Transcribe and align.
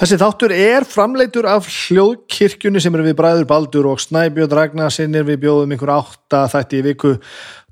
Þessi 0.00 0.16
þáttur 0.16 0.52
er 0.56 0.84
framleitur 0.88 1.44
af 1.44 1.66
hljóðkirkjunni 1.68 2.80
sem 2.80 2.94
er 2.96 3.02
við 3.04 3.18
Bræður 3.18 3.44
Baldur 3.50 3.88
og 3.90 3.98
Snæbjörn 4.00 4.54
Ragnarsinnir 4.56 5.26
við 5.28 5.42
bjóðum 5.42 5.74
ykkur 5.76 5.92
átta 5.92 6.46
þætti 6.48 6.78
í 6.78 6.86
viku 6.86 7.10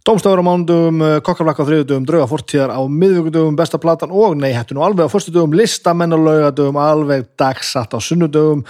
Dómstafur 0.05 0.41
á 0.41 0.45
mándugum, 0.45 1.01
kokkarflakka 1.25 1.65
á 1.65 1.69
þriðudugum, 1.69 2.05
drauga 2.09 2.29
fórtíðar 2.29 2.75
á 2.77 2.81
miðvíkudugum, 2.85 3.57
besta 3.57 3.81
platan 3.81 4.13
og 4.13 4.37
nei, 4.41 4.53
hættinu 4.53 4.85
alveg 4.85 5.09
á 5.09 5.13
fórstudugum, 5.13 5.57
listamenn 5.57 6.13
á 6.13 6.21
laugadugum, 6.21 6.77
alveg 6.81 7.27
dagsatt 7.41 7.97
á 7.97 7.99
sunnudugum 8.01 8.61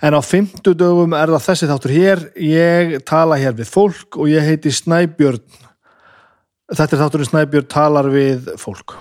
en 0.00 0.16
á 0.16 0.20
fymtudugum 0.24 1.12
er 1.16 1.32
það 1.36 1.46
þessi 1.50 1.68
þáttur 1.70 1.96
hér, 1.96 2.26
ég 2.40 2.98
tala 3.08 3.40
hér 3.40 3.56
við 3.60 3.72
fólk 3.72 4.20
og 4.20 4.32
ég 4.32 4.44
heiti 4.44 4.72
Snæbjörn. 4.72 5.44
Þetta 6.72 6.96
er 6.96 7.04
þátturinn 7.04 7.28
Snæbjörn 7.28 7.72
talar 7.76 8.08
við 8.12 8.54
fólk 8.60 8.96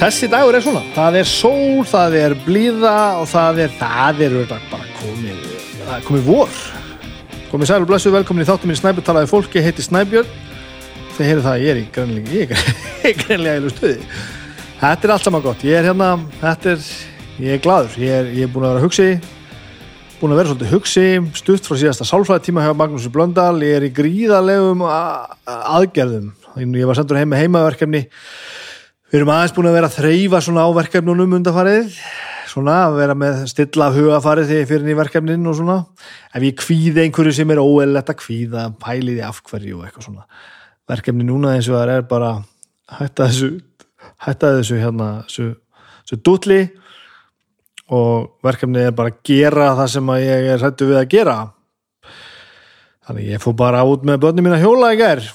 Þessi 0.00 0.30
dagur 0.32 0.56
er 0.56 0.62
svona, 0.64 0.80
það 0.94 1.16
er 1.20 1.26
sól, 1.28 1.82
það 1.84 2.14
er 2.16 2.34
blíða 2.46 2.92
og 3.20 3.26
það 3.28 3.58
er, 3.66 3.72
það 3.76 4.22
er 4.24 4.34
bara 4.70 4.86
komið, 4.96 5.40
það 5.74 5.90
er 5.92 6.04
komið 6.06 6.22
vor. 6.24 6.60
Komið 7.50 7.68
sæl 7.68 7.76
og 7.82 7.90
blessu, 7.90 8.12
velkomin 8.14 8.46
í 8.46 8.48
þáttum 8.48 8.70
minn 8.70 8.78
Snæbjörn 8.78 9.04
talaði 9.04 9.28
fólki, 9.28 9.60
heiti 9.60 9.84
Snæbjörn. 9.84 10.30
Þeir 11.18 11.28
heyrðu 11.28 11.44
það, 11.44 11.64
ég 11.66 11.72
er 11.74 11.80
í 11.82 11.84
grænlega, 11.92 12.32
ég 12.32 13.34
er 13.58 13.66
í 13.68 13.72
stuði. 13.74 14.08
Þetta 14.80 15.04
er 15.04 15.12
allt 15.18 15.26
saman 15.28 15.44
gott, 15.44 15.66
ég 15.68 15.76
er 15.82 15.90
hérna, 15.90 16.08
þetta 16.40 16.72
er, 16.72 16.88
ég 17.44 17.58
er 17.58 17.60
gladur, 17.66 17.98
ég 18.00 18.16
er, 18.22 18.32
ég 18.38 18.48
er 18.48 18.54
búin 18.54 18.64
að 18.70 18.72
vera 18.78 18.86
hugsi, 18.86 19.10
búin 20.22 20.32
að 20.32 20.40
vera 20.40 20.54
svolítið 20.54 20.72
hugsi, 20.78 21.04
stutt 21.42 21.68
frá 21.68 21.76
síðasta 21.82 22.08
sálfræði 22.08 22.46
tíma 22.48 22.64
hjá 22.64 22.72
Magnús 22.72 23.10
Blöndal, 23.12 23.60
ég 23.68 23.82
er 23.82 23.90
í 23.90 23.92
gríðalegum 24.00 24.80
aðgerðum. 24.88 26.32
Ég 26.56 26.88
var 26.88 26.96
sendur 26.96 27.20
heim 27.20 27.34
með 27.34 27.44
heimaverkefni 27.44 28.06
Við 29.10 29.18
erum 29.18 29.30
aðeins 29.34 29.52
búin 29.56 29.66
að 29.66 29.72
vera 29.74 29.88
að 29.90 29.94
þreyfa 29.96 30.38
svona 30.46 30.62
á 30.62 30.70
verkefnunum 30.70 31.32
undarfarið, 31.40 31.94
svona 32.46 32.74
að 32.84 32.98
vera 33.00 33.14
með 33.18 33.40
stilla 33.50 33.88
af 33.88 33.96
hugafarið 33.98 34.44
þegar 34.46 34.60
ég 34.60 34.68
fyrir 34.70 34.84
inn 34.84 34.92
í 34.92 34.94
verkefnin 35.00 35.48
og 35.50 35.56
svona. 35.58 35.78
Ef 36.30 36.44
ég 36.46 36.54
kvíði 36.60 37.02
einhverju 37.02 37.32
sem 37.34 37.50
er 37.50 37.58
óeillett 37.58 38.12
að 38.12 38.18
kvíða, 38.20 38.68
pæliði 38.78 39.24
af 39.26 39.40
hverju 39.48 39.80
og 39.80 39.88
eitthvað 39.88 40.06
svona. 40.06 40.22
Verkefni 40.94 41.26
núna 41.26 41.56
eins 41.56 41.66
og 41.72 41.80
það 41.80 41.92
er 41.96 42.06
bara 42.12 42.30
hætta 43.00 43.26
þessu, 43.32 43.50
hætta 44.28 44.52
þessu 44.60 44.78
hérna, 44.78 45.10
þessu, 45.26 45.48
þessu 46.04 46.20
dútli 46.30 46.60
og 47.90 48.30
verkefni 48.46 48.86
er 48.86 48.94
bara 48.94 49.10
að 49.10 49.20
gera 49.26 49.72
það 49.80 49.92
sem 49.96 50.14
ég 50.22 50.52
er 50.54 50.66
hættu 50.68 50.92
við 50.92 51.00
að 51.02 51.10
gera. 51.16 51.36
Þannig 53.10 53.34
ég 53.34 53.42
fór 53.42 53.58
bara 53.58 53.82
út 53.90 54.06
með 54.06 54.22
börnum 54.22 54.46
mín 54.46 54.54
að 54.60 54.68
hjóla 54.68 54.94
í 54.94 55.02
gerð 55.02 55.34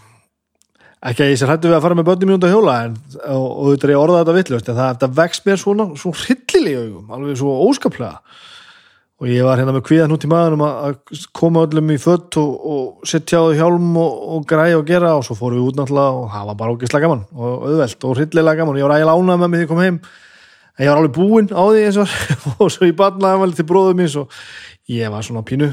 ekki 1.06 1.24
að 1.26 1.32
ég 1.32 1.40
sé 1.40 1.48
hættu 1.50 1.70
við 1.70 1.78
að 1.78 1.86
fara 1.86 1.98
með 1.98 2.08
börnum 2.10 2.32
mínúnda 2.32 2.50
hjóla 2.50 2.76
en, 2.88 2.98
og, 3.30 3.46
og 3.46 3.70
þetta 3.74 3.88
er 3.88 3.94
ég 3.94 4.02
orðað 4.02 4.20
þetta 4.24 4.36
vittlust 4.40 4.70
en 4.72 4.78
það, 4.80 4.98
það 5.04 5.16
vext 5.20 5.46
mér 5.46 5.62
svona, 5.62 5.86
svona 6.02 6.22
hryllilega 6.24 6.84
augum, 6.84 7.16
alveg 7.18 7.40
svo 7.42 7.56
óskaplega. 7.68 8.42
Og 9.16 9.30
ég 9.32 9.46
var 9.48 9.62
hérna 9.62 9.72
með 9.72 9.86
kvíðan 9.88 10.12
út 10.12 10.26
í 10.28 10.30
maðurum 10.32 10.64
að 10.66 10.98
koma 11.40 11.62
öllum 11.64 11.94
í 11.94 12.00
fött 12.04 12.36
og, 12.42 12.66
og 12.68 13.06
setja 13.08 13.40
á 13.40 13.48
hjálm 13.56 13.94
og, 14.02 14.18
og 14.36 14.48
græja 14.50 14.82
og 14.82 14.90
gera 14.90 15.14
og 15.16 15.24
svo 15.24 15.38
fórum 15.40 15.62
við 15.62 15.70
út 15.70 15.80
náttúrulega 15.80 16.18
og 16.20 16.26
það 16.34 16.50
var 16.50 16.58
bara 16.60 16.74
ógeðslega 16.76 17.06
gaman 17.06 17.24
og 17.32 17.64
auðvelt 17.70 18.08
og 18.10 18.20
hryllilega 18.20 18.60
gaman. 18.60 18.76
Og 18.76 18.82
ég 18.82 18.90
var 18.90 18.98
ægilega 18.98 19.22
ánað 19.22 19.40
með 19.40 19.54
mig 19.54 19.62
því 19.62 19.68
ég 19.68 19.72
kom 19.72 19.82
heim. 19.86 20.02
En 20.76 20.84
ég 20.84 20.92
var 20.92 21.00
alveg 21.00 21.16
búinn 21.16 21.48
á 21.48 21.64
því 21.64 21.86
eins 21.86 22.02
og, 22.04 22.20
og 22.60 22.74
svo 22.76 22.90
ég 22.90 23.00
batnaði 23.00 23.42
vel 23.46 23.56
til 23.56 23.68
bróðum 23.72 24.02
mín 24.02 24.12
og 24.20 24.44
ég 24.92 25.16
var 25.16 25.24
svona 25.24 25.46
pínu 25.48 25.72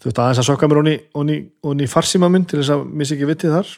þú 0.00 0.08
veist 0.08 0.24
aðeins 0.24 0.40
að 0.40 0.48
sökka 0.48 0.70
mér 0.70 0.80
onni 1.20 1.84
í 1.84 1.92
farsíma 1.92 2.32
minn 2.32 2.48
til 2.48 2.62
þess 2.62 2.72
að 2.72 2.88
missa 2.88 3.18
ekki 3.18 3.28
vitið 3.28 3.58
þar 3.58 3.76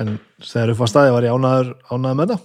en 0.00 0.16
þegar 0.44 0.74
upp 0.74 0.84
á 0.84 0.86
staði 0.90 1.14
var 1.14 1.26
ég 1.26 1.36
ánaður, 1.36 1.72
ánaður 1.90 2.20
með 2.20 2.32
það 2.34 2.44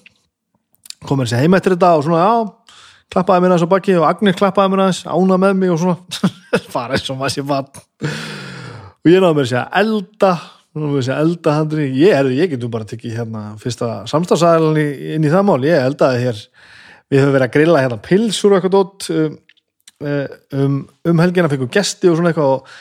komur 1.07 1.27
þessi 1.27 1.41
heim 1.41 1.57
eftir 1.57 1.75
þetta 1.75 1.91
og 1.97 2.05
svona 2.05 2.21
já, 2.21 2.77
klappaði 3.11 3.43
mér 3.43 3.53
aðeins 3.53 3.67
á 3.67 3.73
bakki 3.73 3.97
og 3.97 4.07
Agnir 4.07 4.37
klappaði 4.37 4.73
mér 4.73 4.83
aðeins, 4.85 5.03
ánað 5.09 5.43
með 5.43 5.59
mig 5.59 5.73
og 5.73 5.81
svona 5.81 6.31
fara 6.75 6.97
eins 6.97 7.11
og 7.11 7.19
maður 7.19 7.35
sé 7.35 7.45
vann 7.51 7.69
og 9.01 9.09
ég 9.09 9.23
náðu 9.23 9.37
mér 9.37 9.47
að 9.47 9.51
segja 9.51 9.65
elda 9.81 10.31
náðu 10.71 10.91
mér 10.91 11.01
að 11.01 11.07
segja 11.07 11.21
elda 11.25 11.55
handri 11.57 11.87
ég, 11.97 12.15
er, 12.15 12.31
ég 12.37 12.53
getum 12.53 12.73
bara 12.73 12.87
tekið 12.87 13.17
hérna 13.17 13.43
fyrsta 13.61 13.91
samstagsæðalni 14.11 14.87
inn 15.17 15.25
í 15.25 15.33
það 15.33 15.47
mál, 15.49 15.59
ég 15.65 15.87
eldaði 15.89 16.25
hér 16.27 16.45
við 17.11 17.23
höfum 17.23 17.35
verið 17.35 17.47
að 17.47 17.55
grilla 17.57 17.83
hérna 17.83 17.99
pilsur 18.05 18.53
og 18.53 18.59
eitthvað 18.59 18.77
dótt 18.77 19.09
um, 19.15 19.35
um, 20.55 20.79
um 21.09 21.23
helgina 21.25 21.51
fengum 21.51 21.71
gesti 21.73 22.11
og 22.11 22.19
svona 22.19 22.31
eitthvað 22.31 22.55
og 22.55 22.75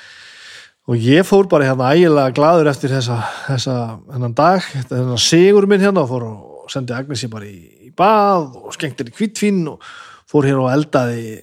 og 0.89 0.97
ég 0.97 1.27
fór 1.27 1.49
bara 1.51 1.69
hérna 1.69 1.91
ægilega 1.95 2.35
gladur 2.37 2.71
eftir 2.71 2.93
þessa, 2.95 3.19
þessa 3.49 3.77
hennan 4.15 4.37
dag, 4.37 4.65
þennan 4.89 5.21
sigur 5.21 5.69
minn 5.71 5.83
hérna 5.85 6.05
og 6.05 6.11
fór 6.11 6.27
og 6.29 6.73
sendi 6.73 6.95
Agnesi 6.97 7.29
bara 7.31 7.49
í, 7.49 7.59
í 7.89 7.93
bað 7.97 8.57
og 8.61 8.75
skengtir 8.77 9.11
í 9.11 9.15
kvittfín 9.15 9.65
og 9.73 9.85
fór 10.31 10.49
hérna 10.49 10.67
og 10.67 10.73
eldaði 10.75 11.41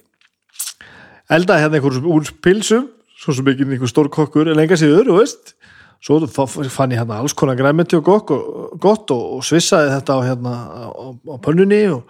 eldaði 1.28 1.64
hérna 1.64 1.78
einhverjum 1.78 2.08
úr 2.14 2.32
pilsum 2.42 2.88
svo 3.18 3.34
sem 3.34 3.52
ekki 3.52 3.66
einhver 3.66 3.90
stór 3.90 4.10
kokkur 4.14 4.50
en 4.52 4.60
enga 4.62 4.78
síður, 4.78 5.08
þú 5.10 5.20
veist. 5.20 5.54
Svo 5.98 6.20
fann 6.30 6.92
ég 6.94 7.00
hérna 7.00 7.18
alls 7.18 7.34
konar 7.34 7.58
græmenti 7.58 7.96
og 7.98 8.04
gott 8.06 8.28
og, 8.30 8.76
gott 8.78 9.10
og, 9.10 9.38
og 9.38 9.46
svissaði 9.46 9.90
þetta 9.96 10.14
á 10.14 10.20
hérna 10.22 10.52
á, 10.54 10.86
á 11.10 11.36
pönnunni 11.42 11.80
og 11.90 12.04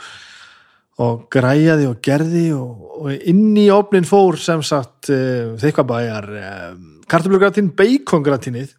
og 0.99 1.29
græjaði 1.31 1.87
og 1.87 2.01
gerði 2.03 2.45
og, 2.59 3.11
inn 3.31 3.55
í 3.59 3.69
opnin 3.71 4.07
fór 4.07 4.39
sem 4.43 4.63
sagt 4.67 5.13
uh, 5.15 5.55
þykkabæjar 5.61 6.27
um, 6.35 6.98
kartablugratin, 7.11 7.73
bacongratínið 7.79 8.75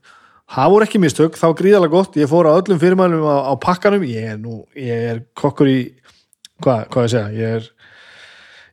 það 0.49 0.71
voru 0.73 0.87
ekki 0.87 1.01
mistök, 1.01 1.37
þá 1.37 1.47
gríðalega 1.57 1.93
gott. 1.93 2.15
Ég 2.17 2.29
fór 2.29 2.49
á 2.49 2.57
öllum 2.57 2.79
fyrirmælum 2.81 3.25
á, 3.25 3.37
á 3.49 3.53
pakkanum. 3.61 4.05
Ég 4.07 4.31
er 4.33 4.39
nú, 4.41 4.63
ég 4.77 5.09
er 5.13 5.21
kokkur 5.37 5.69
í 5.69 5.79
hvað, 6.63 6.87
hvað 6.89 7.05
ég 7.05 7.13
segja, 7.13 7.27
ég 7.35 7.59
er 7.59 7.69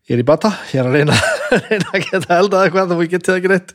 ég 0.06 0.15
er 0.15 0.22
í 0.22 0.27
bata, 0.27 0.53
ég 0.71 0.81
er 0.81 0.89
að 0.89 1.00
reyna 1.00 1.17
reyna 1.69 1.91
að 1.91 2.05
geta 2.06 2.39
eldað 2.39 2.67
eitthvað 2.67 2.93
þá 2.93 3.00
getið 3.03 3.31
það 3.31 3.41
ekki 3.41 3.50
reitt 3.53 3.72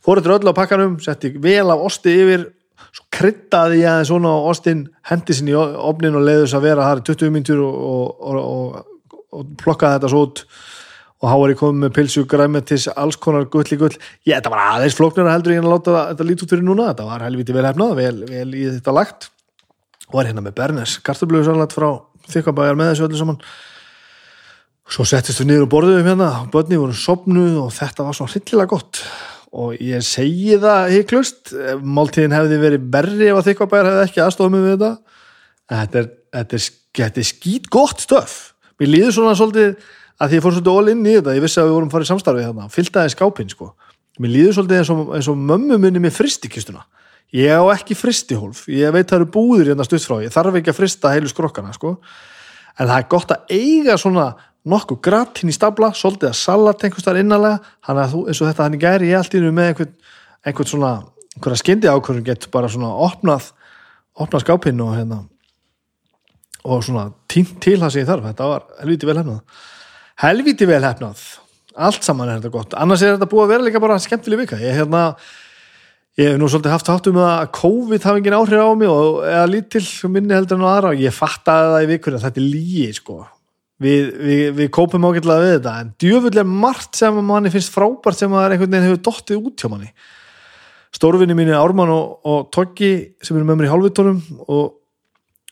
fór 0.00 0.20
þetta 0.20 0.36
öll 0.36 0.50
á 0.50 0.58
pakkanum, 0.58 0.96
setti 1.04 1.30
vel 1.42 1.66
af 1.70 1.84
osti 1.86 2.14
yfir 2.24 2.48
svo 2.90 3.06
kryttaði 3.14 3.82
ég 3.84 3.90
aðeins 3.90 4.10
svona 4.10 4.32
á 4.34 4.38
ostin 4.50 4.84
hendi 5.06 5.36
sinni 5.36 5.54
í 5.54 5.58
ofnin 5.58 6.18
og 6.18 6.26
leiðis 6.26 6.56
að 6.58 6.66
vera 6.66 6.88
þar 6.88 7.02
í 7.02 7.06
20 7.12 7.34
mintur 7.36 7.62
og, 7.62 8.24
og, 8.26 8.40
og, 8.40 9.12
og 9.36 9.52
plokkaði 9.60 9.98
þetta 9.98 10.10
svo 10.10 10.24
út 10.26 10.42
og 11.20 11.28
þá 11.28 11.34
var 11.36 11.52
ég 11.52 11.58
komið 11.60 11.82
með 11.84 11.90
pilsu, 11.96 12.22
græmetis, 12.28 12.86
alls 12.96 13.18
konar 13.20 13.44
gulli 13.52 13.76
gull, 13.80 13.92
ég, 14.24 14.32
þetta 14.32 14.52
var 14.52 14.62
aðeins 14.76 14.96
flóknara 14.96 15.34
heldur 15.34 15.52
en 15.52 15.66
að 15.66 15.74
láta 15.74 16.04
þetta 16.12 16.26
lítið 16.28 16.44
út 16.46 16.54
fyrir 16.54 16.64
núna. 16.64 16.86
Þetta 16.90 17.08
var 17.10 17.24
helviti 17.26 17.56
vel 17.56 17.64
hefnað, 17.68 17.96
vel, 17.98 18.14
vel 18.30 18.46
í 18.56 18.62
þetta 18.70 18.94
lagt. 18.96 19.26
Og 20.08 20.16
var 20.16 20.30
hérna 20.30 20.44
með 20.46 20.54
Bernes 20.56 20.94
kartablöðusallat 21.04 21.74
frá 21.76 21.90
þykkabæjar 22.32 22.78
með 22.80 22.92
þessu 22.92 23.04
öllu 23.06 23.20
saman. 23.20 23.42
Svo 24.90 25.04
settist 25.06 25.42
við 25.42 25.50
niður 25.50 25.66
og 25.66 25.72
borðum 25.74 26.08
hérna. 26.08 26.30
Og 26.40 26.54
börni 26.54 26.80
voru 26.80 26.96
sopnuð 26.96 27.58
og 27.66 27.74
þetta 27.76 28.06
var 28.06 28.16
svona 28.16 28.32
hryllilega 28.32 28.72
gott. 28.72 29.02
Og 29.60 29.74
ég 29.82 30.06
segi 30.06 30.56
það 30.62 30.94
heiklust, 30.94 31.52
máltíðin 31.84 32.34
hefði 32.34 32.62
verið 32.62 32.88
berri 32.94 33.28
ef 33.28 33.42
að 33.42 33.50
þykkabæjar 33.50 33.90
hefði 33.90 34.06
ekki 34.08 34.24
aðstofað 34.24 34.54
mig 34.54 34.64
við 34.64 34.74
þetta. 34.76 35.20
Þetta 35.70 36.00
er, 36.00 36.08
þetta 36.38 36.58
er, 36.58 36.66
þetta 37.00 37.22
er 37.22 37.28
skýt 37.28 37.70
gott 37.70 38.02
stöf 38.06 38.38
mér 38.80 38.94
líður 38.94 39.16
svona 39.16 39.36
svolítið 39.36 39.88
að 40.20 40.32
því 40.32 40.38
ég 40.38 40.44
fór 40.44 40.56
svolítið 40.56 40.78
all 40.78 40.92
inn 40.92 41.06
í 41.06 41.14
þetta, 41.16 41.36
ég 41.36 41.44
vissi 41.44 41.60
að 41.60 41.68
við 41.68 41.76
vorum 41.76 41.92
farið 41.92 42.10
samstarfið 42.10 42.48
þarna, 42.48 42.68
fylgtaði 42.74 43.12
skápinn 43.14 43.52
sko. 43.52 43.70
Mér 44.20 44.34
líður 44.34 44.56
svolítið 44.58 44.80
eins 44.80 44.90
og, 44.92 45.00
eins 45.16 45.30
og 45.32 45.38
mömmu 45.50 45.78
minni 45.80 46.02
með 46.02 46.16
fristikistuna, 46.18 46.84
ég 47.36 47.56
á 47.56 47.64
ekki 47.72 47.96
fristihólf, 47.96 48.66
ég 48.68 48.92
veit 48.92 49.08
það 49.08 49.20
eru 49.20 49.30
búðir 49.32 49.72
hérna 49.72 49.86
stutt 49.86 50.04
frá, 50.04 50.18
ég 50.20 50.34
þarf 50.34 50.60
ekki 50.60 50.72
að 50.74 50.78
frista 50.80 51.14
heilu 51.14 51.30
skrokkana 51.30 51.72
sko, 51.76 51.94
en 52.76 52.90
það 52.90 52.96
er 52.98 53.08
gott 53.14 53.32
að 53.32 53.54
eiga 53.56 53.96
svona 54.00 54.26
nokkuð 54.68 55.00
gratt 55.06 55.40
hinn 55.40 55.52
í 55.52 55.56
stabla, 55.56 55.92
svolítið 55.96 56.34
að 56.34 56.36
salat 56.36 56.84
hann 56.84 57.96
að 57.96 58.12
þú, 58.12 58.26
eins 58.28 58.40
og 58.42 58.50
þetta 58.50 58.66
hann 58.66 58.76
í 58.76 58.80
gæri 58.82 59.08
ég 59.08 59.18
allt 59.18 59.34
í 59.34 59.40
nú 59.40 59.54
með 59.56 59.70
einhvern, 59.70 59.94
einhvern 60.44 60.68
svona 60.68 60.90
einhverja 61.36 61.60
skyndi 61.62 61.88
ákvörðum 61.88 62.26
gett 62.26 62.48
bara 62.52 62.68
svona 62.68 62.90
opnað, 63.06 63.50
opnað 64.20 64.44
skápinn 64.44 64.82
og 64.84 64.92
hérna 64.98 65.22
og 66.68 66.82
svona 66.84 67.06
tínt 67.30 67.56
til 67.64 67.78
það 67.80 67.94
sem 67.94 68.02
ég 68.02 68.10
þarf, 68.10 68.26
þetta 68.28 68.48
var 68.50 68.66
helviti 68.82 69.08
vel 69.08 69.16
hefnað 69.22 69.40
helviti 70.20 70.68
vel 70.68 70.82
hefnað 70.84 71.22
allt 71.78 72.04
saman 72.04 72.30
er 72.30 72.40
þetta 72.40 72.52
gott. 72.54 72.74
Annars 72.78 73.04
er 73.04 73.16
þetta 73.16 73.28
búið 73.30 73.44
að 73.44 73.52
vera 73.54 73.66
líka 73.66 73.82
bara 73.82 73.98
skemmtileg 74.02 74.42
vika. 74.42 74.58
Ég, 74.60 74.76
hérna, 74.76 75.02
ég 76.18 76.32
hef 76.32 76.38
nú 76.40 76.48
svolítið 76.50 76.74
haft 76.74 76.90
hátum 76.90 77.18
með 77.18 77.28
að 77.28 77.50
COVID 77.56 78.06
hafi 78.08 78.22
engin 78.22 78.36
áhrif 78.36 78.64
á 78.64 78.70
mig 78.78 78.92
og, 78.92 79.20
eða 79.28 79.50
lítill 79.50 79.84
minni 80.12 80.36
heldur 80.36 80.58
en 80.58 80.66
á 80.66 80.70
aðra 80.70 80.94
og 80.94 81.04
ég 81.04 81.14
fattaði 81.16 81.74
það 81.74 81.84
í 81.84 81.90
vikur 81.92 82.16
að 82.16 82.24
þetta 82.26 82.42
er 82.42 82.48
lígi 82.48 82.88
sko. 82.98 83.18
við, 83.80 84.10
við, 84.20 84.42
við 84.58 84.72
kópum 84.76 85.06
ágætlega 85.08 85.44
við 85.44 85.54
þetta 85.54 85.76
en 85.80 85.92
djöfull 86.02 86.38
er 86.42 86.48
margt 86.48 86.98
sem 86.98 87.22
manni 87.24 87.52
finnst 87.52 87.72
frábært 87.72 88.18
sem 88.18 88.34
að 88.34 88.56
einhvern 88.56 88.74
veginn 88.74 88.90
hefur 88.90 89.04
dottið 89.06 89.46
út 89.46 89.62
hjá 89.62 89.70
manni. 89.72 89.94
Stórvinni 90.90 91.36
mín 91.38 91.52
er 91.52 91.62
Ármann 91.62 91.92
og, 91.94 92.18
og 92.26 92.50
Toggi 92.52 93.14
sem 93.22 93.38
eru 93.38 93.46
með 93.46 93.60
mér 93.60 93.70
í 93.70 93.72
hálfvitónum 93.72 94.20
og 94.50 94.76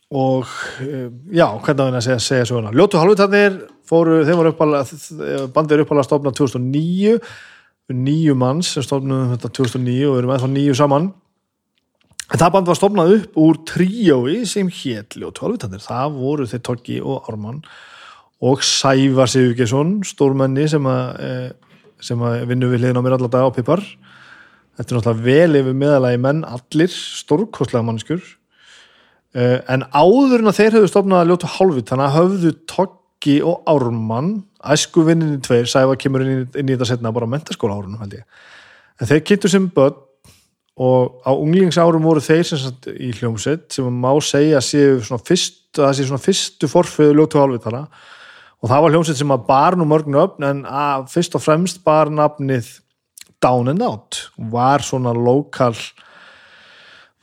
og 0.09 0.47
eh, 0.81 1.11
já, 1.37 1.45
hvernig 1.61 1.99
að 1.99 2.05
segja, 2.07 2.21
segja 2.25 2.45
svona 2.49 2.71
Ljótu 2.73 2.97
halvutarnir 2.97 3.59
fóru, 3.89 4.21
þeim 4.27 4.41
var 4.41 4.51
uppalega 4.53 5.47
bandið 5.55 5.79
er 5.79 5.85
uppalega 5.85 6.09
stofnað 6.09 6.37
2009 6.41 7.17
nýju 7.89 8.35
manns 8.37 8.75
sem 8.75 8.85
stofnum 8.85 9.33
þetta 9.33 9.51
2009 9.57 10.09
og 10.11 10.19
erum 10.21 10.33
eða 10.35 10.51
nýju 10.53 10.77
saman. 10.77 11.11
En 12.29 12.41
það 12.41 12.51
band 12.57 12.69
var 12.69 12.77
stofnað 12.77 13.13
upp 13.15 13.39
úr 13.41 13.61
tríói 13.69 14.43
sem 14.49 14.69
hétt 14.69 15.17
Ljótu 15.17 15.47
halvutarnir 15.47 15.81
það 15.81 16.19
voru 16.19 16.49
þeir 16.51 16.65
Toggi 16.69 16.99
og 17.01 17.31
Ármann 17.31 17.63
og 18.45 18.61
Sævar 18.67 19.31
Sigurgesson 19.33 20.03
stórmenni 20.07 20.69
sem 20.69 20.85
að 20.87 21.23
eh, 21.25 21.49
sem 22.05 22.21
að 22.23 22.45
vinnu 22.51 22.69
við 22.71 22.85
hliðin 22.85 23.01
á 23.01 23.03
mér 23.03 23.17
allar 23.17 23.33
dag 23.33 23.49
á 23.49 23.57
Pipar 23.57 23.81
þetta 24.77 24.85
er 24.85 24.99
náttúrulega 24.99 25.25
vel 25.25 25.63
yfir 25.63 25.81
meðalagi 25.81 26.21
menn 26.23 26.45
allir 26.47 26.93
stórkostlega 26.93 27.87
mannskur 27.89 28.21
Uh, 29.37 29.59
en 29.69 29.83
áður 29.93 30.41
en 30.41 30.49
að 30.49 30.57
þeir 30.57 30.75
hefðu 30.79 30.89
stofnað 30.89 31.19
að 31.21 31.29
ljóta 31.29 31.49
hálfut, 31.53 31.91
þannig 31.91 32.07
að 32.07 32.15
höfðu 32.17 32.53
Toggi 32.73 32.98
og 33.45 33.63
Ármann, 33.69 34.43
æsku 34.65 35.05
vinninni 35.07 35.41
tveir, 35.45 35.69
Sæfa 35.71 35.97
kemur 36.01 36.25
inn 36.25 36.35
í, 36.35 36.45
inn 36.59 36.69
í 36.69 36.75
þetta 36.75 36.93
setna 36.93 37.13
bara 37.15 37.29
á 37.29 37.33
mentaskóla 37.35 37.79
árunum 37.79 38.03
held 38.03 38.19
ég. 38.19 38.27
En 38.99 39.11
þeir 39.11 39.25
kynntu 39.29 39.51
sem 39.53 39.69
börn 39.75 39.99
og 40.79 41.19
á 41.27 41.35
unglingsárum 41.35 42.05
voru 42.07 42.23
þeir 42.23 42.45
sem 42.47 42.61
sagt 42.63 42.87
í 42.93 43.11
hljómsett 43.19 43.75
sem 43.75 43.87
má 44.03 44.11
segja 44.23 44.61
séu 44.63 45.01
svona 45.03 45.25
fyrst, 45.27 45.65
að 45.75 45.89
það 45.89 45.97
séu 45.99 46.11
svona 46.11 46.23
fyrstu 46.23 46.71
forföðu 46.71 47.17
ljóta 47.19 47.43
hálfut 47.43 47.65
þarna 47.67 47.87
og 48.59 48.71
það 48.71 48.85
var 48.85 48.95
hljómsett 48.95 49.19
sem 49.19 49.35
að 49.35 49.47
bar 49.49 49.77
nú 49.79 49.87
mörgnu 49.91 50.21
öfn 50.23 50.47
en 50.47 50.61
að 50.67 51.09
fyrst 51.11 51.35
og 51.39 51.43
fremst 51.43 51.83
bar 51.87 52.13
nafnið 52.15 52.71
Down 53.43 53.71
and 53.71 53.83
Out. 53.83 54.31
Var 54.51 54.83
svona 54.83 55.13
lokal 55.15 55.75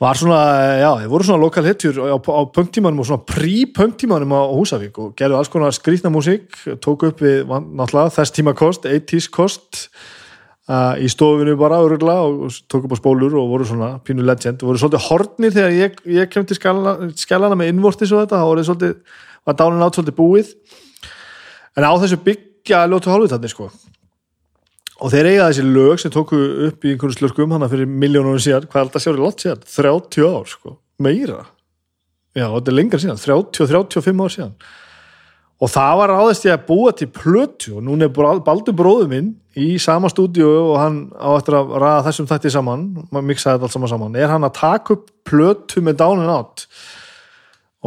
var 0.02 0.18
svona, 0.18 0.40
já, 0.76 0.90
þeir 1.00 1.08
voru 1.08 1.24
svona 1.24 1.40
lokal 1.40 1.64
hitjur 1.64 1.98
á, 2.04 2.16
á 2.20 2.42
punktímanum 2.52 3.00
og 3.00 3.08
svona 3.08 3.24
prí-punktímanum 3.24 4.34
á 4.36 4.42
Húsavík 4.52 4.98
og 5.00 5.14
gerðu 5.16 5.38
alls 5.38 5.48
konar 5.52 5.72
skrítna 5.72 6.12
músík, 6.12 6.52
tóku 6.84 7.08
upp 7.10 7.22
við 7.24 7.48
náttúrulega 7.48 8.12
þess 8.18 8.36
tíma 8.36 8.52
kost, 8.56 8.84
80's 8.84 9.30
kost 9.32 9.86
uh, 10.68 10.92
í 11.00 11.08
stofinu 11.08 11.56
bara 11.56 11.80
öruglega 11.84 12.28
og 12.28 12.52
tóku 12.68 12.90
upp 12.90 12.96
á 12.96 13.00
spólur 13.00 13.38
og 13.40 13.48
voru 13.54 13.68
svona 13.68 13.94
pínu 14.04 14.26
legend. 14.26 14.66
Voru 14.68 14.82
svolítið 14.82 15.08
hornir 15.08 15.56
þegar 15.56 15.78
ég, 15.78 15.98
ég 16.18 16.32
kem 16.32 16.44
til 16.44 16.60
skælana 16.60 17.56
með 17.56 17.72
innvortis 17.72 18.12
og 18.12 18.26
þetta, 18.26 18.42
það 18.42 18.52
voru 18.52 18.68
svolítið, 18.68 19.20
var 19.48 19.60
dánin 19.62 19.86
átt 19.86 19.96
svolítið 19.96 20.20
búið. 20.20 20.54
En 21.76 21.88
á 21.88 21.92
þessu 22.04 22.20
byggja 22.20 22.84
ljótu 22.90 23.14
hálfutatni 23.14 23.48
sko 23.48 23.72
og 24.96 25.12
þeir 25.12 25.28
eiga 25.32 25.50
þessi 25.50 25.66
lög 25.66 26.00
sem 26.00 26.12
tóku 26.14 26.38
upp 26.68 26.86
í 26.86 26.94
einhvern 26.94 27.16
slurkum 27.16 27.52
hana 27.52 27.68
fyrir 27.72 27.90
miljónunum 27.90 28.40
síðan 28.40 28.68
hvað 28.70 28.82
er 28.82 28.90
þetta 28.90 29.04
sjári 29.04 29.22
lott 29.22 29.44
síðan? 29.44 29.68
30 29.68 30.28
ár 30.30 30.50
sko, 30.50 30.76
meira. 31.04 31.42
Já, 32.36 32.48
þetta 32.48 32.72
er 32.72 32.76
lengar 32.76 33.02
síðan, 33.02 33.22
30-35 33.22 34.24
ár 34.24 34.34
síðan. 34.34 34.54
Og 35.56 35.70
það 35.72 35.98
var 36.02 36.12
áðist 36.12 36.44
ég 36.44 36.52
að 36.52 36.64
búa 36.68 36.92
til 36.92 37.08
plötu 37.08 37.78
og 37.78 37.84
núna 37.84 38.08
er 38.10 38.40
Baldur 38.44 38.76
bróðu 38.76 39.06
minn 39.08 39.30
í 39.56 39.78
sama 39.80 40.10
stúdíu 40.12 40.44
og 40.44 40.74
hann 40.76 40.98
á 41.16 41.32
eftir 41.32 41.56
að 41.56 41.70
ræða 41.80 42.02
þessum 42.10 42.28
þætti 42.28 42.52
saman 42.52 42.82
maður 43.08 43.28
miksaði 43.30 43.56
þetta 43.56 43.68
allt 43.68 43.76
saman 43.76 43.92
saman. 43.92 44.18
Er 44.20 44.32
hann 44.32 44.44
að 44.44 44.58
taka 44.58 44.96
upp 44.98 45.06
plötu 45.24 45.80
með 45.84 45.96
Down 46.02 46.20
and 46.20 46.34
Out? 46.34 46.66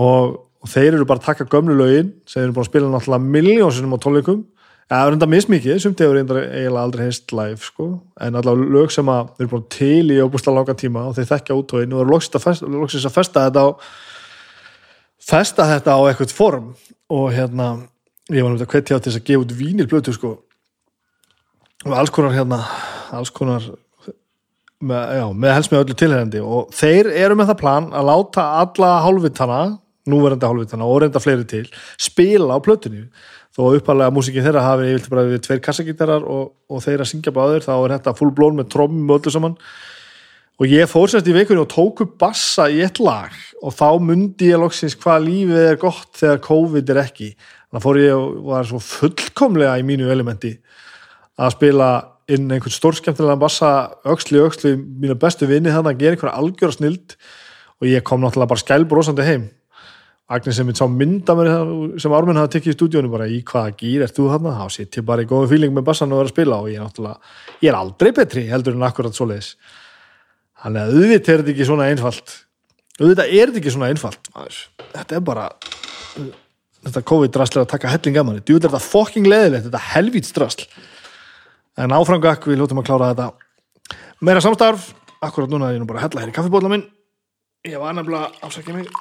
Og, 0.02 0.40
og 0.66 0.72
þeir 0.72 0.96
eru 0.96 1.06
bara 1.06 1.22
að 1.22 1.30
taka 1.30 1.50
gömlu 1.52 1.78
lögin 1.78 2.10
sem 2.26 2.42
eru 2.42 2.56
búin 2.56 2.66
að 2.66 2.72
spila 2.72 2.90
náttúrulega 2.90 3.34
miljónsinnum 3.38 3.94
á 3.94 4.00
tónleikum 4.02 4.42
Það 4.90 5.06
er 5.06 5.16
enda 5.16 5.28
mismikið, 5.30 5.76
sumt 5.84 6.00
hefur 6.02 6.18
eiginlega 6.18 6.82
aldrei 6.82 7.04
heist 7.06 7.30
live 7.38 7.62
sko, 7.62 7.92
en 8.26 8.38
allavega 8.40 8.72
lög 8.74 8.94
sem 8.94 9.12
að 9.14 9.28
þeir 9.36 9.46
eru 9.46 9.52
búin 9.52 9.68
til 9.76 10.14
í 10.16 10.18
óbúslega 10.24 10.56
langa 10.56 10.76
tíma 10.82 11.04
og 11.06 11.14
þeir 11.18 11.28
þekkja 11.30 11.58
útóin 11.60 11.94
og 11.94 12.02
eru 12.02 12.16
loksins 12.80 13.06
að 13.06 13.14
festa 13.20 13.44
þetta 13.46 13.66
á 13.66 13.70
festa 15.30 15.68
þetta 15.70 15.94
á 15.94 16.00
eitthvað 16.10 16.34
form. 16.34 16.72
Og 17.14 17.30
hérna, 17.36 17.70
ég 18.34 18.42
var 18.42 18.56
náttúrulega 18.56 18.74
hvetja 18.74 18.98
á 18.98 19.02
til 19.02 19.12
þess 19.12 19.22
að 19.22 19.30
gefa 19.30 19.46
út 19.46 19.56
vínirblötu 19.62 20.16
sko. 20.18 20.34
Og 21.86 21.96
alls 21.96 22.14
konar 22.14 22.34
hérna 22.34 22.64
alls 23.14 23.30
konar 23.34 23.70
með, 24.80 25.16
já, 25.20 25.26
með 25.34 25.58
helst 25.58 25.74
með 25.74 25.84
öllu 25.84 25.96
tilhengandi 26.02 26.42
og 26.44 26.74
þeir 26.76 27.12
eru 27.14 27.38
með 27.38 27.52
það 27.52 27.62
plan 27.62 27.90
að 27.94 28.10
láta 28.10 28.46
alla 28.62 28.92
hálfvitana, 29.06 29.64
núverandi 30.10 30.50
hálfvitana 30.50 30.88
og 30.88 31.02
reynda 31.04 31.22
fleiri 31.22 31.46
til, 31.50 31.66
spila 32.02 32.58
á 32.58 32.64
plötunni 32.64 33.06
þó 33.60 33.76
uppalega 33.76 34.14
músikið 34.16 34.46
þeirra 34.48 34.64
hafi 34.64 34.92
yfir 34.94 35.12
bara 35.12 35.28
við 35.28 35.42
tveir 35.44 35.62
kassagítarar 35.64 36.24
og, 36.24 36.54
og 36.72 36.84
þeirra 36.86 37.08
syngja 37.08 37.34
báður, 37.36 37.66
þá 37.66 37.74
er 37.76 37.94
þetta 37.98 38.16
full 38.16 38.32
blown 38.36 38.60
með 38.60 38.70
trommum 38.72 39.10
og 39.12 39.20
öllu 39.20 39.34
saman. 39.36 39.58
Og 40.60 40.68
ég 40.68 40.90
fór 40.92 41.12
sérst 41.12 41.28
í 41.28 41.36
vikunni 41.36 41.64
og 41.64 41.70
tóku 41.72 42.08
bassa 42.20 42.68
í 42.72 42.82
eitt 42.84 43.00
lag 43.04 43.36
og 43.64 43.76
þá 43.76 44.00
myndi 44.04 44.50
ég 44.52 44.60
loksins 44.60 44.96
hvað 45.00 45.28
lífið 45.28 45.68
er 45.70 45.80
gott 45.80 46.10
þegar 46.20 46.42
COVID 46.48 46.92
er 46.94 47.02
ekki. 47.04 47.30
Þannig 47.70 47.86
fór 47.86 48.00
ég 48.02 48.16
og 48.16 48.40
var 48.48 48.68
svo 48.68 48.80
fullkomlega 48.84 49.78
í 49.80 49.86
mínu 49.88 50.10
elementi 50.12 50.56
að 51.40 51.54
spila 51.56 51.92
inn 52.30 52.52
einhvern 52.52 52.76
stórskemtilega 52.76 53.40
bassa 53.40 53.70
auksli 54.08 54.42
auksli 54.44 54.76
mínu 54.76 55.16
bestu 55.20 55.48
vinni 55.50 55.72
þannig 55.72 55.96
að 55.96 56.04
gera 56.04 56.18
einhverja 56.18 56.42
algjör 56.44 56.76
snild. 56.76 57.16
Og 57.80 57.88
ég 57.88 58.04
kom 58.04 58.20
náttúrulega 58.20 58.52
bara 58.52 58.64
skælbrósandi 58.66 59.28
heim 59.28 59.48
Agnes 60.30 60.60
sem 60.60 60.68
sá 60.78 60.86
mynda 60.86 61.34
mér 61.34 61.48
sem 62.02 62.14
Ármenn 62.14 62.38
hafa 62.38 62.52
tekið 62.54 62.74
í 62.74 62.76
stúdíónu 62.76 63.10
bara 63.10 63.26
í 63.26 63.40
hvaða 63.42 63.72
gýr 63.80 64.04
ert 64.06 64.14
þú 64.14 64.28
þarna, 64.30 64.52
þá 64.60 64.76
sitt 64.76 65.00
ég 65.00 65.06
bara 65.08 65.24
í 65.26 65.30
góðu 65.30 65.50
fíling 65.56 65.74
með 65.74 65.88
bassan 65.88 66.14
og 66.14 66.22
verið 66.22 66.30
að 66.30 66.36
spila 66.36 66.60
og 66.62 66.70
ég 66.70 66.78
er 66.78 66.86
náttúrulega 66.86 67.64
ég 67.64 67.72
er 67.72 67.78
aldrei 67.80 68.12
betri 68.20 68.44
heldur 68.52 68.78
en 68.78 68.86
akkurat 68.86 69.18
svo 69.18 69.26
leiðis 69.32 69.56
þannig 70.62 70.84
að 70.84 70.94
auðvitað 70.94 71.34
er 71.34 71.42
þetta 71.42 71.54
ekki 71.56 71.68
svona 71.72 71.90
einfalt. 71.90 72.36
Auðvitað 73.00 73.34
er 73.34 73.50
þetta 73.50 73.62
ekki 73.64 73.74
svona 73.74 73.90
einfalt 73.90 74.32
þetta 74.94 75.18
er 75.18 75.26
bara 75.32 75.50
þetta 76.86 77.06
COVID-drasl 77.10 77.58
er 77.58 77.66
að 77.66 77.74
taka 77.74 77.94
helling 77.96 78.20
gaman 78.20 78.40
þetta 78.46 78.74
er 78.76 78.86
fokking 78.86 79.28
leðilegt, 79.28 79.66
þetta 79.68 79.82
er 79.82 79.92
helvít 79.96 80.32
drasl. 80.36 80.66
En 81.80 81.96
áframgak 81.96 82.46
við 82.46 82.60
lótum 82.60 82.82
að 82.82 82.90
klára 82.90 83.14
þetta. 83.14 83.30
Meira 84.22 84.44
samstarf, 84.44 84.92
akkurat 85.24 85.52
núna 85.52 85.70
er 85.70 85.80
ég 85.80 85.84
nú 85.84 85.88
bara 85.90 86.04
að 86.04 86.10
hella 86.10 86.26
hér 86.26 86.34
í 86.34 86.36
kaffibóla 86.36 86.72
minn. 86.72 86.84
Ég 87.68 87.80
var 87.80 87.96
nefnilega 87.96 88.32
ásækja 88.44 88.76
mig 88.76 88.92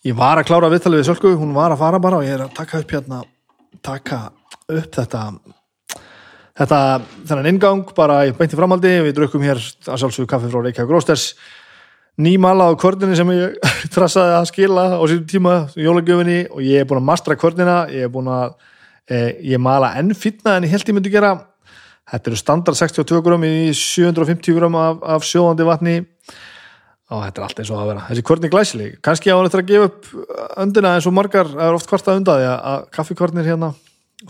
Ég 0.00 0.16
var 0.16 0.40
að 0.40 0.46
klára 0.48 0.70
viðtalið 0.72 1.02
við 1.02 1.08
Sölku, 1.10 1.30
hún 1.36 1.50
var 1.52 1.74
að 1.74 1.82
fara 1.82 1.98
bara 2.00 2.20
og 2.20 2.24
ég 2.24 2.32
er 2.32 2.46
að 2.46 2.54
taka 2.56 2.78
upp 2.80 2.92
hérna 2.94 3.22
taka 3.84 4.20
upp 4.70 4.94
þetta 4.96 5.24
þetta, 6.56 6.78
þennan 7.28 7.48
ingang 7.50 7.90
bara 7.96 8.22
í 8.28 8.32
beinti 8.36 8.56
framaldi, 8.56 8.94
við 9.04 9.18
drukum 9.18 9.44
hér 9.44 9.60
að 9.60 10.00
sjálfsögðu 10.00 10.30
kaffi 10.30 10.48
frá 10.52 10.62
Reykjavík 10.64 10.94
Rósters 10.94 11.26
nýmala 12.20 12.70
á 12.72 12.80
kvörnini 12.80 13.16
sem 13.18 13.32
ég 13.34 13.58
trassaði 13.94 14.38
að 14.38 14.48
skila 14.50 14.86
á 14.96 15.02
síðan 15.04 15.28
tíma 15.28 15.54
jólagjöfinni 15.76 16.40
og 16.48 16.64
ég 16.64 16.82
er 16.82 16.88
búin 16.88 17.02
að 17.02 17.08
mastra 17.10 17.36
kvörnina. 17.38 17.78
Ég 17.92 18.08
er 18.08 18.12
búin 18.12 18.30
að 18.32 18.56
eh, 19.10 19.36
ég 19.52 19.62
mala 19.62 19.94
enn 20.00 20.14
fitna 20.16 20.56
en 20.56 20.66
ég 20.66 20.74
held 20.74 20.88
ég 20.88 20.96
myndi 20.96 21.12
gera. 21.12 21.34
Þetta 22.10 22.32
eru 22.32 22.40
standard 22.40 22.78
62 22.78 23.20
gram 23.22 23.44
í 23.46 23.70
750 23.76 24.56
gram 24.56 24.76
af, 24.80 25.04
af 25.16 25.26
sjóðandi 25.28 25.68
vatni 25.68 25.96
og 27.10 27.22
þetta 27.24 27.40
er 27.40 27.46
allt 27.46 27.60
eins 27.60 27.70
og 27.72 27.80
að 27.80 27.88
vera. 27.90 28.02
Þessi 28.08 28.24
kvörni 28.26 28.50
glæsileg, 28.52 28.98
kannski 29.04 29.32
á 29.32 29.36
hann 29.36 29.48
eftir 29.48 29.62
að 29.64 29.70
gefa 29.70 29.88
upp 29.88 30.10
öndina 30.62 30.92
eins 30.96 31.08
og 31.10 31.14
margar, 31.16 31.48
það 31.50 31.66
er 31.66 31.78
oft 31.78 31.90
hvort 31.90 32.10
að 32.10 32.20
undaði 32.20 32.50
að 32.50 32.84
kaffikvörnir 32.94 33.48
hérna 33.50 33.72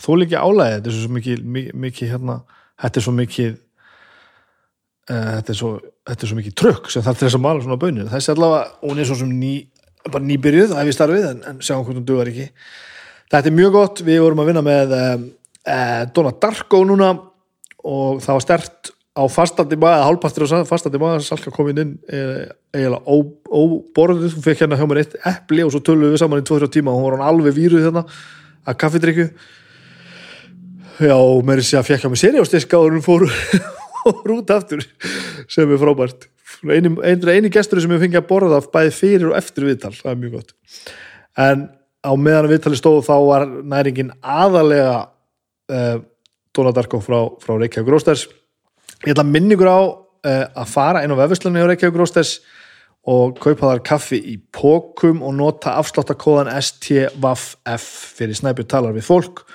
þó 0.00 0.12
líki 0.16 0.38
álæði, 0.38 0.78
þetta 0.78 0.92
er 0.92 0.96
svo 0.96 1.16
mikið, 1.16 1.42
mikið 1.84 2.14
hérna, 2.14 2.36
þetta 2.80 3.00
er 3.00 3.06
svo 3.06 3.14
mikið 3.16 3.50
uh, 5.10 5.32
þetta 5.40 5.52
er 5.52 5.58
svo 5.60 5.72
er 6.10 6.30
svo 6.30 6.38
mikið 6.38 6.56
trökk 6.62 6.88
sem 6.92 7.04
það 7.04 7.12
er 7.12 7.20
þess 7.24 7.38
að 7.38 7.44
mala 7.44 7.64
svona 7.64 7.80
bönir, 7.80 8.08
þessi 8.10 8.32
allavega, 8.32 8.70
hún 8.86 9.02
er 9.02 9.10
svo 9.10 9.18
sem 9.20 9.34
ný 9.40 9.54
bara 10.06 10.24
nýbyrjuð, 10.24 10.72
er 10.72 10.88
við 10.88 10.96
starfið 10.96 11.26
en, 11.34 11.42
en 11.50 11.60
sjáum 11.60 11.84
hvernig 11.84 12.00
hún 12.00 12.06
duðar 12.08 12.30
ekki. 12.30 12.46
Þetta 13.30 13.50
er 13.50 13.56
mjög 13.58 13.74
gott, 13.74 14.00
við 14.06 14.22
vorum 14.24 14.40
að 14.40 14.48
vinna 14.48 14.62
með 14.64 14.94
uh, 14.96 15.26
Donna 16.14 16.32
Darko 16.40 16.80
núna 16.88 17.10
og 17.84 18.22
það 18.24 18.38
var 18.38 18.46
stert 18.46 18.92
á 19.10 19.22
fastandi 19.26 19.78
maður, 19.80 20.04
hálfpastur 20.06 20.46
á 20.46 20.68
fastandi 20.68 21.00
maður 21.02 21.24
Salka 21.26 21.50
kom 21.54 21.70
inn 21.72 21.82
inn 21.82 21.94
eiginlega 22.70 23.02
óborðið, 23.10 24.36
hún 24.36 24.44
fekk 24.44 24.62
hérna 24.62 24.78
hjá 24.78 24.86
mér 24.86 25.02
eitt 25.02 25.16
eppli 25.26 25.64
og 25.66 25.72
svo 25.74 25.82
tölum 25.84 26.12
við 26.12 26.22
saman 26.22 26.42
í 26.42 26.46
2-3 26.46 26.70
tíma 26.76 26.92
og 26.92 27.00
hún 27.00 27.08
var 27.08 27.16
hann 27.18 27.30
alveg 27.32 27.56
víruð 27.56 27.88
hérna 27.88 28.04
að 28.68 28.78
kaffidrykju. 28.84 29.26
Já, 31.00 31.16
mér 31.48 31.62
sér 31.64 31.80
að 31.80 31.88
fekk 31.90 32.04
hjá 32.04 32.12
mér 32.12 32.22
séri 32.22 32.42
á 32.42 32.46
stiska 32.46 32.78
og 32.78 32.94
hún 32.94 33.04
fór, 33.08 33.26
út 34.36 34.54
aftur 34.54 34.84
sem 35.50 35.66
er 35.66 35.82
frábært. 35.82 36.28
Eini, 36.70 36.92
eini 37.02 37.50
gestur 37.52 37.80
sem 37.82 37.92
ég 37.94 38.02
fengi 38.02 38.18
að 38.20 38.28
borða 38.30 38.60
bæði 38.72 38.94
fyrir 38.94 39.30
og 39.30 39.38
eftir 39.38 39.66
viðtal, 39.66 39.94
það 39.96 40.12
er 40.12 40.20
mjög 40.20 40.36
gott. 40.38 40.54
En 41.40 41.66
á 42.04 42.12
meðan 42.14 42.50
viðtali 42.52 42.78
stóð 42.78 43.02
þá 43.08 43.14
var 43.26 43.46
næringin 43.48 44.12
aðalega 44.20 44.98
uh, 45.72 45.96
Dóna 46.54 46.72
Darko 46.74 47.00
frá, 47.02 47.18
frá 47.40 47.56
Reykjavík 47.56 47.90
Rósters 47.90 48.26
ég 49.06 49.12
ætla 49.14 49.24
að 49.24 49.32
minna 49.34 49.56
ykkur 49.56 49.70
á 49.70 49.80
uh, 49.80 50.46
að 50.62 50.72
fara 50.72 51.04
inn 51.04 51.14
á 51.14 51.20
vefverslunni 51.20 51.62
á 51.62 51.68
Reykjavík 51.70 51.98
Rósters 52.00 52.38
og 53.08 53.38
kaupa 53.40 53.70
þar 53.70 53.82
kaffi 53.86 54.20
í 54.28 54.36
pókum 54.52 55.22
og 55.24 55.32
nota 55.38 55.78
afsláttakóðan 55.80 56.52
STVF 56.60 57.86
fyrir 58.18 58.36
snæpjur 58.36 58.68
talar 58.68 58.92
við 58.92 59.06
fólk. 59.08 59.46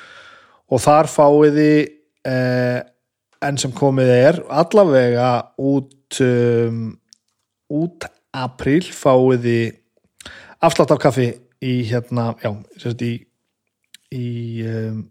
Og 0.74 0.82
þar 0.82 1.10
fáið 1.12 1.60
þið 1.60 1.80
uh, 2.32 2.80
enn 3.46 3.62
sem 3.62 3.74
komið 3.76 4.12
er 4.16 4.42
allavega 4.50 5.30
út 5.62 6.22
um, 6.26 6.96
út 7.70 8.08
apríl 8.36 8.84
fáið 8.90 9.46
þið 9.46 10.32
afsláttarkaffi 10.66 11.30
í 11.66 11.76
hérna, 11.90 12.32
já, 12.42 12.52
sérst 12.82 13.04
í 13.06 13.14
í 14.16 14.28
um, 14.66 15.04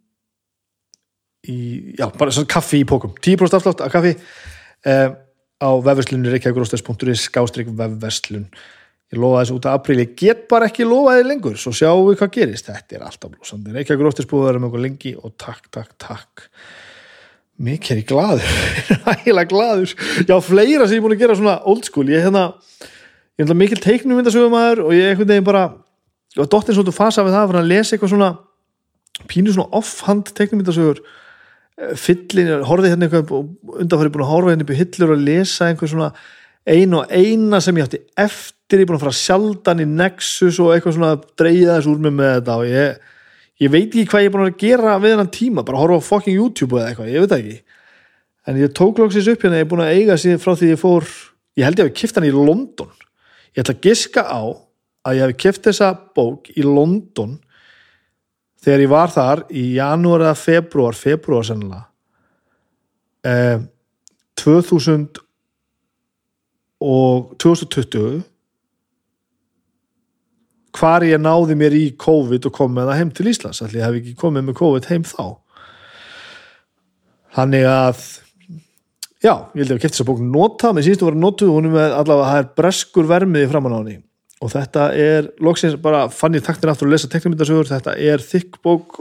í, 1.51 1.59
já, 1.99 2.07
bara 2.19 2.35
svona 2.35 2.51
kaffi 2.51 2.83
í 2.83 2.89
pókum 2.89 3.15
10% 3.19 3.59
afslátt 3.59 3.83
af 3.85 3.93
kaffi 3.93 4.15
um, 4.15 5.19
á 5.65 5.71
vefverslunni 5.85 6.33
reykjavíkurosters.is 6.33 7.29
skástrík 7.29 7.71
vefverslun. 7.79 8.49
Ég 9.13 9.21
lofa 9.21 9.43
þessu 9.45 9.59
út 9.59 9.69
af 9.69 9.79
apríl, 9.79 10.01
ég 10.03 10.17
get 10.19 10.47
bara 10.51 10.69
ekki 10.71 10.87
lofa 10.89 11.19
þið 11.19 11.29
lengur, 11.31 11.59
svo 11.61 11.73
sjáum 11.77 12.09
við 12.09 12.19
hvað 12.23 12.33
gerist. 12.39 12.71
Þetta 12.71 12.99
er 12.99 13.05
alltaf 13.07 13.35
blósandi, 13.35 13.75
reykjavíkurosters 13.77 14.29
búið 14.31 14.43
að 14.43 14.51
vera 14.51 14.63
með 14.63 14.71
okkur 14.71 14.85
lengi 14.85 15.15
og 15.21 15.37
takk, 15.41 15.69
takk, 15.75 15.95
takk. 16.03 16.49
Mikið 17.65 17.95
er 17.95 18.01
ég 18.01 18.09
gladur 18.11 19.05
hægilega 19.05 19.51
gladur, 19.53 19.95
já, 20.27 20.35
fleira 20.43 20.89
sem 20.89 20.97
ég 20.97 21.01
er 21.01 21.05
búin 21.05 21.15
að 21.15 21.23
gera 21.23 21.39
svona 21.39 21.61
old 21.71 21.87
school, 21.87 22.09
ég 22.11 22.19
er 22.19 22.27
hérna 22.27 22.49
ég 23.39 23.47
er 23.47 23.59
mikil 23.59 23.79
teiknum 23.83 24.19
myndasögumæður 24.19 24.85
og 24.87 24.95
ég 24.95 25.05
er 25.07 25.15
einhvern 25.15 25.31
veginn 25.31 25.47
bara 25.47 25.65
og 26.35 26.51
dóttir 26.51 26.75
svona 26.77 26.95
fasa 26.95 27.23
við 27.27 27.35
það 27.37 27.49
fyrir 27.51 27.61
að 27.61 27.71
lesa 27.71 27.95
eitthvað 27.95 28.13
svona 28.13 28.31
pínu 29.31 29.55
svona 29.55 29.79
offhand 29.79 30.31
teiknumyndasögur 30.35 31.01
fyllin, 31.75 32.50
horfið 32.69 32.93
hérna 32.93 33.09
eitthvað 33.09 33.81
undanfæri 33.83 34.12
búin 34.14 34.25
að 34.25 34.31
horfa 34.31 34.52
hérna 34.52 34.66
upp 34.66 34.73
í 34.75 34.78
hillur 34.78 35.14
og 35.16 35.23
lesa 35.26 35.69
einhver 35.69 35.90
svona 35.90 36.11
einu 36.64 37.00
og 37.02 37.11
eina 37.12 37.61
sem 37.61 37.76
ég 37.76 37.88
átti 37.88 38.00
eftir, 38.16 38.78
ég 38.78 38.85
er 38.85 38.90
búin 38.90 39.00
að 39.00 39.04
fara 39.04 39.19
sjaldan 39.19 39.83
í 39.83 39.88
Nexus 39.90 40.61
og 40.62 40.73
eitthvað 40.75 40.97
svona 40.97 41.12
dreyða 41.40 41.78
þessu 41.78 41.93
úr 41.93 42.04
mig 42.07 42.14
með 42.16 42.33
þetta 42.38 42.57
og 42.61 42.71
ég, 42.71 43.11
ég 43.64 43.73
veit 43.75 43.88
ekki 43.88 44.07
hvað 44.12 44.25
ég 44.25 44.31
er 44.31 44.35
búin 44.37 44.47
að 44.47 44.61
gera 44.62 44.97
við 45.02 45.14
þennan 45.14 45.33
tíma 45.35 45.66
bara 45.66 45.83
horfa 45.83 45.99
á 46.00 46.09
fucking 46.09 46.38
YouTube 46.38 46.78
eða 46.78 46.93
eitthvað, 46.93 47.11
ég 47.12 47.25
veit 47.25 47.37
ekki. 47.38 47.57
En 48.45 48.61
ég 48.61 48.75
tók 48.76 49.00
lóksins 49.00 49.28
upp 49.33 49.45
hérna, 49.45 49.61
ég 49.61 49.66
er 49.66 49.71
búin 49.73 49.85
að 49.85 49.95
eiga 49.99 50.19
síðan 50.21 50.43
frá 50.43 50.54
því 50.54 50.71
ég 50.71 50.81
fór, 50.81 51.09
ég 51.59 51.66
held 51.66 51.81
ég 51.81 51.87
að 51.87 51.90
ég 51.90 51.99
kipta 52.00 52.21
hann 52.21 52.28
í 52.28 52.35
London. 52.35 52.95
Ég 53.54 53.64
ætla 53.64 53.76
að 53.76 53.85
giska 53.88 54.25
á 54.25 54.43
að 55.04 55.19
ég 55.19 55.26
hef 55.26 55.38
kipt 55.43 55.69
þessa 55.69 55.90
bók 56.16 56.49
í 56.54 56.64
London 56.64 57.38
þegar 58.64 58.85
ég 58.85 58.92
var 58.92 59.12
þar 59.12 59.44
í 59.52 59.64
janúar 59.76 60.25
eða 60.25 60.38
februar, 60.40 60.97
februar 60.97 61.47
sennilega 61.47 61.85
eh, 63.28 63.59
2000 64.40 65.21
og 66.85 67.35
2020 67.40 68.23
hvar 70.75 71.06
ég 71.06 71.21
náði 71.23 71.56
mér 71.59 71.76
í 71.76 71.85
COVID 72.00 72.49
og 72.49 72.54
kom 72.54 72.75
með 72.75 72.90
það 72.90 73.00
heim 73.00 73.14
til 73.14 73.30
Íslands 73.30 73.62
allir 73.62 73.80
ég 73.80 73.87
hef 73.87 73.99
ekki 74.00 74.16
komið 74.21 74.49
með 74.49 74.59
COVID 74.59 74.88
heim 74.90 75.04
þá. 75.06 75.25
Þannig 77.35 77.68
að 77.71 78.02
já, 79.23 79.35
ég 79.54 79.61
held 79.62 79.68
að 79.68 79.71
ég 79.71 79.76
hef 79.76 79.85
kæft 79.85 79.97
þessa 79.97 80.09
bók 80.09 80.25
nota, 80.25 80.73
mér 80.75 80.87
sínst 80.87 81.02
að 81.02 81.12
vera 81.12 81.23
notuð 81.23 81.54
hún 81.54 81.71
er 81.71 81.76
með 81.76 81.97
allavega, 82.00 82.33
það 82.33 82.42
er 82.42 82.50
breskur 82.59 83.09
vermiði 83.11 83.50
framan 83.52 83.75
á 83.75 83.78
henni 83.78 83.97
og 84.43 84.50
þetta 84.53 84.88
er, 84.99 85.29
loksins 85.45 85.76
bara 85.81 86.07
fann 86.12 86.35
ég 86.37 86.45
taktin 86.45 86.71
aftur 86.73 86.88
að 86.88 86.97
lesa 86.97 87.11
teknumyndasögur, 87.12 87.71
þetta 87.71 87.95
er 88.00 88.23
þykk 88.23 88.61
bók 88.64 88.99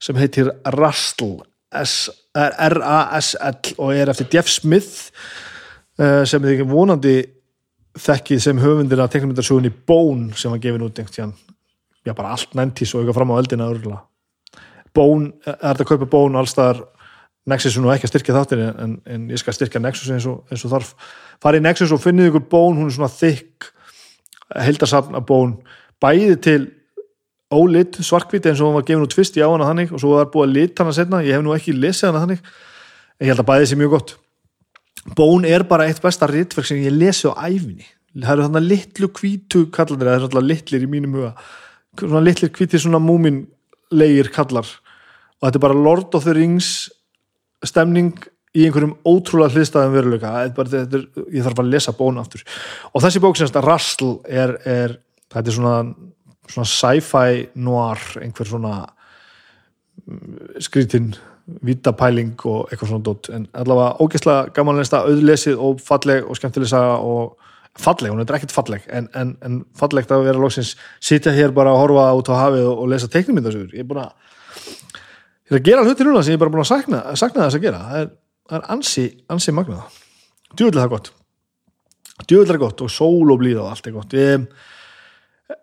sem 0.00 0.16
heitir 0.16 0.50
Rastl 0.76 1.42
R-A-S-L 1.70 3.74
og 3.78 3.92
er 3.94 4.10
eftir 4.10 4.30
Jeff 4.32 4.48
Smith 4.50 5.10
eh, 6.00 6.24
sem 6.26 6.42
þið 6.42 6.64
vonandi 6.70 7.18
þekkið 8.00 8.40
sem 8.42 8.62
höfundir 8.62 9.02
af 9.02 9.12
teknumyndasögunni 9.12 9.72
Bone 9.86 10.34
sem 10.38 10.52
var 10.52 10.62
gefin 10.62 10.86
út 10.86 10.98
einhvern 10.98 11.34
já 12.06 12.14
bara 12.16 12.32
allt 12.32 12.54
næntis 12.56 12.94
og 12.94 13.02
eitthvað 13.02 13.20
fram 13.20 13.34
á 13.36 13.40
eldina 13.42 13.68
örgulega 13.68 14.00
Bone, 14.96 15.34
er 15.46 15.60
þetta 15.60 15.84
að 15.84 15.90
kaupa 15.92 16.10
Bone 16.10 16.40
allstaðar 16.40 16.82
Nexus 17.50 17.76
er 17.76 17.84
nú 17.84 17.90
ekki 17.92 18.06
að 18.06 18.14
styrkja 18.14 18.36
þáttir 18.36 18.62
en, 18.68 18.96
en 19.08 19.28
ég 19.32 19.40
skal 19.40 19.54
styrkja 19.56 19.82
Nexus 19.82 20.10
eins 20.12 20.26
og, 20.28 20.42
eins 20.52 20.64
og 20.66 20.74
þarf. 20.74 20.90
Farið 21.42 21.64
Nexus 21.64 21.94
og 21.94 22.02
finnið 22.02 22.30
ykkur 22.30 22.44
Bone, 22.52 22.78
hún 22.78 22.90
er 22.90 22.94
svona 22.94 23.10
þykk 23.14 23.70
heldasafn 24.56 25.18
af 25.18 25.26
bón 25.28 25.58
bæði 26.02 26.36
til 26.42 26.62
ólit 27.50 27.98
svarkvít 28.06 28.46
eins 28.46 28.60
og 28.62 28.70
hún 28.70 28.78
var 28.78 28.86
gefin 28.86 29.04
út 29.04 29.14
fyrst 29.14 29.38
í 29.38 29.42
á 29.42 29.50
hana 29.50 29.68
þannig 29.68 29.94
og 29.94 30.02
svo 30.02 30.16
var 30.16 30.30
búið 30.32 30.48
að 30.48 30.56
lita 30.56 30.84
hana 30.84 30.96
setna 30.96 31.22
ég 31.26 31.36
hef 31.36 31.44
nú 31.44 31.54
ekki 31.54 31.74
lesið 31.76 32.10
hana 32.10 32.24
þannig. 32.24 32.42
En 33.18 33.26
ég 33.26 33.32
held 33.32 33.42
að 33.42 33.48
bæði 33.50 33.64
þessi 33.64 33.80
mjög 33.80 33.94
gott. 33.96 34.12
Bón 35.16 35.46
er 35.48 35.64
bara 35.66 35.86
eitt 35.88 36.02
besta 36.02 36.28
rittverk 36.30 36.68
sem 36.68 36.82
ég 36.82 36.94
lesi 36.94 37.26
á 37.26 37.34
æfinni 37.34 37.88
það 38.18 38.32
eru 38.32 38.46
þannig 38.48 38.66
litlu 38.66 39.08
kvítu 39.14 39.64
kallar 39.74 40.00
það 40.00 40.14
er 40.16 40.24
svona 40.24 40.46
litlir 40.46 40.84
í 40.84 40.90
mínum 40.90 41.16
huga. 41.18 41.32
Svona 41.98 42.22
litlir 42.24 42.50
kvítir 42.54 42.82
svona 42.82 43.00
múminlegir 43.02 44.30
kallar 44.34 44.66
og 45.40 45.46
þetta 45.46 45.58
er 45.58 45.64
bara 45.64 45.78
Lord 45.78 46.16
of 46.18 46.26
the 46.26 46.34
Rings 46.36 46.90
stemning 47.64 48.12
í 48.56 48.66
einhverjum 48.66 48.96
ótrúlega 49.06 49.54
hlýstaðum 49.54 49.94
veruleika. 49.94 50.32
Bara, 50.56 50.82
er, 50.82 51.04
ég 51.30 51.44
þarf 51.46 51.62
að 51.62 51.72
lesa 51.72 51.94
bónu 51.96 52.22
aftur. 52.22 52.44
Og 52.92 53.04
þessi 53.04 53.22
bók 53.22 53.38
semst 53.38 53.58
að 53.58 53.68
Rastl 53.68 54.14
er, 54.26 54.56
er 54.66 54.96
þetta 55.30 55.52
er 55.52 55.56
svona, 55.56 55.74
svona 56.50 56.70
sci-fi 56.70 57.44
noir 57.62 58.06
einhver 58.22 58.50
svona 58.50 58.74
mm, 60.06 60.56
skritinn 60.66 61.12
vitapæling 61.66 62.34
og 62.46 62.70
eitthvað 62.70 62.92
svona 62.92 63.06
dótt 63.06 63.30
en 63.34 63.46
allavega 63.58 64.02
ógeðslega 64.02 64.52
gamanleista 64.54 65.04
auðlesið 65.06 65.62
og 65.62 65.80
falleg 65.82 66.26
og 66.26 66.38
skemmtileg 66.38 66.70
saga 66.70 66.98
og 67.02 67.36
falleg, 67.80 68.12
hún 68.12 68.22
er 68.22 68.34
ekkert 68.36 68.54
falleg 68.54 68.86
en, 68.92 69.08
en, 69.18 69.32
en 69.46 69.60
fallegt 69.78 70.12
að 70.14 70.28
vera 70.28 70.42
lóksins 70.42 70.76
sitja 71.02 71.32
hér 71.34 71.54
bara 71.56 71.72
að 71.74 71.80
horfa 71.82 72.06
út 72.18 72.30
á 72.30 72.34
hafið 72.38 72.68
og, 72.68 72.84
og 72.84 72.90
lesa 72.92 73.10
teiknumindasögur 73.10 73.74
ég 73.74 73.82
er 73.82 73.88
búin 73.90 74.02
að 74.04 74.14
ég 75.50 75.56
er 75.56 75.58
að 75.58 75.66
gera 75.66 75.84
hluti 75.86 76.06
núna 76.06 76.22
sem 76.22 76.34
ég 76.34 76.38
er 76.38 76.42
bara 76.44 76.54
búin 76.54 76.62
að 76.62 76.70
sakna, 76.70 77.02
sakna 77.18 77.46
þess 77.46 77.58
að 77.58 77.64
gera. 77.64 77.82
Það 77.88 78.02
er 78.04 78.10
það 78.50 78.58
er 78.58 78.68
ansi, 78.74 79.06
ansi 79.30 79.54
magnað. 79.54 79.98
Djúvill 80.56 80.82
er 80.82 80.90
gott. 80.90 81.12
Er 82.30 82.60
gott 82.60 82.82
og 82.84 82.92
sól 82.92 83.32
og 83.32 83.40
blíð 83.40 83.62
og 83.62 83.70
allt 83.70 83.86
er 83.88 83.94
gott. 83.94 84.14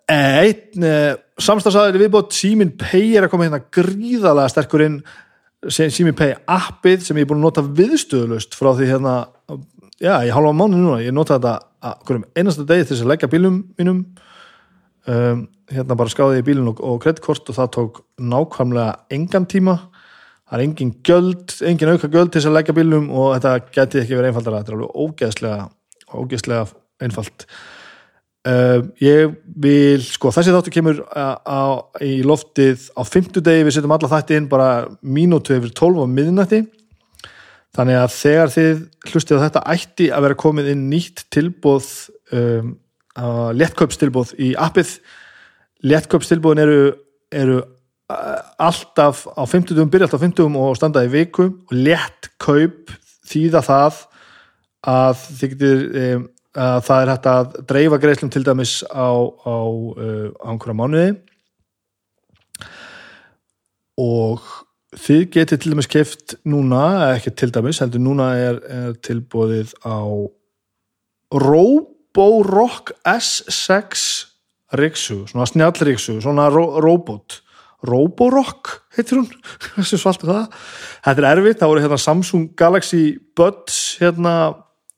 Einn 0.07 0.83
eh, 0.87 1.13
samstagsaður 1.39 1.99
viðbót 2.01 2.35
Simin 2.35 2.73
Pay 2.79 3.17
er 3.17 3.27
að 3.27 3.33
koma 3.33 3.47
hérna 3.47 3.61
gríðalega 3.61 4.51
sterkur 4.51 4.83
inn. 4.87 5.01
Simin 5.69 6.15
Pay 6.17 6.37
appið 6.47 7.05
sem 7.05 7.19
ég 7.19 7.27
er 7.27 7.29
búin 7.29 7.41
að 7.41 7.49
nota 7.49 7.65
viðstöðlust 7.65 8.55
frá 8.57 8.71
því 8.77 8.89
hérna 8.93 9.17
já, 9.99 10.13
ég 10.25 10.33
halva 10.33 10.53
mánu 10.55 10.79
núna, 10.79 11.01
ég 11.03 11.15
nota 11.15 11.37
þetta 11.37 12.25
einasta 12.37 12.65
degi 12.67 12.89
þess 12.89 13.03
að 13.05 13.11
leggja 13.13 13.31
bílum 13.31 13.61
mínum. 13.79 14.01
Um, 15.07 15.45
hérna 15.71 15.95
bara 15.99 16.11
skáði 16.11 16.41
ég 16.41 16.47
bílun 16.47 16.71
og, 16.71 16.81
og 16.83 16.99
kreditkort 17.03 17.47
og 17.51 17.57
það 17.57 17.71
tók 17.77 18.01
nákvæmlega 18.19 18.97
engan 19.15 19.47
tíma 19.49 19.77
það 20.47 20.57
er 20.57 20.65
engin 20.65 20.93
göld, 21.05 21.57
engin 21.67 21.93
auka 21.93 22.11
göld 22.11 22.31
til 22.31 22.41
þess 22.41 22.51
að 22.51 22.57
leggja 22.59 22.77
bílum 22.77 23.09
og 23.11 23.33
þetta 23.35 23.55
geti 23.75 24.03
ekki 24.03 24.15
verið 24.15 24.31
einfaldara, 24.31 24.61
þetta 24.61 24.73
er 24.73 24.77
alveg 24.77 25.01
ógeðslega 25.03 25.67
ógeðslega 26.07 26.67
einfald 27.03 27.47
uh, 28.47 28.79
ég 29.03 29.35
vil 29.59 30.01
sko 30.05 30.31
þessi 30.33 30.53
þáttu 30.55 30.73
kemur 30.73 31.03
á, 31.11 31.39
á, 31.43 31.61
í 32.03 32.21
loftið 32.25 32.89
á 32.95 33.01
fymtudegi 33.07 33.67
við 33.67 33.77
setjum 33.77 33.95
alla 33.95 34.11
þætti 34.11 34.39
inn 34.39 34.49
bara 34.51 34.71
mínútu 35.01 35.57
yfir 35.57 35.73
12 35.75 36.03
á 36.03 36.07
miðnætti. 36.11 36.63
Þannig 37.77 37.99
að 37.99 38.13
þegar 38.15 38.53
þið 38.53 38.83
hlustið 39.11 39.37
á 39.37 39.43
þetta 39.45 39.65
ætti 39.73 40.09
að 40.09 40.25
vera 40.25 40.41
komið 40.43 40.69
inn 40.73 40.85
nýtt 40.89 41.25
tilbóð 41.33 41.89
um, 42.33 42.71
lettkaupstilbóð 43.59 44.33
í 44.41 44.53
appið. 44.57 44.95
Lettkaupstilbóðin 45.85 46.63
eru, 46.63 46.79
eru 47.29 47.59
alltaf 48.07 49.25
á 49.35 49.43
50, 49.43 49.89
byrja 49.91 50.07
alltaf 50.07 50.21
á 50.23 50.25
50 50.25 50.55
og 50.55 50.75
standa 50.79 51.03
í 51.03 51.11
viku 51.11 51.49
og 51.67 51.73
létt 51.75 52.29
kaup 52.39 52.93
þýða 53.27 53.61
það 53.65 53.97
að 54.87 55.23
þið 55.39 55.53
getur 55.53 55.81
um, 56.01 56.27
að 56.57 56.77
það 56.87 57.01
er 57.01 57.11
hægt 57.11 57.27
að 57.31 57.57
dreifa 57.69 57.99
greiðslum 58.01 58.31
til 58.33 58.43
dæmis 58.47 58.77
á, 58.87 59.11
á, 59.43 59.57
uh, 59.59 60.29
á 60.39 60.47
einhverja 60.53 60.77
mánuði. 60.79 61.09
Og 63.99 64.45
þið 64.95 65.25
getur 65.33 65.59
til 65.59 65.73
dæmis 65.73 65.89
keft 65.91 66.37
núna, 66.47 67.11
ekki 67.17 67.33
til 67.35 67.51
dæmis 67.51 67.81
heldur 67.83 68.05
núna 68.05 68.29
er, 68.39 68.61
er 68.71 68.95
tilbúið 69.03 69.75
á 69.83 69.99
Roborock 71.35 72.95
S6 73.03 74.07
Riksu, 74.79 75.25
svona 75.27 75.47
snjallriksu 75.47 76.17
svona 76.23 76.47
ro 76.51 76.79
robot 76.83 77.41
Roborock 77.85 78.71
heitir 78.97 79.19
hún 79.19 79.27
þessu 79.77 79.99
þetta 80.01 81.13
er 81.13 81.29
erfitt, 81.29 81.59
það 81.59 81.71
voru 81.71 81.83
hérna 81.83 81.99
Samsung 82.01 82.49
Galaxy 82.57 83.03
Buds 83.37 83.97
hérna 84.01 84.33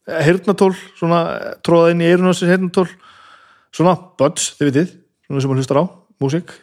hirtnatól, 0.09 0.71
svona 0.97 1.19
tróða 1.65 1.93
inn 1.93 2.01
í 2.01 2.09
eirunasins 2.09 2.49
hirtnatól 2.49 2.87
svona 3.75 3.97
Buds, 4.19 4.53
þið 4.57 4.71
vitið 4.71 4.95
svona 5.27 5.43
sem 5.43 5.51
hún 5.51 5.61
hlustar 5.61 5.81
á, 5.81 5.85
músík 6.23 6.55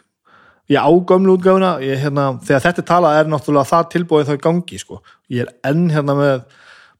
ég 0.72 0.82
á 0.82 0.90
gömlu 0.90 1.36
útgáfuna 1.36 1.76
ég, 1.84 2.00
hérna, 2.02 2.40
þegar 2.42 2.64
þetta 2.64 2.86
talað 2.86 3.20
er 3.20 3.30
náttúrulega 3.30 3.70
það 3.70 3.90
tilbúið 3.92 4.30
þá 4.30 4.34
í 4.34 4.42
gangi 4.42 4.80
sko. 4.82 5.02
ég 5.30 5.44
er 5.44 5.52
enn 5.68 5.86
hérna 5.94 6.16
með, 6.18 6.42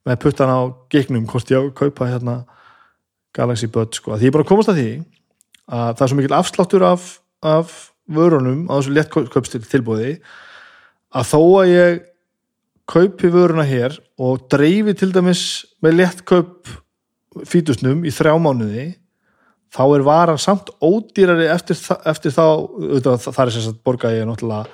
með 0.07 0.21
puttan 0.23 0.53
á 0.53 0.61
gegnum 0.93 1.27
hvort 1.27 1.51
ég 1.51 1.59
á 1.59 1.63
að 1.65 1.75
kaupa 1.81 2.11
hérna 2.13 2.37
Galaxy 3.35 3.67
Buds 3.67 3.99
sko. 3.99 4.15
því 4.15 4.29
ég 4.29 4.31
er 4.31 4.37
bara 4.37 4.47
að 4.47 4.53
komast 4.53 4.71
að 4.71 4.81
því 4.81 4.91
að 5.67 5.91
það 5.97 6.05
er 6.05 6.13
svo 6.13 6.21
mikil 6.21 6.37
afsláttur 6.37 6.87
af, 6.87 7.09
af 7.43 7.75
vörunum 8.07 8.67
á 8.71 8.79
þessu 8.79 8.95
léttkaupstil 8.97 9.63
tilbúði 9.67 10.17
að 11.17 11.31
þó 11.33 11.41
að 11.63 11.73
ég 11.73 12.05
kaupi 12.87 13.31
vöruna 13.35 13.67
hér 13.67 13.97
og 14.23 14.47
dreifi 14.53 14.95
til 14.99 15.11
dæmis 15.15 15.43
með 15.83 16.01
léttkaup 16.01 16.71
fítusnum 17.49 18.05
í 18.07 18.13
þrjá 18.15 18.37
mánuði 18.41 18.87
þá 19.75 19.83
er 19.85 20.05
varan 20.07 20.41
samt 20.41 20.71
ódýrari 20.81 21.49
eftir, 21.53 21.79
eftir 22.07 22.33
þá 22.33 22.47
það, 23.03 23.27
það 23.27 23.43
er 23.45 23.55
sem 23.57 23.65
sagt 23.67 23.83
borga 23.85 24.13
ég 24.15 24.29
náttúrulega 24.29 24.71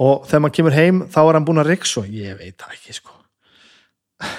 og 0.00 0.24
þegar 0.28 0.42
maður 0.42 0.56
kemur 0.58 0.76
heim 0.78 0.96
þá 1.12 1.20
er 1.22 1.34
hann 1.36 1.46
búin 1.46 1.62
að 1.62 1.70
riksa 1.70 2.00
og 2.02 2.06
ég 2.10 2.38
veit 2.38 2.56
það 2.60 2.74
ekki 2.76 2.92
sko. 2.98 3.12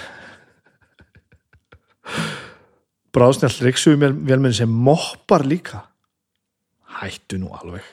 Bráðsnjátt 3.15 3.63
riksuðu 3.63 3.97
mér 4.01 4.12
vel 4.15 4.39
með 4.43 4.51
þessi 4.56 4.67
moppar 4.71 5.43
líka. 5.47 5.80
Hættu 6.99 7.36
nú 7.39 7.49
alveg. 7.56 7.86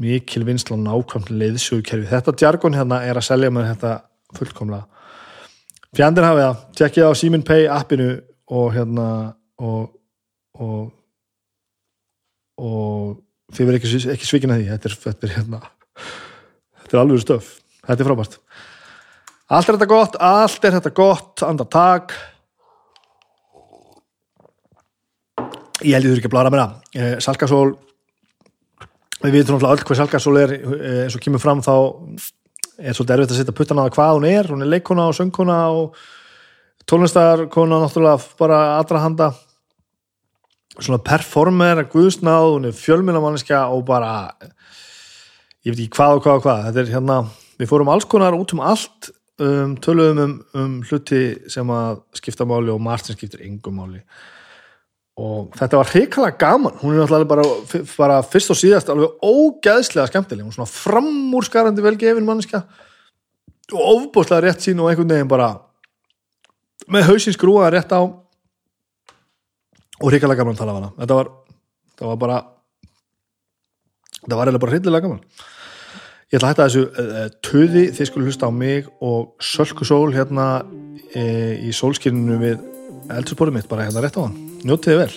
Mikil 0.00 0.44
vinsla 0.44 0.76
nákvæmt 0.76 1.30
leiðsögukerfi. 1.32 2.10
Þetta 2.10 2.36
djargon 2.36 2.76
hérna 2.76 2.96
er 3.08 3.16
að 3.16 3.28
selja 3.30 3.48
mér 3.52 3.70
þetta 3.70 3.92
fullkomlega. 4.36 4.84
Fjandir 5.96 6.26
hafið 6.26 6.44
það, 6.44 6.56
tjekkið 6.76 7.06
á 7.08 7.12
Simin 7.16 7.44
Pay 7.46 7.62
appinu 7.72 8.08
og 8.52 8.72
hérna 8.74 9.08
og 9.58 9.92
og, 10.56 10.92
og 12.56 13.18
þið 13.52 13.68
verður 13.68 13.80
ekki, 13.82 14.00
ekki 14.14 14.28
svikin 14.28 14.54
að 14.54 14.62
því. 14.62 14.70
Þetta 14.72 14.88
er, 14.88 14.96
þetta 15.04 15.28
er 15.28 15.34
hérna 15.34 15.60
þetta 16.80 16.96
er 16.96 17.02
alveg 17.02 17.24
stöf, 17.24 17.50
þetta 17.82 17.98
er 17.98 18.08
frábært. 18.08 18.38
Allt 19.46 19.68
er 19.68 19.76
þetta 19.76 19.90
gott, 19.90 20.16
allt 20.18 20.64
er 20.66 20.74
þetta 20.78 20.94
gott 20.96 21.44
andar 21.46 21.68
tak 21.70 22.16
ég 25.84 25.92
held 25.92 26.06
ég 26.06 26.14
þurfi 26.14 26.22
ekki 26.22 26.30
að 26.30 26.34
blára 26.34 26.52
mér 26.52 26.62
að 26.62 26.96
eh, 26.96 27.14
Salkasól. 27.22 27.76
Við 29.22 29.34
vitum 29.34 29.56
náttúrulega 29.56 29.76
öll 29.76 29.86
hvað 29.86 30.00
Salkasól 30.00 30.38
er. 30.40 30.54
Eh, 30.56 31.00
eins 31.04 31.16
og 31.18 31.22
kemur 31.24 31.42
fram 31.42 31.62
þá 31.64 31.74
er 31.76 32.96
svolítið 32.96 33.14
erfitt 33.16 33.34
að 33.34 33.40
setja 33.40 33.56
puttan 33.56 33.80
að 33.82 33.92
hvað 33.96 34.14
hún 34.16 34.28
er. 34.30 34.50
Hún 34.52 34.64
er 34.64 34.72
leikona 34.72 35.08
og 35.10 35.16
söngkona 35.18 35.58
og 35.76 36.00
tónlistarkona 36.86 37.80
náttúrulega 37.82 38.22
bara 38.38 38.60
aðra 38.78 39.02
handa. 39.02 39.32
Svona 40.76 41.00
performer 41.00 41.80
að 41.80 41.92
guðsnáð, 41.94 42.50
hún 42.52 42.68
er 42.68 42.76
fjölmjölamanniska 42.76 43.62
og 43.72 43.86
bara 43.88 44.12
ég 45.64 45.72
veit 45.72 45.80
ekki 45.80 45.96
hvað 45.96 46.18
og 46.18 46.24
hvað 46.24 46.38
og 46.38 46.46
hvað. 46.46 46.64
Þetta 46.68 46.82
er 46.82 46.92
hérna, 46.94 47.18
við 47.58 47.70
fórum 47.72 47.92
alls 47.92 48.06
konar 48.08 48.36
út 48.36 48.54
um 48.54 48.62
allt 48.62 49.10
um, 49.42 49.74
töluðum 49.82 50.22
um, 50.22 50.38
um 50.60 50.78
hluti 50.86 51.22
sem 51.52 51.70
að 51.72 52.02
skipta 52.20 52.46
máli 52.48 52.72
og 52.74 52.82
Martin 52.84 53.18
skiptir 53.18 53.44
yngum 53.48 53.80
máli. 53.80 54.02
Og 55.16 55.54
þetta 55.56 55.80
var 55.80 55.90
hrikalega 55.94 56.38
gaman. 56.42 56.76
Hún 56.82 56.92
er 56.92 57.02
náttúrulega 57.02 57.30
bara, 57.30 57.84
bara 57.96 58.18
fyrst 58.28 58.52
og 58.52 58.60
síðast 58.60 58.90
alveg 58.92 59.16
ógeðslega 59.24 60.10
skemmtileg. 60.10 60.44
Hún 60.44 60.52
er 60.52 60.58
svona 60.58 60.68
framúrskarandi 60.70 61.84
velgefin 61.84 62.28
manniska 62.28 62.66
og 63.72 63.80
ofbúslega 63.80 64.44
rétt 64.44 64.62
sín 64.62 64.78
og 64.78 64.92
einhvern 64.92 65.10
veginn 65.10 65.30
bara 65.30 65.54
með 66.92 67.08
hausin 67.10 67.34
skrúaða 67.34 67.72
rétt 67.74 67.92
á 67.94 68.00
og 69.96 70.08
hrikalega 70.10 70.42
gaman 70.42 70.56
að 70.56 70.60
tala 70.60 70.72
af 70.74 70.78
hana. 70.80 70.92
Þetta 71.00 71.18
var, 71.18 71.30
þetta 71.92 72.08
var 72.10 72.18
bara 72.22 72.38
þetta 74.22 74.40
var 74.40 74.50
eða 74.52 74.62
bara 74.64 74.74
hrikalega 74.74 75.06
gaman. 75.06 75.22
Ég 76.26 76.38
ætla 76.40 76.48
að 76.48 76.52
hætta 76.52 76.66
þessu 76.66 76.84
uh, 76.90 77.28
töði, 77.46 77.84
þið 77.94 78.10
skulle 78.10 78.26
hlusta 78.26 78.50
á 78.50 78.52
mig 78.52 78.88
og 78.98 79.20
sölkusól 79.38 80.10
hérna 80.16 80.46
uh, 80.66 81.54
í 81.62 81.70
sólskirinu 81.76 82.36
við 82.42 82.56
eldursporum 83.14 83.54
mitt 83.56 83.70
bara 83.70 83.86
hérna 83.86 84.02
rétt 84.04 84.18
á 84.18 84.26
hann. 84.26 84.36
Njótiði 84.66 84.98
vel 85.04 85.12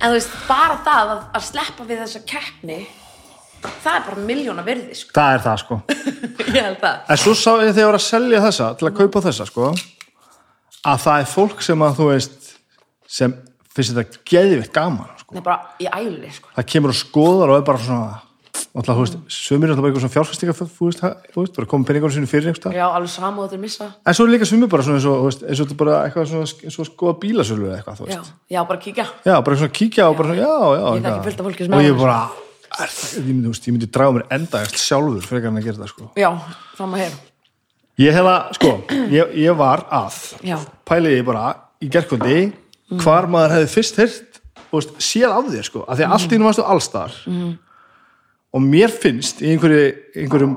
en 0.00 0.08
þú 0.08 0.16
veist, 0.16 0.34
bara 0.48 0.80
það 0.86 1.12
að, 1.14 1.22
að 1.36 1.46
sleppa 1.50 1.86
við 1.88 2.02
þessa 2.04 2.22
keppni 2.32 2.80
það 3.60 3.92
er 3.92 4.04
bara 4.06 4.24
miljóna 4.24 4.64
virði 4.64 4.96
sko. 4.96 5.12
það 5.16 5.34
er 5.34 5.44
það 5.44 5.62
sko 5.64 5.80
ég 6.56 6.64
held 6.64 6.80
það 6.80 7.12
en 7.12 7.22
svo 7.24 7.34
sá 7.36 7.50
ég 7.60 7.74
þegar 7.74 7.82
ég 7.82 7.90
var 7.90 7.98
að 7.98 8.06
selja 8.06 8.42
þessa 8.46 8.70
til 8.80 8.88
að 8.88 8.96
kaupa 9.00 9.24
þessa 9.26 9.48
sko 9.50 9.68
að 10.80 11.04
það 11.04 11.16
er 11.18 11.30
fólk 11.34 11.64
sem 11.64 11.84
að 11.84 11.98
þú 11.98 12.08
veist 12.14 12.50
sem 13.10 13.36
finnst 13.70 13.94
þetta 13.96 14.24
geðvitt 14.26 14.72
gaman 14.74 15.10
sko. 15.20 15.36
Nei, 15.36 15.44
bara 15.44 15.74
í 15.82 15.88
æli 15.90 16.32
sko. 16.34 16.52
það 16.56 16.68
kemur 16.72 16.94
og 16.94 17.00
skoðar 17.00 17.52
og 17.52 17.60
er 17.60 17.66
bara 17.68 17.84
svona 17.84 18.20
alltaf, 18.70 18.94
þú 18.94 19.02
veist, 19.02 19.16
sömur 19.34 19.66
er 19.66 19.72
alltaf 19.72 19.82
bara 19.82 19.90
eitthvað 19.90 20.04
svona 20.04 20.14
fjárfæstinga 20.14 20.54
þú 20.58 20.66
veist, 20.86 21.00
þú 21.34 21.38
veist, 21.42 21.54
bara 21.56 21.68
koma 21.70 21.84
peningar 21.88 22.12
sinu 22.14 22.28
fyrir 22.30 22.46
einhverstað 22.50 22.76
já, 22.78 22.86
alveg 22.86 23.10
saman 23.10 23.38
og 23.38 23.44
þetta 23.48 23.56
er 23.58 23.62
missa 23.64 23.86
en 24.06 24.14
svo 24.16 24.26
er 24.26 24.32
líka 24.34 24.46
sömur 24.50 24.70
bara 24.70 24.84
svona 24.86 24.98
eins 25.00 25.08
og, 25.10 25.14
þú 25.18 25.26
veist, 25.30 25.42
eins 25.46 25.58
og 25.60 25.64
þetta 25.66 25.78
bara 25.80 25.94
eitthvað 26.06 26.24
svona, 26.30 26.46
eins 26.66 26.76
og 26.78 26.86
skoða 26.90 27.14
bílasölu 27.24 27.64
eða 27.70 27.76
eitthvað, 27.80 27.96
þú 27.98 28.04
já, 28.06 28.20
veist 28.20 28.32
já, 28.54 28.60
bara 28.70 28.78
kíkja 28.84 29.06
já, 29.26 29.34
bara 29.48 29.54
svona 29.62 29.74
kíkja 29.80 30.04
og 30.10 30.14
bara 30.20 30.26
svona, 30.30 30.40
já, 30.40 30.46
já 30.50 30.86
Ég 30.86 31.00
þekki 31.00 31.10
eitthvað. 31.10 31.24
fullt 31.26 31.40
af 31.40 31.44
fólki 31.48 31.62
sem 31.66 31.72
og 31.72 31.80
er 31.80 31.84
ég 31.86 31.94
svona. 31.96 32.02
bara, 32.04 32.18
er 32.78 32.90
ég 32.90 33.32
myndi, 33.32 33.46
þú 33.46 33.52
veist, 33.54 33.66
ég 33.66 33.72
myndi 33.74 33.90
draga 33.90 34.12
mér 34.18 34.24
endagast 34.38 34.76
sjálfur 34.84 35.26
frekar 35.26 35.50
en 35.50 35.58
að 35.58 35.66
gera 35.66 35.80
það 35.82 35.90
sko. 35.90 36.04
já, 36.14 36.30
ég 38.00 38.14
hef 38.16 38.26
að, 38.30 38.54
sko, 38.56 38.70
ég, 39.12 39.34
ég 39.44 39.56
var 39.58 39.82
að 39.92 40.16
Já. 40.46 40.56
pæliði 40.88 41.24
bara 41.26 41.50
í 41.82 41.88
gerkvöldi 41.92 42.38
hvar 43.00 43.28
maður 43.30 43.58
hefði 43.58 43.72
fyrst 43.74 43.98
hirt 44.00 44.38
og 44.70 44.86
séð 45.02 45.34
af 45.34 45.50
þér 45.50 45.66
sko, 45.66 45.82
af 45.86 45.98
því 45.98 46.06
að 46.06 46.14
allt 46.16 46.32
í 46.32 46.38
nú 46.38 46.46
varstu 46.48 46.64
allstar 46.64 47.16
mm. 47.26 47.50
Og 48.54 48.62
mér 48.64 48.92
finnst 48.92 49.42
í 49.42 49.54
einhverju, 49.54 49.88
einhverjum 50.18 50.54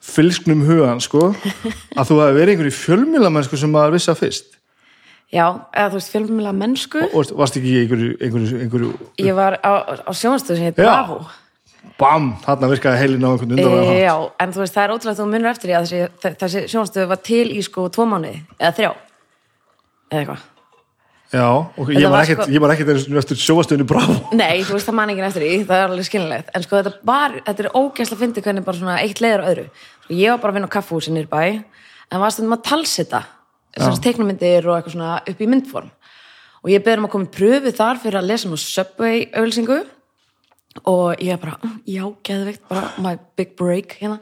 fylsknum 0.00 0.64
hugan 0.68 1.02
sko 1.04 1.30
að 1.98 2.08
þú 2.08 2.22
hefði 2.22 2.38
verið 2.38 2.54
einhverju 2.54 2.78
fjölmjölamennsku 2.78 3.60
sem 3.60 3.72
maður 3.72 3.98
vissi 3.98 4.12
að 4.12 4.24
fyrst. 4.24 4.56
Já, 5.30 5.44
eða 5.70 5.92
þú 5.92 5.98
veist, 6.00 6.10
fjölmjöla 6.10 6.52
mennsku 6.58 7.04
og 7.06 7.28
varst 7.38 7.60
ekki 7.60 7.70
í 7.70 7.82
einhverju, 7.84 8.14
einhverju, 8.18 8.62
einhverju 8.64 8.88
ég 9.22 9.36
var 9.38 9.60
á, 9.62 10.02
á 10.02 10.10
sjónastöðu 10.10 10.58
sem 10.58 10.66
heit. 10.66 10.80
Bravo. 10.80 11.20
Bam, 12.00 12.32
þarna 12.42 12.70
virkaði 12.72 12.98
heilin 13.00 13.24
á 13.24 13.30
einhvern 13.30 13.54
undan 13.54 13.92
já, 13.94 14.14
en 14.42 14.56
þú 14.56 14.64
veist, 14.64 14.74
það 14.74 14.82
er 14.82 14.94
ótrúlega 14.96 15.14
að 15.14 15.20
þú 15.20 15.28
munur 15.30 15.50
eftir 15.52 15.70
því 15.70 15.76
að 15.78 15.86
þessi, 15.86 16.34
þessi 16.42 16.64
sjónastöðu 16.72 17.12
var 17.12 17.22
til 17.30 17.44
í 17.54 17.62
sko 17.64 17.86
tvo 17.94 18.08
mánuði, 18.10 18.42
eða 18.58 18.72
þrjá 18.80 18.90
eða 20.10 20.20
eitthvað 20.20 20.48
já, 21.32 21.46
og 21.78 21.90
ég 21.94 22.10
var 22.10 22.24
ekkert, 22.24 22.42
sko- 22.44 22.52
ég 22.54 22.60
var 22.64 22.72
ekkert 22.74 22.88
einu 22.92 23.02
sinni 23.04 23.18
eftir 23.20 23.38
sjóastöðinu 23.40 23.86
bravo. 23.86 24.16
Nei, 24.40 24.62
þú 24.66 24.76
veist 24.76 24.88
það 24.90 24.96
man 24.98 25.12
ekki 25.14 25.26
eftir 25.28 25.44
því, 25.46 25.58
það 25.68 25.82
er 25.82 25.92
alveg 25.94 26.08
skilinlegt 26.08 26.50
en 26.54 26.66
sko 26.66 26.80
þetta 26.80 26.94
var, 27.12 27.36
þetta 27.46 27.64
er 27.66 27.70
ógæsla 27.78 28.16
að 28.16 28.22
fyndi 28.24 28.44
hvernig 28.46 28.64
bara 28.66 28.80
svona 28.80 28.96
eitt 29.04 29.20
leiður 29.22 29.44
á 29.46 29.50
öðru. 29.52 29.66
Sko, 30.04 30.16
ég 30.18 30.34
var 30.34 30.42
bara 30.42 30.52
að 30.54 30.58
vinna 30.60 30.70
á 30.70 30.74
kaffhúsi 30.76 31.14
nýr 31.14 31.28
bæ 31.30 31.42
en 32.10 32.20
var 32.24 32.34
stundum 32.34 32.56
að 32.58 32.64
talsita 32.66 33.22
þessar 33.76 34.02
teiknumyndir 34.02 34.66
og 34.66 34.76
eitthvað 34.80 34.96
svona 34.96 35.14
upp 35.30 35.40
í 35.40 35.46
myndform. 35.50 35.90
Og 36.60 36.68
ég 36.74 36.82
beður 36.84 37.00
um 37.04 37.06
að 37.06 37.12
koma 37.14 37.28
í 37.28 37.32
pröfu 37.38 37.70
þar 37.78 38.00
fyrir 38.02 38.18
að 38.20 38.26
lesa 38.32 38.50
nú 38.50 38.58
Subway 38.58 39.28
auðlýsingu 39.30 39.78
og 40.86 41.16
ég 41.18 41.38
bara, 41.40 41.56
"Mm, 41.62 41.80
já, 41.86 42.04
geðveikt 42.22 42.68
bara 42.68 42.90
my 42.98 43.18
big 43.36 43.56
break 43.56 43.96
hérna. 44.00 44.18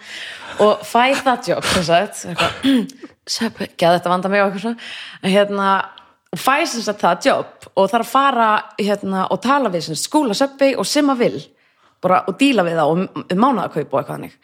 Og 0.60 0.80
fæ 0.80 1.12
það 1.16 1.48
jobb, 1.48 1.64
sem 1.64 1.82
sagt 1.82 2.24
eitthvað, 2.24 2.52
"Mm, 2.64 2.88
Subway, 3.26 3.68
geð 3.76 3.98
þetta 4.00 4.08
vanda 4.08 4.28
mig 4.28 4.40
og 4.40 4.52
eitthvað 4.52 4.60
svona. 4.62 4.78
En 5.22 5.30
hérna, 5.30 5.88
og 6.28 6.40
fæ 6.40 6.56
sem 6.68 6.84
sagt 6.84 7.00
það 7.02 7.28
jobb 7.30 7.68
og 7.74 7.88
þarf 7.88 8.04
að 8.04 8.12
fara 8.12 8.48
hérna 8.76 9.24
og 9.32 9.40
tala 9.42 9.72
við 9.72 9.94
Subway 9.96 10.76
og 10.76 10.86
sem 10.86 11.08
að 11.08 11.22
vil 11.22 11.40
bara 12.04 12.22
og 12.28 12.36
díla 12.38 12.64
við 12.66 12.78
það 12.78 12.90
og 12.90 12.98
um, 12.98 13.24
um 13.24 13.42
mánaðakaup 13.42 13.94
og 13.94 14.00
eitthvað 14.00 14.14
hannig 14.18 14.36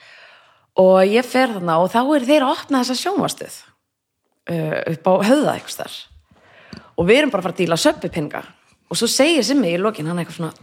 og 0.80 0.96
ég 1.06 1.28
fer 1.28 1.52
þarna 1.54 1.78
og 1.82 1.92
þá 1.92 2.00
er 2.02 2.26
þeir 2.30 2.46
að 2.46 2.54
opna 2.56 2.82
þessa 2.82 3.02
sjónvastuð 3.02 3.60
uh, 4.50 4.80
upp 4.94 5.12
á 5.12 5.12
höfða 5.28 5.54
eitthvað 5.54 5.78
þar 5.82 6.00
og 6.94 7.08
við 7.08 7.20
erum 7.20 7.34
bara 7.34 7.42
að 7.42 7.48
fara 7.48 7.56
að 7.56 7.62
díla 7.62 7.80
Subway 7.84 8.14
pinga 8.16 8.42
og 8.88 8.98
svo 8.98 9.10
segir 9.10 9.44
Simmi 9.46 9.74
í 9.74 9.80
lokin 9.80 10.08
hann 10.08 10.22
eitthvað 10.22 10.40
svona 10.40 10.54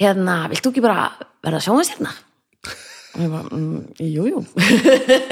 hérna, 0.00 0.40
vilt 0.50 0.64
þú 0.64 0.74
ekki 0.74 0.82
bara 0.82 1.10
verða 1.44 1.62
sjónvastjarna? 1.62 2.10
og 3.14 3.22
ég 3.22 3.30
bara, 3.30 3.46
mm, 3.54 3.82
jú, 4.02 4.24
jú 4.26 4.42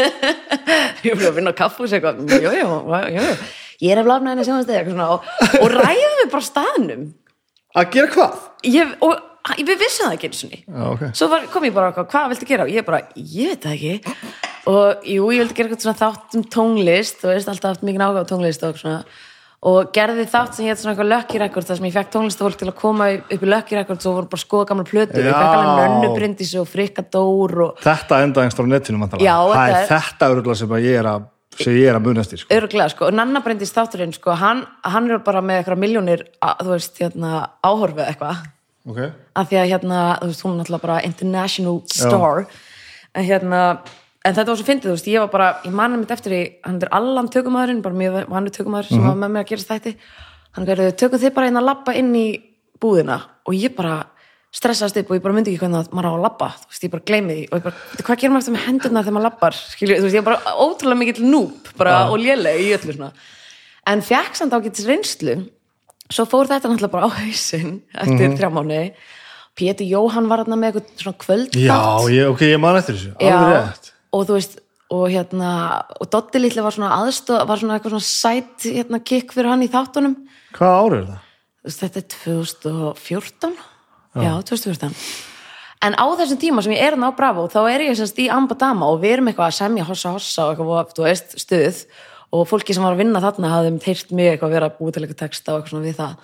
ég 1.03 1.17
er 1.17 1.27
að 1.27 1.41
vinna 1.41 1.51
á 1.51 1.59
kaffús 1.59 1.91
eitthvað, 1.97 2.23
jú, 2.31 2.55
jú, 2.55 2.55
jú, 2.63 3.19
jú 3.19 3.35
ég 3.83 3.93
er 3.95 4.03
að 4.03 4.09
blafna 4.09 4.35
henni 4.35 4.47
svona 4.47 5.09
og, 5.11 5.27
og 5.59 5.75
ræðum 5.75 6.17
við 6.21 6.31
bara 6.33 6.47
staðnum 6.47 7.05
að 7.73 7.93
gera 7.97 8.13
hvað? 8.13 8.41
ég, 8.69 8.95
og 9.03 9.59
við 9.59 9.83
vissum 9.83 10.07
það 10.07 10.17
ekki 10.17 10.31
eins 10.31 10.45
og 10.47 10.53
ný 10.53 10.61
Já, 10.63 10.87
ok. 10.93 11.05
svo 11.19 11.29
var, 11.33 11.51
kom 11.53 11.67
ég 11.67 11.75
bara 11.75 11.91
eitthvað, 11.91 12.09
hvað 12.13 12.33
viltu 12.33 12.49
gera 12.53 12.69
og 12.69 12.73
ég 12.73 12.87
bara, 12.87 13.03
ég 13.17 13.53
veit 13.53 13.67
það 13.67 13.77
ekki 13.77 14.23
og 14.71 15.09
jú, 15.09 15.27
ég 15.35 15.43
vildi 15.43 15.59
gera 15.59 15.69
eitthvað 15.69 15.85
svona 15.89 16.01
þátt 16.03 16.39
um 16.39 16.47
tónlist 16.57 17.27
og 17.27 17.35
veist 17.35 17.51
alltaf 17.51 17.83
mikið 17.83 18.07
áhuga 18.07 18.23
á 18.23 18.31
tónlist 18.31 18.67
og 18.69 18.79
svona 18.79 19.03
og 19.63 19.93
gerði 19.95 20.25
þátt 20.27 20.57
sem 20.57 20.67
hétt 20.67 20.81
svona 20.81 20.95
eitthvað 20.97 21.11
Lucky 21.13 21.39
Records 21.39 21.69
þar 21.71 21.79
sem 21.79 21.87
ég 21.87 21.95
fekk 21.95 22.09
tónlistafólk 22.17 22.57
til 22.59 22.71
að 22.71 22.79
koma 22.81 23.11
upp 23.15 23.45
í 23.47 23.51
Lucky 23.51 23.77
Records 23.79 24.09
og 24.11 24.17
voru 24.17 24.31
bara 24.33 24.43
skoða 24.43 24.69
gamla 24.71 24.87
plötur 24.89 25.23
ég 25.23 25.29
Já. 25.31 25.37
fekk 25.39 25.59
alveg 25.59 25.93
nönnubrindis 25.93 26.55
og 26.59 26.67
frikka 26.71 27.05
dór 27.07 27.55
og 27.69 27.85
Þetta 27.85 28.19
enda 28.27 28.43
einhverjum 28.43 28.73
á 28.73 28.75
netinu. 28.75 29.07
Já, 29.23 29.37
það 29.39 29.63
þetta 29.63 29.79
er 29.79 29.93
þetta 29.93 30.31
öruglega 30.35 30.59
sem 30.59 30.75
ég 30.83 30.99
er 30.99 31.11
að 31.13 31.29
sem 31.59 31.77
ég 31.77 31.89
er 31.91 31.99
að 31.99 32.07
muna 32.07 32.23
eftir 32.25 32.41
sko. 32.41 32.55
örglega 32.57 32.89
sko, 32.93 33.09
og 33.11 33.17
Nanna 33.17 33.43
Bryndís 33.45 33.75
þátturinn 33.75 34.15
sko, 34.17 34.35
hann, 34.39 34.65
hann 34.85 35.11
er 35.11 35.23
bara 35.25 35.43
með 35.45 35.61
eitthvað 35.61 35.83
miljónir 35.83 36.27
þú 36.41 36.69
veist, 36.73 37.01
hérna, 37.01 37.33
áhorfið 37.65 38.07
eitthvað. 38.09 38.45
Okay. 38.83 39.13
af 39.39 39.47
því 39.47 39.59
að 39.61 39.69
hérna, 39.71 39.99
þú 40.19 40.29
veist, 40.33 40.43
hún 40.43 40.55
er 40.55 40.59
náttúrulega 40.59 40.83
bara 40.83 41.03
international 41.07 41.77
star. 41.87 42.47
En 43.15 43.27
hérna, 43.29 43.61
en 44.25 44.35
þetta 44.35 44.49
var 44.51 44.59
svo 44.59 44.67
fyndið, 44.67 44.89
þú 44.89 44.97
veist, 44.97 45.11
ég 45.13 45.23
var 45.23 45.31
bara 45.31 45.51
ég 45.63 45.77
manna 45.77 46.01
mitt 46.01 46.15
eftir 46.15 46.35
í, 46.35 46.43
hann 46.67 46.81
er 46.83 46.91
allan 46.99 47.31
tökumæðurinn 47.31 47.83
bara 47.85 48.01
mjög 48.01 48.19
vannu 48.33 48.55
tökumæður 48.57 48.89
sem 48.91 49.05
var 49.07 49.21
með 49.21 49.37
mér 49.37 49.45
að 49.45 49.53
gera 49.53 49.69
þætti. 49.69 49.95
Hann 50.57 50.69
gerði, 50.69 50.89
tökum 51.01 51.23
þið 51.23 51.37
bara 51.37 51.53
inn 51.53 51.61
að 51.61 51.69
labba 51.69 51.95
inn 51.97 52.11
í 52.19 52.27
búðina? 52.83 53.21
Og 53.47 53.55
ég 53.57 53.77
bara 53.77 54.01
stressaðist 54.53 54.99
upp 55.01 55.11
og 55.11 55.17
ég 55.17 55.23
bara 55.25 55.35
myndi 55.37 55.53
ekki 55.53 55.63
hvernig 55.65 55.81
að 55.81 55.95
maður 55.97 56.09
á 56.09 56.13
að 56.13 56.25
labba. 56.27 56.49
Þú 56.61 56.73
veist, 56.73 56.85
ég 56.85 56.93
bara 56.93 57.07
gleymi 57.09 57.33
því 57.33 57.45
og 57.49 57.57
ég 57.57 57.63
bara, 57.63 57.77
"Veitu, 57.93 58.03
hvað 58.05 58.19
gerir 58.21 58.33
maður 58.33 58.43
eftir 58.43 58.57
með 58.57 58.67
hendurna 58.67 59.03
þegar 59.03 59.17
maður 59.17 59.29
labbar? 59.29 59.53
Skilju, 59.53 59.97
þú 59.97 60.03
veist, 60.03 60.17
ég 60.17 60.25
bara 60.25 60.41
ótrúlega 60.61 60.99
mikill 60.99 61.25
núb 61.25 61.73
bara 61.77 62.11
og 62.11 62.19
léleg 62.19 62.61
í 62.61 62.69
öllu 62.77 62.93
svona. 62.93 63.13
En 63.87 64.01
fekk 64.01 64.35
samt 64.37 64.53
ágætis 64.53 64.87
reynslu 64.87 65.49
svo 66.11 66.25
fór 66.29 66.47
þetta 66.47 66.69
náttúrulega 66.69 66.91
bara 66.91 67.07
á 67.09 67.11
hausinn 67.11 67.83
eftir 67.95 68.37
þrjá 68.37 68.51
mánu 68.53 68.93
Pétur 69.55 69.85
Jóhann 69.85 70.29
var 70.29 70.39
þarna 70.45 70.57
með 70.57 70.73
eitthvað 70.73 70.87
svona 70.97 71.19
kvöldþátt 71.21 71.61
Já, 71.61 72.09
ég, 72.09 72.31
ok, 72.31 72.41
ég 72.41 72.61
man 72.61 72.77
eftir 72.77 72.95
þessu. 72.97 73.13
Alveg 73.21 73.53
rétt. 73.53 73.93
og 74.13 74.27
þú 74.27 74.33
veist 74.33 74.59
og 74.93 75.09
hérna, 75.09 75.85
og 76.01 76.11
Doddi 76.11 76.39
litli 76.39 76.61
var 76.61 76.73
svona 76.73 76.93
aðstóð, 77.01 77.47
var 77.49 77.57
svona 77.57 77.79
eitthvað 77.79 77.95
svona 77.97 78.05
sæt 78.05 78.57
hérna 78.61 79.01
kikk 84.13 84.23
fyrir 84.23 84.33
hann 84.33 84.43
í 84.43 84.43
þáttunum 84.43 84.43
Hvað 84.43 84.43
árið 84.43 84.43
það? 84.43 84.43
Þú 84.43 84.53
veist, 84.53 84.67
þetta 84.69 84.89
2014 84.89 84.93
já, 84.93 84.93
2014 84.93 85.31
en 85.83 85.97
á 85.99 86.07
þessum 86.15 86.39
tíma 86.39 86.63
sem 86.63 86.73
ég 86.77 86.85
er 86.87 86.95
hann 86.95 87.09
á 87.09 87.19
Bravo 87.19 87.49
þá 87.51 87.61
er 87.73 87.85
ég 87.89 87.97
semst 87.99 88.19
í 88.23 88.29
Ambadama 88.31 88.87
og 88.93 89.01
við 89.03 89.17
erum 89.17 89.31
eitthvað 89.31 89.49
að 89.51 89.59
semja 89.59 89.87
hossa 89.89 90.13
hossa 90.15 90.47
og 90.47 90.53
eitthvað, 90.55 90.95
þú 90.95 91.07
veist, 91.09 91.35
stuð. 91.43 91.83
Og 92.33 92.47
fólki 92.49 92.73
sem 92.73 92.85
var 92.85 92.95
að 92.95 93.03
vinna 93.03 93.21
þarna 93.21 93.51
hafði 93.51 93.73
teirt 93.83 94.13
mig 94.15 94.31
eitthvað 94.31 94.49
að 94.49 94.55
vera 94.57 94.69
að 94.71 94.77
búið 94.79 94.95
til 94.95 95.03
eitthvað 95.03 95.21
texta 95.25 95.53
og 95.53 95.59
eitthvað 95.59 95.73
svona 95.75 95.89
við 95.89 95.99
það. 95.99 96.15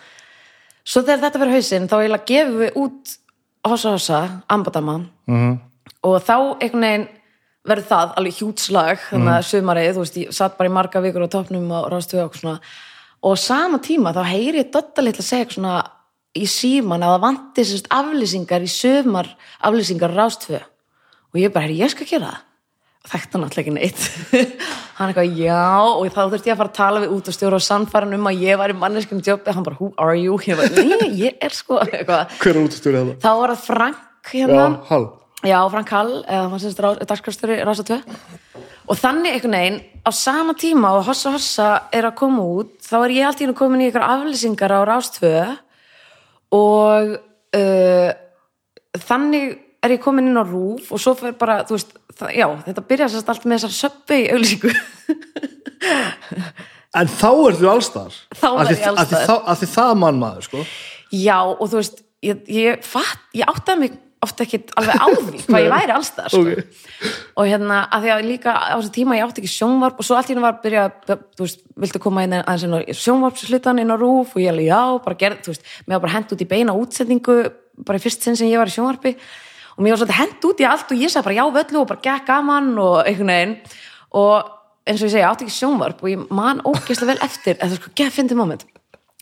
Svo 0.89 1.03
þegar 1.03 1.25
þetta 1.25 1.41
verður 1.43 1.59
hausinn 1.59 1.89
þá 1.91 1.97
eiginlega 1.99 2.29
gefum 2.31 2.63
við 2.63 2.79
út 2.81 3.15
hossa 3.69 3.93
hossa, 3.97 4.21
Ambadama. 4.49 4.95
Mhm. 5.27 5.59
og 6.09 6.23
þá 6.23 6.37
einhvern 6.63 6.87
veginn 6.87 7.09
verður 7.69 7.89
það 7.91 8.13
alveg 8.17 8.39
hjútslag 8.39 8.99
þannig 9.11 9.35
að 9.35 9.47
sumarið, 9.51 9.91
þú 9.95 10.05
veist, 10.05 10.17
ég 10.17 10.33
satt 10.33 10.57
bara 10.57 10.69
í 10.71 10.73
marga 10.73 11.03
vikur 11.03 11.27
á 11.27 11.29
topnum 11.29 11.71
og 11.73 11.91
rástu 11.93 12.23
og 12.23 12.33
svona. 12.39 12.61
Og 13.23 13.37
sama 13.37 13.79
tíma 13.79 14.15
þá 14.15 14.23
heyri 14.25 14.63
ég 14.63 14.71
Dodda 14.73 15.03
litla 15.03 15.23
segja 15.27 15.45
eitthvað 15.45 15.59
svona 15.59 15.98
í 16.37 16.45
síman 16.51 17.05
að 17.05 17.15
það 17.15 17.23
vanti 17.25 17.65
sérst 17.69 17.89
aflýsingar 17.95 18.65
í 18.67 18.69
sumar 18.73 19.31
aflýsingar 19.65 20.13
rástfö 20.15 20.61
og 20.61 21.41
ég 21.41 21.53
bara, 21.55 21.67
herri, 21.67 21.81
ég 21.81 21.93
skal 21.93 22.09
gera 22.09 22.33
það. 22.33 22.45
Og 22.99 23.11
þekkti 23.13 23.37
hann 23.37 23.45
alltaf 23.47 23.61
ekki 23.63 23.73
neitt. 23.77 24.07
Hann 24.99 25.13
eitthvað, 25.13 25.37
já, 25.39 25.59
og 25.87 26.09
þá 26.11 26.17
þurfti 26.33 26.51
ég 26.51 26.57
að 26.57 26.59
fara 26.59 26.71
að 26.73 26.79
tala 26.81 27.01
við 27.05 27.13
út 27.15 27.29
og 27.31 27.35
stjóra 27.37 27.59
og 27.61 27.63
sannfæran 27.63 28.17
um 28.17 28.27
að 28.27 28.41
ég 28.43 28.59
var 28.59 28.73
í 28.73 28.75
manneskjum 28.75 29.21
jobbi, 29.23 29.53
hann 29.55 29.63
bara, 29.63 29.79
who 29.79 29.93
are 30.03 30.17
you? 30.19 30.35
ég 30.43 30.59
bara, 30.59 30.83
nei, 30.83 31.13
ég 31.21 31.39
er 31.39 31.55
sko 31.55 31.79
eitthvað. 31.85 32.35
Hver 32.43 32.51
er 32.57 32.67
útastjórið 32.67 33.13
þetta? 33.13 33.23
þá 33.23 33.39
var 33.39 33.53
það 33.55 33.63
Frank 33.69 34.33
hérna. 34.33 34.59
Já, 34.59 34.67
hall. 34.91 35.07
Já, 35.47 35.59
Frank 35.71 35.95
Hall, 35.95 36.13
eða 36.27 36.49
hann 36.51 36.61
sést 36.65 36.83
dagskrafstöri 36.83 37.61
Rása 37.63 37.85
2 37.87 38.01
og 38.89 38.97
þannig 38.99 39.37
einhvern 39.37 39.55
veginn 39.55 39.79
á 40.03 40.11
sama 40.11 40.55
tíma 40.59 40.91
og 40.99 41.07
Hossa 41.07 41.31
Hossa 41.31 41.69
er 41.95 42.09
að 42.09 42.17
koma 42.19 42.43
út 42.43 42.73
þá 42.83 42.97
er 43.05 43.15
ég 43.15 43.29
alltaf 43.29 43.55
komin 43.55 43.85
í 43.85 43.91
ykkur 43.93 44.03
aflýsingar 44.03 44.75
á 44.75 44.81
Rás 44.89 45.13
2 45.15 45.31
og 46.55 47.15
uh, 47.59 48.11
þannig 48.99 49.59
er 49.85 49.95
ég 49.95 50.03
komin 50.03 50.31
inn 50.31 50.41
á 50.41 50.45
rúf 50.47 50.91
og 50.93 51.03
svo 51.03 51.15
fyrir 51.19 51.37
bara, 51.39 51.61
þú 51.69 51.77
veist, 51.77 51.93
það, 52.19 52.33
já, 52.39 52.47
þetta 52.67 52.87
byrja 52.89 53.11
sérst 53.13 53.31
allt 53.33 53.47
með 53.47 53.59
þessar 53.59 53.77
söpbi 53.79 54.25
auðlýsingu 54.33 54.73
En 56.97 57.09
þá 57.11 57.29
ertu 57.51 57.69
allstar. 57.69 58.15
Þá 58.33 58.49
var 58.57 58.71
ég 58.73 58.85
alls 58.89 59.11
staðar. 59.11 59.43
Af 59.53 59.61
því 59.61 59.69
það 59.75 59.91
mann 60.01 60.21
maður, 60.23 60.47
sko. 60.49 60.63
Já, 61.13 61.39
og 61.45 61.65
þú 61.69 61.81
veist, 61.81 62.01
ég, 62.25 62.41
ég, 62.51 62.87
ég 63.37 63.53
áttaði 63.53 63.83
mig 63.83 63.99
ofta 64.25 64.45
ekki 64.45 64.61
alveg 64.79 64.99
á 64.99 65.07
því 65.15 65.41
hvað 65.47 65.65
ég 65.65 65.73
væri 65.73 65.95
allstað 65.95 66.33
sko. 66.33 66.41
Ok. 66.43 66.79
og 67.39 67.49
hérna, 67.49 67.79
að 67.95 68.05
því 68.05 68.13
að 68.15 68.23
líka 68.27 68.55
á 68.55 68.75
þessu 68.75 68.93
tíma 68.97 69.19
ég 69.19 69.27
átti 69.27 69.43
ekki 69.45 69.53
sjónvarp 69.53 70.01
og 70.01 70.09
svo 70.09 70.19
allt 70.19 70.31
í 70.31 70.35
hennu 70.35 70.45
var 70.45 70.57
að 70.57 70.65
byrja 70.65 70.87
þú 71.07 71.45
veist, 71.45 71.63
viltu 71.85 72.03
koma 72.03 72.25
inn 72.27 72.37
aðeins 72.41 73.03
sjónvarpslutan 73.03 73.83
inn 73.83 73.95
á 73.95 73.97
rúf 73.99 74.35
og 74.35 74.43
ég 74.43 74.51
alveg 74.53 74.71
já, 74.71 74.81
bara 75.05 75.21
gerð, 75.23 75.43
þú 75.47 75.55
veist, 75.55 75.69
mér 75.87 75.97
var 75.97 76.05
bara 76.07 76.15
hent 76.17 76.35
út 76.35 76.43
í 76.43 76.49
beina 76.51 76.75
útsendingu, 76.79 77.37
bara 77.87 78.01
í 78.01 78.03
fyrst 78.03 78.27
sinn 78.27 78.39
sem 78.39 78.51
ég 78.51 78.59
var 78.59 78.71
í 78.71 78.75
sjónvarpi 78.75 79.15
og 79.77 79.85
mér 79.85 79.95
var 79.95 80.03
svolítið 80.03 80.19
hent 80.19 80.49
út 80.51 80.63
í 80.63 80.67
allt 80.67 80.91
og 80.91 81.05
ég 81.05 81.13
sagði 81.15 81.29
bara 81.29 81.39
já 81.39 81.45
völlu 81.59 81.83
og 81.85 81.91
bara 81.93 82.07
gekk 82.09 82.27
gaman 82.27 82.73
og 82.83 82.97
einhvern 83.05 83.31
veginn 83.35 83.55
og 84.19 84.51
eins 84.89 84.99
og 84.99 85.07
ég 85.07 85.15
segi, 85.15 85.23
ég 85.23 85.31
átti 85.31 85.47
ekki 85.47 85.59
sjónvarp 85.61 86.03
og 86.03 86.11
ég 86.11 86.27
man 86.35 86.65
ógeðslega 86.67 87.13
vel 87.13 87.23
eftir, 87.29 87.59
en 87.61 87.71
það 87.71 87.79
sko, 87.85 88.11
fyndi 88.19 88.39
moment 88.39 88.67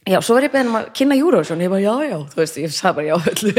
Já, 0.06 0.20
svo 0.22 0.36
var 0.36 0.44
ég 0.46 0.52
beðin 0.54 0.68
um 0.70 0.76
að 0.78 0.90
kynna 0.94 1.16
Eurovision, 1.18 1.62
ég 1.64 1.70
bara 1.72 1.82
já, 1.82 1.94
já, 2.06 2.18
þú 2.30 2.38
veist, 2.38 2.58
ég 2.62 2.74
sagði 2.74 2.98
bara 3.00 3.06
já 3.08 3.16
öllu 3.32 3.54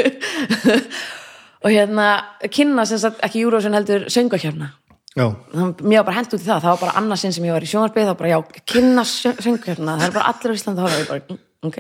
og 1.63 1.71
hérna, 1.73 2.07
kynna 2.53 2.85
sem 2.85 3.01
sagt 3.01 3.23
ekki 3.25 3.45
Eurovision 3.45 3.77
heldur 3.77 4.07
söngakjörna 4.13 4.73
mér 5.17 6.03
var 6.03 6.09
bara 6.11 6.17
hent 6.19 6.33
út 6.35 6.41
í 6.41 6.45
það, 6.45 6.63
það 6.63 6.73
var 6.73 6.81
bara 6.81 6.97
annað 6.99 7.21
sinn 7.21 7.33
sem 7.33 7.45
ég 7.47 7.55
var 7.55 7.65
í 7.65 7.69
sjónvarpið, 7.69 8.03
það 8.03 8.11
var 8.11 8.19
bara 8.19 8.33
já, 8.33 8.61
kynna 8.69 9.05
söngakjörna 9.07 9.95
það 9.97 10.07
er 10.07 10.17
bara 10.17 10.33
allir 10.33 10.51
á 10.53 10.85
ég 10.93 11.07
bara, 11.09 11.21
mm, 11.31 11.39
ok. 11.69 11.79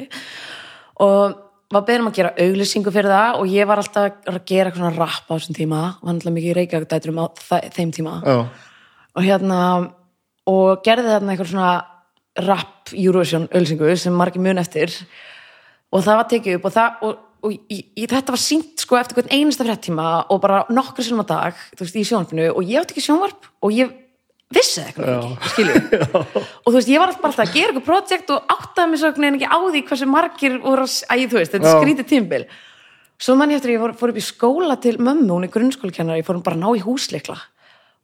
Og 1.05 1.35
var 1.75 1.83
beðin 1.85 2.05
um 2.05 2.09
að 2.09 2.17
gera 2.17 2.33
auglýsingu 2.39 2.93
fyrir 2.95 3.11
það 3.11 3.41
og 3.41 3.53
ég 3.53 3.69
var 3.69 3.81
alltaf 3.81 4.07
að 4.31 4.39
gera 4.47 4.71
eitthvað 4.71 4.81
svona 4.81 4.97
rapp 4.97 5.29
á 5.29 5.33
þessum 5.35 5.57
tíma 5.57 5.81
var 5.99 6.13
alltaf 6.13 6.33
mikið 6.33 6.49
í 6.49 6.57
Reykjavík-dæturum 6.57 7.21
á 7.21 7.25
þeim 7.75 7.93
tíma. 7.93 8.15
Já, 8.23 8.37
og 9.13 9.27
hérna 9.27 9.59
og 10.47 10.83
gerði 10.85 11.13
þarna 11.13 11.33
eitthvað 11.33 11.51
svona 11.51 11.71
rap 12.47 12.93
Eurovision 12.95 13.49
auglýsingu 13.51 13.95
sem 13.99 14.15
margir 14.15 14.41
mun 14.41 14.61
eftir. 14.61 14.93
Og 15.91 16.03
það 16.03 16.19
var 16.19 16.29
tekið 16.31 16.57
upp 16.57 16.67
og, 16.67 16.73
það, 16.75 17.03
og, 17.07 17.19
og 17.45 17.53
í, 17.53 17.79
í, 17.93 18.05
þetta 18.07 18.33
var 18.33 18.41
sínt 18.41 18.83
sko 18.83 18.97
eftir 18.99 19.19
hvern 19.19 19.31
einasta 19.33 19.65
fréttíma 19.67 20.09
og 20.33 20.41
bara 20.43 20.63
nokkur 20.73 21.05
sinum 21.05 21.23
á 21.23 21.27
dag 21.29 21.63
þú 21.75 21.85
veist, 21.85 21.97
í 21.97 22.05
sjónvarpinu 22.07 22.49
og 22.53 22.61
ég 22.65 22.81
átti 22.81 22.95
ekki 22.95 23.05
sjónvarp 23.05 23.49
og 23.61 23.75
ég 23.75 23.91
vissi 24.53 24.81
eitthvað 24.83 25.11
ekki, 25.11 25.51
skilju 25.53 26.13
og 26.63 26.69
þú 26.69 26.77
veist, 26.77 26.93
ég 26.93 27.01
var 27.01 27.11
alltaf 27.11 27.21
bara 27.25 27.33
alltaf 27.33 27.43
að 27.45 27.57
gera 27.57 27.73
eitthvað 27.73 27.89
projekt 27.89 28.33
og 28.33 28.55
áttaði 28.55 28.91
mig 28.91 29.03
svo 29.03 29.11
veginn 29.17 29.39
ekki 29.39 29.51
á 29.51 29.59
því 29.59 29.83
hversu 29.91 30.09
margir 30.09 30.57
voru 30.63 30.87
að, 30.87 30.97
æ, 31.11 31.15
þú 31.27 31.39
veist, 31.41 31.53
þetta 31.53 31.75
skrítið 31.75 32.09
tímbil 32.13 32.47
svo 33.21 33.37
mann 33.37 33.51
ég 33.51 33.59
eftir 33.59 33.73
að 33.73 33.77
ég 33.77 33.83
fór, 33.83 33.95
fór 33.99 34.13
upp 34.13 34.19
í 34.21 34.25
skóla 34.25 34.77
til 34.81 34.97
mömmu, 35.01 35.29
hún 35.33 35.47
er 35.47 35.53
grunnskólkennar, 35.53 36.19
ég 36.19 36.27
fór 36.27 36.39
bara 36.45 36.57
að 36.57 36.63
ná 36.63 36.69
í 36.77 36.83
húsleikla 36.85 37.37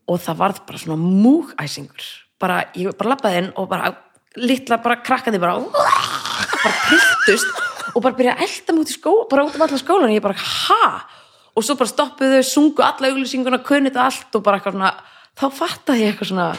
og 0.10 0.20
það 0.24 0.40
varð 0.42 0.64
bara 0.68 0.82
svona 0.82 0.98
múgæsingur. 1.00 2.08
Bara, 2.42 2.64
ég 2.76 2.92
bara 3.00 3.14
labbaði 3.14 3.44
inn 3.44 3.52
og 3.56 3.70
bara 3.72 3.94
litla 4.42 4.80
bara 4.84 4.98
krakkaði 5.06 5.40
bara 5.42 5.62
bara 6.64 6.74
trilltust 6.88 7.73
og 7.94 8.04
bara 8.04 8.18
byrja 8.18 8.36
að 8.36 8.44
elda 8.48 8.74
mig 8.74 8.84
út 8.84 8.92
í 8.92 8.98
skó 8.98 9.14
bara 9.32 9.46
út 9.48 9.56
af 9.56 9.66
allan 9.66 9.82
skólan 9.82 10.10
og 10.10 10.16
ég 10.16 10.24
bara, 10.24 10.38
ha? 10.38 10.86
og 11.54 11.66
svo 11.66 11.78
bara 11.80 11.92
stoppuðu 11.92 12.44
sungu 12.48 12.84
alla 12.86 13.12
auglýsinguna 13.12 13.62
kunnið 13.66 14.00
allt 14.02 14.38
og 14.38 14.46
bara 14.46 14.60
eitthvað 14.60 14.78
svona 14.78 14.94
þá 15.40 15.46
fattaði 15.60 16.04
ég 16.04 16.14
eitthvað 16.14 16.32
svona 16.32 16.50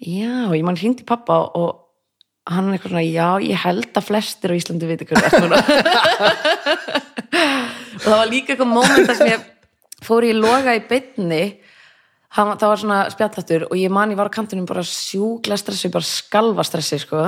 já, 0.00 0.34
ég 0.56 0.66
mann 0.66 0.80
hringdi 0.80 1.06
pappa 1.06 1.40
og 1.58 1.70
hann 2.50 2.70
er 2.70 2.78
eitthvað 2.78 2.94
svona, 2.94 3.06
já, 3.06 3.28
ég 3.46 3.64
held 3.64 3.90
að 3.94 4.08
flestir 4.08 4.54
á 4.54 4.58
Íslandi 4.58 4.90
viti 4.90 5.08
hvað 5.10 5.26
það 5.26 5.34
er 5.36 5.42
og 8.00 8.06
það 8.06 8.16
var 8.16 8.30
líka 8.30 8.54
eitthvað 8.54 8.72
moment 8.72 9.10
þar 9.10 9.18
sem 9.18 9.34
ég 9.34 9.50
fór 10.06 10.26
í 10.26 10.32
loga 10.36 10.78
í 10.78 10.82
hann, 12.36 12.54
það 12.58 12.68
var 12.68 12.82
svona 12.82 13.00
spjallhattur 13.12 13.66
og 13.68 13.76
ég 13.78 13.92
man 13.92 14.12
ég 14.12 14.18
var 14.18 14.30
á 14.30 14.36
kantinum 14.36 14.68
bara 14.68 14.84
sjúkla 14.86 15.58
stressi, 15.58 15.90
bara 15.92 16.06
skalva 16.06 16.64
stressi 16.66 17.00
sko. 17.02 17.24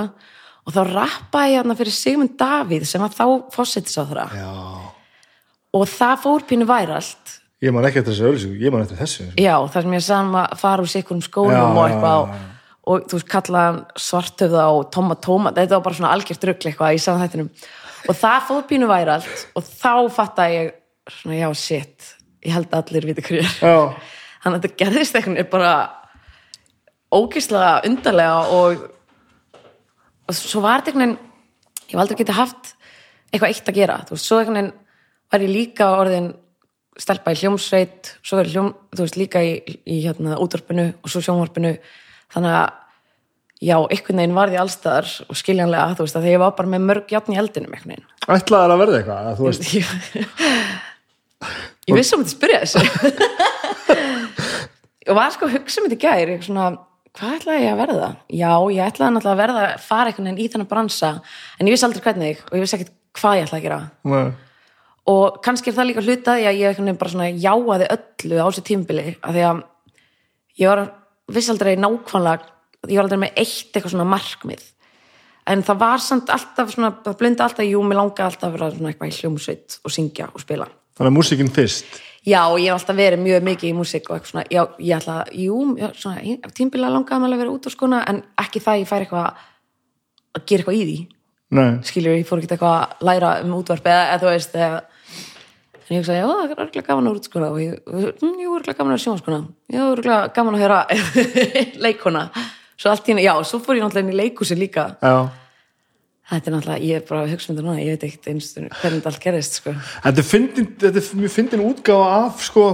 Og 0.63 0.75
þá 0.75 0.81
rappaði 0.89 1.55
ég 1.55 1.63
hann 1.63 1.79
fyrir 1.79 1.97
Sigmund 1.97 2.35
Davíð 2.41 2.87
sem 2.89 3.03
var 3.03 3.15
þá 3.15 3.25
fósittis 3.55 3.99
á 3.99 4.03
þeirra 4.07 4.27
já. 4.37 4.53
Og 5.73 5.87
það 5.89 6.19
fór 6.21 6.43
pínu 6.45 6.67
væralt. 6.69 7.31
Ég 7.65 7.73
man 7.73 7.87
ekki 7.89 8.03
eftir 8.03 8.13
þessu 8.13 8.27
auðlýsingu, 8.29 8.59
ég 8.61 8.73
man 8.75 8.83
eftir 8.85 8.99
þessu. 8.99 9.29
Já, 9.41 9.55
þar 9.73 9.87
sem 9.87 9.95
ég 9.97 10.03
sagði 10.05 10.41
að 10.43 10.59
fara 10.61 10.85
úr 10.85 10.91
sikkurum 10.93 11.23
skólum 11.25 11.55
Já, 11.55 11.63
og 11.65 11.79
eitthvað 11.87 12.25
já. 12.27 12.41
og 12.83 13.07
þú 13.09 13.17
veist, 13.17 13.29
kallaði 13.33 13.71
hann 13.71 13.79
svartöfða 14.07 14.67
og 14.75 14.83
tóma 14.93 15.17
tóma, 15.17 15.53
þetta 15.57 15.79
var 15.79 15.87
bara 15.87 15.99
svona 16.01 16.11
algjört 16.13 16.45
rugl 16.51 16.69
eitthvað 16.69 16.99
í 16.99 17.01
saman 17.01 17.25
þættinum. 17.25 17.49
Og 18.03 18.19
það 18.19 18.49
fór 18.51 18.67
pínu 18.69 18.91
væralt 18.91 19.47
og 19.57 19.65
þá 19.71 19.95
fattaði 20.19 20.59
ég 20.59 20.73
svona, 21.17 21.39
já, 21.41 21.49
shit 21.63 22.13
ég 22.43 22.57
held 22.57 22.69
að 22.73 22.83
allir 22.83 23.09
viti 23.09 23.25
hverju 23.27 23.43
er. 23.47 23.57
Já, 23.63 24.13
þannig 24.43 24.59
að 24.59 24.67
þetta 24.67 24.81
gerðist 24.83 25.19
eitthvað 25.19 25.51
bara 25.55 25.75
ógeðslega 27.13 27.73
undarlega 27.89 28.59
og, 28.59 28.87
og 30.29 30.37
svo 30.39 30.63
var 30.65 30.81
þetta 30.81 30.93
einhvern 30.93 31.17
veginn 31.17 31.31
ég 31.93 31.99
var 31.99 32.07
aldrei 32.07 32.21
getið 32.23 32.39
haft 32.39 32.73
eitthvað 33.33 33.51
eitt 33.51 33.69
að 33.69 33.79
gera. 33.81 33.99
Þú 34.07 34.17
veist, 34.17 34.29
svo 34.29 34.39
einhvern 34.41 34.59
veginn 34.59 34.73
var 35.33 35.45
ég 35.45 35.53
líka 35.53 35.89
orðin 35.97 36.31
stelpa 37.01 37.33
í 37.33 37.41
hljómsveit 37.41 38.13
svo 38.21 38.39
verið 38.39 38.57
hljóm, 38.57 38.71
þú 38.93 39.07
veist, 39.07 39.19
líka 39.21 39.43
í, 39.45 39.53
í 39.89 40.03
hérna, 40.05 40.37
útvarpinu 40.43 40.87
og 41.01 41.13
svo 41.13 41.23
sjónvarpinu. 41.25 41.73
Þannig 42.33 42.57
að 42.59 42.69
já, 43.63 43.77
einhvern 43.79 44.23
veginn 44.23 44.37
var 44.37 44.53
því 44.53 44.61
allstaðar 44.61 45.11
og 45.29 45.41
skiljanlega, 45.41 45.97
þú 45.97 46.07
veist, 46.07 46.19
að 46.19 46.27
þegar 46.27 46.37
ég 46.37 46.45
var 46.45 46.55
bara 46.59 46.73
með 46.75 46.87
mörg 46.91 47.15
játn 47.15 47.35
í 47.35 47.41
eldinum 47.41 47.77
einhvern 47.77 47.95
veginn. 47.95 48.09
Ætlaðar 48.37 48.75
að 48.75 48.83
verða 48.85 49.01
eitthvað, 49.01 49.29
að 49.33 49.37
þú 49.41 49.45
veist? 49.49 49.69
Ég, 51.83 51.91
ég 51.91 51.97
vissi 51.99 52.15
um 52.15 52.21
þetta 52.23 52.31
spyrja 52.37 52.59
þessu. 52.63 52.81
Og 55.11 55.17
var 55.19 55.33
sko 55.35 55.49
að 55.49 55.57
hugsa 55.57 55.81
um 55.81 55.89
þetta 55.89 55.97
í 55.97 56.03
gær 56.05 56.31
eitthvað 56.31 56.45
svona, 56.47 56.67
hvað 57.19 57.37
ætlaði 57.39 57.65
ég 57.67 57.75
að 57.75 57.81
verða? 57.83 58.09
Já, 58.33 58.53
ég 58.73 58.87
ætlaði 58.87 59.15
náttúrulega 59.17 59.35
að 59.35 59.43
verða 59.43 59.65
að 59.67 59.85
fara 59.85 60.11
einhvern 60.11 60.29
veginn 60.31 60.43
í 60.43 60.49
þennan 60.53 60.71
bransa 60.71 61.13
en 61.59 61.69
ég 61.69 61.75
vissi 61.75 61.87
aldrei 61.89 62.05
hvernig 62.07 62.43
og 62.47 62.57
ég 62.57 62.65
vissi 62.65 62.79
ekkert 62.79 62.95
hvað 63.19 63.39
ég 63.39 63.47
ætlaði 63.47 63.61
að 63.61 63.67
gera 63.67 63.81
Nei. 64.09 64.33
og 65.13 65.39
kannski 65.45 65.71
er 65.71 65.77
það 65.77 65.89
líka 65.91 66.05
hlutaði 66.07 66.49
að 66.49 66.61
ég 66.63 66.83
bara 67.03 67.13
svona 67.13 67.31
jáaði 67.31 67.91
öllu 67.97 68.41
á 68.41 68.47
þessu 68.49 68.65
tímbili 68.69 69.07
af 69.21 69.37
því 69.37 69.47
að 69.51 69.63
ég 70.63 70.73
var 70.73 70.85
vissi 71.33 71.53
aldrei 71.53 71.75
nákvæmlega 71.77 72.51
ég 72.89 72.99
var 72.99 73.07
aldrei 73.07 73.23
með 73.27 73.43
eitt 73.43 73.75
eitthvað 73.77 73.95
svona 73.95 74.09
markmið 74.09 74.65
en 75.53 75.65
það 75.67 75.83
var 75.83 76.03
samt 76.03 76.31
alltaf 76.33 76.71
svona 76.71 76.93
það 77.03 77.19
blunda 77.19 77.47
alltaf, 77.49 77.67
jú, 77.67 77.83
mér 77.85 77.99
langaði 77.99 78.29
alltaf 78.29 78.49
að 78.49 78.57
vera 78.57 78.71
svona 78.73 78.93
eitthvað 78.93 79.13
í 79.13 79.19
hljómsveit 79.21 79.79
og 79.83 79.95
syngja 79.95 80.31
og 80.33 80.43
spila 80.43 80.69
Þannig 80.93 81.09
að 81.09 81.17
músikinn 81.17 81.53
fyrst 81.53 82.01
já, 82.27 82.41
og 82.47 82.59
ég 82.61 82.71
hef 82.71 82.79
alltaf 82.79 82.99
verið 82.99 83.23
mjög 83.23 83.47
mikið 83.49 83.71
í 83.71 83.75
músík 83.77 84.09
og 84.09 84.17
eitthvað 84.17 84.31
svona, 84.31 84.45
já, 84.53 84.63
ég 84.79 85.01
ætla 85.01 85.17
að, 85.23 85.33
jú 85.43 85.57
svona, 85.99 86.37
tímbili 86.55 86.87
langaði 86.87 87.25
maður 87.25 87.37
að 87.37 87.43
vera 87.43 87.57
út 87.57 87.67
á 87.67 87.71
skona 87.75 88.05
en 88.11 88.23
ekki 88.43 88.63
það 88.63 88.75
að 88.75 88.83
ég 88.83 88.91
fær 88.91 89.05
eitthvað 89.07 89.27
að 90.33 90.47
gera 90.47 90.63
eitthvað 90.63 90.79
í 90.79 90.87
því. 90.87 90.97
Nei, 91.53 91.73
skilur, 91.85 92.17
ég 92.17 92.29
fór 92.29 92.41
ekki 92.41 92.55
eitthvað 92.55 92.79
að 92.79 93.05
læra 93.11 93.35
um 93.43 93.59
útvarp 93.59 93.91
eða, 93.93 94.07
eða 94.15 94.23
þú 94.23 94.31
veist 94.31 94.57
eða, 94.57 94.81
en 95.83 95.93
ég 95.93 96.01
hugsaði, 96.01 96.23
já, 96.23 96.27
það 96.31 96.47
er 96.47 96.65
örgulega 96.65 96.89
gaman 96.89 97.11
að 97.11 97.13
vera 97.13 97.23
útskona 97.23 97.53
og 97.53 97.61
ég, 97.61 97.77
mm, 97.91 98.41
jú, 98.41 98.57
örgulega 98.57 98.79
gaman 98.79 98.95
að 98.95 98.97
vera 98.97 99.05
sjónskona 99.05 99.43
já, 99.67 99.83
örgulega 99.91 100.33
gaman 100.39 100.57
að 100.57 100.65
höra 100.65 100.81
leikona 101.85 102.27
svo 102.81 102.95
allt 102.95 103.13
henni, 103.13 103.27
já, 103.27 103.35
svo 103.45 103.61
fór 103.61 103.77
ég 103.77 103.85
náttúrulega 103.85 104.09
inn 104.09 104.15
í 104.15 104.21
leikúsi 104.23 104.57
líka. 104.57 104.95
Já 105.03 105.42
þetta 106.33 106.51
er 106.51 106.57
náttúrulega, 106.57 106.89
ég 106.89 106.99
er 106.99 107.07
bara 107.09 107.23
að 107.23 107.33
hugsa 107.35 107.51
um 107.51 107.57
þetta 107.57 107.67
núna 107.67 107.83
ég 107.83 107.93
veit 107.93 108.07
ekkert 108.09 108.31
einstunni 108.33 108.73
hvernig 108.81 108.99
þetta 108.99 109.13
allt 109.13 109.23
gerist 109.23 109.59
sko. 109.61 109.75
Þetta 110.07 110.23
er 110.23 110.29
fyndin, 110.29 110.69
þetta 110.83 111.03
er 111.03 111.23
mjög 111.23 111.35
fyndin 111.37 111.65
útgáfa 111.67 112.11
af 112.19 112.45
sko 112.47 112.67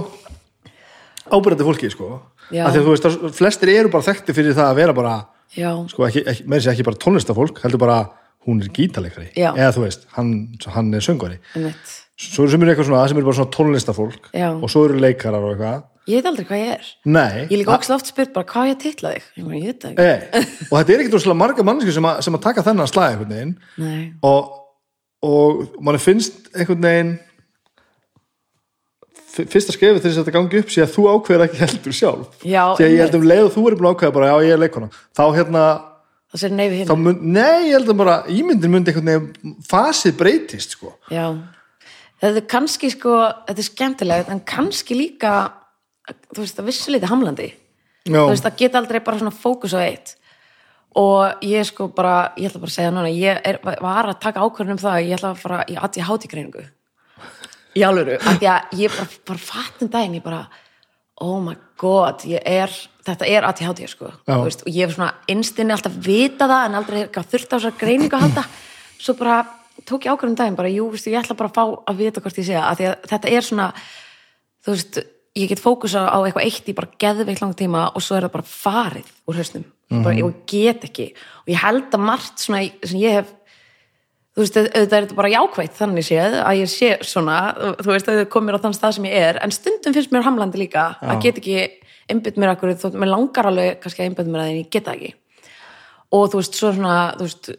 ábyrðandi 1.29 1.67
fólki 1.67 1.91
sko. 1.93 2.09
Já. 2.49 2.63
af 2.65 2.73
því 2.73 2.79
að 2.79 2.87
þú 2.87 2.93
veist 2.95 3.05
að 3.05 3.35
flestir 3.37 3.69
eru 3.75 3.91
bara 3.93 4.05
þekkti 4.07 4.33
fyrir 4.33 4.55
það 4.57 4.71
að 4.71 4.79
vera 4.79 4.93
bara 4.97 5.15
já, 5.53 5.69
sko 5.91 6.05
ekki, 6.07 6.23
ekki, 6.31 6.45
með 6.49 6.61
þessi 6.61 6.71
ekki 6.71 6.85
bara 6.87 7.01
tónlistafólk 7.03 7.61
heldur 7.61 7.81
bara 7.83 7.97
hún 8.47 8.63
er 8.63 8.71
gítalegri 8.73 9.27
Já. 9.35 9.51
eða 9.53 9.73
þú 9.75 9.83
veist, 9.85 10.07
hann, 10.15 10.31
hann 10.73 10.93
er 10.95 11.09
einmitt. 11.11 11.95
Svo 12.19 12.43
eru 12.43 12.51
sem 12.51 12.63
eru 12.63 12.73
eitthvað 12.73 12.89
svona, 12.89 13.03
það 13.03 13.11
sem 13.11 13.19
eru 13.19 13.29
bara 13.29 13.37
svona 13.37 13.53
tónlistafólk 13.55 14.29
og 14.49 14.71
svo 14.71 14.85
eru 14.87 14.99
leikarar 15.03 15.45
og 15.45 15.53
eitthvað 15.53 15.83
ég 16.09 16.19
veit 16.19 16.29
aldrei 16.29 16.47
hvað 16.49 16.61
ég 16.63 16.73
er. 16.75 16.89
Nei, 17.05 17.45
ég 17.45 17.55
líka 17.61 17.75
ókslega 17.77 17.99
oft 17.99 18.11
spurt 18.11 18.33
bara 18.35 18.49
hvað 18.49 18.71
ég 18.71 18.81
titla 18.83 19.13
þig? 19.15 19.29
Ég, 19.37 19.45
bara, 19.45 19.59
ég 19.59 19.69
veit 19.69 19.85
það 19.85 19.91
ekki, 19.93 20.09
Nei. 20.09 20.43
og 20.65 20.75
þetta 20.75 20.93
er 20.95 21.03
ekkert 21.03 21.17
rosalega 21.17 21.41
marga 21.43 21.65
mannsku 21.69 21.95
sem, 21.95 22.09
sem 22.27 22.39
að 22.39 22.45
taka 22.47 22.65
þennan 22.67 22.91
slag 22.91 23.15
einhvern 23.15 23.33
veginn. 23.35 23.55
Og, 24.29 24.53
og 25.29 25.65
manni 25.85 26.03
finnst 26.03 26.49
einhvern 26.55 26.87
veginn 26.89 27.17
fyrsta 29.29 29.75
skefið 29.75 30.01
til 30.01 30.09
þess 30.09 30.17
að 30.17 30.23
þetta 30.25 30.35
gangi 30.35 30.59
upp 30.63 30.73
sé 30.73 30.81
að 30.83 30.95
þú 30.95 31.05
ákveður 31.13 31.45
ekki 31.45 31.61
heldur 31.61 31.95
sjálf. 31.95 32.41
Já, 32.41 32.63
því 32.77 32.87
að 32.87 32.95
ég 32.95 33.03
held 33.03 33.19
um 33.19 33.29
leið 33.29 33.45
og 33.45 33.53
þú 33.53 33.63
er 33.69 33.77
búin 33.77 33.89
að 33.89 33.95
ákveða 33.95 34.15
bara 34.17 34.31
já 34.31 34.47
ég 34.47 34.55
er 34.55 34.63
leikona 34.63 34.89
þá 35.15 35.23
hérna 35.37 35.63
neyfi 36.53 36.83
þá 36.85 36.95
mun, 36.97 37.21
nei 37.33 37.69
ég 37.69 37.77
held 37.77 37.93
að 37.93 38.01
bara 38.01 38.17
ímyndin 38.29 38.73
myndi 38.73 38.91
einhvern 38.91 39.09
veginn 39.09 39.55
fasið 39.69 40.17
breytist 40.19 40.75
sko. 40.77 40.93
Já, 41.13 41.25
þetta 42.21 42.41
er 42.43 42.47
kannski 42.49 42.91
sko, 42.93 43.15
þetta 43.47 43.63
er 43.63 43.69
skemmtilegt 43.69 44.33
en 44.33 44.43
kannski 44.45 44.97
líka 44.97 45.33
þú 46.33 46.43
veist, 46.43 46.57
það 46.57 46.69
vissu 46.69 46.93
lítið 46.93 47.11
hamlandi. 47.13 47.49
Já, 48.05 48.17
þú 48.17 48.31
veist, 48.31 48.47
það 48.47 48.57
geta 48.63 48.81
aldrei 48.81 48.99
bara 49.05 49.21
svona 49.21 49.35
fókus 49.35 49.75
á 49.75 49.79
eitt. 49.83 50.15
Og 50.99 51.45
ég 51.45 51.67
sko 51.69 51.89
bara 51.93 52.31
ég 52.39 52.49
ætla 52.49 52.63
bara 52.63 52.71
að 52.71 52.77
segja 52.79 52.93
núna, 52.93 53.11
ég 53.13 53.41
er, 53.45 53.59
var 53.61 54.09
að 54.09 54.21
taka 54.23 54.41
ákvörðun 54.41 54.73
um 54.73 54.81
það 54.81 54.95
að 54.95 55.05
ég 55.05 55.19
ætla 55.19 55.33
að 55.35 55.43
fara 55.43 55.59
í 55.69 55.75
aðti 55.77 56.05
hátíkreiningu 56.07 56.65
í 57.77 57.83
alvöru, 57.85 58.15
af 58.17 58.39
því 58.39 58.49
að 58.49 58.79
ég 58.79 58.95
bara, 58.95 59.19
bara 59.29 59.43
fattum 59.43 59.91
daginn, 59.93 60.17
ég 60.17 60.25
bara 60.25 60.39
oh 61.21 61.37
my 61.43 61.53
god, 61.79 62.25
ég 62.27 62.41
er 62.47 62.73
þetta 63.05 63.27
er 63.29 63.45
aðti 63.45 63.67
hátík 63.67 63.91
sko, 63.91 64.11
þú 64.25 64.39
veist 64.47 64.65
og 64.65 64.71
ég 64.73 64.87
hef 64.87 64.95
svona 64.95 65.11
innstinni 65.31 65.75
alltaf 65.75 65.95
vita 66.05 66.47
það 66.49 66.65
en 66.65 66.79
aldrei 66.79 66.99
þurft 67.05 67.53
á 67.53 67.55
þessar 67.57 67.77
greiningu 67.79 68.17
að 68.17 68.25
halda. 68.25 68.45
Svo 68.99 69.15
bara 69.19 69.39
tók 69.85 70.07
ég 70.07 70.13
ákvörðun 70.13 70.33
um 70.33 70.39
daginn 70.39 70.57
bara, 70.59 70.71
jú, 70.73 70.89
veistu, 70.91 71.13
ég 71.13 71.21
ætla 71.21 71.37
bara 71.39 71.51
að 71.51 71.59
fá 71.59 71.91
að 71.91 72.01
vita 72.01 72.23
hvort 72.23 72.39
ég 72.41 72.49
segja, 72.49 72.65
að 72.65 72.83
þetta 73.11 73.33
er 73.35 73.45
svona 73.45 73.69
þú 74.65 74.75
veist, 74.75 75.01
ég 75.37 75.49
get 75.51 75.61
fókusa 75.61 76.07
á 76.09 76.17
eitthvað 76.21 76.45
eitt 76.45 76.69
í 76.69 76.75
bara 76.77 76.89
geðveikt 77.01 77.43
lang 77.43 77.57
tíma 77.57 77.89
og 77.93 78.03
svo 78.03 78.17
er 78.17 78.27
það 78.27 78.35
bara 78.37 78.49
farið 78.49 79.11
úr 79.29 79.41
hausnum. 79.41 79.65
Mm 79.89 80.03
bara, 80.05 80.15
ég 80.15 80.33
get 80.45 80.83
ekki. 80.85 81.11
Og 81.45 81.53
ég 81.53 81.61
held 81.63 81.93
að 81.93 82.05
margt 82.05 82.39
svona 82.39 82.61
sem 82.85 82.99
ég 83.01 83.19
hef 83.19 83.35
þú 84.35 84.43
veist, 84.43 84.57
auðvitað 84.57 84.97
er 84.97 85.05
þetta 85.05 85.17
bara 85.17 85.31
jákvætt 85.33 85.77
þannig 85.79 86.05
séð 86.05 86.35
að 86.43 86.59
ég 86.59 86.69
sé 86.71 86.89
svona 87.01 87.37
þú 87.79 87.89
veist, 87.89 88.09
auðvitað 88.09 88.29
komir 88.35 88.55
á 88.55 88.63
þann 88.63 88.77
stað 88.77 88.93
sem 88.97 89.07
ég 89.09 89.15
er 89.29 89.39
en 89.43 89.51
stundum 89.51 89.95
finnst 89.95 90.13
mér 90.13 90.27
hamlandi 90.27 90.61
líka 90.61 90.83
að 91.01 91.23
get 91.25 91.41
ekki 91.41 91.57
einbytt 92.09 92.37
mér 92.37 92.53
akkur, 92.53 92.75
þótt 92.77 92.99
mér 92.99 93.11
langar 93.11 93.49
alveg 93.49 93.81
kannski 93.81 94.03
að 94.03 94.11
einbytt 94.11 94.29
mér 94.29 94.43
að 94.43 94.51
en 94.51 94.61
ég 94.61 94.69
get 94.69 94.85
það 94.85 94.99
ekki. 94.99 95.11
Og 96.15 96.29
þú 96.29 96.39
veist, 96.41 96.55
svo 96.57 96.71
svona, 96.73 96.93
þú 97.17 97.27
veist 97.27 97.51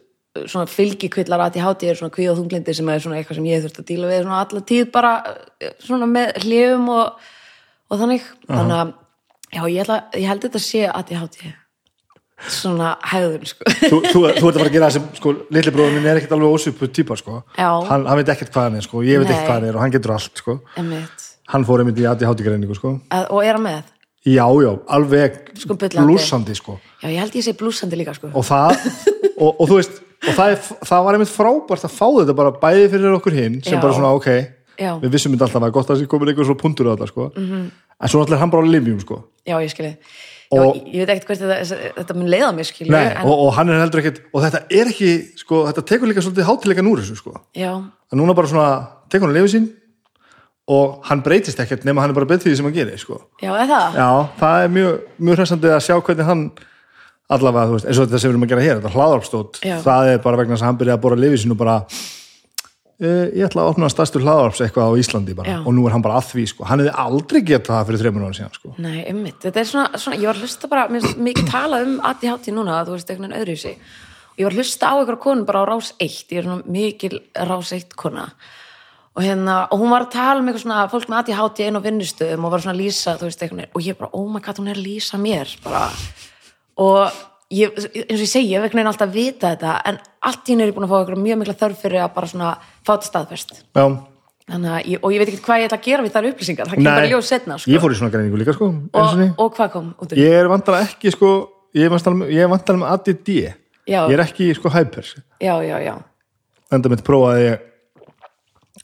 svona 0.47 0.69
fylgikvillar 0.71 1.43
að 1.43 1.59
ég 1.59 1.65
háti 1.65 1.89
er 1.91 1.99
svona 1.99 2.13
kvíð 2.15 2.31
og 2.31 2.39
þunglindi 2.39 2.75
sem 2.75 2.89
er 2.91 3.03
svona 3.03 3.19
eitthvað 3.19 3.39
sem 3.39 3.47
ég 3.49 3.63
þurft 3.65 3.81
að 3.81 3.87
díla 3.89 4.09
við 4.11 4.21
svona 4.23 4.41
alla 4.45 4.63
tíð 4.71 4.85
bara 4.93 5.11
eh, 5.59 5.73
svona 5.83 6.07
með 6.07 6.31
hljöfum 6.45 6.91
og, 6.95 7.25
og 7.91 7.99
þannig 7.99 8.27
þannig 8.47 8.77
að, 8.77 8.93
já, 9.51 9.61
ég, 9.67 9.81
ætla, 9.83 9.97
ég 10.17 10.29
held 10.31 10.45
þetta 10.47 10.61
sé 10.63 10.85
að 10.89 11.11
ég 11.13 11.21
háti 11.25 11.51
svona 12.51 12.95
hegðun 13.05 13.49
sko. 13.51 13.71
þú, 13.91 13.97
þú, 14.07 14.11
þú 14.11 14.25
ert 14.31 14.39
að 14.41 14.57
fara 14.57 14.67
að 14.69 14.73
gera 14.73 14.87
það 14.87 14.95
sem 14.97 15.09
sko, 15.19 15.33
litli 15.53 15.73
bróður 15.75 15.97
minn 15.97 16.07
er 16.09 16.21
ekkert 16.21 16.35
alveg 16.37 16.55
ósvipu 16.55 16.89
típa 16.89 17.17
sko. 17.19 17.41
Hann, 17.59 18.07
hann 18.07 18.17
veit 18.17 18.31
ekkert 18.33 18.53
hvað 18.55 18.69
hann 18.69 18.79
er 18.79 18.87
sko. 18.87 19.03
ég 19.05 19.21
veit 19.21 19.29
ekkert 19.29 19.49
hvað 19.49 19.59
hann 19.59 19.67
er 19.69 19.77
og 19.77 19.83
hann 19.85 19.93
getur 19.93 20.15
allt 20.15 20.41
sko. 20.41 20.57
Hann 21.51 21.67
fór 21.67 21.83
einmitt 21.83 21.99
í 22.01 22.07
ADHD 22.09 22.45
greiningu 22.47 22.77
sko. 22.79 22.95
Að- 23.13 23.27
og 23.29 23.43
er 23.45 23.59
hann 23.59 23.67
með 23.67 23.83
já, 24.25 24.45
já, 24.61 24.71
alveg 24.97 25.37
blúsandi 25.97 26.55
sko. 26.55 26.79
já, 27.01 27.09
ég 27.09 27.19
held 27.19 27.35
ég 27.35 27.45
sé 27.45 27.53
blúsandi 27.57 27.97
líka 27.97 28.13
sko. 28.15 28.29
og 28.33 28.45
það 28.45 28.77
og, 29.41 29.61
og 29.61 29.67
þú 29.67 29.77
veist 29.79 30.01
og 30.21 30.35
það, 30.37 30.51
er, 30.53 30.59
það 30.85 31.05
var 31.05 31.17
einmitt 31.17 31.33
frábært 31.33 31.85
að 31.87 31.95
fá 31.95 32.07
þetta 32.19 32.35
bara 32.37 32.53
bæði 32.61 32.89
fyrir 32.93 33.15
okkur 33.17 33.33
hinn 33.37 33.55
sem 33.65 33.73
Já. 33.73 33.81
bara 33.81 33.95
svona 33.97 34.11
ok 34.13 34.27
Já. 34.81 34.91
við 35.03 35.13
vissum 35.13 35.35
þetta 35.35 35.47
alltaf 35.47 35.65
að 35.67 35.73
gott 35.77 35.87
að 35.89 35.93
það 35.95 36.01
sé 36.01 36.09
komin 36.11 36.31
einhver 36.33 36.47
svo 36.49 36.57
puntur 36.57 36.89
á 36.89 36.93
þetta 36.95 37.07
sko. 37.11 37.29
-hmm. 37.35 37.65
en 38.01 38.09
svo 38.09 38.19
náttúrulega 38.21 38.37
er 38.39 38.43
hann 38.43 38.53
bara 38.53 38.65
á 38.65 38.73
livjum 38.73 38.99
sko. 39.03 39.23
já, 39.45 39.55
ég 39.61 39.69
skilji 39.75 39.95
Og- 40.51 40.75
já, 40.75 40.83
ég 40.91 41.05
veit 41.05 41.09
ekkert 41.09 41.27
hvert 41.27 41.39
þetta, 41.39 41.93
þetta 41.95 42.15
mun 42.17 42.27
leiða 42.29 42.51
mér 42.55 42.67
skilju 42.67 42.91
Nei, 42.91 43.05
en, 43.05 43.21
og, 43.23 43.39
og 43.47 43.53
hann 43.55 43.69
er 43.69 43.79
heldur 43.79 44.01
ekkert 44.01 44.21
og 44.33 44.41
þetta 44.43 44.59
er 44.69 44.89
ekki, 44.91 45.11
sko, 45.39 45.61
þetta 45.69 45.85
tekur 45.87 46.07
líka 46.09 46.21
svolítið 46.25 46.49
hátilegan 46.49 46.89
úr 46.91 46.99
þessu 46.99 47.15
sko. 47.15 47.37
að 47.55 48.17
núna 48.19 48.35
bara 48.35 48.47
svona 48.47 48.87
tekur 49.09 49.29
hann 49.29 49.37
lifið 49.37 49.53
sín 49.53 49.69
og 50.67 50.99
hann 51.07 51.21
breytist 51.23 51.59
ekkert 51.59 51.85
nema 51.85 52.01
hann 52.01 52.11
er 52.11 52.17
bara 52.17 52.25
betur 52.25 52.51
því 52.51 52.57
sem 52.57 52.65
hann 52.65 52.73
gerir 52.75 52.99
sko. 52.99 53.21
já, 53.41 53.51
eða 53.53 53.67
það 53.71 53.95
já, 53.95 54.09
það 54.39 54.63
er 54.63 54.69
mjög, 54.75 54.99
mjög 55.19 55.35
hressandi 55.39 55.67
að 55.71 55.85
sjá 55.87 55.95
hvernig 56.01 56.25
hann 56.25 56.51
allavega, 57.31 57.67
þú 57.69 57.75
veist, 57.77 57.87
eins 57.87 57.99
og 57.99 58.07
þetta 58.07 58.19
sem 58.19 58.27
við 58.29 58.33
erum 58.35 58.43
að 58.43 58.51
gera 58.51 58.65
hér 58.65 58.79
þetta 58.81 58.95
hlaðarpstótt, 58.95 59.59
það 59.85 60.09
er 60.11 60.17
bara 60.19 60.37
vegna 60.41 60.55
þess 60.57 60.65
að 60.65 60.67
hann 60.67 60.79
byrjaði 60.81 60.97
að 60.97 61.03
bora 61.05 61.15
lifið 61.15 61.39
sín 61.45 61.55
og 61.55 61.57
bara 61.61 61.77
ég 63.01 63.47
ætla 63.47 63.63
að 63.63 63.71
opna 63.71 63.87
stærstu 63.89 64.19
hlaðarps 64.21 64.59
eitthvað 64.61 64.91
á 64.93 64.99
Íslandi 65.01 65.33
bara, 65.37 65.55
Já. 65.55 65.57
og 65.65 65.73
nú 65.73 65.87
er 65.87 65.95
hann 65.95 66.03
bara 66.05 66.19
að 66.19 66.27
því 66.35 66.43
sko. 66.51 66.67
hann 66.69 66.83
hefði 66.83 66.93
aldrei 67.03 67.39
getað 67.41 67.73
það 67.73 67.87
fyrir 67.87 68.01
þreymur 68.03 68.25
ára 68.27 68.37
síðan 68.37 68.53
sko. 68.59 68.73
Nei, 68.77 68.99
ummitt, 69.09 69.39
þetta 69.41 69.61
er 69.61 69.69
svona, 69.71 70.01
svona 70.03 70.19
ég 70.21 70.29
var 70.29 70.37
að 70.37 70.45
hlusta 70.45 70.69
bara, 70.69 70.83
mér 70.91 71.05
finnst 71.05 71.23
mikið 71.25 71.49
talað 71.49 71.85
um 71.87 71.95
ADHD 72.11 72.53
núna, 72.53 72.79
þú 72.85 72.97
veist, 72.97 73.09
einhvern 73.09 73.31
veginn 73.31 73.41
öðru 73.41 73.55
í 73.57 73.61
sig. 73.63 73.79
Og 74.31 74.37
ég 74.37 74.45
var 74.45 74.53
að 74.53 74.61
hlusta 74.61 74.91
á 74.91 74.95
einhverja 74.99 75.23
konu 75.25 75.47
bara 75.49 75.63
á 75.65 75.69
rás 75.71 75.89
1 75.97 76.19
ég 76.29 76.37
er 76.37 76.45
svona 76.45 76.75
mikil 76.77 77.21
rás 77.49 77.73
1 77.73 77.97
kona. 77.97 78.27
Og 79.17 79.25
hérna, 79.25 79.57
og 79.73 79.81
hún 79.81 79.91
var 79.91 80.05
að 80.05 80.13
tala 80.13 80.39
um 80.39 80.47
eitthvað 80.47 80.63
svona 80.67 80.85
fólk 80.93 81.09
með 81.09 81.23
ADHD 81.25 81.65
inn 81.67 81.81
á 81.81 81.85
vinnustöðum 81.89 82.45
og 82.45 82.53
var 82.53 82.61
svona 82.63 82.77
að 82.77 82.83
lýsa, 82.85 83.17
þú 83.17 83.27
veist, 83.27 83.41
einhvern 83.41 83.63
veginn. 83.65 83.73
Og 83.75 83.89
ég 83.89 83.97
bara, 83.97 84.13
oh 84.13 84.29
my 84.29 84.39
god, 84.45 84.61
hún 84.61 84.69
er 84.71 84.77
að 84.77 84.85
lýsa 84.85 85.19
mér 85.19 85.51
bara, 85.65 85.89
og 86.79 87.19
ég, 87.51 87.75
eins 87.75 88.15
og 88.17 88.23
ég 88.25 88.31
segi, 88.31 88.47
ég 88.51 88.57
hef 88.57 88.67
einhvern 88.67 88.81
veginn 88.81 88.91
alltaf 88.91 89.11
vita 89.13 89.51
þetta 89.53 89.75
en 89.91 89.99
allt 90.29 90.47
í 90.47 90.53
henni 90.53 90.65
er 90.65 90.71
ég 90.71 90.77
búin 90.77 90.87
að 90.87 90.93
fá 90.93 90.97
einhverja 91.01 91.25
mjög 91.25 91.41
mikla 91.41 91.57
þörf 91.61 91.83
fyrir 91.85 92.03
að 92.05 92.15
bara 92.15 92.31
svona 92.31 92.53
fá 92.81 92.93
þetta 92.93 93.09
staðfest. 93.09 93.53
Já, 93.77 93.85
Þannig 94.51 94.71
að, 94.73 94.79
ég, 94.89 94.99
og 94.99 95.13
ég 95.13 95.21
veit 95.21 95.29
ekki 95.31 95.43
hvað 95.45 95.61
ég 95.61 95.67
ætla 95.69 95.77
að 95.77 95.85
gera 95.85 96.03
við 96.03 96.13
þær 96.15 96.27
upplýsingar, 96.31 96.67
það 96.67 96.79
kemur 96.79 96.97
bara 96.97 97.09
ljós 97.11 97.27
setna 97.29 97.57
sko. 97.61 97.71
ég 97.71 97.83
fór 97.83 97.93
í 97.93 97.97
svona 97.99 98.11
greiningu 98.11 98.39
líka 98.41 98.55
sko, 98.57 98.67
og, 98.99 99.21
og 99.37 99.51
hvað 99.55 99.69
kom 99.75 99.91
út 99.95 100.07
úr 100.09 100.17
því? 100.17 100.25
ég 100.25 100.37
er 100.39 100.49
vantar 100.51 100.77
ekki 100.81 101.13
sko, 101.13 101.29
ég 101.77 101.87
er 101.87 102.49
vantar, 102.51 102.79
með 102.81 102.87
ADD 102.89 103.29
Já. 103.31 104.01
ég 104.01 104.15
er 104.17 104.23
ekki 104.25 104.49
sko 104.57 104.71
hyper. 104.73 105.07
Já, 105.39 105.53
já, 105.63 105.75
já, 105.85 105.93
enda 106.73 106.91
mitt 106.91 107.05
prófaði 107.07 107.53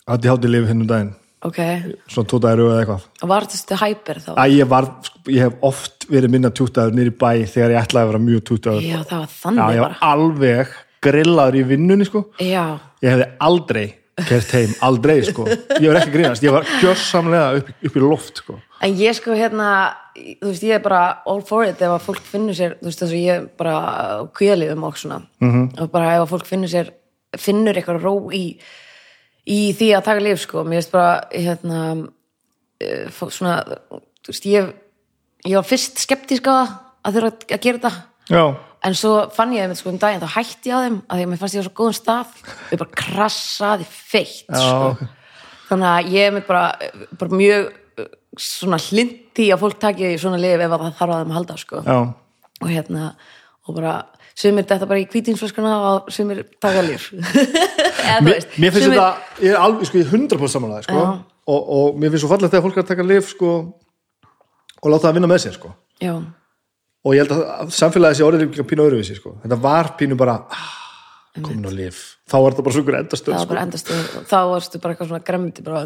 ADHD 0.07 0.47
lifið 0.53 0.71
hinn 0.71 0.85
um 0.85 0.91
daginn 0.93 1.11
ok. 1.45 1.59
Svona 2.07 2.31
tótaði 2.31 2.59
rauð 2.59 2.71
eða 2.71 2.79
eitthvað. 2.81 3.05
Og 3.21 3.31
var 3.31 3.47
þetta 3.51 3.79
hæper 3.83 4.21
þá? 4.23 4.31
að 4.37 4.55
ég 4.55 4.71
var, 4.73 4.89
sko, 5.03 5.21
ég 5.29 5.45
hef 5.45 5.67
oft 5.69 6.07
verið 6.09 6.33
minna 6.33 6.49
tútaður 6.49 6.97
nýri 6.97 7.13
bæ 7.13 7.29
þegar 7.45 7.75
ég 7.75 7.83
ætlaði 7.83 8.03
að 8.03 8.11
vera 8.11 8.25
mjög 8.25 8.43
tútaður. 8.49 8.81
Já, 8.87 8.97
það 9.03 9.19
var 9.19 9.29
Já, 9.29 9.37
þannig 9.43 9.63
ég 9.77 9.85
bara. 9.85 9.87
var 9.87 10.11
alveg 10.11 10.75
grillaður 11.07 11.59
í 11.59 11.63
vinnunni 11.71 12.09
sko. 12.09 12.25
Já, 12.41 12.65
ég 13.03 13.15
hefði 13.15 13.31
aldrei 13.39 13.87
kert 14.25 14.53
heim, 14.57 14.73
aldrei 14.81 15.19
sko. 15.27 15.45
Ég 15.77 15.85
var 15.91 15.99
ekki 16.01 16.15
grínast, 16.15 16.43
ég 16.45 16.55
var 16.55 16.65
gjörsamlega 16.81 17.59
upp, 17.59 17.69
upp 17.85 17.97
í 17.99 18.01
loft 18.01 18.41
sko. 18.41 18.57
En 18.81 18.95
ég 18.97 19.13
sko 19.17 19.35
hérna 19.37 19.69
þú 20.17 20.49
veist, 20.49 20.65
ég 20.65 20.77
er 20.77 20.83
bara 20.83 21.01
all 21.29 21.43
for 21.45 21.67
it 21.67 21.81
ef 21.81 21.93
að 21.93 22.07
fólk 22.07 22.25
finnur 22.25 22.57
sér, 22.57 22.77
þú 22.79 22.89
veist 22.89 23.03
þess 23.03 23.13
að 23.13 23.21
ég 23.21 23.47
bara 23.59 23.77
kvíðalíðum 24.37 24.87
og 24.87 24.97
svona. 24.97 25.21
Mhm. 25.39 25.51
-hmm. 25.53 25.81
og 25.81 25.91
bara 25.91 26.15
ef 26.15 26.21
að 26.25 26.33
fólk 26.33 26.45
finnur 26.45 26.69
sér 26.69 26.91
finnur 27.37 27.75
eitthvað 27.75 28.01
ró 28.01 28.31
í 28.33 28.57
í 29.47 29.61
því 29.77 29.93
að 29.95 30.05
taka 30.09 30.23
líf 30.23 30.43
sko, 30.43 30.65
mér 30.67 30.81
veist 30.81 30.93
bara 30.93 31.13
hérna 31.31 31.81
eh, 32.83 33.07
svona, 33.31 33.61
þú 34.25 34.33
veist, 34.33 34.49
ég 34.51 34.75
ég 35.47 35.57
var 35.57 35.67
fyrst 35.67 36.01
skeptísk 36.03 36.47
á 36.49 36.53
það 36.53 36.73
að 37.07 37.17
þurfa 37.17 37.31
að 37.55 37.63
gera 37.63 37.79
þetta. 37.79 37.91
Já, 38.27 38.43
en 38.87 38.97
svo 38.99 39.13
fann 39.33 39.53
ég 39.55 39.63
einmitt 39.63 39.79
sko 39.79 39.91
um 39.93 39.99
daginn 40.01 40.23
þá 40.23 40.33
hætti 40.35 40.71
ég 40.71 40.75
á 40.75 40.83
þeim 40.83 40.97
að 40.99 41.19
því 41.19 41.25
að 41.25 41.31
mér 41.31 41.41
fannst 41.41 41.57
ég 41.57 41.63
á 41.63 41.67
svo 41.67 41.75
góðum 41.77 41.97
stað. 41.97 42.41
Ég 42.73 42.81
bara 42.81 42.99
krassaði 43.01 43.87
feitt 43.87 44.51
sko. 44.51 45.07
þannig 45.69 45.89
að 45.93 46.11
ég 46.15 46.27
er 46.27 46.35
mér 46.35 46.45
bara, 46.47 46.91
bara 47.19 47.39
mjög 47.41 47.69
uh, 47.71 48.11
svona 48.39 48.81
hlindi 48.83 49.49
að 49.53 49.63
fólk 49.63 49.79
taki 49.83 50.13
svona 50.19 50.41
lif 50.41 50.59
ef 50.59 50.75
að 50.75 50.85
það 50.85 50.99
þarf 50.99 51.15
að 51.15 51.23
þeim 51.23 51.33
að 51.33 51.39
halda 51.39 51.59
sko. 51.63 51.83
já, 51.87 51.97
og 52.57 52.71
hérna 52.73 53.09
og 53.67 53.75
bara 53.75 53.95
sumir 54.37 54.67
þetta 54.69 54.87
bara 54.89 55.01
í 55.01 55.07
kvítinsflöskuna 55.09 55.73
og 55.89 56.11
sumir 56.13 56.43
taka 56.61 56.83
lif 56.85 57.09
eða 58.07 58.19
þú 58.19 58.27
mér, 58.27 58.47
mér 58.61 58.75
finnst 58.75 58.91
þetta 58.91 59.09
ég 59.41 59.53
er 59.53 59.61
alveg, 59.61 59.89
sko, 59.89 60.01
ég 60.01 60.07
er 60.07 60.19
100% 60.21 60.53
samanlega 60.53 60.87
sko. 60.87 61.05
Og, 61.47 61.69
og 61.77 61.99
mér 61.99 62.11
finnst 62.11 62.25
svo 62.25 62.31
fallegt 62.33 62.53
þegar 62.53 62.65
fólk 62.67 62.77
er 62.77 62.85
að 62.85 62.91
taka 62.91 63.07
lif 63.07 63.31
sko 63.33 63.53
og 64.77 64.91
láta 64.93 65.07
það 65.07 65.17
vinna 65.17 65.31
með 65.31 65.43
sér 65.45 65.55
sko. 65.57 65.71
Já, 66.03 66.13
og 67.07 67.15
ég 67.15 67.23
held 67.23 67.33
að 67.33 67.71
samfélagi 67.77 68.19
sé 68.19 68.25
orðið 68.27 68.45
líka 68.45 68.67
pínu 68.67 68.85
öðruvísi 68.85 69.17
sko. 69.17 69.37
þetta 69.43 69.57
var 69.63 69.93
pínu 69.99 70.17
bara 70.19 70.37
ah, 70.53 70.67
komin 71.39 71.65
á 71.65 71.71
lif, 71.73 72.03
þá 72.29 72.37
var 72.43 72.53
þetta 72.53 72.65
bara 72.67 72.75
svo 72.75 72.83
ykkur 72.83 72.99
endastöð 72.99 73.37
það 73.37 73.53
var 73.53 73.81
sko. 73.81 74.23
þá 74.27 74.37
varstu 74.51 74.81
bara 74.83 74.95
eitthvað 74.95 75.11
svona 75.13 75.27
gremmti 75.31 75.65
bara, 75.65 75.83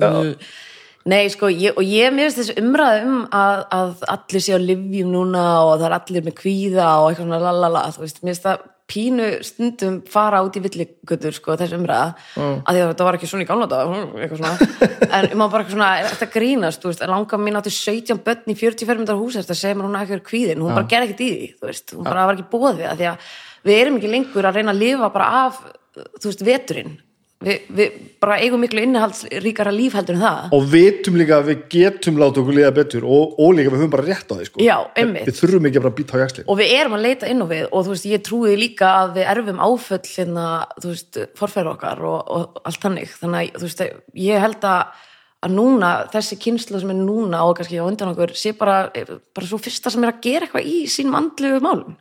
nei 1.09 1.29
sko 1.33 1.49
ég, 1.49 1.77
og 1.77 1.85
ég 1.85 2.13
mér 2.13 2.29
finnst 2.29 2.41
þessi 2.41 2.61
umræði 2.61 3.07
um 3.07 3.23
að, 3.33 3.63
að 3.73 4.03
allir 4.15 4.43
sé 4.45 4.57
á 4.57 4.59
livjum 4.61 5.15
núna 5.15 5.45
og 5.65 5.73
það 5.79 5.87
er 5.87 5.97
allir 5.97 6.27
með 6.27 6.37
kvíða 6.41 6.91
og 6.99 7.07
eitthvað 7.09 7.25
svona 7.25 7.41
lalala 7.41 7.87
þú 7.95 8.05
veist, 8.05 8.21
mér 8.21 8.33
finnst 8.33 8.47
það 8.47 8.67
pínu 8.91 9.27
stundum 9.45 9.99
fara 10.11 10.41
út 10.43 10.57
í 10.59 10.61
villigutur 10.63 11.35
sko 11.35 11.55
þessi 11.59 11.77
umræða 11.77 12.09
mm. 12.11 12.55
að 12.65 12.75
því 12.75 12.81
að 12.81 12.89
þetta 12.91 13.07
var 13.07 13.17
ekki 13.17 13.29
svona 13.31 13.45
í 13.45 13.49
gamla 13.49 13.67
dag 13.71 13.93
eitthvað 13.95 14.41
svona, 14.41 14.67
en 15.17 15.27
maður 15.39 15.53
bara 15.53 15.63
eitthvað 15.63 15.75
svona 15.77 15.91
þetta 16.09 16.29
grínast, 16.33 16.81
þú 16.81 16.91
veist, 16.91 17.05
langa 17.13 17.39
mín 17.41 17.59
átti 17.59 17.73
17 17.75 18.23
börn 18.25 18.51
í 18.51 18.57
40 18.59 18.89
fermyndar 18.89 19.21
hús 19.21 19.37
þetta 19.39 19.57
segir 19.57 19.79
mér 19.79 19.87
hún 19.87 19.99
ekki 20.01 20.15
verið 20.17 20.27
kvíðin, 20.27 20.65
hún 20.65 20.75
bara 20.75 20.89
gerði 20.91 21.07
ekkert 21.07 21.23
í 21.23 21.29
því 21.31 21.47
þú 21.53 21.69
veist, 21.69 21.95
hún 21.95 22.09
bara 22.09 22.27
var 22.27 22.35
ekki 22.35 22.51
bóðið 22.51 22.89
að 22.89 22.99
því 22.99 23.09
að 23.13 23.29
við 23.69 23.79
erum 23.79 24.01
ekki 24.01 24.11
lengur 24.11 24.49
að 24.49 24.59
reyna 24.59 24.75
að 24.75 24.83
lifa 24.83 25.11
bara 25.15 25.31
af 25.45 25.63
þú 25.95 26.27
veist, 26.27 26.45
veturinn 26.51 26.97
við, 27.41 27.67
við 27.77 27.99
bara 28.21 28.37
eigum 28.43 28.61
miklu 28.61 28.83
innihaldsríkara 28.85 29.73
líf 29.75 29.97
heldur 29.97 30.17
en 30.17 30.23
það. 30.23 30.55
Og 30.57 30.65
vitum 30.71 31.19
líka 31.19 31.37
að 31.39 31.51
við 31.51 31.61
getum 31.73 32.19
láta 32.21 32.41
okkur 32.41 32.57
liða 32.57 32.73
betur 32.77 33.05
og, 33.07 33.37
og 33.41 33.53
líka 33.57 33.73
við 33.73 33.83
höfum 33.83 33.93
bara 33.95 34.07
rétt 34.07 34.31
á 34.31 34.33
því 34.37 34.49
sko. 34.49 34.63
Já, 34.65 34.77
við 34.97 35.31
þurfum 35.41 35.69
ekki 35.69 35.81
að 35.81 35.87
bara 35.87 35.97
býta 35.99 36.17
á 36.17 36.21
jaksli 36.23 36.47
og 36.47 36.59
við 36.61 36.73
erum 36.79 36.97
að 36.97 37.05
leita 37.07 37.31
inn 37.31 37.45
á 37.45 37.47
við 37.51 37.63
og 37.69 37.85
þú 37.87 37.95
veist, 37.95 38.09
ég 38.11 38.25
trúi 38.27 38.57
líka 38.59 38.91
að 39.03 39.15
við 39.19 39.31
erfum 39.35 39.63
áföll 39.65 40.01
hérna, 40.07 40.49
þú 40.77 40.91
veist, 40.93 41.21
forfæður 41.39 41.71
okkar 41.75 42.03
og, 42.11 42.19
og 42.35 42.61
allt 42.67 42.83
þannig, 42.85 43.15
þannig 43.21 43.55
að 43.55 43.63
þú 43.63 43.69
veist, 43.69 43.87
ég 44.27 44.45
held 44.45 44.69
að 44.71 45.07
að 45.41 45.55
núna, 45.57 45.89
þessi 46.13 46.37
kynslu 46.41 46.79
sem 46.81 46.91
er 46.93 46.99
núna 46.99 47.41
og 47.47 47.55
kannski 47.57 47.79
á 47.81 47.85
undan 47.85 48.11
okkur, 48.13 48.33
sé 48.37 48.53
bara 48.57 48.91
bara 48.93 49.47
svo 49.47 49.57
fyrsta 49.61 49.89
sem 49.89 50.03
er 50.05 50.13
að 50.13 50.21
gera 50.25 50.45
eitthvað 50.45 50.67
í 50.69 50.75
sínum 50.91 51.17
andlu 51.17 51.55
málum, 51.63 51.95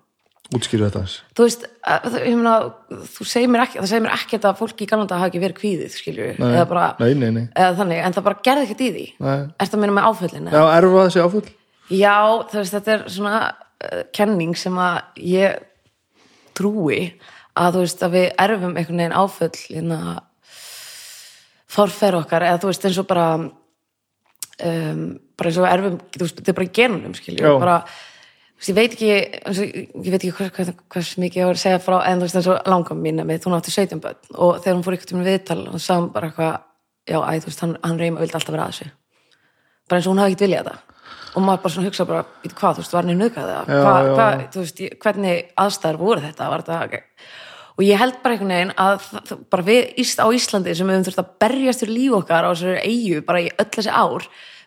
útskýru 0.56 0.86
þetta 0.88 1.00
aðeins. 1.00 1.16
þú 1.38 1.44
veist 1.46 1.64
að, 1.86 2.06
það- 2.10 2.26
ég 2.26 2.36
meina, 2.40 2.54
þú 3.14 3.26
segir 3.30 3.48
mér 3.52 3.62
ekki 3.66 3.78
það 3.78 3.88
segir 3.92 4.02
mér 4.06 4.14
ekki 4.16 4.38
að 4.40 4.58
fólki 4.58 4.84
í 4.86 4.90
Galanda 4.90 5.18
hafa 5.20 5.28
ekki 5.30 5.42
verið 5.44 5.58
kvíðið 5.60 5.94
skilju, 5.94 6.28
Nei. 6.40 6.48
eða 6.56 6.64
bara 6.68 6.86
Nei, 7.00 7.14
nei, 7.14 7.30
nei. 7.36 7.44
eða 7.54 7.76
þannig, 7.78 8.00
en 8.06 8.12
það 8.16 8.26
bara 8.28 8.40
gerði 8.48 8.64
ekkert 8.66 8.80
í 8.86 8.90
því 8.96 9.06
Nei. 9.20 9.38
ertu 9.62 9.76
að 9.78 9.82
minna 9.84 9.96
með 10.00 10.08
áföllin 10.10 10.50
já, 10.50 10.62
erfa 10.76 11.04
þessi 11.06 11.24
áfull 11.26 11.48
Já, 11.90 12.16
veist, 12.54 12.74
þetta 12.74 12.92
er 12.96 13.04
svona 13.10 13.36
uh, 13.50 14.02
kenning 14.14 14.56
sem 14.58 14.74
að 14.78 15.00
ég 15.26 15.62
trúi 16.54 17.00
að 17.58 17.72
þú 17.74 17.80
veist 17.86 18.02
að 18.06 18.12
við 18.14 18.26
erfum 18.38 18.76
einhvern 18.78 19.00
veginn 19.00 19.16
áföll 19.18 19.54
hérna 19.70 20.00
forfer 21.70 22.16
okkar 22.18 22.42
eða 22.46 22.60
þú 22.62 22.70
veist 22.72 22.86
eins 22.88 22.98
og 23.02 23.06
bara 23.10 23.26
um, 23.38 25.02
bara 25.38 25.50
eins 25.50 25.58
og 25.60 25.66
við 25.66 25.72
erfum 25.74 25.98
þú 26.14 26.22
veist, 26.24 26.38
þetta 26.40 26.52
er 26.52 26.58
bara 26.60 26.72
genunum 26.80 27.14
skilju 27.18 27.46
Já. 27.46 27.52
bara, 27.62 27.76
ég 28.68 28.76
veit 28.76 28.92
ekki 28.92 29.08
ég 29.08 30.10
veit 30.12 30.20
ekki 30.20 30.32
hvers, 30.36 30.52
hvers, 30.56 30.72
hvers 30.92 31.12
mikið 31.22 31.40
ég 31.40 31.48
var 31.48 31.56
að 31.56 31.62
segja 31.62 31.80
frá 31.80 31.96
en 32.04 32.20
þú 32.20 32.26
veist 32.26 32.38
eins 32.40 32.50
og 32.52 32.68
langam 32.68 33.00
mín 33.00 33.22
með 33.24 33.46
hún 33.48 33.56
átti 33.56 33.72
17 33.72 34.02
börn 34.02 34.18
og 34.36 34.60
þegar 34.60 34.76
hún 34.76 34.84
fór 34.84 34.96
ykkur 34.98 35.10
til 35.10 35.18
mér 35.20 35.30
viðtal 35.30 35.62
og 35.70 35.80
sagði 35.80 36.02
hún 36.02 36.12
bara 36.12 36.30
eitthvað 36.30 36.54
já, 37.08 37.18
æ, 37.24 37.32
þú 37.40 37.50
veist, 37.50 37.64
hann, 37.64 37.76
hann 37.82 37.98
reyma 37.98 38.20
vildi 38.20 38.36
alltaf 38.36 38.54
vera 38.54 38.68
að 38.68 38.72
þessu 38.74 38.90
bara 39.88 40.00
eins 40.00 40.06
og 40.06 40.12
hún 40.14 40.22
hafi 40.22 40.34
ekkert 40.34 40.46
viljað 40.46 40.70
þetta 40.70 40.78
og 41.30 41.44
maður 41.46 41.62
bara 41.62 41.72
svona 41.74 41.88
hugsa 41.88 42.04
bara, 42.06 42.24
"Bíddu, 42.42 42.54
hvað, 42.58 42.74
þú 42.74 42.82
veist, 42.82 42.92
var 42.92 43.04
henni 43.04 43.18
nöðgað 43.20 43.50
það, 43.50 43.64
hvað, 43.70 44.34
já. 44.40 44.48
þú 44.50 44.58
veist, 44.64 44.80
hvernig 45.04 45.36
aðstæður 45.56 45.98
voru 45.98 46.20
þetta, 46.20 46.50
var 46.50 46.62
þetta 46.62 47.02
og 47.80 47.84
ég 47.86 47.96
held 47.96 48.22
bara 48.22 48.34
einhvern 48.34 48.52
veginn 48.52 48.74
að 48.76 48.98
það- 49.00 49.24
það- 49.28 49.44
bara 49.50 49.62
við 49.62 49.82
á 50.20 50.26
Íslandi 50.28 50.74
sem 50.76 50.86
við 50.86 50.94
höfum 50.96 51.06
þurft 51.06 51.22
að 51.22 51.32
berjast 51.40 51.82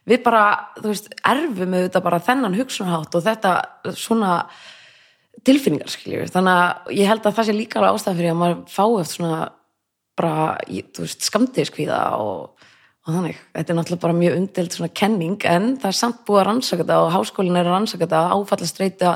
við 0.10 0.24
bara, 0.26 0.44
þú 0.80 0.92
veist, 0.92 1.10
erfum 1.24 1.76
auðvitað 1.78 2.06
bara 2.06 2.24
þennan 2.24 2.58
hugsunhátt 2.60 3.16
og 3.16 3.26
þetta 3.26 3.54
svona 3.96 4.34
tilfinningar 5.48 5.92
skiljur, 5.92 6.30
þannig 6.32 6.60
að 6.60 6.94
ég 7.00 7.10
held 7.10 7.26
að 7.26 7.38
það 7.38 7.48
sé 7.48 7.56
líka 7.56 7.80
alveg 7.80 7.98
ástæðan 7.98 8.20
fyrir 8.20 8.34
að 8.34 8.40
maður 8.42 8.60
fái 8.72 9.00
eftir 9.02 9.18
svona 9.18 9.40
bara, 10.20 10.36
þú 10.70 11.06
veist, 11.06 11.26
skamdiðskvíða 11.28 12.00
og, 12.22 12.70
og 13.04 13.18
þannig, 13.18 13.42
þetta 13.58 13.74
er 13.74 13.80
náttúrulega 13.80 14.06
bara 14.06 14.18
mjög 14.20 14.40
umdelt 14.40 14.78
svona 14.78 14.94
kenning 15.02 15.46
en 15.50 15.70
það 15.82 15.90
er 15.90 16.00
samt 16.00 16.24
búið 16.28 16.42
að 16.44 16.48
rannsaka 16.50 16.84
þetta 16.84 17.00
og 17.02 17.14
háskólinn 17.16 17.60
er 17.60 17.70
að 17.70 17.78
rannsaka 17.78 18.06
þetta 18.06 18.24
áfallastreita 18.38 19.14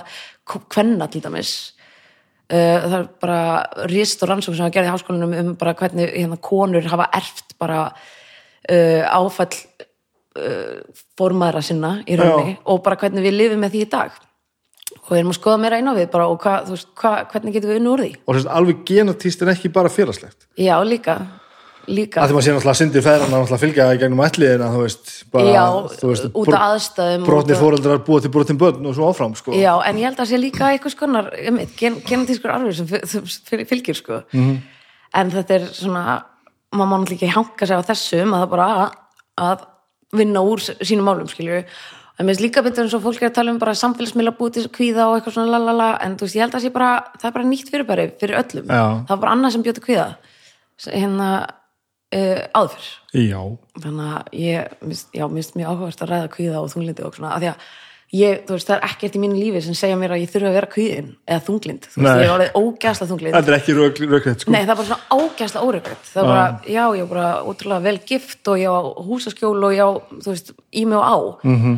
kvenna 0.71 1.09
til 1.11 1.21
dæmis. 1.23 1.55
Það 2.47 2.93
er 2.95 3.07
bara 3.21 3.39
rist 3.91 4.21
og 4.23 4.31
rannsókn 4.31 4.55
sem 4.55 4.65
var 4.65 4.73
gerði 4.73 4.89
í 4.89 4.93
háskólanum 4.95 5.33
um 5.41 5.49
bara 5.59 5.75
hvernig 5.77 6.13
hérna, 6.13 6.39
konur 6.39 6.87
hafa 6.87 7.09
erft 7.19 7.57
bara 7.59 7.81
uh, 7.91 9.03
áfall 9.11 9.51
uh, 10.37 11.03
formaðra 11.17 11.61
sinna 11.65 11.95
í 12.07 12.15
rauninni 12.19 12.57
og 12.65 12.83
bara 12.85 12.99
hvernig 13.01 13.25
við 13.25 13.37
lifum 13.41 13.63
með 13.65 13.75
því 13.75 13.81
í 13.85 13.89
dag 13.97 14.11
og 15.01 15.09
við 15.11 15.19
erum 15.19 15.33
að 15.33 15.39
skoða 15.41 15.57
meira 15.63 15.79
inn 15.81 15.89
á 15.91 15.93
við 15.97 16.07
bara 16.13 16.27
og 16.31 16.39
hva, 16.43 16.59
veist, 16.69 16.87
hva, 16.95 17.15
hvernig 17.31 17.53
getum 17.57 17.73
við 17.73 17.81
unni 17.81 17.91
úr 17.91 18.05
því 18.05 18.13
og 18.23 18.37
þess, 18.37 18.47
alveg 18.59 18.85
genatíst 18.87 19.43
en 19.43 19.51
ekki 19.53 19.73
bara 19.75 19.91
félagslegt 19.91 20.47
já, 20.57 20.75
líka, 20.87 21.17
líka 21.91 22.21
að 22.23 22.29
því 22.31 22.37
maður 22.37 22.45
sé 22.47 22.53
náttúrulega 22.55 22.79
syndir 22.81 23.05
feðran 23.05 23.35
að 23.37 23.53
fylgja 23.63 23.87
í 23.95 23.99
gegnum 24.01 24.23
ætliðina 24.25 24.69
þú 24.73 24.81
veist, 24.85 25.11
bara, 25.33 25.51
já, 25.53 25.65
þú 26.01 26.11
veist 26.13 26.27
út 26.31 26.51
af 26.53 26.65
aðstæðum 26.69 27.27
brotnir 27.27 27.59
fóreldrar 27.61 28.01
búa 28.07 28.23
til 28.23 28.31
brotin 28.33 28.59
börn 28.63 28.87
og 28.89 28.95
svo 28.97 29.11
áfram 29.11 29.35
sko. 29.39 29.55
Já, 29.55 29.73
en 29.87 29.99
ég 29.99 30.07
held 30.07 30.15
að 30.17 30.23
það 30.23 30.31
sé 30.31 30.39
líka 30.41 30.71
einhvers 30.71 30.97
konar 30.99 31.29
einmitt, 31.35 31.75
gen, 31.79 31.99
genetískur 32.07 32.53
arfur 32.55 32.75
sem 32.79 32.87
fyl- 32.91 33.27
fyl- 33.51 33.65
fylgir 33.69 33.99
sko. 33.99 34.21
Mhm. 34.33 34.57
en 35.17 35.31
þetta 35.31 35.55
er 35.59 35.67
svona 35.71 36.03
maður 36.75 36.89
má 36.91 36.95
náttúrulega 36.99 37.15
ekki 37.17 37.33
hanga 37.35 37.67
sig 37.67 37.75
á 37.79 37.87
þessum 37.91 38.33
að 38.35 38.41
það 38.43 38.49
bara 38.55 38.67
að, 38.75 38.97
að 39.47 39.67
vinna 40.15 40.43
úr 40.45 40.61
sínum 40.61 41.07
málum 41.07 41.27
skilju 41.31 41.63
en 42.17 42.25
mér 42.25 42.33
finnst 42.33 42.45
líka 42.45 42.63
betur 42.65 42.85
eins 42.85 42.95
og 42.97 43.03
fólk 43.03 43.21
er 43.21 43.29
að 43.29 43.35
tala 43.37 43.53
um 43.53 43.59
bara 43.61 43.75
samfélagsmiðla 43.77 44.33
búið 44.39 44.55
til 44.55 44.65
kvíða 44.73 45.05
og 45.09 45.17
eitthvað 45.17 45.35
svona 45.35 45.59
lalala 45.59 45.89
en 46.01 46.15
þú 46.17 46.25
veist, 46.25 46.37
ég 46.37 46.43
held 46.45 46.53
að 46.53 46.57
það 46.57 46.65
sé 46.65 46.73
bara, 46.73 46.91
það 47.19 47.29
er 47.29 47.35
bara 47.35 47.49
nýtt 47.51 47.71
fyrirbæri 47.73 48.07
fyrir 48.21 48.39
öllum, 48.41 48.71
Já. 48.71 48.83
það 49.05 49.13
var 49.13 49.21
bara 49.25 49.35
annað 49.35 49.53
sem 49.53 49.65
bjóti 49.67 49.83
kvíða. 49.85 50.07
Hérna 50.87 51.29
uh, 52.15 52.69
fyrr 52.73 52.87
já, 53.27 53.41
þannig 53.83 54.15
að 54.15 54.39
ég, 54.41 54.73
já, 55.13 55.25
mér 55.27 55.35
finnst 55.41 55.59
mjög 55.59 55.73
áhugavert 55.73 56.01
að 56.05 56.13
ræða 56.13 56.31
kvíða 56.33 56.63
og 56.63 56.71
þunglindi 56.73 57.05
og 57.05 57.19
svona, 57.19 57.35
af 57.35 57.43
því 57.43 57.51
að 57.51 57.67
ég, 58.15 58.43
þú 58.47 58.55
veist, 58.55 58.69
það 58.69 58.77
er 58.77 58.85
ekkert 58.87 59.15
í 59.17 59.19
mínu 59.19 59.35
lífi 59.35 59.61
sem 59.65 59.75
segja 59.75 59.97
mér 59.99 60.13
að 60.15 60.21
ég 60.21 60.29
þurfi 60.31 60.47
að 60.47 60.53
vera 60.55 60.69
kvíðin 60.71 61.09
eða 61.27 61.41
þunglind, 61.43 61.83
þú 61.91 61.97
veist, 61.99 62.07
Nei. 62.07 62.21
ég 62.21 62.27
er 62.27 62.35
orðið 62.35 62.51
ógæsla 62.61 63.07
þunglind 63.09 63.35
þetta 63.35 63.51
er 63.51 63.57
ekki 63.57 63.73
rökrétt 63.75 64.39
sko. 64.43 64.51
Nei, 64.53 64.61
það 64.61 64.71
er 64.71 64.79
bara 64.79 64.87
svona 64.87 65.07
ágæsla 65.11 65.63
órökvæmt 65.67 66.05
það 66.13 66.21
er 66.21 66.27
bara, 66.31 66.45
já, 66.63 66.83
ég 66.95 67.03
er 67.03 67.09
bara 67.11 67.27
ótrúlega 67.43 67.83
vel 67.83 67.99
gift 68.07 68.47
og 68.47 68.55
ég 68.61 68.69
á 68.71 68.79
húsaskjól 69.09 69.59
og 69.59 69.75
ég 69.75 69.83
á, 69.83 69.91
þú 70.23 70.29
veist, 70.31 70.47
í 70.71 70.85
mig 70.87 70.97
og 70.97 71.03
á 71.03 71.17
-hmm. 71.43 71.75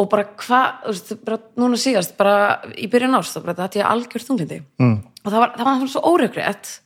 og 0.00 0.04
bara 0.08 0.24
hvað, 0.24 0.68
þú 0.86 0.88
veist, 0.88 1.24
bara 1.24 1.38
núna 1.56 1.76
síðast, 1.76 2.16
bara 2.16 2.36
í 2.72 2.88
byrjun 2.88 3.18
ást 3.20 3.36
þá 3.36 3.40
bara 3.44 3.54
þetta 3.60 3.78
ég 3.78 3.90
algjör 3.92 4.24
þunglindi 4.24 4.62
mm. 4.78 4.98
og 5.24 5.32
það 5.32 5.38
var, 5.38 5.50
það 5.56 5.64
var 5.64 5.88
svo 5.88 6.00
órökvæmt 6.00 6.80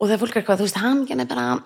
og 0.00 0.08
þegar 0.08 0.18
fólk 0.18 0.34
er 0.34 0.40
eitthvað, 0.42 0.58
þú 0.58 0.66
veist, 0.66 0.82
hann 0.82 1.06
er 1.20 1.26
bara 1.30 1.62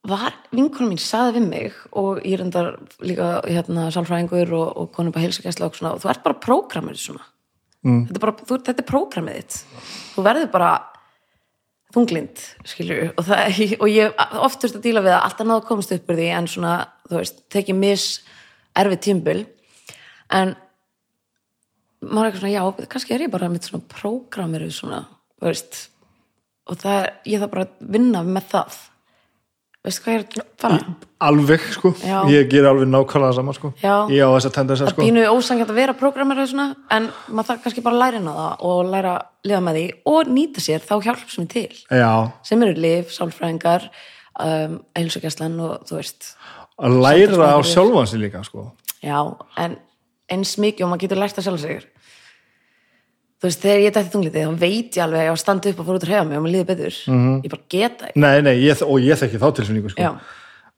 mitt 0.00 0.10
var 0.10 0.32
vinkunum 0.50 0.90
mín 0.94 0.98
saði 1.00 1.38
við 1.38 1.48
mig 1.48 1.74
og 1.92 2.20
ég 2.24 2.38
reyndar 2.40 2.78
líka 3.00 3.42
hérna 3.44 3.90
sálfræðingur 3.92 4.52
og, 4.56 4.76
og 4.76 4.92
konum 4.94 5.12
bara 5.12 5.26
heilsugæsla 5.26 5.66
og 5.66 5.76
svona 5.76 5.94
og 5.94 6.00
þú 6.00 6.10
ert 6.10 6.22
bara 6.24 6.40
prógramið 6.40 6.96
svona. 6.96 7.26
Mm. 7.84 8.06
þetta, 8.06 8.16
er 8.16 8.24
bara, 8.24 8.36
þú, 8.44 8.58
þetta 8.64 8.82
er 8.82 8.88
prógramið 8.88 9.36
þitt. 9.36 9.84
Þú 10.14 10.24
verður 10.24 10.50
bara 10.52 10.70
þunglind, 11.94 12.42
skilju 12.64 13.12
og, 13.18 13.30
og 13.82 13.86
ég 13.90 14.24
oft 14.40 14.62
þurft 14.62 14.80
að 14.80 14.84
díla 14.88 15.04
við 15.04 15.14
að 15.16 15.22
alltaf 15.28 15.46
náðu 15.46 15.60
að 15.60 15.68
komast 15.68 15.94
upp 15.96 16.10
úr 16.10 16.20
því 16.20 16.32
en 16.38 16.50
svona, 16.50 16.74
þú 17.10 17.20
veist, 17.20 17.40
tekið 17.52 17.80
mis 17.80 18.08
erfið 18.80 19.00
tímbil 19.06 19.38
en 20.30 20.54
maður 22.00 22.20
er 22.20 22.28
eitthvað 22.30 22.44
svona, 22.44 22.54
já, 22.54 22.90
kannski 22.94 23.16
er 23.16 23.26
ég 23.26 23.32
bara 23.32 23.50
með 23.50 23.68
svona 23.68 23.90
prógramiru 23.90 24.70
svona, 24.72 25.02
þú 25.40 25.50
veist 25.50 25.80
og 26.70 26.78
það 26.78 27.00
er, 27.00 27.10
ég 27.26 27.42
þarf 27.42 27.52
bara 27.56 27.66
að 27.66 27.90
vinna 27.96 28.22
með 28.24 28.48
það 28.54 28.78
veistu 29.84 30.04
hvað 30.04 30.14
ég 30.14 30.20
er 30.20 30.42
að 30.42 30.50
fara? 30.60 30.78
alveg 31.20 31.64
sko, 31.74 31.90
Já. 32.00 32.18
ég 32.32 32.48
ger 32.52 32.66
alveg 32.68 32.88
nákvæmlega 32.88 33.36
sama 33.36 33.52
sko. 33.56 33.72
Já. 33.80 34.08
ég 34.12 34.24
á 34.24 34.30
þess 34.34 34.48
að 34.48 34.54
tenda 34.56 34.74
þess 34.76 34.84
það 34.86 34.92
sko. 34.94 35.02
pínu 35.04 35.24
ósangjart 35.32 35.72
að 35.72 35.80
vera 35.80 35.94
prógramir 36.00 36.40
svona, 36.48 36.66
en 36.96 37.10
maður 37.28 37.48
þarf 37.50 37.62
kannski 37.66 37.84
bara 37.84 37.96
að 37.96 38.02
læra 38.04 38.20
inn 38.20 38.30
á 38.30 38.34
það 38.40 38.64
og 38.70 38.80
læra 38.94 39.12
að 39.16 39.50
lifa 39.50 39.60
með 39.66 39.78
því 39.78 39.84
og 40.12 40.32
nýta 40.36 40.64
sér 40.64 40.84
þá 40.84 40.94
hjálp 41.04 41.26
sem 41.34 41.44
er 41.44 41.52
til 41.54 42.00
já, 42.00 42.12
sem 42.50 42.64
eru 42.66 42.84
lif, 42.86 43.12
sálfræðingar 43.16 43.86
um, 44.40 44.80
eilsugæslan 44.96 45.60
og 45.60 45.86
þú 45.88 46.00
veist 46.00 46.32
að 46.80 46.98
læra 47.04 47.28
á 47.28 47.60
Samtalsmaður. 47.60 47.70
sjálfan 47.74 48.10
sig 48.12 48.20
líka 48.24 48.44
sko. 48.44 48.66
já, 49.04 49.18
en 49.56 49.78
eins 50.30 50.56
mikið 50.60 50.86
og 50.86 50.92
maður 50.92 51.04
getur 51.06 51.20
lært 51.20 51.40
að 51.40 51.48
sjálf 51.48 51.64
sig 51.64 51.88
þú 53.40 53.48
veist, 53.48 53.62
þegar 53.64 53.80
ég 53.86 53.94
dætti 53.96 54.12
þunglitið 54.14 54.44
þá 54.50 54.58
veit 54.60 54.96
ég 54.98 55.04
alveg 55.06 55.20
að 55.20 55.24
ég 55.24 55.32
á 55.32 55.36
að 55.36 55.40
standa 55.44 55.70
upp 55.72 55.80
og 55.80 55.86
fór 55.88 55.96
út 55.98 56.04
að 56.04 56.10
hreyfa 56.12 56.26
mig 56.28 56.36
og 56.38 56.44
maður 56.44 56.54
líður 56.56 56.68
betur, 56.70 56.98
ég 57.44 57.50
bara 57.54 57.64
geta 57.74 58.10
ekki. 58.10 58.20
Nei, 58.20 58.36
nei, 58.44 58.54
ég, 58.66 58.82
og 58.84 59.00
ég 59.00 59.20
þekki 59.20 59.40
þá 59.40 59.48
tilfinningu 59.60 59.92
sko. 59.94 60.10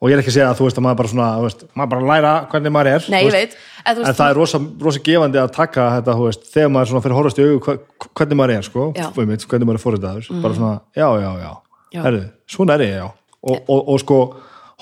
Og 0.03 0.11
ég 0.11 0.17
er 0.17 0.21
ekki 0.23 0.33
að 0.33 0.35
segja 0.35 0.47
að 0.51 0.57
þú 0.59 0.65
veist 0.67 0.79
að 0.81 0.83
maður 0.83 0.97
bara 0.99 1.11
svona 1.13 1.27
þú 1.39 1.43
veist, 1.47 1.61
maður 1.79 1.91
bara 1.93 2.07
læra 2.11 2.31
hvernig 2.51 2.73
maður 2.75 2.89
er 2.91 3.05
Nei, 3.13 3.21
veist. 3.23 3.37
veit, 3.37 3.53
en 3.87 3.95
þú 3.95 4.01
en 4.01 4.07
veist, 4.09 4.19
það 4.19 4.31
er 4.33 4.39
rosa, 4.41 4.59
rosa 4.83 5.03
gefandi 5.07 5.39
að 5.39 5.53
taka 5.55 5.85
þetta 5.97 6.17
þú 6.19 6.25
veist, 6.27 6.49
þegar 6.57 6.73
maður 6.75 6.89
svona 6.91 7.03
fyrir 7.05 7.15
að 7.15 7.21
horfast 7.21 7.39
í 7.39 7.45
augu 7.47 7.61
hva- 7.63 8.09
hvernig 8.19 8.39
maður 8.41 8.55
er, 8.57 8.67
sko, 8.67 8.87
veit, 8.99 9.47
hvernig 9.53 9.69
maður 9.71 9.79
er 9.79 9.85
fórhundaður, 9.85 10.31
bara 10.43 10.55
svona, 10.59 10.73
já, 10.99 11.07
já, 11.23 11.31
já, 11.45 11.53
Já. 11.93 12.01
Herðu, 12.09 12.23
svona 12.51 12.75
er 12.75 12.83
ég, 12.89 12.95
já. 12.99 13.07
Og, 13.47 13.63
og, 13.69 13.81
og 13.95 14.01
sko, 14.03 14.19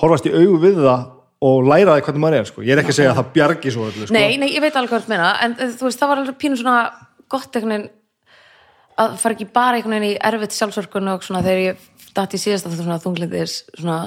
horfast 0.01 0.28
í 0.31 0.33
augu 0.41 0.57
við 0.64 0.81
það 0.87 1.05
og 1.51 1.68
læra 1.68 1.99
það 1.99 2.03
hvernig 2.09 2.22
maður 2.24 2.39
er, 2.41 2.49
sko. 2.49 2.62
Ég 2.64 2.72
er 2.76 2.81
ekki 2.81 2.93
að 2.95 2.99
segja 3.03 3.12
að 3.12 3.20
það 3.20 3.31
bjargi 3.37 3.72
svo 3.76 3.87
öllu, 3.91 4.07
sko. 4.09 4.14
Nei, 4.16 4.37
nei, 4.41 4.49
ég 4.55 4.64
veit 4.64 4.76
alveg 4.76 4.93
hvað 4.95 5.05
þú 5.05 5.12
meina 5.12 5.31
en 5.45 5.55
þú 5.59 5.85
veist, 5.89 6.01
það 6.01 6.11
var 6.14 6.20
alveg 6.24 6.37
pínu 6.41 6.59
svona 6.61 6.78
gott 7.31 7.57
einhvern 7.57 7.74
veginn 7.76 7.91
að 9.01 9.14
fara 9.22 9.35
ekki 9.37 9.47
bara 9.55 9.76
einhvern 9.78 9.95
veginn 9.97 10.11
í 10.12 10.18
erfitt 10.31 10.57
sjálfsörkun 10.57 11.12
og 11.14 11.22
svona 11.24 11.43
þegar 11.47 11.62
ég 11.64 11.85
dætti 12.16 12.37
í 12.37 12.43
síðast 12.43 12.66
að 12.66 12.74
það 12.74 12.83
svona 12.85 13.03
þunglindis 13.05 13.55
svona 13.78 13.99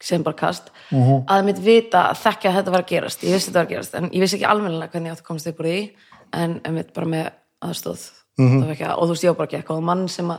sem 0.00 0.22
bara 0.22 0.36
kast 0.38 0.70
Mhm. 0.94 1.24
að 1.26 1.44
mitt 1.44 1.58
vita 1.58 2.04
að 2.12 2.20
þekkja 2.22 2.50
að 2.52 2.56
þetta 2.60 2.70
var 2.72 2.82
að 2.84 2.90
gerast 2.92 3.24
ég 3.26 3.34
vissi 3.34 3.50
þetta 3.50 3.58
var 3.58 3.66
að 3.66 3.72
gerast, 3.74 3.94
en 3.98 4.10
ég 4.14 4.20
vissi 4.22 4.36
ekki 4.38 4.46
almennilega 4.46 4.92
hvernig 4.92 5.10
ég 5.10 5.12
átti 5.16 5.24
að 5.24 5.28
komast 5.28 5.46
upp 5.50 5.58
úr 5.60 5.66
því 5.66 5.90
en 6.32 6.60
mitt 6.74 6.94
bara 6.94 7.06
með 7.06 7.30
aðstóð 7.62 8.10
Mhm. 8.38 8.46
mm 8.46 8.62
-hmm. 8.62 8.96
og 8.96 9.02
þú 9.04 9.08
veist, 9.10 9.24
ég 9.24 9.28
var 9.28 9.34
bara 9.36 9.46
ekki 9.48 9.56
eitthvað 9.62 9.82
mann 9.82 10.08
sem 10.08 10.28
að 10.30 10.38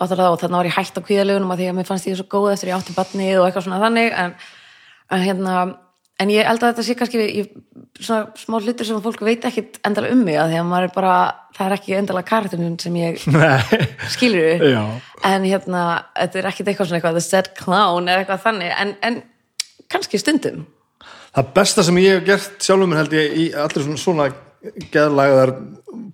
áttar 0.00 0.16
það 0.18 0.32
og 0.32 0.40
þannig 0.40 0.56
var 0.58 0.64
ég 0.66 0.74
hætt 0.78 0.98
á 0.98 1.06
kvíðalegunum 1.06 1.52
að 1.52 1.58
því 1.58 1.68
að 1.70 1.74
mér 1.78 1.86
fannst 1.86 2.06
ég 2.06 2.16
svo 2.16 2.24
góð 2.26 2.52
eftir 2.52 2.68
ég 2.68 2.76
átti 2.76 2.94
batnið 2.94 3.38
og 3.40 3.46
eitthvað 3.46 3.64
svona 3.64 3.80
þannig 3.80 4.12
en, 4.18 4.34
en 5.10 5.20
hérna 5.22 5.78
en 6.18 6.32
ég 6.32 6.46
held 6.46 6.62
að 6.62 6.72
þetta 6.72 6.84
sé 6.86 6.96
kannski 6.98 7.20
ég, 7.22 7.50
svona 7.98 8.32
smá 8.38 8.58
hlutur 8.58 8.86
sem 8.88 9.02
fólk 9.02 9.20
veit 9.26 9.44
ekkit 9.46 9.78
endalega 9.86 10.16
um 10.16 10.24
mig 10.26 10.38
að 10.38 10.52
því 10.52 10.60
að 10.60 10.70
maður 10.70 10.88
er 10.88 10.94
bara 10.96 11.18
það 11.56 11.66
er 11.66 11.76
ekki 11.76 11.96
endalega 11.98 12.28
karakterinn 12.28 12.78
sem 12.82 12.96
ég 12.98 13.22
skilur 14.14 14.64
en 15.26 15.46
hérna, 15.46 15.84
þetta 16.16 16.40
er 16.40 16.50
ekkit 16.50 16.70
eitthvað 16.70 16.90
svona 16.90 17.00
eitthvað 17.00 17.18
the 17.18 17.24
sad 17.24 17.52
clown 17.58 18.10
eða 18.10 18.24
eitthvað 18.24 18.44
þannig. 18.46 18.74
En, 18.82 18.92
en 19.06 19.86
kannski 19.90 20.20
stundum. 20.20 20.66
Það 21.36 21.50
besta 21.56 21.84
sem 21.86 22.00
ég 22.02 22.18
hef 22.18 22.26
gert 22.26 22.66
sjálfum 22.66 22.92
mér 22.92 23.02
held 23.02 23.16
ég 23.18 23.38
í 23.38 23.48
allir 23.66 23.86
svona, 23.86 24.02
svona 24.02 24.28
geðlagaðar 24.94 25.54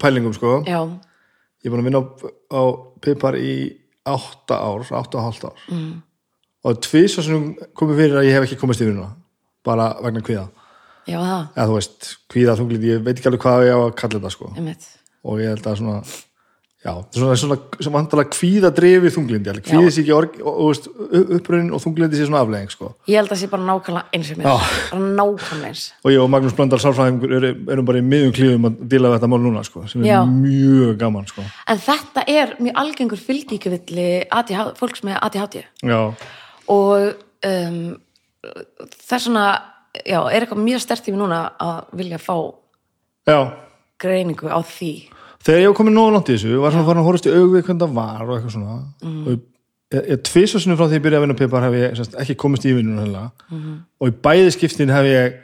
pælingum, 0.00 0.34
sko. 0.36 0.58
Já, 0.68 0.80
ég 1.64 1.68
er 1.68 1.74
búin 1.74 1.84
að 1.84 1.90
vinna 1.90 2.02
á, 2.04 2.04
á 2.52 2.62
pipar 3.04 3.38
í 3.40 3.54
átta 4.04 4.60
ár, 4.60 4.84
átta 4.84 5.20
og 5.20 5.28
hálft 5.28 5.46
ár. 5.48 5.68
Mm. 5.72 6.02
og 6.64 6.80
tvís 6.84 7.16
sem 7.16 7.54
komið 7.76 8.00
fyrir 8.02 8.18
að 8.20 8.26
ég 8.28 8.36
hef 8.36 8.46
ekki 8.46 8.60
komist 8.60 8.82
yfir 8.84 8.92
núna 8.96 9.14
bara 9.66 9.88
vegna 10.04 10.22
kvíða. 10.24 10.44
Já 11.04 11.18
það, 11.20 11.40
eða 11.52 11.66
þú 11.68 11.74
veist, 11.78 12.12
kvíða 12.32 12.58
þunglið, 12.60 12.84
ég 12.88 13.02
veit 13.04 13.16
ekki 13.18 13.28
alveg 13.28 13.42
hvað 13.44 13.66
ég 13.68 13.74
á 13.76 13.80
að 13.82 13.96
kalla 14.00 14.20
þetta 14.20 14.30
sko. 14.32 14.52
Einmitt. 14.56 14.86
Og 15.24 15.42
ég 15.42 15.52
held 15.52 15.66
að 15.68 15.80
svona 15.80 15.98
já, 16.84 16.92
svona, 17.16 17.34
svona 17.40 17.56
sem 17.84 17.94
vandalega 17.94 18.32
kvíða 18.32 18.70
drefi 18.76 19.10
þunglindi, 19.12 19.52
alveg. 19.52 19.66
Kvíði 19.68 19.92
sér 19.92 20.26
ekki 20.28 20.46
uppröðin 21.38 21.70
og 21.76 21.82
þunglindi 21.84 22.20
sér 22.20 22.28
svona 22.28 22.40
aflegging 22.44 22.72
sko. 22.72 22.90
ég 23.08 23.18
held 23.20 23.28
að 23.28 23.34
það 23.34 23.42
sé 23.42 23.48
bara 23.52 23.66
nákvæmlega 23.68 24.16
eins 24.16 24.30
og 24.32 24.40
mér. 24.40 24.70
Nákvæmlega 25.20 25.70
eins. 25.70 25.84
Og 26.04 26.12
ég 26.12 26.24
og 26.24 26.30
Magnús 26.32 26.56
Blöndal 26.56 26.80
sálfræðingur 26.84 27.36
eru, 27.38 27.52
erum 27.76 27.88
bara 27.88 28.00
í 28.00 28.06
miðum 28.08 28.32
klíðum 28.36 28.68
að 28.68 28.80
díla 28.92 29.12
við 29.12 29.18
þetta 29.18 29.30
mál 29.32 29.40
núna 29.44 29.64
sko, 29.68 29.84
sem 29.88 30.04
er 30.04 30.10
Já. 30.12 30.18
mjög 30.28 30.96
gaman 31.00 31.28
sko. 31.28 31.44
en 31.68 31.84
þetta 31.84 32.24
er 32.28 32.56
mjög 32.60 32.80
algengur 32.84 33.20
fylgíkvilli 33.28 34.08
fólks 34.80 35.04
með 35.04 35.20
ADHD 35.24 35.60
já, 35.84 36.00
og 36.68 37.24
um, 37.44 37.96
það 38.94 39.16
er 39.16 39.24
svona 39.26 39.46
já, 40.02 40.18
er 40.18 40.44
eitthvað 40.44 40.62
mjög 40.64 40.84
stert 40.84 41.08
í 41.08 41.14
mig 41.14 41.20
núna 41.22 41.40
að 41.62 41.96
vilja 42.00 42.20
fá 42.22 42.36
já. 43.28 43.38
greiningu 44.02 44.50
á 44.50 44.60
því. 44.60 44.92
Þegar 45.44 45.60
ég 45.60 45.70
var 45.70 45.78
komin 45.78 45.96
nógu 45.96 46.14
langt 46.14 46.30
í 46.30 46.36
þessu 46.36 46.60
var 46.62 46.74
svona 46.74 46.86
farin 46.88 47.02
að 47.02 47.08
horfast 47.10 47.26
í 47.28 47.34
augu 47.34 47.50
við 47.52 47.66
hvernig 47.66 47.82
það 47.84 47.96
var 47.98 48.22
og 48.24 48.36
eitthvað 48.36 48.54
svona. 48.56 48.76
Og 49.04 49.32
ég, 49.34 49.40
ég, 49.94 50.06
ég 50.14 50.22
tvisvarsunum 50.30 50.78
frá 50.80 50.86
því 50.88 50.98
ég 50.98 51.04
byrjaði 51.04 51.20
að 51.20 51.26
vinna 51.26 51.40
pipar 51.40 51.66
hef 51.68 51.76
ég 51.78 51.98
semst, 51.98 52.16
ekki 52.22 52.38
komist 52.40 52.68
í 52.68 52.76
vinnuna 52.76 53.04
heila 53.04 53.24
og 54.00 54.08
í 54.08 54.16
bæði 54.24 54.54
skiptin 54.56 54.94
hef 54.94 55.08
ég 55.10 55.36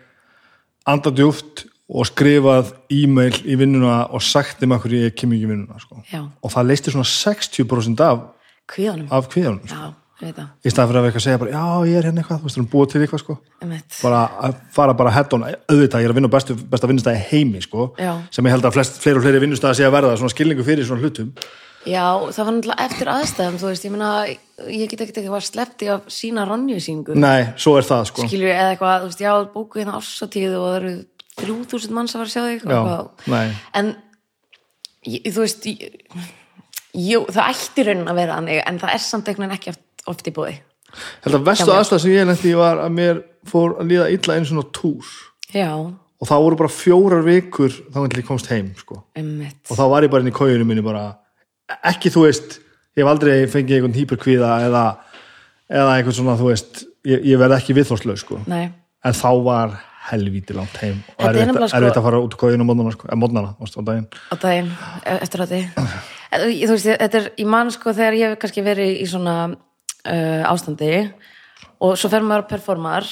andað 0.89 1.21
djúft 1.21 1.67
og 1.91 2.07
skrifað 2.07 2.71
e-mail 2.95 3.35
í 3.45 3.57
vinnuna 3.59 4.05
og 4.15 4.23
sagt 4.23 4.61
þeim 4.63 4.77
akkur 4.77 4.95
ég 4.95 5.15
kem 5.19 5.33
ekki 5.35 5.47
í 5.47 5.51
vinnuna 5.51 5.81
sko. 5.83 6.03
Og 6.43 6.53
það 6.53 6.69
leisti 6.71 6.95
svona 6.95 7.09
60% 7.11 8.05
af, 8.07 8.21
kvíðanum, 8.71 9.09
af 9.11 9.29
kvíðanum 9.33 9.67
sko. 9.67 9.91
Í 10.21 10.73
staðan 10.73 10.91
fyrir 10.91 11.01
að 11.01 11.05
vera 11.05 11.11
eitthvað 11.11 11.21
að 11.21 11.27
segja 11.27 11.41
bara, 11.41 11.55
já 11.55 11.91
ég 11.91 11.97
er 12.01 12.09
hérna 12.09 12.23
eitthvað 12.23 12.41
þú 12.41 12.47
veist, 12.49 12.57
þú 12.57 12.61
erum 12.61 12.71
búið 12.75 12.91
til 12.93 13.01
eitthvað 13.05 13.23
sko. 13.23 13.37
Bara 14.03 14.21
að 14.49 14.59
fara 14.77 14.97
bara 14.99 15.15
head 15.15 15.37
on. 15.37 15.47
Auðvitað, 15.49 16.03
ég 16.03 16.11
er 16.11 16.15
að 16.15 16.21
vinna 16.21 16.33
bestu, 16.35 16.57
besta 16.75 16.91
vinnustæði 16.91 17.25
heimi 17.31 17.65
sko, 17.65 17.89
sem 18.31 18.49
ég 18.49 18.57
held 18.57 18.69
að 18.69 18.77
flest, 18.77 19.01
fleiri 19.01 19.21
og 19.21 19.27
fleiri 19.27 19.43
vinnustæði 19.47 19.81
sé 19.81 19.89
að 19.89 19.97
verða, 19.97 20.15
svona 20.21 20.35
skilningu 20.35 20.67
fyrir 20.67 20.89
svona 20.89 21.05
hlutum. 21.07 21.33
Já, 21.89 22.05
það 22.29 22.45
var 22.45 22.53
náttúrulega 22.53 22.85
eftir 22.91 23.09
aðstæðum, 23.09 23.55
þú 23.57 23.69
veist, 23.71 23.85
ég 23.87 23.93
meina, 23.95 24.09
ég 24.69 24.91
get 24.91 25.01
ekkert 25.01 25.21
eitthvað 25.23 25.47
sleppti 25.47 25.87
af 25.89 26.11
sína 26.13 26.45
rannjusýningu, 26.45 27.17
nei, 27.17 27.55
svo 27.57 27.79
er 27.81 27.89
það 27.89 28.03
sko. 28.11 28.27
Skilur 28.29 28.53
eða 28.53 28.75
eitthvað, 28.75 28.99
þú 29.01 29.09
veist, 29.09 29.23
já, 29.25 29.33
bóku 29.55 29.81
hérna 29.81 29.95
ársatíð 29.97 30.59
og 30.59 30.67
það 30.67 30.77
eru 30.83 30.93
3000 31.41 31.97
manns 31.97 32.13
að 32.13 32.21
fara 32.21 32.29
að 32.29 32.35
sjá 32.35 32.43
þig 32.51 32.67
og 32.69 33.31
Já, 33.33 33.41
en 33.81 33.91
ég, 35.09 35.31
þú 35.31 35.45
veist 35.47 35.69
ég, 35.71 35.97
jú, 37.01 37.23
það 37.31 37.53
ætti 37.55 37.87
raunin 37.87 38.11
að 38.13 38.21
vera 38.21 38.39
þannig 38.39 38.63
en 38.67 38.81
það 38.83 38.95
er 38.97 39.05
samt 39.07 39.31
einhvern 39.31 39.47
veginn 39.47 39.57
ekki 39.57 39.73
oft, 39.73 39.85
oft 40.13 40.29
í 40.29 40.35
búi 40.35 40.59
Þetta 41.25 41.41
vestu 41.47 41.71
aðstæð 41.71 42.01
sem 42.03 42.15
ég 42.17 42.29
lendi 42.29 42.51
í 42.51 42.59
var 42.59 42.81
að 42.83 42.95
mér 42.97 43.21
fór 43.47 43.77
að 43.81 43.91
líða 43.93 44.07
illa 44.11 44.37
einu 44.37 44.49
svona 44.49 44.65
túr. 44.75 45.11
Já, 45.55 45.71
og 46.21 46.29
það 46.29 46.43
voru 46.45 46.59
bara 46.61 46.73
fjórar 46.75 47.23
vikur 47.27 47.77
þá 47.91 48.01
ég 48.05 48.27
komst 48.29 48.51
heim 48.53 48.73
sko. 48.79 49.05
og 49.17 49.77
þá 49.79 49.85
var 49.89 50.05
ég 50.05 50.13
bara 50.13 50.25
inn 50.25 50.33
í 50.33 50.37
kójunum 50.37 50.69
minni 50.69 50.85
bara 50.85 51.05
ekki 51.87 52.13
þú 52.13 52.27
veist, 52.27 52.59
ég 52.99 53.05
hef 53.05 53.11
aldrei 53.13 53.47
fengið 53.51 53.79
einhvern 53.79 53.97
hýperkvíða 53.97 54.51
eða, 54.67 54.85
eða 55.71 55.95
einhvern 55.97 56.19
svona 56.19 56.37
þú 56.41 56.51
veist, 56.51 56.83
ég, 57.07 57.23
ég 57.33 57.41
verð 57.41 57.57
ekki 57.61 57.77
viðþórslaug 57.79 58.21
sko. 58.21 58.43
En 58.51 59.17
þá 59.17 59.31
var 59.47 59.79
helvíti 60.11 60.57
langt 60.57 60.77
heim 60.83 61.01
og 61.17 61.27
er 61.29 61.39
nefnilega, 61.39 61.71
sko- 61.71 62.01
að 62.01 62.07
fara 62.09 62.21
út 62.21 62.35
úr 62.35 62.41
kójunum 62.41 62.67
mótnana, 62.67 62.93
sko, 62.97 63.81
á 63.81 63.83
daginn. 63.87 64.09
Á 64.33 64.35
daginn, 64.43 64.71
e- 65.07 65.19
eftir 65.23 65.47
þið 65.47 65.67
þú 66.67 66.75
veist, 66.75 66.89
þetta 67.01 67.21
er, 67.21 67.33
ég 67.39 67.47
man 67.47 67.71
sko 67.71 67.95
þegar 67.95 68.19
ég 68.19 68.33
hef 68.35 68.39
kannski 68.43 68.65
verið 68.67 69.01
í 69.01 69.07
svona 69.09 69.37
uh, 70.05 70.45
ástandi 70.51 70.95
og 71.81 71.97
svo 71.99 72.11
fer 72.13 72.25
maður 72.25 72.45
að 72.45 72.53
performar 72.55 73.09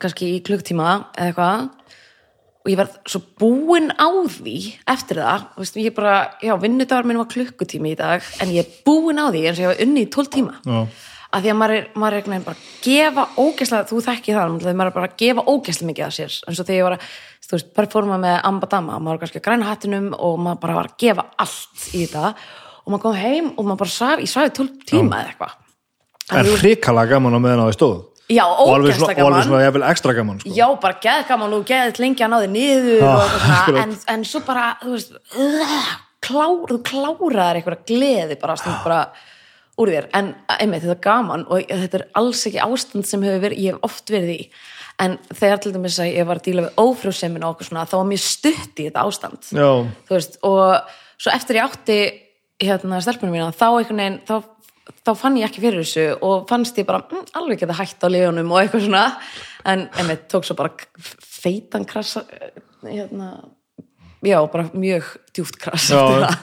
kannski 0.00 0.34
í 0.36 0.40
klukktíma 0.46 0.88
eða 1.14 1.28
eitthvað. 1.28 1.68
Og 2.60 2.68
ég 2.68 2.76
verð 2.76 2.96
svo 3.08 3.22
búin 3.40 3.88
á 3.96 4.08
því 4.28 4.56
eftir 4.92 5.22
það, 5.22 5.46
veist, 5.56 5.78
ég 5.80 5.94
bara 5.96 6.16
já, 6.44 6.52
vinnudagur 6.60 7.06
minn 7.08 7.20
var 7.22 7.30
klukkutími 7.32 7.94
í 7.94 7.96
dag 7.96 8.26
en 8.44 8.52
ég 8.52 8.66
er 8.66 8.82
búin 8.84 9.16
á 9.16 9.32
því 9.32 9.46
eins 9.48 9.56
og 9.56 9.64
ég 9.64 9.72
var 9.72 9.80
unni 9.86 10.04
í 10.04 10.10
12 10.12 10.34
tíma. 10.34 10.58
Já. 10.68 10.82
að 11.30 11.44
því 11.44 11.50
að 11.52 11.58
maður 11.60 11.72
er, 11.76 11.84
maður 12.02 12.16
er 12.18 12.44
bara 12.44 12.58
að 12.58 12.68
gefa 12.84 13.24
ógæslega, 13.38 13.86
þú 13.86 14.00
þekki 14.02 14.34
það 14.34 14.54
maður 14.58 14.90
er 14.90 14.94
bara 14.98 15.08
að 15.08 15.16
gefa 15.22 15.44
ógæslega 15.46 15.88
mikið 15.90 16.06
af 16.08 16.14
sér. 16.16 16.36
Eins 16.50 16.60
og 16.60 16.66
þegar 16.66 16.80
ég 16.80 16.86
var 16.88 16.96
að, 16.96 17.08
þú 17.46 17.56
veist, 17.56 17.70
performa 17.78 18.18
með 18.20 18.36
Ambadama, 18.50 18.98
maður 18.98 19.14
var 19.14 19.22
kannski 19.22 19.40
að 19.40 19.46
græna 19.46 19.70
hattinum 19.70 20.10
og 20.18 20.36
maður 20.42 20.62
bara 20.66 20.78
var 20.80 20.90
að 20.90 20.98
gefa 21.04 21.26
allt 21.46 21.86
í 21.94 22.02
þetta. 22.02 22.34
Og 22.82 22.92
maður 22.92 23.04
kom 23.06 23.20
heim 23.22 23.52
og 23.54 23.62
maður 23.62 23.82
bara 23.86 23.94
saf, 23.94 24.20
ég 24.20 24.32
svaði 24.34 24.56
12 24.58 24.86
tíma 24.90 25.22
eða 25.22 25.32
eitthvað 25.32 25.59
en 26.30 26.52
hrikalega 26.60 27.16
gaman 27.16 27.36
á 27.36 27.40
meðan 27.40 27.64
á 27.64 27.66
því 27.70 27.76
stóð. 27.78 27.98
Já, 28.30 28.44
og 28.46 28.68
alveg 28.76 28.94
svona, 28.94 29.10
ógæslega 29.10 29.24
og 29.24 29.26
alveg 29.26 29.40
gaman. 29.40 29.48
svona 29.48 29.62
jafnvel 29.64 29.86
ekstra 29.88 30.12
gaman 30.14 30.38
sko. 30.40 30.52
Já, 30.54 30.66
bara 30.82 30.98
geð 31.02 31.24
gaman 31.26 31.56
og 31.56 31.64
geðið 31.66 31.98
lengi 32.04 32.22
að 32.22 32.30
ná 32.30 32.36
þig 32.44 32.52
niður 32.54 33.00
Já, 33.00 33.10
og 33.10 33.32
svona, 33.34 33.82
en, 33.82 33.96
en 34.14 34.24
svo 34.30 34.42
bara, 34.46 34.66
þú 34.84 34.92
veist 34.94 35.16
uh, 35.18 35.88
klár, 36.22 36.60
þú 36.70 36.78
kláraðir 36.86 37.58
eitthvað 37.58 37.82
gleði 37.90 38.38
bara, 38.38 38.56
stund 38.60 38.84
bara 38.84 39.00
úr 39.80 39.90
þér, 39.90 40.06
en 40.14 40.30
einmitt 40.60 40.84
þetta 40.84 40.94
er 40.94 41.02
gaman 41.08 41.46
og 41.48 41.66
þetta 41.72 41.98
er 41.98 42.06
alls 42.20 42.44
ekki 42.46 42.62
ástand 42.62 43.08
sem 43.08 43.26
verið, 43.26 43.58
ég 43.58 43.74
hef 43.74 43.90
oft 43.90 44.14
verið 44.14 44.32
í. 44.36 44.40
En 45.00 45.16
þegar 45.32 45.62
til 45.64 45.74
dæmis 45.74 45.98
að 46.02 46.12
ég 46.12 46.26
var 46.28 46.38
að 46.38 46.46
díla 46.50 46.66
við 46.68 46.80
ófrjósemin 46.82 47.46
og 47.46 47.54
okkur 47.54 47.70
svona, 47.70 47.86
þá 47.88 47.94
var 47.96 48.08
mér 48.12 48.22
stutt 48.22 48.82
í 48.82 48.90
þetta 48.90 49.06
ástand. 49.08 49.46
Já, 49.56 49.70
þú 50.06 50.18
veist, 50.18 50.36
og 50.46 50.98
svo 51.16 51.32
eftir 51.34 51.58
ég 51.58 51.66
átti 51.66 52.00
hérna 52.60 53.00
stelpunum 53.00 53.32
mína, 53.34 53.52
þá 53.56 53.66
einhvern 53.70 54.02
veginn 54.02 54.18
þá, 54.28 54.34
þá 55.06 55.12
fann 55.18 55.38
ég 55.40 55.48
ekki 55.48 55.62
fyrir 55.64 55.84
þessu 55.84 56.06
og 56.26 56.48
fannst 56.50 56.78
ég 56.80 56.88
bara, 56.88 57.04
mm, 57.06 57.30
alveg 57.38 57.62
geta 57.62 57.78
hægt 57.78 58.04
á 58.04 58.08
liðunum 58.10 58.52
og 58.52 58.60
eitthvað 58.62 58.86
svona, 58.86 59.04
en 59.64 59.86
einmitt 60.00 60.28
tók 60.30 60.48
svo 60.48 60.56
bara 60.58 60.72
feitan 61.00 61.86
krasa 61.88 62.24
hérna 62.84 63.32
já, 64.22 64.38
bara 64.52 64.68
mjög 64.72 65.04
djúft 65.34 65.60
það. 65.60 66.36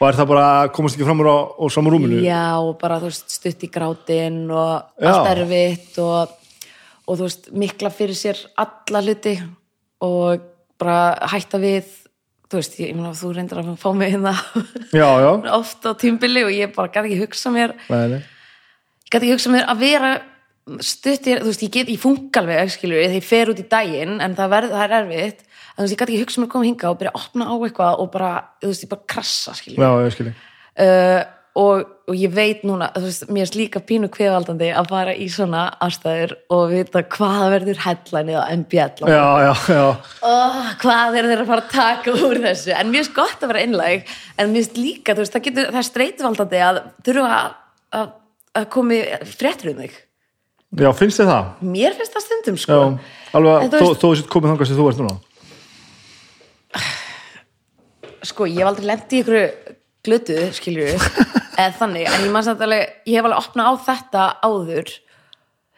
og 0.00 0.08
er 0.08 0.18
það 0.18 0.30
bara 0.32 0.48
komast 0.74 0.96
ekki 0.96 1.06
fram 1.08 1.22
úr 1.24 1.30
á, 1.32 1.38
á 1.56 1.64
saman 1.72 1.94
rúminu 1.94 2.20
já, 2.24 2.58
og 2.60 2.76
bara 2.80 2.98
veist, 3.02 3.30
stutt 3.32 3.64
í 3.64 3.70
grátin 3.72 4.44
og 4.50 5.00
Já. 5.00 5.12
allt 5.12 5.30
erfitt 5.32 6.00
og, 6.02 6.34
og 7.06 7.16
þú 7.16 7.22
veist, 7.28 7.48
mikla 7.52 7.92
fyrir 7.94 8.18
sér 8.18 8.42
alla 8.60 9.04
hluti 9.04 9.36
og 10.04 10.44
bara 10.80 11.28
hætta 11.32 11.60
við 11.62 11.88
þú 12.46 12.60
veist, 12.60 12.78
ég, 12.80 12.94
meina, 12.94 13.12
þú 13.16 13.32
reyndir 13.34 13.60
að 13.62 13.74
fá 13.82 13.88
mig 13.96 14.14
hérna 14.14 14.32
já, 14.94 15.08
já, 15.22 15.30
oft 15.58 15.86
á 15.86 15.92
tímbili 15.98 16.46
og 16.46 16.54
ég 16.54 16.72
bara 16.76 16.92
gæti 16.92 17.10
ekki 17.10 17.20
hugsa 17.24 17.52
mér 17.54 17.76
gæti 17.90 19.20
ekki 19.20 19.34
hugsa 19.34 19.52
mér 19.54 19.68
að 19.72 19.84
vera 19.84 20.14
stuttir, 20.82 21.42
þú 21.44 21.52
veist, 21.52 21.62
ég 21.62 21.74
get, 21.76 21.90
ég 21.92 22.02
funka 22.02 22.42
alveg 22.42 22.72
skilur, 22.74 22.98
þegar 22.98 23.20
ég 23.20 23.26
fer 23.26 23.52
út 23.52 23.60
í 23.62 23.66
daginn 23.70 24.16
en 24.22 24.34
það, 24.34 24.52
verð, 24.56 24.72
það 24.74 24.84
er 24.86 24.94
erfitt, 24.96 25.44
en 25.46 25.76
þú 25.76 25.84
veist, 25.84 25.94
ég 25.94 26.00
gæti 26.00 26.16
ekki 26.16 26.24
hugsa 26.24 26.42
mér 26.42 26.48
að 26.48 26.54
koma 26.54 26.66
hinga 26.66 26.90
og 26.90 26.98
byrja 27.00 27.12
að 27.12 27.20
opna 27.20 27.46
á 27.46 27.54
eitthvað 27.54 28.02
og 28.02 28.10
bara, 28.16 28.30
þú 28.64 28.72
veist, 28.72 28.86
ég 28.86 28.90
bara 28.90 29.08
krassa, 29.14 29.54
skilur 29.58 29.84
já, 29.84 29.90
ég 30.02 30.16
skilji 30.16 30.34
uh, 30.34 31.20
og, 31.56 31.84
og 32.10 32.16
ég 32.18 32.32
veit 32.36 32.64
núna, 32.68 32.90
þú 32.92 33.02
veist, 33.06 33.24
mér 33.32 33.46
er 33.46 33.56
líka 33.56 33.80
pínu 33.84 34.10
kveðaldandi 34.12 34.68
að 34.76 34.90
fara 34.92 35.14
í 35.16 35.26
svona 35.32 35.62
ástæður 35.82 36.34
og 36.52 36.64
vita 36.74 37.02
hvað 37.14 37.44
verður 37.54 37.80
headlineið 37.86 38.36
á 38.36 38.44
MBL 38.52 39.08
já, 39.08 39.24
já, 39.46 39.52
já, 39.72 39.86
oh, 40.28 40.58
hvað 40.82 41.16
er 41.16 41.28
þeir 41.30 41.42
að 41.44 41.50
fara 41.50 41.64
að 41.64 41.72
taka 41.72 42.16
úr 42.28 42.42
þessu? 42.44 42.74
En 42.76 42.90
mér 42.92 43.00
finnst 43.00 43.16
gott 43.16 43.40
að 43.40 43.52
vera 43.52 43.62
einlæg 43.64 44.12
en 44.36 44.52
mér 44.52 44.58
finnst 44.60 44.80
líka, 44.80 45.14
þú 45.16 45.24
veist, 45.24 45.36
það, 45.36 45.46
getur, 45.48 45.70
það 45.70 45.80
er 45.80 45.88
streytuvaldandi 45.88 46.60
að 46.66 46.82
þurfa 47.08 47.38
að, 47.40 48.10
að, 48.60 48.66
komi 48.76 48.98
fréttur 49.32 49.72
um 49.72 49.80
þig. 49.84 49.94
Já, 50.76 50.90
finnst 50.98 51.22
þið 51.22 51.30
það? 51.32 51.54
mér 51.76 51.96
finnst 51.96 52.18
það 52.18 52.26
stundum 52.26 52.58
Já, 52.58 52.64
sko 52.66 52.76
alveg 53.38 53.64
En 53.64 53.70
að 53.70 53.78
þú 53.78 54.10
veist- 54.10 54.26
þú 54.26 54.34
komið 54.34 54.52
þangað 54.52 54.68
sem 54.68 54.76
þú 54.76 54.90
ert 54.90 55.00
núna. 55.00 55.16
Sko, 58.26 58.44
ég 58.50 58.60
hef 58.60 58.68
aldrei 58.68 58.88
lent 58.90 59.12
í 59.14 59.22
ykkur 59.22 59.74
glötu, 60.06 60.38
skilju 60.54 60.86
eða 61.56 61.76
þannig, 61.80 62.06
en 62.10 62.26
ég 62.26 62.32
mann 62.34 62.46
samt 62.46 62.62
alveg 62.64 62.94
ég 63.08 63.18
hef 63.18 63.28
alveg 63.28 63.40
opnað 63.42 63.68
á 63.68 63.72
þetta 63.88 64.26
áður. 64.46 64.92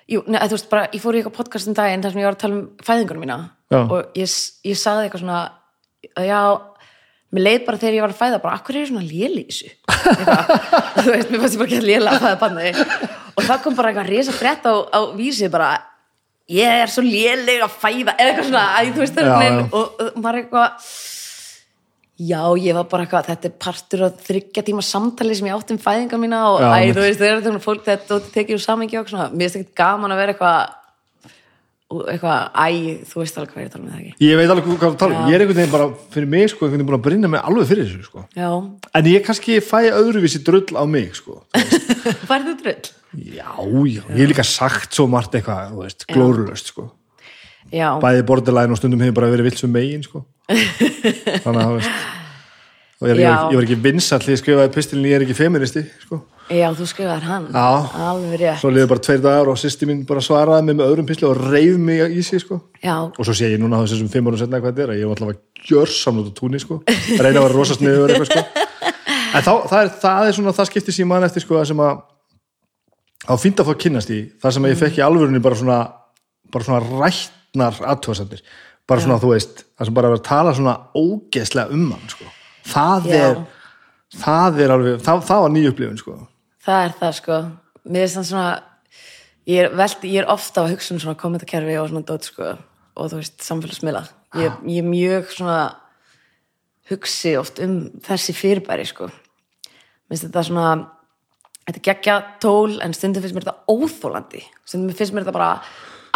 Jú, 0.08 0.24
neða, 0.24 0.48
þú 0.48 0.56
veist 0.56 0.70
bara, 0.72 0.88
ég 0.92 1.02
fór 1.02 1.16
í 1.16 1.20
eitthvað 1.20 1.36
podcast 1.36 1.68
um 1.68 1.76
daginn 1.76 2.04
þar 2.04 2.14
sem 2.14 2.22
ég 2.22 2.28
var 2.28 2.36
að 2.36 2.42
tala 2.42 2.56
um 2.58 2.66
fæðingunum 2.86 3.24
mína. 3.26 3.38
Já. 3.68 3.82
og 3.84 4.16
ég, 4.16 4.34
ég 4.64 4.78
sagði 4.80 5.06
eitthvað 5.06 5.22
svona 5.22 5.40
að 6.16 6.28
já, 6.28 6.40
mér 7.36 7.44
leið 7.44 7.66
bara 7.66 7.80
þegar 7.82 7.96
ég 7.98 8.04
var 8.04 8.14
að 8.14 8.20
fæða 8.22 8.38
bara, 8.44 8.56
akkur 8.56 8.76
er 8.76 8.84
ég 8.84 8.88
svona 8.88 9.04
léli 9.04 9.42
í 9.42 9.48
þessu 9.50 9.68
þú 11.02 11.12
veist, 11.12 11.28
mér 11.28 11.42
fannst 11.42 11.56
ég 11.56 11.60
bara 11.60 11.68
ekki 11.68 11.80
að 11.82 11.88
léla 11.90 12.14
að 12.14 12.24
fæða 12.24 12.38
banni 12.40 12.70
og 12.72 13.42
það 13.44 13.60
kom 13.66 13.76
bara 13.76 13.92
eitthvað 13.92 14.08
risa 14.14 14.36
frétt 14.38 14.64
á, 14.64 14.74
á 14.88 15.00
vísi 15.18 15.50
bara, 15.52 15.68
ég 16.48 16.80
er 16.86 16.94
svo 16.94 17.04
léleg 17.04 17.66
að 17.66 17.76
fæða, 17.82 18.16
eða 18.16 18.30
eitthvað 18.30 18.48
svona 18.48 18.64
æ, 18.72 18.80
þú 18.88 19.04
veist, 19.04 19.20
já, 19.20 19.36
já. 19.44 19.60
og, 19.68 19.84
og 20.06 20.18
maður 20.22 20.30
er 20.32 20.42
eitthvað 20.46 20.90
Já, 22.18 22.40
ég 22.58 22.74
var 22.74 22.88
bara 22.90 23.04
eitthvað, 23.04 23.28
þetta 23.30 23.46
er 23.46 23.58
partur 23.62 24.00
af 24.08 24.22
þryggja 24.26 24.64
tíma 24.66 24.82
samtali 24.82 25.36
sem 25.38 25.46
ég 25.46 25.54
átti 25.54 25.76
um 25.76 25.78
fæðinga 25.82 26.18
mína 26.18 26.40
og 26.50 26.64
Já, 26.64 26.72
æ, 26.74 26.90
þú 26.96 27.04
veist, 27.04 27.20
þegar 27.20 27.44
þetta 27.44 27.62
fólk 27.62 27.84
þetta 27.86 28.08
þú 28.10 28.32
tekið 28.34 28.56
úr 28.56 28.64
samingi 28.64 28.98
og 28.98 29.12
svona, 29.12 29.28
mér 29.30 29.46
finnst 29.46 29.60
ekkert 29.60 29.78
gaman 29.78 30.14
að 30.14 30.22
vera 30.24 30.34
eitthvað 30.34 30.74
eitthvað, 31.88 32.40
æ, 32.52 32.66
þú 33.08 33.22
veist 33.22 33.38
alveg 33.38 33.52
hvað 33.54 33.62
ég 33.62 33.64
er 33.64 33.70
að 33.70 33.76
tala 33.76 33.84
með 33.84 33.92
það 33.94 34.00
ekki 34.02 34.26
ég 34.28 34.40
veit 34.40 34.50
alveg 34.52 34.66
hvað 34.68 34.90
þú 34.90 34.98
tala 35.00 35.14
um, 35.14 35.28
ég 35.30 35.36
er 35.38 35.44
einhvern 35.44 35.58
veginn 35.60 35.72
bara 35.72 35.86
fyrir 36.12 36.28
mig 36.34 36.50
sko, 36.52 36.66
einhvern 36.66 36.74
veginn 36.82 36.90
búin 36.90 36.98
að 36.98 37.06
brinna 37.06 37.30
mig 37.32 37.46
alveg 37.48 37.70
fyrir 37.70 37.86
þessu 37.88 38.08
sko. 38.10 38.24
Já, 38.36 38.50
en 39.00 39.08
ég 39.08 39.24
kannski 39.24 39.56
fæ 39.64 39.78
öðruvísi 39.88 40.42
drull 40.44 40.76
á 40.76 40.84
mig 40.84 41.16
sko. 41.16 41.38
færðu 42.28 42.58
drull? 42.60 42.90
já, 43.14 43.48
já, 43.48 44.02
ég 44.04 44.18
hef 44.18 44.30
líka 44.34 44.44
sagt 44.44 44.98
svo 44.98 45.06
margt 45.08 45.38
eitthvað, 45.38 45.72
þú 45.72 45.86
veist, 45.86 46.04
glórulöst 46.12 46.74
sko. 46.74 46.90
Já, 47.74 47.88
bæði 48.00 48.24
borderline 48.28 48.72
og 48.72 48.80
stundum 48.80 49.02
hefur 49.04 49.18
bara 49.20 49.30
verið 49.32 49.50
vilt 49.50 49.60
sem 49.60 49.72
megin 49.72 50.04
sko. 50.04 50.22
þannig 51.44 51.60
að 51.60 51.76
ég, 51.78 53.20
ég, 53.20 53.28
ég 53.28 53.54
var 53.58 53.66
ekki 53.66 53.78
vinsall 53.84 54.22
því 54.24 54.34
ég 54.34 54.40
skrifaði 54.40 54.74
pistilin 54.74 55.08
ég 55.10 55.18
er 55.18 55.24
ekki 55.26 55.36
feministi 55.36 55.82
sko. 56.02 56.22
já, 56.48 56.66
þú 56.74 56.86
skrifaðar 56.88 57.26
hann 57.28 57.48
Já. 57.52 57.66
Alveg 58.08 58.40
rétt 58.40 58.62
svo 58.62 58.72
liði 58.72 58.88
bara 58.90 59.04
tveir 59.04 59.22
dagar 59.26 59.52
og 59.52 59.60
sýsti 59.60 59.88
mín 59.90 60.00
bara 60.08 60.24
svaraði 60.24 60.66
mig 60.70 60.78
með 60.80 60.92
öðrum 60.94 61.10
pisli 61.10 61.28
og 61.28 61.44
reyð 61.52 61.76
mig 61.82 62.16
í 62.16 62.24
sig 62.26 62.42
sko. 62.42 62.62
Já, 62.82 62.96
og 63.04 63.20
svo 63.20 63.36
sé 63.36 63.52
ég 63.52 63.60
núna 63.60 63.82
þessum 63.84 64.10
fimm 64.12 64.32
árum 64.32 64.40
setna 64.40 64.62
hvað 64.64 64.72
þetta 64.72 64.86
er 64.86 64.94
að 64.94 65.02
ég 65.02 65.12
var 65.12 65.20
alltaf 65.20 65.36
að 65.36 65.68
gjör 65.68 65.92
samlut 65.92 66.32
á 66.32 66.38
túnni 66.40 66.62
sko. 66.64 66.80
reyna 66.88 67.36
að 67.36 67.44
vera 67.44 67.54
rosa 67.54 67.76
sniður 67.76 68.16
eitthvað 68.16 68.32
sko. 68.32 68.66
en 69.36 69.44
þá, 69.44 69.52
það 69.68 69.80
er, 69.82 69.94
það 70.02 70.28
er 70.30 70.38
svona 70.40 70.56
það 70.56 70.70
skipti 70.72 70.96
sem 70.96 71.10
mann 71.12 71.28
eftir 71.28 71.44
sko, 71.44 71.60
sem 71.68 71.84
að 71.84 72.00
á 73.28 73.34
fínt 73.36 73.60
að 73.60 73.68
fá 73.68 73.74
að 73.76 73.82
kynnast 73.84 74.12
í 74.14 74.22
það 74.40 74.54
sem 74.56 74.66
að 74.66 74.72
ég 74.72 74.80
fekk 74.80 75.00
í 75.00 75.04
alvörunni 75.04 75.42
bara 75.44 75.58
svona 75.58 75.80
bara 76.48 76.64
svona 76.64 76.80
rættnar 77.48 77.78
aðtöðsendir 77.92 78.42
bara 78.88 79.04
svona 79.04 79.20
þú 79.20 79.32
veist, 79.34 79.64
það 79.76 79.88
sem 79.88 79.96
bara 79.96 80.08
er 80.08 80.16
að 80.16 80.26
tala 80.26 80.54
svona 80.56 80.74
ógeðslega 80.96 81.72
um 81.74 81.90
hann 81.92 82.08
sko. 82.08 82.24
það 82.68 83.08
Já. 83.08 83.18
er 83.18 83.40
það 84.16 84.60
er 84.64 84.74
alveg, 84.74 85.00
það, 85.04 85.24
það 85.28 85.42
var 85.44 85.54
nýju 85.54 85.72
upplifun 85.72 86.00
sko. 86.00 86.16
það 86.64 86.84
er 86.84 86.94
það 87.00 87.12
sko. 87.18 87.40
Mér 87.88 88.04
finnst 88.04 88.18
það 88.18 88.28
svona 88.30 88.62
ég 89.48 89.64
er, 89.64 89.74
veld, 89.76 90.04
ég 90.04 90.22
er 90.22 90.32
ofta 90.32 90.62
að 90.62 90.74
hugsa 90.74 90.94
um 90.94 91.02
svona 91.02 91.20
kommentakerfi 91.20 91.76
og 91.80 91.90
svona 91.90 92.08
dót 92.08 92.28
sko 92.28 92.54
og 92.98 93.10
þú 93.12 93.20
veist, 93.20 93.36
samfélagsmiðla. 93.46 94.02
Ég, 94.36 94.56
ég 94.66 94.82
er 94.82 94.88
mjög 94.88 95.28
svona 95.32 95.58
hugsi 96.90 97.36
oft 97.38 97.60
um 97.62 97.80
þessi 98.04 98.34
fyrirbæri 98.36 98.88
sko. 98.88 99.08
Mér 99.08 100.16
finnst 100.16 100.28
þetta 100.28 100.46
svona 100.48 100.70
þetta 101.68 101.84
geggja 101.84 102.16
tól 102.40 102.78
en 102.80 102.96
stundum 102.96 103.22
finnst 103.22 103.36
mér 103.36 103.44
þetta 103.44 103.68
óþólandi 103.68 104.42
stundum 104.64 104.96
finnst 104.96 105.12
mér 105.12 105.26
þetta 105.26 105.36
bara 105.36 105.50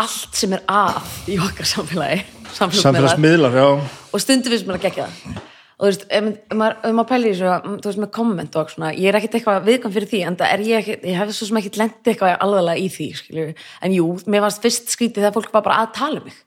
allt 0.03 0.39
sem 0.39 0.53
er 0.57 0.63
að 0.71 1.17
í 1.31 1.39
okkar 1.43 1.69
samfélagi 1.69 2.23
samfélagsmiðlar. 2.57 3.57
Já. 3.57 3.67
Og 4.13 4.23
stundum 4.23 4.53
finnst 4.53 4.69
mér 4.69 4.79
að 4.79 4.87
gegja 4.87 5.09
það. 5.09 5.41
Og 5.83 5.89
þú 5.89 5.91
veist, 5.91 6.05
ef 6.15 6.55
maður, 6.55 6.77
ef 6.79 6.95
maður 6.95 7.09
pælir 7.11 7.33
í 7.33 7.47
mm, 7.49 7.77
þú 7.83 7.89
veist, 7.89 8.01
með 8.05 8.11
komment 8.15 8.57
og 8.61 8.71
svona, 8.71 8.93
ég 8.95 9.11
er 9.11 9.19
ekkit 9.19 9.39
eitthvað 9.39 9.65
viðkvæm 9.67 9.95
fyrir 9.97 10.11
því, 10.13 10.21
en 10.29 10.39
það 10.39 10.55
er 10.55 10.63
ég 10.69 10.83
ekkit 10.83 11.07
ég 11.09 11.19
hef 11.19 11.33
svo 11.35 11.49
sem 11.49 11.59
ekkit 11.59 11.79
lendið 11.81 12.13
eitthvað 12.13 12.35
alveglega 12.47 12.79
í 12.79 12.89
því 12.93 13.09
skilju. 13.19 13.47
en 13.83 13.97
jú, 13.97 14.07
mér 14.31 14.45
varst 14.45 14.63
fyrst 14.63 14.93
skrítið 14.95 15.25
þegar 15.25 15.37
fólk 15.39 15.57
var 15.57 15.67
bara 15.67 15.81
að 15.83 15.95
tala 15.99 16.23
um 16.23 16.29
mig. 16.29 16.39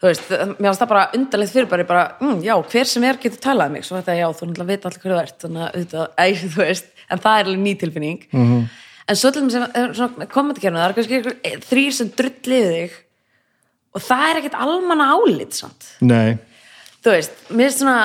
Þú 0.00 0.08
veist, 0.08 0.32
mér 0.32 0.66
finnst 0.66 0.82
það 0.82 0.92
bara 0.94 1.06
undarlegt 1.14 1.54
fyrir 1.54 1.86
bara, 1.92 2.04
mm, 2.18 2.42
já, 2.42 2.54
hver 2.72 2.90
sem 2.90 3.06
er 3.06 3.22
getur 3.22 3.42
talað 3.44 3.70
um 3.70 3.76
mig. 3.76 3.86
Svo 3.86 4.00
þetta, 4.00 4.18
já, 4.18 4.26
þú 4.32 4.48
náttúrulega 4.48 4.70
veit 4.72 4.86
allir 4.88 5.02
hverju 5.04 5.16
þú 5.16 5.22
ert 5.22 5.46
þannig 5.46 5.96
að, 6.00 6.38
þú 6.56 6.62
veist, 6.64 6.92
en 7.06 7.22
það 7.22 7.38
er 7.38 7.50
alveg 7.50 7.62
ný 7.68 7.74
tilfinning. 7.84 8.22
-hmm. 8.32 8.64
En 9.10 9.18
svo 9.18 9.32
til 9.34 9.46
þess 9.50 10.02
að 10.04 10.26
kommentarkerfinu, 10.30 10.80
það 10.80 10.88
er 10.88 10.96
kannski 10.98 11.20
eh, 11.34 11.56
þrír 11.66 11.96
sem 11.96 12.10
drulliði 12.16 12.72
þig 12.76 12.98
og 13.90 14.04
það 14.06 14.26
er 14.28 14.40
ekkert 14.40 14.58
almanna 14.62 15.08
álit 15.16 15.56
samt. 15.58 15.88
Nei, 16.06 16.38
þú 17.02 17.16
veist, 17.16 17.40
mér 17.50 17.68
finnst 17.68 17.82
svona 17.82 18.00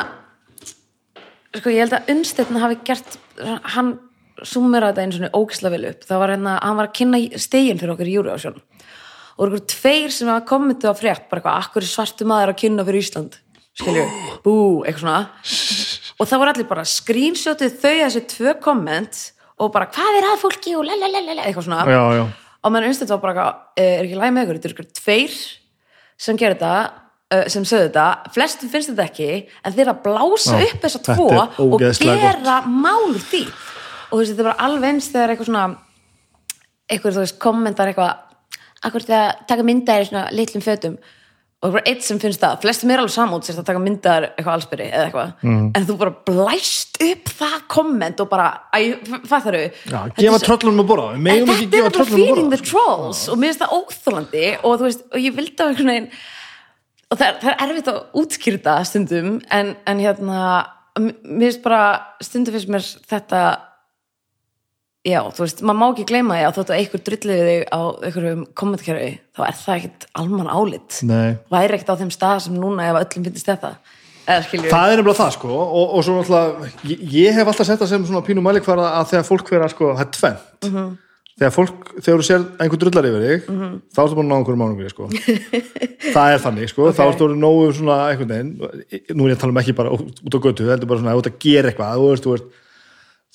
sko 1.55 1.71
ég 1.71 1.85
held 1.85 1.95
að 1.95 2.11
Unnsteinn 2.11 2.59
hafi 2.59 2.79
gert, 2.87 3.17
hann 3.75 3.95
sumera 4.43 4.91
þetta 4.91 5.05
einu 5.05 5.17
svona 5.17 5.35
ógisla 5.37 5.71
vel 5.71 5.85
upp. 5.91 6.03
Það 6.07 6.21
var 6.21 6.33
hérna, 6.33 6.55
hann 6.63 6.79
var 6.79 6.89
að 6.89 6.97
kynna 6.99 7.21
stegin 7.41 7.79
fyrir 7.79 7.95
okkur 7.95 8.11
í 8.11 8.15
Júriásjón 8.17 8.59
og 9.35 9.49
okkur 9.49 9.63
tveir 9.67 10.13
sem 10.15 10.29
hafa 10.31 10.45
kommentið 10.47 10.91
á 10.91 10.95
frétt, 10.95 11.25
bara 11.27 11.41
eitthvað 11.41 11.63
akkur 11.65 11.83
er 11.83 11.91
svartu 11.91 12.27
maður 12.27 12.53
að 12.53 12.59
kynna 12.61 12.85
fyrir 12.87 13.03
Ísland? 13.03 13.33
Skilju, 13.75 14.05
bú, 14.45 14.55
eitthvað 14.87 15.01
svona. 15.03 15.23
Og 16.15 16.29
það 16.29 16.41
voru 16.41 16.53
allir 16.53 16.69
bara 16.69 16.85
screenshotið 16.87 17.79
þau 17.81 17.95
þessi 17.99 18.21
tvö 18.31 18.53
komment 18.63 19.19
og 19.59 19.71
bara 19.71 19.87
hvað 19.91 20.19
er 20.19 20.27
að 20.31 20.41
fólki? 20.43 20.75
og 20.75 20.85
lalalala 20.87 21.45
eitthvað 21.45 21.67
svona. 21.69 21.85
Já, 21.87 22.03
já. 22.19 22.25
Og 22.65 22.73
meðan 22.73 22.89
Unnsteinn 22.89 23.09
var 23.13 23.21
bara 23.23 23.45
"Eh, 23.77 23.99
er 23.99 24.05
ekki 24.05 24.19
læg 24.19 24.33
með 24.33 24.43
ykkur, 24.45 24.57
þetta 24.59 24.69
er 24.69 24.73
ykkur 24.75 24.91
tveir 24.99 25.35
sem 26.17 26.37
gerir 26.37 26.55
þetta 26.55 26.91
uh, 27.33 27.47
sem 27.51 27.63
sögðu 27.63 27.89
þetta, 27.89 28.05
flestum 28.33 28.69
finnst 28.69 28.89
þetta 28.91 29.05
ekki 29.05 29.29
en 29.63 29.73
þeir 29.75 29.91
að 29.91 30.03
blása 30.05 30.59
Já, 30.59 30.67
upp 30.67 30.85
þessa 30.85 31.01
tvo 31.03 31.27
er 31.31 31.59
og 31.59 31.79
gera 31.99 32.61
mál 32.67 33.13
því. 33.19 33.43
Og 34.09 34.13
þú 34.13 34.21
veist, 34.21 34.31
þetta 34.35 34.47
var 34.49 34.61
alveg 34.67 34.89
eins 34.93 35.09
þegar 35.11 35.33
eitthvað 35.33 35.49
svona 35.49 35.65
eitthvað, 36.89 37.15
þú 37.15 37.23
veist, 37.25 37.39
kommentar 37.41 37.91
eitthvað 37.91 38.13
akkur 38.85 39.05
að 39.09 39.45
taka 39.49 39.65
myndar 39.65 40.03
í 40.03 40.09
svona 40.09 40.27
litlum 40.35 40.61
fötum 40.61 40.97
og 41.63 41.69
eitthvað 41.71 41.87
eitt 41.89 42.03
sem 42.05 42.19
finnst 42.21 42.41
það 42.43 42.59
flestum 42.61 42.91
er 42.93 43.01
alveg 43.01 43.13
samút 43.15 43.47
sérst 43.47 43.61
að 43.61 43.67
taka 43.71 43.79
myndar 43.81 44.25
eitthvað 44.35 44.53
allsbyrri 44.57 44.87
eða 44.91 45.05
eitthvað, 45.07 45.31
Mm. 45.41 45.71
en 45.79 45.85
þú 45.87 45.95
bara 45.97 46.13
blæst 46.27 46.99
upp 47.01 47.31
það 47.39 47.55
komment 47.71 48.19
og 48.21 48.29
bara, 48.29 48.47
fattar 49.25 49.55
þau 49.57 49.65
Já, 49.89 49.99
gefa 50.19 50.39
tröllunum 50.45 50.83
að 50.83 50.89
borða, 50.91 51.09
ekki 51.15 51.67
þetta 51.71 51.79
er 51.85 51.89
bara 51.97 52.05
feeding 52.11 52.49
the 52.53 52.57
trolls 52.61 53.27
og 53.29 53.37
mér 53.39 53.53
finnst 53.53 53.63
það 53.63 53.75
óþólandi 53.79 54.45
og 54.63 54.79
þú 54.79 54.87
veist, 54.89 55.05
og 55.11 55.19
ég 55.23 55.35
vildi 55.39 55.57
á 55.63 55.65
einhvern 55.71 55.91
veginn 55.93 56.09
og 57.11 57.17
það 57.19 57.27
er, 57.27 57.35
það 57.41 57.51
er 57.53 57.65
erfitt 57.69 57.91
að 57.93 58.01
útskýrta 58.21 58.75
stundum 58.85 59.31
en, 59.51 59.75
en 59.87 59.99
hérna 60.03 60.41
mér 60.99 61.47
finnst 61.49 61.63
bara, 61.63 61.81
stundum 62.21 62.53
finnst 62.55 62.69
mér 62.75 62.85
þetta 63.09 63.41
já, 65.05 65.19
þú 65.35 65.43
veist, 65.45 65.61
maður 65.61 65.79
má 65.81 65.85
ekki 65.91 66.05
gleyma 66.09 66.37
því 66.39 66.45
að 66.47 66.55
þóttu 66.57 66.73
að 66.73 66.79
einhver 66.81 67.03
drulliði 67.09 67.43
þig 67.49 67.67
á 67.69 67.79
einhverjum 68.07 68.41
kommentkjörfi, 68.61 69.11
þá 69.35 69.41
er 69.47 69.59
það 69.61 69.75
ekkit 69.79 70.07
almann 70.21 70.49
álit, 70.49 70.97
Nei. 71.05 71.37
væri 71.53 71.77
ekkit 71.77 71.93
á 71.93 71.99
þeim 72.01 72.11
stað 72.15 72.39
sem 72.47 72.57
núna 72.57 72.89
ef 72.89 72.99
öllum 73.03 73.27
finnst 73.29 73.49
þetta 73.51 73.73
skilju, 74.47 74.69
Það 74.73 74.91
er 74.91 74.97
nefnilega 74.97 75.19
það 75.21 75.33
sko 75.37 75.49
og, 75.53 75.95
og 75.99 76.03
svo 76.07 76.15
náttúrulega, 76.17 76.69
ég, 76.89 77.03
ég 77.13 77.35
hef 77.37 77.47
alltaf 77.51 77.67
sett 77.69 77.81
það 77.83 77.91
sem 77.93 78.05
svona 78.09 78.23
pínu 78.25 78.41
mælikvara 78.41 78.87
að 78.99 79.11
þegar 79.13 79.27
fólk 79.29 79.51
vera 79.53 79.69
sko, 79.69 79.91
það 79.93 80.05
er 80.07 80.13
tvent 80.19 80.69
Mhm. 80.71 80.87
þegar 81.35 81.51
fólk, 81.51 81.87
þegar 81.99 82.21
þú 82.21 82.25
sér 82.25 82.43
einhver 82.63 82.79
drullar 82.79 83.05
yfir 83.09 83.23
þig 83.27 83.47
þá 83.93 83.99
ertu 84.05 84.15
búin 84.17 84.25
að 84.25 84.31
ná 84.31 84.35
einhverjum 84.39 84.61
mánungri 84.63 84.89
sko. 84.89 85.09
það 86.15 86.33
er 86.33 86.39
þannig, 86.45 86.69
sko, 86.71 86.89
þá 86.95 87.01
ertu 87.11 87.25
orðið 87.27 87.41
nógu 87.43 87.65
svona 87.75 87.97
einhvern 88.09 88.31
veginn, 88.31 88.53
nú 89.19 89.25
er 89.27 89.33
ég 89.33 89.37
að 89.37 89.41
tala 89.43 89.53
um 89.53 89.59
ekki 89.61 89.75
bara 89.77 89.91
út, 89.93 90.21
á 90.25 90.37
götu, 90.39 90.69
heldur 90.71 90.87
bara 90.89 91.01
svona 91.03 91.13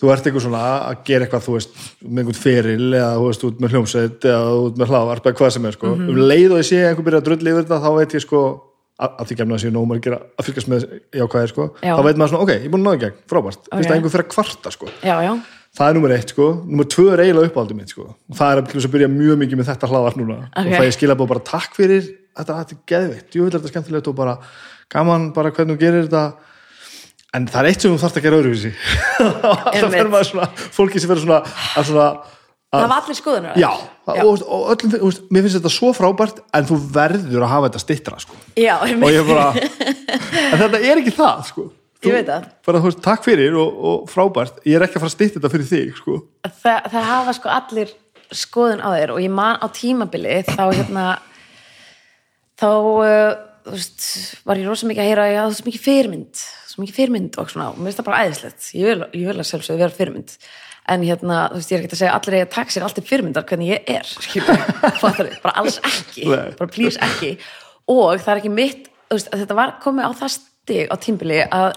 þú 0.00 0.10
ert 0.14 0.26
eitthvað 0.26 0.46
svona 0.46 0.62
að 0.86 1.04
gera 1.08 1.26
eitthvað 1.26 1.44
þú 1.44 1.54
veist, 1.56 1.76
með 2.00 2.22
einhvern 2.22 2.40
feril 2.40 2.88
eða 2.88 3.12
þú 3.18 3.26
veist, 3.26 3.46
út 3.48 3.60
með 3.60 3.74
hljómsveit 3.74 4.26
eða 4.30 4.56
út 4.64 4.80
með 4.80 4.92
hlávarp 4.94 5.28
eða 5.28 5.38
hvað 5.40 5.54
sem 5.56 5.68
er 5.68 5.76
sko. 5.76 5.92
um 5.92 6.20
leið 6.30 6.56
og 6.56 6.60
ég 6.62 6.68
sé 6.70 6.80
einhver 6.88 7.06
byrja 7.06 7.20
að 7.20 7.28
drulli 7.28 7.54
yfir 7.54 7.66
þetta 7.66 7.80
þá 7.84 7.90
veit 7.98 8.16
ég 8.16 8.24
sko, 8.24 8.42
að, 8.96 9.14
að 9.20 9.30
því 9.30 9.38
gefna 9.40 9.58
að 9.58 9.62
sé 9.64 9.72
nóg 9.74 9.88
maður 9.90 10.00
að 10.00 10.06
gera 10.08 10.20
að 10.40 10.48
fylgjast 10.48 10.72
með 10.72 10.86
jákvæðir 11.20 11.54
sko. 11.54 11.70
Já. 11.84 11.94
þá 11.94 12.02
veit 12.08 12.20
maður 12.20 12.32
svona, 12.32 12.44
ok, 12.46 12.52
ég 12.56 12.66
er 12.66 12.74
búin 12.74 12.84
að 12.84 12.88
náða 12.88 13.00
í 13.00 13.02
gegn, 13.04 13.22
frábært 13.30 13.62
okay. 13.66 13.76
Ok. 13.76 13.90
að 13.90 13.96
einhver 13.98 14.14
fyrir 14.16 14.26
að 14.26 14.32
kvarta 14.34 14.74
sko. 14.76 14.92
já, 15.04 15.16
já 15.28 15.32
það 15.70 15.86
er 15.86 15.96
nummer 15.96 16.12
eitt, 16.16 16.32
sko. 16.34 16.46
nummer 16.66 16.88
tvö 16.90 17.04
er 17.14 17.22
eiginlega 17.22 17.50
uppáldið 17.52 17.78
mitt 17.78 17.92
sko. 17.92 18.08
og 18.10 18.38
það 18.40 18.52
er 18.56 18.62
að 18.64 18.92
byrja 18.94 19.10
mjög 19.12 19.36
mikið 19.44 19.60
með 19.60 19.68
þetta 19.70 19.90
hlaðvarp 19.90 20.18
núna 20.18 20.38
Ok. 20.50 20.64
og 20.64 20.72
það 20.74 20.86
ég 20.88 20.96
skilja 20.96 21.16
bara 21.20 21.44
takk 21.46 21.76
fyrir 21.76 22.08
þetta, 22.08 22.56
þetta 22.56 22.74
er 22.74 22.80
geðvitt, 22.90 23.36
jú 23.36 23.44
vil 23.44 23.52
þetta 23.54 23.70
skemmtilegt 23.70 24.10
og 24.10 24.16
bara 24.18 24.34
gaman 24.90 25.28
bara 25.36 25.52
hvernig 25.54 25.76
þú 25.76 25.84
gerir 25.84 26.08
þetta 26.08 26.24
en 27.36 27.46
það 27.50 27.60
er 27.62 27.70
eitt 27.70 27.84
sem 27.84 27.94
þú 27.94 28.02
þarft 28.02 28.18
að 28.20 28.26
gera 28.26 28.40
öðruvísi 28.40 28.70
Einmitt. 29.74 29.96
fer 29.96 30.12
maður 30.12 30.28
svona 30.32 30.50
fólki 30.74 31.02
sem 31.02 31.10
verður 31.10 31.26
svona, 31.26 31.40
að 31.78 31.88
svona 31.90 32.06
það 32.70 32.86
var 32.86 32.96
allir 33.00 33.18
skoðunar 33.18 33.58
já, 33.60 33.70
Og, 34.10 34.40
og 34.42 34.70
öllum, 34.72 34.94
og, 35.06 35.18
mér 35.30 35.44
finnst 35.44 35.58
þetta 35.60 35.70
svo 35.70 35.90
frábært 35.94 36.40
en 36.56 36.66
þú 36.66 36.78
verður 36.94 37.44
að 37.46 37.52
hafa 37.52 37.68
þetta 37.68 37.82
stittra 37.84 38.16
sko. 38.22 38.38
já, 38.58 38.74
og 38.80 39.10
ég 39.14 39.28
bara 39.28 39.50
en 40.50 40.62
þetta 40.64 40.80
er 40.80 41.02
ekki 41.02 41.14
það 41.14 41.44
sko. 41.50 41.66
Það. 42.00 42.46
bara, 42.64 42.80
þú 42.80 42.90
takk 43.04 43.26
fyrir 43.26 43.56
og, 43.60 43.80
og 43.90 44.06
frábært 44.10 44.62
ég 44.64 44.78
er 44.78 44.86
ekki 44.86 44.96
að 44.96 45.02
fara 45.04 45.12
að 45.12 45.16
stitta 45.18 45.36
þetta 45.36 45.52
fyrir 45.52 45.68
þig 45.68 45.98
sko. 46.00 46.16
það, 46.62 46.86
það 46.94 47.08
hafa 47.10 47.34
sko 47.36 47.52
allir 47.52 47.92
skoðun 48.40 48.80
á 48.82 48.88
þér 48.94 49.12
og 49.14 49.20
ég 49.20 49.34
man 49.34 49.58
á 49.60 49.66
tímabili 49.74 50.38
þá 50.48 50.62
hérna 50.70 51.04
þá 52.60 52.70
uh, 52.70 53.30
þú 53.36 53.49
veist, 53.76 54.08
var 54.48 54.60
ég 54.60 54.68
rosa 54.70 54.88
mikið 54.88 55.04
að 55.04 55.10
heyra 55.10 55.28
að 55.28 55.36
það 55.36 55.50
er 55.50 55.58
svo 55.58 55.68
mikið 55.70 55.86
fyrirmynd 55.86 56.42
svo 56.70 56.84
mikið 56.84 56.96
fyrirmynd 56.96 57.38
og 57.40 57.50
svona 57.50 57.70
mér 57.74 57.88
finnst 57.88 58.00
það 58.00 58.08
bara 58.08 58.24
æðislegt. 58.24 58.66
Ég 58.78 58.90
vil, 58.90 59.06
ég 59.20 59.30
vil 59.30 59.38
að 59.38 59.48
sjálfsögðu 59.48 59.82
vera 59.82 59.96
fyrirmynd. 59.96 60.34
En 60.90 61.06
hérna, 61.06 61.40
þú 61.52 61.60
veist, 61.60 61.70
ég 61.70 61.76
er 61.76 61.84
ekki 61.84 61.96
að 61.96 62.00
segja 62.00 62.12
allir 62.16 62.36
að 62.40 62.52
taka 62.54 62.74
sér 62.74 62.86
alltaf 62.86 63.08
fyrirmyndar 63.10 63.46
hvernig 63.46 63.72
ég 63.74 63.90
er 63.90 64.12
fattar 65.02 65.32
bara 65.42 65.56
alls 65.60 65.80
ekki. 65.86 66.28
Bara 66.30 66.70
please 66.70 67.00
ekki. 67.04 67.34
Og 67.90 68.22
það 68.22 68.32
er 68.32 68.42
ekki 68.42 68.52
mitt, 68.54 68.88
veist, 69.12 69.30
þetta 69.34 69.58
var 69.58 69.76
komið 69.82 70.08
á 70.08 70.10
það 70.22 70.34
stig 70.36 70.90
á 70.90 70.96
tímbili 71.02 71.42
að 71.46 71.74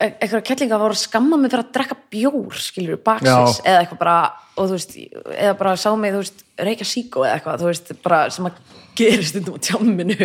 einhverja 0.00 0.44
kettlinga 0.44 0.78
voru 0.80 0.96
skamma 0.96 1.36
mig 1.36 1.52
fyrir 1.52 1.66
að 1.66 1.72
drekka 1.74 1.96
bjór, 2.12 2.56
skilur, 2.56 3.00
baksis 3.04 3.60
eða 3.64 3.82
eitthvað 3.82 4.00
bara, 4.00 4.16
og 4.56 4.68
þú 4.70 4.76
veist 4.76 4.94
eða 4.96 5.54
bara 5.60 5.72
sá 5.80 5.88
mig, 6.00 6.14
þú 6.14 6.22
veist, 6.22 6.44
reykja 6.68 6.88
síkó 6.88 7.24
eða 7.26 7.36
eitthvað, 7.36 7.60
þú 7.60 7.68
veist, 7.68 7.90
bara 8.04 8.20
sem 8.32 8.48
að 8.48 8.60
gerist 9.00 9.36
á 9.40 9.54
tjáminu 9.68 10.16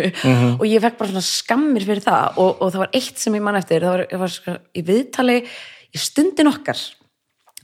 og 0.56 0.64
ég 0.68 0.84
fekk 0.84 1.00
bara 1.00 1.10
svona 1.12 1.24
skammir 1.24 1.86
fyrir 1.86 2.04
það 2.04 2.40
og, 2.42 2.52
og 2.60 2.70
það 2.72 2.84
var 2.84 2.94
eitt 3.00 3.20
sem 3.20 3.36
ég 3.36 3.44
man 3.44 3.58
eftir, 3.60 3.84
það 3.84 3.96
var, 3.96 4.04
var 4.22 4.32
sko, 4.36 4.54
í 4.72 4.84
viðtali 4.86 5.40
í 5.96 6.00
stundin 6.00 6.50
okkar. 6.52 6.80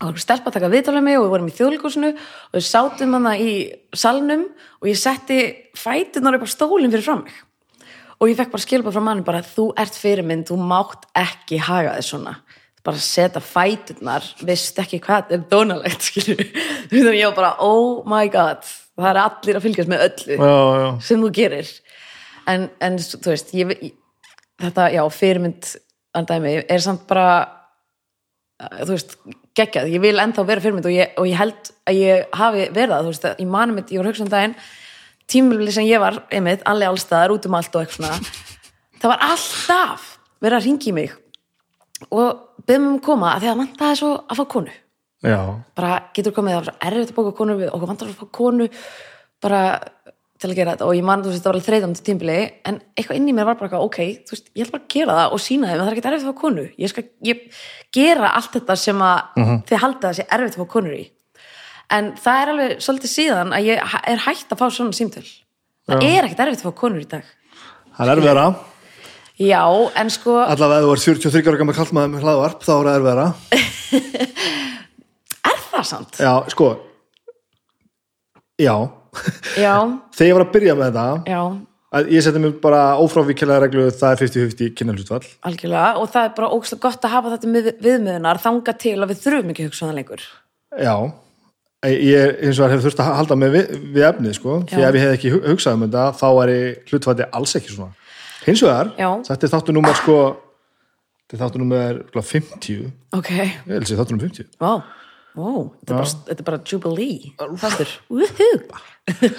Og 0.02 0.08
það 0.08 0.12
var 0.12 0.22
stelpa 0.24 0.50
að 0.50 0.56
taka 0.56 0.70
viðtalið 0.72 1.04
mig 1.06 1.18
og 1.18 1.24
við 1.24 1.32
vorum 1.32 1.48
í 1.48 1.56
þjóðlíkusinu 1.56 2.12
og 2.12 2.56
við 2.58 2.64
sátum 2.66 3.16
hana 3.16 3.36
í 3.38 3.52
salnum 3.94 4.48
og 4.80 4.88
ég 4.90 4.98
setti 4.98 5.40
fætunar 5.78 6.36
upp 6.38 6.48
á 6.48 6.54
stólinn 6.54 6.92
fyrir 6.92 7.06
fram 7.06 7.24
mig 7.28 7.36
og 8.22 8.30
ég 8.30 8.38
fekk 8.38 8.52
bara 8.52 8.62
skilbað 8.62 8.94
frá 8.94 9.02
manni 9.02 9.24
bara 9.26 9.42
þú 9.42 9.72
ert 9.82 9.96
fyrirmynd, 9.98 10.46
þú 10.46 10.58
mátt 10.62 11.08
ekki 11.18 11.58
haga 11.66 11.96
þess 11.96 12.14
svona. 12.14 12.36
Bara 12.86 12.98
setja 13.02 13.42
fæturnar, 13.42 14.26
veist 14.46 14.78
ekki 14.78 15.00
hvað 15.02 15.24
þetta 15.26 15.36
er 15.38 15.42
dónalegt, 15.50 16.06
þú 16.14 16.36
veist 16.94 17.18
ég 17.18 17.26
var 17.26 17.34
bara, 17.38 17.52
oh 17.66 18.06
my 18.06 18.30
god. 18.30 18.62
Það 18.92 19.08
er 19.10 19.20
allir 19.22 19.58
að 19.58 19.66
fylgjast 19.66 19.90
með 19.90 20.04
öllu 20.06 20.36
já, 20.36 20.54
já. 20.82 20.88
sem 21.08 21.24
þú 21.24 21.32
gerir. 21.34 21.72
En, 22.52 22.68
en 22.84 22.98
þú 23.02 23.32
veist 23.32 23.52
ég, 23.56 23.74
ég, 23.88 23.94
þetta, 24.62 24.86
já, 24.94 25.02
fyrirmynd 25.16 25.70
andæmi 26.18 26.56
er 26.60 26.82
samt 26.84 27.06
bara 27.10 27.26
uh, 27.42 28.82
þú 28.84 28.90
veist, 28.92 29.16
geggjað. 29.58 29.90
Ég 29.96 30.04
vil 30.04 30.14
ennþá 30.22 30.46
vera 30.46 30.62
fyrirmynd 30.62 30.86
og 30.90 30.94
ég, 30.94 31.16
og 31.18 31.26
ég 31.30 31.40
held 31.40 31.72
að 31.88 32.02
ég 32.04 32.38
hafi 32.38 32.68
verið 32.68 32.94
það, 32.94 33.02
þú 33.02 33.14
veist, 33.14 33.28
ég 33.32 33.52
manum 33.56 33.80
mitt, 33.80 33.90
ég 33.94 34.02
var 34.02 34.10
hugsa 34.12 34.26
um 34.26 34.30
daginn, 34.30 34.58
tímulli 35.30 35.72
sem 35.74 35.86
ég 35.88 36.02
var 36.02 36.22
einmitt, 36.32 36.64
allir 36.68 36.90
allstaðar, 36.90 37.34
út 37.34 37.46
um 37.48 37.58
allt 37.58 37.76
og 37.76 37.84
eitthvað 37.84 37.98
svona 37.98 38.18
það 39.02 39.12
var 39.12 39.26
alltaf 39.28 40.08
verið 40.42 40.58
að 40.58 40.66
ringi 40.68 40.94
mig 40.96 41.18
og 42.10 42.62
byrðum 42.66 42.88
um 42.88 42.98
að 42.98 43.04
koma 43.06 43.34
að 43.34 43.44
því 43.44 43.50
að 43.52 43.60
vantaði 43.62 43.98
svo 44.00 44.12
að 44.18 44.40
fá 44.40 44.44
konu. 44.56 44.78
Já. 45.22 45.38
bara 45.78 45.90
getur 46.16 46.34
komið 46.34 46.56
það 46.56 46.58
var 46.58 46.66
svo 46.66 46.88
erfitt 46.88 47.10
að 47.12 47.18
bóka 47.18 47.32
konu 47.38 47.54
við 47.60 47.68
okkur 47.70 47.90
vantar 47.92 48.08
að 48.08 48.16
fá 48.18 48.30
konu 48.34 48.64
bara 49.42 49.60
til 50.42 50.48
að 50.50 50.56
gera 50.58 50.72
þetta. 50.74 50.88
Og 50.88 50.96
ég 50.98 51.06
man 51.06 51.22
þú 51.22 51.30
veist 51.30 51.44
það 51.44 51.50
var 51.52 51.58
alveg 51.58 51.68
þreytandi 51.68 52.02
tímbili 52.08 52.38
en 52.66 52.80
eitthvað 52.96 53.20
inn 53.20 53.28
í 53.30 53.34
mér 53.36 53.46
var 53.46 53.60
bara 53.60 53.82
ok 53.84 54.00
þú 54.26 54.34
veist, 54.34 54.50
ég 54.50 54.64
ætla 54.64 54.74
bara 54.74 54.82
að 54.82 54.96
gera 54.96 55.18
það 55.20 55.36
og 55.36 55.42
sína 55.44 55.70
þeim 55.70 55.76
að 55.76 55.82
það 55.84 55.92
er 55.92 55.94
ekki 55.94 56.10
erfitt 56.10 56.26
að 56.26 56.32
fá 56.32 56.40
konu. 56.42 56.64
Ég 56.82 56.90
skal 56.92 57.04
ég 57.28 57.44
gera 57.94 58.32
allt 58.40 58.56
þetta 58.58 58.78
sem 58.82 59.04
að 59.06 59.44
þið 59.70 59.82
haldið 59.84 60.08
að 60.10 60.18
sé 60.18 60.26
erfitt 60.26 60.58
að 60.58 60.64
fá 60.64 60.72
konur 60.74 60.98
í 60.98 61.04
en 61.92 62.12
það 62.20 62.42
er 62.42 62.52
alveg 62.54 62.82
svolítið 62.84 63.12
síðan 63.12 63.54
að 63.56 63.70
ég 63.70 63.94
er 64.12 64.26
hægt 64.26 64.52
að 64.52 64.60
fá 64.62 64.66
svona 64.72 64.96
símtöl. 64.96 65.24
Það 65.88 66.04
er 66.08 66.26
ekkert 66.28 66.44
erfitt 66.46 66.62
að 66.62 66.68
fá 66.70 66.78
konur 66.82 67.02
í 67.02 67.08
dag. 67.10 67.26
Það 67.92 68.06
er 68.06 68.14
erfiðara 68.16 68.46
já, 69.40 69.64
en 69.98 70.12
sko 70.12 70.36
allavega 70.44 70.82
ef 70.82 70.86
þú 70.86 71.14
ert 71.14 71.24
43 71.24 71.50
ára 71.50 71.60
gammal 71.60 71.76
kallmaður 71.76 72.12
með 72.12 72.24
hlaðvarp 72.26 72.64
þá 72.64 72.72
er 72.74 72.86
það 72.86 72.96
erfiðara 72.98 73.26
er 75.50 75.60
það 75.72 75.84
samt? 75.88 76.20
já, 76.20 76.32
sko. 76.52 76.70
Já, 78.60 78.74
já, 79.58 79.74
þegar 80.16 80.28
ég 80.28 80.38
var 80.38 80.46
að 80.46 80.54
byrja 80.56 80.76
með 80.78 80.90
þetta 80.90 81.32
já, 81.32 81.42
ég 82.12 82.26
seti 82.26 82.42
mig 82.44 82.54
bara 82.62 82.82
ófrávíkjælega 83.02 83.64
reglu 83.66 83.88
það 83.90 84.14
er 84.14 84.22
50-50 84.26 84.76
kynnahlutfall 84.78 85.24
algjörlega 85.48 85.90
og 86.02 86.12
það 86.12 86.28
er 86.28 86.36
bara 86.38 86.52
ógst 86.58 86.78
gott 86.84 87.08
að 87.08 87.16
hafa 87.16 87.34
þetta 87.34 87.56
við, 87.56 87.72
viðmiðunar 87.88 88.42
þanga 88.44 88.76
til 88.84 88.96
að 89.00 89.14
við 89.14 89.24
þurfum 89.26 89.52
ekki 89.52 89.64
að 89.66 89.72
hugsa 89.72 89.88
um 89.88 89.96
lengur. 89.96 90.24
Já, 90.80 90.96
ég 91.90 92.38
eins 92.46 92.60
og 92.62 92.70
hef 92.70 92.84
þurft 92.84 93.00
að 93.02 93.10
halda 93.18 93.36
mig 93.38 93.50
við, 93.50 93.74
við 93.94 94.06
efnið 94.06 94.36
sko, 94.38 94.56
því 94.70 94.78
Já. 94.78 94.86
ef 94.86 94.94
ég 94.94 95.04
hef 95.04 95.14
ekki 95.16 95.32
hu- 95.34 95.42
hugsað 95.48 95.76
um 95.76 95.84
þetta 95.86 96.04
þá 96.20 96.28
er 96.44 96.52
hlutfætti 96.90 97.28
alls 97.38 97.54
ekki 97.58 97.74
svona. 97.74 97.94
Hins 98.46 98.62
vegar, 98.62 98.92
Já. 98.98 99.08
þetta 99.28 99.46
er 99.48 99.52
þáttu 99.54 99.74
númer 99.74 99.98
sko, 99.98 100.18
þetta 101.26 101.38
er 101.38 101.42
þáttu 101.42 101.62
númer 101.62 102.02
50, 102.14 102.92
ok, 103.18 103.30
ég 103.32 103.72
held 103.72 103.88
sér 103.88 103.98
þáttu 104.02 104.16
númer 104.16 104.30
50 104.30 104.46
wow, 104.62 104.82
wow. 105.34 105.64
Þetta, 105.80 105.90
er 105.90 105.96
bara, 105.96 106.12
þetta 106.28 106.38
er 106.38 106.48
bara 106.50 106.60
jubilee 106.70 107.32
þáttur, 107.64 107.96
woohoo. 108.12 108.62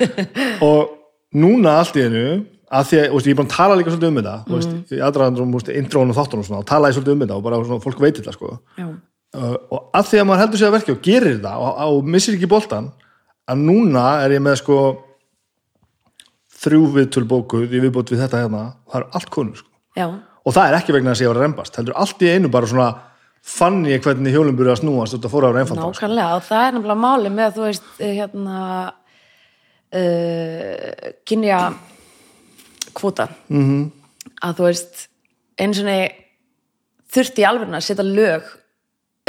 Og 0.68 0.94
núna 1.40 1.78
allt 1.80 1.96
í 1.96 2.04
einu 2.04 2.26
að 2.74 2.90
því 2.90 3.00
að, 3.00 3.08
þú 3.08 3.18
veist, 3.18 3.28
ég 3.28 3.34
er 3.34 3.40
bara 3.40 3.48
að 3.48 3.56
tala 3.56 3.80
líka 3.80 3.92
svolítið 3.94 4.12
um 4.12 4.20
þetta 4.20 4.36
mm. 4.44 4.54
veist, 4.58 4.94
í 4.94 5.02
aðdraðandrum, 5.08 5.52
þú 5.54 5.60
veist, 5.60 5.74
intrónum 5.80 6.14
og 6.14 6.20
þáttunum 6.20 6.44
og 6.44 6.48
svona, 6.50 6.62
og 6.64 6.70
tala 6.70 6.90
ég 6.90 6.98
svolítið 6.98 7.16
um 7.16 7.24
þetta 7.24 7.38
og 7.38 7.46
bara 7.46 7.60
svona, 7.64 7.84
fólk 7.84 8.04
veit 8.04 8.20
þetta 8.20 8.34
sko. 8.36 8.56
já, 8.80 8.88
og 9.34 9.90
að 9.98 10.10
því 10.12 10.20
að 10.22 10.28
maður 10.30 10.42
heldur 10.44 10.62
sig 10.62 10.68
að 10.68 10.76
verki 10.78 10.94
og 10.94 11.02
gerir 11.06 11.38
þetta 11.40 11.54
og, 11.58 11.80
og 11.88 12.12
missir 12.16 12.36
ekki 12.38 12.50
boltan 12.52 12.92
að 13.50 13.64
núna 13.66 14.04
er 14.24 14.36
ég 14.36 14.44
með 14.46 14.60
sko 14.62 14.78
þrjú 16.64 16.84
viðtöl 16.96 17.26
bókuð 17.28 17.74
í 17.74 17.82
viðbót 17.84 18.14
við 18.14 18.22
þetta 18.24 18.44
hérna, 18.46 18.62
það 18.88 19.00
eru 19.02 19.10
allt 19.20 19.32
konur 19.34 19.58
sko. 19.60 19.70
og 20.46 20.54
það 20.56 20.68
er 20.68 20.78
ekki 20.78 20.96
vegna 20.96 21.12
þess 21.12 21.22
að 21.22 21.26
ég 21.26 21.34
var 21.34 21.40
að 21.42 21.46
rembast 21.48 21.80
heldur 21.80 21.98
allt 22.04 22.24
í 22.24 22.32
einu 22.32 22.52
bara 22.54 22.70
svona 22.72 22.90
fann 23.44 23.82
ég 23.90 24.04
hvernig 24.06 24.32
hjólum 24.32 24.56
byrjuð 24.56 24.76
að 24.78 24.82
snúast 24.84 25.18
þetta 25.18 25.32
fór 25.34 25.48
að 25.48 25.56
vera 25.56 25.64
einfalda 25.66 25.82
sko. 25.84 25.92
nákvæmlega 25.92 26.36
og 26.38 26.44
það 26.48 26.68
er 26.68 26.76
nefnilega 26.78 27.04
máli 27.04 27.34
með 27.34 27.58
þú 27.58 27.66
veist, 27.68 27.90
hérna 28.00 28.60
uh, 29.98 31.12
kynja 31.28 31.60
kvota 32.94 33.28
Mhm. 33.50 33.64
-hmm. 33.66 33.92
að 34.46 34.56
þú 34.58 34.64
veist 34.70 35.08
eins 35.58 35.80
og 35.80 35.88
þurfti 37.14 37.42
í 37.42 37.48
alvegna 37.50 37.78
að 37.78 37.88
setja 37.90 38.04
lög 38.04 38.44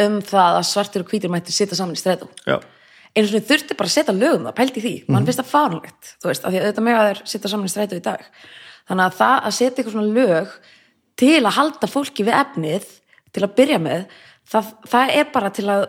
um 0.03 0.21
það 0.25 0.59
að 0.59 0.67
svartir 0.71 1.05
og 1.05 1.11
hvítir 1.13 1.33
mætti 1.33 1.55
setja 1.55 1.79
saman 1.79 1.95
í 1.95 2.01
Já, 2.45 2.59
eins 3.15 3.31
og 3.31 3.47
þurfti 3.47 3.77
bara 3.79 3.89
að 3.89 3.95
setja 3.95 4.15
lög 4.15 4.37
um 4.41 4.47
það, 4.49 4.57
pældi 4.59 4.83
því. 4.83 4.95
Mhm. 5.05 5.13
mann 5.13 5.27
finnst 5.27 5.41
það 5.41 5.53
fárlegt, 5.55 6.15
þú 6.21 6.31
veist, 6.31 6.45
af 6.45 6.51
því 6.53 6.59
að 6.59 6.65
auðvitað 6.67 6.87
með 6.89 6.99
að 6.99 7.09
þeir 7.09 7.21
setja 7.25 7.51
saman 7.51 7.67
í 7.67 7.73
strætó 7.73 7.97
í 7.97 8.03
dag. 8.03 8.23
Þannig 8.89 9.05
að 9.05 9.19
það 9.21 9.37
að 9.45 9.57
setja 9.59 9.77
eitthvað 9.79 9.95
svona 9.95 10.15
lög 10.19 10.49
til 11.17 11.41
að 11.45 11.57
halda 11.59 11.87
fólki 11.87 12.25
við 12.27 12.39
efnið 12.43 12.89
til 13.33 13.43
að 13.45 13.55
byrja 13.55 13.79
með 13.79 14.07
það, 14.51 14.73
það 14.91 15.15
er 15.15 15.31
bara 15.33 15.51
til 15.51 15.69
að 15.71 15.85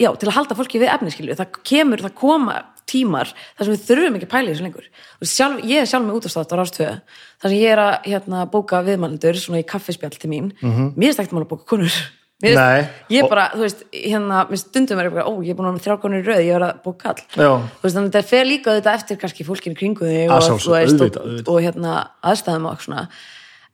já, 0.00 0.10
til 0.18 0.28
að 0.28 0.36
halda 0.38 0.56
fólki 0.58 0.80
við 0.80 0.92
efnið 0.94 1.14
skilju 1.14 1.36
það 1.38 1.60
kemur, 1.62 2.02
það 2.02 2.14
koma 2.18 2.56
tímar 2.90 3.30
þar 3.56 3.64
sem 3.64 3.74
við 3.74 3.84
þurfum 3.88 4.16
ekki 4.18 4.26
að 4.26 4.32
pæla 4.34 4.48
í 4.48 4.52
þessu 4.52 4.64
lengur. 4.66 4.88
Sjálf, 5.24 5.62
ég 5.64 5.80
er 5.80 5.88
sjálf 5.88 6.04
með 6.04 6.18
útastátt 6.18 6.52
á 6.52 6.56
rástöðu 6.58 6.96
þar 7.40 7.48
sem 7.52 7.60
ég 7.60 7.70
er 7.72 7.80
að 7.84 7.94
hérna, 8.10 8.42
bóka 8.50 8.82
viðmælendur 8.84 9.38
svona 9.40 9.62
í 9.62 9.68
kaffispjall 9.68 10.12
til 10.18 10.30
mín. 10.32 10.50
Mér 10.60 11.12
er 11.12 11.16
stækt 11.16 11.32
mál 11.32 11.44
að 11.44 11.52
bóka 11.54 11.68
konur 11.68 11.92
Mér 12.42 12.56
Nei. 12.58 12.88
ég 13.14 13.22
Og- 13.22 13.30
bara, 13.30 13.50
þú 13.54 13.60
veist, 13.62 13.84
hérna 13.94 14.40
mér 14.50 14.58
stundum 14.58 14.98
er 14.98 15.06
eitthvað, 15.08 15.28
ó, 15.30 15.32
ég 15.44 15.50
er 15.50 15.54
búin 15.54 15.68
að 15.70 15.78
vera 15.84 15.96
með 15.96 16.18
í 16.18 16.24
röð 16.26 16.40
ég 16.44 16.54
er 16.56 16.64
að 16.66 16.82
bóka 16.82 16.98
kall 17.14 17.22
Já. 17.36 17.50
þú 17.78 17.82
veist, 17.84 17.94
þannig 17.96 18.08
að 18.10 18.16
þetta 18.16 18.28
fer 18.28 18.44
líka 18.44 18.70
auðvitað 18.74 18.94
eftir 18.98 19.16
kannski 19.22 19.44
fólkinu 19.46 19.76
kringu 19.78 20.04
þig 20.04 20.28
Að 20.28 20.50
og, 20.50 20.58
veist, 20.58 21.00
og, 21.00 21.10
auðvitað. 21.14 21.48
og 21.48 21.60
hérna 21.62 22.08
aðstæðum 22.24 22.66
og 22.72 22.80
svona 22.82 23.08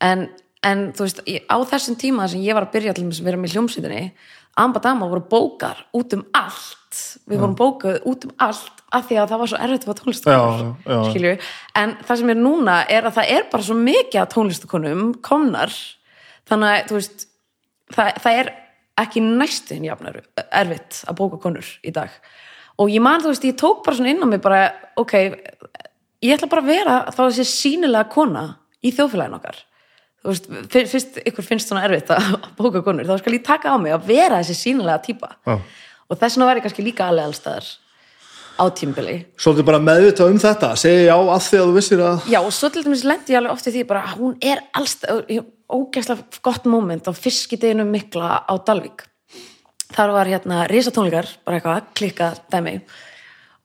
en, 0.00 0.28
en 0.62 0.92
þú 0.92 1.06
veist, 1.06 1.22
ég- 1.26 1.46
á 1.48 1.56
þessum 1.64 1.96
tíma 1.96 2.28
sem 2.28 2.40
ég 2.44 2.54
var 2.54 2.66
að 2.66 2.72
byrja 2.76 2.94
til 2.94 3.04
þess 3.08 3.20
að 3.20 3.24
vera 3.24 3.36
með 3.40 3.52
hljómsveitinni 3.56 4.12
Amba 4.58 4.80
Dama 4.82 5.06
voru 5.08 5.22
bókar 5.30 5.76
út 5.94 6.12
um 6.12 6.24
allt 6.34 7.16
við 7.30 7.38
vorum 7.38 7.56
bókað 7.56 8.02
út 8.04 8.24
um 8.26 8.32
allt 8.38 8.82
af 8.92 9.08
því 9.08 9.16
að 9.22 9.28
það 9.30 9.38
var 9.38 9.46
svo 9.48 9.58
erfitt 9.62 9.84
að 9.86 9.88
fá 9.88 9.94
tónlistakonur 10.02 10.76
Já, 10.84 10.90
já. 10.90 11.12
skilju, 11.12 11.38
en 11.76 11.96
það 12.04 12.16
sem 12.18 12.30
er 12.30 12.34
núna 12.34 12.84
er 12.90 13.02
að 13.08 13.14
það 13.14 13.30
er 13.30 13.42
bara 13.50 13.62
svo 13.62 13.74
mikið 13.78 14.20
af 14.20 14.28
tónlistakonum 14.34 15.22
komnar, 15.22 15.70
þannig 16.50 16.68
að 16.74 16.88
þú 16.90 16.98
veist, 16.98 17.26
það, 17.94 18.10
það 18.24 18.38
er 18.42 18.50
ekki 19.00 19.22
næstuðin 19.24 19.86
jafnar 19.88 20.20
erfitt 20.50 21.02
að 21.08 21.16
bóka 21.20 21.38
konur 21.40 21.66
í 21.86 21.92
dag. 21.96 22.12
Og 22.80 22.90
ég 22.92 23.02
man, 23.04 23.20
þú 23.22 23.32
veist, 23.32 23.44
ég 23.48 23.56
tók 23.60 23.82
bara 23.84 23.96
svona 23.96 24.12
inn 24.12 24.22
á 24.24 24.26
mig 24.28 24.40
bara, 24.44 24.60
ok, 25.00 25.14
ég 26.24 26.34
ætla 26.36 26.48
bara 26.52 26.62
að 26.64 26.70
vera 26.72 26.94
þá 27.12 27.20
þessi 27.26 27.46
sínilega 27.48 28.08
kona 28.12 28.44
í 28.84 28.92
þjóðfélagin 28.96 29.36
okkar. 29.38 29.58
Þú 30.20 30.32
veist, 30.34 30.48
fyr- 30.72 30.88
fyrst 30.92 31.20
ykkur 31.24 31.46
finnst 31.46 31.70
svona 31.72 31.84
erfitt 31.88 32.10
að 32.12 32.32
bóka 32.58 32.82
konur, 32.84 33.06
þá 33.08 33.20
skal 33.22 33.36
ég 33.38 33.44
taka 33.46 33.72
á 33.72 33.76
mig 33.80 33.94
að 33.96 34.08
vera 34.10 34.40
þessi 34.42 34.56
sínilega 34.58 35.00
típa 35.06 35.30
Já. 35.48 35.54
og 35.56 36.18
þess 36.20 36.36
vegna 36.36 36.48
var 36.50 36.60
ég 36.60 36.66
kannski 36.66 36.84
líka 36.84 37.06
alveg 37.08 37.30
allstaðar 37.30 37.70
á 38.60 38.64
tímbili 38.76 39.14
Svolítið 39.40 39.68
bara 39.70 39.80
meðvitað 39.80 40.34
um 40.34 40.40
þetta, 40.42 40.74
segja 40.76 41.06
já 41.08 41.14
að 41.16 41.46
því 41.46 41.60
að 41.62 41.70
þú 41.70 41.76
vissir 41.78 42.02
að 42.04 42.28
Já, 42.34 42.38
og 42.44 42.52
svo 42.52 42.68
til 42.74 42.82
dæmis 42.84 43.04
lendi 43.08 43.32
ég 43.32 43.40
alveg 43.40 43.54
oft 43.56 43.70
í 43.70 43.72
því 43.78 43.84
bara, 43.88 44.02
hún 44.18 44.36
er 44.44 44.60
allstað, 44.76 45.22
ógæslega 45.76 46.42
gott 46.44 46.66
moment 46.66 47.08
á 47.08 47.12
fiskideginu 47.14 47.86
mikla 47.88 48.42
á 48.44 48.54
Dalvík. 48.66 49.06
Þar 49.90 50.12
var 50.14 50.30
hérna 50.30 50.66
risatónleikar, 50.70 51.26
bara 51.44 51.58
eitthvað, 51.58 51.88
klikka 51.98 52.30
dæmi. 52.52 52.76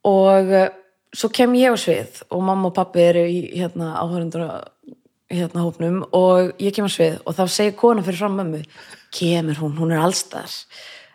Og 0.10 0.50
uh, 0.50 0.70
svo 1.16 1.30
kem 1.34 1.54
ég 1.58 1.74
á 1.74 1.78
svið 1.80 2.24
og 2.30 2.44
mamma 2.44 2.70
og 2.70 2.76
pappi 2.76 3.04
eru 3.04 3.26
í 3.30 3.40
hérna 3.56 3.94
áhörundur 4.02 4.46
hérna 5.32 5.64
hópnum 5.64 6.02
og 6.14 6.56
ég 6.62 6.76
kem 6.76 6.88
á 6.88 6.92
svið 6.92 7.20
og 7.26 7.38
þá 7.38 7.44
segir 7.50 7.78
kona 7.80 8.04
fyrir 8.06 8.22
fram 8.22 8.38
mömmu 8.40 8.62
kemur 9.16 9.62
hún, 9.62 9.78
hún 9.80 9.94
er 9.96 10.04
allstaðar 10.04 10.54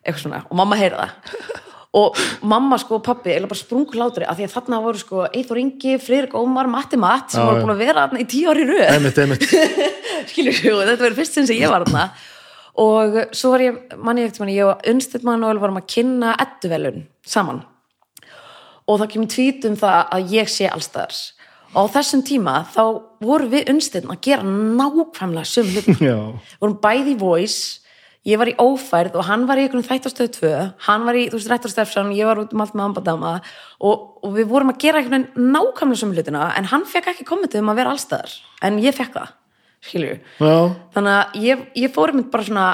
eitthvað 0.01 0.23
svona, 0.25 0.45
og 0.49 0.57
mamma 0.57 0.79
heyra 0.81 1.05
það 1.05 1.67
og 1.91 2.19
mamma 2.47 2.79
sko 2.79 3.01
og 3.01 3.05
pappi 3.07 3.33
eða 3.35 3.49
bara 3.51 3.59
sprungur 3.59 3.99
látri 3.99 4.27
af 4.29 4.39
því 4.39 4.47
að 4.47 4.53
þarna 4.55 4.83
voru 4.85 5.01
sko 5.01 5.25
Eithor 5.27 5.59
Ingi, 5.59 5.97
Friðrik 5.99 6.37
Ómar, 6.39 6.69
Matti 6.71 6.99
Matt 7.01 7.35
sem 7.35 7.43
voru 7.43 7.65
búin 7.65 7.75
að 7.75 7.83
vera 7.83 8.05
í 8.15 8.27
tíu 8.31 8.53
ári 8.53 8.67
einmitt, 8.87 9.19
skilur 10.31 10.61
og 10.77 10.85
þetta 10.87 11.03
verður 11.03 11.19
fyrst 11.19 11.41
sem 11.41 11.51
ég 11.59 11.73
var 11.73 11.87
þarna. 11.89 12.07
Og 12.81 13.19
svo 13.35 13.51
var 13.57 13.65
ég, 13.65 13.81
manni 13.99 14.23
ég 14.23 14.31
eftir 14.31 14.45
manni 14.45 14.55
ég 14.55 14.71
og 14.71 14.87
Unstedt 14.93 15.27
Manuel 15.27 15.59
vorum 15.59 15.81
að 15.81 15.89
kynna 15.91 16.37
edduvelun 16.39 17.03
saman. 17.27 17.65
Og 18.87 19.03
það 19.03 19.13
kemur 19.17 19.35
tvít 19.35 19.67
um 19.67 19.77
það 19.81 20.01
að 20.15 20.35
ég 20.39 20.51
sé 20.51 20.71
allstæðars 20.71 21.27
og 21.71 21.87
á 21.87 21.93
þessum 21.95 22.23
tíma 22.27 22.55
þá 22.71 22.83
vorum 23.23 23.51
við 23.53 23.69
Unstedt 23.71 24.09
að 24.11 24.23
gera 24.27 24.47
nákvæmlega 24.47 25.47
söm 25.47 25.69
hlutum 25.71 26.01
já. 26.03 26.17
Vorum 26.63 26.79
bæði 26.83 27.15
í 27.15 27.19
voice 27.21 27.83
ég 28.29 28.41
var 28.41 28.51
í 28.51 28.57
ófærð 28.61 29.17
og 29.17 29.27
hann 29.31 29.47
var 29.49 29.61
í 29.61 29.65
einhvern 29.65 29.87
þættastöðu 29.87 30.33
2 30.37 30.51
hann 30.87 31.07
var 31.09 31.17
í, 31.17 31.27
þú 31.31 31.39
veist, 31.39 31.51
Rættar 31.53 31.73
Stefsson 31.73 32.13
ég 32.17 32.29
var 32.29 32.43
út 32.43 32.53
um 32.53 32.65
allt 32.65 32.77
með 32.77 32.87
ambadama 32.91 33.33
og, 33.81 34.05
og 34.21 34.37
við 34.37 34.51
vorum 34.51 34.75
að 34.75 34.83
gera 34.85 35.01
einhvern 35.01 35.25
veginn 35.31 35.55
nákvæmlega 35.55 36.03
sömu 36.03 36.19
hlutina 36.19 36.51
en 36.59 36.69
hann 36.73 36.85
fekk 36.89 37.15
ekki 37.15 37.29
kommentið 37.29 37.65
um 37.65 37.73
að 37.73 37.81
vera 37.81 37.95
allstæðar 37.97 38.37
en 38.69 38.79
ég 38.85 38.97
fekk 38.97 39.17
það, 39.17 39.33
skilju 39.89 40.15
Já, 40.21 40.55
þannig 40.97 41.17
að 41.17 41.43
ég, 41.47 41.67
ég 41.87 41.97
fór 41.97 42.15
mynd 42.17 42.31
bara 42.35 42.49
svona 42.51 42.69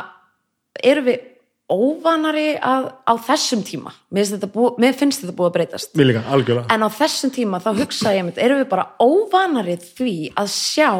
erum 0.82 1.10
við 1.12 1.24
óvanari 1.66 2.54
að, 2.62 2.90
á 3.02 3.12
þessum 3.26 3.62
tíma? 3.66 3.92
Mér 4.14 4.26
finnst, 4.26 4.36
þetta 4.36 4.50
búið, 4.54 5.32
búið 5.34 5.48
að 5.48 5.54
breytast. 5.56 5.96
Líka, 5.98 6.22
en 6.70 6.86
á 6.86 6.88
þessum 6.94 7.32
tíma 7.34 7.58
þá 7.62 7.72
hugsaði 7.80 8.20
ég 8.20 8.26
mynd 8.28 8.38
erum 8.42 8.60
við 8.60 8.68
bara 8.70 8.86
óvanari 9.02 9.74
því 9.82 10.14
að 10.38 10.52
sjá 10.54 10.90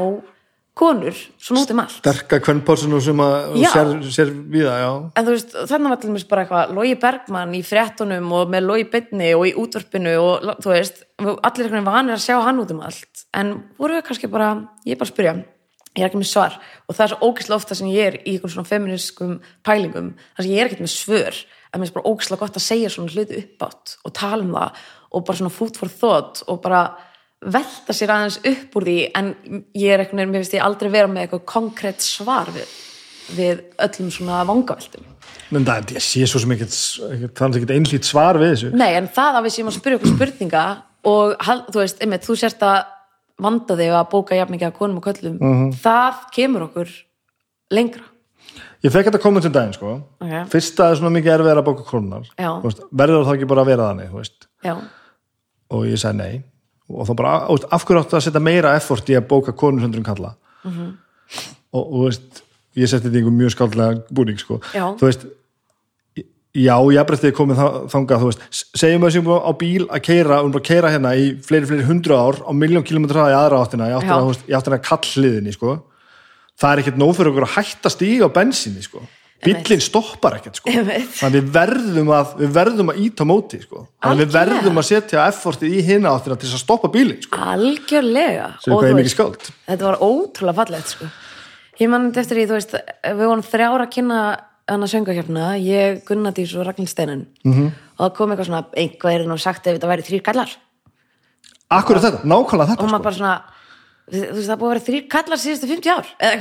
konur 0.77 1.17
svona 1.41 1.63
út 1.65 1.73
um 1.73 1.81
allt. 1.83 1.97
Sterka 2.03 2.39
kvennpársinu 2.45 3.01
sem 3.01 3.23
að 3.25 3.57
sér, 3.73 3.91
sér 4.13 4.33
við 4.53 4.69
það, 4.69 4.79
já. 4.83 4.91
En 5.17 5.27
þú 5.27 5.35
veist, 5.35 5.57
þannig 5.73 5.95
var 5.95 6.01
til 6.03 6.11
dæmis 6.11 6.29
bara 6.29 6.45
eitthvað 6.45 6.77
Logi 6.77 6.95
Bergmann 7.07 7.57
í 7.57 7.65
fréttunum 7.65 8.31
og 8.37 8.53
með 8.53 8.69
Logi 8.69 8.87
Byrni 8.93 9.33
og 9.39 9.49
í 9.49 9.57
útvarpinu 9.63 10.15
og 10.21 10.49
þú 10.61 10.75
veist, 10.75 11.05
allir 11.19 11.41
einhvern 11.41 11.79
veginn 11.79 11.91
vanir 11.91 12.19
að 12.19 12.25
sjá 12.29 12.39
hann 12.45 12.61
út 12.61 12.77
um 12.77 12.85
allt. 12.85 13.27
En 13.37 13.53
voru 13.81 13.97
við 13.97 14.09
kannski 14.11 14.33
bara, 14.33 14.55
ég 14.85 14.97
er 14.97 15.01
bara 15.01 15.09
að 15.09 15.15
spyrja 15.15 15.37
ég 15.97 16.05
er 16.05 16.11
ekki 16.11 16.21
með 16.21 16.31
svar. 16.31 16.57
Og 16.87 16.97
það 16.97 17.05
er 17.07 17.13
svo 17.13 17.29
ógæslega 17.31 17.57
ofta 17.57 17.77
sem 17.79 17.89
ég 17.89 18.11
er 18.11 18.19
í 18.21 18.35
einhvern 18.35 18.53
svona 18.53 18.69
feminískum 18.69 19.37
pælingum 19.67 20.13
þar 20.37 20.45
sem 20.45 20.53
ég 20.53 20.61
er 20.61 20.69
ekkert 20.69 20.85
með 20.85 20.93
svör 20.93 21.39
en 21.73 21.81
mér 21.81 21.91
er 21.91 21.97
bara 21.97 22.11
ógæslega 22.13 22.43
gott 22.43 22.59
að 22.61 22.67
segja 22.67 22.93
svona 22.93 23.13
hluti 23.13 23.41
uppátt 23.41 23.97
og 24.05 24.15
tala 24.17 24.45
um 24.45 24.55
það 24.57 24.83
og 25.17 25.27
bara 25.27 25.41
svona 25.41 25.57
food 25.57 25.81
for 25.81 25.93
thought 25.93 26.43
og 26.47 26.61
bara 26.65 26.83
velta 27.45 27.93
sér 27.95 28.13
aðeins 28.15 28.39
upp 28.49 28.77
úr 28.79 28.87
því 28.89 28.97
en 29.19 29.29
ég 29.77 29.93
er 29.93 30.03
veginn, 30.05 30.31
mér 30.33 30.41
finnst 30.41 30.57
ég 30.57 30.65
aldrei 30.65 30.91
vera 30.91 31.11
með 31.11 31.27
eitthvað 31.27 31.45
konkrétt 31.53 32.01
svar 32.05 32.49
við, 32.55 32.71
við 33.37 33.61
öllum 33.87 34.11
svona 34.15 34.41
vangaveltum. 34.49 35.05
En 35.55 35.67
það, 35.67 35.93
ég 35.95 36.03
sé 36.03 36.25
svo 36.27 36.41
sem 36.43 36.55
ekkert, 36.57 36.75
ekkert 37.13 37.39
þannig 37.39 37.61
ekkert 37.61 37.75
einlít 37.77 38.09
svar 38.09 38.39
við 38.41 38.55
þessu. 38.55 38.73
Nei, 38.75 38.95
en 38.99 39.07
það 39.15 39.39
að 39.39 39.47
við 39.47 39.55
séum 39.57 39.71
að 39.71 39.77
spyrja 39.79 39.99
okkur 40.01 40.15
spurninga 40.17 40.65
og 41.07 41.37
þú 41.71 41.83
veist, 41.83 42.01
einmitt, 42.03 42.25
þú 42.27 42.39
sérst 42.41 42.65
að 42.67 42.81
vanda 43.47 43.77
þig 43.79 43.93
að 43.95 44.09
bóka 44.11 44.39
jafn 44.39 44.57
mikið 44.57 44.71
að 44.71 44.77
konum 44.81 44.97
og 44.99 45.05
köllum, 45.07 45.39
Mhm. 45.39 45.73
það 45.85 46.21
kemur 46.35 46.63
okkur 46.71 46.89
lengra. 47.71 48.03
Ég 48.83 48.93
fekk 48.93 49.11
þetta 49.11 49.21
komment 49.23 49.45
um 49.47 49.53
daginn, 49.53 49.73
sko. 49.75 50.03
Ok. 50.21 50.35
Fyrst 50.51 50.75
að 50.79 50.83
það 50.87 50.91
er 50.91 50.97
svona 50.97 51.15
mikið 51.21 51.33
erfið 51.37 51.57
að 51.57 51.65
bóka 51.65 51.85
veist, 52.65 52.81
Verður 52.93 53.25
það 53.27 53.35
ekki 53.37 53.49
bara 53.49 53.63
að 53.63 53.67
vera 53.67 53.89
þannig, 53.93 54.11
Og 55.71 55.85
ég 55.85 55.99
sagði 55.99 56.17
nei 56.17 56.43
Og 56.89 57.07
þá 57.09 57.15
bara, 57.19 57.31
veist, 57.51 57.65
af 57.73 57.85
hverju 57.85 58.03
áttu 58.05 58.17
að 58.17 58.23
setja 58.29 58.41
meira 58.43 58.75
effort 58.79 59.09
í 59.11 59.17
að 59.19 59.27
bóka 59.29 59.53
um 59.99 60.03
kalla 60.05 60.35
Mhm. 60.65 60.93
og, 61.73 61.83
og 61.83 61.93
þú 62.01 62.05
veist 62.11 62.43
Ég 62.77 62.89
setti 62.91 63.09
þetta 63.09 63.17
í 63.17 63.21
einhver 63.23 63.33
mjög 63.33 63.53
skáldlega 63.55 64.03
búning, 64.13 64.37
sko. 64.39 64.59
Þú 65.01 65.07
veist 65.09 65.23
Já, 66.57 66.73
jafnrættið 66.93 67.29
er 67.29 67.33
komið 67.37 67.57
þa- 67.61 67.81
þangað, 67.93 68.21
þú 68.23 68.29
veist, 68.31 68.43
s- 68.51 68.65
segjum 68.81 69.03
við 69.03 69.09
að 69.11 69.15
séum 69.17 69.27
á 69.45 69.53
bíl 69.61 69.87
að 69.93 70.01
keira, 70.07 70.39
um 70.45 70.51
bara 70.53 70.63
að 70.63 70.69
keira 70.71 70.89
hérna 70.93 71.11
í 71.17 71.25
fleiri, 71.45 71.67
fleiri 71.69 71.85
hundru 71.85 72.17
ár 72.17 72.37
á 72.49 72.53
miljón 72.57 72.85
kilometra 72.85 73.27
í 73.29 73.35
aðra 73.37 73.61
áttina, 73.61 73.89
í 73.91 73.97
áttina, 73.97 74.17
veist, 74.31 74.47
í 74.49 74.53
áttina 74.57 74.79
kallliðinni, 74.81 75.53
sko. 75.53 75.83
Það 76.57 76.73
er 76.73 76.81
ekkert 76.83 76.97
nóg 76.97 77.13
fyrir 77.17 77.29
okkur 77.33 77.45
að 77.45 77.57
hætta 77.59 77.91
stíga 77.93 78.25
á 78.25 78.33
bensinni, 78.33 78.81
sko. 78.83 79.03
Bíllinn 79.45 79.83
stoppar 79.85 80.39
ekkert 80.39 80.57
sko. 80.61 80.71
Þannig 80.71 81.37
við 81.37 81.53
verðum 81.55 82.11
að 82.17 82.33
við 82.41 82.51
verðum 82.57 82.91
að 82.93 83.01
íta 83.05 83.27
móti 83.29 83.61
sko. 83.63 83.87
þannig 84.03 84.25
við 84.25 84.33
verðum 84.39 84.81
að 84.81 84.89
setja 84.89 85.27
effortið 85.29 85.77
í 85.77 85.85
hina 85.87 86.15
áttina 86.17 86.39
til 86.41 86.49
að 86.51 86.63
stoppa 86.63 86.89
bílinn 86.93 87.23
sko. 87.23 87.39
algjörlega 87.55 88.49
Og 88.73 88.83
veist, 88.83 89.53
þetta 89.69 89.85
var 89.91 89.99
ótrúlega 90.01 90.55
fallegt 90.63 90.89
sko. 90.95 91.09
ég 91.81 91.89
mann 91.93 92.09
eftir 92.15 92.37
því, 92.37 92.47
þú 92.47 92.57
veist 92.59 92.77
við 93.05 93.25
vorum 93.27 93.43
þrjára 93.43 93.87
að 93.87 93.93
kynna 93.97 94.21
hana 94.67 94.87
söngahjöfna 94.91 95.51
ég, 95.63 96.01
Gunnadís 96.09 96.55
og 96.59 96.67
Ragnhild 96.67 96.91
Steinin 96.91 97.27
Mhm. 97.45 97.53
-hmm. 97.53 97.73
og 97.99 98.11
það 98.11 98.17
kom 98.17 98.31
eitthvað 98.31 98.47
svona 98.47 98.65
einhver 98.77 99.21
er 99.21 99.27
nú 99.27 99.39
sagt 99.39 99.67
ef 99.67 99.79
þetta 99.79 99.89
væri 99.89 100.03
þrýr 100.03 100.23
kallar 100.23 100.51
akkur 101.71 101.97
er 101.97 102.01
þetta, 102.03 102.25
nákvæmlega 102.25 102.67
þetta 102.71 102.83
og 102.83 102.91
maður 102.91 102.99
sko. 102.99 103.03
bara 103.03 103.15
svona 103.15 103.43
það 104.07 104.59
búið 104.61 104.69
að 104.69 104.71
vera 104.71 104.83
þrýr 104.87 105.07
kallar 105.11 105.41
síðustu 105.43 105.67
50 105.67 105.91
ár 105.91 106.11
eða 106.23 106.37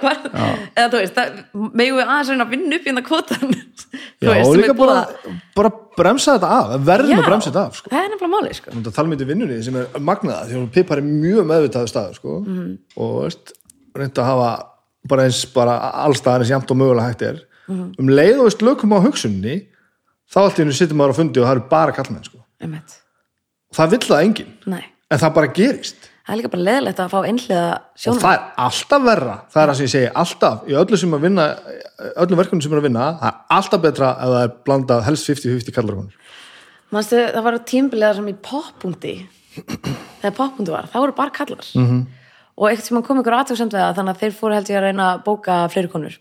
hvað 0.00 0.22
eða 0.78 0.86
þú 0.88 1.00
veist, 1.02 1.18
það 1.18 1.40
megum 1.76 1.98
við 1.98 2.12
aðeins 2.14 2.30
að 2.44 2.52
vinna 2.54 2.78
upp 2.78 2.86
í 2.86 2.90
þetta 2.92 3.02
kvotan 3.08 3.52
Já, 4.22 4.30
og 4.46 4.52
líka 4.56 4.74
bara, 4.78 4.96
bara 5.56 5.72
bremsa 5.98 6.36
þetta 6.38 6.50
af 6.56 6.86
verðum 6.86 7.18
að 7.20 7.26
bremsa 7.28 7.50
þetta 7.50 7.64
af 7.68 7.76
sko. 7.76 7.90
það 7.92 8.04
er 8.06 8.12
nefnilega 8.14 8.32
máli 8.32 8.54
sko. 8.56 8.72
Þú 8.78 8.92
tala 8.96 9.10
myndi 9.12 9.26
vinnunni 9.28 9.58
sem 9.66 9.76
er 9.82 10.00
magnaða 10.00 10.46
því 10.48 10.56
að 10.62 10.68
Pipar 10.78 11.02
er 11.02 11.08
mjög 11.10 11.48
meðvitaðu 11.50 11.90
staður 11.92 12.16
sko. 12.20 12.36
Mhm. 12.46 12.70
og 12.96 13.16
veist, 13.26 13.52
reynda 13.98 14.22
að 14.24 14.30
hafa 14.30 14.50
bara 15.12 15.26
eins 15.28 15.42
bara 15.52 15.74
allstaðar 16.06 16.44
eins 16.46 16.52
jæmt 16.54 16.72
og 16.72 16.78
mögulega 16.80 17.08
hægt 17.10 17.26
er 17.28 17.42
Mhm. 17.68 17.92
um 18.00 18.08
leið 18.10 18.38
og 18.40 18.48
veist 18.48 18.62
lögum 18.64 18.90
á 18.96 18.98
hugsunni 19.04 19.52
þá 20.32 20.38
allt 20.46 20.56
í 20.58 20.62
hennu 20.64 20.74
sittum 20.74 20.98
maður 20.98 21.12
á 21.14 21.18
fundi 21.20 21.38
og 21.42 21.46
það 21.46 21.52
eru 21.58 21.68
bara 21.70 21.92
kallmenn 21.94 22.24
sko. 22.26 22.40
Það 23.76 23.90
vill 23.94 24.00
það 24.08 24.22
enginn, 24.26 24.50
Nei. 24.66 24.82
en 25.10 25.18
það 25.22 25.34
bara 25.36 25.52
gerist 25.56 26.08
það 26.32 26.38
er 26.38 26.40
líka 26.40 26.52
bara 26.52 26.64
leðilegt 26.64 27.00
að 27.02 27.10
fá 27.12 27.18
einhliða 27.28 27.64
og 27.76 28.00
sjónum 28.00 28.22
það 28.22 28.34
er 28.36 28.44
alltaf 28.64 29.02
verra 29.04 29.34
það 29.52 29.62
er 29.62 29.70
það 29.70 29.76
sem 29.76 29.84
ég 29.84 29.92
segi, 29.92 30.08
alltaf, 30.22 30.62
í 30.64 30.76
öllu 30.80 31.00
sem 31.02 31.16
að 31.16 31.26
vinna 31.26 31.44
öllum 32.24 32.40
verkunum 32.40 32.64
sem 32.64 32.72
er 32.72 32.80
að 32.80 32.86
vinna 32.88 33.08
það 33.20 33.28
er 33.28 33.58
alltaf 33.58 33.82
betra 33.82 34.08
ef 34.14 34.32
það 34.32 34.46
er 34.46 34.54
blandað 34.68 35.04
helst 35.10 35.28
50-50 35.28 35.76
kallarkonur 35.76 36.32
Manstu, 36.92 37.20
það 37.20 37.46
var 37.46 37.58
tímbilega 37.68 38.16
sem 38.16 38.32
í 38.32 38.34
poppunkti 38.48 39.14
þegar 40.22 40.36
poppunkti 40.40 40.72
var, 40.72 40.88
þá 40.88 40.98
voru 41.02 41.16
bara 41.16 41.36
kallar 41.36 41.68
-hmm. 41.68 42.02
og 42.56 42.68
eitt 42.70 42.84
sem 42.84 43.02
kom 43.04 43.20
ykkur 43.20 43.38
aðtöksamt 43.42 43.76
við 43.76 43.84
það 43.84 43.96
þannig 44.00 44.16
að 44.16 44.24
þeir 44.24 44.38
fóru 44.40 44.56
held 44.56 44.72
ég 44.72 44.80
að 44.80 44.86
reyna 44.88 45.08
að 45.12 45.24
bóka 45.24 45.68
fleiri 45.72 45.88
konur. 45.92 46.18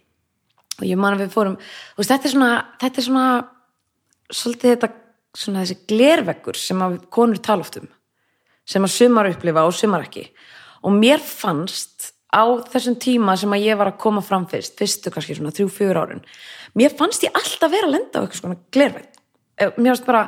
Og 0.80 0.86
ég 0.88 0.97
man 0.97 1.14
að 1.14 1.26
við 1.26 1.34
fórum 1.36 1.57
veist, 1.97 2.09
þetta 2.09 2.28
er 2.28 2.32
svona, 2.32 2.51
þetta 2.82 3.01
er 3.01 3.07
svona 3.07 3.26
svona 5.36 5.64
þessi 5.64 5.78
glerveggur 5.88 6.57
sem 8.72 8.88
að 8.88 8.93
um 8.93 8.95
sumar 8.95 9.30
upplifa 9.30 9.67
og 9.67 9.76
sumar 9.76 10.07
ekki. 10.07 10.26
Og 10.88 10.95
mér 10.95 11.22
fannst 11.22 12.13
á 12.32 12.47
þessum 12.72 12.95
tíma 12.95 13.36
sem 13.38 13.51
að 13.51 13.67
ég 13.67 13.78
var 13.78 13.91
að 13.91 13.99
koma 14.01 14.24
fram 14.24 14.47
fyrst 14.49 14.80
fyrstu 14.80 15.11
kannski 15.11 15.36
svona 15.36 15.51
þrjú, 15.51 15.67
fjögur 15.67 15.99
árun 15.99 16.22
mér 16.80 16.93
fannst 16.95 17.26
ég 17.28 17.36
alltaf 17.36 17.74
vera 17.74 17.89
að 17.89 17.97
lenda 17.97 18.22
á 18.22 18.24
eitthvað 18.24 18.39
svona 18.39 18.61
glervegg 18.72 19.11
Eh, 19.61 19.72
mér 19.78 19.93
fannst 19.93 20.07
bara 20.07 20.24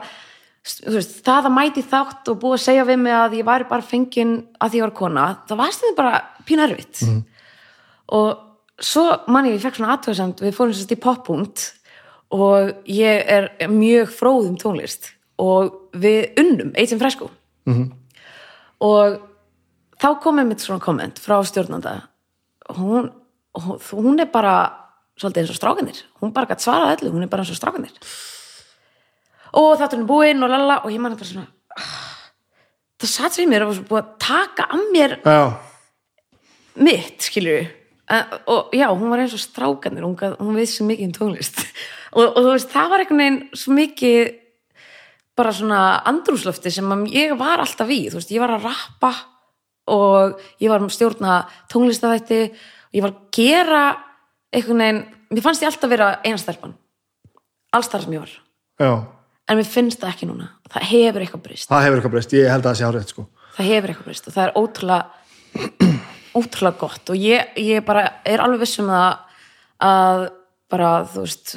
veist, 0.94 1.20
það 1.26 1.50
að 1.50 1.56
mæti 1.56 1.84
þátt 1.90 2.32
og 2.32 2.40
búið 2.42 2.58
að 2.58 2.66
segja 2.68 2.88
við 2.88 3.00
mig 3.04 3.16
að 3.18 3.38
ég 3.40 3.48
væri 3.48 3.70
bara 3.70 3.86
fengin 3.88 4.34
að 4.60 4.74
því 4.74 4.80
ég 4.80 4.86
var 4.86 4.96
kona, 5.00 5.28
það 5.50 5.62
var 5.62 5.76
stundum 5.76 6.00
bara 6.00 6.22
pínu 6.48 6.66
erfitt. 6.68 7.02
Og 8.14 8.84
svo 8.84 9.06
manni 9.32 9.56
ég 9.56 9.64
fekk 9.64 9.80
svona 9.80 9.96
aðtöðsamt 9.96 10.44
við 10.44 10.56
fórum 10.58 10.76
sérst 10.76 10.94
í 10.94 11.00
poppunkt 11.02 11.66
og 12.34 12.74
ég 12.90 13.26
er 13.30 13.50
mjög 13.72 14.14
fróð 14.14 14.52
um 14.52 14.60
tónlist 14.62 15.12
og 15.42 15.74
við 15.98 16.40
unnum 16.42 16.74
eitt 16.76 16.94
sem 16.94 17.02
fresku 17.02 17.30
og 18.84 19.20
þá 20.02 20.08
kom 20.24 20.40
einmitt 20.42 20.64
svona 20.64 20.84
komment 20.84 21.20
frá 21.24 21.38
stjórnanda. 21.48 21.98
Hún, 22.76 23.12
hún, 23.56 23.84
hún 23.92 24.24
er 24.24 24.32
bara 24.32 24.84
svolítið 25.20 25.44
eins 25.44 25.54
og 25.54 25.60
strákanir 25.60 26.00
hún 26.22 26.34
bara 26.34 26.50
gætt 26.50 26.64
svarað 26.64 26.96
öllu, 26.98 27.14
hún 27.14 27.26
er 27.26 27.32
bara 27.32 27.44
eins 27.44 27.54
og 27.54 27.60
strákanir 27.60 27.94
og 29.54 29.76
þátturinn 29.82 30.10
búinn 30.10 30.46
og 30.46 30.52
lala 30.52 30.80
og 30.82 30.94
ég 30.94 31.02
manna 31.02 31.20
bara 31.20 31.30
svona 31.30 31.46
ah, 31.78 32.32
það 33.02 33.12
satt 33.12 33.38
sem 33.38 33.46
í 33.46 33.52
mér 33.52 33.68
og 33.68 33.76
svo 33.78 33.86
búið 33.90 34.02
að 34.02 34.12
taka 34.26 34.68
að 34.74 34.86
mér 34.96 35.16
já, 35.22 35.44
mitt, 36.82 37.18
skilur 37.22 37.60
við 37.60 37.72
og 38.50 38.74
já, 38.76 38.88
hún 38.90 39.14
var 39.14 39.24
eins 39.24 39.36
og 39.38 39.44
strákanir 39.44 40.06
hún, 40.06 40.18
hún 40.18 40.58
vissi 40.58 40.86
mikið 40.86 41.08
um 41.08 41.14
tónlist. 41.18 41.64
Og, 42.14 42.28
og 42.28 42.44
þú 42.46 42.50
veist, 42.52 42.68
það 42.70 42.90
var 42.92 43.02
einhvern 43.02 43.22
veginn 43.24 43.38
svo 43.58 43.72
mikið 43.74 44.34
bara 45.38 45.54
svona 45.56 45.82
andrúslöfti 46.10 46.72
sem 46.74 46.92
að 46.94 47.08
ég 47.14 47.34
var 47.40 47.64
alltaf 47.64 47.90
í. 47.90 48.04
Þú 48.12 48.20
veist, 48.20 48.34
ég 48.34 48.44
var 48.44 48.54
að 48.56 48.68
rappa 48.70 49.12
og 49.94 50.40
ég 50.62 50.72
var 50.72 50.84
að 50.84 50.94
stjórna 50.96 51.42
tónlistafætti 51.72 52.42
og 52.52 52.96
ég 52.98 53.04
var 53.04 53.12
að 53.16 53.26
gera 53.36 53.84
einhvern 54.54 54.84
veginn, 54.84 55.04
mér 55.34 55.46
fannst 55.46 55.66
ég 55.66 55.72
alltaf 55.72 55.92
vera 55.92 56.14
einastelpan 56.24 56.78
alls 57.74 57.90
þar 57.90 58.06
sem 58.06 58.16
ég 58.16 58.24
var. 58.24 58.34
Já. 58.82 58.92
En 59.50 59.60
mér 59.60 59.68
finnst 59.68 60.00
það 60.00 60.14
ekki 60.14 60.30
núna, 60.30 60.48
það 60.72 60.88
hefur 60.92 61.26
eitthvað 61.26 61.44
breyst. 61.48 61.70
Það 61.72 61.86
hefur 61.88 62.00
eitthvað 62.00 62.16
breyst, 62.16 62.36
ég 62.38 62.52
held 62.52 62.64
að 62.64 62.70
það 62.70 62.80
sé 62.80 62.88
hárið 62.88 63.10
sko. 63.10 63.26
það 63.58 63.70
hefur 63.72 63.92
eitthvað 63.92 64.10
breyst 64.10 64.30
og 64.30 64.36
það 64.38 64.46
er 64.46 64.56
ótrúlega 64.62 65.04
ótrúlega 66.40 66.80
gott. 66.80 67.12
Og 67.14 67.20
ég, 67.20 67.58
ég 67.60 67.86
bara 67.86 68.06
er 68.30 68.44
alveg 68.46 68.64
viss 68.64 68.80
um 68.82 68.92
það 68.94 69.42
að 69.90 70.24
bara 70.74 70.92
þú 71.10 71.26
veist 71.26 71.56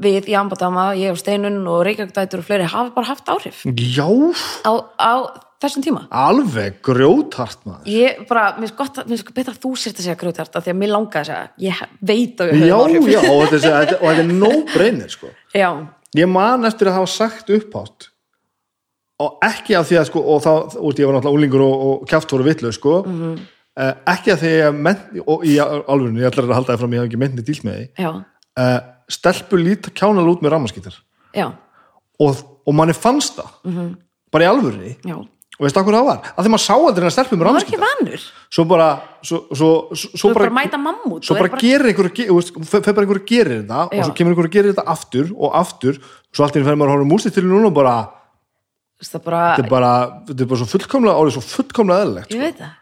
við 0.00 0.28
í 0.32 0.34
Ambadama, 0.38 0.92
ég 0.96 1.10
og 1.12 1.18
Steinun 1.20 1.60
og 1.68 1.84
Reykjavíkdætur 1.86 2.38
og 2.40 2.44
fleiri 2.48 2.64
hafa 2.72 2.90
bara 2.94 3.06
haft 3.12 3.26
áhrif. 3.28 3.62
Já, 3.66 4.06
á, 4.64 4.72
á 4.98 5.14
þessum 5.62 5.82
tíma. 5.84 6.06
Alveg 6.10 6.80
grjóthart 6.82 7.60
maður. 7.68 7.86
Ég 7.86 8.24
bara, 8.28 8.52
mér 8.58 8.66
finnst 8.70 8.76
gott 8.80 8.96
mér 9.06 9.12
finnst 9.16 9.34
betra 9.36 9.52
að 9.54 9.60
þú 9.62 9.72
sért 9.78 9.98
að 10.00 10.06
segja 10.08 10.16
grjótart 10.18 10.56
því 10.58 10.72
að 10.72 10.78
mér 10.80 10.90
langaði 10.94 11.20
að 11.20 11.28
segja, 11.28 11.50
ég 11.58 11.82
veit 12.12 12.40
að 12.42 12.50
við 12.52 12.64
já, 12.66 12.76
áhrif. 12.78 13.10
já, 13.12 13.20
og 13.30 13.44
þetta, 13.52 13.74
er- 13.82 14.22
er 14.22 14.32
no 14.32 14.50
brainer 14.74 15.08
sko. 15.12 15.28
já, 15.54 15.68
ég 16.18 16.28
man 16.28 16.64
eftir 16.64 16.88
að 16.90 16.96
hafa 16.98 17.06
sagt 17.12 17.50
upphátt 17.50 18.08
og 19.22 19.38
ekki 19.46 19.76
af 19.78 19.86
því 19.86 19.98
að 20.00 20.06
sko, 20.08 20.20
og 20.34 20.40
þá, 20.42 20.50
út 20.82 20.98
ég 20.98 21.06
var 21.06 21.14
náttúrulega 21.14 21.38
úlingur 21.38 21.62
og, 21.62 21.82
og 22.02 22.08
kjáft 22.10 22.32
voru 22.34 22.42
vitlu 22.48 22.72
sko, 22.74 22.94
Mhm. 23.06 23.36
uh, 23.78 23.92
ekki 24.10 24.32
af 24.32 24.40
því 24.42 24.50
að 24.50 24.58
ég 24.64 24.80
ment, 24.88 25.04
og 25.26 25.44
í 25.46 25.54
alvörinu, 25.62 26.18
ég 26.24 26.26
ætlar 26.32 26.48
að 26.50 26.54
halda 26.58 26.72
það 26.74 26.78
fram 26.82 26.90
ég 26.96 26.98
hef 27.04 27.08
ekki 27.12 27.20
mentni 27.22 27.44
dýl 27.46 27.62
með 27.62 27.78
því 27.78 27.86
stelpur 29.10 29.60
líta 29.62 29.90
kjánal 29.90 30.28
út 30.30 30.42
með 30.44 30.54
rammaskýtar 30.56 30.96
já, 31.34 31.46
og, 32.20 32.42
og 32.66 32.74
manni 32.76 32.94
fannst 32.94 33.38
það. 33.40 33.94
Bara 34.32 34.44
í 34.44 34.50
alvörinu 34.52 34.96
já. 35.06 35.16
Og 35.60 35.66
veist 35.66 35.76
okkur 35.76 35.94
það 35.94 36.06
var, 36.08 36.20
að 36.32 36.46
því 36.46 36.50
maður 36.50 36.62
sá 36.64 36.74
aldrei 36.74 37.06
að 37.06 37.12
stelpur 37.14 37.38
með 37.38 37.48
það 37.60 37.82
vanur. 37.82 38.22
Svo 38.56 38.64
bara 38.66 38.86
svo, 39.22 39.38
svo, 39.52 39.68
svo, 40.00 40.30
bara 40.32 40.48
bara, 40.48 40.78
mammút 40.80 41.26
svo 41.28 41.34
og 41.36 41.38
er 41.38 41.44
bara 41.44 41.60
gerir 41.60 41.90
einhver 41.92 42.08
ge- 42.16 42.26
þú 42.30 42.38
veist, 42.38 42.56
fer 42.70 42.82
fer 42.86 42.96
bara 42.96 43.06
einhver 43.06 43.20
að 43.20 43.28
gerir 43.28 43.60
þetta 43.60 43.82
Já. 43.84 44.00
og 44.00 44.06
svo 44.08 44.14
kemur 44.16 44.32
einhver 44.32 44.48
að 44.48 44.54
gerir 44.56 44.72
þetta 44.72 44.86
aftur 44.94 45.30
og 45.36 45.54
aftur. 45.60 46.00
Svo 46.32 46.46
allt 46.46 46.56
í 46.56 46.62
einu 46.62 46.66
fer 46.70 46.78
maður 46.80 46.90
að 46.90 46.96
horfa 46.96 47.10
músið 47.12 47.36
til 47.36 47.44
núna 47.46 47.68
og 47.68 47.76
bara 47.76 47.94
það 49.02 49.24
bara, 49.28 49.42
þetta 49.56 49.66
er 49.66 49.70
bara, 49.76 49.92
bara 50.48 50.60
svo 50.62 50.70
fullkomlega 50.72 51.20
orðið 51.22 51.36
svo 51.36 51.44
fullkomlega 51.52 52.08
veit 52.42 52.58
það. 52.62 52.72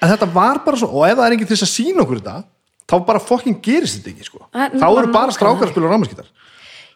En 0.00 0.12
þetta 0.14 0.30
var 0.32 0.62
bara 0.64 0.80
svo, 0.80 0.88
og 0.94 1.06
ef 1.10 1.18
það 1.18 1.26
er 1.26 1.36
enginn 1.36 1.50
til 1.50 1.56
þess 1.58 1.66
að 1.66 1.74
sína 1.74 2.04
okkur 2.06 2.22
þetta 2.22 2.36
þá 2.90 2.94
bara 3.06 3.22
fokkin 3.22 3.58
gerist 3.62 4.00
þetta 4.00 4.12
ekki 4.12 4.28
sko. 4.28 4.44
Er 4.52 4.74
þá 4.74 4.86
eru 4.90 5.12
bara 5.14 5.34
strákar 5.34 5.68
að 5.68 5.74
spila 5.74 5.92
rámaskýtar 5.92 6.30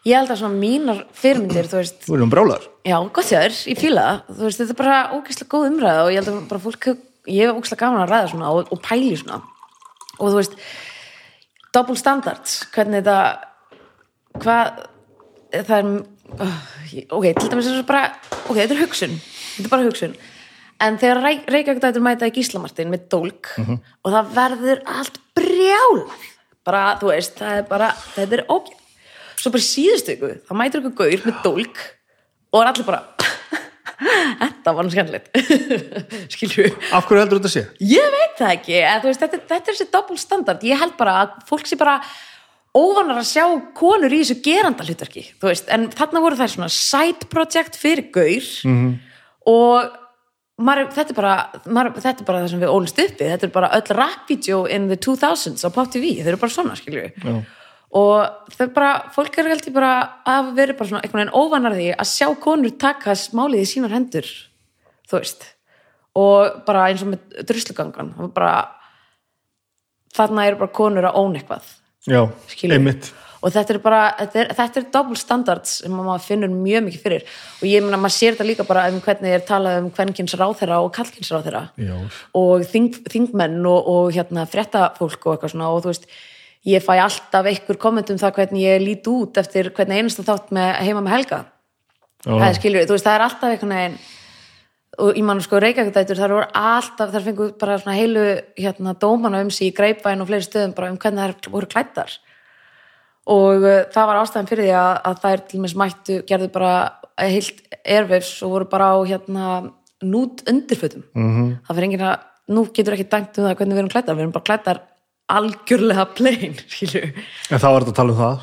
ég 0.05 0.19
held 0.19 0.31
að 0.31 0.41
svona 0.43 0.59
mínar 0.61 1.01
fyrirmyndir 1.17 1.69
þú 1.69 1.79
veist, 1.79 2.01
þú 2.05 2.17
erum 2.19 2.31
brjálæður 2.33 2.67
já, 2.85 2.97
gott 3.15 3.25
sér, 3.25 3.55
ég 3.71 3.79
fíla 3.81 4.03
það. 4.05 4.19
Þú 4.37 4.47
veist, 4.47 4.59
þetta 4.61 4.75
er 4.75 4.79
bara 4.81 4.97
ógeðslega 5.15 5.51
góð 5.55 5.67
umræða 5.71 6.03
og 6.03 6.11
ég 6.13 6.19
held 6.19 6.31
að 6.31 6.41
bara 6.51 6.63
fólk, 6.65 6.89
ég 7.25 7.41
hef 7.41 7.57
ógeðslega 7.57 7.81
gaman 7.81 8.03
að 8.03 8.11
ræða 8.13 8.31
svona 8.33 8.51
og, 8.53 8.69
og 8.75 8.81
pæli 8.85 9.15
svona. 9.17 9.39
Og 10.19 10.27
þú 10.29 10.35
veist, 10.37 10.59
double 11.75 11.97
standards 11.99 12.59
hvernig 12.75 13.01
þetta 13.01 13.17
hvað, 14.43 14.83
það 15.55 15.75
er 15.79 15.89
ok, 17.09 17.27
til 17.39 17.49
dæmis 17.49 17.69
er 17.69 17.79
það 17.79 17.89
bara 17.89 18.05
ok, 18.45 18.57
þetta 18.61 18.75
er 18.75 18.81
hugsun, 18.83 19.19
þetta 19.55 19.67
er 19.67 19.73
bara 19.73 19.89
hugsun 19.89 20.15
en 20.83 20.97
þegar 21.01 21.21
Reykjavík 21.51 22.01
mæta 22.03 22.29
í 22.29 22.33
Gíslamartin 22.35 22.91
með 22.91 23.07
dólk 23.11 23.51
og 23.59 24.09
það 24.11 24.33
verður 24.35 24.81
allt 24.85 25.21
brjálað. 25.37 26.25
Bara, 26.65 26.95
þú 26.97 27.11
veist, 27.11 27.37
það 27.37 27.59
er 27.59 27.67
bara 27.69 27.91
þetta 28.15 28.39
er 28.39 28.47
ógeð 28.49 28.81
svo 29.45 29.51
bara 29.53 29.65
síðustu 29.65 30.15
ykkur, 30.15 30.37
þá 30.47 30.53
mætir 30.57 30.81
ykkur 30.81 30.95
gaur 30.97 31.25
með 31.27 31.41
dólk 31.45 31.81
og 32.51 32.61
er 32.61 32.69
allir 32.71 32.87
bara 32.87 33.03
þetta 34.41 34.73
var 34.75 34.87
nú 34.87 34.93
skemmtilegt. 34.93 35.29
Skilju 36.33 36.69
af 36.95 37.05
hverju 37.05 37.21
heldur 37.21 37.41
þetta 37.41 37.53
sé? 37.53 37.65
ég 37.85 38.15
veit 38.15 38.39
það 38.39 38.53
ekki, 38.55 38.79
en, 38.81 39.03
veist, 39.05 39.21
þetta, 39.21 39.41
þetta 39.51 39.59
er 39.61 39.77
þessi 39.77 39.91
double 39.93 40.21
standard, 40.21 40.65
ég 40.65 40.81
held 40.81 40.95
bara 40.97 41.19
að 41.23 41.35
fólk 41.51 41.69
sé 41.69 41.77
bara 41.79 41.99
óvanar 42.75 43.21
að 43.21 43.29
sjá 43.29 43.45
konur 43.77 44.11
í 44.11 44.23
þessu 44.23 44.39
geranda 44.43 44.87
hlutverki 44.87 45.27
þú 45.37 45.51
veist, 45.51 45.69
en 45.71 45.87
þarna 45.93 46.23
voru 46.25 46.39
þær 46.39 46.55
svona 46.55 46.71
side 46.73 47.29
project 47.31 47.77
fyrir 47.79 48.09
gaur 48.15 48.49
-hmm. 48.65 48.97
og 49.45 49.93
maður, 50.61 50.89
þetta, 50.95 51.11
er 51.11 51.17
bara, 51.19 51.35
maður, 51.67 51.99
þetta 51.99 52.23
er 52.23 52.27
bara 52.29 52.41
það 52.43 52.49
sem 52.53 52.63
við 52.63 52.73
ólust 52.75 53.01
uppi 53.03 53.29
þetta 53.31 53.47
er 53.47 53.53
bara 53.55 53.71
öll 53.75 53.95
rap 53.97 54.29
video 54.29 54.63
in 54.71 54.87
the 54.91 54.97
2000s 54.97 55.65
á 55.67 55.69
Pop 55.75 55.91
TV, 55.91 56.15
þau 56.21 56.31
eru 56.31 56.41
bara 56.41 56.55
svona 56.55 56.77
skilju 56.79 57.09
Já. 57.11 57.33
og 57.99 58.53
þau 58.55 58.67
bara, 58.75 58.91
fólk 59.15 59.39
er 59.41 59.51
held 59.51 59.67
ég 59.67 59.75
bara 59.75 59.91
að 60.31 60.53
vera 60.59 60.77
bara 60.77 60.91
svona 60.91 61.03
einhvern 61.03 61.25
veginn 61.25 61.35
óvanar 61.35 61.75
því 61.75 61.89
að 61.95 62.11
sjá 62.13 62.29
konur 62.47 62.77
taka 62.79 63.17
smálið 63.19 63.65
í 63.65 63.69
sínar 63.73 63.95
hendur 63.95 64.31
þú 65.09 65.19
veist. 65.19 65.43
Og 66.15 66.63
bara 66.65 66.87
eins 66.89 67.03
og 67.03 67.11
með 67.11 67.43
druslugangan 67.49 68.13
það 68.15 68.23
var 68.23 68.33
bara 68.39 68.55
þarna 70.15 70.47
eru 70.47 70.61
bara 70.63 70.75
konur 70.79 71.07
að 71.09 71.19
ón 71.19 71.35
eitthvað. 71.35 71.67
Já, 72.07 72.21
Skilur. 72.47 72.77
einmitt 72.77 73.11
og 73.41 73.53
þetta 73.53 73.75
er 73.75 73.79
bara, 73.83 74.01
þetta 74.19 74.39
er, 74.41 74.51
þetta 74.59 74.81
er 74.81 74.87
double 74.93 75.19
standards 75.19 75.73
sem 75.81 75.95
maður 75.95 76.23
finnur 76.25 76.53
mjög 76.53 76.85
mikið 76.87 77.03
fyrir. 77.03 77.25
Og 77.59 77.65
ég 77.69 77.83
meina, 77.85 77.99
maður 78.01 78.15
sér 78.17 78.35
þetta 78.35 78.47
líka 78.49 78.67
bara 78.67 78.85
um 78.91 79.01
hvernig 79.03 79.35
er 79.35 79.45
talað 79.47 79.81
um 79.81 79.89
kvenkins 79.95 80.37
ráþera 80.39 80.79
og 80.83 80.91
kallkins 80.95 81.31
ráþera 81.33 81.65
já, 81.81 81.95
og 82.39 82.65
þing, 82.71 83.01
þingmenn 83.11 83.59
og, 83.69 83.91
og 83.95 84.15
hérna 84.15 84.47
fréttafólk 84.49 85.27
og 85.27 85.35
eitthvað 85.35 85.55
svona. 85.55 85.71
Og 85.75 85.85
þú 85.85 85.93
veist, 85.93 86.09
ég 86.65 86.85
fæ 86.85 86.93
alltaf 86.97 87.51
einhver 87.51 87.81
komment 87.81 88.11
um 88.13 88.21
það 88.21 88.39
hvernig 88.39 88.65
ég 88.65 88.83
lít 88.83 89.09
út 89.11 89.41
eftir 89.41 89.71
hvernig 89.75 90.01
einasta 90.03 90.25
þátt 90.25 90.53
með 90.55 90.71
heima 90.81 91.05
með 91.05 91.17
Helga. 91.19 91.41
Það 92.25 92.47
er 92.49 92.59
skilur, 92.59 92.85
þú 92.89 92.97
veist, 92.97 93.05
það 93.05 93.17
er 93.19 93.25
alltaf 93.27 93.51
einhvern 93.51 93.75
veginn 93.75 94.03
og 95.01 95.17
ég 95.17 95.25
man 95.27 95.41
sko 95.43 95.59
reykjagdætur 95.59 96.19
þar 96.19 96.33
voru 96.35 96.47
alltaf, 96.55 97.11
þar 97.11 97.25
fengu 97.25 97.49
bara 97.59 97.79
svona 97.81 97.97
heilu 97.97 98.23
hérna 98.57 98.95
dómana 98.95 99.41
um 99.43 99.51
sig 99.51 99.71
í 99.71 99.75
greipvæn 99.75 100.23
og 100.23 100.29
fleiri 100.29 100.47
stöðum 100.47 100.75
bara 100.77 100.91
um 100.91 100.99
hvernig 101.01 101.35
þær 101.35 101.51
voru 101.51 101.69
klættar 101.71 102.15
og 103.25 103.63
uh, 103.65 103.81
það 103.93 104.09
var 104.09 104.21
ástæðan 104.21 104.49
fyrir 104.51 104.67
því 104.67 104.75
að, 104.81 104.91
að 105.09 105.21
þær 105.23 105.43
til 105.49 105.59
og 105.59 105.65
með 105.65 105.75
mættu 105.81 106.19
gerðu 106.29 106.49
bara 106.53 106.73
heilt 107.21 107.61
erfis 107.85 108.31
og 108.45 108.55
voru 108.55 108.69
bara 108.69 108.91
á 108.91 108.97
hérna 109.07 109.45
nút 110.05 110.43
undirfötum. 110.49 111.05
-hmm. 111.15 111.53
það 111.67 111.75
fyrir 111.75 111.87
enginn 111.87 112.09
að, 112.09 112.19
nú 112.47 112.65
getur 112.73 112.93
ekki 112.93 113.09
dæmt 113.09 113.39
um 113.39 113.47
það 113.47 113.55
hvernig 113.55 113.75
við 113.75 113.83
erum 113.83 113.93
klættar, 113.93 114.15
við 114.15 114.25
erum 114.25 114.35
bara 114.35 114.49
klættar 114.49 114.81
algjörlega 115.25 116.05
plain, 116.13 116.53
en 117.51 117.59
þá 117.61 117.67
var 117.73 117.81
þetta 117.81 117.93
að 117.93 117.97
tala 117.97 118.13
um 118.13 118.19
það. 118.19 118.41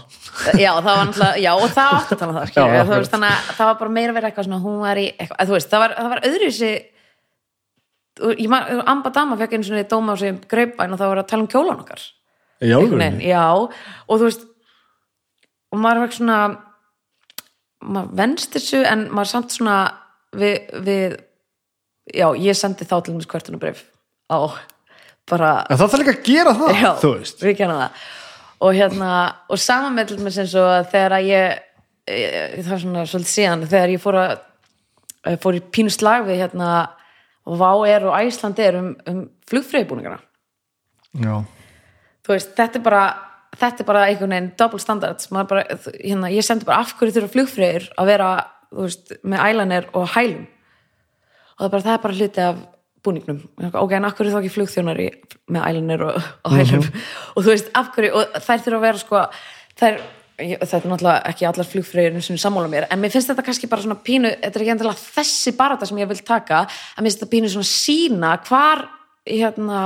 Já, 0.59 0.71
það 0.73 0.89
var 0.89 1.05
náttúrulega, 1.07 1.37
já, 1.39 1.53
og 1.55 1.69
það 1.71 1.93
átti 1.99 2.15
að 2.15 2.19
tala 2.23 2.33
um 2.33 2.39
það, 2.39 2.49
Já, 2.57 2.63
akkurat. 2.63 2.99
veist, 2.99 3.13
þannig 3.13 3.29
að 3.29 3.53
það 3.59 3.69
var 3.69 3.77
bara 3.83 3.95
meira 3.99 4.15
verið 4.17 4.29
eitthvað 4.29 4.49
svona, 4.49 4.63
hún 4.65 4.81
var 4.83 4.99
í 4.99 5.05
eitthvað, 5.13 5.37
að 5.39 5.47
þú 5.47 5.57
veist, 5.57 5.71
það 5.71 5.85
var, 5.85 5.95
það 5.99 6.11
var 6.15 6.25
öðruvísi 6.31 6.73
Amba 8.93 9.11
Dama 9.15 9.39
fekk 9.41 9.55
einu 9.57 9.65
svona 9.65 9.85
dóma 9.89 10.13
á 10.13 10.21
sig 10.21 10.41
greipæn 10.51 10.93
og 10.93 10.99
það 11.01 11.13
var 11.13 11.21
að 11.23 11.29
tala 11.31 11.45
um 11.47 11.53
kjólan 11.53 11.81
okkar. 11.81 12.03
Já, 12.61 12.77
já, 13.25 13.47
og 14.07 14.19
þú 14.19 14.27
veist 14.27 14.43
og 15.73 15.81
maður 15.81 16.03
er 16.03 16.09
ekki 16.09 16.21
svona 16.21 16.41
maður 17.83 18.13
venst 18.21 18.55
þessu 18.55 18.83
en 18.87 19.07
maður 19.11 19.25
er 19.25 19.33
samt 19.33 19.57
svona 19.57 19.79
við, 20.39 20.55
við 20.87 21.17
já, 22.13 22.29
ég 22.39 22.59
sendi 22.59 22.87
þá 22.89 22.97
til 23.01 23.17
mér 23.17 23.27
skvörtunabrif 23.27 23.83
á 24.33 24.39
bara 25.29 25.51
en 25.69 25.79
það 25.79 25.93
þarf 25.93 26.03
líka 26.03 26.15
að 26.15 26.25
gera 26.27 26.55
það, 26.59 26.73
já, 26.79 26.91
þú 27.01 27.13
veist. 27.17 27.43
við 27.43 27.59
gerum 27.61 27.83
það. 27.83 28.09
Og 28.63 28.77
hérna, 28.79 29.13
og 29.51 29.59
saman 29.59 29.95
með 29.97 30.13
til 30.13 30.23
mér 30.23 30.35
sem 30.37 30.49
svo 30.51 30.65
að 30.71 30.89
þegar 30.93 31.17
að 31.17 31.29
ég, 31.33 31.63
ég 32.13 32.59
það 32.61 32.75
er 32.77 32.83
svona 32.85 33.07
svolítið 33.11 33.33
síðan, 33.33 33.65
þegar 33.71 33.95
ég 33.95 34.03
fór 34.03 34.19
að 34.21 34.35
eh, 35.27 35.39
fór 35.43 35.59
í 35.59 35.63
pínu 35.75 35.95
slag 35.95 36.29
við 36.29 36.45
hérna 36.45 36.73
Vá 37.43 37.71
er 37.91 38.05
og 38.07 38.15
Æsland 38.15 38.61
er 38.63 38.77
um, 38.79 38.93
um 39.11 39.23
flugfreyðbúningana 39.51 40.21
já, 41.19 41.41
þú 42.23 42.35
veist, 42.37 42.53
þetta 42.55 42.79
er 42.79 42.85
bara 42.87 43.03
þetta 43.59 43.83
er 43.83 43.89
bara 43.89 44.05
einhvern 44.09 44.35
veginn 44.35 44.51
double 44.59 44.81
standards. 44.83 45.31
Bara, 45.33 45.65
hérna, 45.99 46.31
ég 46.33 46.47
sendi 46.47 46.69
bara 46.69 46.83
af 46.83 46.95
hverju 46.99 47.17
þurfa 47.17 47.33
flugfreyður 47.35 47.89
að 48.01 48.13
vera, 48.13 48.31
veist, 48.79 49.13
með 49.23 49.45
ælanir 49.49 49.91
og 49.99 50.09
hælum? 50.15 50.47
Og 51.59 51.61
það 51.61 51.67
er 51.67 51.75
bara, 51.75 51.87
það 51.87 51.97
er 51.97 52.07
bara 52.07 52.19
hluti 52.21 52.47
af 52.47 52.63
búningnum. 53.03 53.43
Ok, 53.75 53.93
en 53.99 54.09
af 54.09 54.17
hverju 54.17 54.33
þá 54.33 54.41
ekki 54.41 54.55
flugþjónari 54.57 55.11
með 55.53 55.69
ælanir 55.69 56.07
og, 56.07 56.31
og 56.47 56.57
hælum? 56.57 56.89
Og 57.37 57.45
þú 57.45 57.53
veist, 57.53 57.71
af 57.79 57.93
hverju, 57.95 58.13
og 58.19 58.41
þær 58.47 58.65
þurfa 58.65 58.79
að 58.79 58.87
vera 58.87 59.03
sko, 59.03 59.23
þær, 59.81 60.01
þetta 60.39 60.79
er 60.79 60.89
náttúrulega 60.91 61.33
ekki 61.33 61.49
allar 61.49 61.69
flugfreyður 61.69 62.25
sem 62.25 62.41
sammála 62.41 62.71
mér, 62.73 62.89
en 62.93 63.01
mér 63.03 63.13
finnst 63.15 63.31
þetta 63.31 63.45
kannski 63.47 63.71
bara 63.71 63.85
svona 63.85 63.99
pínu, 64.05 64.33
þetta 64.43 64.59
er 64.59 64.65
ekki 64.65 64.75
endilega 64.75 65.03
þessi 65.19 65.55
barata 65.59 65.89
sem 65.89 66.01
ég 66.01 66.11
vil 66.11 66.21
taka, 66.27 66.65
en 66.97 67.03
mér 67.03 67.11
finnst 67.11 67.23
þetta 67.23 67.33
pínu 67.35 67.53
svona 67.53 67.69
sína 67.69 68.33
hvar 68.47 68.87
hérna 69.29 69.83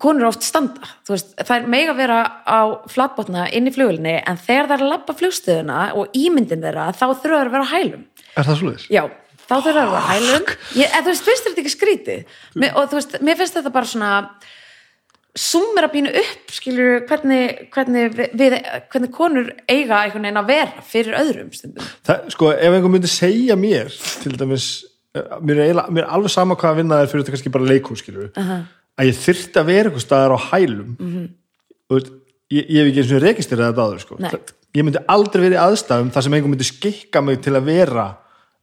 konur 0.00 0.30
oft 0.30 0.42
standa. 0.42 0.80
Veist, 1.08 1.34
það 1.36 1.56
er 1.58 1.66
mega 1.74 1.92
vera 1.98 2.20
á 2.48 2.60
flatbotna 2.88 3.48
inn 3.52 3.68
í 3.68 3.74
flugulni 3.74 4.14
en 4.20 4.38
þegar 4.40 4.70
það 4.70 4.76
er 4.78 4.84
að 4.86 4.92
lappa 4.94 5.16
flugstöðuna 5.18 5.80
og 6.00 6.16
ímyndin 6.16 6.64
þeirra 6.64 6.86
þá 6.96 7.04
þurfa 7.04 7.20
þeir 7.28 7.50
að 7.50 7.54
vera 7.58 7.70
hælum. 7.74 8.06
Er 8.34 8.48
það 8.48 8.58
svoleiðis? 8.62 8.86
já, 8.90 9.02
þá 9.44 9.54
þurfa 9.54 9.72
þeir 9.72 9.82
að 9.84 9.94
vera 9.94 10.04
hælum. 10.08 10.52
Ég, 10.80 10.88
en, 10.90 11.04
þú 11.04 11.12
veist, 11.12 11.24
finnst 11.28 11.48
þetta 11.48 11.64
ekki 11.64 11.74
skrítið? 11.74 12.36
Mér, 12.56 12.76
og 12.80 12.88
þú 12.90 13.00
veist, 13.00 13.16
mér 13.20 13.40
finnst 13.42 13.58
þetta 13.58 13.74
bara 13.74 13.90
svona 13.92 14.12
súmera 15.34 15.88
pínu 15.90 16.12
upp 16.14 16.52
skilur 16.54 17.04
hvernig, 17.08 17.64
hvernig, 17.74 18.12
við, 18.38 18.54
hvernig 18.92 19.10
konur 19.14 19.48
eiga 19.66 20.04
einhvern 20.04 20.28
veginn 20.28 20.38
að 20.40 20.50
vera 20.52 20.84
fyrir 20.86 21.16
öðrum 21.18 21.50
stundum. 21.56 21.88
Það, 22.06 22.28
sko, 22.36 22.52
ef 22.54 22.76
einhver 22.76 22.92
myndi 22.94 23.10
segja 23.10 23.56
mér 23.58 23.90
til 24.22 24.36
dæmis, 24.38 24.68
eh, 25.14 25.34
mér 25.42 25.58
er, 25.58 25.64
eiginlega- 25.66 25.90
mér 25.90 26.06
er 26.06 26.14
alveg 26.14 26.30
sama 26.30 26.54
hvað 26.54 26.70
að 26.70 26.76
vinna 26.82 27.00
þér 27.02 27.10
fyrir 27.10 27.24
þetta 27.24 27.34
kannski 27.34 27.52
bara 27.56 27.64
leikús 27.72 27.98
skilur 28.04 28.30
uh 28.30 28.44
-huh. 28.50 28.62
Að 28.98 29.10
ég 29.10 29.22
þyrfti 29.22 29.60
að 29.60 29.70
vera 29.70 29.90
eitthvað 29.90 30.06
staðar 30.06 30.36
á 30.36 30.38
hælum. 30.50 30.92
Mm 30.98 31.32
veist, 31.92 32.10
ég, 32.52 32.68
ég 32.68 32.80
hef 32.80 32.90
ekki 32.90 33.02
eins 33.02 33.14
og 33.14 33.24
registrið 33.24 33.64
þetta 33.68 33.86
áður 33.86 34.02
sko. 34.04 34.18
Ég 34.74 34.86
myndi 34.86 35.02
aldrei 35.14 35.44
verið 35.44 35.60
aðstæðum 35.62 36.10
þar 36.14 36.26
sem 36.26 36.36
einhver 36.36 36.50
myndi 36.50 36.66
skikka 36.66 37.22
mig 37.22 37.42
til 37.44 37.54
að 37.54 37.68
vera 37.68 38.06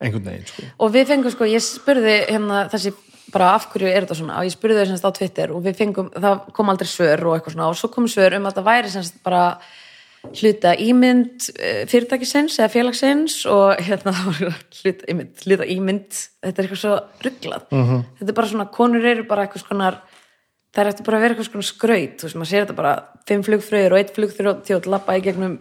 einhvern 0.02 0.26
veginn 0.28 0.50
sko. 0.50 0.66
og 0.82 0.92
við 0.96 1.12
fengum 1.12 1.34
sko, 1.34 1.48
ég 1.48 1.64
spurði 1.64 2.18
hérna 2.26 2.66
þessi 2.72 2.94
bara 3.32 3.54
af 3.56 3.70
hverju 3.72 3.88
er 3.88 4.04
þetta 4.04 4.18
svona 4.18 4.40
og 4.42 4.48
ég 4.48 4.56
spurði 4.56 4.82
þau 4.82 4.90
semst 4.90 5.08
á 5.08 5.12
Twitter 5.16 5.54
og 5.54 5.62
við 5.64 5.78
fengum, 5.78 6.10
það 6.12 6.42
kom 6.58 6.74
aldrei 6.74 6.90
svör 6.90 7.24
og 7.30 7.38
eitthvað 7.38 7.56
svona 7.56 7.70
og 7.70 7.78
svo 7.80 7.92
kom 7.94 8.10
svör 8.12 8.36
um 8.36 8.50
að 8.50 8.58
það 8.58 8.68
væri 8.68 8.92
semst 8.92 9.22
bara 9.24 9.44
hluta 10.22 10.74
ímynd 10.78 11.48
eh, 11.56 11.84
fyrirtækisins 11.90 12.58
eða 12.60 12.74
félagsins 12.74 13.38
og 13.50 13.80
hérna 13.82 14.14
það 14.18 14.28
var 14.32 14.58
hluta 14.82 15.12
ímynd, 15.14 15.46
hluta 15.46 15.70
ímynd. 15.78 16.20
Þetta 16.42 16.52
er 16.52 16.68
eitthvað 16.68 16.84
svo 16.84 16.98
rugglað 17.28 17.70
þetta 17.70 18.28
er 18.28 18.40
bara 18.42 18.52
svona, 18.52 18.68
konur 18.74 19.08
eru 19.14 19.28
bara 19.30 19.46
eitthvað 19.46 19.64
skonar 19.68 20.02
það 20.72 20.84
er 20.84 20.92
eftir 20.92 21.08
bara 21.08 21.20
að 21.20 21.26
vera 21.26 21.38
eitthvað 21.38 21.68
skraut 21.68 22.20
þú 22.22 22.28
veist, 22.28 22.40
maður 22.40 22.52
sér 22.52 22.66
þetta 22.66 22.78
bara, 22.78 22.94
fimm 23.28 23.46
flugfröður 23.48 23.96
og 23.96 24.02
eitt 24.02 24.14
flugþjóð 24.16 24.92
lappa 24.92 25.18
í 25.20 25.24
gegnum 25.26 25.58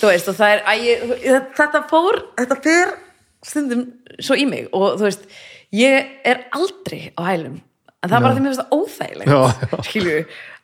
þú 0.00 0.12
veist, 0.12 0.30
og 0.30 0.38
það 0.38 0.54
er, 0.54 0.62
að 0.70 0.84
ég, 0.86 1.16
þetta 1.58 1.82
fór 1.90 2.20
þetta 2.38 2.60
fer 2.66 2.94
stundum 3.46 3.88
svo 4.20 4.36
í 4.38 4.46
mig 4.48 4.70
og 4.76 5.00
þú 5.00 5.08
veist, 5.08 5.26
ég 5.76 6.14
er 6.26 6.46
aldrei 6.56 7.10
á 7.16 7.22
hælum. 7.30 7.58
En 8.00 8.08
það 8.08 8.16
er 8.16 8.24
bara 8.24 8.36
því 8.36 8.42
mér 8.42 8.54
finnst 8.54 8.62
það 8.62 8.78
óþægilegt 8.78 9.84
skilju, 9.90 10.20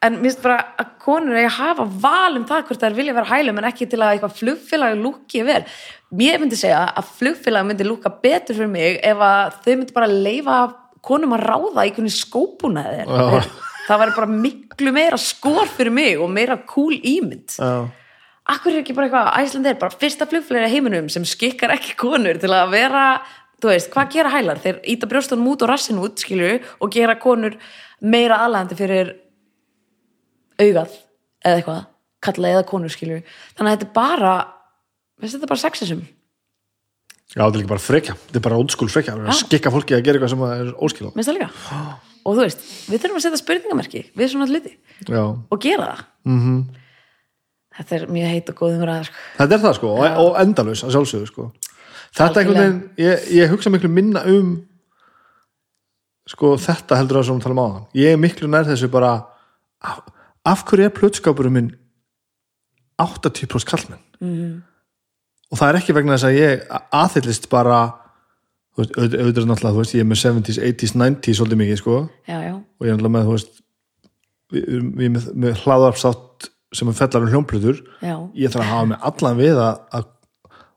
en 0.07 0.14
mér 0.14 0.25
finnst 0.25 0.45
bara 0.47 0.57
að 0.81 0.95
konur 1.05 1.37
að 1.37 1.51
hafa 1.59 1.85
val 2.07 2.39
um 2.39 2.47
það 2.49 2.62
hvort 2.71 2.87
er 2.89 2.97
vilja 2.97 3.17
vera 3.19 3.29
hælum 3.29 3.61
en 3.61 3.69
ekki 3.69 3.89
til 3.93 4.01
að 4.01 4.14
eitthvað 4.14 4.39
flugfélag 4.39 4.97
lúki 5.03 5.43
vel, 5.45 5.59
mér 6.17 6.41
myndi 6.41 6.57
segja 6.57 6.87
að 6.97 7.11
flugfélag 7.19 7.69
myndi 7.69 7.85
lúka 7.85 8.14
betur 8.23 8.57
fyrir 8.57 8.73
mig 8.73 8.97
ef 9.05 9.21
að 9.29 9.61
þau 9.67 9.71
myndi 9.75 9.97
bara 9.99 10.09
leifa 10.09 10.57
konum 11.07 11.37
að 11.37 11.47
ráða 11.51 11.87
í 11.87 11.93
hvernig 11.97 12.15
skópuna 12.17 12.83
þeir 12.87 13.13
Já. 13.13 13.45
það 13.87 14.03
væri 14.03 14.17
bara 14.17 14.41
miklu 14.47 14.93
meira 14.97 15.21
skor 15.21 15.71
fyrir 15.71 15.95
mig 15.95 16.19
og 16.21 16.33
meira 16.35 16.59
cool 16.69 16.97
ímynd 16.97 17.57
Já. 17.57 17.87
Akkur 18.47 18.71
er 18.77 18.85
ekki 18.85 18.95
bara 18.95 19.09
eitthvað, 19.09 19.29
Æsland 19.43 19.67
er 19.67 19.79
bara 19.81 19.99
fyrsta 19.99 20.27
flugfélag 20.31 20.69
í 20.69 20.75
heiminum 20.77 21.09
sem 21.11 21.25
skikkar 21.27 21.73
ekki 21.75 21.97
konur 21.99 22.39
til 22.39 22.53
að 22.55 22.77
vera, 22.77 23.07
þú 23.59 23.73
veist, 23.73 23.89
hvað 23.91 24.13
gera 24.15 24.31
hælar? 24.31 24.61
Þeir 24.63 24.77
íta 24.93 25.09
brjóstunum 25.11 25.49
út 25.51 25.65
og 25.67 25.71
rassin 25.73 25.99
út, 25.99 26.23
skilju, 26.23 26.61
og 26.79 26.93
gera 26.95 27.17
konur 27.19 27.57
meira 27.99 28.39
aðlæðandi 28.45 28.79
fyrir 28.79 29.11
augað 30.63 30.95
eða 31.43 31.57
eitthvað, 31.57 31.81
kalla 32.29 32.53
eða 32.55 32.69
konur, 32.71 32.95
skilju. 32.95 33.19
Þannig 33.59 33.73
að 33.73 33.75
þetta 33.81 33.89
er 33.89 33.97
bara, 33.99 34.37
þetta 35.27 35.43
er 35.43 35.53
bara 35.57 35.65
sexism. 35.65 36.07
Já, 37.35 37.41
þetta 37.43 37.57
er 37.57 37.61
líka 37.61 37.72
bara 37.72 37.83
frekja, 37.83 38.16
þetta 38.29 38.39
er 38.39 38.45
bara 38.45 38.59
school 38.70 38.91
frekja 38.93 39.14
að 39.16 39.39
skikka 39.41 39.72
fólki 39.74 39.97
að 39.97 40.05
gera 40.07 40.18
eitthvað 40.18 40.33
sem 40.33 40.45
er 40.47 40.68
óskilað 40.87 41.16
Minnst 41.16 41.31
það 41.31 41.39
líka? 41.41 41.49
Og 42.27 42.37
þú 42.37 42.45
veist, 42.45 42.62
við 42.87 43.03
þurfum 43.03 43.18
að 43.18 43.24
setja 43.24 43.41
spurningamerki 43.41 44.03
við 44.16 44.31
svona 44.33 44.47
hluti 44.51 44.72
Já, 45.11 45.22
og 45.27 45.61
gera 45.62 45.89
það. 45.91 46.05
Mm 46.24 46.41
-hmm. 46.45 46.61
Þetta 47.77 47.97
er 47.97 48.07
mjög 48.09 48.31
heit 48.33 48.51
og 48.51 48.57
góðum 48.57 48.87
ræða, 48.87 49.05
sko. 49.05 49.14
þetta 49.39 49.55
er 49.55 49.61
það 49.61 49.74
sko 49.74 49.89
og, 49.89 50.18
og 50.22 50.41
endalaus 50.41 50.85
að 50.85 50.95
sjálfsögðu 50.95 51.27
sko 51.27 51.53
Þetta 52.16 52.41
einhvern 52.41 52.59
veginn, 52.59 52.91
ég, 52.97 53.29
ég 53.37 53.51
hugsa 53.51 53.70
miklu 53.70 53.89
minna 53.89 54.22
um 54.24 54.66
sko 56.27 56.57
þetta 56.57 56.99
heldur 56.99 57.20
það 57.20 57.27
sem 57.29 57.39
við 57.39 57.47
talum 57.47 57.62
á 57.62 57.66
þann 57.66 57.87
ég 58.01 58.12
er 58.12 58.16
miklu 58.16 58.49
nær 58.51 58.66
þessu 58.66 58.89
bara 58.91 59.11
af, 59.83 60.01
af 60.45 60.64
hverju 60.64 60.89
er 60.89 60.95
plötskapurum 60.95 61.53
minn 61.53 61.70
80% 63.03 63.68
kallmenn 63.68 64.03
mm. 64.20 64.62
Og 65.51 65.61
það 65.61 65.68
er 65.68 65.78
ekki 65.80 65.97
vegna 65.97 66.16
þess 66.16 66.28
að 66.28 66.38
ég 66.40 66.66
aðhyllist 67.01 67.49
bara 67.53 67.78
veist, 68.76 68.97
auðvitað 68.97 69.49
náttúrulega, 69.51 69.74
þú 69.76 69.82
veist, 69.82 69.94
ég 69.97 70.05
er 70.05 70.11
með 70.11 70.22
70s, 70.22 70.59
80s, 70.72 70.97
90s 70.99 71.40
svolítið 71.40 71.62
mikið, 71.62 71.80
sko, 71.82 72.01
Já, 72.28 72.38
já, 72.42 72.53
og 72.57 72.86
ég 72.86 72.92
er 72.92 72.99
náttúrulega 72.99 73.16
með, 73.16 73.30
þú 73.30 73.36
veist 73.36 73.62
við 74.53 74.68
erum 74.76 74.90
með, 75.16 75.30
með 75.44 75.64
hlaðarpsátt 75.64 76.51
sem 76.76 76.90
er 76.90 76.99
fellar 76.99 77.24
um 77.24 77.32
hljómplötur. 77.32 77.80
Já. 78.05 78.16
ég 78.36 78.53
þarf 78.53 78.64
að 78.66 78.72
hafa 78.74 78.90
mig 78.90 79.09
allan 79.11 79.40
við 79.40 79.62
að, 79.62 79.80
að 79.97 80.12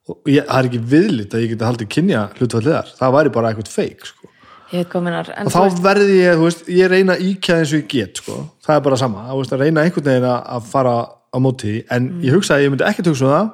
og 0.09 0.31
ég, 0.31 0.45
það 0.47 0.59
er 0.59 0.69
ekki 0.69 0.81
viðlit 0.89 1.35
að 1.35 1.43
ég 1.43 1.51
geti 1.53 1.67
haldið 1.67 1.89
kynja 1.93 2.23
hlutfallið 2.39 2.75
þar, 2.75 2.91
það 2.97 3.15
væri 3.15 3.33
bara 3.35 3.51
eitthvað 3.51 3.73
feik 3.73 4.07
sko. 4.09 4.31
Minnar. 4.69 5.29
og 5.33 5.49
þá 5.49 5.79
verði 5.81 6.17
ég, 6.19 6.35
þú 6.37 6.45
veist, 6.45 6.67
ég 6.69 6.89
reyna 6.91 7.15
að 7.15 7.23
íkja 7.25 7.55
eins 7.57 7.71
og 7.73 7.79
ég 7.79 7.87
get, 7.89 8.21
sko, 8.21 8.35
það 8.65 8.75
er 8.75 8.83
bara 8.85 8.99
sama. 9.01 9.23
Þú 9.29 9.39
veist, 9.39 9.53
að 9.55 9.63
reyna 9.63 9.85
einhvern 9.85 10.09
veginn 10.09 10.27
að 10.29 10.51
að 10.55 10.67
fara 10.69 10.93
á 11.09 11.37
móti. 11.41 11.73
En 11.93 12.09
ég 12.25 12.37
hugsa 12.37 12.57
að 12.57 12.65
ég 12.65 12.73
myndi 12.73 12.85
ekkert 12.85 13.09
hugsa 13.09 13.25
um 13.25 13.33
það 13.33 13.49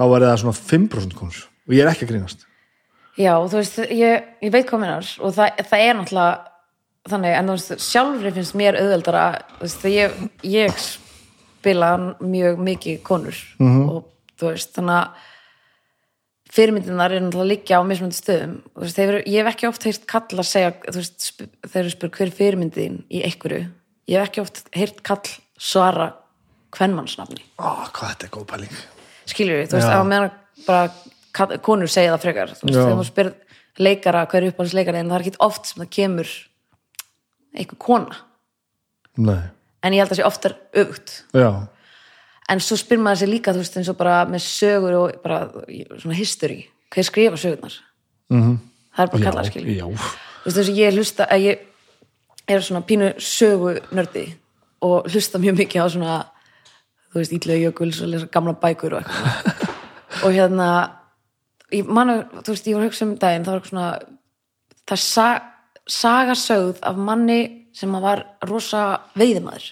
þá 0.00 0.04
væri 0.08 0.28
það 0.30 0.38
svona 0.42 0.58
5% 0.58 1.16
konus 1.18 1.40
og 1.68 1.74
ég 1.76 1.84
er 1.84 1.90
ekki 1.92 2.06
að 2.06 2.14
grínast. 2.14 2.46
Já, 3.20 3.34
þú 3.36 3.58
veist, 3.58 3.80
ég, 3.92 4.28
ég 4.40 4.52
veit 4.54 4.68
hvað 4.70 4.80
minnar 4.80 5.08
og 5.20 5.34
það, 5.36 5.60
það 5.68 5.82
er 5.84 5.98
náttúrulega 5.98 7.10
þannig, 7.10 7.34
en 7.36 7.50
þú 7.50 7.56
veist, 7.56 7.84
sjálfri 7.84 8.32
finnst 8.36 8.56
mér 8.58 8.78
auðveldara, 8.80 9.24
þú 9.58 9.66
veist, 9.66 9.84
ég, 9.92 10.22
ég 10.46 10.78
spila 10.80 11.90
mjög 12.20 12.62
mikið 12.64 13.02
konur. 13.04 13.42
Mhm. 13.60 13.82
og 13.90 14.38
þú 14.40 14.54
veist, 14.54 14.72
þannig 14.78 14.96
að 14.96 15.26
fyrirmyndinar 16.50 17.12
er 17.14 17.22
náttúrulega 17.22 17.50
liggja 17.52 17.78
á 17.78 17.82
mismunandi 17.86 18.18
stöðum. 18.18 18.54
Þú 18.72 18.86
veist, 18.86 18.96
þeir, 18.96 19.18
ég 19.26 19.36
hef 19.38 19.52
ekki 19.52 19.68
oft 19.68 19.84
heyrt 19.86 20.06
kall 20.10 20.40
að 20.40 20.48
segja 20.48 20.72
þú 20.86 20.96
veist, 20.96 21.28
þeir 21.68 21.82
eru 21.84 21.92
spyr 21.94 22.14
hver 22.16 22.26
er 22.26 22.34
fyrirmyndin 22.40 22.96
í 23.12 23.22
einhverju, 23.28 23.68
ég 24.10 24.18
hef 24.18 24.30
ekki 24.30 24.42
oft 24.42 24.64
heyrt 24.74 25.04
kall 25.06 25.36
svara 25.60 26.14
kvenmannsnafni 26.74 27.44
Ó, 27.60 27.86
hvað 27.92 28.14
þetta 28.14 28.26
er 28.26 28.34
góð 28.34 28.48
pæling 28.50 28.74
skilur 29.32 29.64
þú 29.66 29.78
veist, 29.78 29.90
að 29.90 30.06
meðan 30.10 30.30
bara 30.66 31.58
konur 31.64 31.90
segja 31.90 32.14
það 32.14 32.24
frekar 32.26 32.54
þú 32.54 32.68
veist, 32.68 32.78
þegar 32.78 32.98
þú 33.00 33.06
spyr 33.08 33.32
leikara 33.80 34.24
hver 34.30 34.44
er 34.44 34.52
uppáhalds 34.52 34.76
leikari 34.76 35.00
en 35.00 35.10
það 35.10 35.18
er 35.18 35.26
ekki 35.26 35.42
oft 35.46 35.68
sem 35.68 35.82
það 35.82 35.92
kemur 35.96 36.32
einhver 37.50 37.78
kona. 37.82 38.18
Nei, 39.20 39.42
en 39.82 39.94
ég 39.96 40.02
held 40.02 40.14
að 40.14 40.20
sé 40.20 40.26
oftar 40.26 40.56
já, 41.34 41.50
en 42.50 42.62
svo 42.62 42.78
spyr 42.78 43.00
maður 43.02 43.22
sér 43.22 43.32
líka 43.32 43.54
þú 43.54 43.62
veist 43.62 43.78
eins 43.80 43.90
og 43.92 43.98
bara 43.98 44.20
með 44.30 44.44
sögur 44.46 44.98
og 44.98 45.22
bara 45.24 45.40
svona 46.00 46.18
history, 46.18 46.64
hver 46.90 47.06
skrifa 47.06 47.40
sögurnar? 47.40 47.80
-hmm. 48.30 48.58
það 48.96 49.04
er 49.04 49.10
bara 49.10 49.22
kallar 49.22 49.44
já, 49.44 49.50
skilur 49.50 49.70
já. 49.70 49.86
þú 49.86 50.44
veist 50.44 50.56
þess 50.56 50.70
að 50.70 50.76
ég 50.76 50.94
hlusta 50.94 51.26
að 51.26 51.40
ég 51.40 51.58
er 52.48 52.60
svona 52.60 52.86
pínu 52.86 53.14
sögu 53.18 53.78
nördi 53.90 54.26
og 54.80 55.10
hlusta 55.10 55.38
mjög 55.38 55.56
mikið 55.58 55.82
á 55.82 55.88
svona 55.88 56.14
þú 57.10 57.20
veist 57.20 57.34
Ítlega 57.34 57.68
Jökuls 57.68 58.00
og 58.04 58.12
lesa 58.12 58.30
gamla 58.32 58.54
bækur 58.60 58.96
og 58.98 59.02
eitthvað 59.02 59.68
og 60.24 60.34
hérna 60.34 60.70
ég 61.74 61.86
manu, 61.86 62.22
þú 62.42 62.54
veist, 62.54 62.68
ég 62.68 62.76
var 62.76 62.84
að 62.84 62.90
hugsa 62.90 63.06
um 63.06 63.16
daginn 63.20 63.46
það 63.46 63.52
var 63.52 63.60
eitthvað 63.60 63.72
svona 63.72 63.90
það 64.90 65.02
sa, 65.04 65.26
saga 65.86 66.36
sögð 66.38 66.80
af 66.86 66.98
manni 66.98 67.40
sem 67.76 67.92
var 68.02 68.24
rosa 68.48 68.84
veiðimaður 69.18 69.68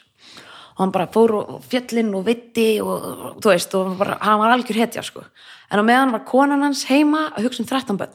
og 0.78 0.82
hann 0.84 0.94
bara 0.94 1.08
fór 1.10 1.34
og 1.40 1.54
fjallinn 1.66 2.14
og 2.14 2.26
veitti 2.28 2.68
og, 2.82 3.06
þú 3.42 3.50
veist, 3.50 3.74
og 3.74 3.96
bara, 3.98 4.18
hann 4.22 4.38
var 4.38 4.54
algjör 4.54 4.78
hetja 4.78 5.02
sko. 5.02 5.24
en 5.70 5.82
á 5.82 5.84
meðan 5.84 6.14
var 6.14 6.24
konan 6.26 6.62
hans 6.62 6.84
heima 6.90 7.32
að 7.34 7.48
hugsa 7.48 7.64
um 7.64 7.68
13 7.68 7.98
börn 7.98 8.14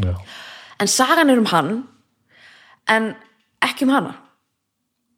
já. 0.00 0.14
en 0.80 0.88
sagan 0.88 1.30
er 1.30 1.38
um 1.38 1.46
hann 1.46 1.84
en 2.88 3.14
ekki 3.60 3.84
um 3.84 3.94
hana 3.94 4.14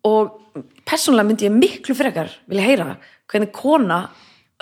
og 0.04 0.38
persónulega 0.84 1.28
myndi 1.28 1.46
ég 1.46 1.54
miklu 1.54 1.94
frekar 1.94 2.30
vilja 2.50 2.66
heyra 2.66 2.96
hvernig 3.30 3.52
kona 3.52 4.08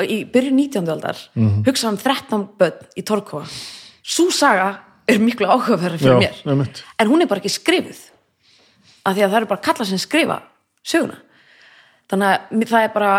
í 0.00 0.24
byrju 0.32 0.52
19. 0.56 0.88
aldar 0.88 1.16
Mhm. 1.34 1.64
hugsa 1.66 1.88
um 1.88 1.96
13 1.96 2.48
börn 2.58 2.86
í 2.96 3.02
Torkóa 3.04 3.44
svo 4.02 4.30
saga 4.30 4.78
er 5.08 5.18
miklu 5.18 5.46
áhugaverð 5.46 5.98
fyrir 5.98 6.20
Já, 6.20 6.30
mér 6.44 6.52
einmitt. 6.52 6.82
en 6.98 7.08
hún 7.08 7.22
er 7.22 7.26
bara 7.26 7.40
ekki 7.40 7.50
skrifuð 7.50 7.98
af 9.04 9.16
því 9.16 9.22
að 9.24 9.30
það 9.30 9.36
eru 9.36 9.46
bara 9.46 9.61
kalla 9.61 9.84
sem 9.84 9.98
skrifa 9.98 10.42
söguna 10.84 11.18
þannig 12.08 12.40
að 12.50 12.68
það 12.68 12.84
er 12.84 12.92
bara 12.94 13.12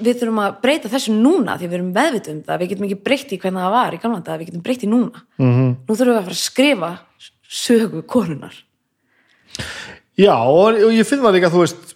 við 0.00 0.20
þurfum 0.20 0.40
að 0.40 0.60
breyta 0.62 0.88
þessu 0.88 1.12
núna 1.12 1.58
því 1.58 1.66
við 1.68 1.74
erum 1.74 1.92
meðvituð 1.92 2.32
um 2.32 2.42
það, 2.42 2.58
við 2.60 2.68
getum 2.68 2.84
ekki 2.84 3.04
breytt 3.04 3.32
í 3.32 3.38
hvernig 3.38 3.60
það 3.60 3.72
var 3.74 3.92
í 3.92 4.00
gamla 4.00 4.20
dag, 4.24 4.40
við 4.40 4.46
getum 4.46 4.62
breytt 4.62 4.84
í 4.84 4.88
núna 4.88 5.22
-hmm. 5.38 5.76
nú 5.88 5.94
þurfum 5.94 6.14
við 6.14 6.20
að 6.20 6.24
fara 6.24 6.38
að 6.38 6.46
skrifa 6.48 6.98
sögu 7.48 8.02
konunar 8.06 8.54
Já, 10.20 10.36
og, 10.36 10.76
ég 10.92 11.06
finn 11.08 11.20
það 11.22 11.34
líka, 11.36 11.50
þú 11.50 11.60
veist, 11.64 11.94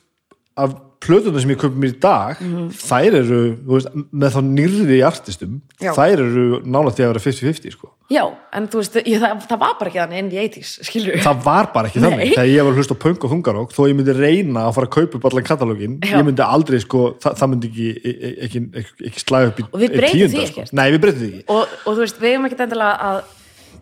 af 0.57 0.75
plötunum 1.05 1.41
sem 1.43 1.51
ég 1.53 1.59
köpum 1.61 1.81
mér 1.85 1.93
í 1.93 1.99
dag, 2.03 2.41
þær 2.81 3.17
eru, 3.21 3.41
þú 3.61 3.77
veist, 3.77 3.91
með 4.11 4.35
þá 4.35 4.39
nýrði 4.49 4.99
artistum, 5.07 5.59
Já. 5.83 5.91
þær 5.97 6.23
eru 6.25 6.45
nálægt 6.65 6.99
því 6.99 7.05
að 7.07 7.13
vera 7.13 7.23
50-50, 7.25 7.75
sko. 7.77 7.91
já, 8.13 8.23
en 8.59 8.67
þú 8.73 8.81
veist, 8.83 8.99
ég, 9.05 9.21
það, 9.23 9.45
það 9.51 9.61
var 9.65 9.77
bara 9.81 9.93
ekki 9.93 10.01
þannig 10.03 10.21
inn 10.23 10.33
í 10.35 10.41
80s, 10.45 10.73
skilur 10.89 11.23
Það 11.25 11.45
var 11.47 11.71
bara 11.77 11.91
ekki 11.93 12.03
þannig, 12.05 12.21
Nei. 12.25 12.35
þegar 12.35 12.51
ég 12.53 12.67
var 12.69 12.75
að 12.75 12.81
hlusta 12.83 12.97
á 12.99 13.03
punk 13.05 13.25
og 13.29 13.33
þungarók, 13.35 13.73
þó 13.77 13.81
ég 13.89 13.97
myndi 14.01 14.17
reyna 14.19 14.67
að 14.69 14.75
fara 14.79 14.91
að 14.91 14.95
kaupa 14.99 15.19
upp 15.21 15.29
allan 15.31 15.49
katalógin, 15.49 15.97
ég 16.11 16.27
myndi 16.29 16.45
aldrei, 16.49 16.81
sko, 16.85 17.07
það, 17.23 17.39
það 17.41 17.53
myndi 17.55 17.71
ekki, 17.73 17.89
ekki, 18.05 18.35
ekki, 18.49 18.65
ekki, 18.83 19.09
ekki 19.13 19.25
slaga 19.25 19.51
upp 19.53 19.63
í 19.65 19.67
Og 19.71 19.81
við 19.81 19.89
í 19.89 19.97
breytum 20.03 20.35
því 20.37 20.45
sko. 20.53 20.67
Nei, 20.77 20.87
við 20.95 21.01
breytum 21.07 21.25
því 21.25 21.31
ekki. 21.33 21.49
og, 21.55 21.75
og 21.85 21.91
þú 21.97 22.05
veist, 22.05 22.21
við 22.23 22.35
hefum 22.35 22.49
ekkert 22.51 22.65
endilega 22.69 23.11
að 23.13 23.25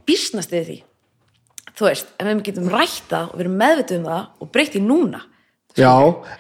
býsnast 0.09 0.55
við 0.55 0.65
því 0.71 0.79
þú 1.73 1.87
veist, 1.89 2.11
en 2.21 2.29
við 2.29 2.41
getum 2.51 2.71
rætt 2.73 3.05
það 3.11 3.29
og 3.31 3.37
við 3.39 3.45
erum 3.47 3.55
meðvituð 3.63 3.99
um 4.03 4.09
það 4.11 4.25
og 4.45 4.51
breytt 4.55 4.75
í 4.77 4.83
núna 4.85 5.21
Já, 5.79 5.93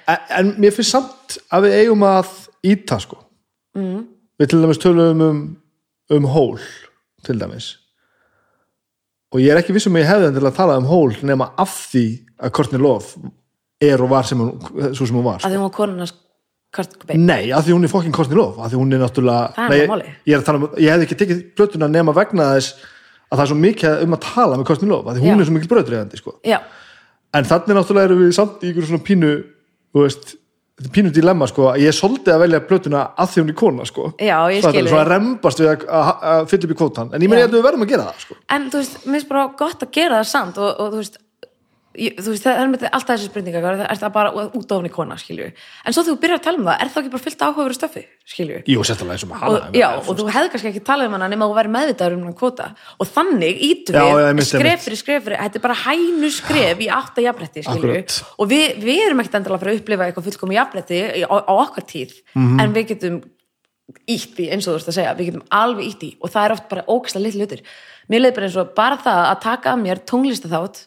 en, 0.07 0.25
en 0.39 0.55
mér 0.61 0.75
finnst 0.77 0.93
samt 0.93 1.39
að 1.53 1.67
við 1.67 1.77
eigum 1.81 2.03
að 2.05 2.33
íta 2.69 2.99
sko 3.01 3.19
mm. 3.79 4.01
við 4.41 4.51
til 4.53 4.63
dæmis 4.63 4.83
tölum 4.83 5.23
um 5.29 5.43
um 6.13 6.27
hól 6.29 6.59
til 7.25 7.39
dæmis 7.41 7.77
og 9.33 9.41
ég 9.41 9.53
er 9.53 9.63
ekki 9.63 9.75
vissum 9.77 9.97
að 9.97 10.05
ég 10.05 10.11
hefði 10.11 10.33
til 10.37 10.49
að 10.49 10.59
tala 10.59 10.81
um 10.81 10.89
hól 10.91 11.15
nema 11.25 11.53
af 11.61 11.77
því 11.93 12.07
að 12.43 12.53
Courtney 12.59 12.83
Love 12.83 13.31
er 13.83 14.03
og 14.03 14.13
var 14.13 14.29
sem 14.29 14.39
hún, 14.39 14.53
svo 14.93 15.07
sem 15.07 15.17
hún 15.17 15.25
var 15.27 15.41
að 15.41 15.47
sko. 15.47 15.53
því 15.53 15.61
hún 15.61 15.67
var 15.69 15.77
konunars 15.79 16.15
Kurt 16.73 16.95
Cobain 16.97 17.27
Nei, 17.29 17.53
af 17.53 17.67
því 17.67 17.77
hún 17.77 17.85
er 17.85 17.93
fokkin 17.93 18.15
Courtney 18.17 18.39
Love 18.39 18.63
af 18.63 18.73
því 18.73 18.81
hún 18.81 18.97
er 18.97 19.03
náttúrulega 19.03 19.69
Nei, 19.69 19.81
ég, 19.83 20.35
er 20.35 20.41
að 20.41 20.47
tala 20.49 20.61
um, 20.61 20.69
ég 20.81 20.95
hefði 20.95 21.09
ekki 21.09 21.19
tekið 21.23 21.43
plötuna 21.59 21.89
nema 21.91 22.15
vegna 22.17 22.53
þess 22.57 22.87
að 23.33 23.39
það 23.39 23.45
er 23.45 23.51
svo 23.51 23.59
mikið 23.65 24.07
um 24.07 24.17
að 24.17 24.23
tala 24.29 24.61
með 24.61 24.69
Courtney 24.71 24.93
Love 24.93 25.11
af 25.11 25.17
því 25.17 25.25
hún 25.25 25.33
Já. 25.33 25.41
er 25.41 25.49
svo 25.49 25.57
mikil 25.57 25.71
bröðdreifandi 25.73 26.21
sko. 26.21 26.35
já, 26.45 26.59
en 27.33 27.49
þannig 27.49 27.79
náttúrulega 27.79 28.11
erum 28.11 28.23
við 28.23 28.37
samt 28.37 28.63
í 28.63 28.71
ykkur 28.73 28.89
svona 28.89 29.05
pínu 29.07 29.33
veist, 29.97 30.35
þetta 30.81 30.93
pínu 30.97 31.13
dilemma 31.15 31.49
sko, 31.51 31.69
að 31.73 31.85
ég 31.85 31.97
svolítið 31.97 32.35
að 32.35 32.45
velja 32.47 32.63
plötuna 32.69 33.03
að 33.21 33.33
því 33.33 33.43
hún 33.43 33.53
er 33.53 33.59
kona 33.63 33.89
sko. 33.89 34.07
Já, 34.19 34.37
ég 34.53 34.65
er 34.65 34.89
svona 34.89 35.09
rembast 35.09 35.63
við 35.63 35.73
að, 35.73 36.47
fylla 36.51 36.69
upp 36.69 36.75
í 36.75 36.79
kvótan 36.81 37.13
en 37.13 37.25
ég 37.25 37.33
meni 37.33 37.45
Já. 37.45 37.49
að 37.49 37.59
við 37.59 37.67
verðum 37.69 37.85
að 37.87 37.93
gera 37.93 38.09
það 38.09 38.25
sko. 38.27 38.39
en 38.57 38.71
þú 38.73 38.83
veist, 38.83 38.97
mér 39.05 39.19
finnst 39.19 39.31
bara 39.33 39.45
gott 39.63 39.85
að 39.87 39.93
gera 39.99 40.23
það 40.23 40.31
samt 40.33 40.63
og, 40.63 40.71
og 40.73 40.95
þú 40.95 41.03
veist 41.03 41.22
ég, 41.99 42.17
þú 42.19 42.33
veist, 42.33 42.45
það 42.47 42.61
er 42.63 42.71
með 42.73 42.85
alltaf 42.89 43.11
þessi 43.19 43.29
spurninga 43.31 43.61
er 43.73 43.99
það? 44.01 44.13
Bara 44.15 44.31
út 44.47 44.73
ofan 44.77 44.89
í 44.89 44.93
kona, 44.93 45.17
skilju 45.21 45.49
en 45.53 45.97
svo 45.97 46.05
þú 46.07 46.15
byrjar 46.23 46.39
að 46.41 46.45
tala 46.47 46.59
um 46.61 46.69
það, 46.71 46.77
er 46.81 46.91
það 46.93 47.03
ekki 47.03 47.13
bara 47.15 47.25
fyllt 47.27 47.45
áhugaveru 47.47 47.77
stöfi, 47.77 48.03
skilju 48.33 48.61
Jú, 48.73 48.85
sérstaklega 48.87 49.17
eins 49.19 49.27
og 49.27 49.31
með 49.33 49.43
hana 49.43 49.71
já, 49.77 49.89
og 49.99 50.17
þú 50.21 50.29
hefði 50.37 50.53
kannski 50.55 50.71
ekki 50.73 50.85
talað 50.89 51.11
um 51.11 51.17
hana 51.19 51.29
nema 51.33 51.49
að 51.49 51.53
þú 51.53 51.59
væri 51.61 51.75
meðvitaður 51.77 52.17
um 52.17 52.25
hann 52.29 52.39
kvota 52.41 52.71
og 52.99 53.13
þannig 53.13 53.63
ítum 53.69 54.01
við 54.41 54.49
skref 54.49 54.87
fyrir 54.87 55.03
skref 55.03 55.27
fyrir, 55.29 55.39
þetta 55.43 55.61
er 55.61 55.67
bara 55.69 55.79
hænu 55.83 56.33
skref 56.33 56.83
í 56.83 56.89
átta 56.93 57.27
jafnrætti, 57.27 57.67
skilju 57.69 58.01
og 58.39 58.51
við, 58.53 58.67
við 58.83 59.05
erum 59.09 59.21
ekkert 59.23 59.39
endilega 59.41 59.59
að 59.59 59.65
fara 59.67 59.75
að 59.77 59.83
upplifa 59.83 60.09
eitthvað 60.09 60.29
fullkomi 60.31 60.59
jafnrætti 60.59 61.03
á, 61.29 61.37
á 61.37 61.53
okkar 61.61 61.85
tíð 61.89 62.19
Mhm. 62.33 62.61
en 62.61 62.73
við 62.73 62.87
getum 62.95 63.23
ítt 64.09 64.39
í, 64.41 64.49
eins 64.53 64.67
og 64.67 64.73
þú 64.75 64.79
veist 64.79 64.89
að 64.89 64.97
segja, 64.97 65.15
við 65.19 65.29
getum 65.31 65.43
alveg 65.53 65.89
ítt 65.91 66.05
í. 66.07 66.11
Og 66.23 66.31
það 66.33 66.45
er 66.47 66.55
oft 66.55 66.69
bara 66.71 66.85
ógæslega 66.89 67.25
litli 67.27 67.43
hlutir. 67.43 67.63
Mér 68.11 68.23
leið 68.25 68.35
bara 68.39 68.47
eins 68.49 68.57
og 68.63 68.71
bara 68.79 68.97
það 69.03 69.21
að 69.29 69.41
taka 69.45 69.73
að 69.75 69.83
mér 69.83 70.01
tónlistaþátt 70.09 70.81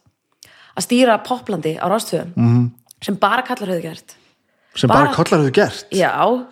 að 0.75 0.85
stýra 0.87 1.17
poplandi 1.23 1.75
á 1.79 1.85
rástöðum 1.87 2.33
-hmm. 2.35 2.69
sem 3.01 3.15
bara 3.15 3.41
kallar 3.41 3.69
höfðu 3.69 3.81
gert. 3.81 4.15
Sem 4.75 4.87
bara, 4.87 5.05
bara- 5.05 5.15
kollar 5.15 5.41
hefur 5.41 5.51
gert? 5.51 5.85
Já, 5.91 6.45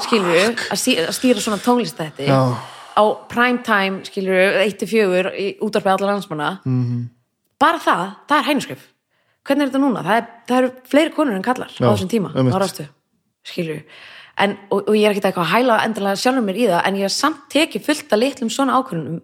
skilur 0.00 0.32
við 0.32 0.56
að 0.70 1.12
stýra, 1.12 1.40
svona 1.40 1.58
tónlistætti 1.58 2.26
Já. 2.26 2.56
á 2.96 3.02
prime 3.28 3.62
time, 3.62 4.04
skilur 4.04 4.32
við 4.32 4.52
1-4 4.66 5.32
í 5.38 5.58
útvarpið 5.60 5.92
allar 5.92 6.12
landsmanna. 6.12 6.60
-hmm. 6.64 7.08
bara 7.58 7.78
það, 7.78 8.14
það 8.28 8.38
er 8.38 8.44
hænuskrif 8.44 8.82
hvernig 9.44 9.62
er 9.62 9.68
þetta 9.70 9.78
núna? 9.78 10.02
Það, 10.02 10.16
er, 10.16 10.26
það 10.46 10.58
eru 10.58 10.70
fleiri 10.84 11.10
konur 11.10 11.34
en 11.34 11.42
kallar 11.42 11.68
Já, 11.68 11.86
á 11.86 11.92
þessum 11.92 12.08
tíma 12.08 12.28
á 12.34 12.56
rástu, 12.60 12.86
skilur 13.44 13.74
við 13.74 13.84
en, 14.40 14.56
og, 14.70 14.88
og 14.88 14.96
ég 14.96 15.06
er 15.06 15.14
ekki 15.14 15.22
eitthvað 15.28 15.46
að 15.46 15.52
hæla 15.54 15.78
endilega 15.84 16.20
sjálfur 16.20 16.46
mér 16.46 16.58
í 16.60 16.66
það 16.70 16.82
en 16.88 16.98
ég 16.98 17.06
hef 17.06 17.14
samt 17.14 17.46
tekið 17.52 17.86
fullt 17.86 18.14
að 18.14 18.22
litlum 18.22 18.52
svona 18.52 18.78
ákvörðunum. 18.78 19.20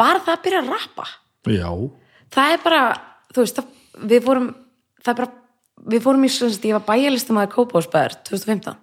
Bara 0.00 0.22
það 0.24 0.34
að 0.36 0.42
byrja 0.46 0.62
að 0.62 0.70
rappa. 0.74 1.06
Já, 1.50 1.70
það 2.36 2.54
er 2.54 2.62
bara, 2.64 2.82
þú 3.34 3.44
veist 3.44 3.60
það, 3.60 3.70
við 3.98 4.26
fórum, 4.26 4.50
það 5.00 5.12
er 5.12 5.18
bara 5.22 5.90
við 5.90 6.04
fórum 6.04 6.26
í, 6.26 6.30
sagt, 6.32 6.68
ég 6.68 6.76
var 6.76 6.86
bæjarlistum 6.86 7.40
að 7.40 7.50
Kópásbæðar 7.54 8.18
2015, 8.28 8.78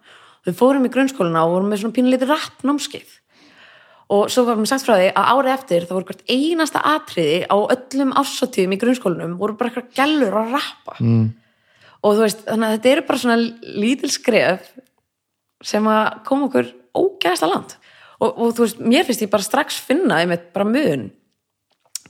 við 0.48 0.60
fórum 0.60 0.88
í 0.88 0.92
grunnskóluna 0.94 1.46
og 1.46 1.56
vorum 1.56 1.72
með 1.72 1.84
svona 1.84 1.98
pínulítið 1.98 2.34
rapp 2.34 2.68
námskeið. 2.68 3.16
Og 4.16 4.30
svo 4.32 4.46
var 4.48 4.56
mér 4.56 4.70
sagt 4.72 4.86
frá 4.88 4.96
því 4.96 5.10
að 5.12 5.32
árið 5.34 5.52
eftir 5.52 5.86
það 5.88 5.98
voru 5.98 6.08
hvert 6.08 6.30
einasta 6.32 6.84
atriði 6.94 7.40
á 7.52 7.58
öllum 7.60 8.14
ássatíðum 8.16 8.76
í 8.76 8.80
grunnskólanum 8.80 9.34
voru 9.40 9.58
bara 9.60 9.74
eitthvað 9.74 9.98
gælur 9.98 10.38
að 10.40 10.54
rappa. 10.56 10.96
Mm. 11.04 11.28
og 12.06 12.16
þú 12.16 12.24
veist, 12.24 12.46
þannig 12.46 12.68
að 12.68 12.76
þetta 12.76 12.90
eru 12.94 13.04
bara 13.08 13.22
svona 13.24 13.38
lítil 13.84 14.12
skref 14.14 14.72
sem 15.66 15.90
að 15.92 16.04
koma 16.28 16.48
okkur 16.48 16.72
ógæðasta 16.96 17.50
land 17.50 17.76
og, 18.22 18.30
og 18.30 18.54
þú 18.56 18.64
veist, 18.64 18.82
mér 18.82 19.08
finnst 19.08 19.26
ég 19.26 19.32
bara 19.34 19.46
strax 19.46 19.80
finna 19.84 20.22
einmitt 20.22 20.50
bara 20.56 20.70
mun 20.70 21.08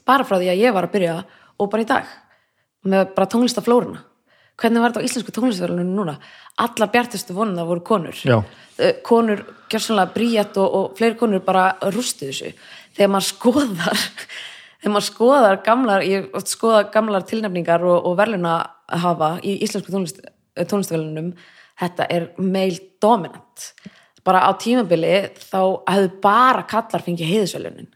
bara 0.07 0.27
frá 0.27 0.37
því 0.37 0.51
að 0.51 0.63
ég 0.63 0.75
var 0.75 0.87
að 0.87 0.95
byrja 0.95 1.17
og 1.57 1.71
bara 1.71 1.85
í 1.85 1.89
dag 1.89 2.11
með 2.87 3.11
bara 3.15 3.29
tónlistaflóruna. 3.31 4.03
Hvernig 4.57 4.81
var 4.81 4.93
þetta 4.93 5.03
á 5.03 5.07
íslensku 5.07 5.33
tónlistaflórunum 5.35 5.93
núna? 5.99 6.15
Allar 6.63 6.89
bjartustu 6.93 7.35
vonuna 7.37 7.65
voru 7.67 7.83
konur. 7.85 8.17
Já. 8.25 8.39
Eh, 8.77 8.95
konur 9.05 9.43
gjörsanlega 9.69 10.13
bríjat 10.15 10.57
og, 10.57 10.77
og 10.77 10.97
fleiri 10.97 11.17
konur 11.19 11.43
bara 11.45 11.69
rústu 11.93 12.31
þessu. 12.31 12.53
Þegar 12.97 13.11
maður 13.13 13.27
skoðar 13.27 14.01
þegar 14.79 14.95
maður 14.95 15.07
skoðar 15.11 15.61
gamlar 15.67 16.07
ég 16.07 16.31
skoða 16.49 16.87
gamlar 16.93 17.27
tilnefningar 17.29 17.85
og, 17.85 17.99
og 18.09 18.17
verðluna 18.17 18.55
að 18.87 19.03
hafa 19.03 19.29
í 19.43 19.59
íslensku 19.67 19.93
tónlist, 19.93 20.23
tónlistaflórunum 20.57 21.35
þetta 21.77 22.09
er 22.13 22.31
meil 22.41 22.79
dominant. 23.03 23.69
Bara 24.25 24.47
á 24.49 24.51
tímabili 24.59 25.29
þá 25.37 25.85
hefðu 25.87 26.09
bara 26.23 26.65
kallar 26.67 27.05
fengið 27.05 27.29
heiðisvelunin 27.35 27.91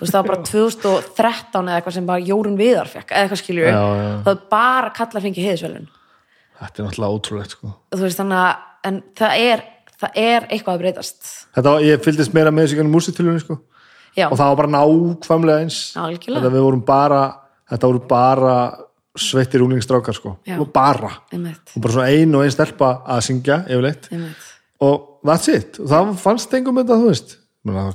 veist 0.00 0.12
það 0.12 0.20
var 0.20 0.30
bara 0.30 0.46
2013 0.50 1.68
eða 1.68 1.80
eitthvað 1.80 1.98
sem 1.98 2.08
bara 2.08 2.26
Jórun 2.26 2.56
Viðar 2.60 2.90
fekk 2.92 3.12
eða 3.12 3.26
eitthvað 3.26 3.42
já. 3.72 3.82
það 4.24 4.30
var 4.30 4.42
bara 4.52 4.94
kallar 4.96 5.24
fengið 5.24 5.50
heiðisvelun 5.50 5.86
þetta 6.60 6.82
er 6.82 6.88
náttúrulega 6.88 7.18
ótrúlegt 7.18 7.56
sko. 7.56 7.72
veist 8.06 8.22
að 8.22 8.32
en 8.86 9.00
það 9.16 9.42
er, 9.42 9.62
það 9.96 10.18
er 10.22 10.48
eitthvað 10.50 10.76
að 10.78 10.82
breytast. 10.84 11.30
Þetta 11.56 11.74
ég 11.84 12.04
fylgdist 12.04 12.36
meira 12.36 12.52
með 12.54 12.66
þessu 12.66 12.80
gennum 12.80 12.96
músitilunni 12.96 13.42
sko. 13.42 13.58
Já, 14.16 14.28
og 14.30 14.38
það 14.38 14.50
var 14.50 14.58
bara 14.62 14.72
nákvæmlega 14.72 15.64
eins. 15.64 15.78
Þetta 15.94 16.52
bara 16.88 17.22
þetta 17.68 17.90
voru 17.90 18.02
bara 18.08 18.56
sveittir 19.16 19.64
úlingstrákar 19.64 20.16
sko. 20.16 20.36
Og 20.58 20.68
bara, 20.72 21.10
einmitt, 21.32 21.72
og 21.74 21.84
bara 21.84 21.96
svona 21.96 22.12
ein 22.12 22.36
og 22.36 22.44
ein 22.44 22.52
stelpa 22.52 22.92
að 23.08 23.24
syngja 23.30 23.62
yfirleitt. 23.64 24.10
Einmitt. 24.12 24.52
Og 24.84 25.24
that's 25.24 25.48
it, 25.52 25.80
og 25.80 25.88
það 25.88 26.14
fannst 26.20 26.56
engum 26.56 26.80
þetta 26.82 26.98
þú 27.00 27.10
veist, 27.10 27.36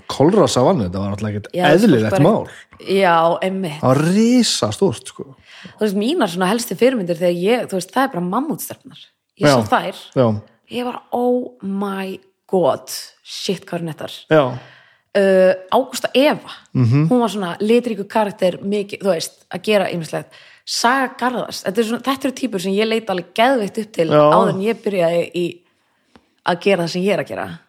kolra 0.08 0.48
savannu 0.52 0.88
þetta 0.90 1.00
var 1.00 1.12
náttúrulega 1.14 1.38
ekkert 1.42 1.54
eðlilegt 1.72 2.12
bara- 2.12 2.24
mál. 2.24 2.48
já, 2.80 3.38
einmitt. 3.42 3.80
Það 3.82 3.88
var 3.88 4.02
risa 4.14 4.72
stórt 4.72 5.08
sko. 5.08 5.36
Þú 5.78 5.80
veist, 5.86 5.96
mínar 5.96 6.28
svona 6.30 6.48
helsti 6.50 6.76
fyrirmyndir 6.76 7.18
þegar 7.20 7.38
ég, 7.44 7.68
þú 7.70 7.78
veist, 7.80 7.92
það 7.94 8.04
er 8.04 8.14
bara 8.16 8.26
mammútstefnar 8.26 8.98
ég 9.40 9.48
Já. 9.48 9.56
sá 9.56 9.70
þær, 9.70 9.96
já, 10.16 10.42
ég 10.72 10.86
var 10.86 11.02
oh 11.12 11.54
my 11.62 12.20
god 12.48 12.90
shit 13.24 13.66
hvað 13.66 13.80
er 13.80 13.84
nettar 13.84 14.12
já, 14.30 14.44
uh, 15.16 15.54
Ágústa 15.72 16.10
Eva 16.14 16.52
Mhm. 16.74 17.08
hún 17.10 17.20
var 17.20 17.30
svona 17.30 17.58
litríku 17.60 18.08
karakter 18.08 18.58
mikið, 18.62 19.00
þú 19.02 19.14
veist, 19.14 19.46
að 19.54 19.62
gera 19.64 19.90
ymmislegt 19.92 20.32
Saga 20.66 21.14
Garðars, 21.18 21.64
þetta, 21.64 21.78
er 21.80 21.84
svona, 21.84 22.02
þetta 22.04 22.26
eru 22.26 22.34
típur 22.34 22.60
sem 22.62 22.72
ég 22.74 22.88
leita 22.88 23.14
alveg 23.14 23.34
geðveitt 23.34 23.78
upp 23.82 23.92
til 23.92 24.08
áður 24.10 24.50
en 24.50 24.62
ég 24.62 24.76
byrjaði 24.84 25.32
í 25.36 25.46
að 26.46 26.60
gera 26.62 26.84
það 26.84 26.90
sem 26.90 27.02
ég 27.02 27.14
er 27.14 27.24
að 27.24 27.28
gera 27.28 27.60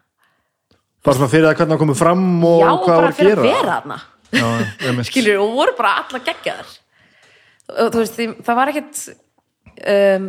bara 1.03 1.17
svona 1.19 1.31
fyrir 1.33 1.49
það 1.49 1.57
hvernig 1.59 1.75
það 1.77 1.83
komið 1.83 1.99
fram 2.03 2.25
og 2.47 2.61
já, 2.63 2.69
hvað 2.71 2.87
bara 2.87 3.01
var 3.03 3.09
að 3.11 3.19
fyrir 3.19 3.33
gera. 3.33 3.43
að 3.43 3.51
vera 3.51 3.75
þarna. 3.75 3.99
Já, 4.33 5.05
skilur, 5.11 5.43
og 5.43 5.53
voru 5.59 5.75
bara 5.79 5.93
alla 6.03 6.23
geggjaðar. 6.29 6.73
Og 7.73 7.93
þú 7.95 8.03
veist, 8.03 8.17
því- 8.19 8.41
það 8.47 8.59
var 8.59 8.73
ekkit 8.73 9.03
um, 9.93 10.27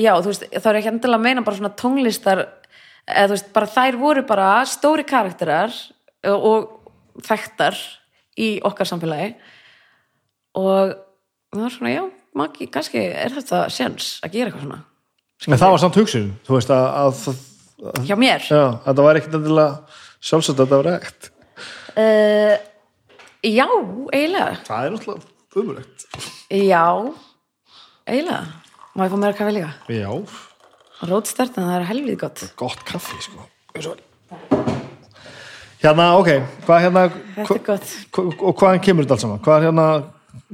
já, 0.00 0.12
þú 0.20 0.32
veist, 0.32 0.46
það 0.54 0.70
er 0.72 0.80
ekki 0.80 0.92
endilega 0.94 1.20
að 1.20 1.26
meina 1.26 1.44
bara 1.46 1.60
svona 1.60 1.72
tónlistar 1.80 2.42
eða 3.10 3.26
þú 3.30 3.34
veist, 3.36 3.50
bara 3.56 3.70
þær 3.74 3.98
voru 4.00 4.24
bara 4.28 4.48
stóri 4.70 5.04
karakterar 5.08 5.74
og, 6.30 6.76
þekktar 7.26 7.76
í 8.40 8.52
okkar 8.64 8.88
samfélagi. 8.88 9.34
Og 10.60 10.94
það 11.52 11.64
var 11.64 11.74
svona, 11.74 11.92
já, 11.92 12.04
maki, 12.38 12.68
kannski 12.72 13.02
er 13.10 13.34
þetta 13.34 13.64
sens 13.72 14.12
að 14.24 14.36
gera 14.38 14.50
eitthvað 14.50 14.66
svona. 14.68 14.80
En 15.48 15.56
það 15.60 15.72
var 15.74 15.80
samt 15.82 15.96
hugsun 16.00 16.28
þú 16.46 16.56
veist 16.58 16.70
að, 16.74 16.86
að, 17.00 17.20
að 17.32 17.38
hjá 18.06 18.16
mér? 18.20 18.44
Já, 18.44 18.62
það 18.84 19.02
var 19.06 19.20
ekkert 19.20 19.36
endilega 19.40 20.00
sjálfsagt 20.20 20.60
að 20.62 20.72
það 20.72 20.82
var 20.82 20.90
ekt 20.98 21.30
uh, 21.96 22.54
já, 23.46 23.66
eiginlega. 24.12 24.52
Það 24.68 24.86
er 24.86 24.94
náttúrulega 24.96 25.62
umrætt 25.62 26.06
já, 26.50 26.84
eiginlega. 28.10 28.42
Má 28.90 29.04
ég 29.06 29.12
fá 29.12 29.18
mér 29.22 29.32
að 29.32 29.38
kafa 29.38 29.54
líka? 29.54 29.72
Já, 29.94 30.10
Rótstert, 31.08 31.56
en 31.56 31.64
það 31.64 31.76
er 31.78 31.88
helvið 31.88 32.16
gott. 32.20 32.40
gott 32.60 32.80
kaffi 32.84 33.16
sko. 33.24 33.46
Eins 33.72 33.86
og 33.88 33.96
vel. 33.96 34.04
hérna, 35.80 36.10
ok 36.20 36.28
hvað 36.66 36.82
hérna 36.84 37.04
Þetta 37.38 37.58
gott. 37.70 37.92
hva, 38.12 38.24
og 38.50 38.60
hvaðan 38.60 38.82
kemur 38.84 39.06
þetta 39.06 39.16
allt 39.16 39.24
saman? 39.24 39.42
Hvað 39.46 39.56
er 39.56 39.66
hérna, 39.70 39.86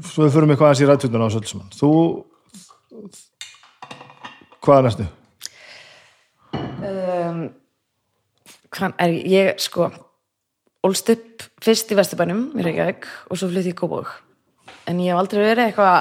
svo 0.07 0.27
við 0.27 0.35
fyrir 0.37 0.51
mig 0.53 0.61
hvaðan 0.61 0.79
sé 0.79 0.89
rættutuna 0.89 1.27
á 1.27 1.31
öllu 1.33 1.51
saman 1.51 1.75
þú 1.75 1.91
hvað 4.67 4.79
er 4.79 4.87
næstu? 4.87 5.07
Um, 6.87 7.41
hvað 8.77 9.01
er 9.03 9.17
ég, 9.33 9.51
sko, 9.63 9.91
ólst 10.87 11.11
upp 11.15 11.49
fyrst 11.65 11.91
í 11.93 11.99
Vesturbænum, 11.99 12.47
í 12.59 12.67
Reykjavík, 12.67 13.09
og 13.31 13.41
svo 13.41 13.51
flytti 13.51 13.73
ég 13.73 13.77
í 13.77 13.81
Kópavog. 13.81 14.13
En 14.87 15.03
ég 15.03 15.13
hef 15.13 15.21
aldrei 15.21 15.43
verið 15.43 15.65
eitthvað, 15.67 15.97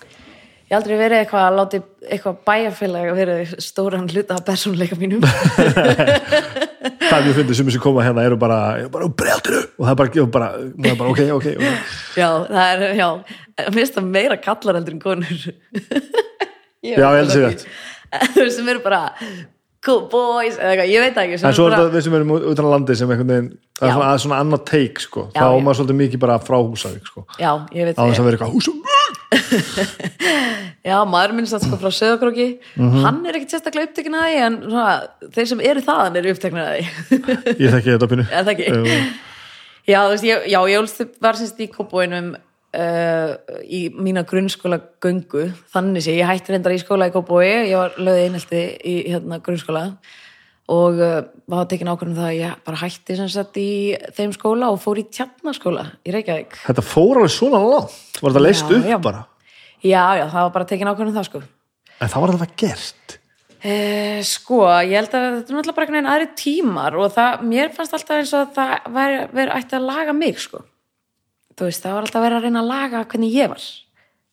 ég 0.00 0.72
hef 0.72 0.78
aldrei 0.80 0.96
verið 1.00 1.22
eitthvað 1.24 1.46
að 1.46 1.58
láti 1.58 1.82
eitthvað 2.08 2.40
bæjarfélag 2.48 3.10
að 3.10 3.20
vera 3.20 3.62
stóran 3.66 4.08
hluta 4.08 4.38
af 4.38 4.46
persónuleika 4.48 4.98
mínum. 5.00 5.26
það 7.10 7.26
mjög 7.26 7.38
fyndið 7.40 7.58
sem 7.58 7.68
þessi 7.68 7.82
koma 7.82 8.04
hérna 8.06 8.24
eru 8.28 8.38
bara, 8.40 8.58
bara 8.92 9.08
breyldinu 9.20 9.60
og 9.60 9.84
það 9.84 9.92
er 9.92 9.98
bara, 10.00 10.26
bara, 10.36 10.50
bara 11.00 11.12
ok, 11.12 11.22
ok, 11.36 11.48
ok 11.58 12.18
já, 12.20 12.28
það 12.46 12.66
er, 12.66 12.84
já, 12.96 13.08
mér 13.60 13.78
finnst 13.78 13.96
það 13.98 14.10
meira 14.16 14.38
kallar 14.40 14.78
heldur 14.78 14.96
en 14.96 15.02
konur. 15.02 15.46
Já, 16.80 16.94
ég 16.96 17.02
held 17.04 17.18
að 17.20 17.32
sé 17.34 17.40
rétt. 17.44 17.64
Þú 18.10 18.44
veist, 18.44 18.56
sem 18.56 18.68
eru 18.72 18.80
bara 18.84 19.00
cool 19.86 20.02
boys, 20.12 20.58
eða 20.60 20.70
eitthvað, 20.74 20.90
ég 20.92 21.00
veit 21.06 21.14
það 21.16 21.24
ekki. 21.24 21.36
en 21.48 21.54
svo 21.56 21.66
er 21.66 21.72
þetta 21.78 21.94
við 21.94 22.02
sem 22.04 22.14
erum 22.18 22.32
utan 22.36 22.66
að 22.66 22.72
landi 22.74 22.96
sem 23.00 23.10
einhvern 23.14 23.30
veginn, 23.32 23.50
það 23.80 24.02
er 24.10 24.18
svona, 24.24 24.40
annað 24.44 24.64
take 24.68 25.00
sko, 25.06 25.22
þá 25.32 25.44
er 25.46 25.62
maður 25.64 25.78
svolítið 25.80 25.98
mikið 26.02 26.20
bara 26.26 26.36
frá 26.44 26.56
Húsavík 26.60 27.06
sko, 27.08 27.24
Já, 27.40 27.52
ég 27.72 27.88
veit 27.88 27.96
á 27.96 28.02
þess 28.04 28.20
að 28.20 28.26
vera 28.28 28.36
eitthvað 28.36 28.54
Húsavík 28.58 28.88
Já, 30.84 30.96
maður 31.08 31.34
minnst 31.36 31.54
að 31.56 31.64
sko 31.66 31.76
frá 31.80 31.90
Söðakróki 31.92 32.46
Mhm. 32.76 33.00
hann 33.04 33.18
er 33.26 33.36
ekkit 33.38 33.52
sérstaklega 33.56 33.88
upptekinn 33.88 34.16
að 34.16 34.28
því 34.28 34.36
en 34.46 34.54
svona, 34.66 34.92
þeir 35.34 35.46
sem 35.50 35.60
eru 35.70 35.80
þaðan 35.88 36.16
eru 36.20 36.32
upptekinn 36.34 36.60
að 36.60 36.70
því. 36.70 36.84
Ég 37.60 37.74
þekki 37.74 37.90
þetta 37.94 38.08
pínu. 38.10 38.24
Það. 38.30 38.56
Já, 39.88 39.98
þú 40.04 40.10
veist, 40.12 40.24
ég, 40.28 40.46
já, 40.50 40.60
ég 40.70 41.10
var 41.24 41.34
semst 41.40 41.60
í 41.60 41.66
Kópóinum 41.72 42.34
uh, 42.76 43.34
í 43.66 43.82
mína 43.94 44.24
grunnskóla 44.28 44.80
göngu. 45.02 45.50
Þannig 45.74 46.06
sé, 46.06 46.16
ég 46.18 46.28
hætti 46.28 46.54
reyndar 46.54 46.74
í 46.76 46.80
skóla 46.82 47.10
í 47.10 47.14
Kópói 47.14 47.46
ég 47.70 47.76
var 47.78 47.96
lögði 47.98 48.26
einhelti 48.28 48.64
í 48.86 48.96
hérna, 49.10 49.40
grunnskóla 49.44 49.84
og 50.70 51.00
uh, 51.02 51.20
var 51.50 51.66
tekin 51.70 51.90
ákvörðum 51.90 52.18
það 52.18 52.28
að 52.28 52.38
ég 52.38 52.58
bara 52.66 52.82
hætti 52.84 53.16
sem 53.18 53.30
sagt 53.32 53.58
í 53.58 53.70
þeim 54.16 54.34
skóla 54.36 54.70
og 54.70 54.78
fór 54.82 55.00
í 55.02 55.06
tjarnaskóla 55.10 55.88
í 56.06 56.14
Reykjavík. 56.14 56.60
Þetta 56.68 56.86
fór 56.86 57.22
alveg 57.22 57.34
svona 57.34 57.62
langt. 57.64 57.96
Var 58.20 58.30
þetta 58.30 58.44
leist 58.44 58.68
Já, 58.68 58.76
upp 58.78 58.92
já. 58.92 58.98
bara? 59.02 59.24
Já, 59.80 60.04
já, 60.20 60.26
það 60.28 60.44
var 60.44 60.52
bara 60.58 60.68
tekin 60.70 60.92
ákvörðum 60.92 61.16
það 61.16 61.26
sko. 61.30 61.42
En 62.00 62.12
það 62.12 62.22
var 62.22 62.32
þetta 62.36 62.60
gert? 62.62 63.16
Eh, 63.60 64.22
sko, 64.24 64.62
ég 64.88 64.94
held 64.96 65.12
að 65.12 65.24
þetta 65.24 65.52
er 65.52 65.56
náttúrulega 65.58 65.76
bara 65.76 65.84
einhvern 65.84 65.98
veginn 65.98 66.12
aðri 66.14 66.28
tímar 66.40 66.94
og 66.96 67.10
það, 67.12 67.42
mér 67.50 67.72
fannst 67.76 67.96
alltaf 67.96 68.16
eins 68.16 68.30
og 68.32 68.46
að 68.46 68.54
það 68.56 68.94
væri, 68.94 69.48
ætti 69.58 69.76
að 69.76 69.84
laga 69.90 70.14
mig, 70.16 70.38
sko. 70.40 70.62
Þú 71.58 71.68
veist, 71.68 71.84
það 71.84 71.96
var 71.96 72.06
alltaf 72.06 72.24
verið 72.24 72.38
að 72.38 72.44
reyna 72.46 72.60
að 72.62 72.70
laga 72.70 73.04
hvernig 73.10 73.36
ég 73.36 73.50
var. 73.52 73.64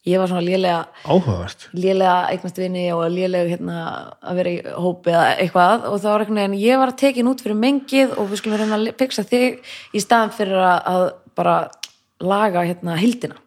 Ég 0.07 0.21
var 0.21 0.29
svona 0.31 0.45
lélega, 0.45 0.83
áhugavert 1.03 1.65
lélega 1.75 2.29
eignast 2.31 2.59
vini 2.61 2.85
og 2.95 3.01
lélega 3.11 3.49
hérna 3.49 3.79
að 4.23 4.37
vera 4.39 4.53
í 4.53 4.59
hópi 4.85 5.11
eða 5.11 5.25
eitthvað 5.41 5.87
og 5.89 5.97
það 5.97 6.13
var 6.13 6.23
einhvern 6.23 6.39
veginn, 6.39 6.55
ég 6.61 6.79
var 6.79 6.93
að 6.93 6.99
tekin 7.01 7.27
út 7.27 7.43
fyrir 7.43 7.59
mengið 7.59 8.13
og 8.15 8.29
við 8.29 8.39
skulum 8.39 8.61
reyna 8.61 8.77
að 8.77 8.87
fixa 9.01 9.25
þig 9.27 9.57
í 9.91 10.03
staðan 10.03 10.31
fyrir 10.37 10.63
að, 10.63 10.77
að 10.93 11.03
bara 11.35 11.57
laga 12.23 12.63
hérna 12.69 12.95
hildina 13.01 13.41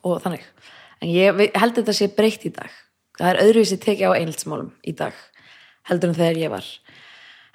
og 0.00 0.22
þannig. 0.24 0.46
En 1.02 1.12
ég 1.12 1.36
held 1.36 1.74
að 1.74 1.82
þetta 1.82 1.96
sé 1.98 2.08
breytt 2.16 2.48
í 2.48 2.54
dag. 2.54 2.72
Það 3.18 3.32
er 3.34 3.42
öðruvísi 3.44 3.80
tekið 3.82 4.14
á 4.14 4.18
einhaldsmálum 4.22 4.72
í 4.88 4.94
dag 4.96 5.20
heldur 5.88 6.12
en 6.12 6.18
þegar 6.18 6.40
ég 6.40 6.52
var. 6.52 6.70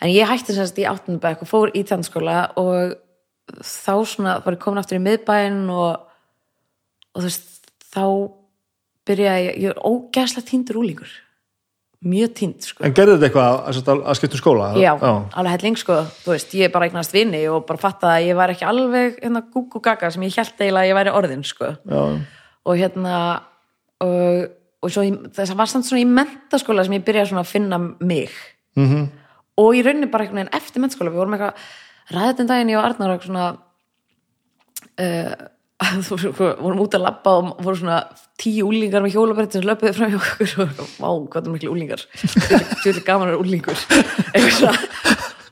En 0.04 0.12
ég 0.12 0.28
hætti 0.28 0.56
semst 0.56 0.78
í 0.82 0.86
áttunubæk 0.90 1.44
og 1.46 1.50
fór 1.50 1.74
í 1.74 1.84
tannskóla 1.88 2.52
og 2.60 2.94
þá 3.64 3.96
svona 4.08 4.38
var 4.44 4.56
ég 4.56 4.62
komin 4.62 4.82
aftur 4.82 5.00
í 5.00 5.04
miðbæinn 5.04 5.66
og, 5.74 6.08
og 7.14 7.20
þú 7.20 7.28
veist, 7.28 7.52
þá 7.94 8.06
byrjaði 9.10 9.46
ég, 9.48 9.60
ég 9.66 9.74
er 9.74 9.84
ógæslega 9.84 10.48
týndur 10.48 10.80
úlingur. 10.82 11.12
Mjög 12.04 12.34
týnd, 12.36 12.66
sko. 12.68 12.84
en 12.84 12.92
gerði 12.92 13.14
þetta 13.16 13.28
eitthvað 13.30 13.94
að, 13.94 14.16
skipta 14.20 14.36
um 14.36 14.42
skóla 14.42 14.66
Já, 14.76 14.90
alveg 15.00 15.54
helling 15.54 15.78
sko, 15.80 16.02
þú 16.26 16.34
veist, 16.34 16.56
ég 16.60 16.74
bara 16.74 16.90
eignast 16.90 17.16
vini 17.16 17.40
og 17.48 17.62
bara 17.70 17.80
fattaði 17.80 18.18
að 18.18 18.28
ég 18.28 18.40
var 18.42 18.52
ekki 18.52 18.68
alveg 18.68 19.22
hérna 19.22 19.42
gúgú 19.54 19.80
gaga 19.86 20.10
sem 20.12 20.26
ég 20.28 20.36
held 20.36 20.52
eiginlega 20.58 20.82
að 20.82 20.90
ég 20.90 20.98
væri 20.98 21.14
orðin 21.16 21.46
sko 21.48 21.70
já. 21.72 22.02
og 22.68 22.82
hérna 22.82 23.22
og, 24.04 24.44
og 24.84 24.92
svo 24.92 25.06
þess 25.08 25.56
að 25.56 25.62
var 25.62 25.72
samt 25.72 25.88
svona 25.88 26.04
í 26.04 26.10
mentaskóla 26.20 26.84
sem 26.84 26.98
ég 26.98 27.08
byrjaði 27.08 27.32
svona 27.32 27.46
að 27.46 27.54
finna 27.54 27.80
mig 27.80 28.36
Mm 28.76 29.08
og 29.62 29.78
í 29.78 29.84
rauninni 29.86 30.10
bara 30.12 30.26
einhvern 30.26 30.42
veginn 30.42 30.56
eftir 30.58 30.82
mentaskóla 30.82 31.14
við 31.14 31.22
vorum 31.22 31.36
eitthvað 31.38 31.66
ræðið 32.12 32.38
den 32.40 32.52
daginn 32.52 32.74
ég 32.74 32.80
og 32.80 32.88
Arnar 32.88 33.16
svona 33.24 33.48
uh, 35.04 35.34
þú 36.08 36.32
vorum 36.40 36.84
út 36.84 36.98
að 36.98 37.06
labba 37.06 37.38
og 37.40 37.64
voru 37.64 37.80
svona 37.80 38.02
tíu 38.40 38.68
úlingar 38.70 39.04
með 39.04 39.16
hjólabrætt 39.18 39.56
sem 39.56 39.66
löpuði 39.68 39.96
fram 39.98 40.14
hjá 40.14 40.20
okkur 40.20 40.54
og 40.64 40.84
vá, 41.00 41.10
hvað 41.34 41.48
er 41.48 41.56
miklu 41.56 41.74
úlingar 41.74 42.06
tjóðlega 42.14 43.08
gaman 43.08 43.32
vera 43.32 43.42
úlingur 43.42 43.78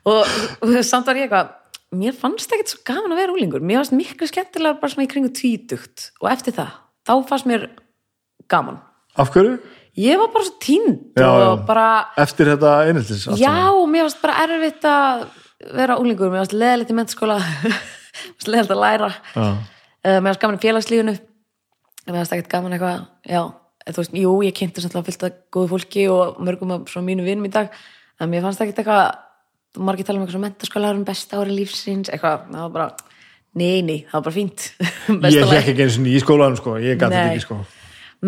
og, 0.09 0.21
og 0.21 0.77
samt 0.87 1.09
var 1.09 1.19
ég 1.19 1.27
eitthvað 1.27 1.57
mér 1.91 2.15
fannst 2.15 2.53
ekkert 2.53 2.71
svo 2.71 2.79
gaman 2.87 3.11
að 3.11 3.21
vera 3.23 3.35
úlingur 3.35 3.65
mér 3.65 3.81
fannst 3.81 3.97
miklu 3.97 4.29
skemmtilega 4.29 4.79
bara 4.79 4.93
svona 4.93 5.07
í 5.07 5.11
kringu 5.11 5.33
tvítugt. 5.35 6.11
Og 6.23 6.31
eftir 6.31 6.55
það, 6.55 6.77
þá 7.07 7.13
fannst 7.27 7.49
mér 7.49 7.67
gaman. 8.51 8.79
Af 9.19 9.33
hverju? 9.33 9.57
ég 9.99 10.19
var 10.19 10.31
bara 10.31 10.47
svo 10.47 10.55
tínd 10.63 11.19
og 11.19 11.63
bara 11.67 11.87
eftir 12.21 12.51
þetta 12.53 12.75
allt 12.87 13.41
já, 13.41 13.55
mér 13.91 14.05
fannst 14.05 14.21
bara 14.21 14.37
erfitt 14.45 14.85
að 14.87 15.25
vera 15.77 15.97
úlingur, 16.01 16.31
mér 16.31 16.43
fannst 16.43 16.57
leðilegt 16.57 16.93
í 16.93 16.97
mentaskóla 16.97 17.39
mér 17.45 17.79
fannst 18.35 18.51
leðilegt 18.51 18.75
að 18.75 18.83
læra. 18.83 19.09
Uh, 19.37 19.55
mér 20.05 20.29
fannst 20.29 20.43
gaman 20.43 20.59
í 20.59 20.63
félagslífinu. 20.65 21.17
Mér 22.07 22.19
fannst 22.19 22.35
ekkert 22.37 22.53
gaman 22.55 22.77
eitthvað 22.77 23.03
já, 23.29 23.41
eða 23.85 23.95
þú 23.95 24.03
veist, 24.03 24.15
jú, 24.23 24.35
ég 24.45 24.55
kynnti 24.57 24.83
fyllt 24.83 25.27
að 25.27 25.41
góðu 25.53 25.73
fólki 25.75 26.07
og 26.11 26.39
mörgum 26.41 26.73
af 26.77 26.95
mínu 27.05 27.25
vinum 27.25 27.45
í 27.45 27.53
dag 27.53 27.69
en 28.21 28.31
mér 28.31 28.45
fannst 28.45 28.63
ekkert 28.63 28.81
eitthvað 28.81 29.81
margir 29.81 30.07
tala 30.07 30.19
um 30.19 30.25
eitthvað 30.25 30.37
svona 30.37 30.49
mentaskóla 30.49 30.91
er 30.91 31.03
besta 31.07 31.39
ári 31.39 31.55
lífsins, 31.55 32.11
eitthvað, 32.11 32.47
það 32.51 32.65
var 32.65 32.73
bara 32.75 32.87
nei, 33.57 33.81
nei, 33.85 33.99
það 34.07 34.17
var 34.17 34.25
bara 34.27 34.35
fínt. 34.35 34.65
Ég 35.35 35.53
hekk 35.53 35.69
ekki 35.73 35.85
eins 35.85 35.99
og 35.99 36.09
í 36.09 36.17
skólanum 36.23 36.59
sko. 36.59 36.75
ég 36.81 36.97
gæti 36.99 37.15
þetta 37.15 37.35
ekki 37.35 37.45
sko. 37.45 37.59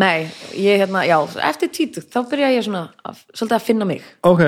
nei, 0.00 0.30
ég 0.58 0.80
hérna, 0.82 1.04
já, 1.06 1.18
eftir 1.50 1.70
títugt 1.70 2.10
þá 2.12 2.22
byrjaði 2.30 2.58
ég 2.58 2.66
svona, 2.66 2.86
svolítið 3.32 3.58
að 3.58 3.66
finna 3.68 3.88
mig. 3.88 4.06
Ok, 4.26 4.42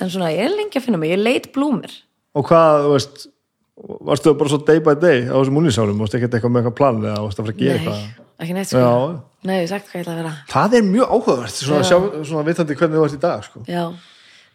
en 0.00 0.12
svona, 0.12 0.30
ég 0.32 0.46
er 0.46 0.54
lengi 0.54 0.80
að 0.80 0.86
finna 0.86 1.00
mig, 1.02 1.12
ég 1.12 1.20
leit 1.20 1.50
blúmir 1.54 1.92
Og 2.38 2.46
hvað, 2.46 2.84
þú 2.86 2.92
veist, 2.94 3.24
varstu 4.08 4.32
bara 4.38 4.52
svo 4.52 4.58
day 4.68 4.80
by 4.84 4.94
day 4.98 5.24
á 5.26 5.34
þessum 5.38 5.58
úlinsárum, 5.60 5.98
varstu 6.02 6.18
ekki 6.18 6.28
eitthvað 6.30 6.52
með 6.54 6.60
eitthvað 6.64 6.76
plan 6.78 7.00
eða 7.02 7.22
varstu 7.24 7.42
að 7.42 7.48
fara 7.48 7.54
að 7.56 7.62
gera 7.62 7.74
Nei, 7.74 7.80
eitthvað? 7.82 8.28
ekki 8.44 8.54
neitt 8.58 8.70
sko 8.70 8.82
Já, 8.84 8.92
Nei, 9.48 9.56
ég 9.62 9.68
sagt 9.70 9.86
hvað 9.90 9.98
ég 9.98 10.04
ætla 10.04 10.14
að 10.14 10.20
vera 10.22 10.32
það 10.52 10.76
er 10.78 10.86
mjög 10.88 11.12
áhugavert, 11.14 11.54
svona, 11.58 11.82
Já. 11.82 11.88
sjá, 11.90 11.98
svona 12.30 12.46
vitandi 12.48 12.76
hvernig 12.78 12.98
þú 12.98 13.04
ert 13.08 13.16
í 13.18 13.20
dag, 13.22 13.44
sko. 13.46 13.62
Já, 13.70 13.84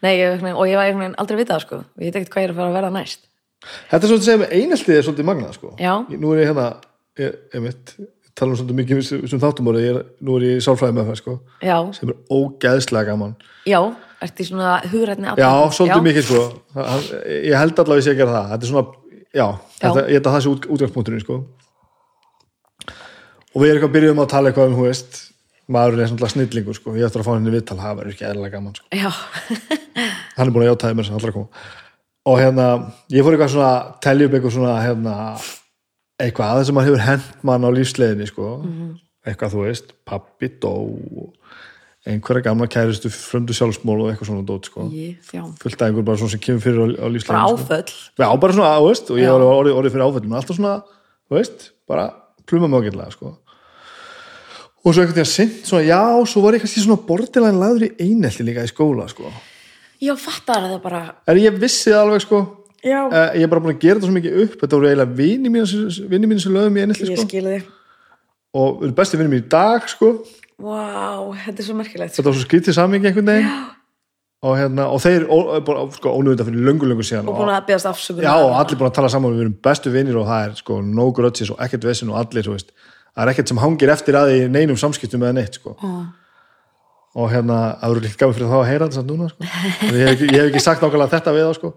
nei, 0.04 0.12
ég, 0.20 0.42
og 0.44 0.64
ég 0.68 0.76
var 0.76 0.84
einhvern 0.90 1.04
veginn 1.06 1.16
aldrei 1.24 1.38
vitað 1.40 1.62
sko 1.64 1.78
Ég 2.00 2.10
veit 2.10 2.18
ekkert 2.20 2.34
hvað 2.34 2.42
ég 2.44 2.48
er 2.50 2.52
að 2.54 2.58
fara 2.60 2.68
að 2.72 2.76
verða 2.80 2.92
næst 2.98 3.24
Þetta 3.64 4.02
er 4.04 4.10
svolítið 4.10 4.24
að 4.24 4.28
segja 4.28 4.40
með 4.44 4.52
eineltið 4.60 4.98
er 4.98 5.04
svolítið 5.06 5.24
magnað, 5.30 5.52
sko. 5.56 5.68
Já. 5.80 5.92
Ég- 6.12 6.18
Nú 6.20 6.32
er 6.34 6.40
ég 6.42 6.48
hérna, 6.50 6.66
ég, 7.16 7.36
ég 7.54 7.62
mitt, 7.64 7.94
tala 8.36 8.52
um 8.52 8.58
svolítið 8.60 8.76
mikið 8.82 8.98
um 8.98 9.04
þessum 9.24 9.40
þáttumóri, 9.40 9.80
ég, 9.86 9.96
er- 9.96 10.10
nú 10.20 10.34
er 10.36 10.44
ég 10.44 10.58
í 10.58 10.64
sálfræði 10.66 10.96
með 10.98 11.06
það, 11.08 11.16
sko, 11.22 11.36
Já, 11.64 11.76
sem 11.96 12.12
er 12.12 12.18
ógeðslega 12.28 13.06
gaman. 13.08 13.32
já, 13.64 13.80
ertu 14.26 14.44
í 14.44 14.48
svona 14.48 14.72
hugrætni 14.92 15.34
Já, 15.40 15.50
svolítið 15.76 16.06
mikið, 16.08 16.26
sko. 16.28 16.42
Ég 17.28 17.58
held 17.60 17.82
allavega 17.84 17.94
að 17.94 18.00
ég 18.00 18.06
sé 18.06 18.14
að 18.14 18.18
gera 18.22 18.34
það. 18.34 18.48
Þetta 18.54 18.66
er 18.66 18.72
svona, 18.72 19.20
já, 19.30 19.46
Þetta, 19.78 20.06
ég 20.08 20.18
held 20.18 20.26
að 20.26 20.34
það 20.36 20.42
sé 20.46 20.52
út, 20.54 20.66
útgangspunkturinn, 20.76 21.24
sko. 21.24 21.38
Og 23.54 23.62
við 23.62 23.70
erum 23.70 23.78
eitthvað 23.78 23.94
byrjuðum 23.94 24.24
að 24.24 24.32
tala 24.34 24.50
eitthvað 24.50 24.72
um, 24.72 24.76
hú 24.80 24.88
veist, 24.88 25.22
maðurinn 25.70 26.04
er 26.04 26.12
svona 26.12 26.32
snillingur, 26.34 26.80
sko. 26.80 26.96
Ég 26.98 27.06
ætti 27.06 27.20
að 27.20 27.28
fá 27.28 27.32
henni 27.36 27.54
viðtal, 27.54 27.78
það 27.78 28.00
verður 28.00 28.16
ekki 28.16 28.28
eðlilega 28.30 28.58
gaman, 28.58 28.76
sko. 28.80 28.90
Já, 28.98 29.10
hann 30.36 30.48
er 30.48 30.54
búin 30.54 30.66
að 30.66 30.70
játaði 30.72 30.98
mér 30.98 31.10
sem 31.10 31.18
allra 31.20 31.34
koma 31.36 31.64
og 32.24 32.40
hérna, 32.40 32.68
ég 33.12 33.24
fór 33.24 33.36
eitthvað 33.36 33.52
svona 33.52 33.70
að 33.70 33.88
telja 34.04 34.28
upp 34.28 34.36
eitthvað 34.36 34.54
svona 34.56 34.74
hérna, 34.80 35.14
eitthvað 36.24 36.52
aðeins 36.52 36.70
sem 36.70 36.78
maður 36.78 36.90
hefur 36.90 37.04
hent 37.04 37.42
mann 37.44 37.66
á 37.68 37.70
lífsleiðinni 37.76 38.28
sko, 38.30 38.52
eitthvað 39.28 39.54
þú 39.54 39.64
veist 39.66 39.92
pappi 40.08 40.48
dó 40.62 40.72
og 40.72 41.43
einhverja 42.06 42.42
gamla 42.44 42.66
kæristu 42.68 43.08
fröndu 43.08 43.54
sjálfsmól 43.56 44.02
og 44.04 44.10
eitthvað 44.12 44.28
svona 44.28 44.44
dót 44.48 44.66
sko, 44.68 44.88
fullt 45.62 45.80
af 45.82 45.86
einhver 45.88 46.04
bara 46.04 46.18
svona 46.20 46.30
sem 46.34 46.40
kemur 46.44 46.60
fyrir 46.60 46.82
á, 46.82 46.84
á 46.84 46.96
Bara 47.00 47.12
lífsleiðinni 47.14 47.46
sko. 47.48 47.64
áföll. 47.64 47.94
Já, 48.20 48.28
bara 48.40 48.52
svona, 48.52 48.72
veist, 48.84 49.10
og 49.10 49.16
ég 49.22 49.30
var 49.32 49.46
orðið, 49.48 49.78
orðið 49.78 49.94
fyrir 49.94 50.04
áfællum 50.08 50.36
alltaf 50.36 50.58
svona, 50.58 50.74
veist, 51.32 51.70
bara 51.88 52.04
pluma 52.46 52.68
mjögirlega, 52.68 53.10
sko. 53.16 53.32
Og 54.84 54.92
svo 54.92 55.00
einhvern 55.00 55.16
veginn 55.16 55.30
sint, 55.32 55.62
svona, 55.64 55.86
já, 55.88 56.02
svo 56.28 56.42
var 56.44 56.52
ég 56.58 56.60
kannski 56.64 56.82
svona 56.84 57.00
bordilæn 57.08 57.56
laður 57.62 57.86
í 57.88 57.90
einelti 58.04 58.44
líka 58.44 58.66
í 58.66 58.68
skóla, 58.68 59.06
sko. 59.08 59.32
Já, 60.04 60.12
fattar 60.20 60.60
það 60.68 60.82
bara. 60.84 61.00
En 61.26 61.40
ég 61.40 61.56
vissi 61.56 61.88
það 61.88 62.02
alveg 62.04 62.20
sko? 62.26 62.42
Já, 62.84 62.98
Eh, 63.08 63.38
Ég 63.40 63.46
er 63.46 63.48
bara 63.48 63.62
búin 63.64 63.72
að 63.72 63.80
gera 63.80 63.96
þetta 63.96 64.08
svo 64.10 64.12
mikið 64.12 64.34
upp 64.42 64.56
Þetta 64.60 64.76
voru 64.76 64.88
eiginlega 64.90 65.14
vini 65.16 65.48
mínu 66.28 66.40
sem 66.42 66.52
lögum 66.52 66.76
í 66.76 66.82
einhelti 66.84 67.06
ég 67.08 67.16
sko. 67.16 67.24
skilu 67.24 67.48
þig. 67.54 67.62
Og 68.60 68.82
eru 68.84 68.92
bestu 68.92 69.16
vini 69.16 69.30
mínu 69.32 69.46
í 69.46 69.48
dag 69.48 69.88
sko. 69.88 70.10
Vá, 70.62 71.34
þetta 71.46 71.58
er 71.58 71.66
svo 71.66 71.76
merkilegt 71.78 72.14
Þetta 72.14 72.28
var 72.30 72.36
svo 72.36 72.44
skrítið 72.46 72.76
samingi 72.76 73.10
einhvern 73.10 73.30
veginn 73.32 73.54
og, 74.44 74.56
hérna, 74.60 74.86
og 74.92 75.00
þeir 75.02 75.24
sko, 75.96 76.12
ónöfnda 76.14 76.46
fyrir 76.46 76.66
löngu 76.68 76.88
löngu 76.90 77.06
síðan 77.06 77.30
Og 77.32 77.38
búin 77.40 77.50
að 77.50 77.70
beðast 77.70 77.88
afsökunar 77.90 78.28
Já, 78.28 78.34
og 78.44 78.58
allir 78.60 78.78
búin 78.78 78.90
að 78.90 78.98
tala 79.00 79.10
saman 79.10 79.34
Við 79.34 79.46
erum 79.46 79.56
bestu 79.66 79.92
vinir 79.94 80.18
og 80.20 80.28
það 80.28 80.48
er 80.48 80.58
sko, 80.60 80.80
no 80.84 81.08
grudges 81.16 81.50
og 81.54 81.62
ekkert 81.64 81.88
vesinn 81.88 82.12
og 82.12 82.20
allir, 82.20 82.50
Það 83.14 83.22
er 83.22 83.30
ekkert 83.30 83.50
sem 83.50 83.62
hangir 83.62 83.92
eftir 83.94 84.16
að 84.18 84.28
því 84.30 84.38
í 84.42 84.46
neinum 84.50 84.78
samskiptum 84.78 85.22
eða 85.22 85.36
neitt 85.36 85.58
sko. 85.60 85.76
og 87.14 87.28
hérna, 87.30 87.58
það 87.78 87.92
voru 87.92 88.00
líka 88.02 88.18
gafið 88.18 88.38
fyrir 88.40 88.48
þá 88.50 88.54
að 88.56 88.64
heyra 88.66 88.86
þetta 88.88 88.96
samt 88.98 89.10
núna 89.12 89.28
sko. 89.30 89.44
ég, 89.94 90.08
hef 90.08 90.22
ég 90.24 90.34
hef 90.34 90.48
ekki 90.48 90.62
sagt 90.64 90.82
nákvæmlega 90.82 91.12
þetta 91.12 91.34
við 91.36 91.46
þá 91.46 91.52
sko. 91.60 91.70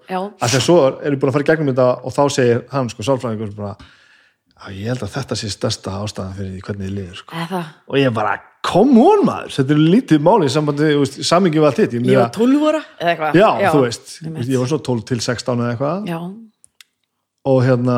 Að 0.47 0.55
svo 0.65 0.77
er 0.87 1.13
ég 1.13 1.19
búin 1.21 1.29
að 1.29 1.35
fara 1.35 1.45
í 1.45 1.49
gegnum 1.51 1.69
þetta 1.69 1.87
og 2.01 2.15
þá 2.15 2.23
segir 2.33 2.63
hann, 2.71 2.89
sko, 2.89 3.05
sálfræðingur 3.05 3.53
ég 4.73 4.89
held 4.89 5.03
að 5.05 5.13
þetta 5.13 5.37
sé 5.37 5.51
stærsta 5.53 5.93
ástæðan 6.01 6.33
fyrir 6.39 6.63
hvernig 6.65 6.87
þið 6.87 6.95
liður 6.97 7.19
sko. 7.21 7.43
Og 7.85 7.99
ég 8.01 8.15
bara, 8.15 8.33
come 8.67 9.03
on 9.03 9.23
maður. 9.27 9.53
Þetta 9.57 9.75
er 9.75 9.83
lítið 9.95 10.23
máli 10.27 10.49
samingi 10.51 11.61
við 11.61 11.67
allt 11.69 11.81
hitt. 11.83 11.95
Ég 11.97 12.09
ég 12.11 12.19
var 12.19 12.33
12 12.35 12.65
ára 12.67 12.81
Eða 12.99 13.13
eitthvað. 13.13 13.37
Já, 13.39 13.49
þú 13.71 13.83
veist, 13.85 14.15
einmitt. 14.25 14.49
ég 14.51 14.63
var 14.63 14.71
svo 14.71 14.79
12 14.89 15.05
til 15.11 15.21
16 15.23 15.63
eða 15.63 15.69
eitthvað. 15.75 16.09
Já, 16.11 16.19
og 17.47 17.59
hérna, 17.63 17.97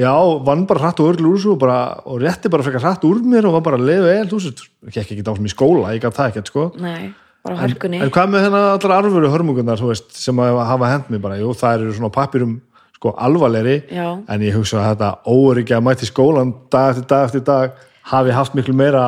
já, 0.00 0.12
vann 0.48 0.66
bara 0.70 0.80
hratt 0.86 1.02
og 1.04 1.10
örl 1.12 1.26
úr 1.28 1.36
þessu 1.36 1.52
og, 1.52 1.58
bara, 1.60 1.80
og 2.08 2.22
rétti 2.22 2.48
bara 2.52 2.64
frekar 2.64 2.86
hratt 2.86 3.04
úr 3.04 3.20
mér 3.20 3.48
og 3.50 3.58
var 3.58 3.66
bara 3.66 3.80
að 3.80 3.88
leiða 3.90 4.06
vel, 4.08 4.28
þú 4.30 4.40
veist, 4.40 4.62
ég 4.88 4.96
gekk 4.96 5.12
ekki 5.12 5.26
dámsum 5.26 5.48
í 5.50 5.52
skóla, 5.52 5.92
ég 5.92 6.00
gaf 6.04 6.16
það 6.16 6.30
ekkert, 6.32 6.52
sko. 6.52 6.64
Nei, 6.80 7.12
bara 7.44 7.58
hörkunni. 7.60 8.00
En 8.00 8.12
hvað 8.14 8.32
með 8.32 8.46
þennan 8.46 8.68
allar 8.70 8.94
arfuru 8.96 9.32
hörmungunar, 9.34 9.82
veist, 9.90 10.14
sem 10.16 10.40
að 10.40 10.62
hafa 10.70 10.92
hent 10.94 11.10
mig 11.12 11.20
bara, 11.20 11.36
jú, 11.42 11.52
það 11.52 11.82
eru 11.82 11.96
svona 11.98 12.14
pappirum 12.16 12.60
sko 12.96 13.12
alvarlegri, 13.18 13.82
Já. 13.90 14.06
en 14.30 14.40
ég 14.46 14.54
hugsa 14.54 14.78
að 14.78 14.92
þetta 14.92 15.10
óöryggi 15.26 15.74
að 15.74 15.84
mæti 15.88 16.06
skólan 16.06 16.54
dag 16.70 16.92
eftir 16.94 17.08
dag 17.10 17.24
eftir 17.26 17.42
dag 17.44 17.72
hafi 18.12 18.34
haft 18.34 18.54
miklu 18.54 18.74
meira 18.78 19.02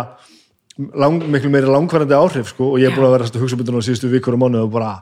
lang, 0.76 1.22
miklu 1.30 1.50
meira 1.52 1.70
langvarandi 1.70 2.16
áhrif, 2.16 2.50
sko, 2.52 2.74
og 2.74 2.82
ég 2.82 2.90
er 2.90 2.96
búin 2.96 3.08
að 3.08 3.16
vera 3.16 3.28
að 3.30 3.42
hugsa 3.42 3.58
byrjun 3.60 3.78
á 3.78 3.86
síðustu 3.86 4.10
vikur 4.12 4.36
og 4.36 4.42
mánu 4.42 4.64
og 4.64 4.72
bara 4.74 4.94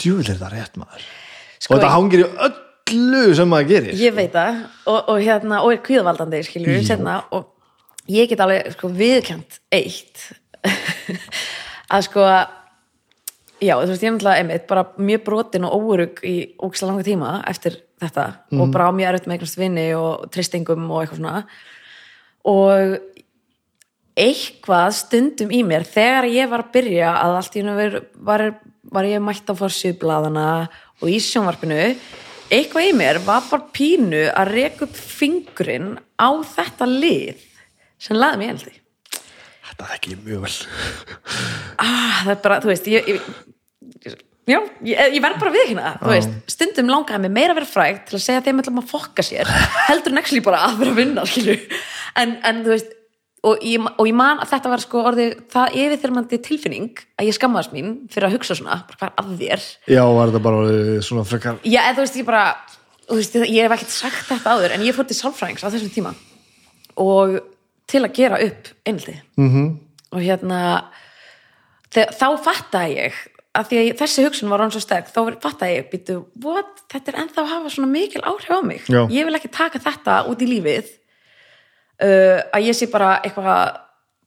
djúvill 0.00 0.30
er 0.32 0.40
það 0.40 0.54
rétt 0.56 0.78
maður? 0.80 1.08
Sko, 1.58 1.74
og 1.74 1.78
þetta 1.78 1.92
hangir 1.94 2.24
í 2.24 2.28
öllu 2.48 3.24
sem 3.36 3.50
maður 3.50 3.70
gerir 3.70 4.00
Ég 4.00 4.16
veit 4.16 4.32
það 4.34 4.62
og, 4.90 4.98
og 5.12 5.20
hérna, 5.20 5.60
og 5.64 5.74
er 5.74 5.84
kvíðvaldandi 5.84 6.42
skilur 6.48 6.76
við 6.76 6.88
setna 6.88 7.20
og 7.36 7.50
ég 8.10 8.28
get 8.28 8.42
alveg 8.44 8.74
sko 8.74 8.90
viðkjönd 8.92 9.60
eitt. 9.72 10.28
Að 11.94 12.06
sko 12.08 12.26
já, 13.64 13.76
þú 13.78 13.88
veist, 13.88 14.02
ég 14.02 14.08
er 14.08 14.14
náttúrulega 14.16 14.42
einmitt 14.42 14.68
bara 14.68 14.86
mjög 14.98 15.24
brotin 15.28 15.66
og 15.68 15.76
óurug 15.78 16.20
í 16.26 16.36
ógislega 16.58 16.90
langa 16.90 17.06
tíma 17.06 17.32
eftir 17.48 17.78
þetta 18.02 18.26
og 18.58 18.72
bara 18.74 18.90
á 18.90 18.96
mjög 18.96 19.10
erfitt 19.10 19.28
með 19.28 19.36
einhvers 19.36 19.56
vinni 19.60 19.86
og 19.96 20.28
tristingum 20.34 20.88
og 20.90 21.02
eitthvað 21.02 21.20
svona. 21.20 21.44
Og 22.44 22.96
eitthvað 24.14 24.92
stundum 24.94 25.50
í 25.54 25.62
mér 25.66 25.86
þegar 25.88 26.28
ég 26.30 26.50
var 26.50 26.64
að 26.64 26.74
byrja 26.76 27.14
að 27.18 27.38
allt 27.40 27.56
í 27.56 27.62
hennu 27.62 27.74
var, 27.78 27.96
var, 28.28 28.44
var 28.94 29.08
ég 29.08 29.24
mætt 29.24 29.50
á 29.50 29.54
forsýðblaðana 29.58 30.46
og 31.02 31.08
í 31.10 31.18
sjónvarpinu 31.22 31.80
eitthvað 32.54 32.90
í 32.90 32.94
mér 32.94 33.18
var 33.26 33.42
bara 33.48 33.72
pínu 33.74 34.28
að 34.30 34.52
reka 34.54 34.86
upp 34.86 34.94
fingurinn 34.94 35.94
á 36.14 36.30
þetta 36.54 36.88
lið 36.90 37.42
sem 37.98 38.18
laði 38.18 38.40
mig 38.40 38.54
eldi. 38.54 38.76
Þetta 39.64 39.90
þekki 39.90 40.12
ég 40.12 40.22
mjög 40.28 40.44
vel. 40.44 40.54
Ah, 41.82 42.20
það 42.22 42.32
er 42.34 42.40
bara, 42.44 42.60
þú 42.62 42.70
veist 42.70 42.88
ég, 42.92 43.08
ég, 43.10 44.16
já, 44.46 44.58
ég, 44.84 45.14
ég 45.16 45.22
verð 45.24 45.40
bara 45.40 45.54
við 45.54 45.70
hérna 45.72 45.94
veist, 46.04 46.34
stundum 46.52 46.92
langaði 46.92 47.24
mig 47.24 47.34
meira 47.34 47.54
að 47.54 47.62
vera 47.62 47.70
frægt 47.70 48.04
til 48.10 48.18
að 48.18 48.26
segja 48.26 48.44
þeim 48.44 48.60
að 48.62 48.90
fokka 48.90 49.24
sér 49.26 49.50
heldur 49.88 50.18
actually 50.20 50.44
bara 50.44 50.66
að 50.68 50.82
vera 50.82 50.92
að 50.92 51.00
vinna 51.00 51.24
en, 52.20 52.36
en 52.44 52.62
þú 52.62 52.74
veist 52.76 52.92
og 53.44 53.60
ég, 53.66 53.82
og 53.98 54.06
ég 54.08 54.16
man 54.16 54.38
að 54.40 54.50
þetta 54.54 54.70
var 54.72 54.82
sko 54.84 55.02
orðið 55.10 55.32
það 55.52 55.74
yfirþyrmandi 55.82 56.38
tilfinning 56.46 57.02
að 57.20 57.28
ég 57.28 57.36
skammaðast 57.36 57.74
mín 57.76 57.90
fyrir 58.12 58.28
að 58.30 58.36
hugsa 58.38 58.56
svona, 58.58 58.78
hvað 58.94 59.08
er 59.10 59.18
að 59.20 59.34
þér 59.42 59.66
Já, 59.94 60.02
var 60.16 60.30
þetta 60.32 60.42
bara 60.46 61.02
svona 61.04 61.24
frekar 61.28 61.58
já, 61.64 61.80
eða 61.82 61.96
þú 61.98 62.04
veist, 62.06 62.16
ég 62.22 62.28
bara 62.30 62.44
veist, 63.10 63.34
ég 63.44 63.60
hef 63.66 63.76
ekkert 63.76 63.94
sagt 63.98 64.24
þetta 64.30 64.54
áður 64.56 64.76
en 64.78 64.86
ég 64.88 64.96
fór 64.96 65.08
til 65.10 65.18
sálfræðings 65.18 65.64
á 65.66 65.68
þessum 65.74 65.92
tíma 65.92 66.14
og 66.96 67.38
til 67.90 68.00
að 68.06 68.14
gera 68.16 68.40
upp 68.40 68.72
einhaldi 68.88 69.20
Mhm. 69.36 69.50
-hmm. 69.52 69.70
og 70.14 70.20
hérna 70.24 70.60
þegar, 71.92 72.14
þá 72.18 72.26
fattaði 72.44 72.96
ég 72.96 73.14
að 73.54 73.68
því 73.70 73.76
að 73.78 73.98
þessi 74.00 74.24
hugsun 74.26 74.50
var 74.50 74.58
hann 74.64 74.70
svo 74.74 74.80
sterk 74.82 75.06
þá 75.14 75.20
fattaði 75.42 75.76
ég, 75.76 75.90
býtu, 75.92 76.24
what, 76.42 76.80
þetta 76.90 77.12
er 77.12 77.20
ennþá 77.22 77.42
að 77.44 77.52
hafa 77.52 77.70
svona 77.70 77.90
mikil 77.92 78.22
áhrif 78.22 78.50
á 78.50 78.60
mig 78.64 78.82
Já. 78.88 79.06
ég 79.10 79.24
vil 79.24 79.34
ekki 79.34 79.50
taka 79.52 79.78
þetta 79.78 80.24
út 80.28 80.42
í 80.42 80.46
lífið 80.48 80.88
uh, 82.02 82.40
að 82.54 82.66
ég 82.70 82.78
sé 82.78 82.88
bara 82.92 83.18
eitthvað 83.22 83.78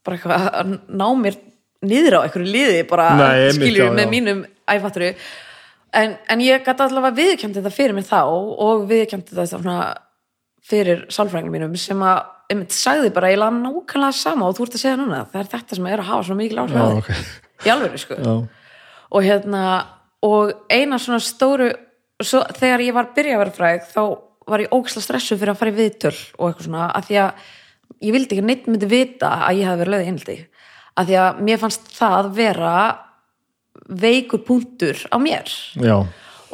bara 0.07 0.17
eitthvað 0.17 0.47
að 0.61 0.73
ná 0.87 1.07
mér 1.19 1.37
niður 1.87 2.19
á 2.19 2.25
einhverju 2.25 2.53
liði 2.53 2.79
bara 2.89 3.09
Nei, 3.19 3.51
skiljur 3.55 3.89
já, 3.89 3.93
með 3.93 4.07
já. 4.07 4.11
mínum 4.13 4.45
æfatturu 4.67 5.11
en, 5.97 6.15
en 6.29 6.43
ég 6.43 6.63
gæti 6.65 6.85
allavega 6.85 7.17
viðkjöndi 7.17 7.59
þetta 7.61 7.75
fyrir 7.75 7.97
mig 7.97 8.07
þá 8.07 8.21
og 8.27 8.87
viðkjöndi 8.89 9.35
þetta 9.35 9.49
svona 9.51 9.77
fyrir 10.67 11.05
sálfræðingum 11.13 11.53
mínum 11.55 11.75
sem 11.79 12.01
að 12.03 12.25
einmitt 12.51 12.75
sagði 12.75 13.11
bara 13.15 13.31
ég 13.31 13.39
laði 13.41 13.61
nákvæmlega 13.63 14.15
sama 14.15 14.47
og 14.47 14.55
þú 14.57 14.67
ert 14.67 14.77
að 14.77 14.83
segja 14.83 14.99
núna. 14.99 15.23
Það 15.31 15.41
er 15.41 15.49
þetta 15.51 15.77
sem 15.77 15.89
er 15.91 16.03
að 16.03 16.09
hafa 16.11 16.27
svona 16.27 16.41
mikil 16.41 16.61
áhrif 16.61 16.77
Já, 16.77 16.79
á 16.79 16.87
þig. 16.87 16.99
ok. 17.01 17.65
í 17.67 17.71
alvöru 17.73 17.99
sko. 18.01 18.17
Já, 18.23 18.35
og 19.07 19.27
hérna 19.27 19.63
og 20.27 20.53
eina 20.71 20.99
svona 21.01 21.19
stóru 21.23 21.67
svo, 22.23 22.43
þegar 22.57 22.83
ég 22.85 22.95
var 22.95 23.09
að 23.09 23.17
byrja 23.19 23.35
að 23.35 23.43
vera 23.43 23.55
fræg 23.57 23.87
þá 23.91 24.01
var 24.47 24.63
ég 24.63 24.73
ógislega 24.73 25.05
stressu 25.05 25.37
fyrir 25.37 25.53
að 25.53 25.59
fara 25.61 25.73
í 25.73 25.77
viðtöl 25.77 26.13
og 26.13 26.49
eitthvað 26.49 26.67
svona, 26.67 26.85
að 26.95 27.09
því 27.09 27.19
að 27.23 27.49
ég 28.07 28.15
vildi 28.15 28.37
ekki 28.37 28.45
neitt 28.45 28.69
myndi 28.69 28.91
vita 28.91 29.33
að 29.47 29.59
ég 29.61 29.69
hafi 29.69 29.81
verið 29.83 29.93
lögð 29.95 30.07
einhaldi 30.07 30.37
að 30.97 31.09
því 31.09 31.19
að 31.23 31.41
mér 31.47 31.59
fannst 31.61 31.91
það 31.97 32.31
vera 32.37 32.77
veikur 33.87 34.41
punktur 34.47 35.03
á 35.13 35.17
mér. 35.21 35.51
Já, 35.77 35.97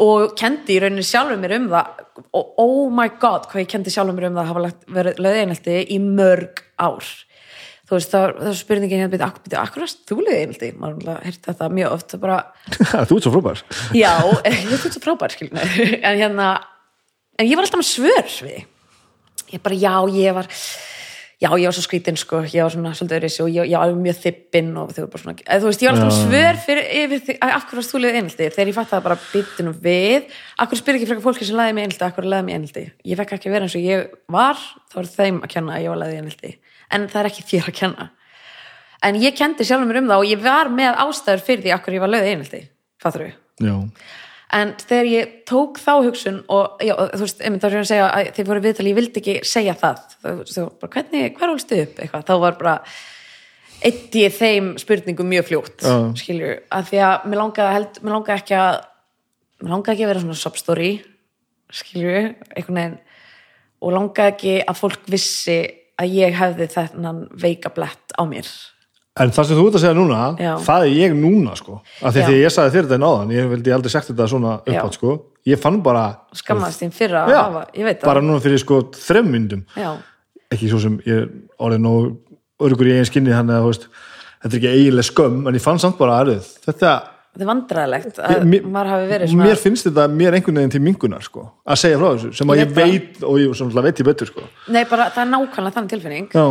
og 0.03 0.33
kendi 0.39 0.75
í 0.75 0.79
rauninni 0.81 1.05
sjálfur 1.05 1.39
mér 1.41 1.57
um 1.59 1.69
það 1.71 2.01
og 2.37 2.57
oh 2.61 2.89
my 2.93 3.11
god 3.21 3.45
hvað 3.49 3.63
ég 3.63 3.69
kendi 3.73 3.93
sjálfur 3.93 4.17
mér 4.17 4.31
um 4.31 4.39
það 4.39 4.43
að 4.43 4.51
hafa 4.51 4.95
verið 4.97 5.21
lögð 5.21 5.43
einhaldi 5.43 5.77
í 5.93 5.99
mörg 6.03 6.65
ár. 6.81 7.13
Þú 7.83 7.97
veist 7.97 8.13
það, 8.13 8.29
er 8.47 8.55
spurningin 8.57 9.01
hérna 9.03 9.11
byrja, 9.11 9.27
ak, 9.27 9.39
byrja, 9.43 9.63
akkur 9.67 9.83
varst 9.83 10.03
þú 10.09 10.19
lögð 10.21 10.37
einhaldi 10.39 10.69
maður 10.79 11.23
heyrt 11.27 11.49
þetta 11.49 11.69
mjög 11.77 11.95
oft 11.97 12.15
bara 12.23 12.37
þú 13.09 13.17
ert 13.17 13.27
svo 13.27 13.33
frábær. 13.35 13.63
Já, 13.97 14.13
ég 14.47 14.69
veit 14.71 14.85
þetta 14.87 15.03
frábær 15.03 15.35
skilur 15.35 15.73
en 15.99 16.21
hérna 16.21 16.47
en 17.39 17.49
ég 17.49 17.57
var 17.57 17.67
alltaf 17.67 17.81
með 17.81 17.91
svör 17.91 18.33
við 18.47 18.59
ég 19.53 19.61
bara, 19.63 19.77
já, 19.77 19.95
ég 20.13 20.35
var 20.35 20.49
já, 21.43 21.49
ég 21.59 21.67
var 21.67 21.75
svo 21.75 21.83
skrítin 21.83 22.17
sko, 22.17 22.41
ég 22.47 22.63
var 22.63 22.71
svona 22.73 22.93
svolítið 22.95 23.17
öðris 23.19 23.37
og 23.43 23.49
ég, 23.51 23.69
ég 23.73 23.81
var 23.81 23.93
mjög 23.99 24.19
þippin 24.23 24.71
og 24.79 24.93
þau 24.95 25.01
var 25.03 25.09
bara 25.13 25.23
svona, 25.23 25.35
eða, 25.43 25.59
þú 25.61 25.69
veist, 25.69 25.83
ég 25.83 25.89
var 25.89 25.99
alltaf 25.99 26.13
Já. 26.13 26.23
svör 26.23 26.59
fyrir 26.65 26.89
yfir 27.01 27.23
því, 27.27 27.35
að 27.43 27.53
akkur 27.57 27.79
varst 27.79 27.93
þú 27.93 28.01
liðið 28.01 28.19
einhaldi 28.19 28.49
þegar 28.55 28.71
ég 28.71 28.77
fatt 28.77 28.91
það 28.93 29.05
bara 29.07 29.19
byttunum 29.25 29.77
við 29.83 30.37
akkur 30.63 30.79
spyr 30.79 30.99
ekki 30.99 31.09
frekar 31.09 31.25
fólki 31.25 31.47
sem 31.49 31.59
laði 31.59 31.75
mig 31.77 31.87
einhaldi 31.87 32.07
akkur 32.07 32.29
laði 32.29 32.47
mig 32.47 32.57
einhaldi, 32.57 32.85
ég 33.11 33.19
fekk 33.19 33.35
ekki 33.37 33.51
að 33.51 33.57
vera 33.57 33.67
eins 33.67 33.77
og 33.77 33.87
ég 33.87 34.17
var 34.37 34.65
þá 34.93 34.99
er 35.03 35.11
þeim 35.17 35.41
að 35.41 35.53
kenna 35.55 35.77
að 35.77 35.83
ég 35.83 35.93
var 35.93 36.01
laðið 36.03 36.21
einhaldi 36.21 36.53
en 36.93 37.07
það 37.11 37.21
er 37.23 37.31
ekki 37.31 37.47
þér 37.49 37.69
að 37.71 37.79
kenna. 37.81 38.09
En 39.03 39.17
ég 39.19 39.35
kendi 39.35 39.65
sjálfum 39.67 39.89
mér 39.89 39.99
um 39.99 40.11
það 40.13 40.21
og 40.21 40.29
ég 40.29 40.43
var 40.43 40.69
með 40.71 40.99
ástæður 41.03 41.41
fyrir 41.43 41.65
því 41.65 41.73
akkur 41.75 41.97
ég 41.97 42.03
var 42.03 42.13
laðið 42.13 42.35
einhaldi 42.37 42.61
fattur 43.03 43.25
við 43.25 43.67
já, 43.67 43.75
en 44.53 44.75
þegar 44.79 45.09
ég 45.09 45.33
tók 45.49 45.79
þá 45.81 45.91
hugsun 46.05 46.39
og 46.53 46.83
já, 46.83 46.93
þú 46.93 47.25
veist, 47.25 47.41
einmitt 47.41 47.63
þá 47.63 47.67
er 47.69 47.75
ég 47.75 47.83
að 47.83 47.89
segja 47.89 48.07
að 48.09 48.29
þið 48.37 48.49
fóru 48.49 48.63
viðtal, 48.63 48.87
ég 48.89 48.97
vildi 48.99 49.21
ekki 49.21 49.35
segja 49.49 49.75
það. 49.79 50.03
Þú 50.21 50.33
veist, 50.39 50.87
hvernig, 50.95 51.27
hver 51.39 51.53
ólstu 51.53 51.79
upp? 51.83 51.99
Eitthvað, 52.03 52.25
þá 52.29 52.33
var 52.43 52.57
bara 52.61 52.75
eitt 53.83 54.15
ég 54.15 54.35
þeim 54.35 54.73
spurningum 54.79 55.27
mjög 55.27 55.47
fljótt 55.49 55.83
Já. 55.83 55.95
skilju, 56.21 56.51
að 56.71 56.91
því 56.91 57.01
að 57.03 57.25
mér 57.29 57.41
langaði 57.41 57.77
held, 57.77 57.97
mér 57.99 58.15
langaði 58.15 58.37
ekki 58.37 58.59
að 58.59 58.75
mér 59.63 59.73
langaði 59.73 59.95
ekki 59.95 60.05
að 60.05 60.11
vera 60.13 60.23
svona 60.23 60.39
substory 60.39 60.91
skilju, 61.73 62.19
einhvern 62.53 62.79
veginn. 62.79 62.99
Og 63.83 63.95
langaði 63.97 64.35
ekki 64.35 64.53
að 64.61 64.79
fólk 64.79 65.09
vissi 65.11 65.57
að 65.99 66.15
ég 66.15 66.37
hefði 66.37 66.69
þennan 66.71 67.25
veika 67.39 67.73
blett 67.73 68.15
á 68.15 68.23
mér 68.27 68.47
En 69.21 69.29
það 69.29 69.45
sem 69.45 69.57
þú 69.59 69.63
ert 69.69 69.75
að 69.77 69.83
segja 69.83 69.93
núna, 69.97 70.19
Já. 70.41 70.51
það 70.65 70.83
er 70.87 70.93
ég 70.97 71.11
núna 71.13 71.51
sko. 71.59 71.75
Af 72.01 72.15
því 72.15 72.21
Já. 72.23 72.27
að 72.31 72.39
ég 72.39 72.53
sagði 72.55 72.73
þér 72.73 72.87
þetta 72.87 72.97
náðan, 73.03 73.33
ég 73.35 73.49
vildi 73.51 73.73
aldrei 73.75 73.91
sagt 73.93 74.09
þetta 74.09 74.25
svona 74.31 74.53
uppátt 74.65 74.97
sko. 74.97 75.11
Ég 75.45 75.59
fann 75.61 75.77
bara, 75.85 76.05
skammast 76.33 76.81
þín 76.81 76.93
fyrir 76.95 77.19
að 77.19 77.29
já, 77.35 77.37
hafa, 77.43 77.61
ég 77.77 77.85
veit 77.85 77.99
það 78.01 78.09
bara 78.09 78.23
núna 78.25 78.41
fyrir 78.41 78.61
sko 78.63 78.79
þrem 78.97 79.29
myndum. 79.35 79.63
já, 79.77 79.91
Ekki 80.53 80.69
svo 80.71 80.79
sem 80.81 80.97
ég 81.05 81.23
er 81.23 81.29
orðið 81.61 81.81
nóg 81.83 82.09
örgur 82.63 82.89
í 82.89 82.95
eigin 82.95 83.09
skinni 83.09 83.33
hann 83.33 83.49
eða, 83.53 83.61
þú 83.65 83.71
veist, 83.73 83.87
þetta 84.43 84.53
er 84.53 84.59
ekki 84.59 84.73
eiginlega 84.73 85.09
skömm, 85.11 85.39
en 85.49 85.57
ég 85.59 85.65
fann 85.65 85.81
samt 85.81 85.97
bara 86.01 86.17
aðrið. 86.23 86.49
Þetta, 86.65 86.91
þetta 87.33 87.45
er 87.45 87.49
vandræðilegt 87.49 88.19
að 88.23 88.45
mér, 88.49 88.67
maður 88.75 88.91
hafi 88.93 89.07
verið 89.13 89.31
svona 89.33 89.47
mér 89.49 89.61
finnst 89.61 89.87
þetta 89.89 90.05
mér 90.13 90.37
einhvern 90.39 90.59
veginn 90.61 90.73
til 90.73 90.81
mingunar 90.85 91.25
sko, 91.25 91.45
að 91.65 91.81
segja 91.83 91.99
frá 92.01 92.07
þessu, 92.15 92.33
sem 92.39 92.53
að 92.53 92.61
Ég 92.61 92.65
ég 92.65 92.77
veit 92.77 92.93
veit 93.19 93.25
og 93.29 93.39
ég 93.41 93.57
svona 93.57 93.85
veit 93.85 94.01
ég 94.01 94.09
betur 94.09 94.29
sko. 94.33 94.45
Nei, 94.73 94.83
bara 94.89 95.09
það 95.13 95.25
er 95.25 95.31
nákvæmlega 95.33 95.77
þannig 95.77 95.93
tilfinning 95.97 96.29
Já, 96.33 96.45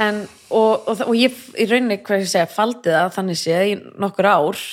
en, 0.00 0.24
og, 0.48 0.88
og, 0.88 1.02
og 1.06 1.16
ég 1.18 1.36
í 1.60 1.66
rauninni, 1.68 2.00
hvað 2.04 2.24
ég 2.24 2.32
segja, 2.32 2.50
faldi 2.50 2.92
það 2.94 3.14
þannig 3.16 3.40
séð 3.40 3.66
í 3.68 3.76
nokkur 4.00 4.28
ár 4.30 4.64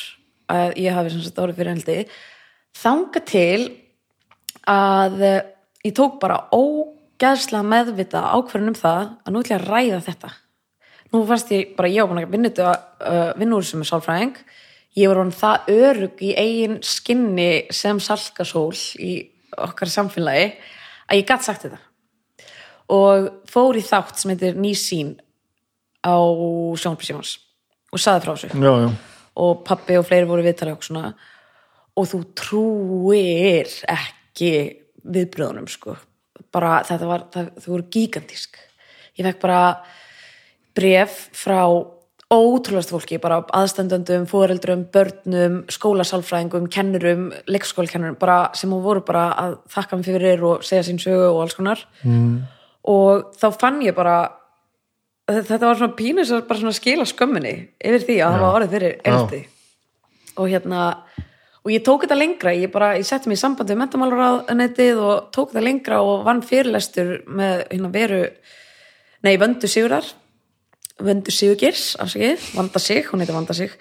að 0.48 0.78
ég 0.80 0.95
hafi 0.95 1.14
sem 1.14 1.24
sagt 1.26 1.41
orðið 1.44 1.60
fyrir 1.60 1.74
heldi 1.76 1.98
þanga 2.78 3.24
til 3.28 3.62
að 4.68 5.24
eh, 5.24 5.40
ég 5.88 5.95
tók 5.98 6.20
bara 6.22 6.44
ógæðslega 6.56 7.64
meðvita 7.66 8.24
ákvörðun 8.36 8.74
um 8.74 8.78
það 8.78 9.02
að 9.08 9.34
nú 9.34 9.41
ætla 9.41 9.56
ég 9.56 9.64
að 9.64 9.72
ræða 9.72 10.04
þetta. 10.08 10.32
Nú 11.14 11.24
fannst 11.30 11.52
ég 11.56 11.74
bara, 11.78 11.91
ég 11.91 12.04
var 12.04 12.12
búin 12.12 12.24
að 12.26 12.34
vinna 12.36 12.72
uh, 12.76 13.30
vinna 13.40 13.56
úr 13.56 13.66
sem 13.66 13.84
er 13.84 13.88
sálfræðing. 13.88 14.40
Ég 14.99 15.08
var 15.08 15.22
hann 15.22 15.32
það 15.32 15.70
örug 15.72 16.24
í 16.26 16.34
eigin 16.36 16.80
skinni 16.84 17.52
sem 17.72 18.02
salkasól 18.04 18.74
í 18.99 19.14
okkar 19.56 19.91
samfélagi 19.94 20.49
að 21.08 21.22
ég 21.22 21.30
gatt 21.30 21.48
sagt 21.48 21.64
þetta 21.64 21.80
og 22.93 23.30
fór 23.49 23.80
í 23.80 23.84
þátt 23.85 24.22
sem 24.22 24.34
heitir 24.34 24.57
Ný 24.59 24.73
sín 24.80 25.15
á 26.05 26.15
sjónbrísjóns 26.80 27.38
og 27.91 28.01
saði 28.01 28.23
frá 28.23 28.34
þessu 28.34 28.51
já, 28.53 28.73
já. 28.85 28.89
og 29.43 29.64
pappi 29.68 29.97
og 29.99 30.07
fleiri 30.07 30.30
voru 30.30 30.45
viðtalið 30.45 30.77
og 30.77 30.88
svona 30.88 31.11
og 31.97 32.07
þú 32.11 32.22
trúir 32.38 33.73
ekki 33.91 34.51
viðbröðunum 35.03 35.68
sko 35.72 35.97
bara 36.53 36.80
þetta 36.88 37.09
var, 37.09 37.27
það, 37.34 37.51
þau 37.59 37.69
voru 37.73 37.88
gigantísk 37.91 38.59
ég 39.18 39.27
fekk 39.27 39.43
bara 39.43 39.61
bref 40.77 41.27
frá 41.35 41.61
ótrúlega 42.27 42.91
fólki, 42.91 43.18
bara 43.23 43.39
aðstandöndum, 43.55 44.26
foreldrum, 44.27 44.84
börnum, 44.91 45.61
skólasálfræðingum, 45.72 46.68
kennurum, 46.68 47.30
leikskólakennurum, 47.47 48.18
bara 48.19 48.49
sem 48.57 48.73
voru 48.84 49.03
bara 49.07 49.30
að 49.39 49.55
þakka 49.72 49.99
mig 49.99 50.09
fyrir 50.09 50.43
og 50.43 50.65
segja 50.68 50.84
sín 50.89 50.99
sögu 50.99 51.30
og 51.30 51.45
alls 51.45 51.55
konar. 51.55 51.85
Mm. 52.03 52.41
Og 52.88 53.31
þá 53.38 53.47
fann 53.59 53.80
ég 53.84 53.95
bara, 53.97 54.18
þetta 55.27 55.64
var 55.65 55.80
svona 55.80 55.97
pínus 55.97 56.31
að 56.31 56.45
bara 56.49 56.61
svona 56.61 56.77
skila 56.77 57.07
skömminni 57.07 57.55
yfir 57.77 58.05
því 58.05 58.19
að 58.23 58.35
það 58.35 58.45
var 58.45 58.59
orðið 58.59 58.76
fyrir 58.77 58.99
eldi. 59.11 59.41
Og 60.38 60.51
hérna, 60.51 60.84
og 61.64 61.73
ég 61.73 61.84
tók 61.84 62.05
þetta 62.05 62.19
lengra, 62.19 62.53
ég 62.55 62.72
bara, 62.72 62.93
ég 62.99 63.07
setti 63.07 63.31
mig 63.31 63.39
í 63.39 63.41
sambandi 63.41 63.76
við 63.76 63.81
mentamálaráðanetið 63.81 65.03
og 65.03 65.27
tók 65.35 65.51
þetta 65.51 65.65
lengra 65.65 65.99
og 66.05 66.23
vann 66.27 66.45
fyrirlestur 66.45 67.18
með 67.27 67.65
hérna 67.73 67.91
veru, 67.91 68.23
nei, 69.26 69.35
vöndu 69.41 69.68
sigurar 69.72 70.07
Vöndu 70.97 71.30
Sigurgirs, 71.30 71.91
afsakið, 72.01 72.41
Vanda 72.57 72.80
Sig, 72.81 73.05
hún 73.11 73.22
heitir 73.22 73.35
Vanda 73.35 73.53
Sig, 73.53 73.73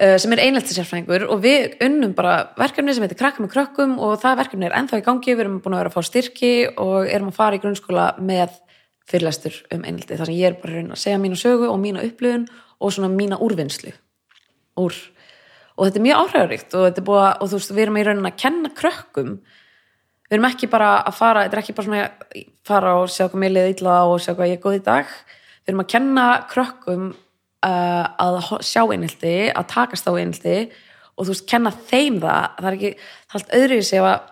sem 0.00 0.32
er 0.32 0.40
einlætti 0.40 0.72
sérfræðingur 0.72 1.26
og 1.28 1.42
við 1.44 1.74
unnum 1.84 2.14
bara 2.16 2.54
verkefni 2.56 2.94
sem 2.96 3.04
heitir 3.04 3.18
Krakka 3.20 3.42
með 3.44 3.52
krökkum 3.52 3.98
og 4.00 4.14
það 4.22 4.38
verkefni 4.40 4.68
er 4.68 4.76
ennþá 4.78 5.00
í 5.02 5.04
gangi, 5.04 5.34
við 5.34 5.44
erum 5.44 5.58
búin 5.60 5.76
að 5.76 5.82
vera 5.82 5.92
að 5.92 5.96
fá 5.98 6.08
styrki 6.08 6.52
og 6.80 7.04
erum 7.04 7.28
að 7.28 7.36
fara 7.36 7.58
í 7.58 7.60
grunnskóla 7.60 8.06
með 8.24 8.54
fyrirlestur 9.10 9.58
um 9.74 9.84
einlætti, 9.84 10.16
þar 10.16 10.30
sem 10.30 10.38
ég 10.38 10.48
er 10.48 10.58
bara 10.62 10.78
reyna 10.78 10.96
að 10.96 11.02
segja 11.02 11.20
mína 11.20 11.36
sögu 11.36 11.68
og 11.68 11.80
mína 11.82 12.04
upplifun 12.06 12.46
og 12.80 12.94
svona 12.94 13.10
mína 13.12 13.38
úrvinnslu 13.44 13.92
úr. 14.80 14.96
Og 15.76 15.88
þetta 15.88 16.00
er 16.00 16.04
mjög 16.04 16.20
áhrifaríkt 16.24 16.76
og 16.76 16.86
þetta 16.86 17.02
er 17.02 17.08
búið 17.08 17.22
að, 17.24 17.32
og 17.32 17.50
þú 17.50 17.58
veist, 17.58 17.72
við 17.74 17.84
erum 17.84 17.98
í 17.98 18.04
raunin 18.06 18.30
að 18.30 18.38
kenna 18.40 18.70
krökkum. 18.76 19.34
Við 20.28 20.36
erum 20.36 20.48
ekki 20.50 20.68
bara 20.70 20.90
að 21.08 21.16
fara, 21.16 21.44
þetta 21.46 21.56
er 21.56 21.62
ekki 21.62 21.76
bara 21.76 21.88
svona 21.88 22.02
að 22.04 22.44
fara 22.68 22.94
og 23.00 23.10
sjá 23.12 23.26
hvað 23.26 23.42
mér 23.42 23.54
liði 23.54 23.74
illa 23.74 23.96
og 24.08 24.20
sjá 24.22 24.32
hvað 24.34 24.52
ég 24.52 24.58
er 24.58 24.64
góð 24.64 24.78
í 24.78 24.82
dag. 24.88 25.14
Við 25.60 25.72
erum 25.72 25.84
að 25.84 25.92
kenna 25.94 26.26
krökkum 26.52 27.06
uh, 27.66 28.04
að 28.20 28.40
sjá 28.66 28.82
einhelti 28.86 29.34
að 29.50 29.70
takast 29.72 30.08
á 30.08 30.12
einhelti 30.12 30.58
og 31.16 31.26
þú 31.26 31.32
veist, 31.34 31.48
kenna 31.50 31.72
þeim 31.90 32.20
það. 32.22 32.44
Það 32.58 32.68
er 32.70 32.76
ekki, 32.78 32.92
það 33.30 33.38
er 33.38 33.40
allt 33.40 33.56
öðru 33.60 33.80
ef 33.80 34.10
að 34.10 34.28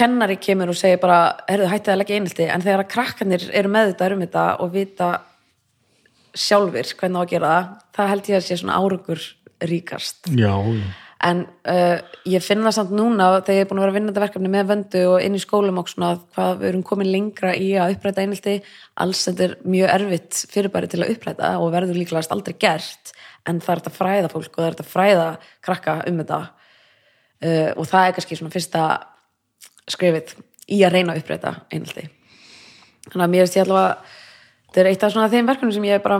kennari 0.00 0.38
kemur 0.38 0.70
og 0.70 0.78
segir 0.78 1.02
bara 1.02 1.18
herðu, 1.48 1.68
hættið 1.70 1.92
að 1.92 2.00
leggja 2.00 2.18
einhelti, 2.20 2.46
en 2.46 2.64
þegar 2.64 2.84
að 2.84 2.90
krakkanir 2.94 3.46
eru 3.58 3.70
með 3.74 3.92
þetta 3.92 4.10
um 4.14 4.24
þetta 4.24 4.46
og 4.62 4.72
vita 4.74 5.10
sjálfur 6.30 6.92
hvernig 6.94 7.18
á 7.18 7.22
að 7.22 7.30
gera 7.32 7.52
það 7.52 7.70
það 7.96 8.10
held 8.12 8.30
ég 8.30 8.38
að 8.38 8.44
sé 8.46 8.58
svona 8.60 8.78
árugur 8.78 9.24
ríkast. 9.70 10.30
Já, 10.30 10.54
já. 10.54 10.84
En 11.20 11.42
uh, 11.68 11.98
ég 12.28 12.44
finn 12.44 12.62
það 12.64 12.76
samt 12.78 12.92
núna 12.96 13.28
þegar 13.40 13.58
ég 13.58 13.64
er 13.64 13.68
búin 13.68 13.80
að 13.80 13.84
vera 13.84 13.92
að 13.92 13.98
vinna 13.98 14.12
þetta 14.12 14.24
verkefni 14.24 14.52
með 14.52 14.70
vöndu 14.70 15.02
og 15.10 15.24
inn 15.24 15.36
í 15.36 15.42
skólum 15.42 15.80
og 15.82 15.90
svona 15.92 16.12
hvað 16.34 16.52
við 16.62 16.68
erum 16.70 16.84
komin 16.88 17.10
lengra 17.12 17.52
í 17.52 17.70
að 17.76 17.96
uppræta 17.96 18.24
einhelti 18.24 18.54
alls 19.04 19.24
þetta 19.28 19.46
er 19.46 19.56
mjög 19.74 19.92
erfitt 19.96 20.40
fyrirbæri 20.54 20.90
til 20.90 21.02
að 21.02 21.12
uppræta 21.16 21.52
og 21.60 21.74
verður 21.74 22.00
líklegast 22.00 22.32
aldrei 22.32 22.56
gert 22.56 23.12
en 23.48 23.60
það 23.60 23.74
er 23.74 23.82
þetta 23.82 23.96
fræða 23.98 24.32
fólk 24.32 24.50
og 24.54 24.62
það 24.62 24.70
er 24.70 24.78
þetta 24.78 24.94
fræða 24.94 25.28
krakka 25.64 25.98
um 26.08 26.22
þetta. 26.22 26.40
Uh, 27.40 27.70
og 27.76 27.86
það 27.88 28.06
er 28.06 28.16
kannski 28.16 28.40
svona 28.40 28.52
fyrsta 28.52 28.86
skrifið 29.90 30.34
í 30.70 30.80
að 30.84 30.96
reyna 30.96 31.14
að 31.14 31.22
uppræta 31.22 31.54
einhelti 31.72 32.06
þannig 33.08 33.24
að 33.24 33.32
mér 33.32 33.44
veist 33.44 33.56
ég 33.56 33.64
allavega 33.64 33.96
þetta 34.68 34.82
er 34.82 34.90
eitt 34.90 35.04
af 35.04 35.14
svona 35.14 35.30
þeim 35.32 35.48
verkefnum 35.50 35.74
sem 35.74 35.86
ég 35.88 35.98
er 35.98 36.04
bara 36.04 36.18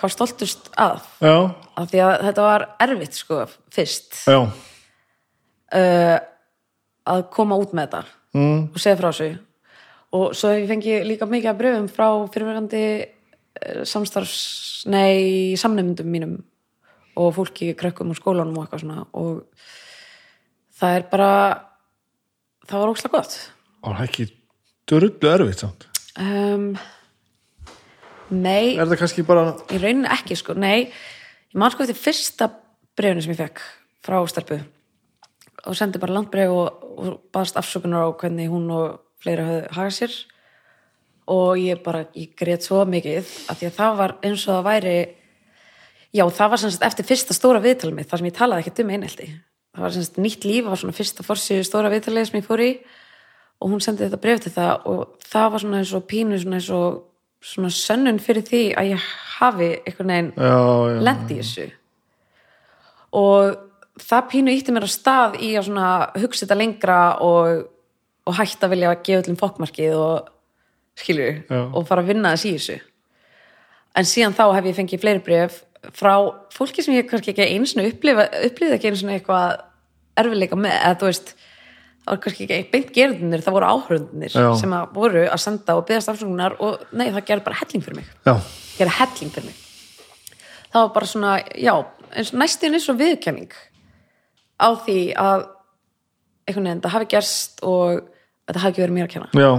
hvað 0.00 0.14
stoltust 0.16 0.70
að 0.80 1.00
Já, 1.22 1.34
af 1.80 1.90
því 1.92 2.00
að 2.06 2.14
þetta 2.26 2.46
var 2.48 2.64
erfitt 2.86 3.18
sko 3.20 3.42
fyrst 3.74 4.18
já. 4.26 4.38
uh, 5.76 6.18
að 7.10 7.22
koma 7.34 7.58
út 7.60 7.72
með 7.76 7.88
þetta 7.90 8.02
Mm. 8.30 8.68
og 8.70 8.76
segja 8.78 8.94
frá 9.00 9.08
þessu 9.10 9.40
og 10.14 10.34
svo 10.38 10.52
ég 10.54 10.68
fengið 10.70 11.00
líka 11.08 11.26
mikið 11.26 11.48
af 11.50 11.56
brefum 11.58 11.88
frá 11.90 12.06
fyrirverandi 12.30 12.82
uh, 13.02 13.80
samstarfs, 13.82 14.84
nei 14.86 15.56
samnefndum 15.58 16.06
mínum 16.14 16.36
og 17.18 17.32
fólki 17.34 17.72
krökkum 17.74 18.12
og 18.14 18.20
skólanum 18.20 18.54
og 18.60 18.68
eitthvað 18.68 18.84
svona 18.84 19.02
og 19.18 19.40
það 20.78 20.94
er 21.00 21.08
bara 21.10 21.30
það 22.70 22.78
var 22.84 22.92
ókslega 22.94 23.16
gott 23.18 23.34
Og 23.82 23.90
það 23.96 23.98
er 24.04 24.08
ekki 24.12 24.28
dörullu 24.92 25.32
erfitt 25.34 25.64
samt. 25.66 25.88
um, 26.22 26.70
nei. 28.30 28.76
Er 28.76 28.88
það 28.88 29.02
kannski 29.02 29.24
bara, 29.26 29.54
í 29.70 29.78
rauninni 29.80 30.10
ekki 30.14 30.38
sko, 30.38 30.56
nei. 30.58 30.90
Ég 31.50 31.60
man 31.60 31.72
sko 31.72 31.84
eftir 31.84 31.98
fyrsta 31.98 32.50
brefinu 32.98 33.24
sem 33.24 33.34
ég 33.34 33.40
fekk 33.40 33.62
frá 34.04 34.20
stelpu 34.30 34.60
og 35.68 35.76
sendi 35.76 36.00
bara 36.00 36.14
langt 36.16 36.30
bref 36.32 36.52
og, 36.54 36.84
og 36.96 37.16
baðast 37.34 37.58
afsökunar 37.60 38.08
á 38.08 38.16
hvernig 38.16 38.48
hún 38.48 38.70
og 38.72 39.00
fleira 39.20 39.44
höfðu 39.44 39.72
hagað 39.76 39.96
sér. 39.98 40.18
Og 41.30 41.60
ég 41.60 41.82
bara, 41.84 42.06
ég 42.16 42.32
grét 42.38 42.64
svo 42.64 42.80
mikið 42.88 43.28
af 43.52 43.60
því 43.60 43.68
að 43.68 43.76
það 43.76 43.98
var 44.00 44.16
eins 44.24 44.46
og 44.46 44.54
það 44.56 44.68
væri 44.70 44.96
já, 46.16 46.24
það 46.24 46.50
var 46.50 46.62
sem 46.62 46.72
sagt 46.74 46.88
eftir 46.88 47.06
fyrsta 47.06 47.36
stóra 47.36 47.62
viðtalið 47.62 48.00
mitt, 48.00 48.10
þar 48.10 48.22
sem 48.22 48.30
ég 48.30 48.36
talaði 48.36 48.64
ekki 48.64 48.84
um 48.84 48.92
einhelti 48.96 49.28
það 49.70 49.84
var 49.84 49.94
sem 49.94 50.06
sagt 50.06 50.18
nýtt 50.22 50.46
líf, 50.48 50.64
var 50.66 50.80
svona 50.80 50.96
fyrsta 50.96 51.26
forsýðu 51.26 51.66
stóra 51.66 51.92
viðtalið 51.92 52.28
sem 52.28 52.40
ég 52.40 52.46
fór 52.46 52.64
í 52.64 52.70
og 53.60 53.72
hún 53.72 53.82
sendi 53.84 54.06
þetta 54.06 54.20
bref 54.22 54.42
til 54.44 54.52
það 54.54 54.88
og 54.90 55.28
það 55.30 55.52
var 55.52 55.64
svona 55.64 55.80
eins 55.80 55.94
og 55.94 56.06
pínu 56.10 56.40
svona 56.40 56.58
eins 56.58 56.70
og 56.74 56.98
svona 57.40 57.70
sönnun 57.72 58.20
fyrir 58.22 58.44
því 58.46 58.62
að 58.78 58.92
ég 58.92 59.08
hafi 59.38 59.70
einhvern 59.88 60.12
veginn 60.12 61.04
lendi 61.06 61.38
í 61.38 61.40
þessu. 61.40 61.66
Og 63.16 63.56
það 64.00 64.28
pínu 64.32 64.54
ítti 64.54 64.74
mér 64.74 64.86
að 64.86 64.94
stað 64.94 65.38
í 65.40 65.54
að 65.56 65.66
svona 65.70 65.88
hugsa 66.20 66.44
þetta 66.44 66.58
lengra 66.60 67.00
og, 67.24 67.64
og 68.28 68.36
hætta 68.38 68.68
að 68.68 68.76
vilja 68.76 68.92
gefa 69.00 69.24
öllum 69.24 69.40
fokkmarkið 69.40 69.96
og 69.96 70.30
skilju 71.00 71.32
og 71.70 71.88
fara 71.88 72.04
að 72.04 72.12
vinna 72.12 72.34
þess 72.34 72.48
í 72.48 72.54
þessu. 72.58 72.78
En 73.98 74.06
síðan 74.06 74.36
þá 74.36 74.44
hef 74.54 74.70
ég 74.70 74.78
fengið 74.78 75.02
fleiri 75.02 75.24
bref 75.26 75.62
frá 75.96 76.14
fólki 76.52 76.84
sem 76.84 76.94
ég 76.94 77.08
kannski 77.08 77.32
ekki 77.32 77.46
sinni 77.66 77.88
upplifa, 77.88 78.28
upplifa 78.46 78.76
ekki 78.76 78.90
einu 78.90 79.00
sinni 79.00 79.16
eitthvað 79.16 79.62
erfiðleika 80.20 80.58
með, 80.58 80.76
eða 80.76 80.98
þú 81.00 81.08
veist 81.08 81.32
það 82.04 82.12
var 82.14 82.20
kannski 82.24 82.46
ekki 82.48 82.70
beint 82.72 82.92
gerðunir, 82.96 83.42
það 83.44 83.56
voru 83.56 83.66
áhrundunir 83.70 84.32
Já. 84.34 84.48
sem 84.58 84.72
að 84.72 84.92
voru 84.94 85.24
að 85.28 85.40
senda 85.44 85.76
og 85.78 85.86
byggast 85.88 86.08
afsökunar 86.12 86.56
og 86.60 86.80
nei, 86.92 87.10
það 87.12 87.26
gerði 87.28 87.44
bara 87.44 87.58
helling 87.60 87.84
fyrir 87.84 87.96
mig. 88.00 88.06
Já, 88.26 88.34
gerði 88.78 88.94
helling 88.98 89.34
fyrir 89.34 89.46
mig. 89.50 89.58
Það 90.70 90.80
var 90.86 90.92
bara 90.94 91.06
svona, 91.06 91.32
já 91.58 91.74
eins, 92.14 92.32
næstin 92.32 92.74
eins 92.74 92.88
og 92.90 92.98
viðurkenning 93.00 93.52
á 94.60 94.68
því 94.86 94.98
að 95.18 95.46
einhvern 96.48 96.66
veginn, 96.66 96.80
það 96.82 96.94
hafi 96.96 97.06
gerst 97.14 97.60
og 97.62 98.00
þetta 98.48 98.62
hafi 98.64 98.72
ekki 98.74 98.82
verið 98.84 98.96
mér 98.96 99.06
að 99.06 99.14
kenna. 99.14 99.30
Já. 99.34 99.52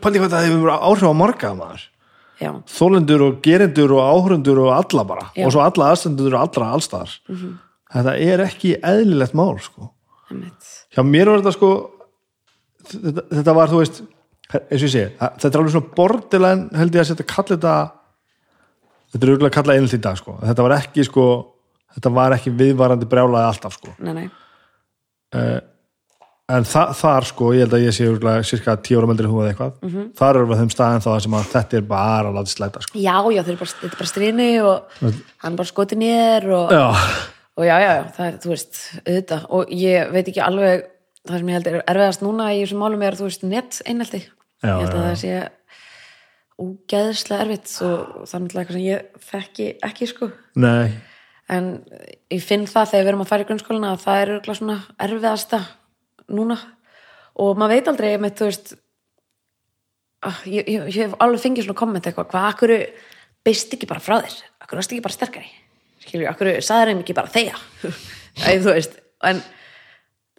Pæli 0.00 0.18
hvað 0.22 0.32
það 0.32 0.46
hefur 0.48 0.70
áhrif 0.74 1.06
á 1.06 1.14
marga 1.14 1.50
maður. 1.58 1.82
Þólendur 2.72 3.22
og 3.26 3.40
gerendur 3.44 3.92
og 3.92 4.00
áhrundur 4.00 4.62
og 4.64 4.70
alla 4.72 5.02
bara. 5.04 5.26
Já. 5.36 5.44
og 5.46 5.52
svo 5.52 5.60
alla 5.60 5.90
aðstendur 5.92 6.32
og 6.34 6.40
allra 6.40 6.70
allstaðar 6.74 7.12
Mhm. 7.28 7.58
þetta 7.92 8.14
er 8.18 8.38
ekki 8.46 8.70
eðlilegt 8.80 9.34
mál 9.34 9.58
sko. 9.60 9.90
Hjá 10.30 11.02
mér 11.06 11.30
var 11.32 11.40
þetta 11.42 11.52
sko 11.56 11.70
þetta, 12.90 13.24
þetta 13.36 13.54
var 13.60 13.68
þú 13.72 13.78
veist 13.82 14.02
eins 14.50 14.82
og 14.82 14.86
ég 14.88 14.92
segi, 14.96 15.08
þetta 15.20 15.48
er 15.50 15.60
alveg 15.60 15.72
svona 15.76 15.94
borderline 15.96 16.68
held 16.80 16.94
ég 16.94 17.04
að 17.04 17.10
setja 17.12 17.26
kalla 17.30 17.56
þetta 17.56 17.74
þetta 19.10 19.24
er 19.26 19.30
auðvitað 19.32 19.50
að 19.50 19.56
kalla 19.58 19.74
einhvern 19.74 19.98
í 19.98 20.02
dag 20.06 20.16
sko. 20.18 20.36
þetta 20.42 20.62
var 20.66 20.76
ekki 20.78 21.04
sko 21.06 21.26
þetta 21.94 22.12
var 22.14 22.34
ekki 22.38 22.50
viðvarandi 22.54 23.06
brjálaði 23.10 23.46
alltaf 23.50 23.74
sko. 23.78 23.94
nei, 23.98 24.12
nei, 24.14 24.28
en 26.50 26.64
þa 26.66 26.82
þar 26.98 27.26
sko, 27.30 27.52
ég 27.54 27.62
held 27.64 27.74
að 27.78 27.84
ég 27.84 27.94
sé 27.94 28.06
örugglega 28.10 28.46
cirka 28.46 28.74
tíu 28.82 28.98
ára 28.98 29.06
meldri 29.10 29.28
húið 29.30 29.52
eitthvað 29.52 29.72
Mhm. 29.86 30.06
þar 30.18 30.36
er 30.40 30.46
við 30.50 30.58
þeim 30.62 30.70
staðin 30.74 31.04
þá 31.04 31.10
sem 31.22 31.32
að 31.38 31.50
þetta 31.54 31.76
er 31.78 31.84
bara 31.92 32.28
að 32.30 32.34
láta 32.34 32.50
slæta 32.54 32.82
sko. 32.82 32.98
já, 32.98 33.16
já, 33.30 33.40
eru 33.46 33.56
bara, 33.60 33.70
þetta 33.70 33.86
er 33.86 33.98
bara 34.00 34.10
stríni 34.12 34.50
og 34.64 35.14
hann 35.44 35.56
bara 35.56 35.68
skotið 35.70 35.98
nýr 36.02 36.48
og, 36.50 36.70
já, 36.74 36.86
og 37.58 37.66
já, 37.66 37.74
já, 37.82 37.90
já, 37.90 38.02
það 38.16 38.26
er, 38.26 38.36
þú 38.42 38.52
veist, 38.52 38.80
auðvitað. 39.04 39.46
Og 39.56 39.72
ég 39.74 40.12
veit 40.14 40.28
ekki 40.30 40.42
alveg 40.44 40.84
það 41.28 41.38
sem 41.38 41.50
ég 41.50 41.58
held 41.58 41.70
er 41.70 41.78
erfiðast 41.92 42.24
núna 42.24 42.50
í 42.54 42.60
þessum 42.62 42.82
málum 42.84 43.06
er, 43.06 43.16
þú 43.18 43.28
veist, 43.28 43.46
net 43.46 43.80
einhelti 43.84 44.20
Já, 44.60 44.70
ég 44.70 44.82
held 44.84 44.94
að 44.94 45.06
það 45.06 45.18
sé 45.20 45.34
úgeðslega 46.60 47.46
erfitt. 47.46 47.72
Og 47.84 48.26
það 48.28 48.36
er 48.36 48.44
náttúrulega 48.44 48.64
eitthvað 48.64 48.76
sem 48.78 48.86
ég 48.86 49.24
þekki 49.30 49.70
ekki, 49.90 50.10
sko. 50.10 50.30
Nei. 50.60 50.90
En 51.50 51.70
ég 52.30 52.44
finn 52.46 52.68
það 52.70 52.92
þegar 52.92 53.06
við 53.06 53.12
erum 53.12 53.24
að 53.24 53.32
fara 53.32 53.44
í 53.44 53.48
grunnskólina 53.48 53.94
að 53.94 54.04
það 54.04 54.20
er 54.20 54.34
örugglega 54.34 54.60
svona 54.60 54.78
erfiðasta 55.06 55.60
núna. 56.30 56.60
Og 57.40 57.58
maður 57.58 57.74
veit 57.74 57.90
aldrei 57.90 58.10
með, 58.20 58.36
þú 58.38 58.50
veist 58.50 58.74
ah, 60.26 60.42
ég, 60.46 60.68
ég, 60.68 60.86
ég 60.90 61.00
hef 61.04 61.16
alveg 61.22 61.42
fengið 61.42 61.66
svona 61.66 61.80
komment 61.80 62.06
eitthvað, 62.06 62.28
hvað, 62.32 62.48
akkur 62.52 62.74
beist 63.46 63.74
ekki 63.74 63.88
bara 63.90 64.04
frá 64.04 64.18
þér, 64.20 64.38
akkur 64.60 64.80
varst 64.80 64.94
ekki 64.94 65.04
bara 65.04 65.16
sterkari 65.16 65.52
skilju, 66.04 66.28
akkur 66.30 66.52
sagður 66.64 66.92
þeim 66.92 67.02
ekki 67.04 67.16
bara 67.18 67.32
þeia 67.34 67.58
Æ, 68.46 68.60
þú 68.62 68.72
veist 68.72 68.96
en 69.26 69.42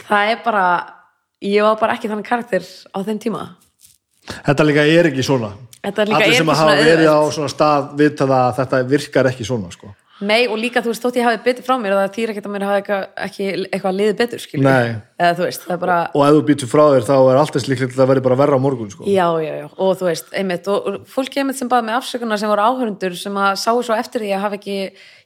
það 0.01 0.33
er 0.33 0.43
bara 0.45 0.65
ég 1.41 1.65
var 1.65 1.79
bara 1.81 1.97
ekki 1.97 2.09
þannig 2.11 2.27
karakter 2.27 2.65
á 2.65 2.97
þeim 3.05 3.19
tíma. 3.21 3.43
Þetta 4.29 4.65
líka 4.67 4.85
er 4.85 5.09
ekki 5.09 5.25
svona. 5.25 5.51
Allir 5.81 6.35
sem 6.37 6.51
hafa 6.53 6.75
verið 6.77 7.09
á 7.09 7.19
svona 7.33 7.49
stað 7.49 7.87
vita 7.97 8.27
það 8.29 8.43
að 8.45 8.57
þetta 8.59 8.81
virkar 8.91 9.29
ekki 9.31 9.47
svona 9.47 9.71
sko. 9.73 9.89
Nei, 10.21 10.43
og 10.45 10.59
líka, 10.61 10.83
þú 10.85 10.91
veist, 10.91 11.01
þótt 11.01 11.17
ég 11.17 11.25
hafi 11.25 11.39
betið 11.45 11.65
frá 11.65 11.73
mér 11.81 11.95
og 11.95 11.99
það 12.01 12.11
týra 12.15 12.33
ekki 12.33 12.41
að 12.43 12.51
mér 12.53 12.65
hafi 12.67 12.79
eitthvað, 12.81 13.05
ekki 13.25 13.45
eitthvað 13.73 13.95
liðið 13.97 14.17
betur. 14.19 14.43
Eða 15.21 15.37
þú 15.39 15.45
veist, 15.47 15.63
það 15.65 15.79
bara, 15.81 15.95
og 16.13 16.25
ef 16.27 16.35
þú 16.35 16.43
býtur 16.49 16.69
frá 16.69 16.83
þér 16.91 17.07
þá 17.07 17.13
er 17.17 17.39
alltaf 17.41 17.67
líklegt 17.71 17.97
að 17.97 18.11
verði 18.11 18.23
bara 18.27 18.37
verra 18.41 18.59
á 18.61 18.61
morgun 18.61 18.91
sko. 18.93 19.07
já, 19.09 19.25
já, 19.41 19.53
já, 19.61 19.65
og 19.71 19.95
þú 19.97 20.07
veist, 20.09 20.29
einmitt, 20.37 20.69
og, 20.69 20.89
og 20.91 21.09
fólki 21.09 21.41
einmitt 21.41 21.57
sem 21.57 21.71
baði 21.71 21.87
með 21.89 21.97
afsökunar 21.97 22.41
sem 22.41 22.51
voru 22.53 22.67
áhörundur 22.67 23.17
sem 23.17 23.39
að 23.41 23.55
sáu 23.63 23.81
svo 23.81 23.97
eftir 23.97 24.25
því 24.25 24.33
að 24.37 24.45
hafa 24.45 24.59
ekki 24.59 24.77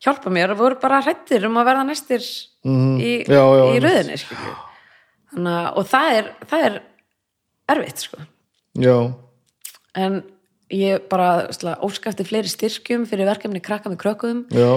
hjálpað 0.06 0.36
mér, 0.38 0.56
voru 0.60 0.80
bara 0.80 1.02
hrættir 1.04 1.48
um 1.50 1.60
að 1.60 1.70
verða 1.72 1.88
næstir 1.90 2.24
í, 2.24 3.12
Já, 3.28 3.44
já, 3.44 3.66
í. 3.76 4.24
Þannig 5.36 5.60
að, 5.60 5.68
og 5.76 5.92
það 5.92 6.22
er, 6.22 6.32
það 6.48 6.70
er 6.70 6.80
erfitt, 7.76 8.08
sko. 8.08 8.24
Já, 8.80 8.98
En 9.96 10.24
ég 10.74 11.08
bara, 11.12 11.52
sla, 11.54 11.76
óskafti 11.86 12.26
fleiri 12.28 12.50
styrkjum 12.50 13.06
fyrir 13.10 13.30
verkefni 13.30 13.62
krakka 13.64 13.92
með 13.92 14.02
krökuðum 14.02 14.44
já, 14.54 14.70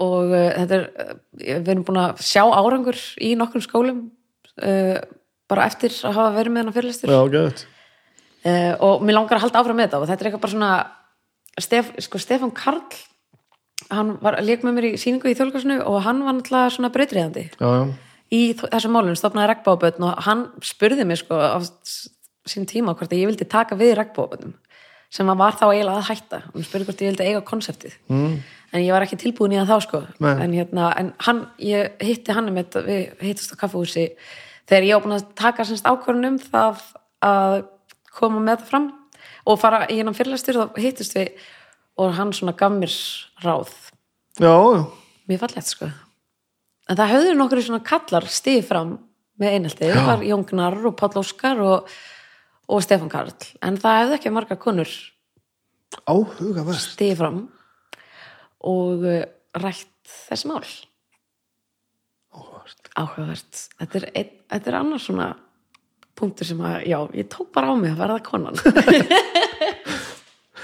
og 0.00 0.32
uh, 0.34 0.50
þetta 0.58 0.78
er, 0.78 0.86
uh, 0.90 1.18
við 1.40 1.72
erum 1.74 1.84
búin 1.88 2.02
að 2.02 2.22
sjá 2.24 2.44
árangur 2.44 3.00
í 3.20 3.34
nokkrum 3.40 3.64
skólum 3.64 4.00
uh, 4.60 4.96
bara 5.50 5.66
eftir 5.70 5.94
að 6.06 6.16
hafa 6.18 6.36
verið 6.38 6.54
með 6.54 6.64
hennar 6.64 6.76
fyrirlistur 6.76 7.14
uh, 8.44 8.74
og 8.84 9.04
mér 9.04 9.18
langar 9.18 9.40
að 9.40 9.46
halda 9.46 9.62
áfram 9.62 9.80
með 9.80 9.88
þetta. 9.88 10.00
Og 10.00 10.10
þetta 10.10 10.22
er 10.24 10.30
eitthvað 10.30 10.44
bara 10.46 10.56
svona 10.56 10.72
Stef, 11.60 11.90
sko, 11.98 12.20
Stefán 12.22 12.52
Karl 12.54 12.84
hann 13.90 14.14
var 14.22 14.38
að 14.38 14.46
leik 14.48 14.62
með 14.64 14.76
mér 14.76 14.86
í 14.90 15.00
síningu 15.00 15.30
í 15.30 15.34
þjóðlíkarsinu 15.36 15.80
og 15.88 15.98
hann 16.04 16.22
var 16.24 16.36
náttúrulega 16.36 16.72
svona 16.76 16.92
breytriðandi 16.94 17.44
Já, 17.50 17.66
já, 17.66 17.82
í 18.30 18.40
þessum 18.60 18.94
málum, 18.94 19.16
stofnaði 19.18 19.50
regnbóðbötn 19.50 20.06
og 20.06 20.20
hann 20.26 20.44
spurði 20.64 21.06
mig 21.08 21.20
sko 21.22 21.38
á 21.40 21.58
sín 22.48 22.68
tíma 22.70 22.94
hvort 22.94 23.10
að 23.10 23.22
ég 23.22 23.30
vildi 23.32 23.48
taka 23.50 23.78
við 23.78 23.96
regnbóðbötnum 23.98 24.54
sem 25.10 25.32
var 25.42 25.56
þá 25.58 25.66
eiginlega 25.68 25.98
að 25.98 26.08
hætta. 26.10 26.42
Og 26.50 26.58
hann 26.58 26.66
spurði 26.68 26.88
hvort 26.88 27.02
ég 27.02 27.10
vildi 27.10 27.26
eiga 27.26 27.42
konseptið 27.46 27.96
mm. 28.10 28.36
en 28.70 28.84
ég 28.84 28.94
var 28.94 29.06
ekki 29.06 29.18
tilbúin 29.20 29.56
í 29.56 29.58
það 29.60 29.72
þá 29.72 29.86
sko. 29.86 30.02
En, 30.30 30.54
hérna, 30.54 30.92
en 31.00 31.12
hann, 31.26 31.42
ég 31.64 32.04
hitti 32.04 32.36
hann 32.36 32.52
með, 32.54 32.78
við 32.86 33.26
hittast 33.26 33.56
á 33.58 33.60
kaffahúsi 33.60 34.06
þegar 34.70 34.88
ég 34.88 35.04
búin 35.04 35.18
að 35.18 35.28
taka 35.38 35.66
semst 35.66 35.88
ákvörðunum 35.88 36.38
það 36.44 36.84
að 37.26 37.56
koma 38.14 38.42
með 38.42 38.62
það 38.62 38.70
fram 38.70 38.88
og 39.50 39.58
fara 39.60 39.82
í 39.90 39.98
hennan 39.98 40.16
fyrirlæstur 40.16 40.60
þá 40.60 40.80
hittist 40.80 41.16
við 41.16 41.34
og 42.00 42.14
hann 42.16 42.32
svona 42.36 42.54
gaf 42.56 42.72
mér 42.72 42.94
ráð. 43.44 43.74
Já, 44.40 44.54
já. 44.54 44.84
mjög 45.28 45.42
fallegt 45.42 45.68
sko. 45.68 45.90
En 46.90 46.98
það 46.98 47.12
höfðu 47.14 47.34
nokkur 47.36 47.62
svona 47.64 47.84
kallar 47.86 48.26
stíð 48.30 48.62
fram 48.68 48.94
með 49.40 49.56
einhelti, 49.56 49.90
það 49.90 50.08
var 50.08 50.24
Jón 50.26 50.46
Gnar 50.48 50.76
og 50.90 50.96
Páll 50.98 51.20
Óskar 51.20 51.60
og, 51.64 51.92
og 52.70 52.84
Stefán 52.84 53.10
Karl. 53.10 53.32
En 53.66 53.78
það 53.80 53.98
hefðu 54.00 54.16
ekki 54.18 54.32
margar 54.34 54.60
konur 54.60 54.92
áhugavert 56.06 56.78
stíð 56.78 57.16
fram 57.18 57.40
og 58.70 59.02
uh, 59.02 59.24
rætt 59.58 60.16
þessi 60.28 60.50
mál. 60.50 60.64
Áhugavert. 62.30 62.90
áhugavert. 62.94 63.62
Þetta 63.80 64.00
er, 64.00 64.08
ein, 64.14 64.34
þetta 64.54 64.70
er 64.70 64.78
annars 64.78 65.08
svona 65.08 65.30
punktur 66.20 66.46
sem 66.46 66.60
að, 66.62 66.76
já, 66.90 66.98
ég 67.16 67.30
tók 67.32 67.50
bara 67.54 67.72
á 67.72 67.74
mig 67.80 67.94
að 67.94 68.02
verða 68.04 68.20
konan. 68.24 68.60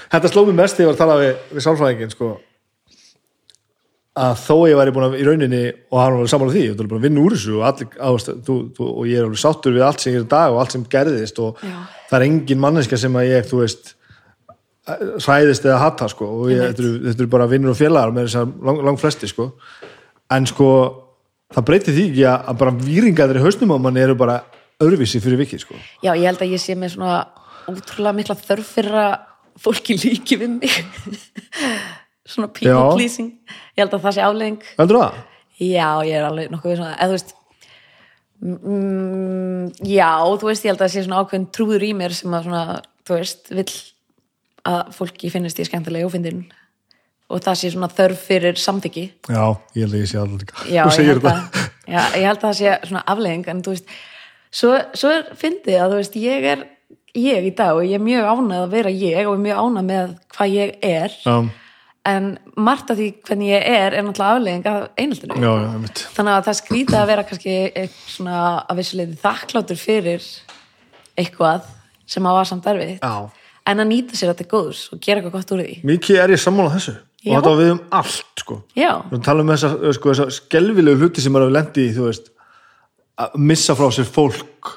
Þetta 0.07 0.29
sló 0.31 0.45
mér 0.47 0.61
mest 0.61 0.77
þegar 0.77 0.85
ég 0.85 0.89
var 0.91 0.95
að 0.95 1.01
tala 1.01 1.15
við, 1.19 1.31
við 1.51 1.65
sálfræðingin 1.65 2.13
sko 2.13 2.27
að 4.17 4.39
þó 4.41 4.55
ég 4.69 4.79
væri 4.79 4.93
búin 4.95 5.05
að 5.07 5.17
í 5.19 5.25
rauninni 5.27 5.61
og 5.91 5.99
hann 6.01 6.15
var 6.17 6.31
saman 6.31 6.49
á 6.49 6.53
því, 6.55 6.63
þú 6.71 6.83
er 6.83 6.89
búin 6.91 7.01
að 7.01 7.05
vinna 7.07 7.23
úr 7.23 7.35
þessu 7.35 7.53
og, 7.57 7.65
allir, 7.67 7.89
ást, 8.09 8.31
þú, 8.47 8.55
þú, 8.77 8.87
og 8.93 9.09
ég 9.09 9.19
er 9.19 9.27
alveg 9.27 9.41
sáttur 9.41 9.75
við 9.75 9.85
allt 9.87 10.03
sem 10.03 10.13
ég 10.13 10.19
er 10.19 10.25
í 10.25 10.31
dag 10.31 10.53
og 10.53 10.61
allt 10.63 10.75
sem 10.75 10.85
gerðist 10.95 11.41
og 11.43 11.61
Já. 11.61 11.75
það 12.09 12.17
er 12.17 12.25
engin 12.27 12.63
manneska 12.63 12.99
sem 12.99 13.19
að 13.19 13.29
ég, 13.29 13.47
þú 13.51 13.61
veist 13.61 13.93
hræðist 14.87 15.67
eða 15.67 15.81
hatta 15.81 16.07
sko 16.11 16.29
og 16.41 16.51
ég, 16.51 16.63
þetta, 16.63 16.83
eru, 16.83 16.93
þetta 17.09 17.23
eru 17.23 17.31
bara 17.35 17.49
vinnur 17.51 17.73
og 17.73 17.79
félagar 17.79 18.13
með 18.15 18.29
þess 18.29 18.39
að 18.41 18.53
lang, 18.69 18.83
lang 18.87 19.01
flesti 19.01 19.29
sko. 19.29 19.49
En 20.33 20.47
sko 20.47 20.69
það 21.53 21.67
breytir 21.69 21.97
því 21.97 22.05
ekki 22.11 22.27
að, 22.31 22.53
bara 22.61 22.75
víringaður 22.79 23.41
í 23.41 23.43
hausnum 23.45 23.75
á 23.75 23.77
manni 23.83 24.03
eru 24.03 24.15
bara 24.19 24.39
öðruvísi 24.83 25.21
fyrir 25.23 25.41
vikið 25.43 25.65
sko. 25.65 25.79
Já, 26.05 26.13
ég 26.13 26.27
held 26.29 26.43
að 26.43 26.55
ég 26.55 26.63
sé 26.63 26.77
með 26.79 26.95
svona 26.95 27.19
ótrúlega 27.67 28.15
mikla 28.15 28.37
þörf 28.39 28.73
fyrir 28.77 28.99
að 29.03 29.15
fólki 29.59 29.97
líki 29.99 30.39
við 30.39 30.59
mig 30.59 30.77
svona 32.27 32.51
people 32.53 32.93
pleasing. 32.93 33.33
Ég 33.77 33.83
held 33.83 33.95
að 33.95 34.05
það 34.05 34.15
sé 34.17 34.23
aflegging? 34.25 34.61
Já, 35.57 35.89
ég 36.05 36.13
er 36.19 36.27
alveg 36.27 36.51
nokkuð 36.53 36.73
við 36.73 36.79
svona, 36.81 36.93
eða 36.97 37.09
þú 37.09 37.17
veist 37.17 37.33
mm, 38.43 39.87
já, 39.89 40.11
þú 40.37 40.49
veist, 40.51 40.65
ég 40.65 40.71
held 40.71 40.81
að 40.81 40.85
það 40.85 40.93
sé 40.93 41.05
svona 41.07 41.21
ákveðin 41.23 41.49
trúður 41.55 41.87
í 41.87 41.91
mér 41.97 42.15
sem 42.17 42.37
að 42.37 42.47
svona, 42.49 42.63
þú 43.07 43.17
veist, 43.17 43.51
vill 43.57 43.67
að 44.67 44.93
fólki 44.97 45.31
finnist 45.33 45.61
ég 45.61 45.69
skemmtilega 45.69 46.09
og 46.09 46.13
fyndin. 46.13 46.45
Og 47.27 47.41
það 47.43 47.59
sé 47.59 47.71
svona 47.73 47.89
þörf 47.91 48.21
fyrir 48.23 48.59
samþyggi 48.61 49.01
Já, 49.27 49.41
ég 49.75 49.83
held 49.83 49.95
að 49.97 49.99
ég 49.99 50.07
sé 50.07 50.19
alveg 50.21 50.51
já, 50.71 50.83
ég 50.87 51.09
held, 51.09 51.25
að, 51.27 51.57
já, 51.83 51.99
ég 52.15 52.23
held 52.23 52.37
að 52.37 52.45
það 52.45 52.53
sé 52.61 52.75
svona 52.87 53.01
aflegging 53.11 53.49
en 53.51 53.63
þú 53.65 53.73
veist, 53.73 53.89
svo, 54.47 54.69
svo 54.95 55.11
er 55.11 55.25
fyndið 55.35 55.79
að 55.83 55.91
þú 55.91 55.97
veist, 55.99 56.15
ég 56.23 56.47
er 56.53 56.63
ég 57.17 57.49
í 57.49 57.53
dag 57.57 57.77
og 57.77 57.83
ég 57.83 57.97
er 57.97 58.03
mjög 58.03 58.29
ánægð 58.31 58.61
að 58.61 58.75
vera 58.77 58.93
ég 58.93 59.29
og 59.29 59.41
mjög 59.41 59.59
ánægð 59.63 59.89
með 59.89 60.13
hvað 60.35 60.53
ég 60.53 60.73
er. 60.85 61.17
Já, 61.25 61.35
en 62.07 62.27
margt 62.55 62.91
af 62.91 62.99
því 62.99 63.07
hvernig 63.27 63.49
ég 63.51 63.65
er 63.67 63.95
er 63.97 64.05
náttúrulega 64.05 64.37
aflegging 64.37 64.67
af 64.71 64.85
einhaldinu 64.97 65.89
þannig 66.15 66.33
að 66.33 66.45
það 66.47 66.59
skrýta 66.61 67.01
að 67.01 67.09
vera 67.11 67.25
kannski 67.27 67.57
svona 68.07 68.43
að 68.63 68.79
vissuleiti 68.81 69.19
þakklátur 69.23 69.81
fyrir 69.81 70.29
eitthvað 71.17 71.67
sem 72.07 72.29
að 72.29 72.39
var 72.39 72.47
samt 72.47 72.71
erfitt. 72.71 73.03
Já. 73.03 73.29
en 73.67 73.83
að 73.83 73.89
nýta 73.89 74.15
sér 74.15 74.31
að 74.31 74.37
þetta 74.37 74.45
er 74.45 74.51
góðs 74.53 74.81
og 74.93 75.03
gera 75.03 75.19
eitthvað 75.19 75.35
gott 75.35 75.51
úr 75.51 75.61
því. 75.65 75.77
Mikið 75.89 76.19
er 76.23 76.33
ég 76.33 76.41
sammála 76.41 76.73
þessu. 76.77 76.95
Já. 77.17 77.31
og 77.31 77.35
þetta 77.35 77.51
var 77.51 77.59
við 77.59 77.71
um 77.73 77.81
allt 77.99 78.43
sko. 78.43 78.57
Við 78.77 79.23
tala 79.25 79.43
um 79.43 79.51
þessa, 79.51 79.71
sko, 79.97 80.11
þessa 80.13 80.35
skelvilegu 80.37 81.01
hluti 81.01 81.23
sem 81.23 81.33
maður 81.35 81.49
hefur 81.49 81.57
lendi 81.57 81.87
í, 81.87 81.93
þú 81.97 82.05
veist 82.07 82.29
að 83.17 83.39
missa 83.49 83.75
frá 83.75 83.89
sér 83.91 84.07
fólk. 84.07 84.75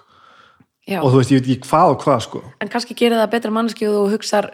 Já. 0.91 0.99
og 1.05 1.13
þú 1.13 1.21
veist, 1.21 1.31
ég 1.31 1.39
veit 1.39 1.51
ekki 1.53 1.69
hvað 1.69 1.93
og 1.93 2.01
hvað 2.03 2.23
sko. 2.25 2.41
En 2.65 2.71
kannski 2.73 2.97
gerir 2.99 3.21
það 3.21 3.29
betra 3.37 3.53
mannski 3.55 3.87
og 3.87 3.93
þú 3.95 4.17
hugsar 4.17 4.49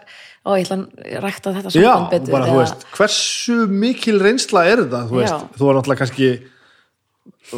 ó, 0.47 0.51
ég 0.55 0.65
ætla 0.65 0.77
að 0.79 1.25
rækta 1.25 1.53
þetta 1.57 1.73
Já, 1.75 1.91
samband 1.91 2.13
betur 2.15 2.35
bara, 2.37 2.47
þú 2.47 2.59
veist, 2.61 2.85
hversu 2.95 3.57
mikil 3.67 4.17
reynsla 4.23 4.63
er 4.71 4.83
þetta, 4.85 5.03
þú 5.09 5.19
veist, 5.19 5.35
Já. 5.35 5.57
þú 5.59 5.67
var 5.67 5.77
náttúrulega 5.77 6.01
kannski 6.03 6.29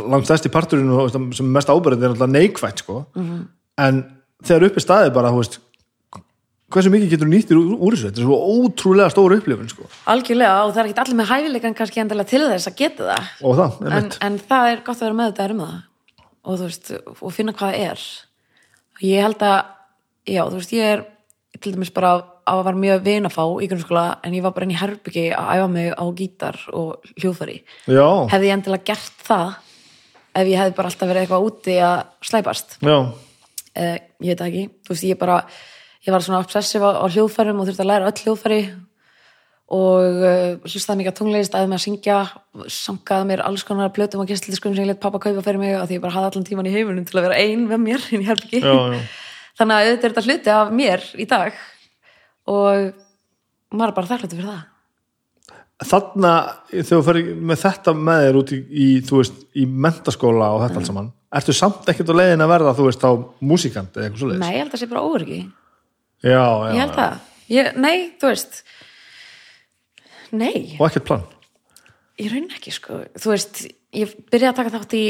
langt 0.09 0.33
og 0.33 0.43
þú 0.49 1.05
veist, 1.05 1.17
sem 1.37 1.47
er 1.47 1.55
mest 1.59 1.71
ábyrðið 1.71 2.05
er 2.05 2.13
náttúrulega 2.13 2.35
neikvætt, 2.35 2.85
sko. 2.85 3.01
Mhm. 3.15 3.41
en 3.79 4.05
þegar 4.43 4.69
uppi 4.69 4.83
staðið 4.83 5.13
bara, 5.15 5.33
þú 5.33 5.43
veist 5.43 5.59
hversu 6.69 6.91
mikið 6.93 7.13
getur 7.13 7.29
nýttir 7.29 7.57
úr, 7.59 7.95
þessu? 7.95 8.09
Þetta 8.09 8.21
er 8.21 8.27
svo 8.27 8.37
ótrúlega 8.53 9.13
stór 9.13 9.35
upplifun, 9.39 9.69
sko. 9.71 9.87
Algjörlega 10.11 10.65
og 10.65 10.73
það 10.75 10.81
er 10.83 10.89
ekki 10.89 11.03
allir 11.03 11.17
með 11.19 11.31
hæfileikan 11.31 11.77
kannski 11.77 12.01
endilega 12.03 12.29
til 12.29 12.41
þess 12.45 12.69
að 12.69 12.75
geta 12.77 13.07
það. 13.07 13.29
Og 13.41 13.55
það, 13.57 13.79
er 13.81 13.95
en, 13.97 14.09
en 14.27 14.39
það 14.51 14.71
er 14.73 14.83
gott 14.85 14.99
að 14.99 15.05
vera 15.07 15.17
með 15.19 15.31
þetta 15.31 15.55
um 15.55 15.63
það. 15.63 15.77
Og 16.39 16.59
þú 16.59 16.67
veist, 16.67 16.91
og 17.15 17.33
finna 17.35 17.55
hvað 17.57 17.73
það 17.73 17.87
er. 17.87 18.05
Ég 19.09 19.25
held 19.25 19.45
að 19.49 19.57
já, 20.29 20.43
þú 20.43 20.59
veist, 20.59 20.75
ég 20.77 20.93
er 20.93 21.03
til 21.57 21.73
dæmis 21.73 21.91
bara 21.93 22.11
að 22.49 22.61
var 22.65 22.77
mjög 22.77 23.01
vinafá 23.05 23.45
í 23.61 23.69
grunnskóla 23.69 24.05
en 24.25 24.35
ég 24.37 24.45
var 24.45 24.53
bara 24.55 24.67
inn 24.67 24.75
í 24.75 24.79
herbyggi 24.79 25.25
að 25.33 25.49
æfa 25.55 25.71
mig 25.71 25.89
á 25.93 26.05
gítar 26.17 26.59
og 26.73 27.09
hljóðfæri. 27.17 27.57
Já, 27.89 28.07
hefði 28.31 28.51
ég 28.51 28.55
endilega 28.57 28.87
gert 28.91 29.25
það 29.25 29.55
ef 30.39 30.45
ég 30.47 30.61
hefði 30.61 30.77
bara 30.77 30.91
alltaf 30.91 31.09
verið 31.09 31.25
eitthvað 31.25 31.47
úti 31.49 31.79
að 31.83 31.97
slæpast? 32.29 32.77
Eh, 33.79 33.97
ég 34.25 34.33
veit 34.33 34.45
ekki, 34.45 34.63
þú 34.85 34.93
veist, 34.93 35.09
ég 35.09 35.19
bara 35.19 35.41
ég 36.05 36.13
var 36.13 36.23
svona 36.25 36.43
obsessiv 36.43 36.85
á, 36.85 37.01
á 37.01 37.05
hljóðfærum 37.09 37.59
og 37.59 37.67
þurfti 37.69 37.83
að 37.83 37.91
læra 37.91 38.09
öll 38.09 38.23
hljóðfæri 38.23 38.61
og 39.69 40.23
uh, 40.25 40.55
hlustaði 40.65 41.01
mikið 41.01 41.11
að 41.11 41.17
tungleist 41.19 41.55
aðeins 41.55 41.69
með 41.69 41.77
að 41.77 41.83
syngja, 41.83 42.19
samkaði 42.73 43.27
mér 43.29 43.43
alls 43.45 43.65
konar 43.67 43.91
plötum 43.93 44.23
og 44.23 44.29
gestliskum 44.31 44.73
sem 44.73 44.81
ég 44.81 44.89
let 44.89 45.01
pappa 45.03 45.21
kaupa 45.21 45.43
fyrir 45.45 45.61
mig 45.61 45.75
og 45.77 45.85
því 45.85 45.99
ég 45.99 46.05
bara 46.05 46.15
hafði 46.15 46.31
allan 46.31 46.47
tíman 46.47 46.69
í 46.69 46.73
heiminum 46.73 47.05
til 47.05 47.19
að 47.19 47.27
vera 47.27 47.37
ein 47.43 47.67
með 47.69 47.83
mér 47.83 48.07
inn 48.09 48.23
í 48.23 48.29
herbyggi. 48.29 48.63
Þannig 49.59 49.75
að 49.75 49.85
auðvitað 49.89 50.07
er 50.09 50.15
þetta 50.15 50.25
hluti 50.29 50.53
af 50.55 50.73
mér 50.79 51.05
í 51.19 51.27
dag. 51.29 51.61
Og 52.49 52.89
maður 53.75 53.91
er 53.91 53.95
bara 53.99 54.09
þakkláttur 54.13 54.39
fyrir 54.39 54.49
það. 54.49 54.65
Þarna, 55.89 56.31
þegar 56.73 56.87
þú 56.89 56.97
fyrir 57.07 57.27
með 57.49 57.61
þetta 57.61 57.93
með 57.95 58.21
þér 58.25 58.37
út 58.41 58.49
í, 58.51 58.57
í 58.67 58.87
þú 59.07 59.19
veist, 59.21 59.37
í 59.55 59.63
mentaskóla 59.85 60.49
og 60.57 60.63
þetta 60.65 60.75
Mm. 60.75 60.81
allt 60.81 60.89
saman 60.91 61.11
ertu 61.39 61.53
samt 61.53 61.87
ekkert 61.91 62.09
á 62.09 62.15
leiðin 62.19 62.41
að 62.43 62.49
verða, 62.51 62.73
þú 62.75 62.85
veist, 62.89 63.03
á 63.05 63.11
músikant 63.45 63.93
eða 63.95 64.07
eitthvað 64.09 64.23
svoleiðis? 64.23 64.41
Nei, 64.41 64.51
ég 64.55 64.59
held 64.63 64.69
að 64.69 64.73
það 64.73 64.81
sé 64.81 64.89
bara 64.89 65.03
óöryggi. 65.05 65.39
Já, 66.25 66.41
já, 66.41 66.71
ég 66.73 66.79
held 66.83 66.95
það, 66.97 67.19
ég, 67.53 67.69
nei, 67.77 67.97
þú 68.19 68.31
veist 68.33 68.57
nei. 70.31 70.75
Og 70.79 70.87
ekkert 70.89 71.05
plan? 71.07 71.23
Ég 72.19 72.33
raun 72.33 72.49
ekki 72.57 72.73
sko, 72.75 72.99
þú 73.15 73.31
veist 73.31 73.61
ég 73.95 74.15
byrjaði 74.33 74.51
að 74.51 74.57
taka 74.59 74.73
þátt 74.75 74.97
í 74.99 75.03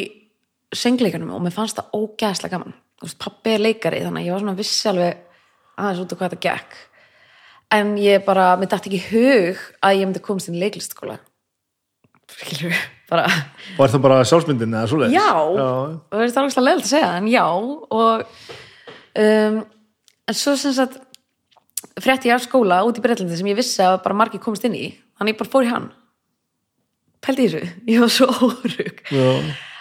söngleikunum 0.76 1.31
og 1.34 1.41
mér 1.47 1.55
fannst 1.55 1.80
það 1.80 1.95
ógæðslega 1.97 2.53
gaman 2.53 2.76
veist, 3.01 3.19
pappi 3.21 3.55
er 3.55 3.63
leikari 3.63 4.03
þannig 4.03 4.21
að 4.21 4.30
ég 4.30 4.35
var 4.35 4.43
svona 4.43 4.59
vissi 4.59 4.91
alveg 4.91 5.26
aðeins 5.80 6.03
út 6.03 6.13
af 6.13 6.19
hvað 6.19 6.35
þetta 6.35 6.45
gekk. 6.49 6.77
En 7.80 7.91
ég 8.01 8.23
bara, 8.26 8.51
mér 8.57 8.71
dætti 8.71 8.89
ekki 8.89 9.01
hug 9.11 9.65
að 9.85 9.99
ég 9.99 10.07
myndi 10.07 10.23
komast 10.26 10.49
inn 10.49 10.57
í 10.57 10.63
leiklistskóla 10.63 11.19
skilur 12.30 12.76
bara 13.09 13.26
og 13.26 13.84
er 13.84 13.91
það 13.91 14.03
bara 14.03 14.17
sjálfsmyndin 14.27 14.73
eða 14.77 14.89
svoleiðis? 14.91 15.15
já, 15.17 15.31
já. 15.57 15.69
það 16.11 16.23
er 16.26 16.39
alveg 16.41 16.59
leðilt 16.61 16.85
að 16.85 16.91
segja 16.91 17.11
en 17.17 17.30
já 17.31 17.45
og 17.49 18.26
um, 19.23 19.57
en 20.30 20.38
svo 20.38 20.53
sem 20.59 20.76
sagt 20.77 20.99
frétti 21.99 22.30
ég 22.30 22.35
af 22.35 22.45
skóla 22.45 22.84
út 22.88 22.99
í 22.99 23.03
Breitlandi 23.03 23.38
sem 23.39 23.49
ég 23.49 23.57
vissi 23.57 23.81
að 23.84 24.01
bara 24.03 24.17
margir 24.17 24.41
komist 24.43 24.65
inn 24.67 24.77
í. 24.77 24.91
Þannig 25.19 25.35
ég 25.35 25.39
bara 25.39 25.51
fór 25.51 25.65
í 25.65 25.71
hann. 25.71 25.88
Pældi 27.23 27.45
í 27.45 27.49
þessu, 27.51 27.71
ég 27.89 28.03
var 28.03 28.13
svo 28.13 28.27
órug. 28.49 29.01
Já. 29.11 29.27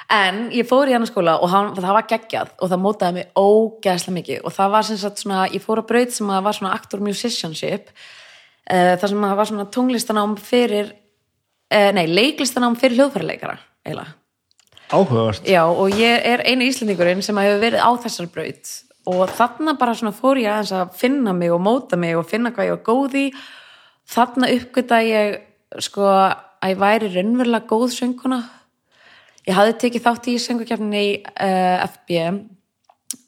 En 0.09 0.47
ég 0.55 0.66
fór 0.68 0.89
í 0.89 0.94
hann 0.97 1.06
skóla 1.09 1.36
og 1.43 1.51
hann, 1.52 1.74
það 1.76 1.97
var 1.98 2.06
geggjað 2.09 2.52
og 2.56 2.70
það 2.72 2.80
mótaði 2.85 3.16
mig 3.18 3.26
ógeðslega 3.36 4.16
mikið. 4.16 4.40
Og 4.44 4.55
það 4.56 4.70
var 4.74 4.86
sem 4.89 5.01
sagt 5.01 5.22
svona, 5.22 5.43
ég 5.52 5.64
fór 5.64 5.82
að 5.82 5.90
braut 5.90 6.14
sem 6.14 6.32
að 6.32 6.47
var 6.47 6.56
svona 6.56 6.72
actor 6.76 7.05
musicianship 7.05 7.90
uh, 7.93 8.94
þar 9.01 9.12
sem 9.12 9.28
að 9.28 9.36
var 9.40 9.51
svona 9.51 9.68
tónlistanám 9.74 10.36
fyrir 10.40 10.90
uh, 10.94 11.90
nei, 11.97 12.06
leiklistanám 12.09 12.78
fyrir 12.80 13.02
hljóðfæraleikara 13.02 13.59
eiginlega. 13.85 14.16
Áhugavert. 14.89 15.44
Já, 15.44 15.66
og 15.68 15.93
ég 16.01 16.24
er 16.24 16.40
einu 16.48 16.64
íslendingurinn 16.64 17.20
sem 17.24 17.36
hefur 17.36 17.60
verið 17.60 17.85
á 17.85 17.90
þessar 18.01 18.30
braut. 18.32 18.70
Og 19.09 19.24
þarna 19.36 19.74
bara 19.80 19.97
svona 19.97 20.16
fór 20.16 20.40
ég 20.40 20.48
aðeins 20.48 20.72
að 20.76 20.94
finna 20.97 21.35
mig 21.36 21.52
og 21.52 21.60
móta 21.64 21.97
mig 22.01 22.16
og 22.16 22.28
finna 22.28 22.52
hvað 22.56 22.70
ég 22.70 22.78
var 22.78 22.86
góð 22.86 23.18
í. 23.20 23.26
Þarna 24.09 24.48
uppgöta 24.56 25.02
ég 25.05 25.43
sko 25.85 26.09
að 26.09 26.72
ég 26.72 26.80
væri 26.80 27.10
raunverulega 27.12 27.68
góð 27.68 27.90
sönguna 27.98 28.40
ég 29.48 29.56
hafði 29.56 29.76
tekið 29.82 30.04
þátt 30.04 30.30
í 30.30 30.38
söngukefninni 30.44 31.02
í 31.06 31.12
uh, 31.24 31.84
FB 31.88 32.22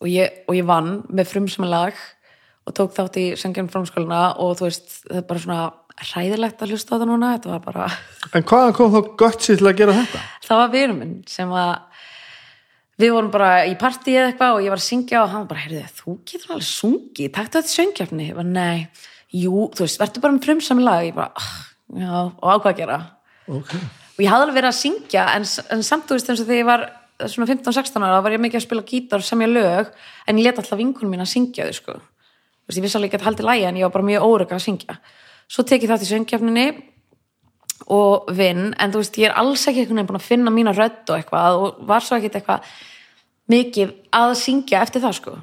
og 0.01 0.09
ég, 0.10 0.40
og 0.48 0.56
ég 0.56 0.66
vann 0.68 0.98
með 1.09 1.30
frumsmalag 1.32 2.01
og 2.68 2.76
tók 2.76 2.94
þátt 2.97 3.18
í 3.20 3.26
söngjarn 3.40 3.70
frumskóluna 3.72 4.22
og 4.42 4.59
þú 4.60 4.68
veist, 4.68 4.90
það 5.06 5.20
er 5.22 5.28
bara 5.28 5.44
svona 5.44 5.60
hræðilegt 6.10 6.62
að 6.62 6.74
hlusta 6.74 6.97
á 6.97 6.98
það 7.01 7.09
núna, 7.10 7.34
þetta 7.36 7.52
var 7.55 7.62
bara 7.64 7.86
en 8.36 8.47
hvaðan 8.48 8.76
kom 8.76 8.92
þá 8.94 9.01
gött 9.22 9.47
sér 9.47 9.60
til 9.60 9.70
að 9.70 9.78
gera 9.80 9.97
þetta? 10.01 10.24
það 10.47 10.60
var 10.62 10.74
vinur 10.74 10.98
minn 11.01 11.14
sem 11.28 11.55
að 11.56 11.72
við 13.01 13.14
vorum 13.16 13.32
bara 13.32 13.51
í 13.68 13.76
partí 13.80 14.16
eða 14.16 14.30
eitthvað 14.30 14.59
og 14.59 14.66
ég 14.66 14.74
var 14.74 14.82
að 14.82 14.86
syngja 14.86 15.22
og 15.22 15.30
hann 15.32 15.44
var 15.47 15.51
bara, 15.55 15.64
heyrðu, 15.64 15.86
þú 15.97 16.16
getur 16.28 16.55
alveg 16.55 16.68
sungið, 16.68 17.32
taktu 17.36 17.60
þetta 17.60 17.74
söngjafni 17.74 18.28
ég 18.28 18.36
var, 18.36 18.48
nei, 18.48 19.06
jú, 19.32 19.70
þú 19.72 19.86
veist, 19.86 20.01
verður 20.02 20.26
bara 20.26 20.36
með 20.36 20.48
frumsami 20.48 20.84
lag, 20.84 21.06
ég 21.09 21.16
bara, 21.16 21.32
ah, 21.40 21.55
já, 21.97 22.12
og 22.12 22.44
á 22.44 22.55
hvað 22.60 22.70
að 22.74 22.80
gera. 22.82 22.98
Ok, 23.51 23.72
og 24.16 24.24
ég 24.24 24.31
hafði 24.31 24.47
alveg 24.47 24.59
verið 24.59 24.70
að 24.70 24.81
syngja 24.81 25.27
en, 25.37 25.47
en 25.74 25.85
samt, 25.87 26.09
þú 26.09 26.19
veist, 26.19 26.31
eins 26.32 26.43
og 26.43 26.49
þegar 26.49 26.61
ég 26.61 26.69
var 26.69 26.87
svona 27.28 27.49
15-16 27.51 28.05
ára, 28.05 28.19
þá 28.19 28.24
var 28.24 28.37
ég 28.37 28.43
mikið 28.45 28.61
að 28.61 28.65
spila 28.65 28.87
gítar 28.87 29.23
og 29.23 29.27
semja 29.27 29.49
lög, 29.51 29.91
en 30.27 30.41
ég 30.41 30.47
let 30.47 30.61
alltaf 30.61 30.81
vinkunum 30.81 31.12
mín 31.15 31.24
að 31.24 31.32
syngja 31.35 31.66
þau, 31.69 31.77
sko. 31.77 31.97
Þú 31.99 32.70
veist, 32.70 32.78
ég 32.78 32.87
vissi 32.87 32.99
alveg 32.99 33.11
ekki 33.11 33.20
að 33.20 33.27
haldi 33.28 33.47
lægi, 33.47 33.66
en 33.69 33.81
ég 33.81 33.87
var 33.87 33.95
bara 33.97 34.09
mjög 34.09 34.27
órygg 34.28 34.55
að 34.57 34.62
syngja. 34.65 34.97
Svo 35.51 35.66
tek 35.66 35.85
ég 35.85 35.91
þátt 35.91 36.07
í 36.07 36.11
söngjafninni 36.11 36.66
og 37.97 38.31
vinn, 38.37 38.70
en 38.78 38.95
þú 38.95 39.03
veist, 39.03 39.20
ég 39.20 39.31
er 39.31 39.39
alls 39.41 39.66
ekki 39.66 39.85
einhvern 39.85 40.01
veginn 40.01 40.11
búin 40.12 40.20
að 40.20 40.28
finna 40.28 40.55
mína 40.55 40.77
rödd 40.77 41.11
og 41.11 41.16
eitthvað 41.16 41.65
og 41.65 41.81
var 41.91 42.05
svo 42.07 42.19
ekkert 42.20 42.41
eitthvað 42.41 42.70
mikið 43.51 43.95
að 44.16 44.37
syngja 44.41 44.85
eftir 44.85 45.05
það, 45.05 45.19
sko. 45.19 45.37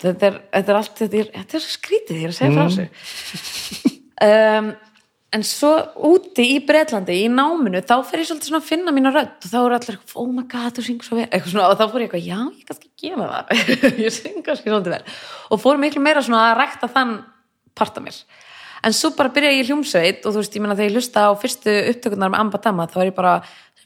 Þetta 0.00 0.30
er, 0.30 0.36
þetta 0.56 0.72
er 0.72 0.78
allt 0.78 1.00
þetta 1.02 1.18
er, 1.20 1.32
þetta 1.36 1.58
er 1.58 1.66
skrítið, 1.66 2.20
ég 2.20 2.28
er 2.28 2.34
að 2.34 2.38
segja 2.40 2.54
frá 2.56 2.68
þessu. 2.68 3.96
Um, 4.20 4.66
en 5.30 5.44
svo 5.46 5.70
úti 6.10 6.44
í 6.56 6.58
Bretlandi 6.66 7.14
í 7.22 7.28
náminu, 7.30 7.82
þá 7.86 7.94
fer 8.06 8.22
ég 8.22 8.30
svolítið 8.30 8.50
svona 8.50 8.60
að 8.60 8.68
finna 8.70 8.94
mína 8.94 9.12
rödd 9.14 9.46
og 9.46 9.52
þá 9.52 9.58
eru 9.60 9.76
allir 9.76 9.98
oh 10.18 10.28
my 10.34 10.44
god, 10.50 10.74
þú 10.74 10.84
syngur 10.86 11.06
svo 11.06 11.18
vel. 11.20 11.26
Eitthvað 11.28 11.54
svona, 11.54 11.68
og 11.70 11.78
þá 11.78 11.84
fór 11.86 12.02
ég 12.02 12.08
eitthvað, 12.08 12.26
já, 12.26 12.38
ég 12.58 12.68
kannski 12.68 12.90
gera 13.00 13.28
það. 13.30 13.64
Ég 14.04 14.16
syng 14.16 14.44
kannski 14.46 14.72
svolítið 14.72 14.96
vel. 14.96 15.02
Og 15.54 15.62
fór 15.62 15.80
miklu 15.82 16.02
meira 16.02 16.24
svona 16.26 16.48
að 16.48 16.56
rækta 16.64 16.90
þann 16.90 17.16
part 17.78 18.00
af 18.00 18.06
mér. 18.06 18.20
En 18.80 18.96
svo 18.96 19.12
bara 19.14 19.30
byrja 19.30 19.52
ég 19.52 19.62
í 19.62 19.68
hljómsveit 19.68 20.24
og 20.24 20.34
þú 20.34 20.42
veist, 20.42 20.54
ég 20.56 20.64
meina 20.64 20.74
þegar 20.74 20.88
ég 20.88 20.98
hlusta 20.98 21.26
á 21.28 21.30
fyrstu 21.38 21.74
upptökunar 21.92 22.32
með 22.32 22.42
Amba 22.42 22.60
Dama, 22.64 22.88
þá 22.90 23.02
er 23.02 23.10
ég 23.10 23.18
bara 23.18 23.34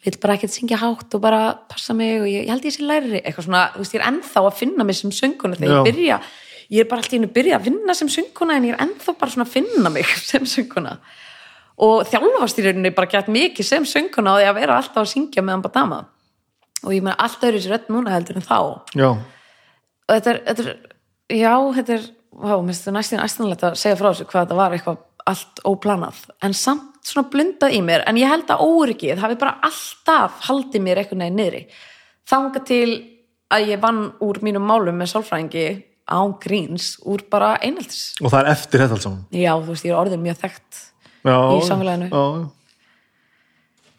vil 0.04 0.16
bara 0.20 0.36
ekkert 0.36 0.52
syngja 0.52 0.78
hátt 0.80 1.16
og 1.16 1.22
bara 1.24 1.42
passa 1.68 1.96
mig 1.96 2.18
og 2.20 2.28
ég, 2.28 2.44
ég 2.44 2.52
held 2.52 2.66
ég 2.68 2.74
sé 2.76 2.84
læri, 2.84 3.20
eitthvað 3.22 3.46
svona 3.48 3.62
þú 3.72 3.82
veist, 3.82 3.94
ég 3.96 4.02
er 4.02 4.08
ennþá 4.10 4.42
að 4.44 4.58
finna 4.58 4.84
mig 4.84 4.98
sem 4.98 5.12
sönguna 5.16 5.56
þegar 5.56 5.78
ég 5.78 5.88
byrja, 5.88 6.18
ég 6.74 6.84
er 6.84 6.90
bara 6.90 7.00
alltaf 7.00 7.16
inn 7.16 7.26
að 7.26 7.32
byrja 7.38 7.58
að 7.58 7.68
vinna 7.70 7.96
sem 7.96 8.10
sönguna 8.12 8.58
en 8.58 8.66
ég 8.68 8.76
er 8.76 8.84
ennþá 8.84 9.14
bara 9.20 9.34
svona 9.34 9.46
að 9.48 9.54
finna 9.54 9.92
mig 9.94 10.12
sem 10.30 10.44
sönguna 10.48 10.98
og 11.82 12.05
þjálfast 12.10 12.60
í 12.60 12.66
rauninni 12.66 12.94
bara 12.94 13.10
gett 13.10 13.30
mikið 13.32 13.66
sem 13.66 13.86
sönguna 13.88 14.36
og 14.36 14.42
því 14.42 14.51
að 14.51 14.59
vera 14.60 14.76
alltaf 14.78 15.02
að 15.02 15.12
syngja 15.14 15.42
með 15.42 15.59
Amba 15.59 15.72
Dama. 15.74 16.01
Og 16.84 16.92
ég 16.94 17.02
meina 17.02 17.16
alltaf 17.18 17.48
er 17.48 17.56
þessi 17.56 17.72
rödd 17.72 17.88
núna 17.90 18.12
heldur 18.14 18.38
en 18.38 18.44
þá. 18.44 18.59
Já, 18.94 19.09
og 20.05 20.12
þetta 20.12 20.34
er, 20.34 20.40
þetta 20.48 20.68
er 20.68 20.76
já, 21.32 21.55
þetta 21.78 21.96
er, 21.96 22.06
mér 22.34 22.60
finnst 22.68 22.84
þetta 22.84 22.96
næstin 22.98 23.24
æstanlegt 23.24 23.64
að 23.64 23.78
segja 23.80 23.98
frá 24.01 24.10
þessu 24.10 24.28
hvað 24.28 24.44
þetta 24.44 24.59
var 24.59 24.76
eitthvað 24.76 25.02
allt 25.24 25.62
óplanað, 25.64 26.20
en 26.44 26.52
samt 26.56 27.09
svona 27.09 27.30
blundað 27.32 27.76
í 27.78 27.80
mér, 27.84 28.05
en 28.09 28.18
ég 28.20 28.28
held 28.28 28.51
að 28.52 28.64
óryggið 28.66 29.22
hafi 29.22 29.38
bara 29.40 29.56
alltaf 29.64 30.42
haldið 30.51 30.84
mér 30.84 31.01
eitthvað 31.01 31.22
neginn 31.22 31.38
niðri, 31.40 31.62
þanga 32.28 32.60
til 32.68 32.88
að 33.55 33.70
ég 33.72 33.80
vann 33.80 34.02
úr 34.24 34.40
mínum 34.44 34.66
málum 34.68 35.01
með 35.01 35.14
sálfræðingi 35.14 35.64
án 36.12 36.34
gríns 36.42 36.90
úr 37.09 37.24
bara 37.32 37.55
einheltis, 37.64 38.12
og 38.20 38.34
það 38.34 38.42
er 38.42 38.51
eftir 38.52 38.84
þetta 38.84 39.01
saman? 39.01 39.22
Já, 39.32 39.52
þú 39.55 39.70
veist, 39.70 39.86
ég 39.88 39.94
er 39.94 40.02
orðin 40.02 40.24
mjög 40.26 40.42
þekkt 40.42 40.82
já, 41.24 41.36
Í 41.56 41.62
samfélaginu. 41.68 42.09
já, 42.12 42.51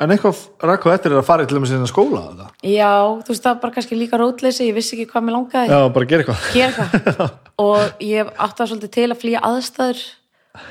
en 0.04 0.12
eitthvað 0.12 0.40
rækku 0.68 0.92
eftir 0.92 1.14
er 1.14 1.22
að 1.22 1.28
fara 1.30 1.46
til 1.48 1.58
þess 1.62 1.76
að 1.80 1.88
skóla 1.92 2.22
þetta 2.28 2.48
já, 2.68 2.92
þú 3.24 3.32
veist, 3.32 3.44
það 3.46 3.54
var 3.54 3.62
bara 3.64 3.76
kannski 3.78 3.98
líka 4.00 4.20
rótleysi 4.20 4.68
ég 4.68 4.76
vissi 4.76 4.98
ekki 4.98 5.08
hvað 5.14 5.26
mér 5.28 5.36
langaði. 5.38 5.72
Já, 5.72 5.80
bara 5.96 6.10
gera 6.12 6.26
eitthvað. 6.26 6.46
Gera 6.54 6.88
eitthvað. 7.00 7.36
Og 7.66 8.04
ég 8.04 8.32
átti 8.36 8.60
það 8.60 8.70
svolítið 8.74 8.92
til 8.98 9.06
að 9.14 9.20
flýja 9.22 9.42
aðstæður. 9.48 10.02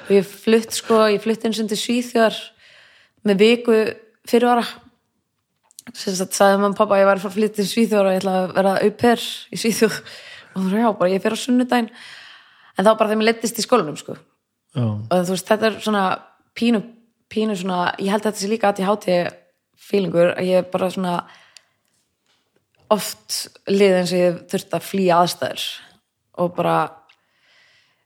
Og 0.04 0.10
ég 0.12 0.26
flutt 0.28 0.76
sko, 0.76 0.98
ég 1.12 1.22
flutt 1.24 1.46
eins 1.48 1.60
og 1.62 1.70
til 1.70 1.78
Svíþjóðar 1.80 2.36
með 3.24 3.40
viku 3.40 3.78
fyrir 4.28 4.50
ára 4.52 4.66
sem 5.94 6.14
sagt 6.16 6.36
sagði 6.36 6.64
og 6.68 6.76
pappa 6.76 6.96
ég 7.00 7.08
var 7.08 7.20
að 7.20 7.32
flytta 7.34 7.58
til 7.62 7.68
Svíþjóðar 7.68 8.08
og 8.10 8.14
ég 8.14 8.20
ætla 8.22 8.36
að 8.42 8.52
vera 8.58 8.76
auper 8.84 9.24
í 9.52 9.60
Svíþjóð. 9.60 9.98
Og 10.54 10.60
þú 10.60 10.68
veist, 10.68 10.84
já, 10.84 10.90
bara 11.00 11.10
ég 11.12 11.24
fyrir 11.24 11.36
á 11.36 11.44
sunnudaginn. 11.44 11.90
En 12.76 12.84
þá 12.86 12.92
bara 12.92 13.08
þegar 13.10 13.20
mér 13.22 13.28
leittist 13.30 13.60
í 13.60 13.64
skólanum 13.64 13.96
sko. 14.00 14.16
Já, 14.76 14.84
og 14.84 15.12
þú 15.28 15.34
veist, 15.36 15.48
þetta 15.48 15.68
er 15.70 15.76
svona 15.84 16.04
pínu, 16.54 16.82
pínu 17.32 17.56
svona, 17.58 17.94
ég 17.98 18.12
held 18.12 18.24
að 18.24 18.32
þetta 18.32 18.42
sé 18.42 18.50
líka 18.50 18.70
að 18.70 18.82
ég 18.82 18.90
háti 18.90 19.16
feelingur 19.84 20.34
að 20.34 20.50
ég 20.50 20.68
bara 20.72 20.90
svona 20.92 21.14
oft 22.94 23.38
lið 23.70 23.96
eins 24.00 24.12
og 24.12 24.20
ég 24.20 24.36
þurft 24.52 24.76
að 24.76 24.86
flýja 24.86 25.20
aðstæður 25.22 25.64
og 26.44 26.52
bara 26.56 26.76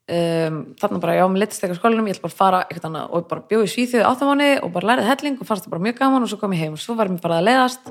um, 0.09 0.61
þarna 0.79 1.01
bara, 1.03 1.17
já, 1.19 1.25
mér 1.29 1.45
litist 1.45 1.65
eitthvað 1.65 1.81
skólinum 1.81 2.09
ég 2.09 2.17
ætla 2.17 2.27
bara 2.27 2.35
að 2.35 2.39
fara 2.39 2.61
eitthvað 2.67 2.89
annað 2.91 3.17
og 3.17 3.27
bara 3.31 3.47
bjóði 3.51 3.73
svíþjóði 3.75 4.07
áttamáni 4.09 4.51
og 4.63 4.73
bara 4.75 4.93
lærið 4.93 5.11
helling 5.13 5.41
og 5.41 5.49
fannst 5.49 5.67
það 5.67 5.75
bara 5.75 5.87
mjög 5.89 5.99
gaman 6.03 6.25
og 6.25 6.33
svo 6.33 6.41
kom 6.41 6.55
ég 6.57 6.65
heim 6.65 6.79
og 6.79 6.83
svo 6.83 6.97
var 6.99 7.13
mér 7.13 7.25
bara 7.25 7.41
að 7.41 7.49
leiðast 7.51 7.91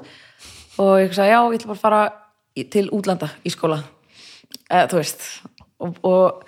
og 0.77 0.93
ég 1.03 1.13
sagði, 1.17 1.34
já, 1.34 1.39
ég 1.41 1.59
ætla 1.59 1.71
bara 1.73 1.77
að 1.77 1.85
fara 1.85 2.01
til 2.77 2.88
útlanda 2.95 3.31
í 3.45 3.53
skóla 3.53 3.81
eða, 4.71 4.88
þú 4.89 5.01
veist 5.01 5.27
og, 5.84 5.99
og 6.07 6.47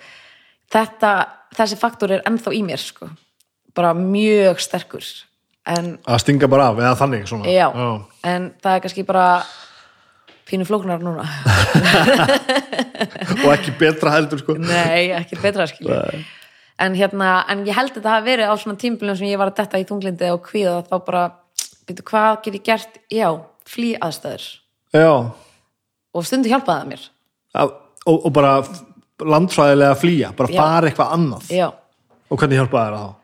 þetta, 0.72 1.12
þessi 1.54 1.78
faktor 1.78 2.16
er 2.16 2.24
ennþá 2.26 2.54
í 2.56 2.62
mér, 2.66 2.82
sko 2.82 3.10
bara 3.80 3.94
mjög 3.96 4.62
sterkur. 4.62 5.06
En 5.70 5.94
að 6.08 6.22
stinga 6.24 6.48
bara 6.50 6.70
af, 6.70 6.80
eða 6.80 6.96
þannig 7.00 7.26
svona. 7.30 7.50
Já, 7.52 7.68
en 8.26 8.50
það 8.62 8.76
er 8.76 8.84
kannski 8.86 9.06
bara 9.08 9.26
pínu 10.48 10.66
flóknar 10.68 11.02
núna. 11.04 11.24
Og 13.44 13.50
ekki 13.54 13.74
betra 13.80 14.12
heldur 14.16 14.40
sko. 14.42 14.56
Nei, 14.60 15.10
ekki 15.16 15.38
betra 15.40 15.66
skilja 15.70 16.04
en, 16.80 16.96
hérna, 16.96 17.30
en 17.50 17.64
ég 17.68 17.76
held 17.76 17.92
að 17.92 18.00
þetta 18.00 18.14
hafi 18.14 18.28
verið 18.30 18.50
á 18.52 18.54
svona 18.60 18.80
tímbilum 18.80 19.18
sem 19.18 19.28
ég 19.30 19.40
var 19.40 19.50
að 19.52 19.60
detta 19.60 19.80
í 19.80 19.86
tunglindi 19.88 20.30
og 20.32 20.42
kvíða 20.46 20.80
þá 20.88 20.94
bara, 21.06 21.24
veitu 21.88 22.06
hvað 22.08 22.30
get 22.46 22.56
ég 22.56 22.64
gert? 22.70 23.00
Já, 23.12 23.28
flý 23.68 23.92
aðstæður. 24.00 24.46
Já, 24.96 25.10
og 26.16 26.26
stundu 26.26 26.50
hjálpaði 26.50 26.80
það 26.80 26.90
mér. 26.92 27.04
Að- 27.60 27.76
og, 28.06 28.16
og 28.16 28.32
bara 28.34 28.54
landfræðilega 29.20 29.98
flýja, 30.00 30.32
bara 30.36 30.52
Já. 30.52 30.60
fara 30.62 30.90
eitthvað 30.90 31.14
annað. 31.18 31.50
Já, 31.52 31.68
og 32.30 32.40
hvernig 32.40 32.62
hjálpaði 32.62 32.86
þér 32.88 32.98
að 32.98 33.04
þá? 33.04 33.16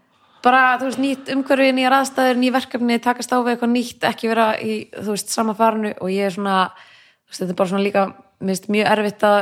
Bara, 0.47 0.63
þú 0.81 0.89
veist, 0.89 1.03
nýtt 1.03 1.31
umhverfi 1.35 1.75
nýjar 1.75 1.99
aðstæður, 1.99 2.41
ný 2.41 2.51
verkefni, 2.55 2.99
takast 3.03 3.35
á 3.35 3.39
við 3.43 3.53
eitthvað 3.55 3.73
nýtt 3.75 4.07
ekki 4.07 4.31
vera 4.31 4.47
í, 4.63 4.79
þú 4.95 5.17
veist, 5.17 5.35
sama 5.35 5.57
farinu. 5.59 5.93
Og 6.01 6.13
ég 6.15 6.29
er 6.29 6.35
svona, 6.35 6.59
þú 7.27 7.33
veist, 7.33 7.43
þetta 7.43 7.55
er 7.55 7.61
bara 7.61 7.73
svona 7.73 7.87
líka 7.87 8.05
minnst 8.47 8.69
mjög 8.73 8.91
erfitt 8.93 9.27
að 9.27 9.39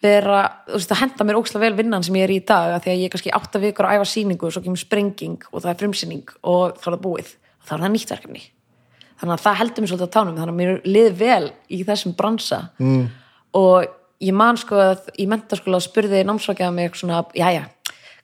vera, 0.00 0.40
þú 0.66 0.78
veist, 0.78 0.94
að 0.94 1.02
henda 1.04 1.26
mér 1.28 1.40
ókslega 1.40 1.66
vel 1.66 1.78
vinnan 1.78 2.06
sem 2.06 2.16
ég 2.18 2.26
er 2.26 2.34
í 2.34 2.40
dag, 2.48 2.74
af 2.76 2.84
því 2.84 2.92
að 2.92 3.00
ég 3.02 3.10
er 3.10 3.14
kannski 3.14 3.34
átta 3.36 3.62
vikur 3.62 3.88
að 3.88 4.00
æfa 4.00 4.08
sýningu 4.08 4.48
og 4.48 4.54
svo 4.56 4.64
kemur 4.64 4.80
sprenging 4.80 5.46
og 5.50 5.60
það 5.60 5.70
er 5.74 5.80
frumsýning 5.82 6.34
og 6.40 6.80
þá 6.80 6.88
er 6.88 6.96
það 6.96 7.04
búið. 7.04 7.32
Og 7.60 7.68
þá 7.68 7.72
er 7.76 7.84
það 7.84 7.94
nýtt 7.94 8.14
verkefni. 8.14 8.44
Þannig 9.20 9.34
að 9.36 9.44
það 9.44 9.58
heldur 9.60 9.84
mér 9.84 9.90
svolítið 9.92 10.08
á 10.08 10.14
tánum 10.16 10.38
þannig 10.40 10.54
að 10.54 10.60
mér 10.60 10.76
lið 10.88 11.10
vel 11.20 11.50
í 11.68 11.82
þessum 11.84 12.14
bransa. 12.16 12.60
Mm. 12.80 13.08
og 13.58 13.96
ég 14.20 14.36
man 14.36 14.58
sko 14.60 14.78
að 14.80 15.08
í 15.20 15.26
mentaskóla 15.28 15.80
spurði 15.82 16.22
námsvækjaða 16.28 16.74
mig 16.76 16.96
svona, 16.98 17.22
jæja, 17.36 17.66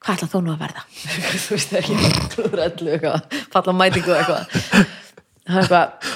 hvað 0.06 0.14
ætla 0.20 0.28
þú 0.30 0.40
nú 0.46 0.54
að 0.54 0.62
verða? 0.62 0.84
þú 1.44 1.56
veist 1.56 1.74
ekki, 1.80 1.96
klúður 2.34 2.62
öllu 2.68 2.94
eitthvað, 2.94 3.38
falla 3.52 3.74
mætingu 3.80 4.14
eitthvað 4.14 4.44
það 4.54 5.56
er 5.56 5.62
eitthvað 5.64 6.10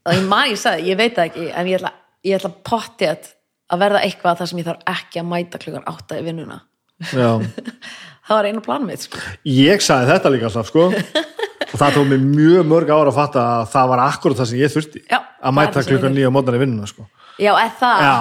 og 0.00 0.16
ég 0.16 0.26
man, 0.28 0.48
ég 0.50 0.60
sagði, 0.60 0.88
ég 0.90 0.98
veit 1.00 1.20
ekki 1.24 1.46
en 1.50 1.70
ég 1.70 1.80
ætla, 1.80 1.92
ég 2.28 2.38
ætla 2.40 2.52
pottið 2.70 3.30
að 3.70 3.82
verða 3.84 4.02
eitthvað 4.06 4.40
þar 4.40 4.50
sem 4.50 4.60
ég 4.60 4.68
þarf 4.68 4.92
ekki 4.92 5.22
að 5.22 5.30
mæta 5.30 5.60
klukkan 5.62 5.88
átta 5.90 6.18
í 6.20 6.24
vinnuna 6.26 6.60
Já. 7.14 7.30
það 8.28 8.34
var 8.36 8.48
einu 8.50 8.62
plan 8.64 8.84
mitt 8.84 9.06
sko. 9.06 9.20
ég 9.48 9.84
sagði 9.84 10.12
þetta 10.12 10.34
líka 10.34 10.50
alltaf 10.50 10.68
sko 10.68 10.88
og 10.90 11.76
það 11.78 11.96
tók 11.96 12.10
mér 12.10 12.20
mjög 12.26 12.68
mörg 12.68 12.92
ára 12.92 13.08
að 13.12 13.16
fatta 13.16 13.46
að 13.60 13.70
það 13.72 13.90
var 13.94 14.04
akkurat 14.08 14.40
það 14.42 14.50
sem 14.50 14.60
ég 14.60 14.74
þurfti 14.74 15.02
Já, 15.06 15.20
að 15.20 15.56
mæta 15.56 15.86
klukkan 15.86 16.16
nýja 16.16 16.32
mótan 16.34 16.58
í 16.58 16.62
vinnuna 16.64 16.88
sko. 16.90 17.06
já, 17.40 17.52
eða 17.54 17.72
það 17.80 18.04
Já, 18.04 18.14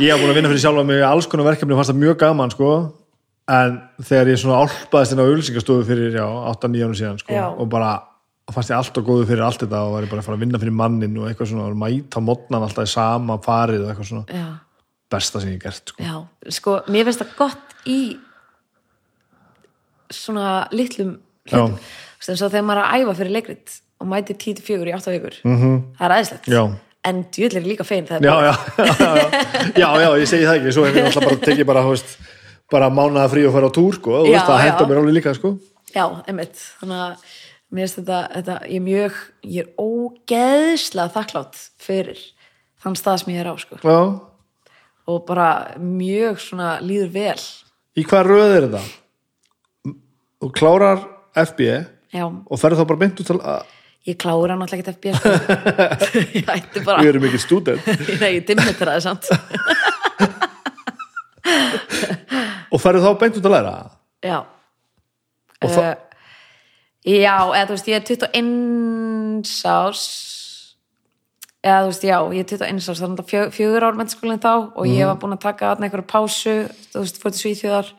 ég 0.00 0.12
hef 0.14 0.22
búin 0.22 0.32
að 0.32 0.38
vinna 0.38 0.52
fyrir 0.52 0.64
sjálfa 0.64 0.86
mig 0.88 1.04
alls 1.06 1.28
konar 1.28 1.50
verkefni 1.50 1.74
og 1.74 1.82
fannst 1.82 1.92
það 1.92 2.02
mjög 2.04 2.20
gaman 2.22 2.54
sko 2.54 2.70
en 3.50 3.80
þegar 3.98 4.30
ég 4.30 4.40
svona 4.40 4.62
álpaðist 4.62 5.14
inn 5.14 5.22
á 5.22 5.26
auðlýsingastofu 5.26 5.84
fyrir 5.88 6.14
já, 6.14 6.26
8-9 6.26 6.84
árum 6.86 6.98
síðan 6.98 7.20
sko 7.22 7.46
og 7.50 7.68
bara 7.72 7.94
fannst 8.52 8.72
ég 8.72 8.78
alltaf 8.78 9.06
góðu 9.06 9.26
fyrir 9.28 9.44
allt 9.46 9.62
þetta 9.62 9.80
og 9.86 9.94
var 9.96 10.06
ég 10.06 10.12
bara 10.12 10.22
að 10.22 10.28
fara 10.28 10.38
að 10.38 10.44
vinna 10.44 10.60
fyrir 10.60 10.76
mannin 10.76 11.18
og 11.20 11.28
eitthvað 11.28 11.50
svona 11.52 11.68
og 11.70 11.78
mæta 11.78 12.22
mótnan 12.24 12.66
alltaf 12.66 12.88
í 12.88 12.92
sama 12.92 13.38
farið 13.42 13.84
og 13.84 13.92
eitthvað 13.92 14.08
svona. 14.10 14.24
Já, 14.28 14.48
besta 15.12 15.42
sem 15.42 15.54
ég 15.54 15.62
gert 15.62 15.92
sko. 15.92 16.02
já, 16.02 16.14
sko, 16.58 16.76
mér 16.92 17.08
finnst 17.08 17.22
það 17.22 17.34
gott 17.38 17.76
í 17.88 17.98
svona 20.12 20.48
litlum 20.74 21.16
hlutum. 21.48 21.78
Eins 22.22 22.38
og 22.38 22.52
þegar 22.52 22.66
maður 22.68 22.82
er 22.82 22.86
að 22.86 23.02
æfa 23.02 23.16
fyrir 23.18 23.36
leikrit 23.38 23.76
og 24.02 24.10
mæti 24.10 24.36
10-4 24.38 24.90
í 24.90 24.94
8 24.98 25.14
vikur 25.16 25.38
-hmm. 25.42 25.78
það 25.98 26.06
er 26.06 26.14
aðeinslegt 26.16 26.48
Já. 26.48 26.62
en 27.04 27.24
er 27.38 27.62
líka 27.62 27.84
fein 27.84 28.06
já, 28.06 28.18
já, 28.20 28.30
já, 28.78 29.16
já, 29.76 29.88
já, 30.02 30.18
ég 30.18 30.28
segi 30.28 30.46
það 30.46 30.56
ekki. 30.56 30.72
Svo 30.72 30.84
hef 30.84 30.96
ég 30.96 31.04
alltaf 31.04 31.24
bara 31.24 31.36
tekið 31.36 31.66
bara, 31.66 31.82
bara 32.72 32.90
mánaða 32.92 33.30
frí 33.32 33.44
og 33.46 33.54
fara 33.54 33.68
á 33.68 33.72
túr, 33.76 33.96
sko, 33.98 34.22
Já, 34.24 34.32
veist, 34.32 34.48
það 34.48 34.62
henda 34.66 34.88
mér 34.88 35.00
alveg 35.02 35.16
líka, 35.18 35.34
sko. 35.36 35.54
Já, 35.92 36.04
einmitt, 36.26 36.60
þannig 36.80 37.02
að 37.04 37.32
mér 37.72 37.84
finnst 37.84 37.98
þetta, 38.00 38.20
þetta, 38.36 38.56
ég 38.68 38.78
er 38.80 38.84
mjög, 38.86 39.18
ég 39.48 39.66
er 39.66 39.84
ógeðslega 39.84 41.14
þakklátt 41.16 41.60
fyrir 41.82 42.22
þann 42.82 42.98
stað 42.98 43.20
sem 43.22 43.34
ég 43.34 43.42
er 43.44 43.52
á, 43.52 43.54
sko, 43.60 43.80
Já, 43.84 44.00
og 45.12 45.22
bara 45.28 45.48
mjög 45.82 46.40
svona 46.42 46.74
líður 46.84 47.12
vel, 47.16 47.38
í 47.98 48.06
hvað 48.08 48.28
röð 48.30 48.56
er 48.56 48.66
þetta? 48.68 48.82
Þú 50.42 50.50
klárar 50.58 51.04
FB 51.44 51.68
já, 51.68 52.24
og 52.26 52.58
ferð 52.60 52.80
þá 52.80 52.86
bara 52.90 53.08
út 53.12 53.22
til 53.22 53.38
að 53.38 53.78
ég 54.08 54.18
klára 54.18 54.56
náttúrulega 54.58 54.82
ekkert 54.82 54.96
FB, 54.96 55.12
sko, 55.18 55.32
ég 56.40 56.48
ætti 56.56 56.82
bara, 56.86 57.02
við 57.02 57.12
erum 57.12 57.26
ekki 57.28 57.42
stúdent. 57.42 57.90
Nei, 58.22 58.38
ég 58.40 58.46
dimmitur 58.48 58.90
það, 58.90 59.04
sant, 59.04 59.28
og 62.72 62.80
ferð 62.82 63.04
þá 63.06 63.12
beint 63.20 63.38
út 63.40 63.46
að 63.48 63.54
læra? 63.56 63.74
Já, 64.22 64.38
Og 65.62 65.70
þá- 65.70 65.82
uh, 65.82 65.96
já, 67.06 67.36
eða 67.54 67.66
þú 67.68 67.74
veist, 67.76 67.88
ég 67.90 67.96
er 67.98 68.06
21 68.08 69.42
ás, 69.70 70.02
eða 71.62 71.80
þú 71.84 71.90
veist, 71.92 72.06
já, 72.08 72.16
ég 72.34 72.42
er 72.42 72.50
21 72.56 72.82
ás, 72.90 73.02
þannig 73.02 73.22
að 73.22 73.30
fjö, 73.30 73.42
fjögur 73.54 73.86
ár 73.86 73.98
mennskólinn 73.98 74.42
þá 74.42 74.52
og 74.74 74.86
ég 74.90 75.06
var 75.06 75.18
búin 75.22 75.36
að 75.36 75.44
taka 75.46 75.70
þarna 75.72 75.86
einhverju 75.88 76.08
pásu, 76.10 76.54
þú 76.92 77.02
veist, 77.04 77.20
fór 77.22 77.34
til 77.34 77.42
Svíþjóðar, 77.44 77.92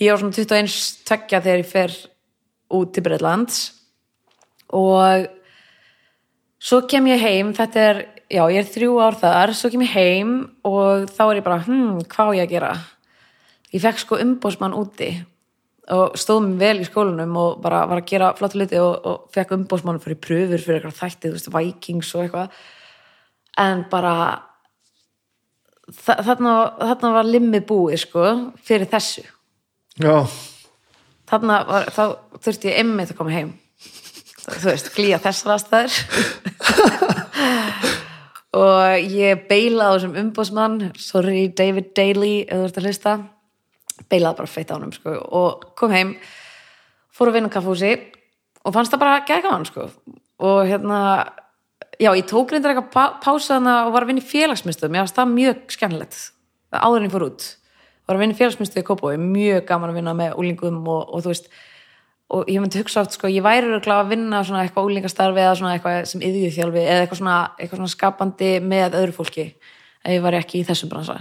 ég 0.00 0.12
var 0.12 0.20
svona 0.22 0.36
21 0.36 0.76
tveggja 1.08 1.42
þegar 1.44 1.62
ég 1.64 1.70
fer 1.72 1.96
út 2.76 2.92
til 2.96 3.04
Breitlands 3.06 3.58
og 4.74 5.28
svo 6.58 6.80
kem 6.88 7.06
ég 7.12 7.20
heim, 7.22 7.52
þetta 7.54 7.84
er, 7.90 8.00
já, 8.30 8.42
ég 8.50 8.58
er 8.62 8.68
þrjú 8.70 8.96
ár 9.02 9.16
þar, 9.20 9.52
svo 9.54 9.70
kem 9.72 9.84
ég 9.86 9.94
heim 9.94 10.32
og 10.66 11.06
þá 11.12 11.22
er 11.30 11.36
ég 11.40 11.44
bara, 11.46 11.60
hm, 11.66 12.00
hvað 12.10 12.32
á 12.32 12.36
ég 12.38 12.44
að 12.46 12.52
gera? 12.56 12.72
Ég 13.74 13.82
fekk 13.84 13.98
sko 14.02 14.18
umbósmann 14.22 14.74
úti 14.78 15.10
og 15.94 16.16
stóð 16.18 16.40
mér 16.48 16.58
vel 16.58 16.80
í 16.82 16.86
skólanum 16.88 17.36
og 17.38 17.60
bara 17.62 17.84
var 17.86 18.00
að 18.00 18.08
gera 18.10 18.32
flottu 18.34 18.58
liti 18.58 18.78
og, 18.82 18.94
og 19.06 19.28
fekk 19.34 19.52
umbósmann 19.54 20.00
fyrir 20.02 20.18
pröfur 20.18 20.58
fyrir 20.64 20.80
eitthvað 20.80 20.98
þætti, 20.98 21.28
þú 21.30 21.36
veist, 21.36 21.52
Vikings 21.54 22.10
og 22.16 22.24
eitthvað. 22.24 22.48
En 23.62 23.84
bara 23.92 24.14
þa- 25.92 26.18
þarna, 26.26 26.54
þarna 26.82 27.12
var 27.20 27.30
limmið 27.30 27.66
búið 27.70 28.00
sko 28.02 28.24
fyrir 28.66 28.88
þessu. 28.90 29.22
Já, 30.02 30.16
þarna 31.30 31.60
var, 31.70 31.86
þá 31.94 32.02
þurfti 32.42 32.72
ég 32.72 32.82
einmitt 32.82 33.14
að 33.14 33.20
koma 33.22 33.36
heim. 33.36 33.54
Þú 34.46 34.66
veist, 34.72 34.90
flýja 34.94 35.18
þessar 35.22 35.54
aðstæður 35.56 35.94
og 38.56 39.12
ég 39.12 39.46
beilaði 39.50 39.98
þessum 39.98 40.18
umbósmann 40.22 40.76
sorry 41.00 41.46
David 41.56 41.92
Daly 41.96 42.34
ef 42.44 42.60
þú 42.60 42.68
ert 42.68 42.80
að 42.80 42.88
hlusta. 42.88 43.16
Beilaði 44.10 44.40
bara 44.40 44.52
feitt 44.52 44.70
á 44.72 44.76
honum 44.76 44.92
sko, 44.94 45.16
og 45.16 45.66
kom 45.78 45.94
heim 45.94 46.14
fór 47.16 47.30
að 47.30 47.38
vinna 47.38 47.50
á 47.52 47.56
kaffhúsi 47.56 47.92
og 48.66 48.74
fannst 48.74 48.92
það 48.92 49.02
bara 49.02 49.20
gegn 49.28 49.48
á 49.48 49.54
hann 49.54 49.68
sko. 49.68 49.90
og 50.38 50.58
hérna 50.68 51.00
já, 51.96 52.10
ég 52.12 52.26
tók 52.28 52.52
reyndar 52.52 52.74
eitthvað 52.74 52.92
pá 52.92 53.20
pása 53.24 53.56
þarna 53.56 53.76
og 53.86 53.94
var 53.94 54.04
að 54.04 54.10
vinna 54.12 54.24
í 54.24 54.30
félagsmyndstöð 54.32 54.92
mér 54.92 55.06
fannst 55.06 55.16
það 55.16 55.32
mjög 55.32 55.62
skemmilegt 55.72 56.18
áður 56.72 56.98
en 57.00 57.06
ég 57.08 57.14
fór 57.14 57.26
út. 57.30 57.46
Var 58.06 58.16
að 58.16 58.22
vinna 58.22 58.36
í 58.36 58.38
félagsmyndstöð 58.38 58.82
í 58.82 58.86
Kópói 58.86 59.16
mjög 59.20 59.64
gaman 59.68 59.92
að 59.92 59.98
vinna 60.00 60.14
með 60.16 60.36
úlingum 60.40 60.82
og, 60.84 61.08
og 61.08 61.24
þú 61.24 61.32
veist 61.32 61.48
og 62.34 62.48
ég 62.50 62.58
myndi 62.58 62.80
hugsa 62.80 63.04
oft 63.04 63.14
sko, 63.14 63.30
ég 63.30 63.44
væri 63.44 63.68
örugglega 63.68 64.02
að 64.02 64.10
vinna 64.10 64.42
svona 64.44 64.64
eitthvað 64.64 64.88
úlingastarfi 64.88 65.42
eða 65.42 65.54
svona 65.60 65.76
eitthvað 65.76 66.08
sem 66.10 66.24
yðjúþjálfi 66.26 66.82
eða 66.82 67.04
eitthvað 67.04 67.20
svona, 67.20 67.36
eitthvað 67.54 67.80
svona 67.80 67.94
skapandi 67.94 68.50
með 68.66 68.96
öðru 69.00 69.14
fólki 69.14 69.44
ef 69.46 70.10
ég 70.10 70.24
var 70.24 70.38
ekki 70.38 70.60
í 70.60 70.66
þessum 70.66 70.90
bransa. 70.90 71.20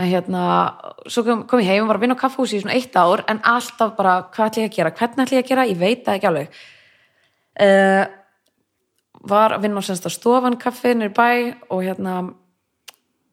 En 0.00 0.08
hérna, 0.08 0.42
svo 1.06 1.22
kom, 1.26 1.44
kom 1.46 1.60
ég 1.60 1.68
heim 1.68 1.84
og 1.84 1.92
var 1.92 2.00
að 2.00 2.06
vinna 2.06 2.16
á 2.16 2.22
kaffhúsi 2.22 2.58
í 2.58 2.62
svona 2.64 2.74
eitt 2.78 2.96
ár 2.96 3.22
en 3.28 3.42
alltaf 3.46 3.94
bara, 3.98 4.16
hvað 4.32 4.50
ætla 4.50 4.64
ég 4.64 4.70
að 4.70 4.76
gera, 4.78 4.94
hvernig 4.98 5.26
ætla 5.26 5.38
ég 5.38 5.44
að 5.44 5.50
gera? 5.52 5.68
Ég 5.68 5.80
veit 5.82 6.04
það 6.06 6.18
ekki 6.18 6.30
alveg. 6.30 6.60
Uh, 7.62 8.04
var 9.28 9.54
að 9.54 9.66
vinna 9.66 9.82
á 9.82 9.86
semst 9.86 10.08
á 10.08 10.10
stofan 10.10 10.58
kaffi 10.58 10.94
nýr 10.96 11.12
bæ 11.14 11.28
og 11.70 11.84
hérna 11.84 12.14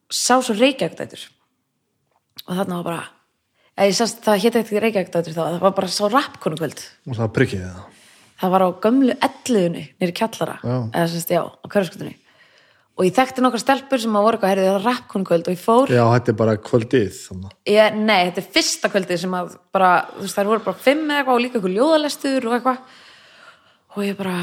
sá 0.09 0.37
svo 0.41 0.53
reykjagdætur 0.57 1.23
og 2.45 2.57
þarna 2.57 2.81
var 2.81 2.85
bara 2.85 3.05
eða 3.79 3.89
ég 3.89 3.97
sérst, 3.97 4.21
það 4.25 4.41
hétt 4.43 4.57
ekkert 4.59 4.83
reykjagdætur 4.85 5.35
þá 5.37 5.41
það 5.45 5.59
var 5.63 5.75
bara 5.79 5.91
svo 5.95 6.09
rappkonukvöld 6.11 6.81
og 7.07 7.19
það 7.19 7.33
prikkið 7.37 7.65
það? 7.65 7.83
Það 8.39 8.53
var 8.53 8.63
á 8.63 8.69
gömlu 8.83 9.15
elliðunni 9.27 9.85
nýri 9.99 10.15
kjallara, 10.15 10.57
Já. 10.63 10.75
eða 10.93 11.07
semst, 11.13 11.31
já, 11.31 11.41
á 11.47 11.65
hverfskutunni 11.71 12.15
og 12.99 13.05
ég 13.07 13.15
þekkti 13.15 13.43
nokkar 13.43 13.61
stelpur 13.63 14.01
sem 14.03 14.15
að 14.19 14.25
voru 14.25 14.35
eitthvað, 14.37 14.51
heyrðu 14.51 14.67
það 14.67 14.75
var 14.75 14.85
rappkonukvöld 14.89 15.45
og 15.47 15.53
ég 15.55 15.61
fór 15.63 15.91
Já, 15.95 16.01
þetta 16.11 16.31
er 16.33 16.37
bara 16.41 16.55
kvöldið 16.59 17.19
þannig. 17.23 17.53
ég, 17.71 17.99
nei, 17.99 18.17
þetta 18.27 18.41
er 18.43 18.49
fyrsta 18.57 18.91
kvöldið 18.91 19.21
sem 19.21 19.35
að 19.39 19.53
bara, 19.75 19.91
þú 20.17 20.25
veist, 20.25 20.35
þær 20.35 20.49
voru 20.51 20.65
bara 20.65 20.81
fimm 20.83 21.05
eða 21.05 21.21
eitthvað 21.21 21.37
og 21.37 21.43
líka 21.45 21.59
eitthvað 21.59 21.77
ljóðalestur 21.77 22.47
og 22.49 22.55
eitthvað. 22.57 22.81
Og 23.95 24.03
ég 24.03 24.17
bara 24.19 24.35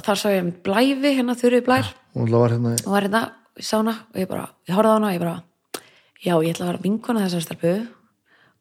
þar 0.00 0.20
sá 0.22 0.26
ég 0.32 0.48
blæfi 0.64 1.12
hérna 1.18 1.36
blær. 1.68 1.92
Var 2.14 2.54
hérna 2.54 2.72
var 2.88 3.04
hérna, 3.04 3.22
ég 3.60 4.22
ég 4.24 4.28
bara, 4.32 4.48
ég 4.64 4.74
horfði 4.74 4.88
á 4.90 4.96
hana 4.96 5.10
og 5.10 5.14
ég 5.14 5.20
bara 5.20 5.36
já, 6.24 6.34
ég 6.40 6.54
ætla 6.54 6.64
að 6.64 6.70
vera 6.72 6.84
vinkona 6.88 7.26
þessar 7.28 7.44
stelpu 7.44 7.74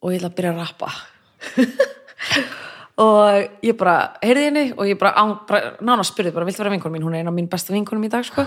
og 0.04 0.12
ég 0.12 0.20
ætla 0.20 0.30
að 0.30 0.38
byrja 0.38 0.54
að 0.54 0.62
rappa. 0.62 0.94
Og 3.02 3.64
ég 3.66 3.74
bara 3.74 4.14
heyrði 4.22 4.42
henni 4.46 4.64
og 4.76 4.86
ég 4.86 5.00
bara, 5.02 5.24
bara 5.50 5.72
nána 5.82 6.04
spurði 6.06 6.30
bara, 6.36 6.46
viltu 6.46 6.62
vera 6.62 6.70
vinkona 6.76 6.94
mín, 6.94 7.06
hún 7.08 7.16
er 7.18 7.24
eina 7.24 7.32
af 7.32 7.38
mín 7.40 7.48
besta 7.50 7.74
vinkonum 7.74 8.04
í 8.06 8.12
dag 8.14 8.22
sko, 8.28 8.46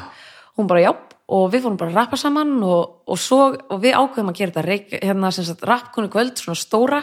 hún 0.54 0.68
bara 0.70 0.84
já. 0.84 0.92
Og 1.34 1.48
við 1.50 1.64
fórum 1.64 1.78
bara 1.80 1.90
að 1.90 1.98
rappa 1.98 2.18
saman 2.20 2.52
og, 2.62 3.00
og, 3.10 3.18
svo, 3.18 3.40
og 3.58 3.80
við 3.82 3.96
ákveðum 3.98 4.30
að 4.30 4.38
gera 4.38 4.54
þetta 4.54 5.00
hérna 5.02 5.32
sem 5.34 5.48
sagt 5.48 5.66
rappkonu 5.66 6.12
kvöld, 6.12 6.38
svona 6.38 6.60
stóra. 6.60 7.02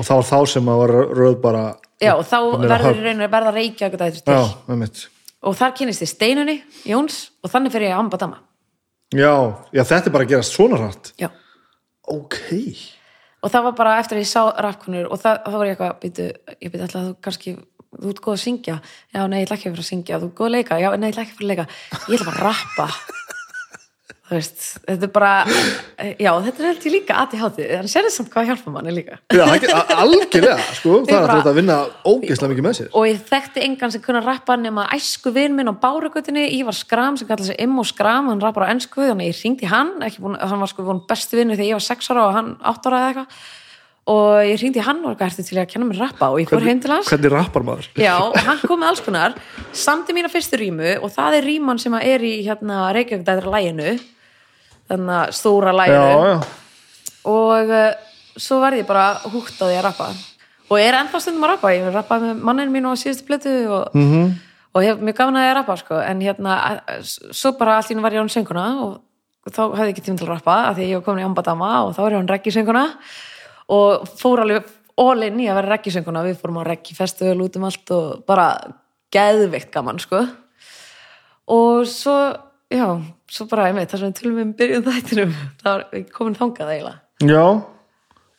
Og 0.00 0.08
það 0.08 0.22
var 0.22 0.28
þá 0.30 0.54
sem 0.54 0.72
að 0.72 0.80
var 0.80 0.94
röð 1.20 1.36
bara 1.44 1.62
já, 2.00 2.14
og 2.14 2.24
þá 2.24 2.38
verður 2.64 2.96
í 2.96 3.04
rauninni 3.04 3.28
að 3.28 3.36
verða 3.36 3.54
reykja 3.58 3.92
til 3.92 4.22
já, 4.24 4.42
með 4.70 4.82
mitt 4.86 5.04
og 5.46 5.56
þar 5.58 5.74
kynist 5.78 6.02
ég 6.02 6.10
Steinunni, 6.10 6.56
Jóns 6.88 7.18
og 7.44 7.52
þannig 7.52 7.74
fyrir 7.74 7.90
ég 7.90 7.96
að 7.96 8.04
ambadama. 8.04 8.40
Já, 9.14 9.34
já, 9.72 9.82
þetta 9.82 10.10
er 10.10 10.14
bara 10.14 10.26
að 10.26 10.32
gerast 10.34 10.56
svona 10.56 10.80
rætt 10.80 11.12
já. 11.20 11.30
Ok, 12.08 12.38
og 13.42 13.52
það 13.52 13.66
var 13.68 13.76
bara 13.78 13.96
eftir 14.02 14.18
að 14.18 14.24
ég 14.24 14.30
sá 14.30 14.42
rappkunur 14.64 15.10
og 15.12 15.20
það, 15.22 15.40
það 15.44 15.58
var 15.58 15.68
ég 15.68 15.76
eitthvað, 15.76 15.98
býtu, 16.02 16.28
ég 16.58 16.72
býtu 16.72 16.86
alltaf 16.86 17.00
að 17.00 17.08
þú 17.08 17.14
kannski, 17.26 17.54
þú 17.98 18.12
ert 18.12 18.22
góð 18.24 18.36
að 18.36 18.42
syngja? 18.44 18.76
Já, 19.14 19.20
nei, 19.24 19.38
ég 19.38 19.46
ætla 19.46 19.58
ekki 19.58 19.68
að 19.68 19.76
fyrir 19.76 19.86
að 19.86 19.90
syngja, 19.92 20.18
þú 20.18 20.30
ert 20.30 20.38
góð 20.40 20.48
að 20.48 20.54
leika. 20.56 20.80
Já, 20.82 20.88
nei, 20.96 21.08
ég 21.08 21.14
ætla 21.14 21.24
ekki 21.26 21.34
að 21.34 21.40
fyrir 21.40 21.48
að 21.48 21.54
leika, 21.54 21.68
ég 22.08 22.18
ætla 22.18 22.30
bara 22.32 22.38
að 22.38 22.48
rappa 22.48 22.88
veist, 24.36 24.64
þetta 24.84 25.06
er 25.06 25.12
bara 25.14 25.32
já, 26.20 26.30
þetta 26.44 26.62
er 26.62 26.68
heldur 26.68 26.94
líka 26.94 27.18
aðti 27.22 27.40
hátið, 27.40 27.68
en 27.78 27.90
sér 27.90 28.06
þess 28.06 28.20
samt 28.20 28.30
hvað 28.32 28.48
hjálpa 28.50 28.72
manni 28.74 28.94
líka. 28.94 29.18
Já, 29.34 29.44
algjörlega 29.46 30.56
sko, 30.78 31.00
það 31.08 31.28
er 31.28 31.34
að 31.40 31.60
vinna 31.60 31.78
ógeðslega 32.04 32.52
mikið 32.52 32.66
með 32.66 32.76
sér. 32.78 32.90
Og 32.92 33.06
ég 33.08 33.22
þekkti 33.28 33.64
engan 33.66 33.94
sem 33.94 34.04
kunna 34.04 34.24
rappa 34.24 34.58
nema 34.60 34.88
æsku 34.96 35.32
vin 35.34 35.56
minn 35.56 35.70
á 35.70 35.74
Bárugötunni 35.78 36.48
Ívar 36.58 36.76
Skram 36.76 37.16
sem 37.20 37.28
kallar 37.30 37.48
sig 37.48 37.60
Immo 37.62 37.86
Skram 37.86 38.28
hann 38.32 38.42
rappar 38.44 38.68
á 38.68 38.72
ennsku, 38.72 39.04
þannig 39.06 39.32
ég 39.32 39.40
ringdi 39.44 39.70
hann 39.70 39.94
búin, 40.18 40.36
hann 40.40 40.60
var 40.60 40.70
sko 40.70 40.84
búin 40.86 41.04
bestu 41.08 41.38
vinnu 41.38 41.56
þegar 41.56 41.72
ég 41.72 41.80
var 41.80 41.88
6 41.88 42.12
ára 42.12 42.26
og 42.26 42.36
hann 42.36 42.52
8 42.60 42.90
ára 42.92 43.00
eða 43.00 43.08
eitthvað. 43.14 43.40
Og 44.08 44.38
ég 44.40 44.60
ringdi 44.62 44.80
hann 44.80 45.02
og 45.04 45.20
ertu 45.20 45.44
til 45.44 45.58
að 45.60 45.66
kenna 45.68 45.84
mér 45.84 45.98
rappa? 46.06 46.30
Og 46.32 46.40
ég 46.40 46.48
fór 46.48 46.64
heim 46.64 46.78
til 46.80 46.94
hans. 46.94 47.10
hvernig 47.12 47.32
rappar 47.34 47.64
maður? 47.66 47.90
Já, 48.00 48.14
og 48.24 48.38
hann 48.40 48.60
kom 48.62 48.80
með 48.80 48.92
alls 48.94 49.02
konar 49.04 49.34
samti 49.76 50.16
mína 50.16 50.30
fyrstu 50.32 50.56
rímu 50.56 50.94
og 51.02 51.12
það 51.12 51.36
er 51.36 51.48
ríman 51.50 51.80
sem 51.82 51.92
að 51.92 52.06
er 52.14 52.24
í 52.24 52.32
hérna 52.46 52.86
Reykjavík 52.96 53.44
læginu 53.52 53.98
þannig 54.88 55.14
að 55.18 55.32
stóra 55.36 55.74
læginu 55.76 56.34
og 57.28 57.72
uh, 57.72 57.90
svo 58.38 58.60
verði 58.62 58.82
ég 58.82 58.88
bara 58.88 59.06
húkt 59.28 59.58
á 59.60 59.64
því 59.66 59.76
að 59.76 59.86
rappa. 59.88 60.10
Og 60.68 60.80
er 60.80 60.98
ennþá 60.98 61.20
stundum 61.22 61.46
að 61.46 61.54
rappa, 61.54 61.72
ég 61.72 61.90
rappaði 61.92 62.30
með 62.30 62.44
mannin 62.44 62.72
mín 62.72 62.88
á 62.88 62.92
síðustu 62.98 63.26
plötu 63.28 63.52
og, 63.72 63.94
-hmm. 63.94 64.32
og 64.74 64.84
hef 64.84 65.00
mjög 65.00 65.16
gaman 65.16 65.40
að 65.40 65.48
ég 65.48 65.54
rappa 65.56 65.76
sko. 65.76 66.00
en 66.00 66.20
hérna, 66.20 66.80
svo 67.02 67.52
bara 67.58 67.76
allt 67.76 67.90
í 67.90 67.94
nú 67.96 68.02
var 68.02 68.12
ég 68.12 68.20
án 68.20 68.28
sönguna 68.28 68.66
og 68.84 69.00
þá 69.48 69.62
hafði 69.76 69.88
ég 69.88 69.94
ekki 69.96 70.04
tím 70.06 70.18
til 70.18 70.26
að 70.26 70.34
rappa 70.34 70.56
af 70.68 70.76
því 70.76 70.82
að 70.84 70.90
ég 70.90 70.98
var 70.98 71.04
komin 71.04 71.22
í 71.22 71.28
ambadama 71.28 71.70
og 71.84 71.94
þá 71.96 72.00
var 72.02 72.12
ég 72.12 72.20
án 72.20 72.32
reggisönguna. 72.32 72.84
Og 73.68 74.08
fór 74.18 74.42
alveg 74.44 74.64
all 74.98 75.22
in 75.22 75.40
í 75.40 75.48
að 75.48 75.58
vera 75.60 75.76
reggisönguna. 75.76 76.24
Við 76.26 76.40
fórum 76.40 76.60
á 76.60 76.68
reggifestival 76.68 77.40
út 77.44 77.56
um 77.56 77.64
allt 77.68 77.90
og 77.90 78.24
bara 78.26 78.48
geðveikt 79.14 79.70
gaman 79.72 80.00
sko. 80.02 80.26
Og 81.48 81.86
svo 81.88 82.16
já, 82.68 83.00
svo 83.32 83.46
bara, 83.50 83.66
ég 83.70 83.76
veit, 83.78 83.90
það 83.92 84.00
sem 84.02 84.08
við 84.12 84.16
tölum 84.20 84.40
um 84.44 84.52
byrjun 84.58 84.86
þættinum, 84.88 85.34
var 85.64 85.84
ég 85.96 86.08
komin 86.14 86.36
þangað 86.38 86.72
eiginlega. 86.74 86.98
Já. 87.28 87.44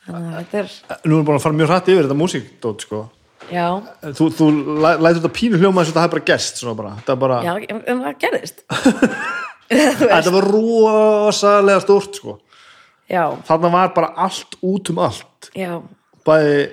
Þannig 0.10 0.34
að 0.34 0.40
þetta 0.40 0.60
er, 0.64 0.76
nú 1.06 1.16
erum 1.20 1.26
búin 1.28 1.38
að 1.40 1.44
fara 1.46 1.58
mjög 1.60 1.72
hrætt 1.74 1.90
yfir 1.94 2.08
þetta 2.08 2.18
músíkdót 2.20 2.86
sko. 2.88 3.02
já. 3.52 3.68
Þú, 4.18 4.30
þú 4.40 4.48
læ- 4.82 4.98
lætur 5.04 5.20
þetta 5.22 5.34
pínu 5.38 5.60
hljóma 5.62 5.84
eins 5.84 5.92
og 5.92 5.98
það 6.00 6.08
er 6.08 6.14
bara 6.16 6.26
gest 6.32 6.62
svona 6.62 6.78
bara, 6.80 6.96
þetta 7.02 7.16
er 7.16 7.22
bara, 7.26 7.40
já, 7.46 7.54
en 7.94 8.04
það 8.08 8.20
gerðist. 8.26 8.64
Þetta 9.70 10.32
var 10.34 10.48
rosalega 10.50 11.82
stórt 11.84 12.16
sko. 12.18 12.40
já, 13.10 13.22
þarna 13.46 13.70
var 13.70 13.92
bara 13.94 14.08
allt 14.18 14.56
út 14.66 14.90
um 14.90 15.02
allt. 15.06 15.52
Já, 15.54 15.76
bæði 16.26 16.70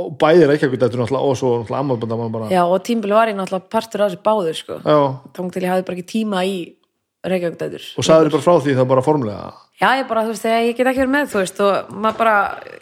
og 0.00 0.14
bæði 0.20 0.46
Reykjavík 0.48 0.80
þetta 0.80 0.96
náttúrulega 0.96 1.28
og 1.28 1.36
svo 1.36 1.50
náttúrulega 1.60 1.80
ammálbönda 1.84 2.16
bara, 2.32 2.46
já 2.48 2.62
og 2.64 2.78
tímbili 2.86 3.12
var 3.12 3.28
ég 3.28 3.36
náttúrulega 3.36 3.68
partur 3.72 4.04
af 4.06 4.12
þessu 4.14 4.22
báður 4.24 4.56
sko, 4.56 4.78
já, 4.80 4.96
þá 5.36 5.40
til 5.52 5.62
ég 5.66 5.72
hafði 5.74 5.84
bara 5.88 5.98
ekki 5.98 6.08
tíma 6.14 6.44
í 6.48 6.54
Reykjavík 7.22 7.98
og 8.00 8.06
sagður 8.06 8.32
bara 8.34 8.42
frá 8.42 8.54
því 8.64 8.72
það 8.80 8.88
bara 8.90 9.04
formulega 9.06 9.52
Já, 9.82 9.88
ég 9.98 10.06
bara, 10.06 10.22
þú 10.22 10.30
veist, 10.30 10.44
þegar 10.44 10.60
ég 10.62 10.76
get 10.78 10.88
ekki 10.90 11.00
verið 11.00 11.10
með, 11.10 11.30
þú 11.32 11.38
veist, 11.40 11.60
og 11.64 11.94
maður 12.04 12.18
bara, 12.20 12.34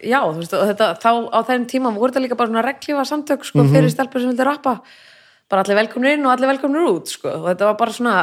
já, 0.05 0.19
þú 0.21 0.41
veist, 0.43 0.55
og 0.59 0.65
þetta, 0.69 0.89
þá 1.01 1.11
á 1.33 1.39
þeim 1.49 1.63
tíma 1.71 1.93
voru 1.95 2.13
þetta 2.13 2.23
líka 2.27 2.37
bara 2.37 2.51
svona 2.51 2.65
reglífa 2.67 3.05
samtök, 3.09 3.45
sko, 3.49 3.65
fyrir 3.71 3.93
stelpur 3.93 4.21
sem 4.21 4.33
vildi 4.33 4.45
rappa, 4.45 4.75
bara 5.49 5.63
allir 5.65 5.79
velkomnir 5.79 6.19
inn 6.19 6.27
og 6.27 6.35
allir 6.35 6.51
velkomnir 6.51 6.89
út, 6.91 7.13
sko, 7.15 7.33
og 7.39 7.47
þetta 7.47 7.69
var 7.71 7.79
bara 7.81 7.95
svona, 7.97 8.17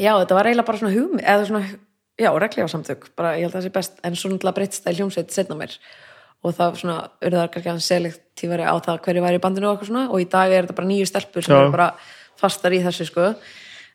já, 0.00 0.14
þetta 0.14 0.38
var 0.38 0.48
eiginlega 0.48 0.68
bara 0.70 0.80
svona 0.80 0.94
hugmi, 0.94 1.20
eða 1.34 1.48
svona, 1.50 1.72
já, 2.22 2.30
reglífa 2.46 2.72
samtök, 2.72 3.04
bara, 3.20 3.34
ég 3.36 3.44
held 3.44 3.52
að 3.52 3.58
það 3.58 3.66
sé 3.66 3.72
best, 3.74 4.00
en 4.00 4.16
svo 4.16 4.30
náttúrulega 4.32 4.58
breytst 4.60 4.86
það 4.86 4.94
í 4.94 5.00
hljómsveit 5.02 5.36
setna 5.36 5.58
mér, 5.58 5.74
og 6.40 6.56
það 6.56 6.78
svona, 6.80 6.96
urðar 7.26 7.50
kannski 7.52 7.74
að 7.74 7.82
selektífari 7.90 8.64
á 8.64 8.74
það 8.80 9.02
hverju 9.04 9.26
væri 9.26 9.42
í 9.42 9.44
bandinu 9.44 9.74
og 9.74 9.84
svona, 9.84 10.06
og 10.08 10.24
í 10.24 10.30
dag 10.30 10.54
er 10.54 10.64
þetta 10.64 10.78
bara 10.80 10.88
nýju 10.88 11.10
stelpur 11.10 11.44
sem 11.44 11.58
eru 11.58 11.74
bara 11.74 11.90
fastar 12.40 12.72
í 12.72 12.80
þessu, 12.86 13.10
sko, 13.12 13.34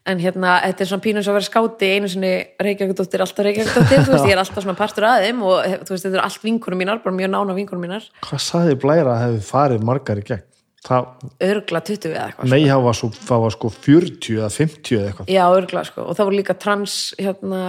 en 0.07 0.19
hérna, 0.23 0.55
þetta 0.63 0.83
er 0.85 0.89
svona 0.91 1.03
pínum 1.03 1.23
svo 1.25 1.33
að 1.33 1.39
vera 1.39 1.47
skáti 1.49 1.89
einu 1.97 2.09
sinni 2.11 2.33
Reykjavíkdóttir, 2.63 3.23
alltaf 3.25 3.45
Reykjavíkdóttir 3.47 4.03
þú 4.07 4.13
veist, 4.15 4.27
ég 4.29 4.35
er 4.37 4.41
alltaf 4.43 4.63
svona 4.63 4.77
partur 4.79 5.07
að 5.09 5.25
þeim 5.27 5.41
og 5.47 5.57
hef- 5.67 5.81
þú 5.87 5.95
veist, 5.95 6.05
þetta 6.07 6.17
er 6.21 6.25
allt 6.27 6.43
vinkunum 6.47 6.79
mínar, 6.81 7.01
bara 7.03 7.15
mjög 7.17 7.33
nána 7.33 7.55
vinkunum 7.57 7.83
mínar. 7.87 8.05
Hvað 8.23 8.43
sagði 8.47 8.77
Blæra 8.83 9.17
að 9.17 9.23
hefði 9.25 9.41
farið 9.51 9.83
margar 9.91 10.21
í 10.21 10.27
gegn? 10.31 10.43
Það, 10.87 11.07
örgla 11.43 11.79
20 11.83 12.13
eða 12.13 12.25
eitthvað 12.29 12.51
nei, 12.53 12.61
það 12.69 12.83
var, 12.85 12.95
svo, 12.95 13.07
það 13.27 13.41
var 13.43 13.53
sko 13.57 13.69
40 13.73 14.35
eða 14.37 14.49
50 14.55 14.95
eða 14.95 15.07
eitthvað. 15.09 15.31
Já, 15.33 15.43
örgla, 15.57 15.81
sko, 15.89 16.05
og 16.07 16.15
það 16.15 16.27
voru 16.29 16.37
líka 16.37 16.55
trans 16.63 16.93
hérna, 17.19 17.61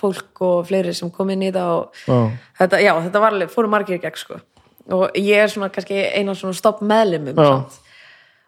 fólk 0.00 0.40
og 0.46 0.62
fleiri 0.70 0.94
sem 0.96 1.10
kom 1.12 1.32
inn 1.34 1.42
í 1.44 1.50
það 1.52 1.72
og 1.74 1.98
Já. 2.08 2.16
þetta, 2.62 2.80
já, 2.86 2.92
þetta 3.08 3.20
var 3.26 3.36
alveg, 3.36 3.52
fóru 3.52 3.68
margir 3.74 3.98
í 3.98 4.00
gegn, 4.06 4.16
sko. 4.16 4.38
Og 4.94 5.12
ég 5.18 5.42
er 5.44 5.48
svona 5.52 5.68
kannski 5.74 5.98
eina 6.14 6.32
svona 6.38 6.56
stopp 6.56 6.80
samt. 6.80 7.76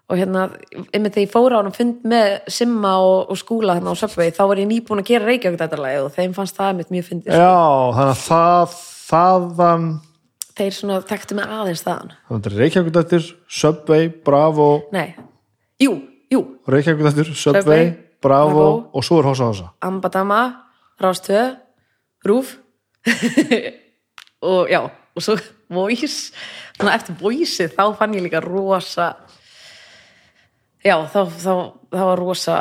Og 0.06 0.18
hérna, 0.20 0.46
einmitt 0.94 1.16
þegar 1.16 1.24
ég 1.24 1.32
fór 1.32 1.54
á 1.54 1.58
hann 1.58 1.74
fund 1.74 2.04
með 2.06 2.34
Simma 2.54 2.92
og, 3.02 3.30
og 3.32 3.38
skúla 3.40 3.74
hérna 3.74 3.94
á 3.94 3.98
Subway, 3.98 4.30
þá 4.34 4.42
var 4.46 4.60
ég 4.62 4.68
nýbúin 4.70 5.02
að 5.02 5.08
gera 5.10 5.26
Reykjavík 5.26 5.58
þetta 5.58 5.80
lagi 5.82 6.02
og 6.04 6.12
þeim 6.14 6.36
fannst 6.36 6.58
það 6.58 6.72
einmitt 6.72 6.92
mjög 6.94 7.08
fyndið 7.08 7.32
sko. 7.32 7.40
já, 7.42 7.56
þannig 7.96 8.12
að 8.12 8.20
það 8.22 8.76
þaðan 9.06 9.88
þeir 10.56 10.76
svona 10.78 10.98
þekktu 11.10 11.36
mig 11.36 11.54
aðeins 11.56 11.82
þaðan. 11.84 12.12
Þannig 12.30 12.50
að 12.52 12.60
Reykjavík 12.62 13.32
Subway, 13.58 14.10
Bravo. 14.28 14.68
Nei, 14.94 15.08
jú, 15.82 15.96
jú. 16.32 16.42
Reykjavík 16.70 17.10
Subway, 17.10 17.34
Subway, 17.42 17.90
Bravo, 18.22 18.54
Bravo. 18.54 18.70
og 18.94 19.04
svo 19.04 19.20
er 19.20 19.28
Hossa 19.32 19.50
Hossa. 19.50 19.72
Ambadama, 19.84 20.40
Rástvö 21.02 21.42
Rúf 22.26 22.56
og 24.54 24.70
já, 24.70 24.80
og 24.86 25.22
svo 25.22 25.36
Voice, 25.66 26.30
þannig 26.78 26.92
að 26.92 26.96
eftir 27.00 27.16
Voice 27.18 27.66
þá 27.74 27.84
fann 27.98 28.14
ég 28.14 28.22
líka 28.22 28.38
rosa 28.44 29.16
já, 30.86 30.96
þá, 31.12 31.20
þá, 31.32 31.52
þá 31.96 32.02
var 32.10 32.22
rosa 32.22 32.58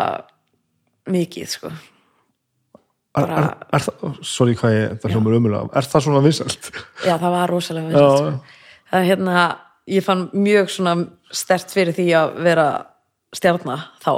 mikið 1.11 1.51
sko 1.51 1.71
er, 3.15 3.29
er, 3.29 3.49
er 3.77 3.85
það, 3.85 4.19
sorry 4.25 4.57
hvað 4.59 4.75
ég, 4.75 4.97
það 5.03 5.15
hljómar 5.15 5.37
umulega 5.39 5.79
er 5.79 5.89
það 5.91 6.07
svona 6.07 6.23
vinsælt? 6.25 6.71
já, 7.05 7.13
það 7.13 7.29
var 7.37 7.53
rosalega 7.53 7.85
Já. 7.85 7.95
vinsælt, 7.95 8.19
sko. 8.19 8.61
það 8.91 8.99
er 9.01 9.09
hérna 9.11 9.45
ég 9.95 10.05
fann 10.05 10.27
mjög 10.33 10.71
svona 10.73 10.95
stert 11.35 11.73
fyrir 11.73 11.95
því 11.95 12.07
að 12.17 12.39
vera 12.47 12.69
stjarna 13.35 13.77
þá 14.03 14.11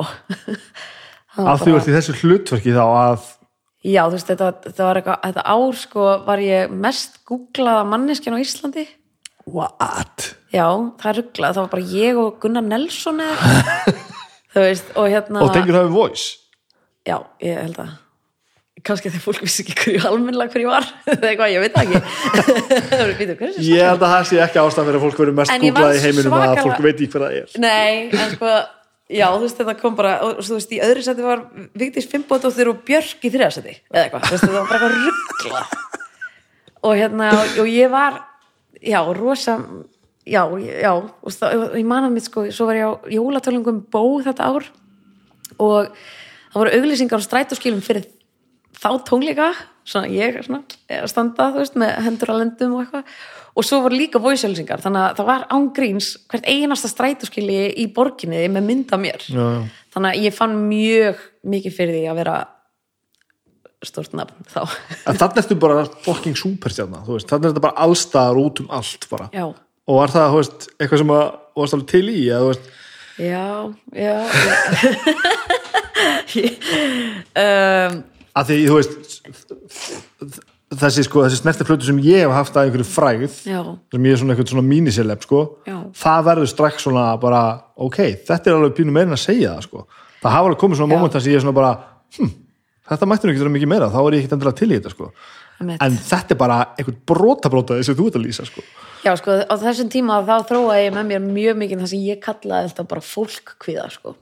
að 1.51 1.65
því 1.65 1.75
ert 1.77 1.89
í 1.89 1.97
þessu 1.97 2.15
hlutverki 2.21 2.77
þá 2.77 2.85
að 2.85 3.33
Já, 3.87 4.01
þú 4.09 4.17
veist, 4.17 4.27
þetta, 4.27 4.47
þetta 4.65 4.85
var 4.87 4.97
eitthvað, 4.99 5.19
þetta 5.23 5.43
ár 5.53 5.75
sko 5.79 6.05
var 6.25 6.41
ég 6.43 6.71
mest 6.73 7.19
googlaða 7.29 7.83
manneskjan 7.87 8.35
á 8.35 8.41
Íslandi. 8.41 8.83
What? 9.47 10.31
Já, 10.53 10.65
það 10.99 11.11
er 11.11 11.19
rugglað, 11.21 11.53
það 11.55 11.63
var 11.63 11.71
bara 11.75 11.87
ég 11.93 12.19
og 12.21 12.41
Gunnar 12.43 12.65
Nelson 12.65 13.21
þú 14.53 14.65
veist, 14.65 14.91
og 14.97 15.07
hérna 15.11 15.45
og 15.45 15.55
tengir 15.55 15.77
það 15.77 15.87
við 15.89 15.95
voice? 15.97 16.27
Já, 17.07 17.17
ég 17.43 17.63
held 17.63 17.81
að 17.83 17.95
kannski 18.87 19.09
þegar 19.11 19.23
fólk 19.25 19.41
vissi 19.43 19.63
ekki 19.65 19.73
hverju 19.81 20.01
almennlega 20.07 20.53
hverju 20.53 20.69
var. 20.69 20.85
Eða 21.11 21.29
eitthvað, 21.31 21.51
ég 21.51 21.63
veit 21.63 21.73
það 21.75 21.87
ekki. 21.87 21.99
Ég 23.67 23.83
held 23.83 24.03
að 24.05 24.11
það 24.13 24.25
sé 24.29 24.39
ekki 24.45 24.61
ástæðan 24.61 24.87
fyrir 24.87 24.99
að 24.99 25.05
fólk 25.07 25.21
verður 25.21 25.37
mest 25.41 25.53
googlað 25.63 25.97
í 25.97 26.01
heiminum 26.05 26.35
að 26.37 26.43
svakalega- 26.45 26.65
fólk 26.67 26.85
veit 26.85 26.93
ekki 27.01 27.09
hver 27.11 27.25
það 27.25 27.37
er. 27.41 27.55
Nei, 27.63 27.93
en 28.13 28.35
sko 28.35 28.51
Já, 29.07 29.29
þú 29.31 29.45
veist, 29.45 29.55
þetta 29.61 29.73
kom 29.79 29.93
bara, 29.95 30.13
og 30.19 30.39
þú 30.43 30.57
veist, 30.57 30.71
í 30.75 30.79
öðru 30.83 31.03
seti 31.05 31.23
var 31.23 31.45
Vigdís 31.79 32.07
Fimbódóttir 32.11 32.67
og 32.67 32.81
Björk 32.83 33.23
í 33.23 33.29
þriðaseti, 33.31 33.75
eða 33.87 34.01
eitthvað, 34.01 34.25
þú 34.25 34.33
veist, 34.33 34.43
þetta 34.43 34.57
var 34.57 34.65
bara 34.67 34.89
eitthvað 34.89 35.05
ruggla. 35.05 35.61
Og 36.89 36.97
hérna, 36.99 37.29
og 37.63 37.69
ég 37.71 37.93
var, 37.93 38.17
já, 38.81 38.99
rosa, 39.17 39.57
já, 40.27 40.43
já, 40.57 40.93
og 40.93 41.33
það, 41.33 41.65
ég 41.79 41.87
man 41.87 42.07
að 42.07 42.17
mitt, 42.17 42.27
sko, 42.27 42.45
svo 42.51 42.67
var 42.69 42.79
ég 42.79 42.87
á 42.87 42.93
jólatölungum 43.13 43.81
bó 43.91 44.03
þetta 44.25 44.51
ár 44.51 44.69
og 45.57 45.95
það 46.51 46.61
voru 46.61 46.77
auglýsingar 46.77 47.23
á 47.23 47.27
strætóskilum 47.27 47.81
fyrir 47.85 48.07
þá 48.77 48.89
tónleika 49.07 49.51
svona 49.87 50.09
ég 50.11 50.41
svona, 50.45 50.63
að 50.91 51.09
standa 51.11 51.51
þú 51.53 51.63
veist, 51.63 51.77
með 51.79 51.93
hendur 52.05 52.33
að 52.33 52.41
lendum 52.43 52.75
og 52.77 52.83
eitthvað 52.83 53.17
og 53.57 53.65
svo 53.65 53.79
voru 53.85 53.97
líka 53.97 54.21
voice-ölsingar 54.21 54.83
þannig 54.83 55.03
að 55.03 55.17
það 55.17 55.29
var 55.31 55.47
ángríns 55.55 56.11
hvert 56.29 56.49
einasta 56.51 56.91
strætóskili 56.91 57.61
í 57.81 57.87
borginni 57.93 58.43
með 58.51 58.67
mynda 58.67 58.99
mér 59.01 59.23
já, 59.25 59.39
já. 59.39 59.63
þannig 59.95 60.11
að 60.11 60.27
ég 60.27 60.37
fann 60.37 60.57
mjög 60.67 61.23
mikið 61.55 61.77
fyrir 61.79 61.97
því 61.97 62.05
að 62.11 62.19
vera 62.21 62.37
stórt 63.85 64.15
nafn 64.17 64.47
þá. 64.49 64.63
En 65.05 65.19
þannig 65.19 65.43
ertu 65.43 65.57
bara 65.61 65.85
fucking 66.05 66.37
superstjarna, 66.39 67.03
þú 67.05 67.17
veist, 67.17 67.29
þannig 67.29 67.45
er 67.45 67.53
þetta 67.53 67.65
bara 67.67 67.85
allstaðar 67.85 68.41
út 68.41 68.61
um 68.63 68.71
allt 68.73 69.05
Og 69.87 70.01
var 70.01 70.11
það, 70.11 70.37
veist, 70.41 70.67
eitthvað 70.79 71.03
sem 71.03 71.13
að 71.15 71.25
varst 71.57 71.77
alveg 71.77 71.89
til 71.93 72.07
í, 72.09 72.21
eða 72.33 72.49
já, 73.17 73.73
já, 73.97 74.17
já. 74.33 74.57
um, 77.43 77.97
að 78.37 78.49
því, 78.49 78.57
þú 78.65 78.75
veist, 78.79 78.97
þessi, 80.81 81.05
sko, 81.07 81.23
þessi 81.25 81.39
snertiflötu 81.43 81.87
sem 81.87 82.01
ég 82.05 82.25
hef 82.25 82.33
haft 82.35 82.57
að 82.57 82.67
einhverju 82.67 82.89
frægð, 82.89 83.37
já, 83.47 83.61
sem 83.93 84.09
ég 84.09 84.17
er 84.17 84.21
svona 84.21 84.35
eitthvað 84.35 84.51
svona 84.55 84.67
míniseleb, 84.67 85.23
sko, 85.25 85.43
það 86.01 86.27
verður 86.31 86.51
strax 86.51 86.85
svona 86.85 87.05
bara, 87.21 87.45
ok, 87.77 88.01
þetta 88.27 88.51
er 88.51 88.57
alveg 88.57 88.75
pínu 88.81 88.93
meira 88.93 89.11
en 89.11 89.17
að 89.17 89.23
segja 89.23 89.55
það, 89.55 89.69
sko. 89.69 89.87
Það 90.17 90.33
hafa 90.33 90.49
alveg 90.49 90.61
komið 90.65 90.81
svona 90.81 91.01
þar 91.13 91.23
sem 91.23 91.31
ég 91.31 91.39
er 91.39 91.45
svona 91.45 91.57
bara, 91.57 91.73
hm, 92.17 92.35
þetta 92.89 93.09
mætti 93.09 93.27
nú 93.27 93.33
ekki 93.33 93.43
vera 93.43 93.53
mikið 93.55 93.71
meira, 93.71 93.89
þá 93.93 93.99
er 94.01 94.17
ég 94.17 94.23
ekkert 94.23 94.35
endilega 94.37 94.59
til 94.59 94.69
í 94.69 94.75
þetta, 94.77 94.93
sko. 94.93 95.09
En 95.57 95.97
þetta 96.09 96.35
er 96.35 96.39
bara 96.39 96.59
einhvern 96.77 96.99
brotabróta 97.09 97.79
þessi 97.79 97.97
þú 97.97 98.09
ert 98.09 98.19
að 98.19 98.27
lýsa, 98.27 98.45
sko. 98.47 98.63
Já, 99.05 99.11
sko, 99.19 99.39
á 99.43 99.53
þessum 99.61 99.89
tíma 99.93 100.21
þá 100.27 100.35
þróaði 100.49 100.85
ég 100.85 100.95
með 100.95 101.09
mér 101.11 101.25
mjög 101.25 101.59
mikið 101.63 101.83
það 101.83 101.91
sem 101.93 102.05
ég 102.05 102.21
kallaði 102.23 102.69
alltaf 102.69 102.89
bara 102.91 103.05
fólkkvíða, 103.07 103.89
sko. 103.93 104.15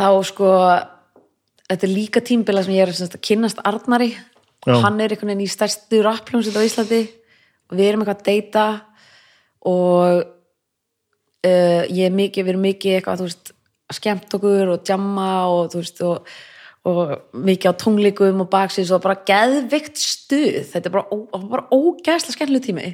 Þá, 0.00 0.08
sko, 0.30 0.50
þetta 1.68 1.86
er 1.86 1.94
líka 1.94 2.24
tímbila 2.24 2.64
sem 2.64 2.76
ég 2.76 2.86
er 2.86 2.94
semst, 2.96 3.16
að 3.18 3.24
kynnast 3.28 3.62
Arnari. 3.68 4.12
Já. 4.66 4.74
Hann 4.84 5.00
er 5.00 5.14
einhvern 5.14 5.32
veginn 5.32 5.46
í 5.46 5.50
stærstu 5.50 6.02
rappljónsitt 6.04 6.56
á 6.56 6.60
Íslandi 6.60 7.00
og 7.70 7.78
við 7.78 7.86
erum 7.86 8.02
eitthvað 8.04 8.18
að 8.18 8.26
deyta 8.26 8.64
og 9.70 10.20
uh, 10.20 11.82
ég 11.88 12.04
er 12.06 12.14
mikið, 12.16 12.44
við 12.44 12.52
erum 12.52 12.66
mikið 12.66 12.96
eitthvað, 12.98 13.24
veist, 13.24 13.52
að 13.88 13.98
skemmt 14.00 14.36
okkur 14.36 14.74
og 14.74 14.84
djamma 14.84 15.30
og, 15.48 15.70
þú 15.72 15.80
veist, 15.80 16.02
og 16.04 16.34
og 16.88 17.12
mikið 17.36 17.74
á 17.76 17.80
tónleikum 17.80 18.44
og 18.44 18.50
baksins 18.52 18.92
og 18.94 19.02
bara 19.04 19.20
geðvikt 19.28 20.00
stuð. 20.00 20.62
Þetta 20.70 20.88
er 20.88 20.94
bara, 20.94 21.20
bara 21.52 21.66
ógæslega 21.74 22.36
skemmtileg 22.36 22.64
tími. 22.64 22.90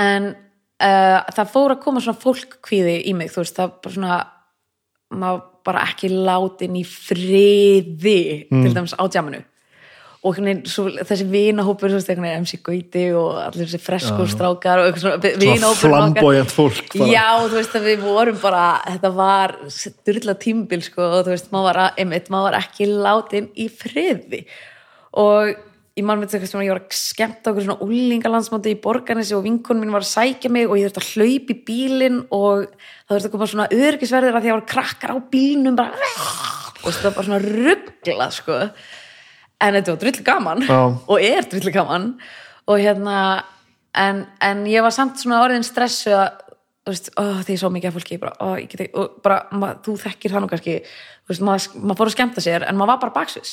En 0.00 0.32
uh, 0.34 1.20
það 1.36 1.52
fór 1.52 1.76
að 1.76 1.82
koma 1.84 2.02
svona 2.02 2.22
fólkkvíði 2.24 2.96
í 3.06 3.14
mig, 3.16 3.30
þú 3.30 3.44
veist, 3.44 3.58
það 3.58 3.76
bara 3.84 3.96
svona 3.98 4.20
maður 5.14 5.44
bara 5.64 5.84
ekki 5.88 6.10
látin 6.12 6.76
í 6.76 6.84
friði 6.84 8.18
til 8.50 8.72
dæmis 8.74 8.96
á 8.98 9.04
djaminu 9.06 9.40
og 10.24 10.38
veginn, 10.38 10.62
svo, 10.64 10.86
þessi 11.04 11.26
vinahópur 11.28 11.92
MC 11.92 12.56
Gauti 12.64 13.04
og 13.12 13.34
allir 13.42 13.66
þessi 13.68 13.80
freskur 13.84 14.30
strákar 14.32 14.80
og 14.80 14.86
eitthvað 14.88 15.02
svona 15.04 15.72
flamboyant 15.82 16.54
fólk 16.54 16.94
bara. 16.96 17.10
Já, 17.12 17.26
þú 17.44 17.58
veist 17.58 17.76
að 17.76 17.88
við 17.90 18.06
vorum 18.06 18.38
bara 18.40 18.64
þetta 18.88 19.10
var 19.18 19.54
styrla 19.68 20.34
tímbil 20.40 20.80
sko, 20.86 21.02
og 21.18 21.26
þú 21.26 21.34
veist, 21.34 21.52
maður 21.52 21.68
var, 21.68 21.80
að- 21.84 22.00
einmitt, 22.04 22.32
maður 22.32 22.48
var 22.50 22.58
ekki 22.62 22.88
látin 22.88 23.50
í 23.60 23.68
friði. 23.68 24.42
Og 25.20 25.52
ég 25.94 26.02
man 26.08 26.18
með 26.18 26.32
þetta 26.34 26.48
sem 26.50 26.64
ég 26.64 26.72
var 26.72 26.80
að 26.82 26.96
skemmta 26.98 27.52
okkur 27.52 27.66
svona 27.68 27.84
úlingalandsmáti 27.86 28.72
í 28.74 28.80
borganessi 28.82 29.36
og 29.36 29.44
vinkonum 29.44 29.84
mín 29.84 29.92
var 29.94 30.02
að 30.02 30.10
sækja 30.10 30.50
mig 30.50 30.66
og 30.66 30.80
ég 30.80 30.88
þurfti 30.90 31.04
að 31.04 31.12
hlaupa 31.20 31.54
í 31.54 31.60
bílinn 31.68 32.18
og 32.34 32.64
það 32.72 33.12
þurfti 33.14 33.28
að 33.28 33.34
koma 33.36 33.50
svona 33.52 33.68
örgisverðir 33.70 34.34
að 34.34 34.42
því 34.42 34.50
að 34.50 34.54
það 34.54 34.58
var 34.58 34.66
krakkar 34.72 35.14
á 35.14 35.18
bílnum 35.30 35.76
bara 35.78 36.10
og 36.82 36.88
þetta 36.90 37.06
var 37.06 37.14
bara 37.14 37.28
svona 37.28 37.42
rugglað 37.44 38.34
sko 38.40 38.58
en 39.60 39.76
þetta 39.78 39.94
var 39.94 40.00
drullu 40.02 40.24
gaman 40.26 40.64
Já. 40.66 40.78
og 41.10 41.20
er 41.22 41.50
drullu 41.50 41.72
gaman. 41.74 42.08
Og 42.70 42.80
hérna 42.80 43.18
en, 43.94 44.24
en 44.42 44.64
ég 44.70 44.82
var 44.84 44.94
samt 44.94 45.20
svona 45.20 45.42
orðin 45.44 45.66
stressu 45.66 46.14
að 46.16 46.40
þú 46.84 46.92
veist, 46.92 47.10
ó, 47.16 47.22
því 47.46 47.54
svo 47.60 47.70
mikið 47.72 47.88
af 47.90 47.94
fólki 47.96 48.16
bara, 48.20 48.48
ég 48.60 48.68
geti, 48.68 48.90
og 49.00 49.20
bara, 49.24 49.38
ma, 49.56 49.70
þú 49.84 49.94
þekkir 50.02 50.34
það 50.34 50.42
nú 50.44 50.48
kannski 50.50 50.74
þú 50.84 51.30
veist, 51.32 51.44
maður, 51.48 51.68
maður 51.80 52.00
fór 52.00 52.10
að 52.10 52.16
skemmta 52.16 52.44
sér 52.44 52.66
en 52.68 52.76
maður 52.76 52.90
var 52.92 52.98
bara 53.06 53.14
baksvis 53.14 53.52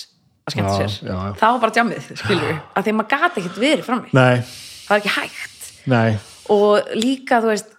að 0.49 0.55
skemmta 0.55 0.73
Já, 0.73 0.79
sér. 0.81 0.95
já, 1.07 1.13
já. 1.13 1.35
það 1.39 1.53
var 1.53 1.61
bara 1.63 1.75
djamið, 1.77 2.09
skilur 2.19 2.57
að 2.75 2.87
því 2.89 2.93
maður 2.97 3.11
gati 3.13 3.39
ekkert 3.43 3.61
verið 3.61 3.85
frammi. 3.87 4.11
Nei, 4.17 4.41
það 4.41 4.91
var 4.91 5.03
ekki 5.03 5.13
hægt. 5.15 5.69
Nei, 5.93 6.09
og 6.57 6.91
líka, 6.99 7.39
þú 7.45 7.51
veist 7.53 7.71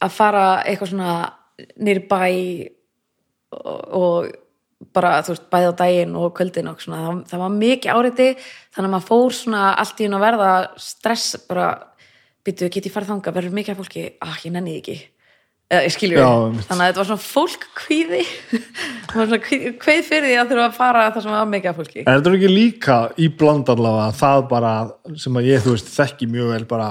að 0.00 0.16
fara 0.16 0.44
eitthvað 0.64 0.92
svona 0.94 1.14
nýri 1.76 2.06
bæ 2.08 2.22
og, 3.60 3.80
og 4.00 4.30
bara, 4.96 5.12
þú 5.24 5.34
veist, 5.34 5.46
bæði 5.52 5.70
á 5.70 5.74
daginn 5.80 6.16
og 6.18 6.32
kvöldin 6.36 6.70
og 6.72 6.82
svona, 6.82 7.04
það, 7.04 7.22
það 7.30 7.42
var 7.44 7.54
mikið 7.60 7.94
áreiti 7.94 8.28
þannig 8.40 8.86
að 8.86 8.92
maður 8.94 9.08
fór 9.10 9.36
svona 9.36 9.62
allt 9.82 10.00
í 10.00 10.08
hún 10.08 10.18
að 10.18 10.26
verða 10.26 10.50
stress, 10.80 11.32
bara 11.48 11.70
býtu, 12.46 12.68
get 12.72 12.88
ég 12.88 12.94
farið 12.94 13.14
þangað, 13.14 13.36
verður 13.38 13.56
mikið 13.58 13.74
af 13.74 13.82
fólki? 13.82 14.04
Ah, 14.24 14.38
ég 14.44 14.54
nenni 14.54 14.78
ekki. 14.80 14.96
Eða, 15.70 15.84
ég 15.86 15.92
skilju, 15.94 16.22
þannig 16.66 16.70
að 16.72 16.88
þetta 16.88 16.98
var 16.98 17.08
svona 17.12 17.22
fólk 17.22 17.66
kvíði. 17.78 18.24
Svona 19.10 19.38
kveið 19.42 20.00
fyrir 20.06 20.26
því 20.26 20.34
að 20.38 20.50
þurfa 20.50 20.64
að 20.66 20.74
fara 20.74 21.04
það 21.14 21.24
sem 21.24 21.34
var 21.34 21.46
mikið 21.50 21.70
af 21.70 21.78
fólki. 21.78 22.02
En 22.02 22.16
þetta 22.16 22.30
er 22.30 22.36
ekki 22.38 22.50
líka 22.50 22.96
í 23.18 23.28
bland 23.38 23.70
allavega 23.70 24.16
það 24.18 24.42
bara 24.50 24.72
sem 25.22 25.38
að 25.38 25.46
ég, 25.46 25.62
þú 25.62 25.74
veist, 25.76 25.92
þekki 25.94 26.28
mjög 26.30 26.50
vel 26.54 26.66
bara, 26.70 26.88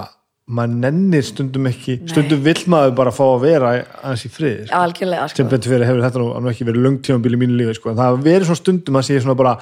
maður 0.50 0.80
nennir 0.84 1.26
stundum 1.26 1.68
ekki, 1.70 2.00
stundum 2.10 2.40
vill 2.44 2.64
maður 2.72 2.96
bara 2.98 3.12
fá 3.14 3.22
að 3.26 3.44
vera 3.44 3.74
aðeins 4.00 4.24
í 4.26 4.32
friði, 4.34 4.64
sko. 4.66 4.80
algjörlega, 4.80 5.28
sem 5.30 5.38
sko 5.38 5.52
betur 5.52 5.74
fyrir 5.74 5.86
hefur 5.88 6.02
þetta 6.06 6.22
nú, 6.22 6.30
nú 6.42 6.50
ekki 6.50 6.66
verið 6.68 6.86
löngtímabíl 6.86 7.36
í 7.36 7.40
mínu 7.44 7.60
lífi, 7.60 7.76
sko, 7.78 7.92
en 7.92 8.00
það 8.00 8.24
verið 8.26 8.48
svona 8.48 8.62
stundum 8.62 8.98
að 9.00 9.06
sé 9.06 9.20
svona 9.20 9.38
bara, 9.38 9.54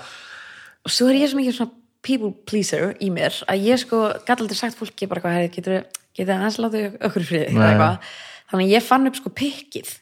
og 0.85 0.95
svo 0.95 1.11
er 1.11 1.21
ég 1.21 1.33
svo 1.33 1.41
mikið 1.43 1.59
svona 1.59 1.77
people 2.09 2.33
pleaser 2.49 2.95
í 3.03 3.11
mér 3.13 3.37
að 3.51 3.69
ég 3.69 3.81
sko 3.83 4.03
gæti 4.25 4.37
aldrei 4.39 4.59
sagt 4.59 4.79
fólki 4.79 5.09
bara 5.11 5.25
hvað, 5.25 5.49
getur 5.55 5.81
það 6.19 6.45
hans 6.45 6.59
látið 6.63 6.99
okkur 7.09 7.27
Nei. 7.31 7.47
eitthvað. 7.49 8.13
þannig 8.51 8.69
að 8.69 8.75
ég 8.75 8.87
fann 8.87 9.11
upp 9.11 9.19
sko 9.19 9.33
pikkið 9.35 9.97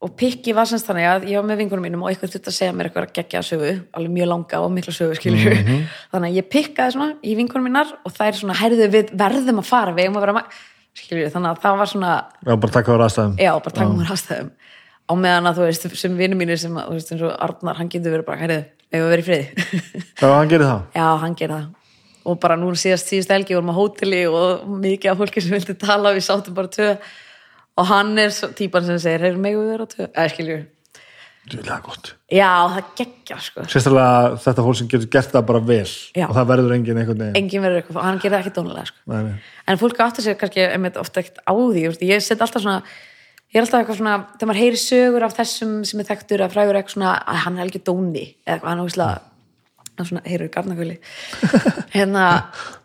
og 0.00 0.14
pikki 0.16 0.54
var 0.56 0.68
semst 0.68 0.88
þannig 0.88 1.06
að 1.10 1.24
ég 1.28 1.40
var 1.40 1.46
með 1.50 1.60
vingunum 1.60 1.84
mínum 1.84 2.04
og 2.04 2.10
eitthvað 2.10 2.34
þurfti 2.34 2.50
að 2.52 2.56
segja 2.56 2.74
mér 2.76 2.88
eitthvað 2.88 3.10
geggja 3.18 3.42
sögu, 3.44 3.72
alveg 3.92 4.14
mjög 4.14 4.30
langa 4.30 4.60
og 4.64 4.72
mikla 4.72 4.94
sögu 4.96 5.18
skilur 5.18 5.58
þannig 6.12 6.30
að 6.30 6.38
ég 6.38 6.50
pikkaði 6.54 6.94
svona 6.96 7.16
í 7.20 7.36
vingunum 7.36 7.68
mínar 7.68 7.92
og 8.00 8.14
það 8.16 8.30
er 8.30 8.38
svona, 8.40 8.56
herðu 8.62 8.90
við 8.94 9.12
verðum 9.20 9.60
að 9.60 9.68
fara 9.68 9.96
við 9.96 10.08
um 10.08 10.20
að 10.20 10.26
vera 10.26 10.44
skilur 10.96 11.32
þannig 11.34 11.50
að 11.52 11.64
það 11.64 11.80
var 11.80 11.90
svona 11.92 12.12
já, 12.46 12.54
bara 12.54 12.74
taka 12.76 12.94
á 12.94 12.96
rastæðum. 13.04 13.34
já, 13.36 13.52
bara 13.52 13.76
taka 13.76 13.98
mér 13.98 14.14
aðstæðum 14.14 14.50
á 15.10 15.12
meðan 15.18 15.50
að 15.50 15.58
þú 15.58 15.66
veist, 15.66 15.86
sem 15.98 16.16
vinur 16.16 16.38
mínir 16.38 16.60
sem 16.60 16.78
að, 16.78 16.86
þú 16.86 16.96
veist, 16.96 17.12
eins 17.14 17.26
og 17.26 17.36
Arnar, 17.46 17.78
hann 17.80 17.90
getur 17.90 18.14
verið 18.14 18.26
bara, 18.28 18.40
herðu, 18.44 18.58
við 18.94 19.06
verið 19.10 19.22
í 19.22 19.28
friði? 19.28 19.66
Já, 20.94 21.06
hann 21.24 21.34
og 22.30 22.38
bara 22.40 22.56
nú 22.60 22.70
síðast 22.76 23.10
síðust 23.10 23.32
helgi 23.32 23.56
vorum 23.56 23.72
á 23.72 23.78
hóteli 23.78 24.22
og 24.28 24.66
mikið 24.68 25.12
af 25.12 25.20
fólki 25.20 25.42
sem 25.42 25.54
vildi 25.54 25.76
tala 25.80 26.12
við 26.14 26.26
sáttum 26.26 26.56
bara 26.56 26.70
tvö 26.72 26.92
og 27.80 27.88
hann 27.88 28.12
er 28.20 28.34
svo 28.34 28.50
típan 28.56 28.86
sem 28.86 29.00
segir, 29.02 29.24
hefur 29.24 29.42
megum 29.42 29.64
við 29.64 29.74
vera 29.74 29.88
tvö 29.90 30.06
eða 30.10 30.28
skiljur, 30.34 30.64
er 31.50 31.82
gott. 31.82 32.12
já 32.30 32.50
það 32.74 32.90
geggja 33.00 33.38
sko 33.42 33.64
Sérstaklega 33.66 34.40
þetta 34.44 34.64
fólk 34.66 34.80
sem 34.80 34.90
getur 34.92 35.12
gert 35.16 35.32
það 35.34 35.46
bara 35.48 35.62
vel 35.70 35.86
Já. 35.88 36.26
og 36.28 36.34
það 36.36 36.50
verður 36.52 36.74
enginn 36.76 37.00
einhvern 37.00 37.22
veginn. 37.24 37.38
engin 37.40 37.64
verður 37.64 37.82
eitthvað, 37.82 38.02
hann 38.06 38.20
gerir 38.22 38.36
það 38.36 38.42
ekki 38.44 38.56
dónulega 38.58 38.90
sko. 38.90 39.00
Nei, 39.10 39.22
nei. 39.30 39.38
en 39.66 39.80
fólk 39.80 40.02
áttur 40.04 40.26
sér 40.26 40.36
kannski 40.40 40.66
einmitt, 40.66 41.00
ofta 41.00 41.24
ekkert 41.24 41.40
á 41.42 41.52
því, 41.56 41.86
ég 42.10 42.22
set 42.22 42.44
alltaf 42.44 42.62
svona 42.62 42.82
ég 43.50 43.58
er 43.58 43.64
alltaf 43.64 43.80
eitthvað 43.80 43.98
svona, 43.98 44.18
þegar 44.36 44.50
maður 44.52 44.62
heyri 44.62 44.78
sögur 44.84 45.26
af 45.26 45.34
þessum 45.40 45.72
sem 45.88 46.02
er 46.02 46.08
þekktur 46.12 46.44
að 46.44 46.52
frægur 46.54 46.78
eitthvað 46.78 46.94
svona 46.94 47.14
að 47.18 47.40
hann 47.46 47.58
er 47.58 47.64
algjör 47.66 47.84
dóni, 47.88 48.26
eða 48.46 48.68
hann 48.68 48.82
er 48.82 48.90
óslega 48.90 49.16
hann 49.98 50.06
svona, 50.06 50.22
heyrur 50.28 50.52
garnakvöli 50.54 50.98
hérna, 51.96 52.26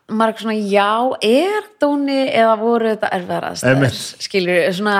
eitthvað 0.05 0.43
svona 0.43 0.57
já, 0.69 1.17
er 1.25 1.65
dóni 1.81 2.19
eða 2.29 2.53
voru 2.59 2.91
þetta 2.93 3.09
erfiðar 3.15 3.47
Einmitt. 3.71 3.97
skilur, 4.21 4.61
svona, 4.77 4.99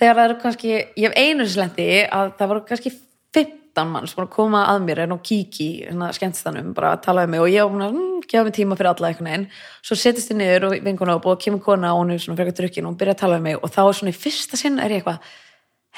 þegar 0.00 0.18
það 0.18 0.28
eru 0.28 0.36
kannski 0.42 0.72
ég 0.74 1.06
hef 1.06 1.16
einu 1.16 1.48
slendi 1.48 1.88
að 2.04 2.32
það 2.38 2.50
voru 2.52 2.64
kannski 2.68 2.92
15 3.34 3.90
mann 3.90 4.06
sem 4.06 4.18
voru 4.18 4.28
að 4.28 4.34
koma 4.36 4.66
að 4.70 4.84
mér 4.84 5.02
en 5.06 5.16
á 5.16 5.18
kíki, 5.24 5.68
hérna 5.88 6.10
skemmtistanum 6.14 6.74
bara 6.76 6.92
að 6.94 7.04
tala 7.08 7.24
um 7.24 7.32
mig 7.32 7.40
og 7.40 7.50
ég 7.50 7.72
var 7.72 7.86
að 7.88 7.96
mm, 7.96 8.22
gefa 8.28 8.44
mig 8.44 8.56
tíma 8.58 8.78
fyrir 8.78 8.92
alla 8.92 9.10
einhvern 9.10 9.30
veginn, 9.30 9.46
svo 9.80 9.98
setjast 9.98 10.30
þið 10.30 10.40
niður 10.42 10.68
og 10.68 10.76
vinkona 10.84 11.16
og 11.16 11.24
búið 11.24 11.38
að 11.38 11.44
kemur 11.46 11.64
kona 11.64 11.94
og 11.94 12.02
hún 12.02 12.14
er 12.14 12.20
svona 12.22 12.38
frekar 12.38 12.58
drukkin 12.60 12.84
og 12.84 12.92
hún 12.92 13.00
byrja 13.00 13.16
að 13.16 13.22
tala 13.24 13.40
um 13.40 13.48
mig 13.48 13.56
og 13.58 13.72
þá 13.72 13.80
er 13.86 13.98
svona 13.98 14.12
í 14.12 14.18
fyrsta 14.20 14.60
sinn 14.60 14.76
er 14.78 14.92
ég 14.92 15.00
eitthvað, 15.00 15.32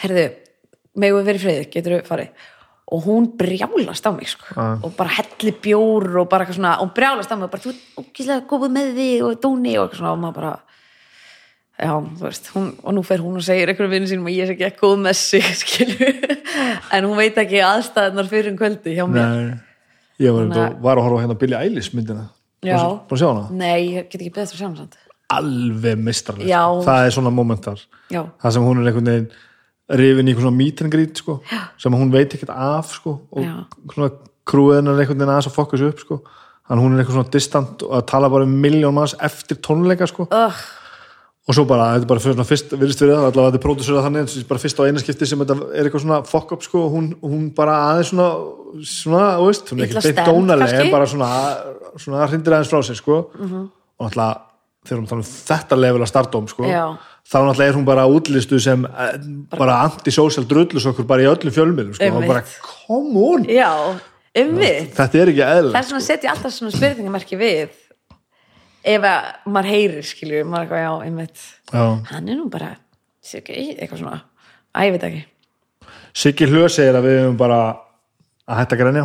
herðu 0.05 0.28
megum 0.97 1.18
við 1.18 1.32
verið 1.32 1.40
í 1.40 1.44
friði, 1.44 1.66
getur 1.74 1.97
við 1.98 2.06
farið 2.06 2.47
og 2.87 3.03
hún 3.03 3.27
brjálast 3.39 4.07
á 4.07 4.11
mig 4.15 4.29
sko. 4.31 4.47
og 4.55 4.93
bara 4.97 5.11
helli 5.17 5.53
bjór 5.53 6.21
og 6.23 6.29
bara 6.31 6.45
eitthvað 6.45 6.61
svona, 6.61 6.77
hún 6.79 6.93
brjálast 6.95 7.33
á 7.33 7.35
mig 7.35 7.49
og 7.49 7.51
bara, 7.51 7.63
þú 7.65 7.73
ert 7.73 8.01
ógíslega 8.03 8.47
góð 8.47 8.69
með 8.71 8.93
þig 9.01 9.25
og 9.27 9.41
dóni 9.43 9.75
og 9.75 9.87
eitthvað 9.87 10.01
svona 10.03 10.13
og 10.15 10.21
maður 10.23 10.37
bara 10.39 10.53
já, 11.77 11.91
þú 11.91 12.23
veist, 12.23 12.51
hún, 12.55 12.69
og 12.83 12.95
nú 12.95 13.03
fer 13.05 13.25
hún 13.25 13.41
og 13.41 13.45
segir 13.45 13.73
einhverjum 13.73 13.95
vinnu 13.97 14.11
sínum 14.11 14.29
að 14.31 14.37
ég 14.39 14.47
sé 14.47 14.55
ekki 14.55 14.69
ekki 14.69 14.83
góð 14.85 14.95
með 15.03 15.19
sig 15.19 15.49
skilju, 15.63 16.13
en 16.95 17.09
hún 17.09 17.19
veit 17.19 17.41
ekki 17.43 17.65
aðstæðnar 17.67 18.31
fyrir 18.31 18.53
um 18.55 18.61
kvöldi 18.61 18.95
hjá 18.95 19.05
mér 19.11 19.27
Nei. 19.27 19.57
Ég 20.17 20.33
var, 20.33 20.47
Þannig 20.47 20.57
Þannig... 20.57 20.79
var 20.87 20.97
að 20.97 21.05
horfa 21.05 21.25
hérna 21.27 21.35
Billie 21.37 21.59
Eilish 21.61 21.93
myndina. 21.93 22.23
Búin 22.65 23.19
að 23.19 23.21
sjá 23.21 23.27
hana? 23.29 23.43
nei, 23.53 23.99
ég 23.99 24.07
get 24.09 24.23
ekki 24.23 24.33
beðið 24.33 24.55
það 24.55 24.61
sjá 24.63 24.67
hann 24.69 24.79
samt 24.79 24.97
Alveg 25.37 25.99
mistarlega. 26.07 26.47
Já. 26.49 26.63
Það 26.87 27.05
er 27.05 27.15
svona 27.17 27.33
momentar. 27.35 27.81
já, 28.15 28.23
það 28.41 28.53
sem 28.55 28.63
hún 28.63 28.79
er 28.81 28.89
einhvern 28.89 29.11
veginn 29.11 29.29
rifin 29.89 30.27
í 30.27 30.35
eitthvað 30.35 30.49
svona 30.49 30.91
greet 30.91 31.21
sko, 31.23 31.41
sem 31.79 31.95
hún 31.95 32.11
veit 32.15 32.35
ekkert 32.35 32.55
af 32.55 32.95
sko, 32.97 33.21
og 33.31 34.17
krúiðin 34.47 34.91
er 34.91 34.99
einhvern 35.01 35.19
veginn 35.19 35.31
aðeins 35.35 35.51
að 35.51 35.59
fokka 35.59 35.79
sig 35.79 35.93
upp 35.93 36.03
sko. 36.03 36.23
hann 36.67 36.81
hún 36.83 36.95
er 36.95 37.05
eitthvað 37.05 37.21
svona 37.21 37.31
distant 37.31 37.83
og 37.87 37.95
að 37.95 38.09
tala 38.11 38.29
bara 38.29 38.43
um 38.43 38.57
miljón 38.63 38.95
manns 38.95 39.15
eftir 39.23 39.61
tónleika 39.63 40.07
sko. 40.11 40.27
Ugh, 40.27 40.65
og 41.47 41.55
svo 41.55 41.63
bara, 41.69 41.93
þetta 41.95 42.07
er 42.09 42.11
bara 42.11 42.23
svona 42.25 42.47
fyrst 42.47 42.73
virðist 42.75 43.03
verið 43.05 43.15
það, 43.15 43.27
allavega 43.29 43.53
þetta 43.53 43.61
er 43.61 43.65
pródusörað 43.67 44.07
þannig 44.07 44.25
þetta 44.27 44.41
er 44.41 44.49
bara 44.49 44.63
fyrst 44.65 44.81
á 44.83 44.87
eina 44.89 45.03
skipti 45.03 45.29
sem 45.31 45.45
þetta 45.45 45.57
er 45.69 45.87
eitthvað 45.87 46.03
svona 46.03 46.19
fuck 46.27 46.55
up 46.57 46.65
sko, 46.67 46.83
og 46.89 46.97
hún, 46.97 47.07
hún 47.23 47.45
bara 47.55 47.77
aðeins 47.93 48.11
svona 48.11 48.27
svona, 48.83 49.29
þú 49.39 49.47
veist, 49.47 49.71
hún 49.71 49.79
er 49.79 49.87
Illa 49.87 50.01
ekki 50.01 50.09
beint 50.09 50.19
stemmd, 50.19 50.31
dónaleg 50.33 50.73
kannski? 50.73 50.89
en 50.89 50.95
bara 50.97 51.07
svona, 51.13 51.31
svona 52.03 52.27
hrindir 52.33 52.57
aðeins 52.57 52.73
frá 52.73 52.83
sér 52.83 52.99
sko 52.99 53.21
og 53.31 54.09
náttúrulega 54.09 54.33
þegar 54.87 55.01
hún 55.01 55.09
tala 55.13 55.23
um 55.23 55.31
þetta 55.31 55.79
level 55.79 56.03
að 56.03 56.11
startóm 56.11 56.51
sko, 56.51 56.67
Já. 56.67 56.85
Þá 57.27 57.39
náttúrulega 57.43 57.70
er 57.73 57.78
hún 57.78 57.86
bara 57.89 58.05
útlistu 58.11 58.61
sem 58.62 58.85
eh, 58.86 59.16
bara 59.57 59.81
antisocial 59.86 60.47
drullus 60.48 60.86
okkur 60.90 61.09
bara 61.09 61.24
í 61.24 61.31
öllum 61.31 61.55
fjölmiðlum 61.55 61.97
sko, 61.97 62.11
og 62.20 62.28
bara, 62.28 62.44
come 62.86 63.24
on! 63.32 63.47
Já, 63.51 63.70
þetta 64.36 65.23
er 65.23 65.32
ekki 65.32 65.44
eðlilegt 65.47 65.78
þess 65.78 65.93
vegna 65.94 66.07
setja 66.07 66.28
ég 66.28 66.35
alltaf 66.35 66.55
svona 66.55 66.74
spurningamarki 66.77 67.40
við 67.40 67.78
ef 68.86 69.07
að 69.11 69.31
maður 69.51 69.70
heyrir 69.73 70.07
skilju, 70.07 70.44
maður 70.47 70.61
er 70.61 70.66
eitthvað, 70.66 70.85
já, 70.85 71.07
einmitt. 71.09 71.47
Já. 71.73 71.86
hann 72.12 72.28
er 72.31 72.39
nú 72.39 72.51
bara, 72.53 72.74
ekki, 73.27 73.57
eitthvað 73.74 74.05
svona 74.05 74.20
að 74.77 74.86
ég 74.86 74.97
veit 74.97 75.09
ekki, 75.11 75.24
Siggi 76.16 76.47
Hlö 76.48 76.69
segir 76.73 76.97
að 76.97 77.05
við 77.11 77.19
höfum 77.20 77.35
bara 77.40 77.57
að 78.47 78.61
hætta 78.62 78.77
að 78.77 78.81
grenja. 78.81 79.03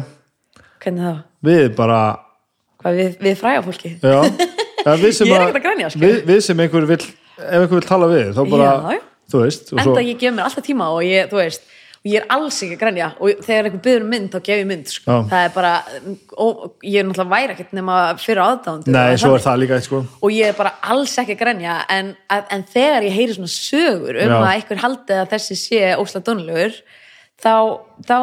Hvernig 0.81 1.03
það 1.03 1.17
við 1.45 1.65
bara 1.75 1.97
hvað 2.81 2.99
við, 2.99 3.17
við 3.21 3.35
fræga 3.39 3.63
fólki 3.65 3.91
Já, 4.01 4.93
við 4.97 5.11
sem 5.13 5.29
er 5.29 5.43
að- 5.43 5.57
að 5.57 5.89
sko. 5.93 6.01
við, 6.01 6.15
við 6.29 6.39
sem 6.45 6.63
einhver 6.63 6.87
vill 6.89 7.03
ef 7.41 7.59
einhver 7.59 7.77
vill 7.77 7.89
tala 7.89 8.09
við 8.11 8.33
þá 8.37 8.41
bara, 8.51 8.71
Já, 8.95 9.03
þú 9.31 9.43
veist 9.45 9.75
enda 9.75 10.07
ég 10.07 10.17
gef 10.21 10.33
mér 10.35 10.47
alltaf 10.47 10.65
tíma 10.65 10.89
og 10.95 11.05
ég, 11.07 11.29
þú 11.31 11.39
veist 11.41 11.69
og 12.01 12.09
ég 12.09 12.17
er 12.17 12.31
alls 12.33 12.57
ekki 12.65 12.75
að 12.75 12.81
grænja 12.81 13.07
og 13.21 13.41
þegar 13.45 13.67
einhver 13.67 13.81
byður 13.85 14.05
um 14.05 14.07
mynd 14.09 14.31
þá 14.33 14.37
gef 14.47 14.59
ég 14.61 14.69
mynd, 14.71 14.87
sko. 14.89 15.11
Já. 15.11 15.27
það 15.29 15.43
er 15.45 15.51
bara 15.53 15.73
og 16.41 16.63
ég 16.81 16.97
er 16.97 17.05
náttúrulega 17.05 17.33
væri 17.35 17.53
ekkert 17.53 17.75
nema 17.77 17.97
fyrir 18.17 18.41
aðdándu 18.41 18.95
nei, 18.95 19.17
svo 19.21 19.35
er 19.37 19.43
það 19.45 19.61
líka 19.61 19.77
eitt 19.77 19.85
sko 19.85 20.01
og 20.01 20.33
ég 20.33 20.49
er 20.49 20.57
bara 20.57 20.71
alls 20.93 21.13
ekki 21.21 21.35
að 21.37 21.43
grænja 21.43 21.75
en, 21.93 22.13
en 22.41 22.65
þegar 22.73 23.05
ég 23.05 23.17
heyri 23.19 23.37
svona 23.37 23.53
sögur 23.53 24.17
um 24.17 24.33
Já. 24.33 24.37
að 24.39 24.49
einhver 24.55 24.81
haldið 24.81 25.21
að 25.21 25.35
þessi 25.35 25.59
sé 25.61 25.83
ósla 26.01 26.23
dónulegur 26.25 26.81
þá 27.41 27.53
þá, 28.09 28.17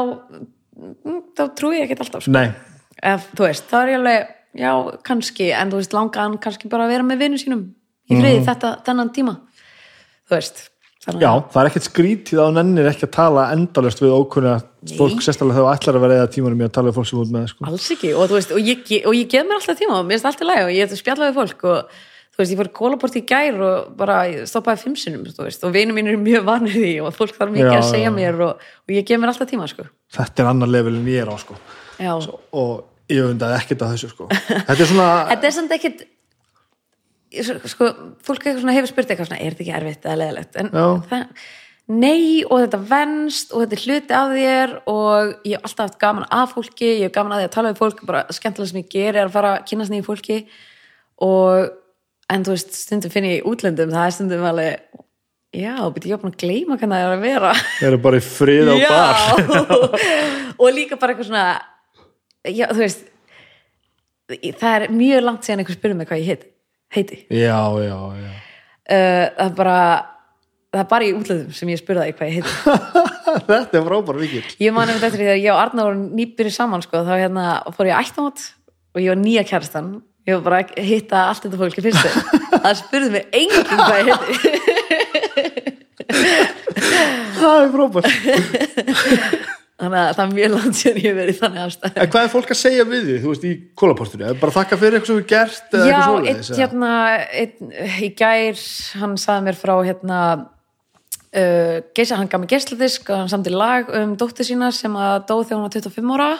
þá 1.38 1.44
trúi 1.54 1.78
ég 1.78 1.86
ekkert 1.86 2.02
alltaf 2.08 2.26
sko. 2.26 2.34
nei, 2.34 2.50
Ef, 2.98 3.30
þú 3.38 3.46
veist, 3.46 3.70
þá 3.70 3.78
er 3.78 3.92
ég 3.92 4.00
alveg 4.00 4.34
já, 4.58 4.72
kannski, 5.06 5.52
en 5.54 5.70
þú 5.70 5.78
veist, 5.78 5.94
langa 5.94 6.24
hann 6.24 6.38
kannski 6.42 6.70
bara 6.70 6.88
að 6.88 6.96
vera 6.96 7.06
með 7.06 7.22
vinnu 7.22 7.38
sínum 7.38 7.66
í 8.08 8.18
friði 8.18 8.42
þetta, 8.48 8.74
þennan 8.86 9.14
tíma 9.14 9.36
þú 10.28 10.36
veist, 10.36 10.64
þannig 11.04 11.24
já, 11.24 11.30
það 11.52 11.60
er 11.62 11.70
ekkert 11.70 11.88
skrítið 11.88 12.42
á 12.44 12.46
nennir 12.58 12.90
ekki 12.90 13.08
að 13.08 13.14
tala 13.16 13.46
endalust 13.54 14.02
við 14.02 14.14
ókunna 14.16 14.58
fólk 14.98 15.24
sérstaklega 15.24 15.56
þegar 15.56 15.66
þú 15.66 15.72
ætlar 15.72 15.98
að 15.98 16.04
vera 16.04 16.20
eða 16.20 16.30
tímanum 16.34 16.60
í 16.60 16.68
að 16.68 16.76
tala 16.76 16.90
við 16.90 16.98
fólk 16.98 17.10
sem 17.10 17.22
út 17.22 17.32
með 17.34 17.48
sko. 17.52 17.66
alls 17.70 17.88
ekki, 17.94 18.12
og 18.14 18.34
veist, 18.34 18.54
og 18.54 18.60
ég, 18.62 18.84
og 19.08 19.16
ég 19.16 19.32
gef 19.32 19.48
mér 19.48 19.58
alltaf 19.58 19.80
tíma 19.80 19.98
og 19.98 20.06
mér 20.06 20.18
finnst 20.18 20.30
alltaf 20.30 20.48
læg 20.48 20.62
og 20.66 20.72
ég 20.74 20.86
ætla 20.86 20.98
að 20.98 21.02
spjalla 21.02 21.28
við 21.28 21.38
fólk 21.38 21.64
og 21.68 21.96
þú 22.38 22.42
veist, 22.42 22.52
ég 22.52 22.60
fór 22.60 22.70
kólaport 22.78 23.16
í 23.18 23.24
gær 23.26 23.62
og 23.66 23.88
bara 23.98 24.18
ég 24.30 24.50
stoppaði 24.50 24.84
fimm 24.84 24.98
sinnum, 25.00 25.24
og 25.26 25.72
vinur 25.74 25.96
mín 25.96 26.12
er 26.12 26.20
mjög 26.22 26.44
vanir 26.46 26.76
því 26.76 26.92
og 27.02 27.16
fólk 27.16 27.34
þarf 27.34 27.56
mikið 27.56 27.72
Já, 27.72 27.80
að 27.80 27.88
segja 27.90 28.12
já. 28.12 28.14
mér 28.14 28.44
og, 28.46 28.68
og 28.86 28.94
ég 28.94 29.08
gef 29.08 29.18
mér 29.18 29.32
alltaf 29.32 29.50
tíma, 29.50 29.66
sko 29.70 29.88
þetta 30.14 30.44
er 30.44 30.52
annar 30.52 30.70
level 30.70 30.94
en 31.00 31.10
ég 31.10 31.24
er 31.24 31.32
á 31.32 31.36
sko. 31.42 31.58
já, 31.98 32.12
og 32.14 33.10
ég 33.10 33.26
undaði 33.26 33.58
ekkert 33.58 33.82
að 33.82 33.96
þessu 33.96 34.12
sko. 34.12 34.28
þetta 34.30 34.78
er 34.78 34.90
svona 34.92 35.08
þetta 35.32 35.50
er 35.50 35.56
samt 35.58 35.74
ekkit 35.74 36.06
sko, 37.68 37.88
fólk 38.24 38.44
hefur 38.48 38.90
spurt 38.90 39.10
eitthvað 39.10 39.30
svona, 39.30 39.40
er 39.40 39.56
þetta 39.56 39.64
ekki 39.64 39.74
erfitt 39.78 40.06
eða 40.06 40.20
leðilegt 40.22 40.60
en 40.60 40.70
Já. 40.72 40.86
það, 41.10 41.42
nei 41.88 42.44
og 42.44 42.62
þetta 42.64 42.80
venst 42.92 43.52
og 43.52 43.64
þetta 43.64 43.76
er 43.76 43.84
hluti 43.84 44.16
af 44.18 44.32
þér 44.36 44.74
og 44.92 45.34
ég 45.48 45.56
hef 45.56 45.68
alltaf 45.68 45.84
haft 45.86 46.00
gaman 46.02 46.28
af 46.38 46.54
fólki 46.56 46.88
ég 46.88 47.04
hef 47.08 47.16
gaman 47.16 47.36
að 47.36 47.42
því 47.42 47.48
að 47.48 47.54
tala 47.56 47.72
við 47.72 47.82
fólk 47.82 48.00
bara 48.08 48.24
skemmtilega 48.36 48.72
sem 48.72 48.80
ég 48.82 48.90
ger 48.94 49.12
er 49.14 49.26
að 49.26 49.36
fara 49.36 49.52
að 49.56 49.68
kynast 49.70 49.94
nýju 49.94 50.06
fólki. 50.08 50.38
Og 51.24 51.70
en 52.28 52.44
þú 52.44 52.54
veist, 52.54 52.74
stundum 52.76 53.12
finn 53.12 53.26
ég 53.28 53.40
í 53.40 53.46
útlöndum 53.48 53.92
það 53.94 54.04
er 54.06 54.16
stundum 54.16 54.44
alveg 54.48 54.82
já, 55.56 55.74
byrja 55.94 56.12
ég 56.12 56.20
búin 56.22 56.34
að 56.34 56.42
gleyma 56.42 56.76
hvernig 56.76 56.98
það 56.98 57.06
er 57.06 57.14
að 57.14 57.24
vera. 57.24 57.52
Þeir 57.78 57.88
eru 57.88 58.00
bara 58.04 58.20
í 58.20 58.24
frið 58.24 58.68
á 58.68 58.76
bar. 58.84 59.96
Og 60.60 60.74
líka 60.76 60.98
bara 61.00 61.14
eitthvað 61.14 61.30
svona 61.30 61.46
já, 62.44 62.68
þú 62.68 62.82
veist 62.84 63.06
það 64.28 64.74
er 64.74 64.86
mjög 64.92 65.24
langt 65.24 65.46
síðan 65.46 65.62
einhver 65.62 65.78
spyrir 65.78 65.96
mig 65.96 66.08
hvað 66.10 66.22
ég 66.22 66.30
heit, 66.34 66.48
heiti. 66.94 67.24
Já, 67.30 67.60
já, 67.84 67.96
já. 68.18 68.30
Uh, 68.88 69.26
það 69.36 69.46
er 69.46 69.54
bara 69.58 69.78
það 70.68 70.82
er 70.82 70.88
bara 70.90 71.06
í 71.06 71.14
útlöðum 71.16 71.52
sem 71.56 71.72
ég 71.72 71.80
spurði 71.80 72.04
það 72.04 72.14
hvað 72.18 72.28
ég 72.28 72.34
heiti. 72.38 72.52
Þetta 73.48 73.78
er 73.78 73.86
frábær 73.88 74.20
vikil 74.20 74.44
ég 74.64 74.72
man 74.76 74.90
um 74.92 75.00
þetta 75.00 75.18
að 75.20 75.42
ég 75.42 75.50
og 75.52 75.60
Arna 75.60 75.84
voru 75.88 75.98
nýbyrði 76.16 76.52
saman 76.54 76.84
sko, 76.84 77.02
þá 77.04 77.14
hérna 77.16 77.44
fór 77.76 77.90
ég 77.90 78.00
ættamót 78.00 78.40
og 78.94 79.02
ég 79.02 79.12
var 79.12 79.20
nýja 79.20 79.44
kærastan 79.48 79.90
ég 80.28 80.32
var 80.38 80.44
bara 80.46 80.62
að 80.64 80.88
hitta 80.88 81.16
allt 81.28 81.44
þetta 81.44 81.60
fólki 81.60 81.84
fyrst 81.84 82.04
það 82.64 82.80
spurði 82.80 83.10
mig 83.16 83.24
enginn 83.36 83.68
hvað 83.68 83.98
ég 84.00 84.06
heiti. 84.08 84.38
Það 87.38 87.56
er 87.60 87.70
frábær 87.76 88.04
þannig 89.78 90.00
að 90.02 90.12
það 90.18 90.24
er 90.24 90.36
mjög 90.36 90.52
langt 90.54 90.78
síðan 90.80 91.00
ég 91.04 91.16
verið 91.18 91.40
þannig 91.42 91.64
aðstæð 91.64 91.98
en 92.02 92.12
hvað 92.12 92.26
er 92.26 92.32
fólk 92.34 92.52
að 92.54 92.60
segja 92.60 92.86
við 92.88 93.08
því, 93.08 93.16
þú 93.22 93.32
veist, 93.32 93.48
í 93.48 93.52
kólaportinu 93.78 94.28
er 94.28 94.38
bara 94.40 94.56
þakka 94.58 94.78
fyrir 94.80 94.98
eitthvað 94.98 95.12
sem 95.12 95.20
við 95.20 95.28
gert 95.32 95.76
Já, 95.78 96.04
eða? 96.18 96.58
hérna 96.58 96.92
einn, 97.42 97.74
í 98.02 98.12
gær, 98.18 98.62
hann 99.02 99.18
saði 99.20 99.46
mér 99.48 99.60
frá 99.60 99.74
hérna 99.86 100.20
uh, 101.34 101.78
geisa, 101.96 102.18
hann 102.18 102.30
gaf 102.30 102.42
mér 102.42 102.52
geisladisk 102.54 103.10
og 103.12 103.22
hann 103.22 103.32
samti 103.32 103.52
lag 103.52 103.90
um 104.00 104.14
dóttir 104.18 104.48
sína 104.48 104.70
sem 104.74 104.94
að 104.96 105.26
dó 105.28 105.34
þegar 105.42 105.58
hún 105.58 105.66
var 105.66 105.76
25 105.76 106.14
ára. 106.16 106.30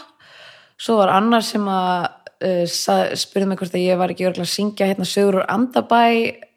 Svo 0.79 0.99
var 1.01 1.13
annar 1.17 1.45
sem 1.47 1.65
að 1.73 2.09
uh, 2.47 3.15
spurði 3.19 3.51
mig 3.51 3.61
hvort 3.61 3.75
að 3.75 3.87
ég 3.87 4.01
var 4.01 4.15
ekki 4.15 4.29
örgulega 4.29 4.47
að 4.47 4.55
syngja 4.55 4.91
hérna 4.91 5.09
sögur 5.09 5.41
úr 5.41 5.49
Andabæ 5.51 6.03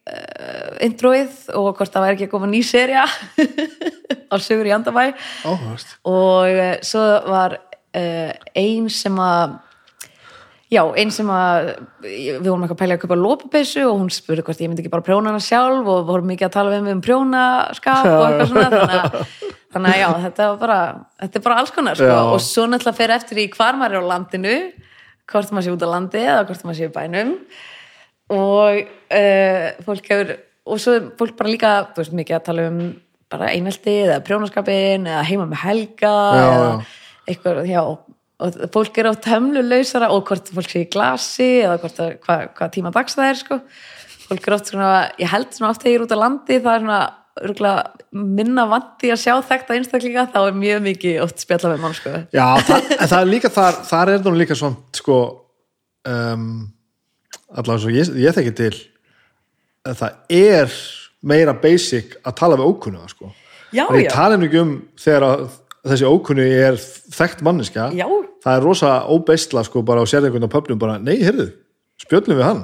uh, 0.10 0.78
introið 0.86 1.50
og 1.58 1.74
hvort 1.78 1.94
það 1.94 2.06
væri 2.06 2.18
ekki 2.18 2.30
að 2.30 2.36
koma 2.36 2.52
ný 2.52 2.62
serja 2.66 3.08
á 4.32 4.36
sögur 4.42 4.70
í 4.70 4.76
Andabæ 4.76 5.12
Áhugavert. 5.46 5.98
og 6.08 6.48
uh, 6.54 6.72
svo 6.86 7.04
var 7.28 7.58
uh, 7.60 8.32
ein 8.58 8.90
sem 8.90 9.20
að 9.22 9.60
já, 10.72 10.82
ein 10.96 11.12
sem 11.12 11.30
að 11.32 11.72
við 12.06 12.48
vorum 12.48 12.64
eitthvað 12.64 12.78
að 12.78 12.82
pæla 12.82 12.98
að 12.98 13.02
kaupa 13.04 13.20
lópapeysu 13.20 13.82
og 13.90 13.98
hún 14.00 14.12
spurði 14.14 14.46
hvort 14.48 14.62
ég 14.64 14.72
myndi 14.72 14.86
ekki 14.86 14.94
bara 14.94 15.06
prjóna 15.06 15.34
hana 15.34 15.44
sjálf 15.44 15.90
og 15.92 16.06
vorum 16.08 16.32
mikið 16.32 16.48
að 16.48 16.54
tala 16.56 16.76
við 16.76 16.86
mig 16.86 16.96
um 16.98 17.04
prjónaskap 17.06 18.08
og 18.08 18.24
eitthvað 18.30 18.54
svona 18.54 18.70
þannig 18.78 19.02
að, 19.02 19.18
þannig 19.76 19.92
að 19.92 20.00
já, 20.00 20.08
þetta 20.28 20.48
var 20.48 20.62
bara 20.64 20.80
þetta 21.26 21.42
er 21.42 21.46
bara 21.50 21.60
alls 21.62 21.76
konar 21.76 22.00
sko. 22.00 22.22
Og 22.32 22.40
svo 22.46 22.70
náttúrulega 22.70 23.00
fer 23.02 23.16
eftir 23.18 23.44
í 23.44 23.50
hvar 23.52 23.80
maður 23.80 24.00
er 24.00 24.08
á 24.08 24.12
landinu 24.14 24.56
hvort 25.32 25.52
maður 25.52 25.68
sé 25.68 25.76
út 25.76 25.86
á 25.86 25.90
landi 25.92 26.24
eða 26.24 26.48
hvort 26.48 26.66
maður 26.68 26.80
sé 26.80 26.88
í 26.88 26.96
bænum 26.96 27.36
og 28.32 28.82
uh, 28.82 29.68
fólk 29.88 30.12
hefur 30.12 30.36
og 30.72 30.80
svo 30.80 30.94
er 30.98 31.08
fólk 31.20 31.36
bara 31.40 31.52
líka, 31.52 31.72
þú 31.92 32.04
veist, 32.04 32.16
mikið 32.16 32.38
að 32.38 32.46
tala 32.48 32.68
um 32.70 32.82
bara 33.32 33.52
einelti 33.56 33.94
eða 34.04 34.22
prjónaskapin 34.28 35.08
eða 35.08 35.22
heima 35.28 35.48
með 35.50 35.64
helga 35.64 36.12
Já, 36.12 36.48
eða 36.52 36.74
eitthvað, 37.32 37.62
já 37.70 37.82
og 38.42 38.68
fólk 38.74 38.98
er 38.98 39.12
á 39.12 39.14
tömlulausara 39.22 40.10
og 40.14 40.26
hvort 40.30 40.52
fólk 40.54 40.70
sé 40.72 40.84
í 40.84 40.90
glasi 40.92 41.50
eða 41.62 41.78
hvort 41.82 42.00
að, 42.02 42.14
hvað, 42.26 42.46
hvað 42.58 42.72
tíma 42.76 42.92
dags 42.94 43.18
það 43.18 43.30
er 43.30 43.40
sko. 43.42 43.58
Fólk 44.26 44.48
er 44.48 44.56
oft 44.56 44.72
svona, 44.72 44.92
ég 45.22 45.30
held 45.30 45.52
svona 45.54 45.74
oft 45.74 45.84
þegar 45.84 45.94
ég 45.94 46.00
er 46.00 46.06
út 46.08 46.16
á 46.16 46.24
landi 46.24 46.58
það 46.58 46.74
er 46.74 46.86
svona 46.86 47.76
minna 48.12 48.66
vandi 48.68 49.12
að 49.14 49.22
sjá 49.22 49.34
þetta 49.48 49.78
einstaklinga 49.78 50.26
þá 50.34 50.40
er 50.42 50.58
mjög 50.58 50.84
mikið 50.88 51.22
oft 51.24 51.44
spjalla 51.44 51.72
með 51.72 51.84
mann 51.86 51.98
sko. 51.98 52.16
Já, 52.34 52.48
það, 52.68 52.90
það 52.98 53.18
er 53.20 53.30
líka 53.30 53.54
þar, 53.54 53.80
þar 53.88 54.14
er 54.14 54.24
það 54.26 54.40
líka 54.42 54.58
svona 54.60 54.98
sko 54.98 55.20
um, 56.10 56.50
allavega 57.56 57.84
svo 57.84 57.94
ég, 57.94 58.12
ég 58.22 58.36
þekki 58.38 58.54
til 58.58 58.74
að 59.88 59.98
það 60.02 60.38
er 60.42 60.76
meira 61.32 61.54
basic 61.58 62.18
að 62.26 62.38
tala 62.42 62.58
við 62.60 62.70
ókunnuga 62.72 63.10
sko. 63.12 63.32
Já, 63.72 63.86
en 63.88 64.00
ég 64.02 64.08
já. 64.10 64.14
tala 64.14 64.38
ekki 64.42 64.62
um 64.62 64.74
þegar 65.00 65.26
að 65.28 65.44
þessi 65.88 66.08
ókunni 66.08 66.46
er 66.46 66.78
þekkt 67.16 67.42
manniska 67.46 67.90
Já. 67.98 68.06
það 68.44 68.58
er 68.58 68.66
rosa 68.66 68.92
óbeistla 69.10 69.64
sko 69.66 69.82
bara 69.86 70.04
á 70.04 70.06
á 70.06 70.50
pöfnum 70.52 70.80
bara, 70.80 71.00
nei, 71.02 71.18
heyrðu, 71.24 71.52
spjöllum 72.04 72.38
við 72.38 72.46
hann 72.46 72.62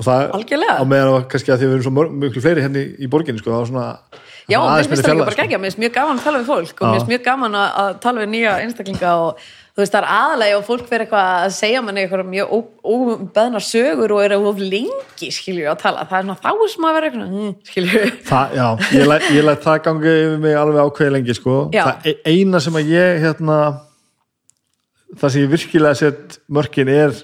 og 0.00 0.06
það 0.06 0.32
á 0.34 0.84
meðan 0.88 1.12
að 1.14 1.28
kannski 1.30 1.52
að 1.52 1.60
því 1.60 1.68
við 1.68 1.74
erum 1.76 1.84
svo 1.86 1.94
mörg- 1.94 2.16
miklu 2.24 2.42
fleiri 2.42 2.64
henni 2.64 2.84
í 2.98 3.10
borginni 3.10 3.38
sko, 3.38 3.52
það 3.52 3.60
var 3.60 3.70
svona 3.70 3.86
Já, 4.50 4.58
mér 4.58 4.88
finnst 4.88 5.04
það 5.04 5.14
líka 5.14 5.24
bara 5.24 5.34
sko. 5.36 5.42
gegja, 5.44 5.58
mér 5.60 5.70
finnst 5.70 5.82
mjög 5.84 5.94
gaman 5.94 6.18
að 6.18 6.24
tala 6.24 6.38
við 6.40 6.48
fólk 6.50 6.80
og 6.80 6.86
mér 6.88 6.98
finnst 6.98 7.12
mjög 7.12 7.24
gaman 7.28 7.58
að 7.60 7.90
tala 8.02 8.24
við 8.24 8.30
nýja 8.32 8.54
einstaklinga 8.64 9.12
og 9.20 9.44
þú 9.80 9.84
veist 9.86 9.94
það 9.94 10.02
er 10.04 10.08
aðalega 10.12 10.56
og 10.58 10.64
fólk 10.66 10.88
verður 10.90 11.02
eitthvað 11.06 11.28
að 11.40 11.52
segja 11.56 11.80
manni 11.84 12.02
eitthvað 12.02 12.26
mjög 12.28 12.50
óbeðna 12.84 13.60
sögur 13.64 14.12
og 14.12 14.20
er 14.26 14.34
of 14.36 14.58
lengi 14.60 15.30
skilju 15.32 15.70
að 15.72 15.78
tala, 15.80 16.02
það 16.10 16.18
er 16.18 16.26
svona 16.26 16.42
þá 16.44 16.72
sem 16.74 16.86
að 16.88 16.96
vera 16.98 17.08
eitthvað, 17.08 17.30
hm, 17.32 17.54
skilju 17.70 18.02
já, 18.58 18.66
ég 18.98 19.08
læt, 19.08 19.28
ég 19.38 19.46
læt 19.48 19.64
það 19.64 19.80
gangi 19.86 20.12
yfir 20.18 20.42
mig 20.44 20.58
alveg 20.60 20.82
ákveði 20.84 21.14
lengi 21.16 21.38
sko. 21.38 21.56
Já. 21.72 21.82
það 21.86 22.10
e- 22.12 22.18
eina 22.34 22.60
sem 22.60 22.76
að 22.76 22.92
ég 22.92 23.24
hérna, 23.24 23.58
það 25.16 25.34
sem 25.34 25.44
ég 25.46 25.52
virkilega 25.56 26.00
sett 26.02 26.38
mörkin 26.52 26.92
er 26.92 27.16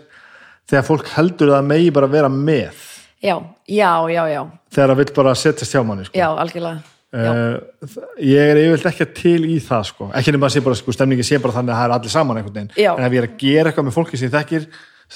þegar 0.66 0.88
fólk 0.88 1.12
heldur 1.18 1.52
að 1.52 1.58
það 1.60 1.70
megi 1.74 1.94
bara 2.00 2.12
vera 2.16 2.32
með 2.32 2.84
Já, 3.24 3.36
já, 3.68 3.92
já, 4.12 4.22
já, 4.32 4.42
þegar 4.72 4.92
það 4.94 4.98
vill 5.02 5.12
bara 5.20 5.36
setjast 5.44 5.76
hjá 5.76 5.84
manni 5.84 6.08
sko. 6.08 6.16
já, 6.16 6.28
algjörlega 6.32 6.95
uh, 7.16 7.94
ég 8.20 8.50
er 8.52 8.60
yfirleitt 8.62 8.88
ekki 8.92 9.06
til 9.20 9.42
í 9.48 9.56
það 9.64 9.84
sko, 9.90 10.10
ekki 10.20 10.34
nema 10.36 10.46
að 10.50 10.56
sé 10.56 10.62
bara 10.66 10.78
sko, 10.80 10.92
stemningi 10.96 11.24
sé 11.26 11.38
bara 11.42 11.56
þannig 11.56 11.72
að 11.74 11.80
það 11.80 11.88
er 11.90 11.94
allir 11.98 12.14
saman 12.16 12.40
einhvern 12.40 12.58
veginn. 12.58 12.72
Já. 12.76 12.92
en 12.98 13.06
ef 13.08 13.16
ég 13.16 13.22
er 13.24 13.28
að 13.30 13.38
gera 13.44 13.70
eitthvað 13.72 13.88
með 13.88 13.96
fólki 13.98 14.20
sem 14.20 14.28
ég 14.28 14.34
þekkir 14.36 14.66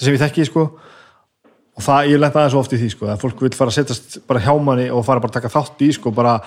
sem 0.01 0.15
ég 0.15 0.23
þekki 0.25 0.47
sko 0.51 0.65
og 1.77 1.83
það, 1.85 2.09
ég 2.13 2.21
lent 2.23 2.37
aðeins 2.41 2.57
oft 2.61 2.73
í 2.77 2.81
því 2.81 2.89
sko 2.95 3.11
að 3.11 3.21
fólk 3.25 3.43
vil 3.45 3.53
fara 3.57 3.73
að 3.73 3.79
setjast 3.81 4.19
bara 4.29 4.41
hjá 4.45 4.53
manni 4.61 4.89
og 4.93 5.05
fara 5.07 5.21
bara 5.23 5.31
að 5.33 5.39
taka 5.41 5.53
þátt 5.55 5.85
í 5.87 5.93
sko 5.97 6.13
bara 6.15 6.39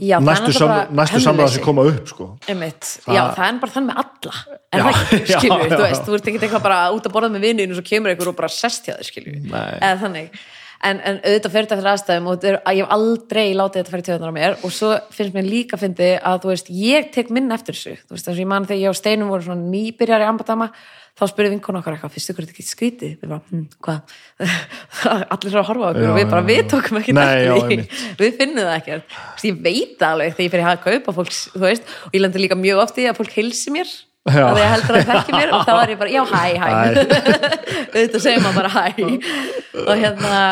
Já, 0.00 0.16
næstu, 0.24 0.48
náttúrulega 0.48 0.56
sam, 0.56 0.70
bara 0.72 0.94
næstu 0.96 1.18
samræða 1.20 1.32
hemleysi. 1.42 1.56
sem 1.58 1.64
koma 1.66 1.82
upp 1.90 2.06
sko. 2.08 2.26
Það- 2.48 3.12
Já, 3.12 3.22
það 3.36 3.42
er 3.48 3.56
bara 3.60 3.72
þannig 3.74 3.88
með 3.90 3.98
alla. 4.02 4.34
En 4.72 4.78
Já, 4.78 4.84
það 4.86 5.00
ekki, 5.02 5.18
skilju, 5.42 5.66
þú 5.72 5.80
veist, 5.82 6.06
þú 6.06 6.14
ert 6.16 6.28
ekki 6.30 6.38
eitthvað 6.46 6.62
bara 6.64 6.78
út 6.96 7.08
að 7.08 7.12
borða 7.16 7.28
með 7.34 7.44
vinninu 7.44 7.74
og 7.74 7.76
svo 7.80 7.84
kemur 7.90 8.12
einhver 8.14 8.30
og 8.30 8.36
bara 8.38 8.48
sest 8.54 8.88
hjá 8.88 8.94
þér, 8.94 9.08
skilju 9.10 9.34
eða 9.52 9.90
þannig, 10.00 10.38
en, 10.82 11.00
en 11.00 11.20
auðvitað 11.22 11.52
fyrir 11.54 11.66
þetta 11.66 11.78
fyrir 11.78 11.92
aðstæðum 11.92 12.26
og 12.28 12.32
þetta 12.36 12.48
er, 12.50 12.56
að 12.66 12.76
ég 12.78 12.82
hef 12.84 12.94
aldrei 12.96 13.46
látið 13.58 13.78
þetta 13.80 13.92
fyrir 13.92 14.06
töðunar 14.08 14.32
á 14.32 14.38
mér. 14.38 14.52
Og 14.62 14.70
svo 14.74 14.90
finnst 15.14 15.36
mér 15.36 15.46
líka 15.48 15.78
fyndi 15.80 16.10
að 16.18 16.36
þú 16.42 16.48
veist, 16.52 16.68
ég 16.82 17.00
tek 17.14 17.30
minn 17.34 17.54
eftir 17.54 17.74
þessu. 17.78 17.94
Þú 18.02 18.16
veist, 18.16 18.26
þess 18.26 18.34
að 18.34 18.42
ég 18.42 18.50
man 18.52 18.66
þegar 18.68 18.82
ég 18.82 18.90
og 18.92 18.98
Steinum 18.98 19.32
voru 19.32 19.46
svona 19.46 19.70
nýbyrjar 19.72 20.24
í 20.24 20.28
ambadama, 20.28 20.66
þá 21.12 21.24
spurði 21.28 21.52
vinkona 21.52 21.78
okkar 21.82 21.94
eitthvað, 21.96 22.14
finnst 22.16 22.32
ykkur 22.32 22.44
þetta 22.46 22.56
ekki 22.56 22.66
skrítið? 22.68 23.12
Við 23.20 23.28
bara, 23.34 23.42
hm, 23.50 23.66
hvað? 23.84 24.00
allir 25.36 25.50
svo 25.52 25.60
að 25.60 25.68
horfa 25.68 25.84
á 25.84 25.90
okkur 25.92 26.08
og 26.08 26.16
við 26.16 26.30
bara, 26.32 26.46
við 26.46 26.62
tókum 26.72 27.00
ekki 27.02 27.12
eftir 27.18 27.82
við 28.22 28.30
finnum 28.40 28.64
það 28.64 28.78
veist, 28.88 29.44
ég 29.44 29.60
veit 29.66 30.00
alveg 30.08 30.32
þegar 30.32 30.46
ég 30.46 30.54
fyrir 30.56 30.64
að 30.64 30.70
að 33.12 34.00
Já. 34.30 34.44
að 34.46 34.60
ég 34.60 34.68
heldur 34.70 34.96
að 34.96 35.06
það 35.06 35.16
þekki 35.16 35.32
mér 35.34 35.52
og 35.52 35.62
þá 35.66 35.72
er 35.74 35.90
ég 35.90 35.98
bara, 35.98 36.12
já, 36.12 36.22
hæ, 36.30 36.42
hæ. 36.62 36.66
Auðvitað 37.96 38.22
segir 38.22 38.44
maður 38.44 38.58
bara 38.60 38.70
hæ. 38.70 38.84
Og 39.82 39.96
hérna 39.98 40.42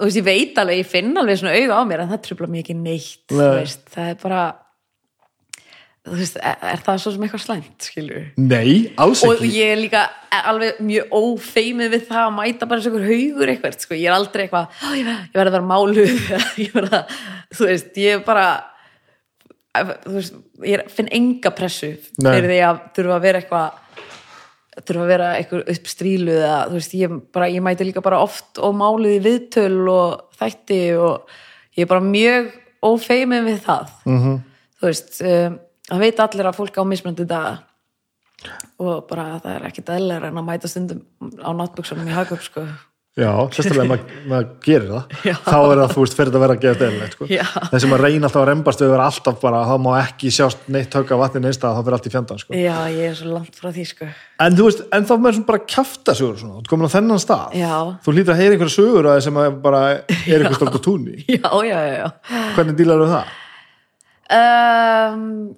þú 0.00 0.08
veist, 0.08 0.18
ég 0.18 0.26
veit 0.26 0.58
alveg, 0.62 0.80
ég 0.82 0.90
finn 0.90 1.12
alveg 1.20 1.38
svona 1.40 1.54
auga 1.58 1.78
á 1.78 1.82
mér 1.88 2.04
en 2.04 2.12
það 2.12 2.22
trubla 2.26 2.50
mér 2.50 2.64
ekki 2.64 2.76
neitt 2.78 3.24
þú 3.30 3.38
Nei. 3.40 3.54
veist, 3.60 3.84
það 3.92 4.10
er 4.12 4.18
bara 4.22 4.42
þú 6.02 6.16
veist, 6.18 6.38
er, 6.42 6.80
það 6.82 6.96
svo 7.04 7.12
sem 7.14 7.26
eitthvað 7.28 7.44
slæmt, 7.44 7.86
skilur 7.86 8.24
Nei, 8.42 8.72
alls 8.98 9.22
og 9.26 9.36
ekki 9.36 9.52
ég 9.54 9.74
er 9.76 9.78
líka 9.84 10.00
alveg 10.42 10.80
mjög 10.82 11.12
ófeimið 11.14 11.92
við 11.94 12.08
það 12.08 12.24
að 12.24 12.34
mæta 12.40 12.66
bara 12.70 12.80
eins 12.80 12.88
og 12.88 12.96
einhver 12.96 13.12
haugur 13.12 13.52
eitthvað, 13.52 13.78
sko. 13.84 13.94
ég 14.00 14.08
er 14.08 14.16
aldrei 14.16 14.44
eitthvað 14.48 14.82
"Ó, 14.82 14.88
ég 14.98 15.06
verð 15.06 15.22
ég 15.28 15.38
verð 15.38 15.52
að 15.52 15.56
vera 15.58 15.70
máluð 15.70 16.12
ég 16.64 16.74
verð 16.74 16.98
að, 16.98 17.16
þú 17.54 17.68
veist, 17.70 17.92
ég 18.02 18.16
er 18.18 18.24
bara 18.26 18.46
þú 20.02 20.16
veist, 20.18 20.34
ég 20.68 20.90
finn 20.92 21.12
enga 21.14 21.54
pressu 21.56 21.92
fyrir 22.18 22.50
því 22.50 22.58
að 22.66 22.82
þurfa 22.98 23.14
að 23.20 23.24
vera 23.28 23.40
eitthvað 23.44 23.78
þurfa 24.80 25.02
að 25.02 25.10
vera 25.12 25.32
eitthvað 25.36 25.72
uppstrílu 25.74 26.36
eða 26.38 26.60
þú 26.68 26.78
veist, 26.78 26.94
ég, 26.96 27.16
bara, 27.34 27.48
ég 27.52 27.64
mæti 27.64 27.86
líka 27.86 28.04
bara 28.04 28.22
oft 28.24 28.60
og 28.62 28.76
máluð 28.78 29.18
í 29.18 29.24
viðtöl 29.26 29.90
og 29.92 30.38
þætti 30.40 30.80
og 30.96 31.34
ég 31.76 31.84
er 31.84 31.90
bara 31.90 32.06
mjög 32.06 32.48
ófeimið 32.82 33.44
við 33.50 33.60
það 33.66 33.92
-hmm. 34.06 34.38
þú 34.80 34.88
veist 34.88 35.20
um, 35.20 35.58
það 35.90 36.02
veit 36.06 36.24
allir 36.24 36.48
að 36.48 36.58
fólk 36.58 36.80
á 36.80 36.82
mismunandi 36.88 37.28
daga 37.28 37.58
og 38.82 39.06
bara 39.10 39.40
það 39.42 39.54
er 39.54 39.66
ekkit 39.68 39.92
eðlar 39.96 40.24
en 40.28 40.40
að 40.40 40.48
mæta 40.48 40.70
stundum 40.70 41.02
á 41.38 41.50
náttbuksunum 41.54 42.08
í 42.08 42.16
hagöp 42.16 42.42
sko. 42.42 42.64
Já, 43.12 43.28
sérstaklega 43.52 43.84
maður, 43.90 44.12
maður 44.30 44.44
gerir 44.64 44.86
það 44.88 45.16
Já. 45.28 45.34
þá 45.44 45.56
er 45.60 45.80
það, 45.82 45.90
þú 45.92 46.00
veist, 46.02 46.14
fyrir 46.16 46.30
að 46.32 46.42
vera 46.42 46.54
að 46.56 46.62
gefa 46.62 46.86
eðlilegt 46.86 47.12
sko. 47.18 47.26
Þessi 47.68 47.90
maður 47.90 48.04
reyna 48.06 48.24
alltaf 48.24 48.40
að 48.40 48.46
rembast 48.48 48.80
við 48.80 48.88
vera 48.94 49.08
alltaf 49.10 49.36
bara, 49.42 49.58
þá 49.68 49.74
má 49.84 49.88
ekki 49.98 50.30
sjást 50.32 50.62
neitt 50.72 50.96
högg 50.96 51.12
af 51.12 51.20
vatni 51.20 51.42
neista, 51.44 51.72
þá 51.76 51.80
fyrir 51.82 51.96
allt 51.98 52.08
í 52.08 52.12
fjandan 52.14 52.40
sko. 52.40 52.56
já, 52.56 52.78
ég 52.88 53.10
er 53.10 53.18
svo 53.18 53.28
langt 53.34 53.58
frá 53.60 53.68
því 53.68 53.84
sko. 53.90 54.08
en 54.46 54.56
þú 54.56 54.64
veist, 54.70 54.80
en 54.96 55.04
þá 55.04 55.12
svona 55.12 55.44
bara 55.52 55.60
kjafta 55.74 56.14
sögur 56.16 56.40
þú 56.40 56.48
ert 56.62 56.72
komin 56.72 56.88
á 56.88 56.94
þennan 56.96 57.20
stað 57.26 57.52
Já. 57.60 57.74
þú 58.00 58.08
hlýtur 58.16 58.32
að 58.32 58.40
heyra 58.40 58.56
einhverja 58.56 58.76
sögur 58.78 59.10
að 59.12 59.20
sem 59.28 59.36
að 59.44 59.60
bara 59.68 59.84
er 59.92 60.38
einhver 60.40 60.56
stort 60.56 60.80
á 60.80 60.86
túnni 60.88 61.16
já, 61.36 61.52
já, 61.68 61.78
já, 61.92 62.08
hvernig 62.56 62.80
dílar 62.80 63.04
þú 63.04 63.12
það? 63.12 63.26
Um, 64.40 65.52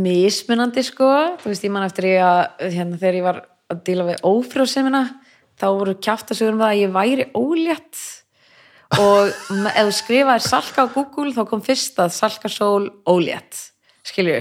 mismunandi 0.00 0.80
sko 0.88 1.12
þú 1.44 1.52
veist, 1.52 1.68
ég 1.68 1.76
man 1.76 1.84
eftir 1.84 2.08
ég 2.14 2.24
að 2.24 2.72
hérna, 2.72 2.96
þegar 5.58 5.68
ég 5.68 5.74
var 5.74 5.78
að 5.78 5.78
þá 5.78 5.78
voru 5.78 5.94
kjaftasögur 6.06 6.54
um 6.54 6.62
það 6.62 6.70
að 6.72 6.82
ég 6.82 6.94
væri 6.94 7.26
ólétt. 7.34 8.04
Og 8.98 9.32
ef 9.78 9.82
þú 9.88 9.96
skrifaðir 9.98 10.46
salka 10.46 10.84
á 10.86 10.92
Google 10.94 11.34
þá 11.34 11.42
kom 11.50 11.60
fyrst 11.66 11.98
að 12.00 12.14
salka 12.14 12.48
sól 12.48 12.88
ólétt 13.04 13.66
skilju 14.08 14.38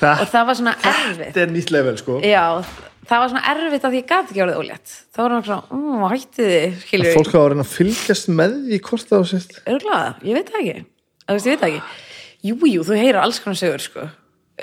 Það- 0.00 0.22
og 0.24 0.30
það 0.32 0.46
var 0.48 0.58
svona 0.58 0.74
erfitt 0.90 1.28
Þetta 1.28 1.42
er 1.44 1.52
nýtt 1.54 1.70
level 1.70 1.98
sko. 2.00 2.16
Já, 2.24 2.64
það 3.06 3.20
var 3.22 3.28
svona 3.30 3.44
erfitt 3.52 3.84
að 3.86 3.96
ég 3.98 4.08
gat 4.10 4.32
ekki 4.32 4.42
orðið 4.44 4.58
ólétt. 4.62 4.94
Þá 5.14 5.20
var 5.22 5.34
hann 5.34 5.44
svona, 5.46 5.62
um, 5.70 6.02
hætti 6.10 6.48
þið? 6.48 6.74
Skilju, 6.82 7.12
Fólk 7.14 7.30
hafa 7.36 7.52
reyna 7.52 7.66
að 7.66 7.72
fylgjast 7.76 8.32
með 8.40 8.56
því 8.70 8.80
hvort 8.88 9.12
það 9.12 9.22
á 9.22 9.24
sérst 9.30 9.54
örglaða, 9.74 10.10
ég 10.24 10.38
veit 10.38 10.50
það 10.50 10.60
ekki. 10.64 10.84
Þú 11.24 11.36
veist, 11.38 11.46
ég 11.46 11.54
veit 11.54 11.62
það 11.62 11.70
ekki. 11.70 12.02
Jú, 12.44 12.56
jú, 12.68 12.82
þú 12.84 12.98
heyrir 12.98 13.20
alls 13.22 13.40
konar 13.40 13.60
sögur 13.60 13.84
sko. 13.84 14.08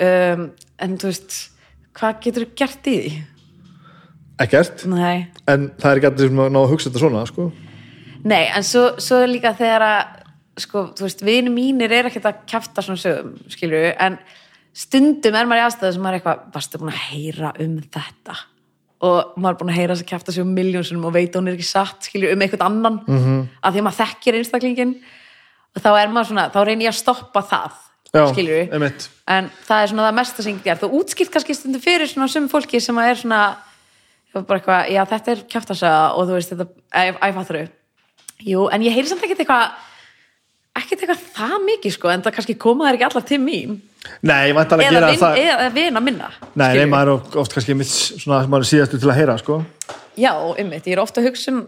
um, 0.02 0.44
en 0.82 0.98
þú 0.98 1.08
veist 1.10 1.38
hvað 1.96 2.20
getur 2.24 2.44
þú 2.46 2.54
gert 2.56 2.86
í 2.92 2.96
því? 2.98 3.14
Ekkert, 4.44 4.84
Nei, 4.90 5.26
en 5.48 5.70
það 5.78 5.90
er 5.90 6.00
ekki 6.00 6.10
allir 6.10 6.32
sem 6.32 6.42
ná 6.42 6.60
að 6.62 6.72
hugsa 6.72 6.90
þetta 6.90 7.04
svona 7.04 7.24
sko 7.28 7.50
Nei 8.22 8.44
en 8.44 8.66
svo, 8.66 8.84
svo 9.02 9.18
er 9.22 9.32
líka 9.32 9.54
þegar 9.58 9.86
að 9.86 10.22
sko, 10.62 10.86
þú 10.96 11.06
veist, 11.06 11.24
vini 11.24 11.52
mínir 11.52 11.92
er 11.96 12.08
ekkert 12.10 12.28
að 12.28 12.40
kjafta 12.50 12.84
svona 12.84 13.00
sögum, 13.00 13.34
skilju 13.50 13.82
en 14.04 14.18
stundum 14.76 15.36
er 15.36 15.48
maður 15.48 15.62
í 15.62 15.66
aðstæðu 15.66 15.94
sem 15.96 16.04
maður 16.04 16.14
er 16.14 16.20
eitthvað, 16.20 16.42
varstu 16.54 16.80
búin 16.80 16.92
að 16.92 17.04
heyra 17.08 17.52
um 17.64 17.78
þetta 17.92 18.36
og 19.02 19.32
maður 19.36 19.54
er 19.54 19.60
búin 19.60 19.72
að 19.72 19.78
heyra 19.80 19.94
þess 19.94 20.04
að 20.04 20.10
kjafta 20.12 20.34
sig 20.34 20.44
um 20.44 20.52
miljónsunum 20.56 21.08
og 21.08 21.14
veit 21.16 21.32
að 21.32 21.40
hún 21.40 21.50
er 21.50 21.56
ekki 21.56 21.68
satt 21.68 22.08
skilju 22.08 22.34
um 22.34 22.44
eitthvað 22.44 22.66
annan 22.68 23.00
mm. 23.06 23.18
-hmm. 23.24 23.40
að 23.62 23.72
því 23.72 23.82
að 23.82 23.86
maður 23.88 24.00
þekkir 24.02 24.38
einstaklingin 24.38 24.92
og 25.72 25.82
þá 25.82 25.90
er 25.96 26.12
maður 26.12 26.28
svona, 26.30 26.46
þá 26.52 26.60
reynir 26.68 26.86
ég 26.86 26.92
að 26.92 27.00
stoppa 27.00 27.42
það 27.48 27.80
Já, 28.12 28.26
skilju 28.28 28.60
einmitt. 28.68 29.08
en 29.26 29.50
það 29.64 29.82
er 29.82 29.88
svona 29.88 30.06
það 30.06 30.16
mesta 30.20 30.42
sem 30.44 30.56
ég 30.56 30.64
gerð 30.66 30.86
og 30.86 30.96
útskipt 31.00 31.32
kannski 31.32 31.56
stundum 31.56 31.80
fyrir 31.80 32.08
svona 32.10 32.28
sum 32.28 32.48
fólki 32.52 32.80
sem 32.80 32.98
að 33.00 33.08
er 33.08 33.20
svona 33.22 33.42
ég 34.32 34.38
var 34.40 34.44
bara 34.48 34.60
eitthvað, 34.62 34.90
já 34.94 35.02
þetta 35.10 35.32
er 35.34 35.40
kjaftasaga 35.52 36.02
og 36.16 36.28
þú 36.28 36.36
veist 36.38 36.52
þetta, 36.52 36.68
æfatru 37.28 37.62
jú, 38.48 38.66
en 38.72 38.84
ég 38.86 38.94
heyri 38.96 39.10
samt 39.10 39.24
ekkert 39.26 39.42
eitthvað 39.44 39.74
ekkert 40.80 41.02
eitthvað 41.04 41.24
það 41.36 41.56
mikið 41.66 41.92
sko 41.98 42.08
en 42.12 42.22
það 42.24 42.36
kannski 42.38 42.56
koma 42.60 42.86
þær 42.88 42.96
ekki 42.96 43.06
allar 43.10 43.26
til 43.28 43.38
mín. 43.42 43.74
Nei, 44.24 44.48
ég 44.48 44.54
vant 44.56 44.72
alveg 44.72 44.88
að 44.88 44.96
gera 44.96 45.10
vin, 45.12 45.20
það. 45.20 45.36
eða 45.42 45.66
vina 45.76 46.00
minna 46.02 46.30
Nei, 46.58 46.72
nei, 46.78 46.86
maður 46.90 47.12
er 47.12 47.38
oft- 47.42 47.52
kannski 47.54 47.76
mitt 47.76 47.92
svona, 47.92 48.40
maður 48.48 48.64
er 48.64 48.70
síðastu 48.72 48.98
til 48.98 49.10
að 49.12 49.18
heyra 49.20 49.36
sko. 49.38 49.60
Já, 50.18 50.32
ymmit, 50.58 50.88
ég 50.88 50.96
er 50.96 51.02
ofta 51.04 51.20
að 51.20 51.28
hugsa 51.28 51.52
um 51.52 51.60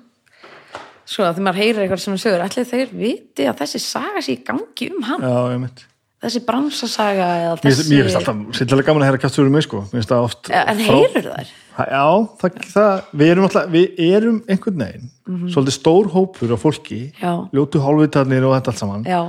svo 1.04 1.22
að 1.28 1.36
þegar 1.36 1.46
maður 1.46 1.60
heyrir 1.60 1.82
eitthvað 1.84 2.00
sem 2.00 2.16
sögur 2.24 2.42
allir 2.46 2.66
þeir 2.72 2.94
viti 2.96 3.44
að 3.46 3.60
þessi 3.60 3.80
saga 3.84 4.22
sé 4.24 4.32
í 4.38 4.42
gangi 4.48 4.88
um 4.96 5.02
hann, 5.04 5.20
Já, 5.20 5.52
ég 5.52 5.60
mitt 5.60 5.84
þessi 6.24 6.42
bransasaga 6.48 7.28
eða 7.42 7.54
þessi 7.62 7.86
mér 7.90 8.08
finnst 8.08 8.18
alltaf, 8.20 8.42
sérlega 8.58 8.88
gaman 8.88 9.04
að 9.04 9.10
heyra 9.10 9.22
kjáttur 9.22 9.48
um 9.48 9.54
mig 9.54 9.66
sko 9.66 9.84
Mér 9.84 9.94
finnst 9.98 10.12
það 10.14 10.26
oft 10.28 10.50
en 10.50 10.82
heyrur 10.88 11.30
þær? 11.30 11.54
Já, 11.74 12.04
það, 12.40 12.58
það, 12.70 13.00
við 13.20 13.32
erum 13.34 13.46
alltaf, 13.48 13.70
við 13.72 14.04
erum 14.06 14.36
einhvern 14.46 14.84
veginn, 14.84 15.08
svolítið 15.50 15.74
stór 15.74 16.10
hópur 16.12 16.52
af 16.54 16.62
fólki. 16.62 17.00
Já. 17.18 17.32
ljótu 17.56 17.80
hálfvitarnir 17.82 18.46
og 18.46 18.54
þetta 18.54 18.70
allt 18.74 18.82
saman 18.84 19.08
já, 19.08 19.20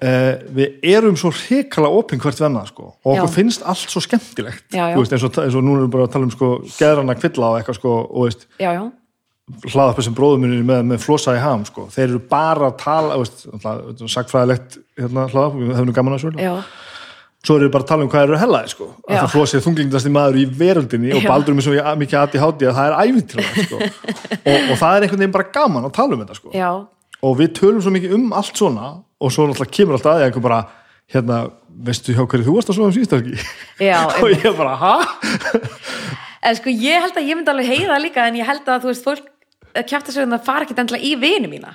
uh, 0.00 0.30
við 0.56 0.88
erum 0.94 1.18
svo 1.20 1.32
hrikala 1.34 1.90
opinn 1.92 2.22
hvert 2.22 2.40
venna 2.40 2.64
sko, 2.68 2.94
og 3.02 3.10
okkur 3.12 3.28
Já. 3.28 3.34
finnst 3.34 3.66
allt 3.68 3.92
svo 3.92 4.00
skemmtilegt, 4.04 4.64
Já, 4.72 4.86
já. 4.92 4.96
Veist, 4.96 5.12
eins, 5.12 5.26
og, 5.28 5.36
eins 5.44 5.58
og 5.58 5.66
núna 5.66 5.82
erum 5.82 5.90
við 5.90 5.94
bara 5.98 6.08
að 6.08 6.14
tala 6.16 6.28
um 6.30 6.32
sko, 6.34 6.50
geðrana 6.78 7.18
kvilla 7.18 7.52
og 7.52 7.60
eitthvað 7.60 7.80
sko, 7.80 7.94
og 8.08 8.28
veist, 8.28 8.48
já, 8.56 8.70
já 8.72 8.82
hlaðarpið 9.68 10.06
sem 10.08 10.16
bróðuminni 10.16 10.60
með, 10.66 10.82
með 10.92 11.00
flosa 11.04 11.34
í 11.36 11.40
ham 11.42 11.64
sko. 11.68 11.86
þeir 11.92 12.04
eru 12.08 12.20
bara 12.30 12.68
að 12.68 12.76
tala 12.82 13.16
veist, 13.20 13.46
sagfræðilegt 14.12 14.78
hérna, 14.98 15.24
hlaðarpið, 15.32 15.64
við 15.70 15.80
hefum 15.80 15.96
gaman 15.96 16.16
að 16.16 16.22
svo 16.24 16.32
já, 16.36 16.52
svo 17.46 17.56
eru 17.56 17.68
við 17.68 17.74
bara 17.74 17.86
að 17.86 17.90
tala 17.92 18.04
um 18.04 18.10
hvað 18.12 18.26
eru 18.26 18.40
hellaði 18.42 18.72
sko. 18.74 18.88
að 19.06 19.20
það 19.20 19.32
flosið 19.34 19.64
þunglingdasti 19.66 20.12
maður 20.14 20.40
í 20.40 20.44
veröldinni 20.58 21.14
og 21.14 21.22
Já. 21.22 21.28
baldur 21.30 21.56
með 21.56 21.68
svo 21.68 21.94
mikið 22.02 22.20
aði 22.22 22.42
hátti 22.42 22.68
að 22.68 22.78
það 22.78 22.88
er 22.88 22.96
æfintilega 22.98 23.66
sko. 23.68 23.78
og, 24.50 24.58
og 24.58 24.74
það 24.82 24.96
er 24.96 25.06
einhvern 25.06 25.22
veginn 25.22 25.36
bara 25.38 25.48
gaman 25.54 25.88
að 25.88 25.94
tala 26.00 26.16
um 26.16 26.24
þetta 26.24 26.38
sko. 26.40 26.66
og 27.28 27.38
við 27.38 27.54
tölum 27.60 27.84
svo 27.84 27.94
mikið 27.94 28.18
um 28.18 28.28
allt 28.36 28.60
svona 28.60 28.90
og 28.98 29.34
svo 29.34 29.48
náttúrulega 29.48 29.76
kemur 29.78 29.98
alltaf 29.98 30.12
aðeins 30.14 30.28
einhver 30.32 30.44
bara 30.44 30.60
hérna, 31.08 31.40
veistu 31.88 32.14
hjá 32.14 32.24
hverju 32.26 32.46
þú 32.46 32.58
varst 32.58 32.72
að 32.72 32.78
svo 32.78 32.88
um 32.88 32.94
síðstakki 32.94 33.38
Já, 33.80 34.02
og 34.22 34.28
ég 34.34 34.58
bara, 34.58 34.76
ha? 34.76 34.94
En 36.44 36.58
sko 36.58 36.70
ég 36.70 37.02
held 37.02 37.16
að 37.18 37.30
ég 37.30 37.38
myndi 37.38 37.52
alveg 37.54 37.70
heyra 37.72 37.98
líka 38.02 38.26
en 38.28 38.38
ég 38.38 38.46
held 38.46 38.68
að 38.68 38.84
þú 38.84 38.92
veist 38.92 39.06
fólk 39.06 39.26
kjæfta 39.74 40.14
sig 40.14 40.24
um 40.24 40.34
það 40.36 40.48
fara 40.48 40.66
ekki 40.66 40.76
endilega 40.78 41.04
í 41.08 41.14
vini 41.20 41.50
mína 41.50 41.74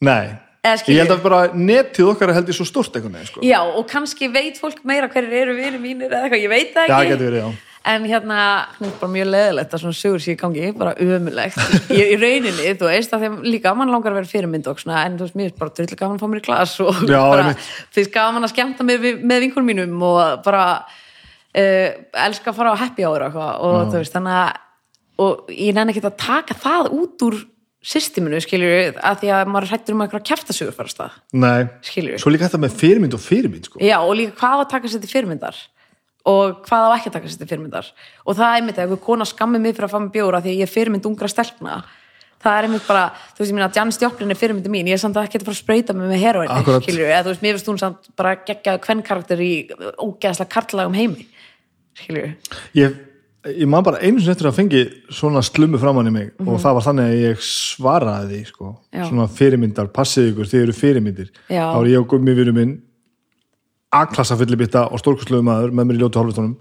Nei, 0.00 0.30
ég 0.64 1.00
held 1.00 1.12
að 1.12 1.24
bara 1.24 1.40
netið 1.52 2.12
okkar 2.14 2.30
er 2.32 2.38
held 2.38 2.48
ég 2.52 2.56
svo 2.56 2.64
stort 2.68 2.94
veginn 2.96 3.16
sko. 3.28 3.42
Já 3.44 3.58
og 3.64 3.82
kannski 3.90 4.28
veit 4.32 4.60
fólk 4.60 4.80
meira 4.88 5.08
hverjir 5.12 5.42
eru 5.42 5.56
vini 5.58 5.80
mínir 5.80 6.08
eða 6.12 6.28
eitthvað, 6.28 6.44
ég 6.46 6.52
veit 6.52 6.72
það 6.76 6.88
Já, 6.88 6.94
ekki 7.00 7.12
getur 7.14 7.28
verið, 7.30 7.42
já. 7.44 7.66
En 7.90 8.04
hérna, 8.04 8.38
það 8.76 8.86
er 8.90 8.96
bara 9.00 9.12
mjög 9.14 9.28
leðilegt 9.32 9.72
að 9.72 9.80
svona 9.80 9.96
sögur 9.96 10.20
sér 10.20 10.34
í 10.34 10.40
gangi, 10.42 10.66
bara 10.76 10.90
ömulegt 11.00 11.60
í, 11.88 11.96
í 11.96 12.16
rauninni, 12.20 12.74
þú 12.76 12.88
veist, 12.90 13.14
að 13.16 13.22
þeim 13.24 13.38
líka 13.46 13.72
mann 13.72 13.88
langar 13.88 14.12
að 14.12 14.18
vera 14.18 14.28
fyrirmynd 14.28 14.68
og 14.68 14.82
svona, 14.82 15.04
en 15.08 15.16
þú 15.16 15.24
veist, 15.24 15.36
mér 15.40 15.48
er 15.48 15.54
bara 15.62 15.72
drullu 15.78 15.96
gaman 15.96 16.18
að 16.18 16.20
fá 16.20 16.28
mér 16.28 16.42
í 16.42 16.44
glas 16.44 16.74
og 16.84 16.98
Já, 17.08 17.20
bara 17.22 17.46
einmitt. 17.46 17.70
finnst 17.96 18.12
gaman 18.12 18.44
að 18.44 18.52
skemmta 18.52 18.84
með, 18.84 19.06
með 19.24 19.46
vinkunum 19.46 19.70
mínum 19.72 20.04
og 20.10 20.20
bara 20.44 20.64
uh, 20.84 21.88
elska 22.26 22.52
að 22.52 22.58
fara 22.60 22.74
á 22.76 22.82
happy 22.84 23.08
hour 23.08 23.24
og, 23.24 23.30
eitthvað, 23.30 23.64
og 23.64 23.78
þú 23.94 24.02
veist, 24.02 24.18
þannig 24.18 24.36
að 24.42 24.60
og 25.20 25.50
ég 25.52 25.74
nenni 25.76 25.94
ekki 25.94 26.04
að 26.06 26.16
taka 26.20 26.56
það 26.60 26.90
út 26.96 27.26
úr 27.26 27.36
systeminu, 27.80 28.36
skiljur 28.44 28.96
að 29.00 29.20
því 29.22 29.28
að 29.32 29.50
maður 29.52 29.70
hrættur 29.72 29.96
um 29.96 30.02
eitthvað 30.04 30.24
kjæftasögur 30.28 30.74
fara 30.76 30.92
stað, 30.92 31.14
nei, 31.32 31.68
skiljur 31.86 32.20
svo 32.20 32.32
líka 32.32 32.48
þetta 32.48 32.60
með 32.60 32.74
fyrirmynd 32.82 33.16
og 33.16 33.22
fyrirmynd 33.24 33.68
sko. 33.70 33.80
Já, 33.80 33.96
og 34.04 34.12
líka 34.18 34.36
hvað 34.40 34.56
á 34.56 34.60
að 34.60 34.72
taka 34.74 34.90
sér 34.92 35.04
til 35.04 35.12
fyrirmyndar 35.14 35.60
og 36.28 36.60
hvað 36.66 36.84
á 36.84 36.90
ekki 36.98 37.08
að 37.08 37.14
taka 37.16 37.30
sér 37.32 37.40
til 37.40 37.48
fyrirmyndar. 37.48 37.86
Og 38.28 38.36
það 38.36 38.50
er 38.50 38.58
einmitt 38.60 38.78
að 38.82 38.92
ef 38.92 39.00
kona 39.06 39.24
skammi 39.24 39.60
mig 39.62 39.72
fyrir 39.72 39.88
að 39.88 39.94
fá 39.94 40.00
mig 40.04 40.12
bjóra 40.12 40.42
því 40.44 40.52
að 40.52 40.58
ég 40.60 40.68
er 40.68 40.72
fyrirmynd 40.74 41.08
ungra 41.08 41.30
stelpna. 41.32 41.78
Það 42.40 42.56
er 42.58 42.66
einmitt 42.68 42.84
bara, 42.88 43.06
þú 43.32 43.40
veist, 43.40 43.50
ég 43.50 43.56
minna 43.56 43.70
Janis 43.76 43.98
Joplin 44.00 44.32
er 44.32 44.38
fyrirmyndi 44.40 44.70
mín, 44.72 44.88
ég 44.88 44.96
er 44.96 45.00
samt 45.00 45.16
að 45.16 45.26
ekki 45.28 45.40
að 45.40 45.48
fara 45.48 45.56
að 45.56 45.58
sprauta 45.60 45.96
mig 45.96 46.08
með 46.08 46.22
heroin, 46.22 46.52
Akkurat. 46.52 46.84
skilur, 46.84 47.08
eða 47.08 47.24
þú 47.26 47.32
veist, 47.34 47.42
mér 47.44 47.56
finnst 47.56 47.68
hún 47.68 47.80
samt 47.80 48.08
bara 48.16 48.32
geggjaðu 48.48 48.80
hvern 48.86 49.02
karakter 49.04 49.42
í 49.44 49.50
ógeðslega 50.00 50.52
karlagum 50.54 50.96
heimi 50.96 51.26
skilur, 52.00 52.30
ég, 52.80 52.96
ég 53.48 53.66
man 53.70 53.84
bara 53.86 54.00
einu 54.04 54.20
sem 54.20 54.32
eftir 54.34 54.48
að 54.50 54.58
fengi 54.58 54.82
svona 55.16 55.42
slummu 55.44 55.80
framann 55.80 56.10
í 56.10 56.12
mig 56.12 56.30
og 56.44 56.60
það 56.60 56.76
var 56.76 56.86
þannig 56.88 57.08
að 57.08 57.22
ég 57.24 57.42
svaraði 57.46 58.28
því 58.34 58.40
sko. 58.50 58.70
Mhm. 58.92 59.08
Svona 59.08 59.28
fyrirmyndar, 59.40 59.90
passið 59.94 60.32
ykkur 60.32 60.50
þið 60.50 60.62
eru 60.66 60.76
fyrirmyndir, 60.76 61.30
Já. 61.48 61.64
þá 61.72 61.78
er 61.80 61.90
ég 61.94 62.00
og 62.00 62.08
gummi 62.08 62.36
viru 62.36 62.52
minn 62.56 62.78
A-klassa 63.90 64.36
fyllibitta 64.38 64.84
og 64.92 65.00
stórkurslegu 65.02 65.42
maður 65.42 65.72
með 65.74 65.88
mér 65.88 65.96
í 65.98 66.02
ljótu 66.04 66.20
hálfutónum 66.20 66.56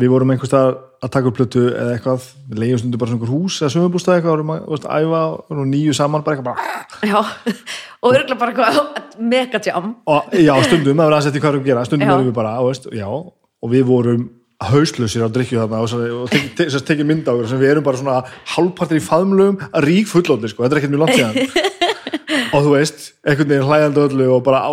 við 0.00 0.08
vorum 0.08 0.30
einhvers 0.32 0.48
staðar 0.48 0.78
að 1.02 1.10
taka 1.12 1.28
upp 1.28 1.36
plötu 1.36 1.62
eða 1.68 1.96
eitthvað, 1.96 2.26
við 2.48 2.60
leiðum 2.62 2.80
stundu 2.80 3.00
bara 3.00 3.12
svona 3.12 3.28
hús 3.28 3.58
eða 3.60 3.72
sömubústað 3.74 4.16
eitthvað, 4.16 4.36
vorum 4.38 4.52
að 4.54 4.86
æfa 4.86 5.22
og 5.52 5.66
nýju 5.68 5.96
saman, 5.98 6.22
bara 6.24 6.38
eitthvað 6.38 6.54
bara 6.54 7.10
já. 7.10 7.18
Og 8.02 8.14
örgulega 8.16 8.38
bara 8.38 8.50
eitthvað 8.54 9.18
megajam. 9.22 9.92
Og 10.10 10.32
já, 10.34 10.54
stundum, 10.66 10.96
það 10.96 11.04
var 11.04 11.16
aðsett 11.18 11.36
í 11.36 11.42
hvað 11.42 11.52
við 11.52 11.58
erum 11.58 11.62
að 11.62 11.68
gera 11.70 11.84
stundum 11.86 12.10
vorum 12.10 12.30
við 12.30 12.36
bara, 12.38 12.54
veist, 12.66 12.88
já. 12.96 13.06
Og 13.06 13.70
við 13.70 13.84
vorum 13.86 14.24
hauslausir 14.70 15.24
á 15.26 15.28
drikju 15.32 15.58
þarna 15.62 15.80
og, 15.82 15.88
svo- 15.90 16.22
og 16.22 16.30
tek, 16.32 16.48
tek, 16.58 16.70
tek, 16.72 16.84
tekið 16.92 17.08
mynd 17.08 17.26
á 17.28 17.32
okkur 17.34 17.48
sem 17.50 17.60
við 17.62 17.70
erum 17.74 17.84
bara 17.86 18.00
svona 18.00 18.18
hálfpartir 18.54 19.00
í 19.00 19.04
faðmlugum 19.04 19.58
að 19.72 19.86
rík 19.88 20.10
fullóti, 20.10 20.50
sko, 20.52 20.64
þetta 20.64 20.76
er 20.76 20.80
ekkert 20.82 20.94
mjög 20.94 21.04
langt 21.04 21.18
síðan. 21.18 21.92
Og 22.56 22.64
þú 22.66 22.72
veist, 22.74 23.04
einhvern 23.24 23.48
veginn 23.48 23.68
hlæðandi 23.68 24.02
öllu 24.06 24.26
og 24.34 24.42
bara 24.44 24.60
á 24.68 24.72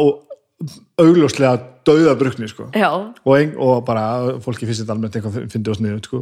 augljóslega 1.00 1.54
dauða 1.88 2.16
brukni, 2.20 2.48
sko. 2.52 2.68
Og, 3.24 3.32
ein, 3.38 3.54
og 3.60 3.84
bara 3.88 4.04
fólki 4.44 4.68
finnst 4.68 4.84
þetta 4.84 4.96
almennt 4.96 5.16
eitthvað 5.16 5.38
fyndi 5.54 5.72
og 5.72 5.78
sniður 5.80 6.02
sko. 6.06 6.20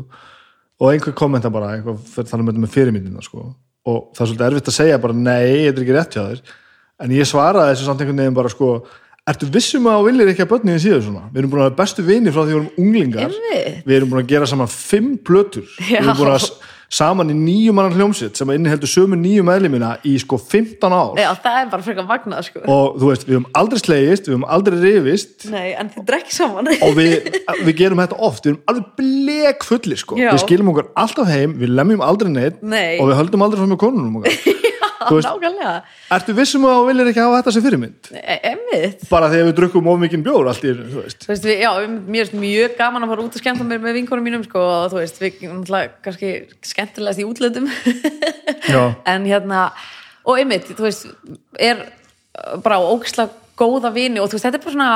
og 0.78 0.92
einhver 0.92 1.16
kommenta 1.18 1.50
bara 1.50 1.72
eitthvað 1.74 1.98
fyrir 2.14 2.30
þannig 2.30 2.60
með 2.62 2.74
fyrirmyndina 2.76 3.24
sko. 3.26 3.48
og 3.90 4.12
það 4.14 4.22
er 4.24 4.30
svolítið 4.30 4.48
erfitt 4.52 4.70
að 4.70 4.76
segja 4.78 5.00
bara 5.02 5.14
nei, 5.18 5.66
þetta 5.66 5.80
er 5.80 5.84
ekki 5.86 5.96
rétt 5.98 6.18
hjá 6.18 6.24
þér. 6.28 6.42
En 7.02 7.14
ég 7.18 7.30
svaraði 7.30 7.72
þessu 7.74 7.88
samt 7.88 8.02
einhvern 8.04 8.22
veginn 8.22 8.38
bara 8.38 8.52
sko 8.54 8.70
ertu 9.28 9.50
vissum 9.52 9.90
að 9.92 10.00
þú 10.00 10.08
viljir 10.08 10.32
ekki 10.34 10.46
að 10.46 10.52
börnin 10.54 10.80
síðu 10.82 11.02
svona 11.10 11.28
við 11.34 11.42
erum 11.42 11.52
búin 11.54 11.64
að 11.64 11.70
vera 11.70 11.80
bestu 11.82 12.08
vini 12.08 12.32
frá 12.34 12.42
því 12.44 12.48
við 12.54 12.58
vorum 12.58 12.82
unglingar 12.86 13.28
Einmitt. 13.28 13.84
við 13.84 14.00
erum 14.00 14.14
búin 14.14 14.24
að 14.24 14.34
gera 14.34 14.50
saman 14.54 14.72
fimm 14.72 15.14
plötur 15.28 15.68
Já. 15.82 16.00
við 16.00 16.04
erum 16.06 16.20
búin 16.22 16.36
að 16.38 16.50
saman 16.88 17.32
í 17.32 17.36
nýju 17.36 17.74
mannan 17.76 17.98
hljómsitt 17.98 18.40
sem 18.40 18.52
inniheldur 18.54 18.88
sömu 18.88 19.18
nýju 19.20 19.44
meðlimina 19.44 19.98
í 20.08 20.14
sko 20.22 20.38
15 20.40 20.94
ár 20.96 21.18
já, 21.20 21.28
það 21.44 21.58
er 21.60 21.72
bara 21.74 21.84
frekar 21.84 22.08
magnað 22.08 22.46
sko. 22.48 22.62
og 22.64 22.96
þú 23.02 23.10
veist, 23.10 23.26
við 23.28 23.36
höfum 23.36 23.50
aldrei 23.60 23.82
slegist 23.82 24.30
við 24.30 24.36
höfum 24.38 24.46
aldrei 24.56 24.78
rifist 24.80 25.50
nei, 25.52 25.74
en 25.76 25.92
þið 25.92 26.06
drekki 26.08 26.38
saman 26.38 26.72
og 26.78 26.96
við, 26.96 27.28
við 27.68 27.74
gerum 27.82 28.04
þetta 28.06 28.22
oft 28.30 28.48
við 28.48 28.54
erum 28.54 28.62
alveg 28.72 28.88
blek 29.02 29.68
fullir 29.68 30.00
sko. 30.00 30.20
Já. 30.22 30.32
við 30.32 30.46
skilum 30.46 30.72
okkur 30.72 30.88
alltaf 31.04 31.34
heim, 31.34 31.58
við 31.60 31.76
lemjum 31.76 32.06
aldrei 32.08 32.32
neitt 32.32 32.64
Nei. 32.64 32.96
og 33.02 33.12
við 33.12 33.20
höldum 33.20 33.44
aldrei 33.44 33.60
fram 33.66 33.76
með 33.76 33.84
konunum 33.84 34.22
okkar 34.22 34.64
veist- 35.00 35.28
nákvæmlega, 35.30 35.74
ertu 36.18 36.36
vissum 36.38 36.66
að 36.68 36.76
þú 36.78 36.86
viljir 36.90 37.10
ekki 37.12 37.24
hafa 37.24 37.42
þetta 37.42 37.54
sem 37.56 37.66
fyrirmynd? 37.68 38.10
E- 38.18 38.40
einmitt. 38.52 39.04
Bara 39.10 39.30
þegar 39.32 39.50
við 39.50 39.58
drukkum 39.60 39.88
of 39.92 40.00
mikinn 40.02 40.24
bjór 40.26 40.50
allt 40.52 40.64
í 40.66 40.72
einu, 40.74 40.88
þú 40.94 41.04
veist. 41.04 41.20
Þú 41.26 41.32
veist, 41.34 41.48
við, 41.50 41.62
já, 41.64 41.72
mér 42.08 42.24
er 42.26 42.42
mjög 42.42 42.78
gaman 42.78 43.06
að 43.06 43.14
fara 43.14 43.28
út 43.28 43.38
og 43.38 43.44
skemmta 43.44 43.68
mér 43.68 43.84
með 43.84 43.98
vinkonum 44.02 44.28
mínum 44.28 44.48
sko, 44.48 44.60
og 44.60 44.92
þú 44.92 45.02
veist, 45.02 45.22
við 45.22 45.38
kannski 46.06 46.34
skemmtilegast 46.62 47.22
í 47.22 47.28
útlöndum. 47.28 47.70
En 49.08 49.24
hérna 49.26 49.72
og 50.28 50.40
einmitt, 50.42 50.68
þú 50.76 50.88
veist, 50.90 51.08
er 51.60 51.86
bara 52.64 52.82
ógislega 52.84 53.32
góða 53.58 53.94
vini 53.96 54.20
og 54.22 54.30
þú 54.30 54.38
veist, 54.38 54.48
þetta 54.48 54.60
er 54.60 54.66
bara 54.66 54.76
svona 54.76 54.92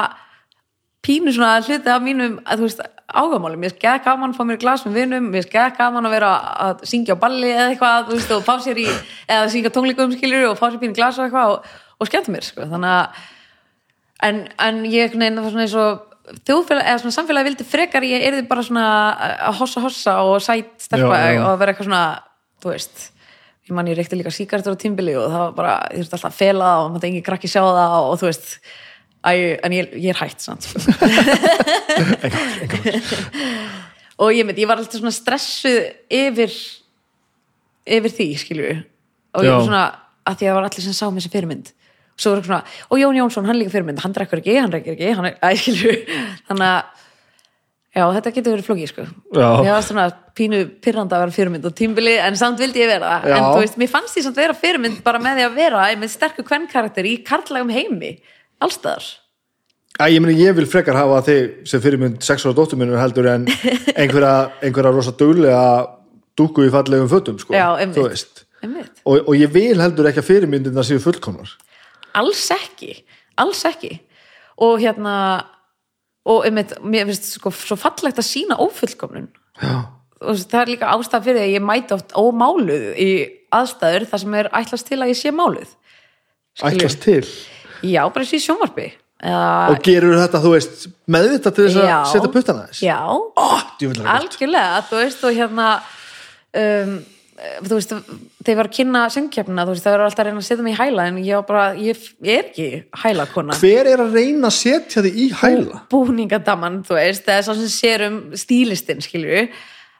pínu 1.01 1.33
svona 1.33 1.61
hluti 1.65 1.89
af 1.89 2.03
mínum 2.03 2.37
að 2.45 2.61
þú 2.61 2.67
veist, 2.67 2.81
ágamáli, 3.11 3.57
mér 3.59 3.73
er 3.73 3.79
geð 3.81 4.03
gaman 4.05 4.33
að 4.33 4.37
fá 4.37 4.45
mér 4.47 4.59
glas 4.61 4.85
með 4.85 4.99
vinum, 4.99 5.31
mér 5.33 5.45
er 5.45 5.51
geð 5.51 5.73
gaman 5.79 6.07
að 6.07 6.15
vera 6.15 6.31
að 6.67 6.85
syngja 6.91 7.17
á 7.17 7.23
balli 7.23 7.49
eða 7.51 7.67
eitthvað 7.71 8.07
þú 8.09 8.17
veist, 8.19 8.35
og 8.35 8.45
fá 8.45 8.53
sér 8.61 8.81
í, 8.83 8.87
eða 9.25 9.49
syngja 9.51 9.73
tónleikum 9.73 10.13
skilur 10.13 10.51
og 10.51 10.59
fá 10.59 10.67
sér 10.69 10.79
pínu 10.83 10.97
glas 10.97 11.17
og 11.17 11.27
eitthvað 11.27 11.55
og, 11.55 11.73
og 11.97 12.09
skemmta 12.09 12.35
mér, 12.35 12.47
sko, 12.47 12.69
þannig 12.69 12.93
að 12.93 13.25
en, 14.29 14.41
en 14.67 14.81
ég 14.85 15.17
var 15.17 15.49
svona 15.49 15.65
eins 15.65 15.77
og 15.81 16.07
þjóðfélag, 16.45 16.85
eða 16.85 17.01
svona 17.01 17.15
samfélagi 17.15 17.49
vildi 17.49 17.65
frekar 17.67 18.05
ég 18.05 18.27
erði 18.27 18.43
bara 18.49 18.63
svona 18.65 18.85
að 19.49 19.57
hossa 19.61 19.81
hossa 19.83 20.13
og 20.27 20.37
sæt 20.43 20.69
stelpa 20.85 21.17
Já, 21.17 21.33
já. 21.35 21.41
og 21.47 21.57
vera 21.59 21.73
eitthvað 21.73 21.89
svona, 21.89 22.03
þú 22.61 22.71
veist 22.75 23.07
ég 23.67 23.75
man 23.77 23.89
ég 23.89 23.97
reykti 23.97 24.19
líka 24.19 24.33
síkartur 24.33 24.77
á 24.77 24.81
tímbili 24.81 25.15
og 25.17 25.27
það 25.31 25.43
var 25.43 25.57
bara, 25.57 25.73
ég 25.91 26.03
þurfti 26.03 26.17
alltaf 26.17 26.29
að 26.29 26.39
fela 26.39 26.69
það 26.69 26.83
og 26.83 26.93
maður 26.93 27.09
engi 27.09 27.23
krakki 27.25 27.51
sjá 27.51 27.61
það 27.65 27.97
og, 27.97 28.13
þú 28.21 28.29
veist 28.29 28.55
Æ, 29.21 29.31
en 29.61 29.73
ég, 29.75 29.91
ég 30.01 30.15
er 30.15 30.17
hætt 30.17 30.41
samt 30.41 30.65
sko. 30.65 30.81
og 34.21 34.33
ég 34.33 34.45
myndi, 34.45 34.63
ég 34.63 34.69
var 34.69 34.81
alltaf 34.81 34.97
svona 34.97 35.13
stressuð 35.13 35.83
yfir 36.09 36.53
yfir 37.89 38.13
því, 38.13 38.27
skilju 38.41 38.71
og 39.31 39.45
ég 39.45 39.53
var 39.53 39.65
svona, 39.65 39.83
að 40.27 40.39
því 40.39 40.47
að 40.47 40.51
það 40.51 40.57
var 40.57 40.67
allir 40.67 40.85
sem 40.85 40.97
sá 40.97 41.05
mér 41.07 41.23
sem 41.23 41.33
fyrirmynd. 41.33 41.69
Svo 42.19 42.33
var 42.35 42.43
svona, 42.45 42.63
og 42.91 42.99
Jón 42.99 43.17
Jónsson, 43.17 43.47
hann 43.47 43.57
líka 43.57 43.73
fyrirmynd. 43.73 44.01
Hann 44.03 44.15
drekkur 44.15 44.41
ekki, 44.41 44.57
hann 44.59 44.73
reykir 44.73 44.97
ekki, 44.97 45.13
hann 45.17 45.29
er, 45.29 45.37
æ, 45.45 45.47
skilju 45.61 45.93
þannig 46.49 46.67
að 46.67 46.81
já, 47.91 48.03
þetta 48.17 48.33
getur 48.35 48.55
verið 48.55 48.67
flókið, 48.67 48.91
sko. 48.91 49.05
Já. 49.37 49.47
ég 49.65 49.71
var 49.71 49.87
svona 49.87 50.05
pínu 50.37 50.59
pyrranda 50.83 51.17
að 51.17 51.23
vera 51.25 51.37
fyrirmynd 51.37 51.65
og 51.67 51.77
tímbili, 51.79 52.17
en 52.23 52.37
samt 52.39 52.61
vildi 52.61 52.83
ég 52.83 52.91
vera. 52.91 53.15
Það 53.23 53.31
Já. 53.31 53.37
en 53.37 53.47
þú 53.47 53.63
veist, 53.63 53.79
mér 53.81 53.93
fannst 53.95 54.17
því 54.17 54.25
samt 54.27 54.43
vera 54.43 54.59
fyrirmynd 54.59 55.01
bara 55.07 55.23
með 55.23 55.39
því 55.39 55.47
að 55.47 55.57
vera 55.63 55.87
með 56.03 56.13
sterkur 56.13 56.47
kvennkarakter 56.51 57.07
í 57.07 57.17
karlægum 57.27 57.73
heimi, 57.73 58.13
allstaðar 58.61 59.09
Æ, 59.99 60.07
ég 60.15 60.21
meni, 60.23 60.37
ég 60.39 60.55
vil 60.55 60.65
frekar 60.69 60.95
hafa 60.97 61.19
þig 61.27 61.65
sem 61.67 61.81
fyrirmynd 61.83 62.21
sex 62.25 62.45
ára 62.47 62.55
dóttur 62.57 62.79
minnur 62.79 62.97
heldur 63.01 63.27
en 63.29 63.43
einhverja, 63.99 64.51
einhverja 64.63 64.93
rosa 64.95 65.11
duglega 65.17 65.65
dúku 66.39 66.63
í 66.65 66.71
fallegum 66.73 67.09
fötum 67.11 67.37
sko, 67.41 67.53
Já, 67.53 67.67
einmitt. 67.75 68.45
Einmitt. 68.63 69.01
og, 69.03 69.27
og 69.27 69.35
ég 69.37 69.51
vil 69.53 69.81
heldur 69.81 70.07
ekki 70.09 70.23
að 70.23 70.29
fyrirmyndina 70.29 70.85
séu 70.87 71.01
fullkomnar. 71.03 71.51
Alls 72.17 72.45
ekki, 72.55 72.95
alls 73.41 73.61
ekki. 73.67 73.91
Og 74.61 74.79
hérna 74.81 75.15
og 76.29 76.45
einmitt, 76.47 76.75
mér 76.81 77.07
finnst 77.09 77.31
sko 77.35 77.51
svo 77.55 77.77
fallegt 77.79 78.21
að 78.21 78.29
sína 78.29 78.57
ófullkomnun. 78.61 79.29
Já. 79.61 79.75
og 80.21 80.37
það 80.37 80.59
er 80.61 80.69
líka 80.71 80.89
ástæð 80.95 81.25
fyrir 81.27 81.43
að 81.43 81.55
ég 81.57 81.63
mæti 81.65 81.93
oft 81.97 82.13
ómáluð 82.15 82.83
í 82.95 83.11
aðstæður 83.53 84.05
þar 84.09 84.21
sem 84.23 84.35
er 84.39 84.49
ætlast 84.61 84.87
til 84.87 84.99
að 85.01 85.11
ég 85.11 85.19
sé 85.19 85.33
máluð. 85.35 85.73
Ætlast 86.61 87.01
til 87.03 87.25
já, 87.83 88.03
bara 88.07 88.25
þessi 88.25 88.43
sjónvarpi. 88.45 88.91
Eða, 89.21 89.49
og 89.69 89.81
gerur 89.85 90.17
þetta, 90.17 90.39
þú 90.41 90.51
veist, 90.55 90.85
meðvitað 91.13 91.53
til 91.53 91.65
þess 91.67 91.79
að 91.83 92.05
setja 92.09 92.29
puttana 92.33 92.63
þess 92.65 92.79
já, 92.81 92.95
oh, 93.05 93.65
algjörlega 94.09 94.79
þú 94.87 94.97
veist, 94.97 95.25
og 95.29 95.35
hérna 95.37 95.67
um, 96.57 96.95
þú 97.67 97.77
veist, 97.77 97.93
þegar 98.41 98.51
ég 98.51 98.57
var 98.57 98.69
að 98.69 98.77
kynna 98.79 99.03
söngkjöfnina, 99.13 99.65
þú 99.67 99.75
veist, 99.75 99.85
það 99.85 99.97
eru 99.97 100.07
alltaf 100.07 100.23
að 100.23 100.27
reyna 100.29 100.41
að 100.41 100.47
setja 100.47 100.65
mig 100.65 100.73
í 100.73 100.79
hæla 100.79 101.05
en 101.11 101.19
ég 101.21 101.45
bara, 101.51 101.67
ég, 101.77 102.07
er 102.25 102.49
ekki 102.49 102.67
hæla 103.03 103.27
kona 103.29 103.59
hver 103.61 103.91
er 103.91 104.03
að 104.07 104.17
reyna 104.17 104.49
að 104.49 104.57
setja 104.57 105.05
þig 105.05 105.21
í 105.21 105.27
hæla? 105.37 105.83
búningadaman, 105.93 106.81
þú 106.87 106.97
veist, 106.97 107.27
það 107.27 107.37
er 107.37 107.45
svo 107.45 107.57
sem 107.61 107.71
sér 107.75 108.05
um 108.07 108.19
stílistinn, 108.41 109.05
skilju 109.05 109.45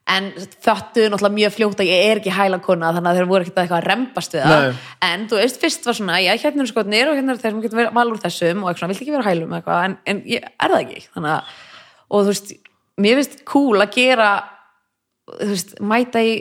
en 0.10 0.30
þöttu 0.36 1.06
náttúrulega 1.08 1.36
mjög 1.36 1.54
fljótt 1.56 1.82
að 1.84 1.92
ég 1.92 2.08
er 2.10 2.20
ekki 2.20 2.34
hælakona 2.34 2.90
þannig 2.96 3.12
að 3.12 3.20
þeir 3.20 3.28
voru 3.30 3.46
ekkert 3.46 3.60
eitthvað 3.62 3.78
að 3.78 3.90
rembast 3.92 4.34
við 4.36 4.48
það. 4.48 4.64
Nei. 4.66 4.80
en 5.08 5.28
þú 5.30 5.38
veist, 5.40 5.60
fyrst 5.62 5.86
var 5.88 5.98
svona, 5.98 6.18
já, 6.24 6.32
hérna 6.42 6.64
eru 6.64 6.72
skotnir 6.72 7.12
og 7.12 7.20
hérna 7.20 7.36
eru 7.36 7.44
þeir 7.44 7.54
sem 7.54 7.62
getur 7.66 7.80
verið 7.82 8.00
val 8.00 8.08
úr 8.10 8.24
þessum 8.24 8.64
og 8.64 8.72
eitthvað, 8.72 8.92
vilt 8.92 9.04
ekki 9.06 9.14
vera 9.16 9.28
hælum 9.30 9.54
eitthvað, 9.58 9.84
en, 9.86 9.98
en 10.10 10.24
ég 10.28 10.48
er 10.50 10.74
það 10.74 10.80
ekki? 10.82 11.04
Þannig 11.14 11.36
að, 11.36 11.54
og 12.10 12.26
þú 12.26 12.34
veist 12.34 12.56
mér 13.06 13.22
finnst 13.22 13.38
cool 13.54 13.84
að 13.86 13.94
gera 13.96 14.32
þú 15.38 15.52
veist, 15.54 15.76
mæta 15.94 16.26
í 16.26 16.34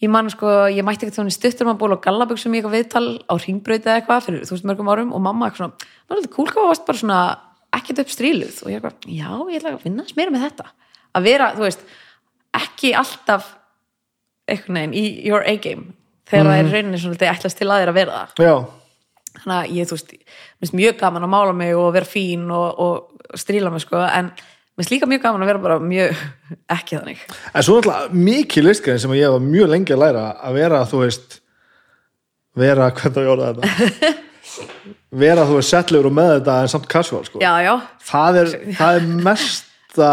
ég 0.00 0.08
man 0.12 0.30
sko, 0.32 0.50
ég 0.72 0.84
mætti 0.86 1.06
eitthvað 1.06 1.20
svona 1.20 1.32
í 1.32 1.36
stuttur 1.36 1.68
maður 1.68 1.80
ból 1.82 1.94
og 1.96 2.02
gallabuxum 2.04 2.54
í 2.54 2.60
eitthvað 2.60 2.76
viðtal 2.78 3.06
á 3.28 3.34
ringbraut 3.36 3.86
eða 3.86 3.96
eitthvað 4.00 4.26
fyrir 4.26 4.44
þú 4.48 4.56
veist 4.56 4.68
mörgum 4.68 4.92
árum 4.92 5.14
og 5.16 5.24
mamma 5.24 5.48
eitthvað 5.48 5.70
svona, 5.70 6.20
er 6.24 6.30
cool 6.34 6.48
hvað 6.48 6.70
varst 6.72 6.86
bara 6.88 7.00
svona 7.00 7.20
ekkert 7.76 8.04
upp 8.04 8.12
stríluð 8.12 8.62
og 8.64 8.70
ég 8.72 8.80
eitthvað, 8.80 9.10
já, 9.12 9.28
ég 9.52 9.60
ætla 9.60 9.74
að 9.74 9.84
vinna 9.84 10.02
aðeins 10.02 10.16
meira 10.18 10.34
með 10.34 10.46
þetta. 10.48 10.70
Að 11.10 11.26
vera, 11.26 11.50
þú 11.56 11.66
veist, 11.66 11.84
ekki 12.56 12.92
alltaf 12.98 13.54
eitthvað 14.50 14.76
neginn 14.76 14.94
í 14.98 15.04
your 15.28 15.44
A-game 15.46 15.92
þegar 16.30 16.46
það 16.48 16.60
er 16.60 16.70
rauninni 16.74 17.00
svona 17.00 17.18
þetta 17.18 17.34
ætlast 17.34 17.58
til 17.58 17.68
að 17.68 17.82
þér 17.82 17.92
að 17.92 17.98
vera 17.98 18.20
það. 18.20 18.46
Já, 18.46 18.54
þannig 19.40 19.56
að 19.56 19.74
ég, 19.76 19.90
þú 19.90 19.96
veist, 19.96 20.14
mér 20.14 20.62
finnst 20.64 20.78
mjög 20.80 20.96
gaman 21.00 21.26
að 21.26 21.32
mála 21.34 21.56
mig 21.56 21.74
og 21.78 21.90
vera 21.96 22.08
fín 22.08 22.46
og, 22.54 22.80
og 22.84 23.36
stríla 23.40 23.72
mig 23.74 23.84
sko, 23.84 24.00
en 24.06 24.30
mér 24.30 24.80
finnst 24.80 24.94
líka 24.94 25.10
mjög 25.10 25.26
gaman 25.26 25.44
að 25.44 25.52
vera 25.52 25.64
bara 25.66 25.78
mjög 25.82 26.24
ekki 26.76 26.98
þannig. 26.98 27.26
En 27.52 27.66
svo 27.66 27.78
náttúrulega 27.78 28.24
mikið 28.30 28.66
listgrein 28.68 29.02
sem 29.02 29.14
ég 29.18 29.36
var 29.36 29.44
mjög 29.44 29.70
lengi 29.74 29.96
að 29.96 30.02
læra 30.04 30.24
að 30.38 30.58
vera, 30.60 30.82
þú 30.90 31.04
veist 31.04 31.38
vera, 32.58 32.90
hvernig 32.98 33.22
að 33.22 33.30
jóra 33.30 33.52
þetta? 33.52 34.16
Vera, 35.20 35.42
þú 35.42 35.56
veist, 35.56 35.72
settlegur 35.72 36.06
og 36.06 36.12
með 36.14 36.28
þetta 36.36 36.54
en 36.62 36.70
samt 36.70 36.84
casual, 36.90 37.24
sko. 37.26 37.40
Já, 37.42 37.50
já, 37.64 37.72
það 38.06 38.36
er, 38.38 38.50
það 38.78 38.98
er 38.98 39.08
mesta 39.26 40.10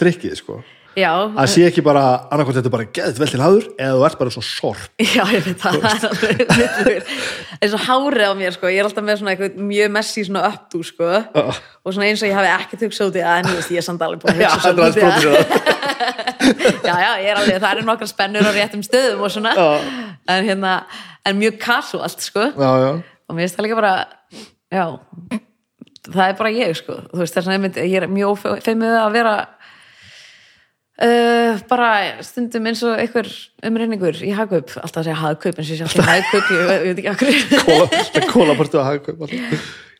trikkið, 0.00 0.36
sko 0.40 0.56
já, 0.98 1.10
að 1.12 1.48
sé 1.52 1.64
ekki 1.68 1.82
bara, 1.84 2.02
annarkvæmt 2.32 2.56
þetta 2.58 2.70
er 2.70 2.74
bara 2.74 2.86
geðið 2.96 3.20
vel 3.22 3.28
til 3.30 3.40
haður 3.42 3.66
eða 3.74 3.96
þú 3.96 4.04
ert 4.08 4.18
bara 4.20 4.32
svo 4.34 4.42
sorp. 4.44 4.86
Já, 5.16 5.22
ég 5.30 5.44
veit 5.46 5.60
það. 5.62 5.78
Það 5.80 6.64
er 6.64 6.72
alveg 6.76 7.12
eins 7.60 7.76
og 7.76 7.84
hárið 7.84 8.26
á 8.26 8.34
mér, 8.38 8.54
sko, 8.56 8.70
ég 8.72 8.80
er 8.80 8.88
alltaf 8.88 9.06
með 9.06 9.20
svona 9.20 9.34
eitthvað 9.34 9.60
mjög 9.70 9.92
messi 9.96 10.24
svona 10.26 10.44
uppdú, 10.48 10.80
sko. 10.86 11.10
Já. 11.20 11.60
og 11.84 11.94
svona 11.96 12.08
eins 12.08 12.24
og 12.24 12.30
ég 12.30 12.38
hafi 12.38 12.50
ekkert 12.54 12.86
hugsað 12.86 13.12
út 13.12 13.18
í 13.20 13.24
það 13.26 13.42
en 13.42 13.50
ég 13.50 13.60
veist, 13.60 13.74
ég 13.74 13.82
er 13.82 13.86
samt 13.86 14.06
alveg 14.06 14.24
búin 14.24 14.32
að 14.32 14.40
hugsa 14.40 14.72
aðeins 14.72 14.96
út 14.96 14.96
í 14.96 15.04
það. 15.04 15.20
já, 16.88 16.94
já, 16.94 17.10
ég 17.20 17.28
er 17.28 17.42
alveg, 17.42 17.60
það 17.60 17.70
eru 17.74 17.86
nokkra 17.86 18.10
spennur 18.10 18.48
á 18.48 18.52
réttum 18.56 18.84
stöðum 18.86 19.26
og 19.26 19.34
svona. 19.34 19.54
Já. 19.54 19.68
en 20.34 20.48
hérna, 20.48 20.74
en 21.28 21.40
mjög 21.40 21.60
casualt, 21.62 22.24
sko. 22.24 22.48
Já, 22.56 22.70
já, 22.86 22.90
og 23.30 23.36
mér 23.36 23.46
finnst 23.46 23.60
það 23.60 23.68
líka 23.68 23.78
bara 23.78 23.94
já, 24.70 24.84
það 26.10 26.26
er 26.26 26.36
bara 26.38 26.52
ég 26.54 26.76
sko, 26.78 26.98
þú 27.10 27.22
veist 27.22 27.36
þess 27.36 27.50
að 27.50 27.56
ég, 27.56 27.62
myndi, 27.64 27.86
ég 27.90 28.02
er 28.02 28.10
mjög 28.10 28.44
feimið 28.64 28.96
að 28.98 29.16
vera 29.18 29.34
uh, 31.04 31.60
bara 31.70 31.90
stundum 32.26 32.68
eins 32.70 32.82
og 32.86 32.98
einhver 33.00 33.28
umreiningur 33.66 34.20
í 34.24 34.32
hagkaup, 34.36 34.72
alltaf 34.80 35.02
að 35.02 35.08
segja 35.08 35.20
hagkaup 35.22 35.58
eins 35.60 35.70
og 35.70 35.74
ég 35.74 35.80
sé 35.80 35.88
alltaf 35.88 36.10
hagkaup, 36.10 36.52
ég, 36.54 36.70
ég 36.70 36.94
veit 36.94 37.02
ekki 37.14 37.64
kóla, 37.66 38.24
kólapartu 38.32 38.80
að 38.82 39.26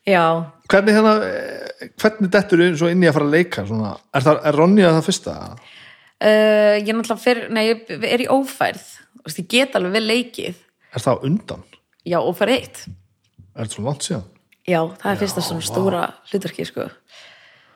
já, 0.07 0.23
Hvernig 0.71 0.95
hérna, 0.95 1.13
eh, 1.27 1.91
hvernig 2.01 2.31
dettur 2.33 2.63
svo 2.79 2.89
inn 2.89 3.03
í 3.03 3.09
að 3.09 3.17
fara 3.19 3.27
að 3.27 3.35
leika 3.35 3.65
svona? 3.67 3.91
Er, 4.15 4.25
það, 4.25 4.41
er 4.49 4.57
Ronja 4.57 4.93
það 4.95 5.07
fyrsta? 5.09 5.35
uh, 5.51 6.75
ég 6.79 6.89
er 6.89 6.97
náttúrulega 6.97 7.21
fyrir, 7.25 7.49
nei, 7.53 7.63
ég 7.67 7.91
er 8.09 8.25
í 8.25 8.29
ófærð 8.31 8.87
ég 9.37 9.47
get 9.51 9.77
alveg 9.77 9.97
vel 9.99 10.07
leikið 10.09 10.67
Er 10.91 11.03
það 11.03 11.27
undan? 11.29 11.65
já, 12.07 12.17
ófærð 12.17 12.57
eitt 12.57 12.85
Er 13.51 13.65
þetta 13.65 13.75
svo 13.75 13.85
langt 13.85 14.07
síðan? 14.07 14.27
Já, 14.69 14.81
það 15.01 15.11
er 15.11 15.19
fyrsta 15.19 15.41
svona 15.43 15.63
stóra 15.65 16.01
hlutverki 16.29 16.65
sko. 16.69 16.85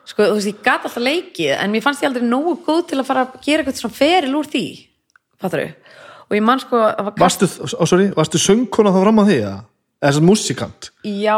Sko, 0.06 0.28
þú 0.30 0.36
veist, 0.38 0.50
ég 0.50 0.60
gat 0.64 0.86
alltaf 0.86 1.02
leikið 1.02 1.54
en 1.56 1.72
mér 1.74 1.84
fannst 1.84 2.04
ég 2.04 2.10
aldrei 2.10 2.26
nógu 2.26 2.56
góð 2.66 2.84
til 2.90 3.00
að 3.00 3.08
fara 3.08 3.26
að 3.26 3.40
gera 3.46 3.64
eitthvað 3.64 3.80
svona 3.82 3.98
feril 3.98 4.36
úr 4.38 4.50
því 4.52 4.66
fattar 5.42 5.66
og 6.26 6.34
ég 6.34 6.42
man 6.42 6.62
sko 6.62 6.78
var. 6.78 7.12
Varstu, 7.20 7.46
ó, 7.46 7.84
sorry, 7.86 8.08
varstu 8.16 8.40
söngkona 8.42 8.92
þá 8.94 9.02
fram 9.04 9.20
að 9.22 9.28
því? 9.30 9.36
eða? 9.42 9.58
Eða 9.96 10.10
þess 10.10 10.20
að 10.20 10.26
músikant? 10.28 10.88
Já, 11.06 11.36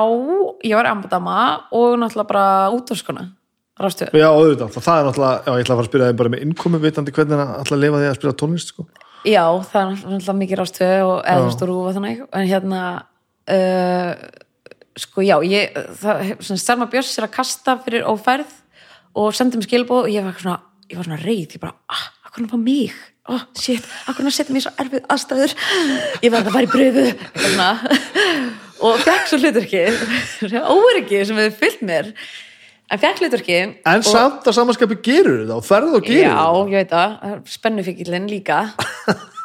ég 0.67 0.79
var 0.79 0.89
ambadama 0.91 1.41
og 1.77 1.99
náttúrulega 2.01 2.31
bara 2.31 2.47
útvarskona 2.75 3.27
rástu 3.79 4.09
Já, 4.11 4.29
auðvitað, 4.33 4.73
það, 4.75 4.87
það 4.87 5.01
er 5.03 5.07
náttúrulega, 5.09 5.43
já, 5.45 5.53
ég 5.53 5.67
ætla 5.67 5.75
að 5.75 5.79
fara 5.79 5.87
að 5.87 5.91
spyrja 5.93 6.09
þeim 6.09 6.19
bara 6.23 6.33
með 6.35 6.43
innkomi 6.47 6.81
vitandi 6.83 7.15
hvernig 7.15 7.39
það 7.39 7.53
ætla 7.61 7.77
að 7.79 7.85
lifa 7.85 8.01
því 8.01 8.09
að 8.09 8.19
spila 8.19 8.35
tónlist, 8.41 8.73
sko. 8.73 8.87
Já, 9.29 9.45
það 9.69 9.79
er 9.79 9.93
náttúrulega 9.93 10.39
mikið 10.41 10.61
rástu 10.63 10.89
og 10.89 11.15
eða 11.23 11.37
Já. 11.37 11.39
þú 11.39 11.49
veist 11.49 11.65
og 11.69 11.89
þannig 11.99 12.25
en 12.41 12.49
hérna 12.49 12.83
uh, 13.55 14.13
sko 14.99 15.25
já, 15.27 15.37
ég 15.47 15.79
það, 16.01 16.25
svona, 16.43 16.63
Selma 16.65 16.89
Björns 16.91 17.15
er 17.19 17.29
að 17.29 17.35
kasta 17.37 17.77
fyrir 17.85 18.07
ófærð 18.09 18.58
og 19.19 19.37
sendi 19.37 19.59
mér 19.59 19.69
skilbóð 19.69 20.07
og 20.07 20.11
ég 20.13 20.27
var 20.27 20.37
svona, 20.39 20.59
ég 20.91 20.99
var 20.99 21.09
svona 21.09 21.21
reið 21.23 21.57
ég 21.57 21.63
bara, 21.63 21.75
ah, 21.91 22.05
akkur 22.27 22.45
hann 22.45 22.51
fá 22.53 22.59
mig? 22.63 22.97
Oh, 23.29 23.43
shit, 23.59 23.85
akkur 24.09 24.25
hann 24.25 24.35
setja 24.35 24.55
mér 24.57 24.65
svo 24.65 24.75
erfið 24.81 25.09
aðstæður? 25.13 25.55
Ég 26.25 26.33
var 26.33 26.47
að 26.47 26.55
fara 26.55 26.69
í 26.69 26.73
bröfu 26.73 27.07
og 28.89 29.01
fekk 29.03 29.25
svo 29.31 29.41
hluturki 29.43 29.85
óryggi 30.63 31.25
sem 31.27 31.41
hefur 31.43 31.59
fyllt 31.65 31.83
mér. 31.89 32.13
En 32.89 33.01
fekk 33.03 33.21
hluturki 33.21 33.59
En 33.85 34.05
samt 34.07 34.47
að 34.49 34.57
samanskapi 34.57 34.97
gerur 35.05 35.43
þetta 35.43 35.59
og 35.59 35.67
ferð 35.67 35.99
og 35.99 36.07
gerur 36.07 36.23
Já, 36.25 36.47
ég 36.71 36.79
veit 36.79 36.95
það, 36.95 37.35
spennufíkillin 37.53 38.31
líka. 38.31 38.63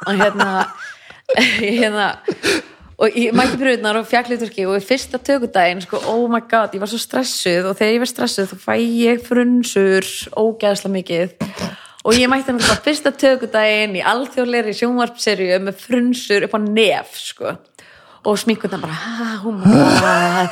Og 0.06 0.22
hérna 0.22 0.52
hérna 1.60 2.08
og 3.04 3.18
ég 3.20 3.36
mætti 3.36 3.58
pröfunar 3.60 3.98
og 4.00 4.08
fjall 4.08 4.30
liturki 4.32 4.64
og 4.70 4.84
fyrsta 4.84 5.20
tökudaginn, 5.20 5.82
sko, 5.84 6.00
oh 6.08 6.24
my 6.32 6.40
god 6.48 6.72
ég 6.72 6.80
var 6.84 6.92
svo 6.92 7.00
stressuð. 7.02 7.68
Og 7.68 7.76
þegar 7.76 7.98
ég 7.98 8.04
var 8.04 8.12
stressuð 8.12 8.54
þá 8.54 8.62
fæ 8.64 8.76
ég 8.80 9.26
frunsur 9.28 10.08
ógeðslega 10.40 10.94
mikið. 10.94 11.34
Og 12.08 12.16
ég 12.20 12.32
mætti 12.32 12.54
hann 12.54 12.64
fyrsta 12.86 13.12
tökudaginn 13.12 13.98
í 14.00 14.06
alþjóðleiri 14.08 14.76
sjónvarpserju 14.80 15.60
með 15.66 15.84
frunsur 15.84 16.48
upp 16.48 16.56
á 16.56 16.60
nef, 16.64 17.20
sko. 17.20 17.58
Og 18.24 18.40
sminkundan 18.40 18.80
bara, 18.80 18.96
ha, 18.96 19.30
hún 19.44 19.60
bara 19.60 20.48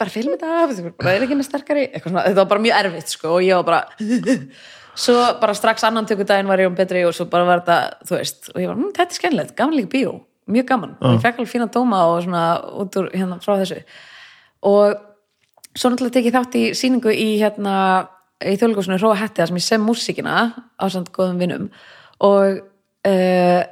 bara 0.00 0.12
filmið 0.12 0.40
það, 0.40 0.78
er 1.12 1.26
ekki 1.26 1.36
með 1.36 1.48
sterkari? 1.50 1.86
Þetta 1.92 2.38
var 2.38 2.48
bara 2.54 2.64
mjög 2.64 2.78
erfitt 2.78 3.12
sko 3.12 3.34
og 3.36 3.44
ég 3.44 3.60
var 3.60 3.66
bara 3.68 4.22
svo 5.04 5.18
bara 5.42 5.52
strax 5.56 5.84
annan 5.84 6.08
tökudaginn 6.08 6.48
var 6.48 6.64
ég 6.64 6.72
um 6.72 6.78
betri 6.78 7.04
og 7.04 7.12
svo 7.12 7.28
bara 7.28 7.44
var 7.50 7.60
þetta, 7.60 8.06
þú 8.08 8.16
veist 8.16 8.48
og 8.54 8.60
ég 8.62 8.72
var, 8.72 8.80
hm, 8.80 8.94
þetta 8.96 9.12
er 9.12 9.20
skemmilegt, 9.20 9.56
gaman 9.60 9.76
líka 9.76 9.92
bíó 9.92 10.14
mjög 10.50 10.68
gaman, 10.68 10.96
ég 11.06 11.22
fekk 11.22 11.40
alveg 11.40 11.52
fína 11.52 11.68
dóma 11.72 12.02
og 12.10 12.22
svona 12.24 12.44
út 12.82 12.98
úr 12.98 13.10
hérna 13.14 13.38
frá 13.42 13.54
þessu. 13.60 13.82
Og 14.68 14.96
svo 15.72 15.90
náttúrulega 15.92 16.18
tekið 16.18 16.36
þátt 16.38 16.58
í 16.58 16.64
síningu 16.78 17.14
í 17.14 17.28
hérna 17.40 17.76
í 18.42 18.56
þjóðleikosinu 18.58 18.98
Róa 19.00 19.20
Hætti 19.20 19.46
sem 19.46 19.60
ég 19.60 19.66
sem 19.66 19.86
músíkina 19.86 20.38
á 20.52 20.84
samt 20.90 21.12
góðum 21.14 21.38
vinnum 21.40 21.68
og 22.22 22.62
uh, 23.06 23.62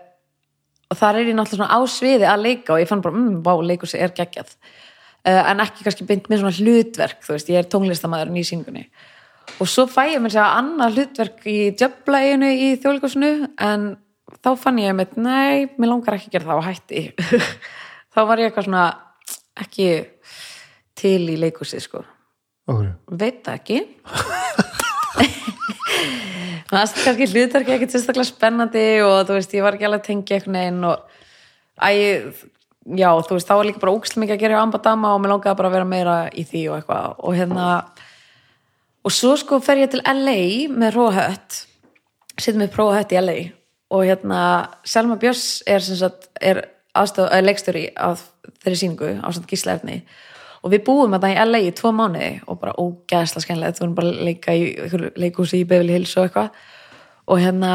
og 0.91 0.99
þar 0.99 1.21
er 1.21 1.31
ég 1.31 1.39
náttúrulega 1.39 1.59
svona 1.59 1.75
á 1.75 1.79
sviði 1.91 2.27
að 2.27 2.45
leika 2.47 2.75
og 2.75 2.83
ég 2.83 2.91
fann 2.91 3.03
bara, 3.03 3.15
mmm, 3.15 3.43
vá, 3.47 3.53
leikursi 3.63 3.99
er 3.99 4.15
geggjað. 4.15 4.57
Uh, 5.27 5.43
en 5.53 5.63
ekki 5.63 5.87
kannski 5.87 6.07
beint 6.09 6.31
með 6.31 6.43
svona 6.43 6.57
hlutverk, 6.57 7.25
þú 7.27 7.35
veist, 7.37 7.51
ég 7.53 7.61
er 7.61 7.71
tónlistamæður 7.71 8.39
í 8.41 8.47
síningunni 8.47 8.87
og 9.59 9.69
svo 9.69 9.87
fæ 9.91 10.05
ég 10.15 10.23
mér 10.23 10.35
segja 10.35 10.53
annað 10.59 10.99
hlutverk 10.99 11.49
í 11.49 11.59
djöflæginu 11.79 12.51
í 12.51 12.69
þjóðleikosinu 12.81 13.33
en 13.67 13.89
þá 14.45 14.51
fann 14.61 14.81
ég 14.81 14.97
með, 14.97 15.17
nei, 15.21 15.69
mér 15.77 15.93
langar 15.93 16.17
ekki 16.17 16.31
að 16.31 16.37
gera 16.37 16.49
það 16.51 16.61
og 16.61 16.67
hætti. 16.69 17.03
Þá 18.15 18.21
var 18.27 18.41
ég 18.41 18.51
eitthvað 18.51 18.67
svona 18.67 18.87
ekki 19.61 19.89
til 20.99 21.23
í 21.33 21.37
leikusið 21.41 21.85
sko. 21.85 22.05
Okkur. 22.71 22.91
veit 23.19 23.41
það 23.47 23.57
ekki. 23.59 23.79
Það 26.71 26.83
er 26.85 26.91
kannski 27.03 27.27
hlutverki 27.33 27.73
ekkert 27.75 27.95
sérstaklega 27.97 28.29
spennandi 28.29 28.85
og 29.03 29.25
þú 29.27 29.37
veist, 29.41 29.55
ég 29.57 29.65
var 29.67 29.75
ekki 29.75 29.89
alveg 29.89 30.05
að 30.05 30.07
tengja 30.07 30.37
einhvern 30.37 30.59
veginn 30.61 30.85
og 30.87 30.99
æ, 31.83 31.91
já, 33.01 33.09
þú 33.27 33.35
veist, 33.35 33.49
þá 33.49 33.55
var 33.59 33.67
líka 33.67 33.83
bara 33.83 33.95
ókslega 33.97 34.23
mikið 34.23 34.37
að 34.37 34.45
gera 34.45 34.61
á 34.61 34.63
ambadama 34.63 35.11
og 35.17 35.25
mér 35.25 35.33
langaði 35.35 35.59
bara 35.59 35.71
að 35.71 35.75
vera 35.75 35.89
meira 35.91 36.15
í 36.31 36.45
því 36.47 36.63
og 36.69 36.77
eitthvað. 36.77 37.17
Og 37.27 37.35
hérna 37.41 37.67
og 39.03 39.17
svo 39.17 39.35
sko 39.41 39.59
fer 39.65 39.83
ég 39.83 39.91
til 39.91 40.05
LA 40.05 40.39
með 40.71 40.95
Róhött 40.95 41.59
sittum 42.39 42.63
við 42.63 42.79
Róhött 42.79 43.17
í 43.17 43.19
LA 43.19 43.39
og 43.91 44.05
hérna 44.07 44.41
Selma 44.85 45.17
Björns 45.21 45.63
er 45.67 45.83
er 46.41 46.65
er 46.95 47.43
leikstöri 47.43 47.89
af 47.97 48.23
þeirri 48.65 48.77
síningu 48.77 49.21
á 49.23 49.29
samt 49.33 49.47
gíslaefni 49.47 50.03
og 50.63 50.75
við 50.75 50.85
búum 50.85 51.15
þetta 51.15 51.31
í 51.33 51.39
LA 51.49 51.63
í 51.65 51.73
tvo 51.77 51.93
mánuði 51.97 52.31
og 52.47 52.61
bara 52.61 52.77
ógæðslega 52.77 53.45
skemmilegt, 53.47 53.79
við 53.79 53.87
vorum 53.87 53.97
bara 53.97 54.13
að 54.13 54.23
leika 54.29 54.55
í 54.57 55.11
leikhúsi 55.17 55.63
í 55.63 55.67
Beverly 55.69 55.97
Hills 55.97 56.17
og 56.19 56.29
eitthvað. 56.29 56.51
Og 57.31 57.41
hérna 57.41 57.73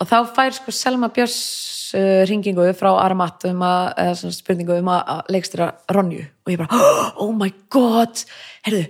og 0.00 0.10
þá 0.10 0.16
fær 0.36 0.56
sko 0.56 0.74
Selma 0.74 1.10
Björns 1.14 1.38
uh, 1.96 2.24
ringingu 2.28 2.66
frá 2.76 2.90
Aramat 3.04 3.46
um 3.52 3.62
að, 3.66 3.92
eða 4.02 4.18
svona 4.20 4.38
spurningu 4.38 4.78
um 4.80 4.92
að, 4.92 5.02
að 5.14 5.32
leikstýra 5.36 5.70
Ronju. 5.94 6.26
Og 6.46 6.54
ég 6.54 6.62
bara, 6.64 6.80
oh 7.22 7.32
my 7.36 7.52
god! 7.72 8.24
Heyrðu, 8.66 8.82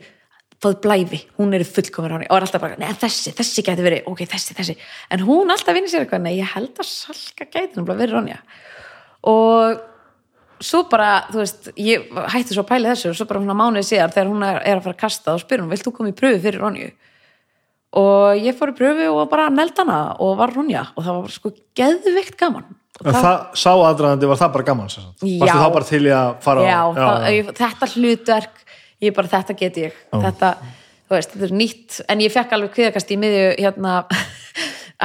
fáðu 0.62 0.78
blæfi 0.86 1.22
hún 1.40 1.56
er 1.56 1.66
fullkomur 1.68 2.14
Ronju 2.14 2.30
og 2.30 2.38
er 2.38 2.46
alltaf 2.46 2.62
bara, 2.62 2.78
neða 2.80 3.00
þessi, 3.02 3.34
þessi 3.36 3.64
gæti 3.66 3.84
verið, 3.84 4.06
ok, 4.12 4.22
þessi, 4.30 4.56
þessi 4.56 4.78
en 5.12 5.26
hún 5.26 5.52
alltaf 5.52 5.76
vinnir 5.76 5.92
sér 5.92 6.06
eitthvað, 6.06 6.24
nei, 6.24 6.38
ég 6.38 6.54
held 6.54 6.80
að 6.80 6.88
Salka 6.88 7.44
gæti 7.44 7.76
náttúrulega 7.76 8.00
verið 8.00 8.16
Ronja 8.16 8.40
og 9.26 9.84
svo 10.62 10.84
bara, 10.90 11.10
þú 11.30 11.42
veist, 11.42 11.68
ég 11.80 12.06
hætti 12.32 12.54
svo 12.54 12.64
að 12.64 12.70
pæla 12.70 12.94
þessu 12.94 13.10
og 13.10 13.18
svo 13.18 13.26
bara 13.28 13.42
svona 13.42 13.58
mánuði 13.58 13.88
síðar 13.90 14.14
þegar 14.14 14.30
hún 14.32 14.46
er, 14.46 14.62
að 14.62 14.82
fara 14.86 14.96
að 14.96 15.02
kasta 15.02 15.34
og 15.34 15.42
spyr 15.42 15.62
hún, 15.62 15.70
vilt 15.72 15.84
þú 15.84 15.92
koma 15.98 16.12
í 16.12 16.16
pröfu 16.16 16.40
fyrir 16.44 16.62
Ronju? 16.62 16.88
Og 17.96 18.42
ég 18.44 18.56
fór 18.56 18.72
í 18.72 18.76
pröfu 18.76 19.10
og 19.12 19.28
bara 19.32 19.50
neld 19.52 19.76
hana 19.80 20.00
og 20.22 20.36
var 20.40 20.52
Ronja 20.56 20.88
og 20.94 21.04
það 21.04 21.20
var 21.20 21.36
sko 21.36 21.52
geðveikt 21.76 22.38
gaman. 22.40 22.66
En 23.04 23.12
það, 23.12 23.40
sá 23.60 23.70
aðdraðandi, 23.74 24.28
var 24.30 24.40
það 24.40 24.52
bara 24.54 24.66
gaman? 24.70 24.92
Já. 25.20 25.52
Þá 25.52 25.66
bara 25.74 26.00
að 26.16 26.30
fara 26.44 26.64
já, 26.64 26.78
á... 26.80 26.96
það, 26.96 27.50
þetta 27.60 27.88
hlutverk, 27.92 28.62
ég 29.06 29.16
bara 29.16 29.30
þetta 29.30 29.56
get 29.58 29.78
ég, 29.80 30.00
þetta, 30.12 30.52
þú 31.06 31.16
veist, 31.16 31.34
þetta 31.34 31.48
er 31.48 31.54
nýtt, 31.62 32.00
en 32.12 32.24
ég 32.24 32.34
fekk 32.34 32.56
alveg 32.56 32.74
kviðakast 32.76 33.12
í 33.14 33.20
miðju 33.22 33.46
hérna 33.60 34.00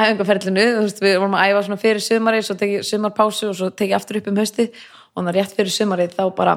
veist, 0.85 1.01
við 1.03 1.17
vorum 1.19 1.35
að 1.35 1.51
æfa 1.51 1.63
svona 1.67 1.81
fyrir 1.81 2.03
sumari, 2.05 2.43
svo 2.45 2.55
tekið 2.59 2.85
sumarpásu 2.87 3.49
og 3.49 3.57
svo 3.59 3.71
tekið 3.75 3.97
aftur 3.97 4.21
upp 4.21 4.29
um 4.31 4.39
haustið. 4.39 4.83
Og 5.11 5.19
þannig 5.19 5.33
að 5.33 5.39
rétt 5.39 5.57
fyrir 5.57 5.75
sumarið 5.75 6.13
þá 6.15 6.23
bara 6.37 6.53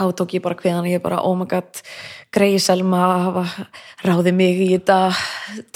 átók 0.00 0.32
ég 0.32 0.42
bara 0.42 0.56
kviðan 0.56 0.86
og 0.86 0.90
ég 0.90 1.02
bara, 1.04 1.20
oh 1.26 1.34
my 1.36 1.44
god 1.48 1.80
greiði 2.32 2.60
Selma 2.64 3.00
hafa 3.26 3.42
ráði 4.06 4.32
mig 4.32 4.60
í 4.64 4.68
þetta. 4.72 4.96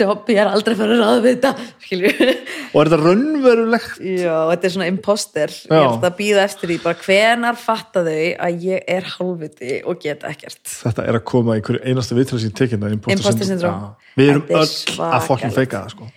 Jobb, 0.01 0.30
ég 0.32 0.40
er 0.40 0.48
aldrei 0.48 0.72
fyrir 0.78 0.94
að 0.94 1.02
ráða 1.02 1.22
við 1.26 1.34
þetta, 1.34 1.66
skilju 1.84 2.12
Og 2.16 2.78
er 2.80 2.90
þetta 2.90 2.98
raunverulegt? 3.02 3.98
Já, 4.01 4.36
þetta 4.51 4.68
er 4.68 4.74
svona 4.76 4.88
imposter. 4.90 5.52
Já. 5.52 5.76
ég 5.76 5.88
ætla 5.90 6.10
að 6.10 6.18
býða 6.20 6.44
eftir 6.47 6.72
því, 6.72 6.78
bara 6.86 7.01
hvenar 7.05 7.59
fatta 7.60 8.05
þau 8.06 8.22
að 8.47 8.64
ég 8.66 8.86
er 8.97 9.10
hálfviti 9.16 9.80
og 9.84 10.01
geta 10.02 10.30
ekkert. 10.32 10.62
Þetta 10.72 11.05
er 11.05 11.20
að 11.20 11.26
koma 11.32 11.59
í 11.59 11.64
hverju 11.66 11.82
einasta 11.84 12.16
vitrað 12.16 12.47
sín 12.47 12.56
tekinn 12.56 12.86
Imposter 12.97 13.48
syndrome. 13.48 13.93
Við 14.16 14.32
erum 14.32 14.48
er 14.48 14.62
öll 14.62 15.10
að 15.10 15.26
fokkin 15.28 15.52
feika 15.52 15.82
það 15.82 15.93
sko. 15.93 16.09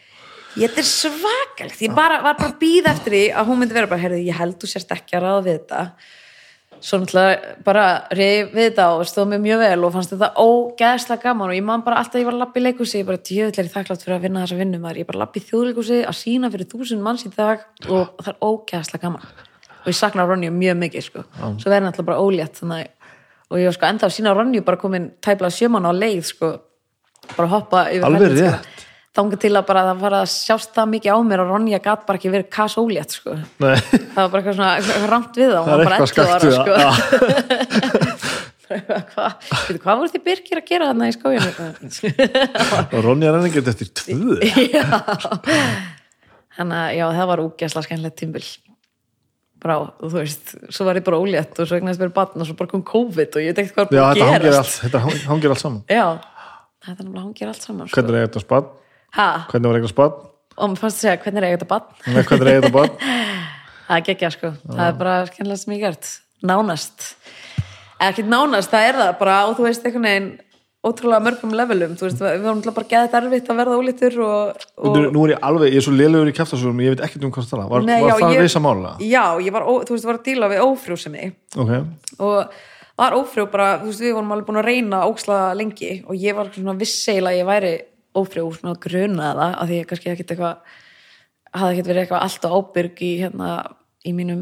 Þetta 0.60 0.82
er 0.82 0.88
svakalegt, 0.88 1.84
ég 1.84 1.92
bara, 1.96 2.24
var 2.24 2.40
bara 2.40 2.50
að 2.50 2.58
býða 2.60 2.96
eftir 2.96 3.14
því 3.16 3.26
að 3.38 3.52
hún 3.52 3.60
myndi 3.62 3.76
vera 3.76 3.92
bara, 3.92 4.02
heyrðu, 4.02 4.24
ég 4.26 4.40
held 4.40 4.58
þú 4.60 4.72
sérst 4.72 4.96
ekki 4.96 5.20
að 5.20 5.28
ráða 5.28 5.44
við 5.46 5.60
þetta 5.60 5.84
svo 6.86 7.00
náttúrulega 7.02 7.56
bara 7.66 7.86
reyði 8.16 8.46
við 8.54 8.66
þetta 8.70 8.86
og 8.96 9.08
stóð 9.10 9.28
mér 9.32 9.42
mjög 9.44 9.62
vel 9.64 9.84
og 9.86 9.94
fannst 9.96 10.14
þetta 10.14 10.30
ógeðslega 10.44 11.24
gaman 11.24 11.52
og 11.52 11.58
ég 11.58 11.66
man 11.68 11.84
bara 11.86 12.00
alltaf 12.02 12.20
ég 12.22 12.28
var 12.28 12.38
að 12.38 12.44
lappa 12.44 12.60
í 12.60 12.64
leikhúsi 12.64 13.02
ég 13.02 13.08
bara 13.10 13.22
djöðlega 13.30 13.74
þakklátt 13.74 14.06
fyrir 14.06 14.16
að 14.18 14.26
vinna 14.28 14.44
þessa 14.46 14.60
vinnu 14.60 14.80
maður. 14.84 15.02
Ég 15.02 15.10
bara 15.10 15.22
lappa 15.24 15.40
í 15.40 15.46
þjóðleikhúsi 15.50 16.00
að 16.06 16.18
sína 16.20 16.52
fyrir 16.54 16.70
þúsund 16.72 17.06
manns 17.06 17.26
í 17.28 17.32
dag 17.36 17.66
og 17.88 18.16
það 18.20 18.32
er 18.34 18.40
ógeðslega 18.50 19.04
gaman. 19.06 19.28
Og 19.84 19.92
ég 19.92 20.00
sakna 20.00 20.28
Ronju 20.28 20.52
mjög 20.56 20.80
mikið 20.84 21.06
sko. 21.06 21.24
svo 21.40 21.72
verði 21.72 21.86
náttúrulega 21.88 22.10
bara 22.12 22.24
ólétt 22.24 22.60
þannig, 22.60 22.90
og 23.50 23.60
ég 23.60 23.70
var 23.70 23.78
sko 23.78 23.90
enda 23.90 24.08
að 24.10 24.16
sína 24.18 24.36
Ronju 24.36 24.66
bara 24.68 24.78
komin 24.82 25.12
tæplega 25.24 25.56
sjöman 25.56 25.88
á 25.88 25.92
leið 25.96 26.26
sko, 26.34 26.52
bara 27.36 27.48
hoppa 27.54 27.86
yfir 27.94 28.08
Alveg 28.10 28.36
fætur, 28.36 28.44
rétt. 28.44 28.89
Sko. 29.10 29.20
þangað 29.20 29.40
til 29.44 29.54
að 29.58 29.66
bara 29.70 29.82
það 29.90 30.04
fara 30.06 30.20
að 30.24 30.30
sjást 30.34 30.72
það 30.78 30.92
mikið 30.94 31.12
á 31.12 31.18
mér 31.30 31.40
og 31.44 31.50
Ronja 31.54 31.80
gat 31.84 32.06
bara 32.08 32.18
ekki 32.22 32.32
verið 32.34 32.50
kas 32.54 32.78
ólétt 32.78 33.12
sko. 33.18 33.32
Það 33.60 34.16
var 34.16 34.30
bara 34.30 34.40
eitthvað 34.40 34.56
svona 34.60 35.10
rangt 35.10 35.34
við 35.42 35.50
hún 35.56 35.66
það 35.66 35.74
er 35.74 35.78
var 35.78 35.86
bara 35.86 35.96
eitthvað 35.98 36.06
11 36.06 36.14
skakt 36.14 36.44
við 36.46 36.54
sko. 36.60 36.74
það 36.80 38.70
Já. 38.70 39.02
hvað, 39.10 39.96
voru 39.98 40.10
þið 40.14 40.24
Birgir 40.28 40.60
að 40.62 40.68
gera 40.70 40.90
þarna 40.92 41.08
í 41.10 41.14
skóinu 41.16 41.50
og 42.94 43.00
Ronja 43.02 43.32
er 43.32 43.38
engert 43.40 43.70
eftir 43.72 43.90
tvö 43.98 44.38
þannig 46.60 46.76
að 46.78 46.90
já, 47.00 47.06
það 47.18 47.30
var 47.32 47.42
úgæsla 47.48 47.82
skemmilegt 47.86 48.20
tímbil 48.20 48.44
bara, 49.60 49.80
og 49.90 50.06
þú 50.06 50.20
veist, 50.20 50.54
svo 50.72 50.86
var 50.88 51.00
ég 51.00 51.06
bara 51.08 51.20
ólétt 51.20 51.58
og 51.60 51.66
svo 51.68 51.80
egnaðist 51.80 52.04
mér 52.04 52.14
batn 52.16 52.44
og 52.44 52.50
svo 52.50 52.56
bara 52.60 52.70
kom 52.72 52.84
COVID 52.86 53.40
og 53.40 53.44
ég 53.44 53.50
veit 53.58 53.64
ekkert 53.64 53.76
hvað 53.80 53.98
Já, 53.98 54.04
þetta 54.06 54.28
búin 54.30 54.36
að 54.38 54.46
gerast 54.46 54.62
allt, 54.62 54.76
þetta 54.86 55.02
hang- 55.08 55.26
hangir 55.32 55.56
allt 55.56 55.64
saman 55.66 55.82
já, 55.90 56.06
þetta 56.86 57.02
er 57.08 57.20
hangir 57.24 57.52
allt 57.52 57.66
saman 57.66 57.90
sko. 57.90 57.96
Hvernig 57.98 58.20
er 58.22 58.30
þetta 58.30 58.44
spatt? 58.46 58.70
Hvernig 59.16 59.72
var 59.72 59.80
eitthvað 59.80 59.96
spatt? 59.96 60.26
og 60.60 60.74
mér 60.74 60.82
fannst 60.82 61.00
að 61.00 61.06
segja, 61.06 61.20
hvernig 61.24 61.46
er 61.48 61.64
batn 61.70 62.12
Nei, 62.12 62.24
Hvernig 62.28 62.52
er 62.52 62.60
þetta 62.60 62.74
spatt? 62.74 63.06
það 63.90 64.04
geggja 64.10 64.34
sko, 64.36 64.52
það 64.68 64.84
er 64.86 65.00
bara 65.00 65.16
skemmilegt 65.30 65.64
sem 65.64 65.74
ég 65.74 65.82
gert. 65.86 66.12
Nánast. 66.46 67.08
Ekki 68.00 68.24
nánast, 68.28 68.72
það 68.72 68.88
er 68.90 69.00
það 69.02 69.12
bara 69.20 69.40
og 69.50 69.58
þú 69.58 69.68
veist 69.68 69.88
einhvern 69.88 70.08
veginn 70.08 70.30
ótrúlega 70.80 71.24
mörgum 71.26 71.56
levelum, 71.60 71.96
veist, 72.00 72.22
við 72.24 72.46
varum 72.46 72.62
bara 72.64 72.90
geðið 72.94 73.16
erfitt 73.20 73.50
að 73.52 73.60
verða 73.60 73.80
ólítur 73.82 74.20
og, 74.24 74.66
og 74.80 74.96
Nú, 74.96 75.02
nú 75.12 75.24
er 75.26 75.34
ég 75.34 75.46
alveg, 75.50 75.74
ég 75.74 75.82
er 75.82 75.86
svo 75.88 75.96
lélegur 75.96 76.32
í 76.32 76.36
kæftasögum 76.38 76.80
ég 76.86 76.94
veit 76.94 77.04
ekkert 77.04 77.26
um 77.28 77.34
hvað 77.36 77.50
það 77.52 77.66
Var, 77.74 77.88
Nei, 77.90 77.98
var 78.06 78.14
já, 78.14 78.16
það 78.22 78.40
reysa 78.46 78.62
mála? 78.64 78.94
já, 79.04 79.24
ég 79.44 79.56
var, 79.56 79.68
ó, 79.68 79.74
þú 79.84 79.98
veist, 79.98 80.08
var 80.08 80.20
að 80.22 80.30
díla 80.30 80.52
við 80.54 80.64
ófrjósemi. 80.64 81.32
Ok, 81.60 81.74
og 82.24 82.56
var 83.00 83.18
ófrjó 83.20 83.46
bara, 83.52 83.68
þú 83.82 83.92
veist, 83.92 84.06
við 84.06 84.16
vorum 84.16 84.32
alveg 84.38 84.48
búin 84.48 84.62
að 84.62 84.70
reyna 84.70 85.02
óksla 85.10 85.42
lengi 85.60 85.92
og 86.08 86.16
ég 86.20 86.40
var 86.40 86.54
svona 86.56 86.78
visseila 86.80 87.34
að 87.34 87.42
ég 87.42 87.50
væri 87.52 87.74
ófrjó, 88.18 88.46
svona 88.56 88.78
gruna 88.82 89.34
það, 89.38 89.52
af 89.54 89.68
því 89.70 89.78
ég 89.82 89.90
kannski 89.90 90.14
ekkit 90.14 90.34
eitthvað 90.34 90.80
hafði 91.54 91.76
ekkit 91.76 91.90
verið 91.90 92.02
eitthvað 92.04 92.26
alltaf 92.26 92.56
ábyrg 92.58 93.04
í 93.06 93.12
hérna, 93.24 93.52
í 94.06 94.16
mínum 94.18 94.42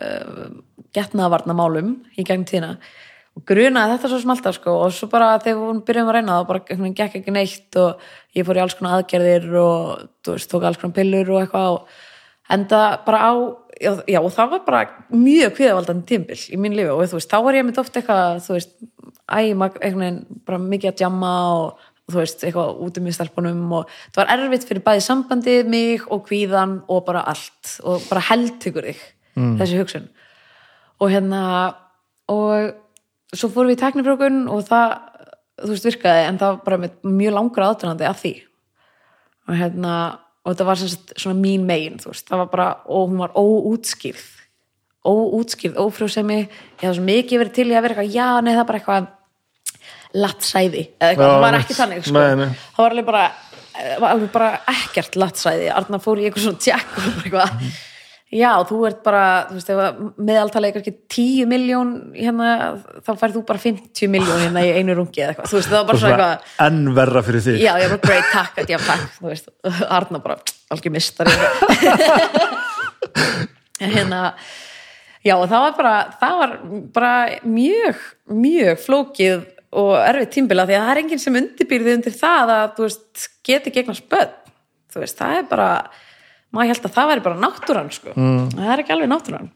uh, 0.00 0.50
getnaðvarnamálum 0.96 1.94
í 2.16 2.24
gegnum 2.26 2.46
tíðina. 2.48 2.74
Og 3.38 3.44
grunaði 3.46 3.94
þetta 3.94 4.10
svo 4.10 4.18
smalta 4.24 4.50
sko 4.54 4.72
og 4.84 4.94
svo 4.94 5.06
bara 5.10 5.36
þegar 5.42 5.68
hún 5.68 5.82
byrjuðum 5.86 6.10
að 6.10 6.16
reyna 6.18 6.36
það 6.38 6.46
bara 6.48 6.62
einhvern 6.64 6.82
veginn 6.82 6.96
gekk 6.98 7.18
ekki 7.20 7.34
neitt 7.34 7.76
og 7.78 8.00
ég 8.36 8.46
fór 8.46 8.58
í 8.58 8.62
alls 8.64 8.74
konar 8.78 8.96
aðgerðir 8.98 9.46
og 9.60 10.06
þú 10.26 10.34
veist, 10.34 10.50
tók 10.50 10.66
alls 10.66 10.80
konar 10.82 10.96
pillur 10.98 11.30
og 11.30 11.44
eitthvað 11.44 11.76
og 11.76 12.00
enda 12.50 12.80
bara 13.06 13.20
á 13.22 13.32
já, 13.78 13.92
já 14.10 14.18
og 14.18 14.32
það 14.34 14.50
var 14.56 14.64
bara 14.66 14.80
mjög 15.14 15.54
kviðavaldandi 15.60 16.08
tímbil 16.10 16.40
í 16.42 16.58
mín 16.58 16.74
lífi 16.74 16.90
og 16.90 17.04
þú 17.06 17.20
veist, 17.20 17.30
þá 17.30 17.38
var 17.46 17.58
ég 17.60 17.68
mitt 17.68 17.78
oft 17.80 18.00
eitthvað, 18.00 18.42
þú 18.44 18.56
veist 18.58 18.74
æ, 19.30 19.38
mag- 19.54 19.78
einhvern 19.78 20.02
veginn 20.02 20.42
bara 20.50 20.58
mikið 20.66 20.90
að 20.90 21.04
jamma 21.06 21.32
og, 21.54 21.64
og 21.70 21.89
þú 22.12 22.20
veist, 22.20 22.44
eitthvað 22.44 22.80
út 22.86 23.00
um 23.00 23.08
í 23.08 23.14
stelpunum 23.14 23.74
og 23.78 23.92
það 24.10 24.20
var 24.22 24.32
erfitt 24.34 24.66
fyrir 24.68 24.84
bæði 24.86 25.04
sambandið 25.06 25.70
mig 25.70 26.06
og 26.08 26.24
kvíðan 26.28 26.78
og 26.90 27.04
bara 27.08 27.24
allt 27.30 27.76
og 27.84 28.04
bara 28.10 28.24
heldtekur 28.30 28.90
þig 28.90 29.04
þessi 29.60 29.80
hugsun. 29.80 30.08
Og 31.00 31.12
hérna 31.12 31.42
og 32.30 32.74
svo 33.32 33.50
fórum 33.50 33.70
við 33.70 33.78
í 33.78 33.82
teknifrjókun 33.84 34.42
og 34.52 34.66
það, 34.68 34.96
þú 35.62 35.70
veist, 35.74 35.86
virkaði 35.88 36.26
en 36.26 36.40
það 36.42 36.58
bara 36.66 36.80
með 36.82 37.06
mjög 37.06 37.36
langur 37.36 37.66
aðdunandi 37.66 38.08
að 38.08 38.20
því. 38.24 38.34
Og 39.48 39.56
hérna 39.58 39.94
og 40.40 40.52
þetta 40.52 40.66
var 40.68 40.82
svona 40.82 41.38
mín 41.38 41.64
megin 41.68 41.98
þú 42.00 42.12
veist, 42.12 42.26
það 42.28 42.42
var 42.44 42.52
bara, 42.52 42.68
og 42.88 43.10
hún 43.10 43.20
var 43.20 43.34
óútskýrð 43.36 44.28
óútskýrð, 45.00 45.78
ófrjósemi 45.80 46.38
ég 46.42 46.82
hafði 46.82 46.98
svo 46.98 47.06
mikið 47.06 47.42
verið 47.42 47.56
til 47.56 47.66
í 47.70 47.74
að 47.76 47.84
vera 47.86 47.94
eitthvað 47.96 48.16
já, 48.16 48.28
nei, 48.44 48.52
það 48.52 48.62
er 48.62 48.68
bara 48.68 48.80
eitthvað 48.80 49.08
lattsæði, 50.16 50.86
eða 50.98 51.12
eitthvað, 51.12 51.30
það 51.34 51.44
var 51.44 51.58
ekki 51.60 51.78
þannig 51.78 52.02
sko. 52.06 52.16
Nei, 52.16 52.32
nei. 52.40 52.48
það 52.74 52.82
var 52.84 52.96
alveg 52.96 53.06
bara 53.10 53.22
eh, 53.28 53.94
var 54.00 54.10
alveg 54.10 54.34
bara 54.34 54.50
ekkert 54.74 55.20
lattsæði 55.20 55.70
Arna 55.74 56.02
fór 56.02 56.20
í 56.20 56.26
eitthvað 56.26 56.46
svona 56.48 56.66
tjekk 56.66 56.98
og 56.98 57.08
eitthvað. 57.12 57.70
Já, 58.30 58.50
þú 58.62 58.76
ert 58.86 59.00
bara, 59.02 59.22
þú 59.48 59.56
veist, 59.56 59.70
ef 59.74 59.78
að 59.82 60.02
meðaltali 60.22 60.68
eitthvað 60.68 60.84
ekki 60.84 61.16
10 61.16 61.48
miljón 61.50 61.88
hérna, 62.14 62.50
þá 63.02 63.10
færð 63.18 63.40
þú 63.40 63.42
bara 63.48 63.62
50 63.64 64.12
miljón 64.12 64.44
hérna 64.44 64.62
í 64.62 64.70
einu 64.76 64.94
rungi 64.94 65.24
eða 65.24 65.32
eitthvað, 65.32 65.50
þú 65.50 65.58
veist, 65.58 65.70
það 65.72 65.80
var 65.80 65.88
bara 65.88 66.02
svona 66.04 66.28
eitthvað 66.28 66.68
enn 66.68 66.94
verra 67.00 67.24
fyrir 67.26 67.44
þig. 67.48 67.58
Já, 67.58 67.72
ég 67.82 67.90
var 67.90 67.98
bara 67.98 68.06
great, 68.06 68.30
takk, 68.30 68.62
já, 68.70 68.78
takk. 68.86 69.08
Þú 69.16 69.32
veist, 69.32 69.50
Arna 69.98 70.22
bara, 70.22 70.38
algjör 70.70 70.94
mistari 70.94 71.34
en 73.80 73.90
hérna 73.90 74.20
já, 75.24 75.34
og 75.36 75.48
það 75.48 75.64
var 75.64 75.76
bara 75.78 75.94
það 76.20 76.36
var 76.40 76.54
bara 76.94 77.14
mjög 77.44 78.04
mjög 78.30 78.84
flókið 78.84 79.46
og 79.70 79.92
erfið 80.02 80.30
tímbila 80.34 80.66
því 80.66 80.76
að 80.76 80.84
það 80.84 80.92
er 80.92 81.00
enginn 81.04 81.22
sem 81.22 81.40
undirbýrði 81.40 81.96
undir 81.98 82.14
það 82.16 82.54
að, 82.56 82.70
þú 82.76 82.86
veist, 82.86 83.26
geti 83.46 83.72
gegna 83.74 83.94
spöð 83.94 84.32
þú 84.90 85.04
veist, 85.04 85.18
það 85.18 85.38
er 85.38 85.48
bara 85.50 85.70
maður 86.50 86.72
held 86.72 86.86
að 86.86 86.94
það 86.96 87.10
væri 87.12 87.24
bara 87.26 87.40
náttúran 87.44 87.90
sko. 87.94 88.14
mm. 88.16 88.44
það 88.56 88.72
er 88.74 88.82
ekki 88.82 88.94
alveg 88.96 89.10
náttúran. 89.12 89.50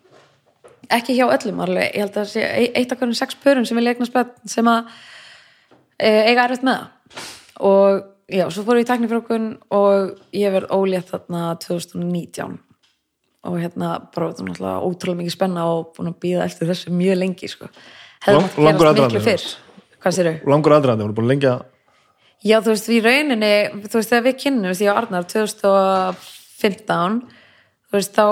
Ekki 0.95 1.17
hjá 1.17 1.25
öllum 1.27 1.63
alveg, 1.65 1.87
ég 1.91 2.05
held 2.05 2.13
að 2.13 2.21
það 2.21 2.33
sé 2.35 2.49
eitt 2.77 2.93
af 2.93 3.01
hverjum 3.01 3.19
sex 3.19 3.39
pörun 3.43 3.67
sem 3.67 3.79
vilja 3.79 3.95
eigna 3.95 4.09
spöð 4.09 4.35
sem 4.53 4.69
að 4.71 4.93
e, 5.99 6.11
eiga 6.11 6.45
erfitt 6.45 6.67
með 6.67 6.83
það. 6.83 7.33
Og 7.65 8.05
já, 8.29 8.45
svo 8.53 8.65
fórum 8.67 8.81
við 8.81 8.85
í 8.85 8.89
teknifrjókun 8.93 9.51
og 9.75 10.15
ég 10.37 10.55
verð 10.55 10.77
ólétt 10.77 11.11
þarna 11.11 11.43
2019 11.65 12.57
og 13.45 13.59
hérna 13.61 13.97
bara 14.15 14.31
ótrúlega 14.31 15.19
mikið 15.19 15.35
spenna 15.35 15.67
og 15.73 15.91
búin 15.97 16.13
að 16.13 16.21
býða 16.23 16.47
eftir 16.47 16.71
þessu 16.71 16.95
mjög 16.95 17.19
lengi 17.21 17.51
sko. 17.51 17.69
hefði 18.25 18.39
Lang- 18.41 18.63
langur 18.69 18.89
gerast 18.89 19.03
miklu 19.03 19.25
fyrr 19.25 19.49
hvað 20.05 20.17
sér 20.19 20.29
og 20.35 20.51
langur 20.53 20.77
aðdraðandi, 20.77 21.07
voru 21.09 21.17
búin 21.17 21.29
að 21.29 21.33
lengja 21.35 21.55
Já, 22.45 22.59
þú 22.61 22.75
veist, 22.75 22.89
í 22.93 23.01
rauninni, 23.01 23.55
þú 23.87 23.97
veist, 23.97 24.11
þegar 24.11 24.25
við 24.27 24.35
kynnumst, 24.43 24.83
ég 24.85 24.91
og 24.93 24.99
Arnar 25.01 25.25
2015, 25.33 27.15
þú 27.89 27.97
veist, 27.97 28.19
þá 28.19 28.27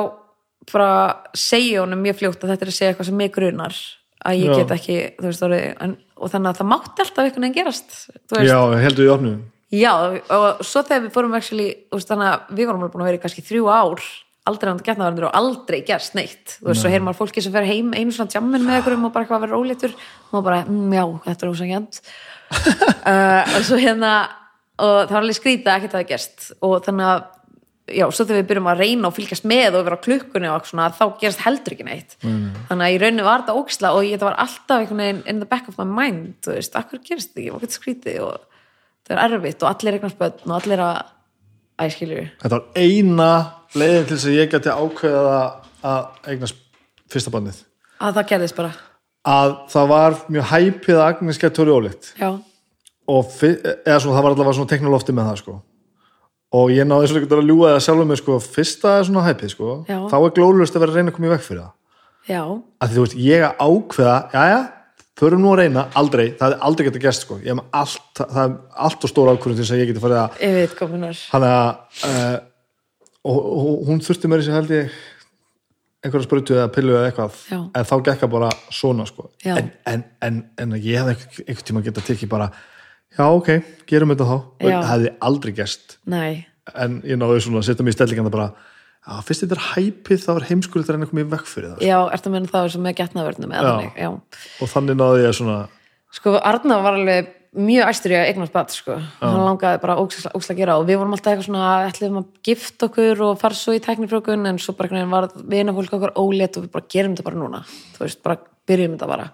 bara 0.68 0.90
segja 1.38 1.80
honum 1.80 2.02
mjög 2.04 2.18
fljótt 2.20 2.44
að 2.44 2.52
þetta 2.52 2.66
er 2.66 2.72
að 2.72 2.76
segja 2.76 2.90
eitthvað 2.92 3.08
sem 3.08 3.16
mig 3.22 3.32
grunar, 3.32 3.78
að 4.20 4.42
ég 4.42 4.52
Já. 4.52 4.56
get 4.58 4.74
ekki, 4.76 4.98
þú 5.16 5.30
veist, 5.30 5.46
orðið, 5.48 5.64
en, 5.86 5.94
og 6.18 6.34
þannig 6.34 6.50
að 6.50 6.60
það 6.60 6.70
mátti 6.74 7.04
alltaf 7.06 7.24
einhvern 7.24 7.46
veginn 7.46 7.56
gerast, 7.56 7.96
já, 8.36 8.58
heldur 8.84 9.08
í 9.08 9.12
opnum 9.14 9.40
Já, 9.72 9.92
og 10.36 10.60
svo 10.68 10.82
þegar 10.84 11.06
við 11.06 11.14
fórum 11.14 11.38
actually, 11.38 11.70
veist, 11.88 12.10
þannig 12.10 12.28
að 12.28 12.52
við 12.52 12.68
vorum 12.68 12.82
alveg 12.84 12.92
búin 12.92 13.06
að 13.06 13.08
vera 13.08 13.16
í 13.16 13.22
kannski 13.22 13.46
þrjú 13.48 13.70
ár, 13.72 14.04
aldrei 14.50 14.72
hann 14.72 14.82
getnaðarindur 14.82 15.28
og 15.28 15.36
aldrei 15.38 15.80
gerst 15.86 16.16
neitt, 16.18 16.56
þú 16.58 16.70
veist, 16.70 16.82
svo 16.82 16.90
heyrir 16.90 17.04
maður 17.06 17.20
fólki 17.20 17.44
sem 17.44 17.54
fer 17.54 17.66
heim 17.68 17.92
einu 17.94 18.14
svona 18.14 18.32
tjammin 18.32 18.64
með 18.64 18.80
einhverjum 18.80 19.06
og 19.06 19.12
bara 19.14 19.26
eitthvað 19.26 19.38
að 19.38 19.44
vera 19.46 19.58
róléttur 19.58 19.92
og 19.94 20.32
maður 20.32 20.46
bara, 20.48 20.62
mm, 20.66 20.96
já, 20.96 21.04
þetta 21.28 21.46
er 21.46 21.52
ósangjant 21.52 22.00
uh, 22.52 23.42
og 23.56 23.68
svo 23.68 23.78
hérna 23.78 24.14
og 24.82 24.96
það 25.06 25.14
var 25.14 25.22
alveg 25.22 25.46
ekkert 25.46 25.94
að 25.94 26.00
það 26.00 26.08
gerst. 26.08 26.48
Og 26.64 26.74
þannig 26.82 27.06
að 27.12 27.22
já, 27.92 28.04
svo 28.08 28.24
þegar 28.24 28.40
við 28.40 28.48
byrjum 28.50 28.68
að 28.72 28.82
reyna 28.82 29.08
og 29.08 29.16
fylgjast 29.16 29.46
með 29.48 29.76
og 29.78 29.86
vera 29.86 29.98
á 29.98 30.04
klukkunni 30.06 30.50
og 30.50 30.68
svona, 30.68 30.88
þá 30.96 31.04
gerst 31.20 31.42
heldur 31.44 31.74
ekki 31.76 31.86
neitt. 31.86 32.16
Mm. 32.22 32.44
þannig 32.68 32.86
að 32.86 32.94
í 32.94 33.00
rauninu 33.02 33.26
var 33.26 33.42
þetta 33.42 33.58
óksla 33.58 33.94
og 33.96 34.06
þetta 34.06 34.28
var 34.28 34.38
alltaf 34.44 34.76
einhvern 34.78 35.02
veginn 35.02 35.24
in 35.32 35.42
the 35.42 35.48
back 35.50 35.68
of 35.68 35.78
my 35.80 35.86
mind 35.88 36.38
þú 36.46 36.56
veist, 36.56 36.78
akkur 36.78 37.02
gerst 37.04 37.34
þetta 37.34 37.40
ekki, 37.42 37.50
æskilju 41.82 42.22
þetta 42.42 42.58
var 42.58 42.64
eina 42.78 43.30
leiðin 43.78 44.08
til 44.08 44.16
þess 44.16 44.30
að 44.30 44.38
ég 44.38 44.52
geti 44.52 44.72
ákveða 44.72 45.36
að 45.82 46.32
eignast 46.32 46.58
fyrsta 47.12 47.32
bandið 47.34 47.60
að 48.02 48.16
það 48.18 48.30
gerðist 48.32 48.56
bara, 48.58 48.72
að 49.28 49.52
það 49.72 49.92
var 49.92 50.16
mjög 50.34 50.48
hæpið 50.52 50.96
að 50.96 51.04
Agnes 51.08 51.38
gett 51.42 51.56
tóri 51.58 51.74
ólitt 51.74 52.12
eða 53.12 53.98
svona, 54.00 54.16
það 54.16 54.24
var 54.24 54.32
allavega 54.32 54.56
svona 54.56 54.70
teknolofti 54.70 55.14
með 55.14 55.28
það 55.30 55.38
sko. 55.42 55.54
Og 56.52 56.70
ég 56.70 56.84
náði 56.86 57.08
ekki 57.08 57.34
að 57.34 57.48
ljúga 57.48 57.72
það 57.72 57.84
sjálfum 57.86 58.10
mig 58.12 58.20
sko, 58.20 58.36
fyrsta 58.44 58.92
er 58.98 59.06
svona 59.08 59.24
hæpið 59.26 59.52
sko. 59.54 59.76
Þá 59.88 60.16
er 60.18 60.34
glóðlust 60.36 60.76
að 60.76 60.84
vera 60.84 60.92
að 60.92 60.98
reyna 60.98 61.12
að 61.12 61.16
koma 61.16 61.28
í 61.28 61.32
veg 61.32 61.42
fyrir 61.46 61.62
það. 61.62 61.72
Já, 62.28 62.42
að 62.52 62.86
því 62.86 62.94
þú 62.98 63.04
veist, 63.06 63.16
ég 63.24 63.46
að 63.48 63.62
ákveða 63.66 64.16
jæja, 64.36 64.60
förum 65.18 65.42
nú 65.42 65.50
að 65.52 65.58
reyna, 65.62 65.84
aldrei 65.98 66.24
það 66.38 66.54
er 66.54 66.62
aldrei 66.68 66.84
getið 66.86 67.04
gest 67.08 67.26
sko, 67.26 67.38
ég 67.42 67.58
með 67.58 67.66
allt 67.80 68.20
það 68.20 68.42
er 68.44 68.54
allt 68.86 69.06
og 69.08 69.12
stóra 69.12 69.34
ákvörðum 69.34 69.58
til 69.58 69.64
þess 69.64 69.74
að 69.74 69.82
ég 69.82 69.90
geti 69.90 70.04
farið 70.04 70.20
að 71.42 72.38
og, 73.28 73.38
og 73.38 73.82
hún 73.88 74.02
þurfti 74.04 74.30
mér 74.30 74.42
þessi 74.42 74.56
held 74.56 74.74
ég 74.76 74.96
einhverja 76.02 76.26
sprutu 76.26 76.56
eða 76.56 76.72
pillu 76.74 76.96
eða 76.96 77.10
eitthvað. 77.10 77.38
Já. 77.46 77.58
en 77.78 77.88
þá 77.88 77.94
gekk 78.08 78.24
það 78.24 78.32
bara 78.34 78.50
svona 78.74 79.06
sko. 79.06 79.28
En, 79.46 79.70
en, 79.86 80.04
en, 80.26 80.40
en 80.58 80.76
að 80.76 80.88
ég 80.88 80.98
hefði 80.98 81.14
einhver, 81.14 81.44
einhvern 81.46 81.68
tíma 81.68 81.84
getað 81.86 82.08
tekið 82.10 82.32
bara 82.32 82.50
já 83.12 83.24
ok, 83.28 83.52
gerum 83.86 84.14
þetta 84.14 84.28
þá. 84.28 84.36
Það 84.64 84.90
hefði 84.90 85.14
aldrei 85.28 85.54
nei, 86.10 86.44
en 86.74 87.00
ég 87.06 87.18
náði 87.20 87.44
svona 87.46 87.62
að 87.62 87.68
setja 87.68 87.86
mig 87.86 87.94
í 87.94 87.98
stellingan 87.98 88.30
það 88.30 88.38
bara 88.38 88.52
Já, 89.02 89.16
fyrst 89.26 89.42
þetta 89.42 89.56
er 89.56 89.62
hæpið 89.66 90.20
þá 90.22 90.28
er 90.32 90.44
heimskulegt 90.46 90.90
að 90.90 90.94
reyna 90.94 91.06
að 91.08 91.10
koma 91.10 91.22
í 91.24 91.30
vekk 91.32 91.48
fyrir 91.50 91.70
það 91.72 91.80
já, 91.88 91.96
ertu 92.14 92.28
að 92.28 92.34
menna 92.36 92.50
það 92.52 92.76
með 92.84 92.98
eða 93.58 93.62
Já. 93.66 93.70
þannig, 93.72 93.96
já. 93.98 94.10
Og 94.62 94.70
þannig 94.70 94.98
náði 95.00 95.24
ég 95.24 95.34
svona 95.34 95.56
Sko, 96.12 96.34
Arna 96.38 96.76
var 96.84 96.98
alveg 97.00 97.32
mjög 97.52 97.88
æstur 97.90 98.14
í 98.14 98.16
að 98.16 98.28
eignast 98.30 98.54
bat, 98.54 98.72
sko. 98.72 98.96
Hann 99.20 99.42
langaði 99.44 99.80
bara 99.82 99.98
ókslega 100.00 100.32
að 100.32 100.60
gera 100.62 100.76
og 100.80 100.86
við 100.88 101.00
vorum 101.00 101.12
alltaf 101.16 101.34
eitthvað 101.34 101.48
svona, 101.50 101.72
ætlum 101.88 102.20
að 102.22 102.28
gifta 102.48 102.88
okkur 102.88 103.24
og 103.26 103.40
fara 103.40 103.58
svo 103.58 103.74
í 103.76 103.82
tæknifrökun 103.84 104.48
en 104.48 104.60
svo 104.62 104.72
bara 104.78 105.02
var 105.10 105.28
vinafólk 105.36 105.92
okkur 105.98 106.14
ólétt 106.16 106.56
og 106.56 106.64
við 106.64 106.72
bara 106.72 106.88
gerum 106.94 107.16
þetta 107.16 107.26
bara 107.26 107.40
núna. 107.42 107.60
Þú 107.96 108.04
veist, 108.06 108.22
bara 108.24 108.38
byrjum 108.70 108.96
þetta 108.96 109.10
bara. 109.10 109.26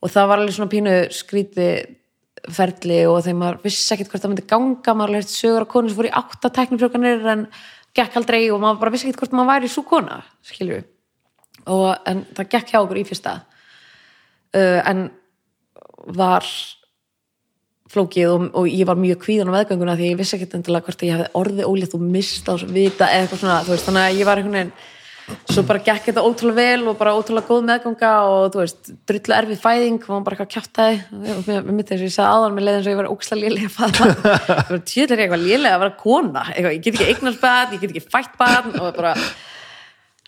Og 0.00 0.12
það 0.12 0.28
var 0.28 0.42
alveg 0.42 0.56
svona 0.56 0.72
pínu 0.74 0.94
skríti 1.16 1.70
ferli 2.48 3.00
og 3.08 3.20
þegar 3.24 3.38
maður 3.40 3.60
vissi 3.64 3.94
ekkert 3.94 4.12
hvort 4.12 4.24
það 4.24 4.32
myndi 4.32 4.48
ganga, 4.48 4.94
maður 4.96 5.14
leirt 5.16 5.32
sögur 5.32 5.64
af 5.64 5.70
konu 5.72 5.90
sem 5.90 5.98
fór 5.98 6.08
í 6.08 6.16
átta 6.20 6.50
tæknifrökanir 6.56 7.26
en 7.34 7.46
gekk 7.96 8.18
aldrei 8.20 8.42
og 8.52 8.60
maður 8.62 8.82
bara 8.84 8.94
vissi 8.94 9.08
ekkert 9.08 9.24
hvort 9.24 9.36
maður 9.36 9.50
væri 9.54 9.70
svo 9.72 9.84
kona, 9.88 10.20
skilju. 10.46 10.82
Og, 11.68 11.88
en 12.08 12.22
það 12.36 12.52
gekk 12.54 12.72
hjá 12.72 12.80
okkur 12.80 13.00
í 13.00 13.06
fyrsta. 13.08 13.34
Uh, 14.56 14.80
en 14.88 15.02
var 16.16 16.46
flókið 17.90 18.30
og, 18.30 18.46
og 18.60 18.70
ég 18.70 18.86
var 18.88 18.98
mjög 19.00 19.20
kvíðan 19.24 19.50
á 19.50 19.56
meðgönguna 19.58 19.98
því 19.98 20.12
ég 20.12 20.20
vissi 20.20 20.36
ekkert 20.36 20.56
endilega 20.60 20.86
hvort 20.86 21.04
ég 21.06 21.16
hefði 21.16 21.28
orðið 21.40 21.68
ólíkt 21.70 21.98
og 21.98 22.06
mista 22.06 22.54
og 22.54 22.64
vita 22.70 23.10
eða 23.10 23.26
eitthvað 23.26 23.42
svona, 23.42 23.60
veist, 23.66 23.86
þannig 23.88 24.06
að 24.06 24.18
ég 24.20 24.28
var 24.30 24.40
einhvern 24.40 24.58
veginn 24.60 24.74
svo 25.50 25.62
bara 25.66 25.82
gekk 25.84 26.08
þetta 26.08 26.24
ótrúlega 26.26 26.58
vel 26.58 26.90
og 26.90 26.96
bara 26.98 27.12
ótrúlega 27.14 27.48
góð 27.48 27.66
meðganga 27.68 28.10
og 28.30 28.46
þú 28.54 28.62
veist, 28.62 28.90
drullu 29.08 29.36
erfið 29.36 29.60
fæðing 29.62 30.06
og 30.08 30.24
bara 30.26 30.36
eitthvað 30.36 30.52
kjátaði 30.54 30.96
við 31.46 31.70
mitt 31.70 31.92
eins 31.92 32.00
og 32.00 32.06
ég 32.06 32.14
sagði 32.14 32.32
áðan 32.34 32.56
með 32.56 32.66
leiðin 32.66 32.84
svo 32.84 32.94
ég 32.94 33.00
var 33.00 33.10
óksla 33.12 33.38
lélega 33.38 33.70
fæða 33.74 34.08
það 34.48 34.72
var 34.72 34.82
tjöðlega 34.92 35.26
eitthvað 35.26 35.46
lélega 35.46 35.76
að 35.76 35.84
vera 35.84 35.96
kona. 36.00 36.44
Eitthvað, 36.54 36.74
ég 36.74 36.82
get 36.86 36.96
ekki 36.96 37.08
eignast 37.14 37.42
bad, 37.44 37.74
ég 37.74 37.84
get 37.84 37.94
ekki 37.94 38.04
fætt 38.06 38.36
bad 38.40 38.70
og 38.80 38.90
bara 38.98 39.14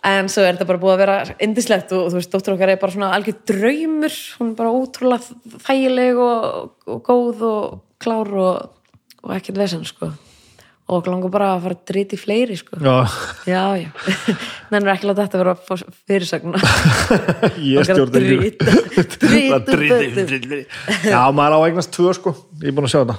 en 0.02 0.28
svo 0.32 0.42
er 0.42 0.56
þetta 0.56 0.66
bara 0.66 0.80
búið 0.82 0.94
að 0.96 1.00
vera 1.04 1.16
indislegt 1.46 1.92
og 1.94 2.08
þú 2.10 2.18
veist, 2.18 2.32
dóttur 2.32 2.56
okkar 2.56 2.72
er 2.74 2.80
bara 2.82 2.94
svona 2.94 3.12
algjör 3.14 3.36
draumur. 3.46 4.16
Hún 4.40 4.50
er 4.52 4.58
bara 4.58 4.74
ótrúlega 4.74 5.60
þægileg 5.68 6.18
og, 6.18 6.72
og 6.90 7.00
góð 7.06 7.44
og 7.46 7.80
klár 8.02 8.32
og, 8.34 8.72
og 9.22 9.34
ekkert 9.36 9.60
vesen 9.62 9.84
sko. 9.86 10.10
Og 10.92 11.06
langar 11.06 11.30
bara 11.32 11.52
að 11.54 11.62
fara 11.64 11.76
að 11.78 11.84
drita 11.88 12.16
í 12.16 12.20
fleiri 12.20 12.56
sko. 12.58 12.76
Já, 12.82 12.96
já, 13.48 13.62
já, 13.78 14.16
nennir 14.74 14.90
ekki 14.96 15.06
láta 15.08 15.28
þetta 15.28 15.40
vera 15.40 15.54
fyrirsögna 16.10 16.58
ég 17.70 17.86
stjórn 17.86 18.18
ekki 18.18 18.50
drita, 18.50 18.66
Það 18.66 19.64
drita, 19.70 20.00
driti, 20.02 20.26
driti. 20.26 20.60
já, 21.06 21.20
maður 21.30 21.56
á 21.56 21.58
að 21.62 21.68
eignast 21.70 21.94
tvö 21.94 22.12
sko. 22.18 22.34
Ég 22.60 22.72
er 22.72 22.76
búin 22.76 22.90
að 22.90 22.96
sjá 22.96 23.00
þetta. 23.04 23.16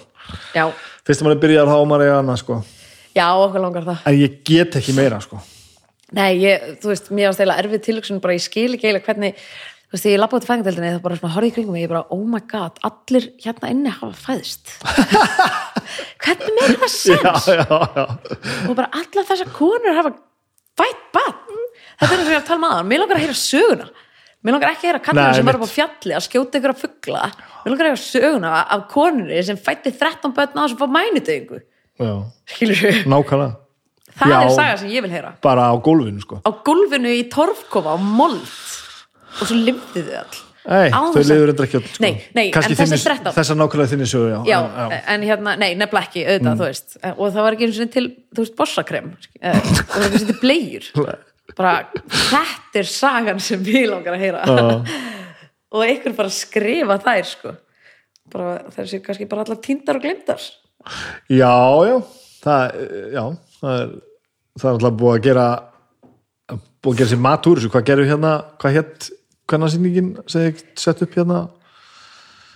Já, 0.59 0.67
fyrst 1.07 1.23
að 1.23 1.29
maður 1.29 1.39
er 1.39 1.43
byrjað 1.47 1.71
þá 1.71 1.75
á 1.79 1.83
maður 1.93 2.05
eiga 2.09 2.19
annað 2.19 2.39
sko. 2.43 2.59
Já, 3.15 3.27
okkur 3.47 3.63
langar 3.69 3.87
það. 3.87 4.05
En 4.11 4.19
ég 4.19 4.37
get 4.51 4.79
ekki 4.83 4.99
meira 4.99 5.23
sko 5.23 5.39
Nei, 6.13 6.31
ég, 6.43 6.65
þú 6.81 6.91
veist, 6.91 7.07
mér 7.15 7.31
ást 7.31 7.41
eða 7.41 7.57
erfið 7.61 7.85
tilöksun 7.87 8.19
bara 8.21 8.35
ég 8.37 8.43
skil 8.43 8.73
ekki 8.75 8.89
eiginlega 8.89 9.07
hvernig 9.07 9.39
þú 9.93 9.95
veist, 9.95 10.07
ég 10.09 10.19
lappa 10.21 10.37
út 10.37 10.45
í 10.45 10.49
fængdeldinni 10.49 10.91
þá 10.95 11.01
bara 11.05 11.17
svona 11.19 11.33
horfði 11.33 11.49
í 11.49 11.55
kringum 11.55 11.77
mig, 11.77 11.85
ég 11.85 11.91
bara, 11.91 12.03
oh 12.13 12.23
my 12.29 12.41
god 12.49 12.77
allir 12.89 13.27
hérna 13.41 13.71
inni 13.73 13.93
hafa 13.93 14.13
fæðst. 14.27 14.75
Hvernig 16.23 16.55
meira 16.59 16.77
það 16.83 16.93
sens 16.93 17.49
já, 17.49 17.57
já, 17.61 17.65
já, 17.97 18.05
og 18.69 18.77
bara 18.77 18.89
allar 19.01 19.27
þessar 19.31 19.51
konur 19.57 19.97
hafa 19.97 20.13
fætt 20.79 21.03
bann 21.13 21.59
þetta 21.99 22.09
er 22.09 22.13
það 22.13 22.23
sem 22.23 22.31
ég 22.31 22.37
er 22.37 22.41
að 22.41 22.47
tala 22.51 22.61
með 22.63 22.75
aðan, 22.75 22.89
mér 22.91 23.03
langar 23.03 23.19
að 23.19 23.25
heyra 23.25 23.39
söguna. 23.41 23.89
Mér 24.43 24.57
langar 24.57 24.73
ekki 24.73 24.89
að 24.89 24.91
heyra 24.91 25.17
Nei, 25.17 25.35
sem 25.37 25.47
var 25.47 25.57
upp 25.57 25.65
á 25.65 25.71
fjalli 25.71 26.15
að 26.17 26.25
skjóta 26.25 26.59
ykkur 26.59 26.73
að 26.73 26.81
fuggla 26.83 27.25
mér 27.33 27.73
langar 27.73 27.87
að 27.87 27.93
heyra 27.93 28.05
söguna 28.05 28.55
af 28.75 28.87
konunni 28.91 29.43
sem 29.47 29.59
fætti 29.69 29.93
13 29.95 30.33
börn 30.35 30.57
á 30.57 30.61
þess 30.65 30.75
að 30.75 30.81
fá 30.81 30.95
mænudauðingu. 30.97 31.61
Já. 32.01 32.13
skilur 32.49 32.79
við, 32.81 33.03
nákvæmlega 33.05 33.62
það 34.19 34.33
Já. 34.33 34.37
er 34.39 34.55
saga 34.55 34.79
sem 34.81 34.93
ég 34.93 35.05
vil 35.05 35.13
heyra. 35.13 35.35
Bara 35.43 35.69
á 35.69 35.75
gólfinu 35.83 36.23
sko. 36.23 36.39
Á 36.45 36.51
gólfinu 36.65 37.13
í 37.13 37.27
torfkofa 37.33 37.95
á 37.95 37.97
mold. 37.99 38.41
Og 39.33 39.45
svo 39.49 39.57
limtið 39.57 40.09
þið 40.09 40.17
all 40.21 40.41
Nei, 40.63 40.93
Án 40.95 41.09
þau 41.11 41.23
liður 41.27 41.51
endur 41.51 41.65
ekki 41.67 41.79
sko. 41.81 41.99
Nei, 41.99 42.11
nei, 42.37 42.45
en 42.55 42.75
þessi 42.79 42.99
13. 43.03 43.33
Þessar 43.35 43.57
nákvæmlega 43.59 43.91
þinni 43.91 44.05
sögu, 44.07 44.29
já, 44.31 44.37
já, 44.47 44.59
já, 44.63 44.99
en 45.11 45.25
hérna, 45.27 45.55
nei, 45.59 45.73
nefnilega 45.75 46.07
ekki 46.07 46.23
auðvitað, 46.23 46.61
þú 46.61 46.67
veist, 46.69 46.95
og 47.11 47.23
það 47.25 47.39
var 47.43 47.57
ekki 47.57 47.67
eins 47.67 47.79
og 47.83 47.89
til 47.91 48.03
þú 48.31 48.45
veist, 48.45 48.55
bossakrem 48.61 49.09
eh, 49.41 49.57
og 49.57 49.73
það 49.81 49.97
var 49.97 50.05
ekki 50.05 50.13
eins 50.13 50.23
og 50.23 50.31
til 50.31 50.37
blegjur 50.39 50.87
bara, 51.59 51.73
þetta 52.15 52.79
er 52.79 52.89
sagan 52.93 53.43
sem 53.43 53.65
við 53.65 53.89
langar 53.91 54.15
að 54.15 54.23
heyra. 54.23 54.45
Og 55.73 55.81
einhver 55.81 56.13
bara 56.13 56.29
skrifa 56.29 56.99
þær 57.01 57.23
sko. 57.25 57.51
Bara, 58.29 58.51
séu 58.85 58.99
kannski 59.01 59.25
bara 59.25 59.41
allar 59.41 59.57
týndar 59.57 59.97
og 59.97 60.03
glimtar 60.05 60.43
Já, 61.33 61.57
já, 61.89 61.95
það, 62.43 62.75
já, 63.09 63.23
það 63.63 63.81
er, 63.81 63.91
það 64.59 64.69
er 64.69 64.77
alltaf 64.77 65.01
búið 65.01 65.17
að 65.17 65.25
gera 65.29 65.47
búið 66.83 66.93
að 66.93 67.01
gera 67.01 67.11
sér 67.13 67.21
mat 67.23 67.49
úr 67.49 67.59
þessu, 67.61 67.73
hvað 67.73 67.89
gerum 67.89 68.05
við 68.05 68.13
hérna, 68.13 68.37
hvað 68.61 68.77
hétt 68.77 69.11
hvernig 69.49 69.99
ég 69.99 70.63
sett 70.79 71.03
upp 71.05 71.19
hérna? 71.19 71.43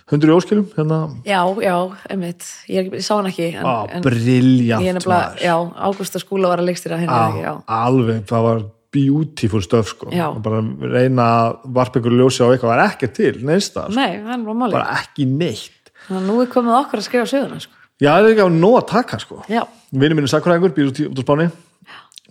100 0.08 0.24
í 0.24 0.32
óskilum, 0.32 0.64
hérna? 0.72 0.98
Já, 1.28 1.42
já, 1.60 1.74
einmitt, 2.08 2.46
ég, 2.72 2.88
ég 2.96 3.04
sá 3.04 3.18
hann 3.18 3.28
ekki 3.28 3.50
en, 3.50 3.66
á, 3.68 3.84
en 3.92 4.04
briljant 4.06 4.86
nefnilega, 4.96 5.34
já, 5.44 5.52
Ágústa 5.84 6.20
skúla 6.22 6.48
var 6.48 6.62
að 6.62 6.70
leikstýra 6.70 7.00
hérna 7.00 7.18
ekki, 7.26 7.42
já, 7.44 7.52
alveg, 7.76 8.22
það 8.30 8.46
var 8.46 8.62
beautiful 8.94 9.60
stöf 9.60 9.90
sko, 9.92 10.08
Já. 10.08 10.30
bara 10.40 10.62
reyna 10.94 11.26
að 11.42 11.58
varpa 11.76 12.00
ykkur 12.00 12.16
ljósi 12.16 12.40
á 12.40 12.48
eitthvað, 12.48 12.72
var 12.72 12.84
ekki 12.86 13.10
til 13.18 13.34
neista, 13.44 13.84
sko. 13.84 13.98
nei, 13.98 14.22
það 14.24 14.46
bara 14.46 14.58
máli 14.62 14.78
bara 14.78 14.94
ekki 15.02 15.28
neitt. 15.28 15.92
Þannig 16.06 16.22
að 16.22 16.30
nú 16.30 16.38
er 16.40 16.50
komið 16.54 16.78
okkur 16.78 17.02
að 17.02 17.08
skrifa 17.10 17.28
söguna 17.28 17.60
sko. 17.60 17.77
Já, 17.98 18.12
það 18.12 18.24
er 18.24 18.30
ekki 18.32 18.46
á 18.46 18.50
nóg 18.54 18.76
að 18.78 18.88
taka 18.92 19.18
sko. 19.22 19.42
Vinur 19.90 20.18
minn 20.18 20.26
er 20.28 20.32
sakkuræðingur, 20.32 20.74
býr 20.76 20.90
út, 20.92 21.02
út 21.10 21.18
á 21.18 21.24
Spáni. 21.24 21.48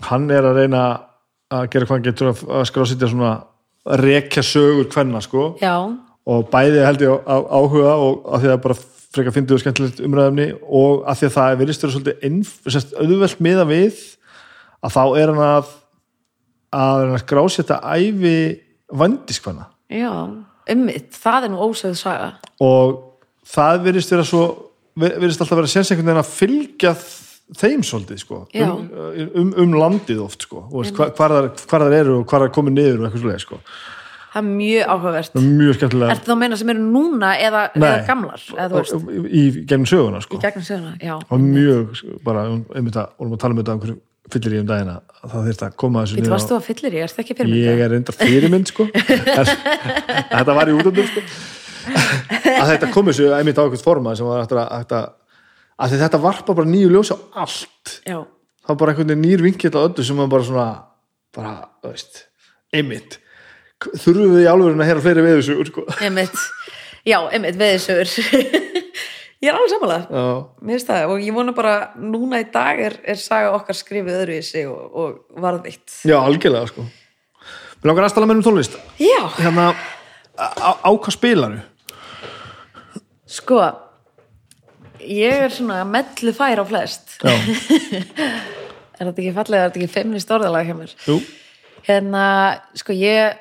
Hann 0.07 0.27
er 0.31 0.45
að 0.47 0.61
reyna 0.61 0.83
að 1.51 1.69
gera 1.73 1.87
hvað 1.87 1.95
hann 1.97 2.05
getur 2.05 2.29
að, 2.31 2.43
að 2.59 2.67
skrásitja 2.69 3.09
svona 3.11 3.31
að 3.87 4.03
rekja 4.03 4.43
sögur 4.45 4.87
hvenna 4.93 5.23
sko. 5.23 5.49
Já, 5.63 5.75
og 6.27 6.51
bæði 6.51 6.83
held 6.83 7.03
ég 7.03 7.11
á, 7.13 7.17
á, 7.23 7.35
áhuga 7.39 7.95
og 8.03 8.29
að 8.35 8.43
því 8.43 8.51
að 8.51 8.61
bara 8.65 8.77
frekar 9.17 9.35
fyndið 9.35 9.55
og 9.55 9.63
skemmtilegt 9.63 10.01
umræðumni 10.03 10.47
og 10.65 11.05
að 11.07 11.19
því 11.21 11.27
að 11.27 11.35
það 11.37 11.51
er 11.51 11.59
vera 11.61 11.75
svolítið 11.77 13.01
auðvelt 13.01 13.43
miða 13.47 13.65
við 13.69 14.01
að 14.83 14.95
þá 14.97 15.03
er 15.05 15.31
hann 15.31 15.43
að 15.45 15.73
að 16.77 17.01
reyna 17.01 17.15
að 17.15 17.23
skrásitja 17.23 17.77
ævi 17.95 18.37
vandiskvenna 18.99 19.69
já, 19.87 20.11
ummitt 20.73 21.15
það 21.15 21.47
er 21.47 21.53
nú 21.53 21.61
ósögð 21.63 21.95
saga. 22.01 22.31
Og 22.63 22.97
það 23.47 23.83
virðist 23.87 24.11
vera 24.11 24.27
svo 24.27 24.43
virðist 24.97 25.43
alltaf 25.43 25.59
vera 25.59 25.71
séns 25.71 25.91
einhvern 25.91 26.09
veginn 26.09 26.23
að 26.23 26.31
fylgja 26.33 26.93
þeim 27.55 27.83
svolítið 27.85 28.23
sko. 28.23 28.39
Um, 28.59 28.87
um, 29.39 29.51
um 29.63 29.75
landið 29.77 30.23
oft 30.23 30.47
sko. 30.47 30.65
Hvar 30.71 31.51
þar 31.55 31.93
eru 31.95 32.21
og 32.21 32.25
hvar 32.27 32.45
þar 32.45 32.55
komið 32.55 32.75
niður 32.75 32.97
og 32.99 33.07
eitthvað 33.07 33.23
svolítið 33.23 33.45
sko. 33.45 33.61
Það 34.27 34.41
er 34.41 34.49
mjög 34.57 34.89
áhugavert. 34.91 35.31
Það 35.33 35.39
er 35.41 35.53
mjög 35.61 35.77
skemmtilega. 35.77 36.09
Ertu 36.13 36.27
þá 36.27 36.33
að 36.33 36.41
meina 36.41 36.57
sem 36.59 36.71
eru 36.73 36.83
núna 36.83 37.29
eða, 37.41 37.61
eða 37.79 37.93
gamlar? 38.09 38.43
Eða 38.65 38.83
í, 39.23 39.45
gegnum 39.63 39.87
söguna 39.89 40.21
sko. 40.25 40.37
Í 40.37 40.43
gegnum 40.43 40.67
söguna, 40.67 40.91
já. 41.01 41.15
og 41.15 41.45
mjög 41.45 41.95
sko, 42.01 42.19
bara 42.27 42.43
um, 42.51 42.59
um 42.67 42.91
þetta, 42.91 43.07
vorum 43.17 43.37
að 43.37 43.41
tala 43.43 43.55
um 43.55 43.61
þetta 43.63 43.77
einhverju 43.77 43.97
fyllir 44.27 44.57
í 44.57 44.59
um 44.59 44.67
dagina 44.67 44.97
að 45.23 45.33
það 45.33 45.45
þyrst 45.47 45.61
að 45.63 45.75
koma 45.79 46.03
þessu 46.03 46.25
Þú 46.25 46.31
varst 46.33 46.51
þú 46.51 46.57
að 46.57 46.65
fyllir 46.67 46.97
í, 46.97 47.03
ertu 47.05 47.23
ekki 47.23 47.37
pyrirmynda? 47.37 47.71
ég 47.71 47.83
er 47.85 47.93
reyndar 47.95 48.17
fyrirmynd 48.19 48.73
sko. 48.73 48.87
En 48.91 49.47
þetta 50.41 50.57
var 50.59 50.67
í 50.67 50.75
útöndum 50.75 51.07
sko 51.13 51.23
að 51.91 52.71
þetta 52.73 52.89
kom 52.93 53.09
þessu 53.11 53.29
einmitt 53.37 53.59
á 53.59 53.63
eitthvað 53.65 53.85
forma 53.85 54.15
sem 54.17 54.27
var 54.27 54.43
eftir 54.43 54.59
að, 54.61 54.87
að, 54.97 55.07
að 55.85 55.95
þetta 56.03 56.21
varpa 56.23 56.55
bara 56.57 56.71
nýju 56.71 56.91
ljós 56.95 57.13
á 57.13 57.17
allt 57.43 57.95
Já, 58.07 58.19
það 58.23 58.73
var 58.73 58.81
bara 58.81 58.93
einhvern 58.95 59.11
veginn 59.13 59.25
nýr 59.27 59.45
vinkill 59.45 59.73
á 59.77 59.81
öllu 59.85 60.05
sem 60.07 60.19
var 60.23 60.29
bara 60.31 60.47
svona 60.49 60.67
bara, 61.37 61.53
þú 61.83 61.93
veist, 61.93 62.21
einmitt 62.73 63.19
þurfum 63.77 64.31
við 64.33 64.43
í 64.45 64.49
álfurinn 64.49 64.81
að 64.81 64.89
heyra 64.89 65.03
fleiri 65.05 65.23
við 65.25 65.35
þessu 65.37 65.65
sko. 65.69 65.83
einmitt, 66.01 66.37
já, 67.05 67.17
einmitt, 67.29 67.57
veðisögur. 67.59 68.13
ég 69.37 69.45
er 69.51 69.53
alveg 69.53 69.69
samanlega. 69.75 70.23
Mér 70.65 70.73
finnst 70.79 70.89
það 70.89 71.11
og 71.13 71.21
ég 71.21 71.35
vona 71.35 71.53
bara 71.53 71.75
núna 72.01 72.39
í 72.41 72.47
dag 72.53 72.81
er, 72.87 72.95
er 73.05 73.19
saga 73.21 73.51
okkar 73.53 73.77
skrifið 73.77 74.17
öðru 74.23 74.39
í 74.39 74.47
sig 74.47 74.65
og, 74.71 74.97
og 74.97 75.43
varðvitt. 75.45 75.99
já, 76.09 76.17
algjörlega 76.17 76.71
sko 76.71 76.87
Mér 77.77 77.91
langar 77.91 78.07
að 78.07 78.13
stala 78.15 78.25
með 78.31 78.39
um 78.39 78.45
tónlist 78.47 78.79
Já, 78.97 79.19
hérna, 79.37 79.67
á, 80.41 80.71
á 80.81 80.89
hvað 80.89 81.13
spilaru? 81.13 81.59
Sko, 83.37 83.63
ég 85.05 85.43
er 85.47 85.53
svona 85.53 85.81
mellu 85.87 86.33
fær 86.35 86.63
á 86.63 86.65
flest. 86.67 87.17
Já, 87.21 87.33
Er 88.97 89.05
þetta 89.11 89.21
ekki 89.21 89.33
fallega, 89.35 89.65
er 89.67 89.69
þetta 89.69 89.77
ekki 89.83 89.93
feminist 89.93 90.31
orðalag 90.33 90.65
hjá 90.65 90.73
mér? 90.73 90.93
jú, 91.05 91.19
hérna, 91.85 92.23
sko 92.73 92.95
ég 92.97 93.37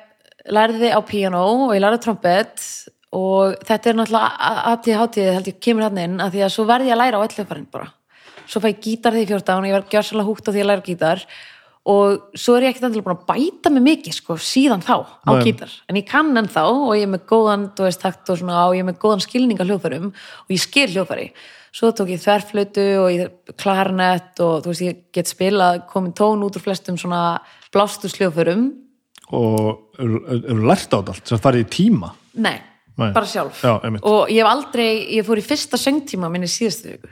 lærði 0.53 0.91
á 0.93 1.01
piano 1.01 1.41
og 1.65 1.73
ég 1.73 1.81
lærði 1.81 1.97
á 1.97 2.05
trompet 2.05 2.65
og 3.17 3.55
þetta 3.65 3.89
er 3.89 3.97
náttúrulega 3.97 4.51
aðtíð 4.71 4.99
hátíð 5.01 5.29
held 5.33 5.49
ég 5.49 5.57
kemur 5.65 5.87
hann 5.87 6.01
inn 6.03 6.21
að 6.21 6.35
því 6.35 6.43
að 6.45 6.53
svo 6.53 6.65
verði 6.69 6.91
ég 6.91 6.93
að 6.93 7.01
læra 7.01 7.17
á 7.17 7.25
öllufarinn 7.25 7.69
bara. 7.73 7.89
Svo 8.47 8.61
fæ 8.61 8.69
ég 8.69 8.83
gítar 8.85 9.17
því 9.17 9.23
14 9.33 9.57
og 9.57 9.67
ég 9.67 9.75
var 9.79 9.87
gjörsalega 9.95 10.29
húgt 10.29 10.45
á 10.45 10.51
því 10.53 10.61
að 10.61 10.69
læra 10.69 10.85
gítar. 10.85 11.25
og 11.25 11.56
svo 11.87 12.55
er 12.57 12.65
ég 12.65 12.73
ekkert 12.73 12.89
endilega 12.89 13.07
búin 13.07 13.15
að 13.15 13.27
bæta 13.29 13.71
mig 13.71 13.83
mikið 13.85 14.15
sko, 14.17 14.35
síðan 14.41 14.83
þá 14.83 14.95
á 15.23 15.31
Nei. 15.31 15.43
gítar. 15.45 15.75
En 15.87 15.99
ég 15.99 16.07
kann 16.09 16.33
ennþá 16.35 16.65
og 16.67 16.95
ég 16.97 17.05
er 17.05 17.13
með 17.13 17.23
góðan 17.29 17.69
þú 17.77 17.85
veist, 17.87 18.01
takt 18.01 18.31
og 18.33 18.41
svona, 18.41 18.65
og 18.67 18.75
ég 18.75 18.83
er 18.83 18.89
með 18.89 18.97
góðan 19.03 19.23
skilning 19.23 19.61
á 19.61 19.67
hljóðfærum 19.67 20.09
og 20.11 20.51
ég 20.51 20.59
skil 20.63 20.89
hljóðfæri. 20.91 21.29
Svo 21.77 21.91
tók 21.95 22.11
ég 22.11 22.19
þverflötu 22.23 22.87
og 23.03 23.07
ég 23.13 23.55
klarnett 23.55 24.41
og 24.43 24.65
þú 24.65 24.73
veist, 24.73 24.83
ég 24.83 24.99
get 25.15 25.31
spilað 25.31 25.85
komin 25.91 26.15
tón 26.17 26.43
út 26.43 26.59
úr 26.59 26.65
flestum 26.65 26.99
svona 26.99 27.39
blástus 27.71 28.17
hljóðfærum 28.19 28.67
og 29.35 29.95
eru 29.99 30.21
er 30.27 30.59
lært 30.67 30.91
á 30.91 30.99
þetta 30.99 31.15
allt? 31.15 31.27
Sem 31.27 31.41
farið 31.43 31.65
í 31.65 31.69
tíma? 31.71 32.11
Nei, 32.35 32.57
Nei. 32.97 33.11
bara 33.15 33.27
sjálf. 33.27 33.63
Já, 33.63 33.79
og 34.01 34.27
ég 34.31 34.41
hef 34.41 34.51
aldrei, 34.51 34.89
ég 35.17 35.27
fór 35.27 35.39
í 35.39 35.45
fyrsta 35.45 35.79
söngtíma 35.79 36.31
minni 36.31 36.49
síðustu 36.51 36.93
viku. 36.95 37.11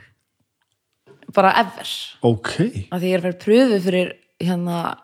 Bara 1.36 1.52
ever. 1.60 1.90
Ok, 2.24 2.54
að 2.92 3.02
því 3.02 3.10
ég 3.10 3.16
er 3.16 3.20
að 3.20 3.28
vera 3.28 3.40
pröfu 3.42 3.82
fyrir 3.84 4.14
hérna 4.42 4.96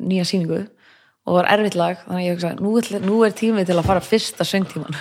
nýja 0.00 0.26
sýningu 0.28 0.64
og 1.28 1.36
var 1.36 1.50
erfitt 1.52 1.76
lag 1.78 2.00
þannig 2.06 2.22
að 2.22 2.26
ég 2.26 2.38
hugsa, 2.38 2.54
nú, 2.58 2.72
nú 3.06 3.20
er 3.26 3.36
tímið 3.36 3.70
til 3.70 3.78
að 3.78 3.86
fara 3.90 4.04
fyrsta 4.04 4.46
söngtíman 4.48 4.96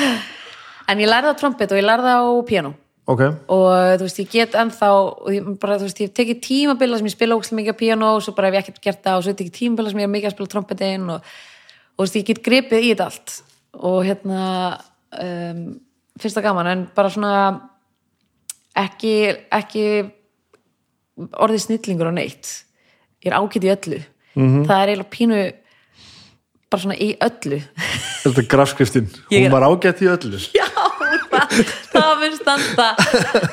en 0.90 1.00
ég 1.00 1.10
lærði 1.10 1.32
á 1.32 1.40
trompet 1.40 1.72
og 1.72 1.80
ég 1.80 1.86
lærði 1.86 2.12
á 2.12 2.22
piano 2.46 2.74
ok, 3.10 3.22
og 3.50 3.70
þú 3.98 4.06
veist, 4.06 4.20
ég 4.22 4.32
get 4.32 4.56
ennþá 4.58 4.90
og 4.98 5.30
ég, 5.34 5.48
bara, 5.62 5.78
þú 5.80 5.88
veist, 5.88 6.02
ég 6.02 6.10
hef 6.10 6.16
tekið 6.18 6.42
tímabila 6.46 7.00
sem 7.00 7.08
ég 7.08 7.16
spila 7.16 7.38
ógæslega 7.38 7.60
mikið 7.60 7.76
á 7.76 7.82
piano 7.82 8.12
og 8.16 8.24
svo 8.24 8.34
bara 8.36 8.50
hef 8.50 8.58
ég 8.58 8.64
ekkert 8.64 8.84
gert 8.84 9.02
það 9.06 9.18
og 9.18 9.26
svo 9.26 9.36
tekið 9.40 9.56
tímabila 9.56 9.92
sem 9.92 10.02
ég 10.02 10.08
hef 10.08 10.14
mikið 10.14 10.30
að 10.30 10.36
spila 10.36 10.50
á 10.50 10.54
trompetin 10.54 11.08
og, 11.16 11.32
og 11.96 12.00
þú 12.02 12.06
veist, 12.06 12.20
ég 12.20 12.28
get 12.30 12.42
gripið 12.46 12.86
í 12.86 12.92
þetta 12.92 13.08
allt. 13.08 13.36
Og 13.80 13.98
hérna 14.06 14.44
um, 15.24 15.64
fyrsta 16.20 16.44
gaman 16.44 16.70
en 16.70 16.86
bara 16.94 17.12
svona 17.12 17.34
ekki, 18.78 19.14
ekki 19.56 19.86
orðið 21.30 21.64
snillingur 21.66 22.10
á 22.10 22.14
neitt 22.14 22.52
ég 23.24 23.30
er 23.30 23.36
ágætt 23.38 23.66
í 23.66 23.72
öllu. 23.74 24.00
-hmm. 24.36 24.64
það 24.68 24.82
er 24.82 24.92
eiginlega 24.92 25.14
pínu 25.16 25.40
bara 26.70 26.82
svona 26.82 26.96
í 26.96 27.08
öllu. 27.18 27.60
Þetta 28.22 28.38
er 28.42 28.48
grafskriftin. 28.52 29.08
Hún 29.30 29.46
er- 29.46 29.50
var 29.52 29.66
ágætt 29.66 30.02
í 30.04 30.10
öllu. 30.10 30.38
Já, 30.60 30.66
það, 31.30 31.64
það 31.94 32.12
mun 32.20 32.36
standa 32.38 32.88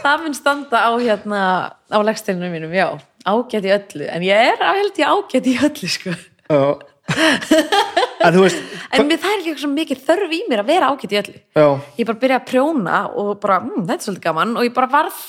það 0.04 0.24
mun 0.24 0.36
standa 0.38 0.84
á 0.86 0.92
hérna 0.98 1.42
á 1.90 1.98
leggsteinunum 2.04 2.52
mínum, 2.54 2.74
já. 2.74 2.90
Ágætt 3.28 3.66
í 3.66 3.74
öllu, 3.74 4.06
en 4.08 4.22
ég 4.24 4.54
er 4.54 4.62
að 4.64 4.82
held 4.82 5.02
ég 5.02 5.08
ágætt 5.12 5.50
í 5.50 5.58
öllu 5.68 5.90
sko, 5.92 6.14
já. 6.48 6.62
En 7.08 8.34
þú 8.36 8.42
veist 8.44 8.60
en 8.92 9.10
það 9.12 9.30
er 9.32 9.42
ekki 9.42 9.62
svo 9.62 9.70
mikið 9.72 10.02
þörf 10.08 10.34
í 10.36 10.40
mér 10.50 10.64
að 10.64 10.72
vera 10.74 10.90
ágætt 10.92 11.14
í 11.16 11.20
öllu. 11.22 11.40
Já, 11.56 11.68
ég 12.00 12.08
bara 12.10 12.22
byrja 12.24 12.40
að 12.42 12.48
prjóna 12.52 13.02
og 13.16 13.34
bara, 13.44 13.60
hm, 13.64 13.86
þetta 13.88 13.98
er 13.98 14.06
svolítið 14.08 14.26
gaman. 14.28 14.56
Og 14.60 14.68
ég 14.68 14.76
bara 14.76 14.92
varð 14.92 15.22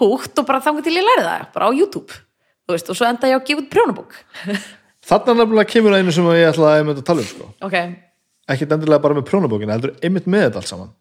húgt 0.00 0.38
og 0.38 0.46
bara 0.48 0.62
þangur 0.64 0.84
til 0.86 0.96
ég 0.98 1.06
lærði 1.06 1.26
það 1.26 1.46
bara 1.56 1.68
á 1.68 1.70
YouTube, 1.76 2.20
veist, 2.74 2.90
og 2.90 2.98
svo 2.98 3.06
enda 3.08 3.30
ég 3.30 3.36
á 3.36 3.40
að 3.40 3.46
gefa 3.50 3.62
út 3.62 3.70
prjónabók. 3.72 4.18
Þarna 5.06 5.36
nefnilega 5.40 5.70
kemur 5.70 5.94
að 5.94 6.02
einu 6.02 6.14
sem 6.14 6.28
ég 6.34 6.50
ætla 6.50 6.72
að 6.72 6.80
einmitt 6.80 7.00
að 7.02 7.06
tala 7.06 7.22
um 7.22 7.30
sko. 7.30 7.48
ok, 7.62 7.76
ekkert 8.50 8.76
endilega 8.76 9.04
bara 9.04 9.18
með 9.18 9.28
prjónabókina 9.30 9.76
heldur 9.76 9.94
einmitt 10.02 10.26
með 10.30 10.48
þetta 10.48 10.62
allt 10.62 10.72
saman. 10.72 10.92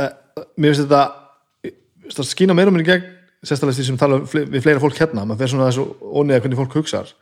Eh, 0.00 0.12
mér 0.56 0.74
finnst 0.74 0.90
þetta 0.90 2.26
skýna 2.26 2.56
meira 2.58 2.74
mér 2.74 2.84
í 2.84 2.88
gegn 2.90 3.08
sérstaklega 3.40 3.78
því 3.78 3.86
sem 3.88 4.00
tala 4.00 4.18
um 4.20 4.26
við 4.28 4.64
fleira 4.64 4.82
fólk 4.82 4.98
hérna 5.00 5.24
maður 5.24 5.44
fer 5.44 5.52
svona 5.52 5.68
þessu 5.70 5.84
óniða 6.02 6.42
hvernig 6.44 6.60
fólk 6.60 6.76
hugsar. 6.80 7.12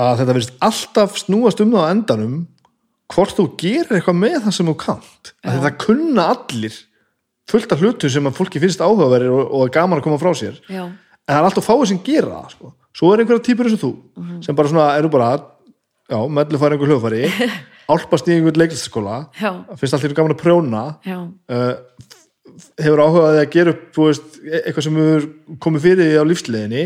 Að 0.00 0.22
þetta 0.22 0.36
finnst 0.38 0.56
alltaf 0.66 1.20
snúast 1.20 1.60
um 1.62 1.74
það 1.74 1.86
á 1.86 1.92
endanum 1.94 2.38
hvort 3.10 3.36
þú 3.36 3.46
gerir 3.58 3.98
eitthvað 3.98 4.18
með 4.22 4.38
það 4.46 4.56
sem 4.56 4.70
þú 4.70 4.76
kannt. 4.80 5.32
Að 5.42 5.58
þetta 5.58 5.84
kunna 5.84 6.26
allir 6.34 6.80
fullt 7.50 7.72
af 7.74 7.82
hlutu 7.82 8.10
sem 8.10 8.26
að 8.26 8.36
fólki 8.38 8.62
finnst 8.62 8.82
áhugaverið 8.82 9.32
og, 9.34 9.54
og 9.58 9.72
gaman 9.74 9.98
að 9.98 10.06
koma 10.06 10.20
frá 10.22 10.30
sér. 10.38 10.58
Já, 10.70 10.84
en 11.30 11.36
það 11.36 11.40
er 11.40 11.48
alltaf 11.50 11.68
fáið 11.70 11.86
sem 11.92 12.00
gera 12.04 12.40
það 12.40 12.54
sko. 12.56 12.72
svo 13.00 13.12
er 13.14 13.22
einhverja 13.22 13.46
típur 13.46 13.68
eins 13.70 13.76
og 13.78 13.82
þú 13.84 13.92
sem 14.44 14.56
bara 14.58 14.68
svona 14.72 14.88
eru 14.98 15.10
bara 15.12 15.30
já, 16.10 16.18
mellu 16.38 16.58
færi 16.58 16.76
einhver 16.76 16.90
hljóðfæri 16.90 17.52
álpast 17.94 18.28
í 18.30 18.34
einhvern 18.36 18.58
leiklistaskóla 18.64 19.20
já, 19.38 19.52
finnst 19.78 19.94
alltaf 19.94 20.16
gaman 20.18 20.34
að 20.34 20.42
prjóna 20.42 20.82
uh, 21.06 21.74
hefur 22.80 23.04
áhugaði 23.04 23.40
að 23.44 23.52
gera 23.54 23.74
upp 23.76 24.00
veist, 24.02 24.36
e- 24.42 24.62
eitthvað 24.64 24.86
sem 24.88 24.98
hefur 25.00 25.30
komið 25.62 25.86
fyrir 25.86 26.10
því 26.10 26.18
á 26.18 26.24
lífsliðinni 26.30 26.84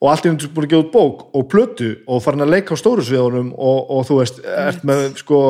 og 0.00 0.08
allt 0.08 0.24
í 0.26 0.30
hundur 0.32 0.52
búin 0.54 0.66
að 0.68 0.72
gefa 0.72 0.84
út 0.86 0.92
bók 0.94 1.24
og 1.36 1.48
plötu 1.52 1.90
og 2.08 2.22
farin 2.24 2.44
að 2.44 2.54
leika 2.54 2.76
á 2.76 2.80
stóru 2.80 3.04
sviðunum 3.04 3.50
og, 3.52 3.80
og 3.96 4.06
þú 4.08 4.20
veist, 4.20 4.40
ert 4.44 4.84
með 4.88 5.06
sko 5.20 5.40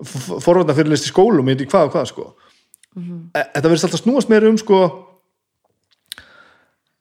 forvarnar 0.00 0.76
fyrirlist 0.76 1.08
í 1.08 1.12
skólum 1.12 1.48
í 1.52 1.56
hvað 1.64 1.88
og 1.88 1.94
hvað 1.94 2.08
sko. 2.10 2.26
E- 2.96 3.46
þetta 3.54 3.68
verðist 3.68 3.86
alltaf 3.88 4.02
snúast 4.02 4.32
meira 4.32 4.48
um 4.50 4.58
sko 4.60 4.80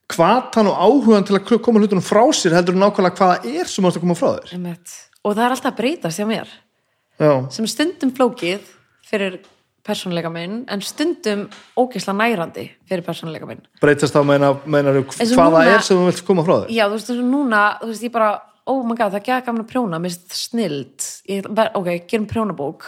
hvatan 0.10 0.70
og 0.72 0.80
áhugan 0.88 1.26
til 1.28 1.38
að 1.38 1.60
koma 1.66 1.82
hlutunum 1.84 2.06
frá 2.06 2.24
sér 2.34 2.56
heldur 2.58 2.76
en 2.78 2.84
nákvæmlega 2.86 3.18
hvað 3.20 3.32
það 3.36 3.62
er 3.62 3.70
sem 3.70 3.84
þú 3.86 3.92
ert 3.92 4.00
að 4.00 4.06
koma 4.06 4.18
frá 4.18 4.30
þér. 4.40 4.52
Einmitt. 4.58 4.98
og 5.24 5.36
það 5.36 5.46
er 5.46 5.56
alltaf 5.56 5.72
að 5.74 5.80
breytast 5.80 6.20
hjá 6.20 6.28
mér. 6.30 6.52
Já, 7.20 7.32
sem 7.54 7.66
er 7.68 7.74
stundum 7.74 8.12
flókið 8.18 8.70
fyrir 9.10 9.40
persónuleika 9.90 10.30
minn 10.34 10.64
en 10.70 10.82
stundum 10.86 11.48
ógeðslega 11.78 12.18
nærandi 12.20 12.66
fyrir 12.90 13.06
persónuleika 13.06 13.48
minn. 13.50 13.62
Breytast 13.82 14.16
þá 14.16 14.22
meina, 14.28 14.54
meinar 14.66 14.98
Eins 15.00 15.32
og 15.34 15.38
hvað 15.38 15.56
það 15.56 15.66
núna- 15.66 15.76
er 15.76 15.86
sem 15.88 15.98
þú 15.98 16.06
vilt 16.10 16.26
koma 16.28 16.44
frá 16.48 16.56
þér? 16.64 16.70
Já, 16.78 16.84
þú 16.88 16.98
veist, 16.98 17.10
eins 17.10 17.20
og 17.24 17.30
núna, 17.34 17.64
þú 17.82 17.92
veist, 17.94 18.04
ég 18.04 18.12
bara 18.12 18.32
oh 18.70 18.84
my 18.86 18.96
god, 18.96 19.12
það 19.12 19.16
er 19.18 19.24
ekki 19.24 19.34
að 19.34 19.46
gaman 19.48 19.64
að 19.66 19.72
prjóna, 19.72 20.00
mér 20.02 20.16
það 20.16 20.38
snild. 20.38 21.06
Ég, 21.30 21.48
ok, 21.76 21.90
gerum 22.08 22.28
prjónabók. 22.30 22.86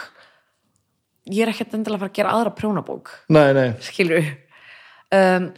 Ég 1.30 1.42
er 1.42 1.52
ekkert 1.52 1.74
endilega 1.74 1.98
að 1.98 2.04
fara 2.04 2.10
að 2.12 2.18
gera 2.18 2.34
aðra 2.36 2.52
prjónabók. 2.58 3.10
Nei, 3.34 3.52
nei, 3.56 3.68
skilur 3.82 4.22
um, 5.12 5.48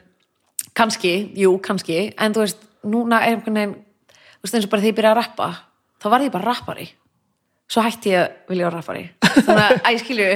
kannski, 0.76 1.14
jú, 1.38 1.56
kannski. 1.62 2.10
En 2.20 2.34
þú 2.34 2.44
veist, 2.44 2.66
núna 2.84 3.22
er 3.22 3.36
einhvern 3.36 3.58
veginn 3.58 3.74
þú 3.78 4.46
veist, 4.46 4.56
eins 4.58 4.66
og 4.66 4.72
bara 4.72 4.84
þegar 4.84 4.92
ég 4.92 4.98
byrja 4.98 5.14
að 5.14 5.18
rappa 5.20 5.48
þá 6.02 6.06
var 6.12 6.24
ég 6.26 6.34
bara 6.34 6.50
rappari. 6.50 6.86
Svo 7.70 7.84
hætti 7.84 8.12
ég 8.12 8.20
að 8.20 8.52
vilja 8.52 8.68
vera 8.68 8.80
rappari. 8.80 9.04
Þannig 9.24 9.64
að, 9.64 9.76
að 9.80 9.94
ég 9.94 10.02
skilju 10.04 10.30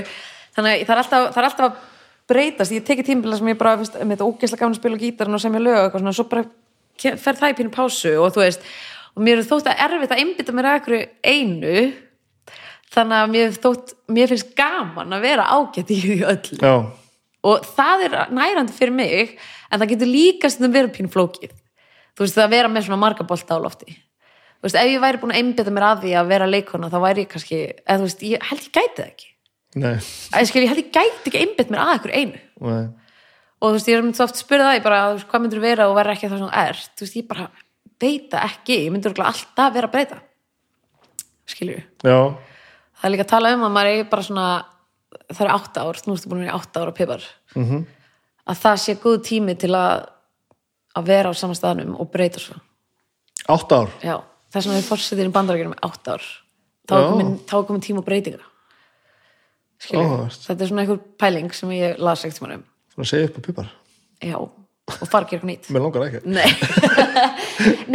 þannig 0.57 0.71
að 0.73 0.85
það 0.89 0.95
er 0.95 1.03
alltaf, 1.03 1.27
það 1.35 1.41
er 1.43 1.49
alltaf 1.51 1.67
að 1.67 1.81
breytast. 2.29 2.77
Ég 2.77 2.87
tekið 2.87 3.11
tímabila 3.11 3.41
sem 3.41 3.51
ég 3.53 3.59
bara, 3.61 3.75
veist, 3.81 3.99
með 4.01 4.15
þetta 4.15 4.29
ógeðslega 4.29 4.63
gaman 4.63 4.77
að 4.77 4.81
spila 4.81 5.01
gítarinn 5.03 5.39
og 5.39 5.43
semja 5.45 5.65
lög 5.65 5.91
og 5.91 5.99
svona, 5.99 6.15
svo 6.17 6.29
bara 6.31 6.47
fer 6.99 7.39
það 7.39 7.53
í 7.53 7.59
pínu 7.59 7.75
pásu 7.75 8.15
og 8.19 8.33
þú 8.35 8.43
veist 8.43 8.65
og 9.15 9.25
mér 9.27 9.43
er 9.43 9.47
þótt 9.49 9.69
að 9.71 9.83
erfitt 9.85 10.15
að 10.15 10.23
einbytta 10.23 10.55
mér 10.55 10.71
að 10.71 10.79
einhverju 10.79 11.03
einu. 11.27 11.85
Þannig 12.89 13.19
að 13.19 13.33
mér, 13.35 13.57
þótt, 13.61 13.93
mér 14.17 14.33
finnst 14.33 14.55
gaman 14.57 15.13
að 15.13 15.29
vera 15.29 15.51
ágætt 15.53 15.93
í 15.93 16.01
öllu. 16.23 16.59
Já 16.63 16.75
og 17.47 17.65
það 17.77 18.05
er 18.09 18.19
nærandi 18.35 18.75
fyrir 18.75 18.95
mig 18.95 19.39
en 19.71 19.81
það 19.81 19.91
getur 19.93 20.11
líka 20.11 20.51
stundum 20.51 20.75
verið 20.75 20.95
pínu 20.97 21.13
flókið. 21.13 21.55
Þú 22.17 22.25
veist 22.25 22.39
það 22.39 22.47
að 22.47 22.55
vera 22.57 22.71
með 22.73 22.87
svona 22.89 23.03
marga 23.05 23.27
bolta 23.27 23.59
á 23.59 23.63
lofti. 23.63 23.95
Þú 24.59 24.67
veist 24.67 24.79
ef 24.81 24.91
ég 24.91 25.03
væri 25.05 25.21
búin 25.23 25.35
að 25.35 25.41
einbytta 25.43 25.75
mér 25.75 25.87
að 25.87 26.01
því 26.05 26.15
að 26.19 26.31
vera 26.33 26.49
leikona 26.51 26.91
þá 26.91 26.99
væri 27.05 27.25
ég 27.25 27.31
kannski, 27.31 27.61
eða 27.85 27.99
þú 28.01 28.09
veist 28.09 28.25
ég 28.27 28.49
held 28.49 28.65
ég 28.65 28.73
gæti 28.75 28.97
það 28.97 29.11
ekki. 29.13 29.29
Nei, 29.79 29.93
að 29.93 30.43
ég, 30.43 30.49
skil, 30.51 30.63
ég 30.65 30.73
held 30.73 30.83
ég 30.83 30.91
gæti 30.97 31.31
ekki 31.31 31.43
einbytt 31.45 31.71
mér 31.71 31.85
að 31.85 31.95
ykkur 32.01 32.15
einu. 32.17 32.43
Nei. 32.67 32.83
Og 33.59 33.69
þú 33.69 33.77
veist 33.77 33.91
ég 33.91 33.99
er 33.99 34.05
myndi 34.07 34.19
svo 34.19 34.27
oft 34.27 34.41
spyrða 34.41 34.73
það 34.73 34.79
ég 34.79 34.85
bara, 34.89 35.01
veist, 35.13 35.29
hvað 35.31 35.45
myndur 35.45 35.63
vera 35.63 35.87
og 35.91 35.97
vera 35.99 36.15
ekki 36.17 36.31
það 36.31 36.43
svona 36.43 36.65
er 36.67 36.83
þú 36.83 37.07
veist 37.07 37.19
ég 37.21 37.29
bara 37.31 37.49
veit 38.03 38.29
það 38.33 38.49
ekki. 38.49 38.81
Ég 38.89 38.95
myndur 38.95 39.23
alltaf 39.29 39.75
vera 39.79 39.91
að 39.91 39.95
breyta. 39.95 40.21
Skilju 41.49 41.81
það 42.99 43.07
er 43.07 43.15
líka 43.15 43.27
að 43.27 43.33
tala 43.33 43.55
um 43.55 43.65
að 43.67 43.75
maður 43.75 43.93
er 43.93 44.11
bara 44.11 44.27
svona 44.27 44.47
það 45.33 45.45
er 45.47 45.53
átta 45.55 45.85
ár, 45.87 46.01
nú 46.07 46.15
ertu 46.15 46.31
búin 46.31 46.41
að 46.41 46.47
vera 46.47 46.53
í 46.53 46.59
átta 46.59 46.83
ára 46.83 46.93
pipar 46.93 47.23
-hmm. 47.55 47.87
að 48.47 48.57
það 48.65 48.77
sé 48.77 48.95
góð 48.95 49.23
tími 49.29 49.55
til 49.55 49.75
að 49.75 50.09
að 50.99 51.05
vera 51.07 51.31
á 51.31 51.35
sama 51.35 51.55
staðnum 51.55 51.95
og 52.01 52.11
breyta 52.11 52.41
svo. 52.41 52.55
Átt 53.49 53.73
ár? 53.73 53.89
Já, 54.03 54.23
vegna 54.53 54.77
er 54.77 54.83
fórsetir 54.83 55.27
í 55.27 55.33
bandarækjunum 55.33 55.77
í 55.77 55.83
átta 55.83 56.13
ár. 56.13 56.25
Þá 56.89 56.95
er 56.97 57.11
komin, 57.11 57.39
komin 57.47 57.83
tíma 57.85 58.01
og 58.01 58.05
breytinga 58.05 58.49
Áhugavert. 59.87 60.41
þetta 60.43 60.65
er 60.65 60.71
svona 60.71 60.83
einhver 60.83 61.01
pæling 61.21 61.55
sem 61.55 61.71
ég 61.77 62.01
las 62.03 62.25
ekkert 62.27 62.43
um 62.43 62.65
Svona 62.95 63.07
segja 63.07 63.29
upp 63.29 63.39
á 63.39 63.41
pipar 63.47 63.69
já, 64.19 64.39
og 64.89 65.09
fara 65.11 65.27
að 65.27 65.33
gera 65.33 65.39
eitthvað 65.39 65.51
nýtt. 65.53 65.71
Mér 65.75 65.85
langar 65.85 66.05
ekki. 66.07 66.21
Nei, 66.29 66.49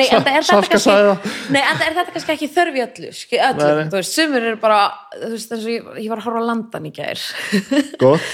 Nei 1.54 1.64
en 1.64 1.78
það 1.78 1.86
er 1.88 1.96
þetta 2.00 2.16
kannski 2.16 2.34
er 2.34 2.36
ekki 2.38 2.50
þörf 2.54 2.80
í 2.80 2.84
öllu, 2.86 3.12
þú 3.92 4.00
veist, 4.00 4.18
sumur 4.18 4.50
eru 4.50 4.60
bara 4.62 4.82
þú 5.14 5.32
veist, 5.36 5.54
eins 5.54 5.64
og 5.68 5.72
ég, 5.74 5.94
ég 6.04 6.12
var 6.12 6.22
að 6.22 6.28
horfa 6.28 6.44
á 6.44 6.50
landan 6.50 6.90
í 6.90 6.94
Gott. 8.02 8.28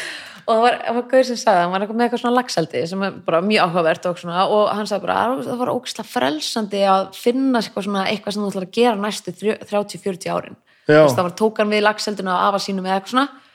Og 0.50 0.56
það 0.56 0.64
var, 0.64 0.78
var 0.96 1.04
gauður 1.12 1.26
sem 1.28 1.38
sagði, 1.38 1.62
hann 1.62 1.74
var 1.76 1.84
með 1.92 2.04
eitthvað 2.08 2.22
svona 2.24 2.38
lagseldi 2.40 2.80
sem 2.90 3.04
er 3.06 3.18
bara 3.28 3.42
mjög 3.46 3.68
áhugavert 3.68 4.08
og, 4.10 4.16
svona, 4.18 4.46
og 4.50 4.64
hann 4.74 4.88
sagði 4.90 5.06
bara, 5.06 5.18
að 5.30 5.44
það 5.46 5.60
var 5.60 5.72
ógislega 5.76 6.10
frelsandi 6.10 6.82
að 6.90 7.04
finna 7.14 7.62
eitthvað, 7.62 7.86
svona, 7.86 8.06
eitthvað 8.10 8.34
sem 8.34 8.42
þú 8.42 8.50
ætlar 8.50 8.66
að 8.66 8.74
gera 8.80 8.96
næstu 8.98 9.34
30-40 9.36 10.34
árin. 10.34 10.58
Veist, 10.90 11.20
það 11.20 11.28
var 11.28 11.36
tókan 11.38 11.70
við 11.70 11.86
lagseldinu 11.86 12.34
af 12.34 12.48
afa 12.48 12.64
sínum 12.66 12.90
eða 12.90 12.98
eitthvað 12.98 13.14
svona. 13.14 13.46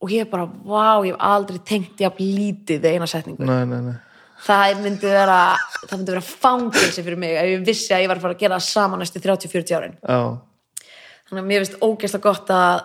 Og 0.00 0.14
ég 0.14 0.32
bara, 0.32 0.48
vá, 0.48 1.04
ég 1.04 1.12
hef 1.12 1.28
aldrei 1.34 1.60
tengt 1.68 2.00
jafn 2.00 2.24
lítið 2.24 2.80
við 2.80 2.96
eina 2.96 3.10
setningu. 3.12 3.44
Nei, 3.44 3.66
nei, 3.68 3.82
nei 3.90 3.98
það 4.44 4.82
myndi 4.84 5.10
vera 5.10 5.40
það 5.88 5.94
myndi 5.96 6.14
vera 6.14 6.24
fangilsi 6.26 7.04
fyrir 7.06 7.20
mig 7.20 7.34
ef 7.38 7.48
ég 7.52 7.64
vissi 7.66 7.94
að 7.94 8.04
ég 8.04 8.12
var 8.12 8.20
að 8.20 8.26
fara 8.26 8.36
að 8.36 8.44
gera 8.44 8.58
það 8.58 8.68
sama 8.68 9.00
næstu 9.00 9.22
30-40 9.24 9.78
árin. 9.78 9.96
Já, 10.02 10.20
þannig 11.28 11.42
að 11.42 11.50
mér 11.50 11.64
finnst 11.64 11.82
ógeðslega 11.82 12.26
gott 12.28 12.52
að 12.54 12.84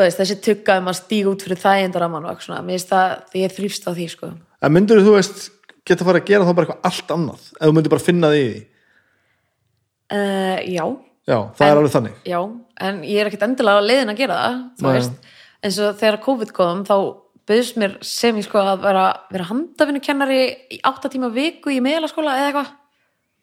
veist, 0.00 0.20
þessi 0.20 0.38
tugga 0.44 0.78
um 0.82 0.90
að 0.90 1.00
stíga 1.00 1.32
út 1.32 1.46
fyrir 1.46 1.62
þægindaramann 1.64 2.28
og 2.28 2.34
eitthvað 2.34 2.66
mér 2.66 2.78
finnst 2.78 2.92
það, 2.92 3.16
því 3.32 3.44
ég 3.44 3.56
þrýfst 3.58 3.88
á 3.88 3.90
því 3.94 4.10
sko. 4.12 4.30
En 4.64 4.74
myndur 4.74 5.02
þú 5.06 5.16
veist 5.16 5.48
geta 5.84 6.00
að 6.02 6.10
fara 6.10 6.22
að 6.22 6.30
gera 6.30 6.46
þá 6.46 6.52
bara 6.52 6.66
eitthvað 6.68 6.90
allt 6.90 7.16
annað 7.16 7.48
ef 7.54 7.64
þú 7.64 7.74
myndir 7.78 7.94
bara 7.94 8.08
finna 8.08 8.30
því? 8.34 8.46
Uh, 10.14 10.58
já, 10.68 10.84
Já, 11.24 11.38
það 11.56 11.70
er 11.70 11.78
alveg 11.78 11.92
þannig. 11.94 12.16
Já 12.28 12.40
en 12.84 13.02
ég 13.06 13.20
er 13.20 13.30
ekkert 13.30 13.46
endilega 13.46 13.80
á 13.80 13.86
leiðin 13.86 14.12
að 14.12 14.20
gera 14.20 14.38
það 14.40 14.56
þú 14.78 14.86
Nei. 14.86 14.94
veist, 14.96 15.28
eins 15.64 15.78
og 15.80 16.00
þegar 16.00 16.20
COVID 16.24 16.52
kom 16.56 16.82
þá 16.88 16.96
bauðst 17.48 17.78
mér 17.80 17.98
sem 18.06 18.38
ég 18.40 18.46
sko 18.46 18.62
að 18.62 18.86
vera, 18.86 19.04
vera 19.32 19.48
handavinnukennari 19.50 20.40
í 20.76 20.80
átta 20.86 21.10
tíma 21.12 21.28
á 21.28 21.36
viku 21.36 21.72
í 21.74 21.82
meðalaskóla 21.84 22.38
eða 22.40 22.50
eitthvað. 22.50 22.72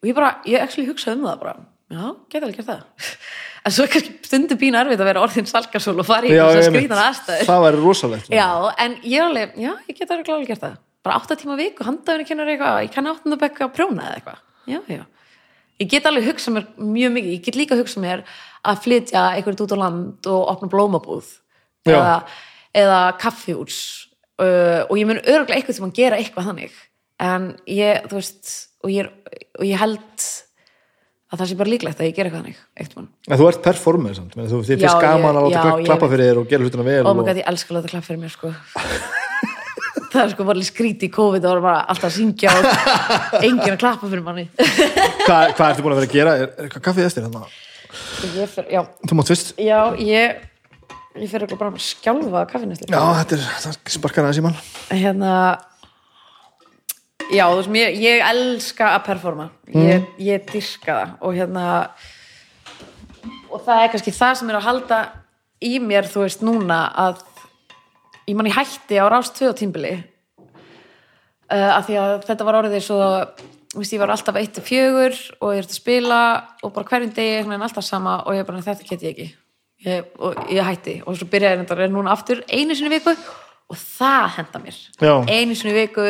Og 0.02 0.10
ég 0.10 0.18
bara, 0.18 0.32
ég 0.48 0.64
actually 0.64 0.88
hugsaði 0.90 1.20
um 1.20 1.28
það 1.28 1.40
bara. 1.44 1.56
Já, 1.92 2.04
geta 2.32 2.46
alveg 2.46 2.60
gert 2.60 2.70
það. 2.72 2.84
En 3.62 3.70
svo 3.70 3.84
kannski 3.86 4.16
stundum 4.26 4.58
pínu 4.58 4.74
erfitt 4.74 4.98
að 4.98 5.06
vera 5.06 5.20
orðin 5.22 5.46
salkarsól 5.46 5.92
og 6.02 6.06
fara 6.08 6.26
í 6.26 6.32
þess 6.34 6.56
að 6.58 6.64
skrýtana 6.66 7.02
aðstæður. 7.12 7.44
Það 7.46 7.60
væri 7.62 7.78
rosalegt 7.78 8.32
Já, 8.34 8.46
en 8.82 8.96
ég 9.06 9.22
alveg, 9.22 9.52
já, 9.62 9.68
ég 9.86 9.98
get 10.00 10.14
alveg 10.16 10.48
gert 10.48 10.64
það. 10.64 10.72
Bara 11.06 11.18
átta 11.20 11.36
tíma 11.38 11.54
á 11.54 11.60
viku, 11.60 11.86
handafinni 11.86 12.26
kennur 12.26 12.50
eitthvað, 12.50 12.80
ég 12.82 12.90
kann 12.96 13.10
áttundabekka 13.12 13.68
að 13.68 13.76
prjóna 13.76 14.08
eða 14.08 14.16
eitthvað. 14.18 14.40
Já, 14.66 14.80
já. 14.90 15.04
Ég 15.78 15.92
get 15.94 16.08
alveg 16.10 16.26
hugsað 16.32 16.56
mér 16.56 16.66
mjög 16.78 17.14
mikið, 17.20 17.36
ég 17.36 17.44
get 17.46 17.60
líka 17.60 17.78
hugsað 17.78 18.04
mér 18.08 18.24
að 18.66 18.82
flytja 18.82 19.22
einhvern 19.36 19.62
út 19.62 19.74
á 19.74 19.78
land 19.78 20.30
og 20.34 20.42
opna 20.56 20.70
blómabúð. 20.74 21.30
Eða, 21.86 22.18
eða 22.76 23.00
kaffihús 23.20 23.78
uh, 24.40 24.82
og 24.88 24.96
ég 24.98 25.08
mun 25.08 25.20
örgulega 25.22 25.58
eitthvað 25.60 25.78
sem 25.78 25.88
að 25.88 25.98
gera 25.98 26.20
eitthvað 26.20 26.48
þannig. 26.50 26.78
En 27.22 27.50
ég, 27.70 28.06
þú 28.10 28.18
veist, 28.18 28.54
og 28.82 28.90
ég, 28.92 29.10
og 29.60 29.66
ég 29.68 29.78
held 29.78 30.28
að 31.32 31.40
það 31.40 31.48
sé 31.48 31.56
bara 31.60 31.72
líklegt 31.72 32.00
að 32.02 32.08
ég 32.10 32.16
gera 32.16 32.28
eitthvað 32.28 32.42
þannig, 32.42 32.62
eitt 32.82 32.96
mann. 32.98 33.08
En 33.28 33.40
þú 33.40 33.48
ert 33.48 33.62
performer 33.64 34.16
samt, 34.18 34.34
þú 34.36 34.60
þið 34.60 34.74
Já, 34.74 34.80
finnst 34.84 35.04
gaman 35.04 35.22
ég- 35.22 35.38
að 35.38 35.46
láta 35.46 35.62
klappa- 35.62 35.80
ég 35.80 35.88
klappa 35.88 36.08
fyrir 36.12 36.28
þér 36.28 36.40
og 36.42 36.48
gera 36.50 36.66
hlutina 36.66 36.86
vel 36.88 37.02
oh 37.06 37.12
og... 37.12 37.22
god, 37.22 37.40
ég 37.40 37.48
elska 37.52 37.72
að 37.72 37.78
láta 37.78 37.92
klapp 37.92 38.06
fyrir 38.08 38.20
mér 38.20 38.34
sko 38.34 38.52
það 40.12 40.22
er 40.22 40.32
sko 40.34 40.46
bara 40.50 40.66
skríti 40.68 41.08
í 41.08 41.12
COVID 41.12 41.46
og 41.48 41.54
var 41.54 41.62
bara 41.64 41.80
alltaf 41.88 42.10
að 42.10 42.16
syngja 42.18 42.52
og 42.52 42.64
enginn 43.40 43.72
að 43.72 43.80
klappa 43.80 44.10
fyrir 44.10 44.24
manni 44.26 44.44
Hvað, 45.26 45.54
hvað 45.56 45.66
ertu 45.70 45.84
búin 45.86 45.94
að 45.94 46.00
vera 46.02 46.08
að 46.08 46.16
gera? 46.16 46.32
Eitthvað 46.66 46.82
ég 48.72 48.92
Þú 49.08 49.16
mátt 49.18 49.32
fyrst 49.32 49.54
já, 49.60 49.78
ég 50.00 50.51
ég 51.18 51.28
fer 51.30 51.44
okkur 51.46 51.60
bara 51.60 51.72
að 51.74 51.84
skjálfa 51.84 52.46
kaffinæslu 52.50 52.88
Já, 52.88 53.02
þetta 53.20 53.36
er, 53.36 53.44
það 53.64 53.92
sparkar 53.96 54.26
aðeins 54.26 54.40
í 54.40 54.44
mann. 54.46 54.58
Hérna 54.92 55.32
já, 57.32 57.44
þú 57.48 57.58
veist, 57.58 57.74
ég, 57.80 57.98
ég 58.02 58.24
elska 58.30 58.92
að 58.96 59.04
performa. 59.10 59.48
Ég, 59.72 60.06
ég 60.22 60.46
dyrka 60.48 60.98
það. 60.98 61.16
Og 61.20 61.36
hérna 61.36 61.66
og 63.52 63.60
það 63.66 63.82
er 63.82 63.92
kannski 63.92 64.16
það 64.16 64.38
sem 64.40 64.52
er 64.52 64.58
að 64.58 64.68
halda 64.68 65.02
í 65.62 65.76
mér, 65.82 66.08
þú 66.10 66.24
veist, 66.24 66.46
núna 66.46 66.80
að 66.98 67.20
ég 68.26 68.36
man 68.38 68.48
ég 68.48 68.56
hætti 68.56 68.98
á 68.98 69.06
rást 69.10 69.36
2 69.38 69.52
tímbili 69.58 69.94
uh, 71.52 71.70
af 71.76 71.86
því 71.88 71.98
að 72.00 72.14
þetta 72.28 72.46
var 72.46 72.58
orðið 72.62 72.84
svo 72.86 73.00
veist, 73.76 73.92
ég 73.92 74.02
var 74.02 74.12
alltaf 74.14 74.38
1-4 74.38 75.38
og 75.40 75.54
ég 75.54 75.62
ert 75.62 75.72
að 75.72 75.78
spila 75.78 76.20
og 76.62 76.74
bara 76.74 76.88
hverjum 76.90 77.14
degi 77.16 77.58
alltaf 77.58 77.86
sama 77.86 78.20
og 78.26 78.36
ég 78.36 78.46
bara, 78.48 78.62
þetta 78.64 78.88
get 78.88 79.06
ég 79.06 79.14
ekki 79.14 79.28
ég, 79.84 80.08
og 80.18 80.38
ég 80.50 80.64
hætti. 80.66 80.96
Og 81.06 81.18
svo 81.18 81.28
byrjaði 81.30 81.64
þetta 81.64 81.90
núna 81.92 82.14
aftur 82.14 82.42
einu 82.48 82.76
sinni 82.78 82.92
viku 82.92 83.14
og 83.72 83.78
það 83.78 84.30
henda 84.36 84.62
mér. 84.62 84.80
Já. 85.00 85.14
einu 85.28 85.54
sinni 85.56 85.74
viku, 85.76 86.06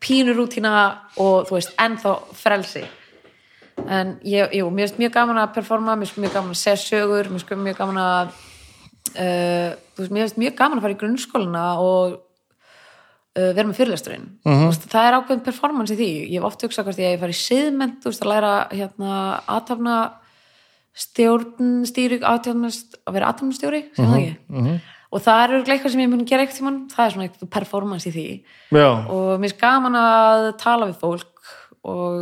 pínurútína 0.00 0.74
og 1.22 1.48
þú 1.48 1.58
veist, 1.58 1.74
ennþá 1.80 2.14
frelsi. 2.36 2.84
En 3.84 4.16
ég, 4.24 4.52
jú, 4.56 4.68
mér 4.72 4.88
finnst 4.88 5.00
mjög 5.00 5.16
gaman 5.16 5.40
að 5.42 5.56
performa, 5.58 5.96
mér 5.96 6.08
finnst 6.08 6.22
mjög 6.24 6.36
gaman 6.38 6.54
að 6.54 6.62
segja 6.62 6.78
sögur 6.80 7.28
mér 7.28 7.42
finnst 7.42 7.64
mjög 7.66 7.80
gaman 7.80 7.98
að 8.00 8.30
uh, 9.16 9.74
þú 9.92 10.02
veist, 10.02 10.14
mér 10.14 10.24
finnst 10.24 10.40
mjög 10.40 10.56
gaman 10.60 10.80
að 10.80 10.86
fara 10.86 10.96
í 10.96 11.00
grunnskóluna 11.02 11.64
og 11.84 12.14
uh, 12.16 13.50
vera 13.52 13.66
með 13.68 13.78
fyrirlesturinn. 13.80 14.28
Mm 14.46 14.64
veist, 14.66 14.88
það 14.92 15.08
er 15.08 15.18
ákveðin 15.18 15.44
performance 15.50 15.94
í 15.94 16.00
því. 16.00 16.10
Ég 16.24 16.38
hef 16.40 16.48
oft 16.48 16.64
hugsað 16.64 16.88
hvort 16.88 17.02
ég 17.04 17.20
fara 17.20 17.36
í 17.36 17.40
siðment 17.42 18.00
þú 18.00 18.12
veist, 18.12 18.24
að 18.24 18.32
læra 18.32 18.54
hérna 18.72 19.18
aðtafna 19.44 19.98
stjórn 20.96 21.84
stýri 21.88 22.20
aðtafnast, 22.24 23.00
að 23.04 23.18
vera 23.18 23.32
aðtafnastjóri 23.32 23.82
sem 23.96 24.06
það 24.08 24.20
ekki? 24.22 24.76
og 25.12 25.22
það 25.22 25.42
er 25.42 25.54
örugglega 25.54 25.76
eitthvað 25.76 25.94
sem 25.94 26.02
ég 26.02 26.10
mun 26.12 26.24
gera 26.28 26.44
eitthvað 26.44 26.60
tímann. 26.60 26.78
Það 26.92 27.04
er 27.04 27.14
svona 27.14 27.26
eitthvað 27.26 27.50
performance 27.56 28.08
í 28.08 28.14
því. 28.14 28.24
Já, 28.74 28.88
og 28.88 29.26
mér 29.36 29.44
finnst 29.46 29.60
gaman 29.60 29.98
að 30.00 30.46
tala 30.60 30.88
við 30.90 30.96
fólk 31.02 31.50
og, 31.86 32.16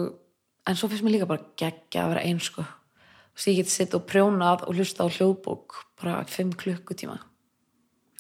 en 0.68 0.78
svo 0.78 0.90
finnst 0.90 1.06
mér 1.06 1.16
líka 1.16 1.30
bara 1.30 1.46
geggja 1.60 2.04
að 2.04 2.12
vera 2.14 2.24
einn 2.28 2.42
sko. 2.44 2.64
Og 2.64 3.42
svo 3.42 3.54
ég 3.54 3.62
get 3.62 3.72
sitt 3.72 3.96
og 3.96 4.04
prjónað 4.10 4.66
og 4.68 4.76
hlusta 4.76 5.06
á 5.06 5.08
hljóðbók 5.08 5.78
bara 6.02 6.20
fimm 6.30 6.52
klukkutíma. 6.58 7.18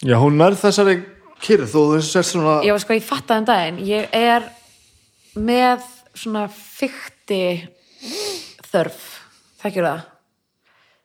Já 0.04 0.16
hún 0.22 0.40
nærð 0.40 0.64
þessari 0.64 0.96
kyrð 1.44 1.76
og 1.78 1.92
þessi 1.96 2.16
sér 2.16 2.26
svona 2.30 2.56
var 2.64 2.82
sko, 2.82 2.96
ég 2.96 3.06
fattaði 3.06 3.44
um 3.44 3.50
daginn. 3.50 3.84
Ég 3.86 4.16
er 4.16 4.48
með 5.34 5.84
svona 6.14 6.48
fykti 6.50 7.44
þörf. 8.70 9.06
Þekkjur 9.62 9.90
það 9.90 10.02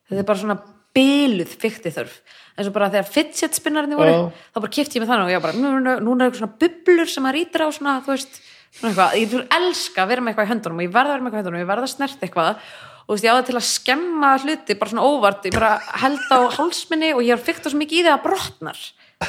þetta 0.10 0.22
er 0.24 0.30
bara 0.30 0.42
svona 0.44 0.60
byluð 0.98 1.56
fykti 1.62 1.94
þörf 1.94 2.20
eins 2.60 2.68
og 2.68 2.76
bara 2.76 2.90
þegar 2.92 3.08
fidget 3.08 3.56
spinnarnir 3.56 4.00
voru 4.00 4.12
Já. 4.12 4.22
þá 4.52 4.60
bara 4.60 4.76
kipti 4.76 5.00
ég 5.00 5.04
með 5.04 5.12
þannig 5.14 5.30
og 5.30 5.34
ég 5.34 5.44
bara, 5.46 5.56
núna, 5.56 5.96
er 5.96 6.28
eitthvað 6.28 6.42
svona 6.42 6.60
bublur 6.60 7.12
sem 7.12 7.28
að 7.30 7.36
rýtir 7.38 7.64
á 7.64 7.68
svona, 7.72 7.96
þú 8.04 8.12
veist 8.12 8.40
svona 8.76 8.92
eitthvað, 8.92 9.16
ég 9.16 9.32
fyrir 9.32 9.48
elska 9.60 10.04
að 10.04 10.12
vera 10.12 10.24
með 10.24 10.34
eitthvað 10.34 10.48
í 10.48 10.52
höndunum 10.52 10.82
og 10.82 10.86
ég 10.86 10.94
verða 10.98 11.14
að 11.14 11.16
vera 11.16 11.24
með 11.24 11.30
eitthvað 11.30 11.40
í 11.40 11.46
höndunum, 11.46 11.64
ég 11.64 11.70
verða 11.70 11.88
að 11.88 11.94
snert 11.94 12.26
eitthvað. 12.28 12.66
Og 13.00 13.08
þú 13.08 13.16
veist, 13.16 13.26
ég 13.26 13.32
á 13.32 13.38
það 13.38 13.48
til 13.48 13.58
að 13.58 13.68
skemma 13.70 14.34
hluti 14.44 14.78
bara 14.82 14.94
svona 14.94 15.08
óvart, 15.08 15.48
ég 15.48 15.56
bara 15.56 15.72
held 16.04 16.28
á 16.30 16.40
hálsminni 16.60 17.14
og 17.16 17.24
ég 17.24 17.34
har 17.34 17.46
fykta 17.48 17.72
svo 17.72 17.80
mikið 17.80 18.02
í 18.02 18.06
það 18.06 18.18
að 18.18 18.26
brotnar 18.28 18.84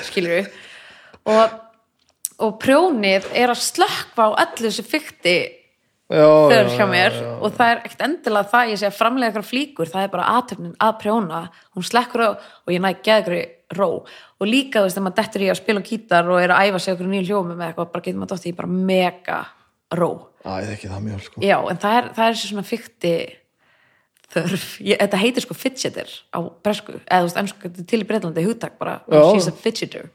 skilur 0.07 0.50
og, 1.31 1.55
og 2.44 2.59
prjónið 2.60 3.31
er 3.36 3.55
að 3.55 3.62
slökkva 3.65 4.28
á 4.28 4.39
öllu 4.44 4.67
þessu 4.68 4.84
fykti 4.86 5.36
þör 6.10 6.66
já, 6.66 6.74
hjá 6.74 6.86
mér 6.90 7.14
já, 7.14 7.22
já. 7.22 7.30
og 7.39 7.55
það 7.55 7.72
er 7.72 7.80
ekkert 7.84 8.05
endilega 8.06 8.50
það 8.50 8.72
ég 8.72 8.80
sé 8.80 8.89
að 8.89 8.97
framlega 8.98 9.30
eitthvað 9.30 9.48
flíkur, 9.50 9.90
það 9.92 10.06
er 10.06 10.12
bara 10.14 10.28
aðtöfnin 10.34 10.72
að 10.82 10.97
prjóna, 11.05 11.40
hún 11.76 11.86
slekkur 11.86 12.24
á 12.26 12.30
og 12.34 12.72
ég 12.74 12.82
næ 12.82 12.90
geðgri 13.06 13.42
ró. 13.78 13.89
Og 14.40 14.48
líka 14.48 14.80
þú 14.80 14.89
veist, 14.89 14.97
þegar 14.97 15.06
maður 15.06 15.18
dettur 15.20 15.44
í 15.44 15.50
að 15.52 15.60
spila 15.60 15.84
gítar 15.86 16.30
og 16.30 16.42
er 16.42 16.55
að 16.55 16.66
æfa 16.66 16.82
sig 16.82 16.97
okkur 16.97 17.10
nýju 17.12 17.28
hljómi 17.28 17.55
með 17.55 17.68
eitthvað, 17.68 17.92
bara 17.94 18.06
getur 18.06 18.18
maður 18.18 18.32
dótt 18.34 18.48
í 18.50 18.55
bara 18.58 18.72
mega 18.90 19.39
ró. 19.94 20.10
Æ, 20.42 20.50
ég 20.50 20.68
þekki 20.72 20.90
það 20.90 21.06
mjög 21.06 21.24
sko. 21.28 21.44
Já, 21.47 21.56
en 21.70 21.80
það 21.84 21.98
er, 22.00 22.10
það 22.18 22.32
er 22.32 22.40
svona 22.42 22.66
fykti 22.66 23.14
þörf, 24.30 24.68
ég, 24.82 25.00
þetta 25.00 25.20
heitir 25.20 25.47
sko 25.47 25.58
fidgeter 25.58 26.14
á 26.34 26.39
bresku, 26.64 26.98
eða 27.05 27.22
þú 27.22 27.28
veist, 27.28 27.40
ennsku 27.44 27.70
er 27.70 27.89
til 27.92 28.02
í 28.02 28.06
Breitlandi 28.08 28.47
hugtak 28.47 28.78
bara, 28.82 29.00
she's 29.30 29.50
a 29.50 29.55
fidgeter. 29.55 30.10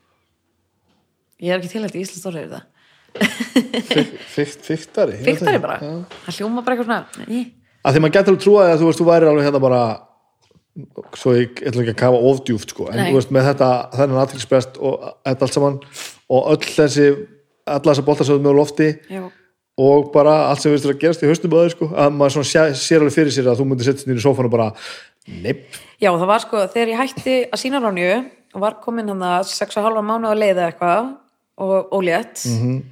Ég 1.44 1.52
er 1.52 1.60
ekki 1.60 1.72
til 1.74 1.84
að 1.84 2.00
í 2.00 2.04
Íslands 2.04 2.66
Fiktari 4.36 5.20
ekki. 5.22 5.62
bara, 5.64 5.78
Já. 5.80 5.94
það 6.26 6.40
hljóma 6.40 6.64
bara 6.66 6.76
eitthvað 6.76 6.90
svona 6.90 7.46
að 7.86 7.96
því 7.96 8.02
maður 8.02 8.16
getur 8.18 8.34
alveg 8.34 8.44
trúaði 8.44 8.74
að 8.74 8.82
þú 8.82 8.90
veist, 8.90 9.00
þú 9.00 9.08
væri 9.10 9.30
alveg 9.30 9.48
hérna 9.48 9.62
bara 9.64 9.82
svo 11.16 11.34
ég 11.38 11.62
ætla 11.64 11.86
ekki 11.86 11.94
að 11.94 12.02
kafa 12.02 12.20
ofdjúft 12.32 12.74
sko, 12.74 12.90
en 12.92 13.00
Nei. 13.00 13.08
þú 13.08 13.20
veist, 13.20 13.32
með 13.32 13.48
þetta 13.52 13.70
þennan 13.96 14.22
aðtilsprest 14.26 14.78
og 14.84 15.08
þetta 15.24 15.48
allt 15.48 15.56
saman 15.56 15.80
og 16.36 16.50
öll 16.52 16.68
þessi, 16.68 17.10
alla 17.64 17.92
þessa 17.94 18.08
boltasöðum 18.10 18.48
með 18.50 18.58
lofti 18.60 18.90
Já. 19.08 19.22
og 19.86 20.10
bara 20.16 20.36
allt 20.50 20.64
sem 20.64 20.74
við 20.74 20.90
að 20.92 21.00
gerast 21.06 21.24
í 21.24 21.30
haustum 21.32 21.56
aðeins 21.56 21.78
sko, 21.78 21.92
að 21.96 22.18
maður 22.18 22.36
svona 22.36 22.52
sé, 22.52 22.66
sér 22.82 23.06
alveg 23.06 23.16
fyrir 23.16 23.36
sér 23.36 23.52
að 23.54 23.62
þú 23.62 23.70
myndir 23.70 23.88
setja 23.88 24.10
þínu 24.10 24.20
í 24.20 24.26
sófan 24.26 24.50
og 24.50 24.56
bara 24.58 24.72
nepp, 25.46 25.80
Já, 26.02 26.10
það 26.12 26.28
var 26.34 26.44
sko, 26.44 26.66
þegar 26.74 26.92
ég 26.92 27.00
hætti 27.06 27.38
að 27.48 27.62
sína 27.62 27.80
ránju 27.80 28.10
og 28.56 28.64
var 28.64 28.76
komin 28.84 29.14
hann 29.14 29.24
að 29.24 29.48
6,5 29.54 30.04
mánu 30.04 30.28
að 30.32 30.42
leiða 30.44 30.68
eitthvað 30.68 31.14
og 31.64 31.96
ólétt 31.96 32.44
-hmm. 32.44 32.84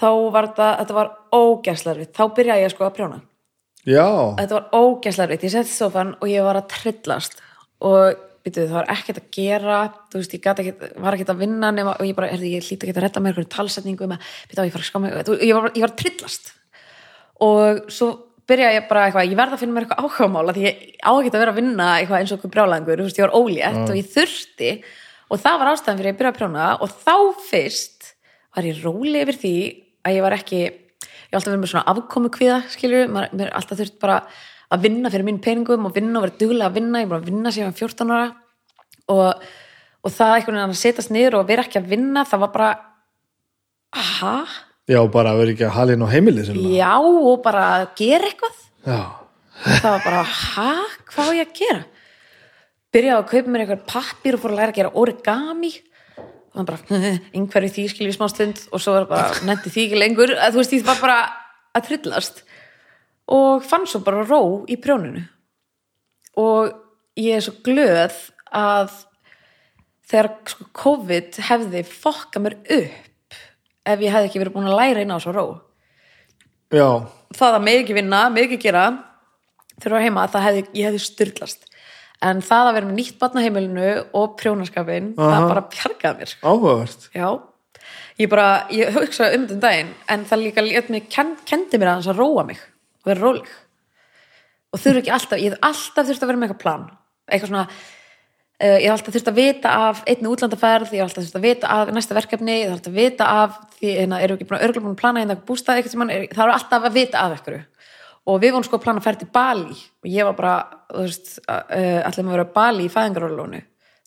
Þá 0.00 0.10
var 0.34 0.50
þetta, 0.50 0.68
þetta 0.82 0.96
var 0.98 1.10
ógæslarvitt, 1.36 2.12
þá 2.16 2.24
byrjaði 2.36 2.64
ég 2.66 2.74
sko 2.74 2.86
að 2.86 2.94
prjóna. 2.98 3.18
Já. 3.86 4.06
Þetta 4.40 4.58
var 4.58 4.68
ógæslarvitt, 4.74 5.46
ég 5.46 5.54
setti 5.54 5.72
sofan 5.72 6.14
og 6.18 6.30
ég 6.30 6.46
var 6.46 6.60
að 6.60 6.68
trillast. 6.74 7.38
Og 7.86 8.18
byrjuðu, 8.46 8.68
það 8.70 8.78
var 8.78 8.92
ekkert 8.94 9.20
að 9.22 9.30
gera. 9.36 9.80
Þú 10.12 10.20
veist, 10.20 10.36
ég 10.36 10.48
ekki, 10.52 10.92
var 11.02 11.16
ekkert 11.16 11.32
að 11.34 11.42
vinna 11.42 11.72
nema, 11.74 11.96
og 11.96 12.06
ég 12.08 12.18
bara, 12.18 12.30
er 12.34 12.44
ég 12.46 12.66
hlýt 12.66 12.84
ekki 12.84 12.94
að 12.94 13.02
redda 13.06 13.22
með 13.22 13.32
einhverju 13.32 13.52
talsetningu 13.56 14.10
með, 14.10 14.30
byrjuðu, 14.50 14.68
ég 14.68 14.76
fara 14.76 14.86
að 14.86 14.90
skamma 14.90 15.12
ég 15.12 15.56
var, 15.56 15.70
ég 15.72 15.86
var 15.86 15.92
að 15.94 15.98
trillast. 16.02 16.52
Og 17.46 17.82
svo 17.92 18.10
byrjaði 18.46 18.78
ég 18.78 18.86
bara 18.90 19.06
eitthvað, 19.06 19.30
ég 19.30 19.38
verð 19.38 19.56
að 19.56 19.62
finna 19.62 19.74
mér 19.76 19.86
eitthvað 19.86 20.04
áhugamála 20.04 20.54
því 20.54 20.66
ég 20.66 20.84
á 21.02 21.10
ekki 21.10 21.32
að 21.32 21.40
vera 21.42 21.52
að 21.52 21.58
vinna 21.58 21.88
eitthvað 21.96 22.20
eins 22.20 22.32
og 22.32 22.38
okkur 22.38 22.52
brjálæðingur, 22.54 23.00
þú 23.00 23.06
veist, 23.08 23.18
ég 23.18 23.26
var 23.26 23.34
ólétt 23.40 23.90
og 23.90 23.98
ég 23.98 24.12
þurfti 24.12 24.70
og 25.26 25.42
það 25.42 25.58
var 25.58 25.70
ástæðan 25.72 25.98
fyrir 25.98 26.06
að 26.06 26.12
ég 26.12 26.20
byrja 26.20 26.32
að 26.32 26.38
prjóna. 26.38 26.68
Og 26.84 26.94
þá 27.02 27.16
fyrst 27.48 28.12
var 28.54 28.68
ég 28.68 28.84
róli 28.84 29.24
yfir 29.24 29.40
því 29.42 29.56
að 30.06 30.16
ég 30.16 30.26
var 30.26 30.36
ekki 30.36 30.60
ég 30.62 31.32
var 31.34 31.40
alltaf 31.40 31.50
verið 31.50 31.62
með 31.64 31.72
svona 31.72 31.88
afkomu 31.92 32.30
kviða 32.32 32.60
maður, 33.10 33.32
mér 33.34 33.48
er 33.50 33.56
alltaf 33.58 33.80
þurft 33.80 33.98
bara 34.02 34.20
að 34.72 34.82
vinna 34.86 35.10
fyrir 35.12 35.26
minn 35.26 35.42
peningum 35.42 35.86
og 35.86 35.94
vinna 35.94 36.20
og 36.20 36.26
vera 36.26 36.38
duglega 36.40 36.70
að 36.70 36.78
vinna. 36.80 37.00
Ég 37.00 37.06
er 37.06 37.12
bara 37.12 37.22
að 37.22 37.30
vinna 37.30 37.52
sér 37.54 37.72
14 37.72 38.12
ára. 38.14 38.28
Og, 39.14 39.44
og 40.02 40.14
það 40.14 40.36
einhvern 40.36 40.58
veginn 40.58 40.74
að 40.74 40.80
setjast 40.80 41.12
niður 41.14 41.38
og 41.40 41.50
vera 41.50 41.66
ekki 41.66 41.78
að 41.78 41.90
vinna, 41.92 42.24
það 42.26 42.42
var 42.42 42.52
bara 42.56 42.70
aha, 43.96 44.32
já, 44.90 44.98
bara 45.14 45.32
að 45.32 45.42
vera 45.42 45.52
ekki 45.54 45.66
að 45.68 45.76
halina 45.76 46.08
á 46.10 46.14
heimilið 46.14 46.48
sem 46.48 46.58
já 46.74 46.94
og 46.98 47.36
bara 47.44 47.66
að 47.76 47.84
gera 48.00 48.30
eitthvað. 48.30 48.56
Já, 48.86 49.00
það 49.66 49.86
var 49.92 50.02
bara, 50.08 50.24
hæ, 50.26 50.72
hvað 51.12 51.30
á 51.30 51.36
ég 51.38 51.46
að 51.46 51.60
gera? 51.60 51.84
Byrjaði 52.96 53.20
að 53.20 53.30
kaupa 53.30 53.52
mér 53.52 53.64
eitthvað 53.64 53.86
pappir 53.92 54.36
og 54.36 54.42
fór 54.42 54.54
að 54.54 54.60
læra 54.60 54.74
að 54.74 54.80
gera 54.80 54.94
origami. 55.04 55.72
og 55.76 55.95
það 56.56 56.68
bara, 56.70 57.10
einhverju 57.36 57.72
því 57.74 57.86
skilur 57.92 58.12
við 58.12 58.18
smá 58.18 58.28
stund 58.32 58.62
og 58.70 58.82
svo 58.82 58.96
var 58.96 59.08
bara, 59.10 59.40
nefndi 59.48 59.72
því 59.72 59.86
ekki 59.86 60.00
lengur. 60.00 60.34
Að 60.36 60.54
þú 60.54 60.62
veist, 60.62 60.74
því 60.74 60.82
var 60.86 61.02
bara 61.02 61.18
að 61.76 61.88
trillast 61.90 62.42
og 63.36 63.64
fann 63.66 63.88
svo 63.90 64.00
bara 64.06 64.24
ró 64.26 64.40
í 64.70 64.78
prjóninu. 64.80 65.24
Og 66.38 66.72
ég 67.18 67.38
er 67.38 67.44
svo 67.44 67.56
glöð 67.66 68.16
að 68.54 68.92
þegar 70.06 70.30
sko, 70.52 70.68
COVID 70.76 71.40
hefði 71.48 71.82
fokkað 71.90 72.44
mér 72.44 72.58
upp 72.78 73.40
ef 73.86 74.02
ég 74.02 74.14
hefði 74.14 74.28
ekki 74.28 74.42
verið 74.42 74.54
búin 74.54 74.70
að 74.70 74.78
læra 74.80 75.02
inn 75.02 75.14
á 75.14 75.18
svo 75.22 75.34
ró. 75.34 75.46
Já, 76.74 77.06
það 77.34 77.58
að 77.58 77.64
mig 77.66 77.80
ekki 77.82 77.96
vinna, 77.96 78.26
mig 78.30 78.48
ekki 78.48 78.64
gera 78.66 78.88
þurfa 79.82 80.02
heima, 80.02 80.26
það 80.30 80.46
hefði, 80.46 80.62
ég 80.78 80.88
hefði 80.88 81.02
styrlast 81.04 81.68
en 82.24 82.40
það 82.44 82.70
að 82.70 82.78
vera 82.78 82.88
með 82.88 82.98
nýtt 83.00 83.18
batnaheimilinu 83.20 83.90
og 84.16 84.36
prjónaskapin, 84.40 85.12
það 85.18 85.34
Aha. 85.34 85.48
bara 85.50 85.64
bjargaði 85.74 86.20
mér 86.20 86.32
sko. 86.32 86.52
áhugavert. 86.54 87.08
Já, 87.12 87.28
ég 88.22 88.30
bara 88.32 88.48
ég 88.72 88.96
hugsa 88.96 89.30
um 89.36 89.44
þetta 89.46 89.60
daginn, 89.66 89.92
en 90.08 90.24
það 90.24 90.42
líka 90.44 90.64
lét 90.64 90.88
mig, 90.92 91.10
ken, 91.12 91.36
kendi 91.48 91.80
mér 91.80 91.92
aðeins 91.92 92.10
að 92.12 92.22
róa 92.22 92.46
mig 92.48 92.62
og 93.02 93.12
vera 93.12 93.20
róleg. 93.24 93.52
Og 94.72 94.82
þurfa 94.82 95.02
ekki 95.02 95.14
alltaf, 95.18 95.42
ég 95.42 95.52
hef 95.52 95.68
alltaf 95.68 96.08
þurft 96.08 96.24
að 96.24 96.32
vera 96.32 96.40
með 96.40 96.48
eitthvað 96.48 96.64
plan. 96.64 96.88
Eitthvað 97.26 97.52
svona 97.52 97.66
uh, 97.66 98.78
ég 98.80 98.86
hef 98.86 98.96
alltaf 98.96 99.16
þurft 99.16 99.30
að 99.30 99.38
vita 99.40 99.76
af 99.88 100.02
einni 100.08 100.30
útlandaferð 100.30 100.94
ég 100.94 101.02
hef 101.02 101.10
alltaf 101.10 101.24
þurft 101.26 101.38
að 101.40 101.46
vita 101.46 101.72
af 101.76 101.92
næsta 101.94 102.16
verkefni 102.16 102.58
ég 102.60 102.66
hef 102.66 102.76
alltaf 102.78 102.92
að 102.92 103.00
vita 103.00 103.30
af, 103.44 103.58
því 103.76 103.94
hérna, 104.00 104.20
eru 104.24 104.36
ekki 104.36 104.48
búin 104.48 104.58
að 104.58 104.66
örgulega 104.68 104.86
búin 104.86 104.96
að 104.96 105.02
plana 105.02 105.22
hérna 105.22 105.38
bústað 105.48 105.80
eitthvað 105.80 105.94
sem 105.94 106.02
mann, 106.02 106.14
það 106.32 106.44
eru 106.46 106.56
alltaf 106.56 106.88
að 106.88 106.96
vita 106.96 107.22
af 107.22 107.36
eitthvað 107.36 107.58
og 108.26 108.40
við 108.42 108.54
vorum 108.54 108.66
sko 108.66 108.78
að 108.80 108.84
plana 108.86 109.02
að 109.02 109.06
ferð 109.06 109.22
til 109.22 109.30
Bali. 109.34 109.76
Og 110.02 110.10
ég 110.10 110.26
var 110.28 110.36
bara, 110.38 110.54
þú 110.90 111.04
veist 111.04 111.36
allir 111.46 112.26
maður 112.26 112.32
að 112.32 112.36
vera 112.36 112.46
á 112.46 112.56
Bali 112.58 112.86
í 112.86 112.92
fæðingarólónu 112.92 113.62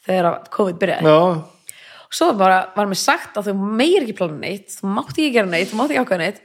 þegar 0.10 0.40
COVID 0.54 0.80
byrjaði. 0.82 1.14
Já, 1.14 1.70
og 2.10 2.18
svo 2.18 2.32
bara 2.38 2.64
var 2.76 2.90
mér 2.90 3.00
sagt 3.00 3.38
að 3.38 3.52
þú 3.52 3.70
meir 3.80 4.02
ekki 4.02 4.18
plana 4.18 4.40
neitt, 4.42 4.74
þú 4.80 4.90
mátti 4.96 5.28
ekki 5.28 5.36
gera 5.38 5.52
neitt 5.52 5.70
þú 5.72 5.80
mátti 5.80 5.96
ekki 5.96 6.04
ákveða 6.08 6.24
neitt. 6.24 6.42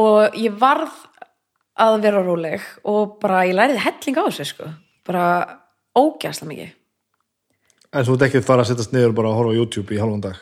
Og 0.00 0.38
ég 0.38 0.56
varð 0.58 0.94
að 1.84 1.98
vera 2.04 2.22
róleg 2.22 2.64
og 2.86 3.18
bara 3.22 3.42
ég 3.48 3.56
læriði 3.58 3.82
helling 3.82 4.18
á 4.22 4.24
þessu 4.28 4.46
sko. 4.52 4.70
bara 5.04 5.60
ógæsla 5.92 6.48
mikið. 6.48 6.72
En 7.92 8.06
þú 8.06 8.14
ert 8.16 8.26
ekki 8.26 8.40
að 8.40 8.46
fara 8.48 8.64
að 8.64 8.70
setjast 8.70 8.94
niður 8.94 9.12
bara 9.14 9.30
að 9.30 9.38
horfa 9.38 9.52
á 9.52 9.58
YouTube 9.58 9.94
í 9.94 10.00
halvan 10.00 10.22
dag? 10.24 10.38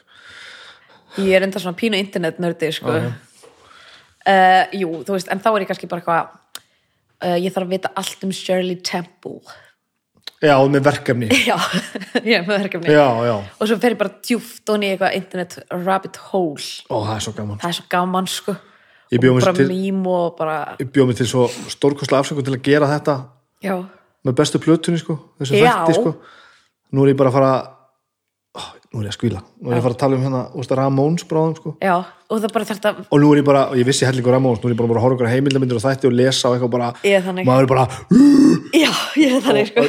Ég 1.18 1.34
er 1.36 1.44
enda 1.44 1.60
svona 1.60 1.76
pínu 1.76 1.99
internet 1.99 2.39
nördi 2.41 2.70
sko. 2.73 2.94
Uh, 4.23 4.62
jú, 4.78 5.02
þú 5.02 5.16
veist, 5.16 5.28
en 5.32 5.42
þá 5.42 5.50
er 5.50 5.65
ég 5.65 5.73
kannski 5.73 5.91
bara 5.91 6.05
eitthvað 6.05 6.39
uh, 7.23 7.36
ég 7.39 7.52
þarf 7.55 7.68
að 7.68 7.75
vita 7.76 7.92
allt 8.02 8.25
um 8.26 8.33
Shirley 8.34 8.81
Temple. 8.84 9.41
Já, 10.42 10.57
með 10.67 10.83
verkefni. 10.89 11.28
Já, 11.51 11.55
er 12.18 12.42
með 12.42 12.57
verkefni. 12.57 12.91
Já, 12.91 13.07
já, 13.28 13.34
og 13.39 13.68
svo 13.70 13.76
fer 13.78 13.94
ég 13.94 13.99
bara 14.01 14.10
djúft 14.26 14.73
onni 14.75 14.89
í 14.89 14.94
eitthvað 14.97 15.17
internet 15.20 15.59
rabbit 15.70 16.18
hole. 16.33 16.67
Ó, 16.91 16.97
það 17.07 17.15
er 17.15 17.25
svo 17.28 17.34
gaman. 17.36 17.60
Er 17.62 17.76
svo 17.78 17.84
gaman 17.94 18.31
sko. 18.31 18.57
Og 19.12 19.20
bara 19.42 19.52
til- 19.52 19.68
mím 19.68 20.07
og 20.09 20.36
bara 20.39 20.76
ég 20.81 20.89
bjóð 20.91 21.07
mig 21.07 21.17
til 21.17 21.26
svo 21.28 21.47
stórkostlega 21.68 22.23
afsökun 22.25 22.44
til 22.44 22.55
að 22.57 22.62
gera 22.65 22.86
þetta 22.89 23.17
já, 23.62 23.75
með 24.25 24.34
bestu 24.39 24.59
plötunni 24.59 24.99
sko, 24.99 25.18
þessu 25.39 25.59
Já. 25.60 25.84
þætti 25.84 25.99
sko. 26.01 26.15
Nú 26.92 27.05
er 27.05 27.12
ég 27.12 27.18
bara 27.20 27.28
að 27.31 27.36
fara 27.36 27.52
ó, 27.52 27.82
nú 28.93 29.01
er 29.01 29.09
ég 29.09 29.12
að 29.12 29.17
skvíla, 29.17 29.41
nú 29.57 29.71
er 29.71 29.79
ég 29.79 29.81
að 29.81 29.87
fara 29.87 29.97
að 29.97 30.01
tala 30.03 30.17
um 30.19 30.25
hérna 30.27 30.41
úst, 30.61 30.73
Ramóns 30.77 31.25
bráðum 31.29 31.55
sko. 31.57 31.73
Já, 31.81 31.95
og 32.29 32.47
bara 32.53 32.67
að 32.77 33.05
og 33.09 33.23
nú 33.23 33.31
er 33.33 33.41
ég 33.41 33.47
bara, 33.47 33.62
og 33.73 33.81
ég 33.81 33.89
vissi 33.89 34.05
hellingur 34.05 34.37
Ramóns 34.37 34.61
nú 34.61 34.69
er 34.69 34.75
ég 34.75 34.81
bara 34.83 35.01
að 35.01 35.05
horfa 35.07 35.17
okkur 35.17 35.31
heimildamindir 35.33 35.79
og 35.81 35.85
þætti 35.87 36.11
og 36.11 36.17
lesa 36.19 36.51
og 36.51 36.59
eitthvað 36.59 36.75
bara, 36.77 36.91
Ég 37.09 37.31
maður 37.41 37.65
er 37.65 37.71
bara 37.73 37.87
já, 38.85 38.93
ég 39.17 39.39
er 39.39 39.47
þannig 39.47 39.73
sko. 39.73 39.87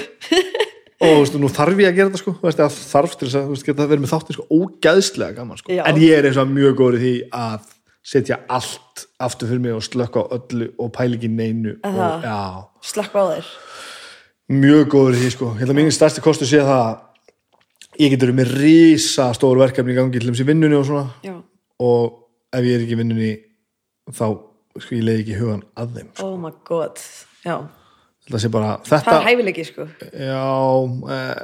Og 1.03 1.09
þú 1.09 1.19
veist, 1.19 1.37
nú 1.41 1.49
þarf 1.51 1.79
ég 1.83 1.89
að 1.89 1.97
gera 1.97 2.11
þetta 2.11 2.21
sko. 2.21 2.33
Veist, 2.45 2.61
að 2.63 2.75
þarf 2.79 3.15
til 3.19 3.27
þess 3.27 3.39
að 3.41 3.47
veist, 3.51 3.65
geta 3.67 3.87
verið 3.89 4.03
með 4.05 4.11
þáttin 4.13 4.37
sko 4.37 4.45
ógæðslega 4.55 5.35
gaman 5.39 5.59
sko. 5.59 5.73
Já. 5.73 5.83
en 5.89 5.99
ég 5.99 6.15
er 6.15 6.27
eins 6.29 6.39
og 6.39 6.51
mjög 6.53 6.77
góður 6.79 6.95
í 6.95 7.01
því 7.03 7.13
að 7.43 7.71
setja 8.13 8.37
allt 8.51 9.03
aftur 9.23 9.49
fyrir 9.51 9.63
mig 9.63 9.75
og 9.75 9.83
slökka 9.83 10.23
á 10.23 10.25
öllu 10.37 10.69
og 10.79 10.91
pæla 10.95 11.17
ekki 11.17 11.31
neinu 11.31 11.75
slakka 12.83 13.19
á 13.19 13.25
þér. 13.33 13.51
Mjög 14.53 14.87
góður 14.95 15.17
í 15.17 15.23
því 15.23 15.33
sko. 15.35 15.51
Ég 15.55 15.63
held 15.63 15.73
að 15.73 15.79
mín 15.81 15.91
stærsti 15.95 16.23
kostu 16.23 16.47
sé 16.47 16.63
það 16.63 16.85
að 16.87 16.95
ég 18.01 18.13
getur 18.15 18.33
með 18.35 18.53
rísa 18.57 19.29
stór 19.37 19.59
verkefni 19.61 19.93
í 19.93 19.97
gangi 19.99 20.19
til 20.19 20.29
þess 20.31 20.43
í 20.43 20.47
vinnunni 20.49 20.77
og 20.79 20.85
svona. 20.89 21.07
Já, 21.25 21.35
og 21.83 22.19
ef 22.53 22.65
ég 22.67 22.77
er 22.79 22.85
ekki 22.85 22.99
vinnunni 22.99 23.31
þá 24.13 24.25
sko 24.81 24.95
ég 24.97 25.03
leiði 25.05 25.23
ekki 25.25 25.39
hugan 25.41 25.63
að 25.77 25.97
þeim 25.99 26.07
sko. 26.13 26.27
oh 26.29 26.37
my 26.41 26.53
god 26.67 27.01
já, 27.45 27.57
þetta 28.25 28.39
sé 28.41 28.49
bara 28.53 28.71
það 28.81 28.95
þetta 28.95 29.17
er 29.19 29.27
hæfileiki 29.29 29.65
sko. 29.69 29.85
Já 30.17 30.45
eh, 31.17 31.43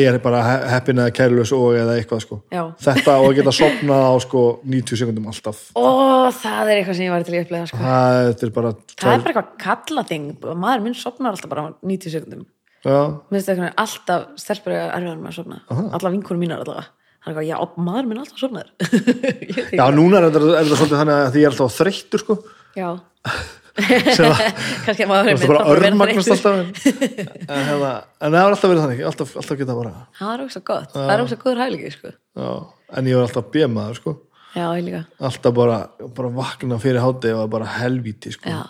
ég 0.00 0.08
er 0.08 0.16
bara 0.24 0.40
he- 0.46 0.70
heppinn 0.72 1.02
eða 1.02 1.12
kærlaus 1.18 1.50
og 1.52 1.74
eða 1.76 1.98
eitthvað 2.00 2.22
sko. 2.24 2.38
Já. 2.48 2.62
þetta 2.80 3.16
og 3.20 3.26
að 3.28 3.34
geta 3.40 3.52
sopnað 3.58 4.06
á 4.08 4.14
sko 4.24 4.44
90 4.64 5.00
sekundum 5.02 5.26
alltaf. 5.28 5.60
Ó, 5.76 5.84
það 6.32 6.70
er 6.72 6.78
eitthvað 6.78 6.96
sem 6.96 7.04
ég 7.08 7.12
var 7.12 7.26
til 7.28 7.34
að 7.36 7.44
upplega 7.44 7.68
sko. 7.68 7.82
það 7.84 8.20
þetta 8.30 8.48
er 8.48 8.54
bara 8.56 8.72
það 8.72 9.12
er 9.12 9.26
bara 9.26 9.32
eitthvað 9.34 9.52
kalla 9.66 10.06
þing 10.08 10.30
maður 10.64 10.84
minn 10.86 10.96
sopnar 10.96 11.36
alltaf 11.36 11.52
bara 11.52 11.66
á 11.68 11.70
90 11.84 12.16
sekundum 12.16 12.46
alltaf 12.82 14.26
stelpur 14.40 14.74
að 14.74 14.90
erfiðar 14.96 15.22
með 15.22 15.30
að 15.30 15.38
sopna 15.38 15.62
alla 15.70 16.12
vinkunum 16.16 16.42
mínar 16.42 16.64
það 16.66 16.82
er 16.82 16.90
eitthvað, 17.22 17.46
já, 17.46 17.56
maður 17.78 18.08
minn 18.10 18.22
alltaf 18.22 18.40
sopnar 18.42 18.70
já 19.78 19.84
núna 19.94 20.18
er 20.18 20.26
þetta, 20.26 20.40
er 20.42 20.66
þetta 20.66 20.78
svolítið 20.80 21.00
þannig 21.02 21.18
að 21.18 21.28
því 21.30 21.42
ég 21.42 21.46
er 21.46 21.52
alltaf 21.52 21.76
þreyttur 21.76 22.22
sko. 22.24 22.38
Já. 22.74 22.88
Sem 24.12 24.26
að 24.28 24.42
að 24.90 25.06
maður 25.08 25.30
er 25.30 25.44
bara 25.46 25.62
örmagnast 25.72 26.32
alltaf 26.34 26.58
en, 26.60 26.72
en, 27.46 27.62
hefða, 27.70 27.92
en 28.18 28.34
það 28.34 28.42
har 28.42 28.56
alltaf 28.56 28.72
verið 28.72 28.82
þannig 28.84 29.06
alltaf, 29.12 29.32
alltaf 29.40 29.62
geta 29.62 29.78
bara 29.78 29.94
það 30.18 30.34
er 30.34 30.44
ógst 30.44 30.62
gott, 30.66 30.92
það 30.96 31.14
er 31.14 31.24
ógst 31.24 31.38
góður 31.40 31.62
hæfileiki 31.62 31.94
sko. 31.94 32.12
já, 32.42 32.50
en 32.98 33.08
ég 33.12 33.18
var 33.20 33.28
alltaf 33.28 33.48
bjemaður 33.54 34.02
sko. 34.02 34.16
Já, 34.52 34.66
alltaf 35.24 35.54
bara, 35.56 35.78
bara 36.18 36.34
vakna 36.36 36.76
fyrir 36.82 37.00
hátegi 37.00 37.38
og 37.38 37.48
bara 37.54 37.70
helvíti 37.78 38.34
sko. 38.34 38.50
Já, 38.50 38.66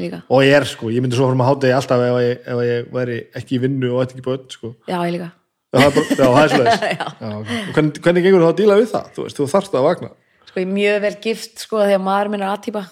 líka, 0.00 0.22
og 0.32 0.40
ég 0.46 0.54
er 0.56 0.64
sko, 0.64 0.88
ég 0.90 1.02
myndi 1.04 1.16
svo 1.18 1.26
fórum 1.28 1.42
að 1.44 1.50
hátegi 1.52 1.74
alltaf 1.76 2.00
ef 2.06 2.16
ég, 2.24 2.38
ef 2.48 2.60
ég 2.64 2.86
væri 2.96 3.16
ekki 3.36 3.56
í 3.58 3.60
vinnu 3.66 3.90
og 3.92 4.02
ekki 4.06 4.22
börn 4.24 4.46
sko 4.50 4.72
já, 4.88 4.96
ég 5.04 5.12
líka 5.18 5.30
Já, 5.72 5.78
það 5.80 5.86
er 5.86 5.92
bara, 5.96 6.06
já, 6.12 6.24
það 6.28 6.42
er 6.42 6.50
svoleiðis. 6.52 6.82
já, 7.00 7.06
ok. 7.32 7.52
Og 7.52 7.68
hvernig, 7.76 8.00
hvernig 8.04 8.24
gengur 8.26 8.42
þú 8.42 8.48
að 8.50 8.56
díla 8.58 8.74
við 8.76 8.90
það? 8.90 9.06
Þú 9.16 9.22
þú 9.36 9.44
þarft 9.48 9.76
að 9.78 9.84
vakna. 9.86 10.08
sko, 10.48 10.56
ég 10.60 10.66
er 10.66 10.72
mjög 10.76 10.98
vel 11.06 11.12
gift 11.24 11.62
sko, 11.64 11.78
því 11.80 11.94
að 11.96 12.02
maður 12.04 12.28
minn 12.32 12.42
er 12.44 12.50
aðtýpa 12.52 12.82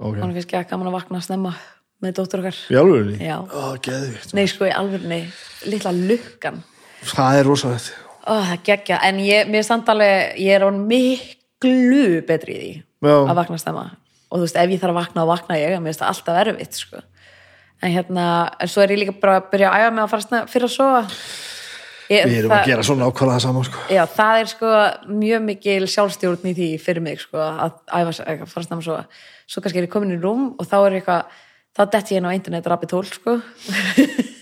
Ok. 0.00 0.16
hann 0.18 0.32
finnst 0.34 0.48
ekki 0.48 0.58
að 0.58 0.64
gaman 0.72 0.88
að 0.90 0.96
vakna 0.96 1.20
snemma 1.22 1.52
með 2.02 2.14
dóttur 2.18 2.40
okkar 2.42 2.58
Í 2.66 2.78
alvegunni? 2.80 3.18
Já. 3.22 3.36
Geðvikt. 3.86 4.34
nei, 4.34 4.46
sko, 4.50 4.66
í 4.66 4.72
alveg, 4.74 5.38
litla 5.70 5.92
lukkan 5.94 6.58
Það 7.14 7.38
er 7.38 7.46
rosalegt. 7.52 7.92
Ó, 8.26 8.32
það 8.48 8.64
geggja, 8.66 8.98
en 9.06 9.20
ég, 9.22 9.46
mér 9.54 9.62
samt 9.70 9.88
alveg 9.94 10.34
ég 10.42 10.56
er 10.58 10.66
án 10.66 10.82
miklu 10.90 12.22
betri 12.26 12.56
í 12.58 12.60
því 12.60 12.72
Já. 13.06 13.16
að 13.30 13.36
vakna 13.38 13.58
stemma 13.62 13.84
og 14.30 14.38
þú 14.38 14.46
veist, 14.46 14.58
ef 14.62 14.72
ég 14.72 14.82
þarf 14.82 14.94
að 14.94 15.00
vakna, 15.00 15.22
þá 15.22 15.30
vakna 15.30 15.58
ég 15.58 15.76
mér 15.76 15.90
finnst 15.90 16.02
það 16.02 16.12
alltaf 16.14 16.40
erfitt, 16.44 16.78
sko. 16.78 17.02
En 17.80 17.94
hérna, 17.94 18.26
en 18.60 18.70
svo 18.70 18.84
er 18.84 18.94
ég 18.94 19.00
líka 19.02 19.16
bara 19.20 19.38
að 19.40 19.48
byrja 19.54 19.70
að 19.70 19.82
æfa 19.82 19.94
mig 19.96 20.04
að 20.04 20.12
fara 20.14 20.42
fyrir 20.52 20.68
að 20.68 20.74
sofa. 20.74 21.02
Ég, 22.10 22.24
Við 22.26 22.38
erum 22.40 22.54
að 22.56 22.66
gera 22.66 22.84
svona 22.86 23.10
það 23.14 23.36
saman, 23.44 23.66
sko. 23.68 23.84
Já, 23.94 24.00
það 24.16 24.40
er 24.40 24.50
sko 24.50 24.72
mjög 25.20 25.44
mikil 25.46 25.84
sjálfstjórn 25.90 26.48
í 26.50 26.54
því 26.58 26.70
fyrir 26.82 27.04
mig, 27.06 27.22
sko, 27.22 27.38
að 27.38 27.78
æfa 27.86 28.26
að 28.26 28.42
fara 28.50 28.66
snemma 28.66 28.82
að 28.82 28.88
sofa. 28.88 29.22
Svo 29.50 29.62
kannski 29.62 29.80
er 29.82 29.86
ég 29.86 29.92
komin 29.94 30.16
í 30.16 30.18
rúm 30.20 30.50
og 30.58 30.66
þá 30.66 30.76
er 30.80 30.98
eitthvað 30.98 31.38
þá 31.78 31.82
detti 31.94 32.16
ég 32.16 32.20
inn 32.20 32.26
á 32.26 32.34
internet 32.34 32.68
rabbit 32.70 32.94
hole, 32.98 33.14
sko. 33.14 33.38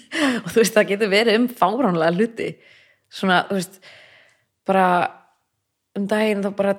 Og 0.08 0.48
þú 0.48 0.62
veist, 0.62 0.74
það 0.74 0.88
getur 0.88 1.10
verið 1.12 1.36
um 1.36 1.46
fáránlega 1.52 2.16
hluti. 2.16 2.48
Svona, 3.12 3.42
þú 3.48 3.58
veist 3.58 3.78
bara 4.68 4.86
um 5.98 6.06
daginn 6.08 6.44
þá 6.44 6.50
bara 6.56 6.74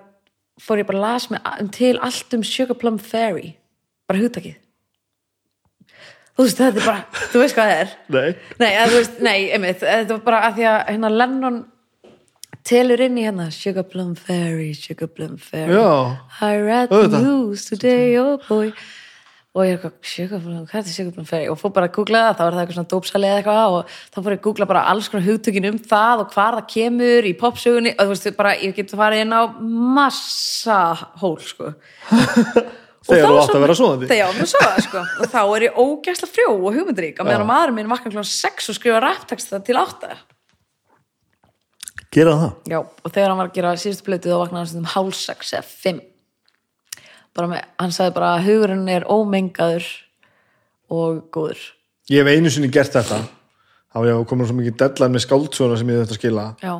fór 0.60 0.82
ég 0.82 0.88
bara 0.90 1.00
að 1.00 1.06
las 1.06 1.30
mig 1.32 1.52
um 1.60 1.72
til 1.74 1.94
allt 2.06 2.36
um 2.38 2.44
Sugar 2.44 2.78
Plum 2.80 3.00
Fairy. 3.00 3.56
Bara 4.10 4.22
hugtakið. 4.24 4.58
Þú 6.40 6.46
veist, 6.46 6.60
þetta 6.62 6.80
er 6.80 6.86
bara, 6.86 7.26
þú 7.34 7.42
veist 7.42 7.58
hvað 7.58 7.70
það 7.70 7.82
er. 7.82 7.98
Nei. 8.16 8.30
nei, 8.62 8.72
veist, 8.94 9.20
nei, 9.24 9.40
einmitt. 9.56 9.84
Þetta 9.84 10.16
var 10.16 10.24
bara 10.30 10.46
að 10.48 10.56
því 10.60 10.70
að 10.72 10.80
hérna 10.94 11.12
Lennon 11.16 11.60
telur 12.70 13.04
inn 13.04 13.20
í 13.20 13.26
hérna 13.26 13.50
Sugar 13.52 13.88
Plum 13.90 14.16
Fairy, 14.16 14.72
Sugar 14.78 15.12
Plum 15.12 15.36
Fairy. 15.42 15.76
Já. 15.76 16.18
I 16.40 16.56
read 16.64 16.90
the 16.90 17.22
news 17.22 17.68
today, 17.68 18.18
oh 18.20 18.40
boy 18.48 18.74
og 19.56 19.64
ég 19.66 19.72
er 19.72 19.80
eitthvað, 19.80 19.94
Plum, 20.30 20.58
hvað 20.70 20.80
er 20.80 20.90
þetta 20.94 21.26
Fairy 21.30 21.48
og 21.50 21.58
fór 21.58 21.72
bara 21.74 21.88
að 21.90 21.96
googla 21.96 22.20
það, 22.28 22.36
þá 22.36 22.44
var 22.44 22.56
það 22.56 22.62
eitthvað 22.64 22.78
svona 22.78 22.92
dópsali 22.94 23.30
eða 23.30 23.40
eitthvað 23.40 23.78
og 23.78 23.96
þá 23.98 24.20
fór 24.20 24.34
ég 24.36 24.40
að 24.40 24.44
googla 24.46 24.68
bara 24.70 24.84
alls 24.92 25.10
konar 25.10 25.26
hugtökin 25.26 25.70
um 25.72 25.80
það 25.90 26.22
og 26.24 26.36
hvar 26.36 26.60
það 26.60 26.68
kemur 26.76 27.30
í 27.30 27.34
popsögunni 27.40 27.96
og 27.96 28.04
þú 28.04 28.14
veist, 28.14 28.30
bara, 28.38 28.54
ég 28.62 28.78
get 28.78 28.94
farið 29.00 29.24
inn 29.26 29.34
á 29.34 29.42
massa 29.98 30.80
hól, 31.24 31.40
sko 31.42 31.74
Og 33.10 33.16
Þegar 33.16 33.32
þú 33.32 33.38
átt 33.42 33.56
að 33.56 33.64
vera 33.64 33.76
svoandi. 33.78 34.08
Þegar 34.10 34.20
ég 34.20 34.28
átt 34.30 34.42
að 34.44 34.50
sofa, 34.52 34.82
sko. 34.86 35.04
Og 35.24 35.32
þá 35.32 35.40
er 35.42 35.64
ég 35.66 35.78
ógæsla 35.82 36.28
frjó 36.30 36.50
og 36.52 36.76
hugmyndrík. 36.76 37.18
Á 37.18 37.24
meðan 37.26 37.46
að 37.46 37.50
maðurinn 37.50 37.78
minn 37.80 37.90
vakna 37.90 38.12
klón 38.14 38.28
6 38.28 38.70
og 38.70 38.78
skrifa 38.78 39.00
rappteksta 39.02 39.62
til 39.66 39.80
8. 39.80 40.12
Gera 42.14 42.36
það. 42.42 42.54
Já, 42.70 42.80
og 42.84 43.14
þegar 43.16 43.32
hann 43.32 43.40
var 43.40 43.50
að 43.50 43.58
gera 43.58 43.74
síðustu 43.82 44.06
plötu 44.06 44.30
þá 44.30 44.38
vaknaði 44.44 44.62
hann 44.62 44.70
stundum 44.74 44.92
hálf 44.94 45.18
6 45.18 45.56
eða 45.58 45.68
5. 45.88 46.04
Bara 47.38 47.52
með, 47.52 47.66
hann 47.80 47.96
sagði 47.96 48.16
bara 48.18 48.30
að 48.36 48.46
hugurinn 48.48 48.88
er 48.92 49.06
ómengaður 49.10 49.90
og 50.90 51.20
góður. 51.34 51.62
Ég 52.10 52.24
hef 52.26 52.32
einu 52.40 52.52
sinni 52.54 52.72
gert 52.74 52.96
þetta. 52.96 53.22
Þá 53.90 54.00
ég 54.06 54.24
komin 54.30 54.50
svo 54.50 54.58
mikið 54.58 54.78
deadline 54.82 55.16
með 55.16 55.26
skáldsöguna 55.26 55.78
sem 55.80 55.92
ég 55.94 56.04
þetta 56.04 56.18
skila. 56.18 56.46
Já, 56.62 56.74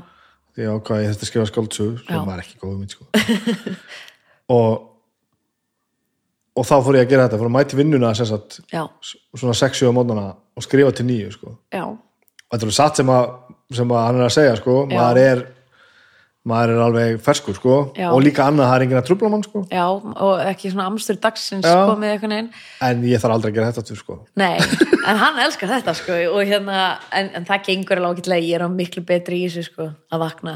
Því 0.50 0.66
ég 0.66 0.76
ákvað 0.76 0.98
að 0.98 1.04
ég 1.04 1.12
þetta 1.14 1.28
skrifa 1.30 1.50
skáldsögu 1.50 1.98
sem 2.02 2.16
Já. 2.16 2.22
var 2.26 2.42
ekki 2.42 2.58
góð 2.60 2.78
mynd, 2.80 2.96
sko. 2.96 3.06
og 4.58 4.90
og 6.60 6.66
þá 6.68 6.76
fór 6.84 6.98
ég 7.00 7.06
að 7.06 7.14
gera 7.14 7.26
þetta, 7.28 7.40
fór 7.40 7.50
að 7.50 7.56
mæti 7.56 7.78
vinnuna 7.80 8.12
sagt, 8.18 8.60
svona 8.68 9.56
6-7 9.56 9.90
á 9.90 9.94
mótnana 9.96 10.26
og 10.58 10.66
skrifa 10.66 10.92
til 10.96 11.06
nýju 11.08 11.32
sko. 11.38 11.54
og 11.78 12.52
þetta 12.52 12.68
er 12.68 12.76
satt 12.76 13.00
sem 13.00 13.12
að, 13.14 13.30
sem 13.78 13.94
að 13.94 14.06
hann 14.08 14.20
er 14.20 14.26
að 14.26 14.36
segja 14.36 14.58
sko. 14.60 14.76
Maður 14.90 15.22
er 15.24 15.44
maður 16.48 16.72
er 16.72 16.80
alveg 16.86 17.18
ferskur 17.22 17.56
sko. 17.58 17.74
Já. 18.00 18.08
og 18.16 18.22
líka 18.24 18.46
annað, 18.48 18.70
það 18.70 18.76
er 18.78 18.84
enginn 18.86 19.00
að 19.02 19.08
trubla 19.10 19.30
mann 19.34 19.44
sko. 19.44 19.64
já 19.70 19.84
og 19.92 20.40
ekki 20.48 20.72
svona 20.72 20.86
amstur 20.88 21.18
dagsins 21.20 21.66
Já. 21.68 21.74
komið 21.90 22.14
eitthvað 22.14 22.32
neginn 22.32 22.50
en 22.88 23.04
ég 23.10 23.20
þarf 23.22 23.36
aldrei 23.36 23.52
að 23.52 23.58
gera 23.58 23.72
þetta 23.74 23.84
aftur 23.84 24.00
sko. 24.00 24.16
Nei, 24.40 24.56
en 25.04 25.20
hann 25.20 25.42
elskar 25.44 25.70
þetta 25.74 25.96
sko 26.00 26.16
og 26.32 26.40
hérna, 26.48 26.78
en, 27.12 27.30
en 27.36 27.46
það 27.50 27.66
gengur 27.68 28.00
alveg 28.00 28.22
ágætlega 28.24 28.48
ég 28.48 28.56
er 28.56 28.64
á 28.66 28.70
miklu 28.72 29.04
betri 29.06 29.42
í 29.44 29.50
þessu 29.50 29.66
sko 29.68 29.90
að 30.16 30.24
vakna, 30.24 30.56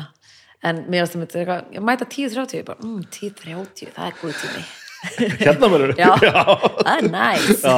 en 0.64 0.86
mér 0.88 1.04
varst 1.04 1.18
það 1.20 1.44
eitthvað, 1.44 1.68
ég 1.76 1.86
mæta 1.92 2.08
10.30, 2.08 2.58
ég 2.62 2.66
bara, 2.72 2.80
mm, 2.80 3.04
10.30 3.20 3.94
það 3.98 4.08
er 4.08 4.18
góð 4.24 4.40
tími 4.40 4.64
hérna 5.44 5.68
verður 5.76 5.94
Já, 6.04 6.10
það 6.16 6.96
er 6.96 7.08
næs 7.12 7.60
Já. 7.60 7.76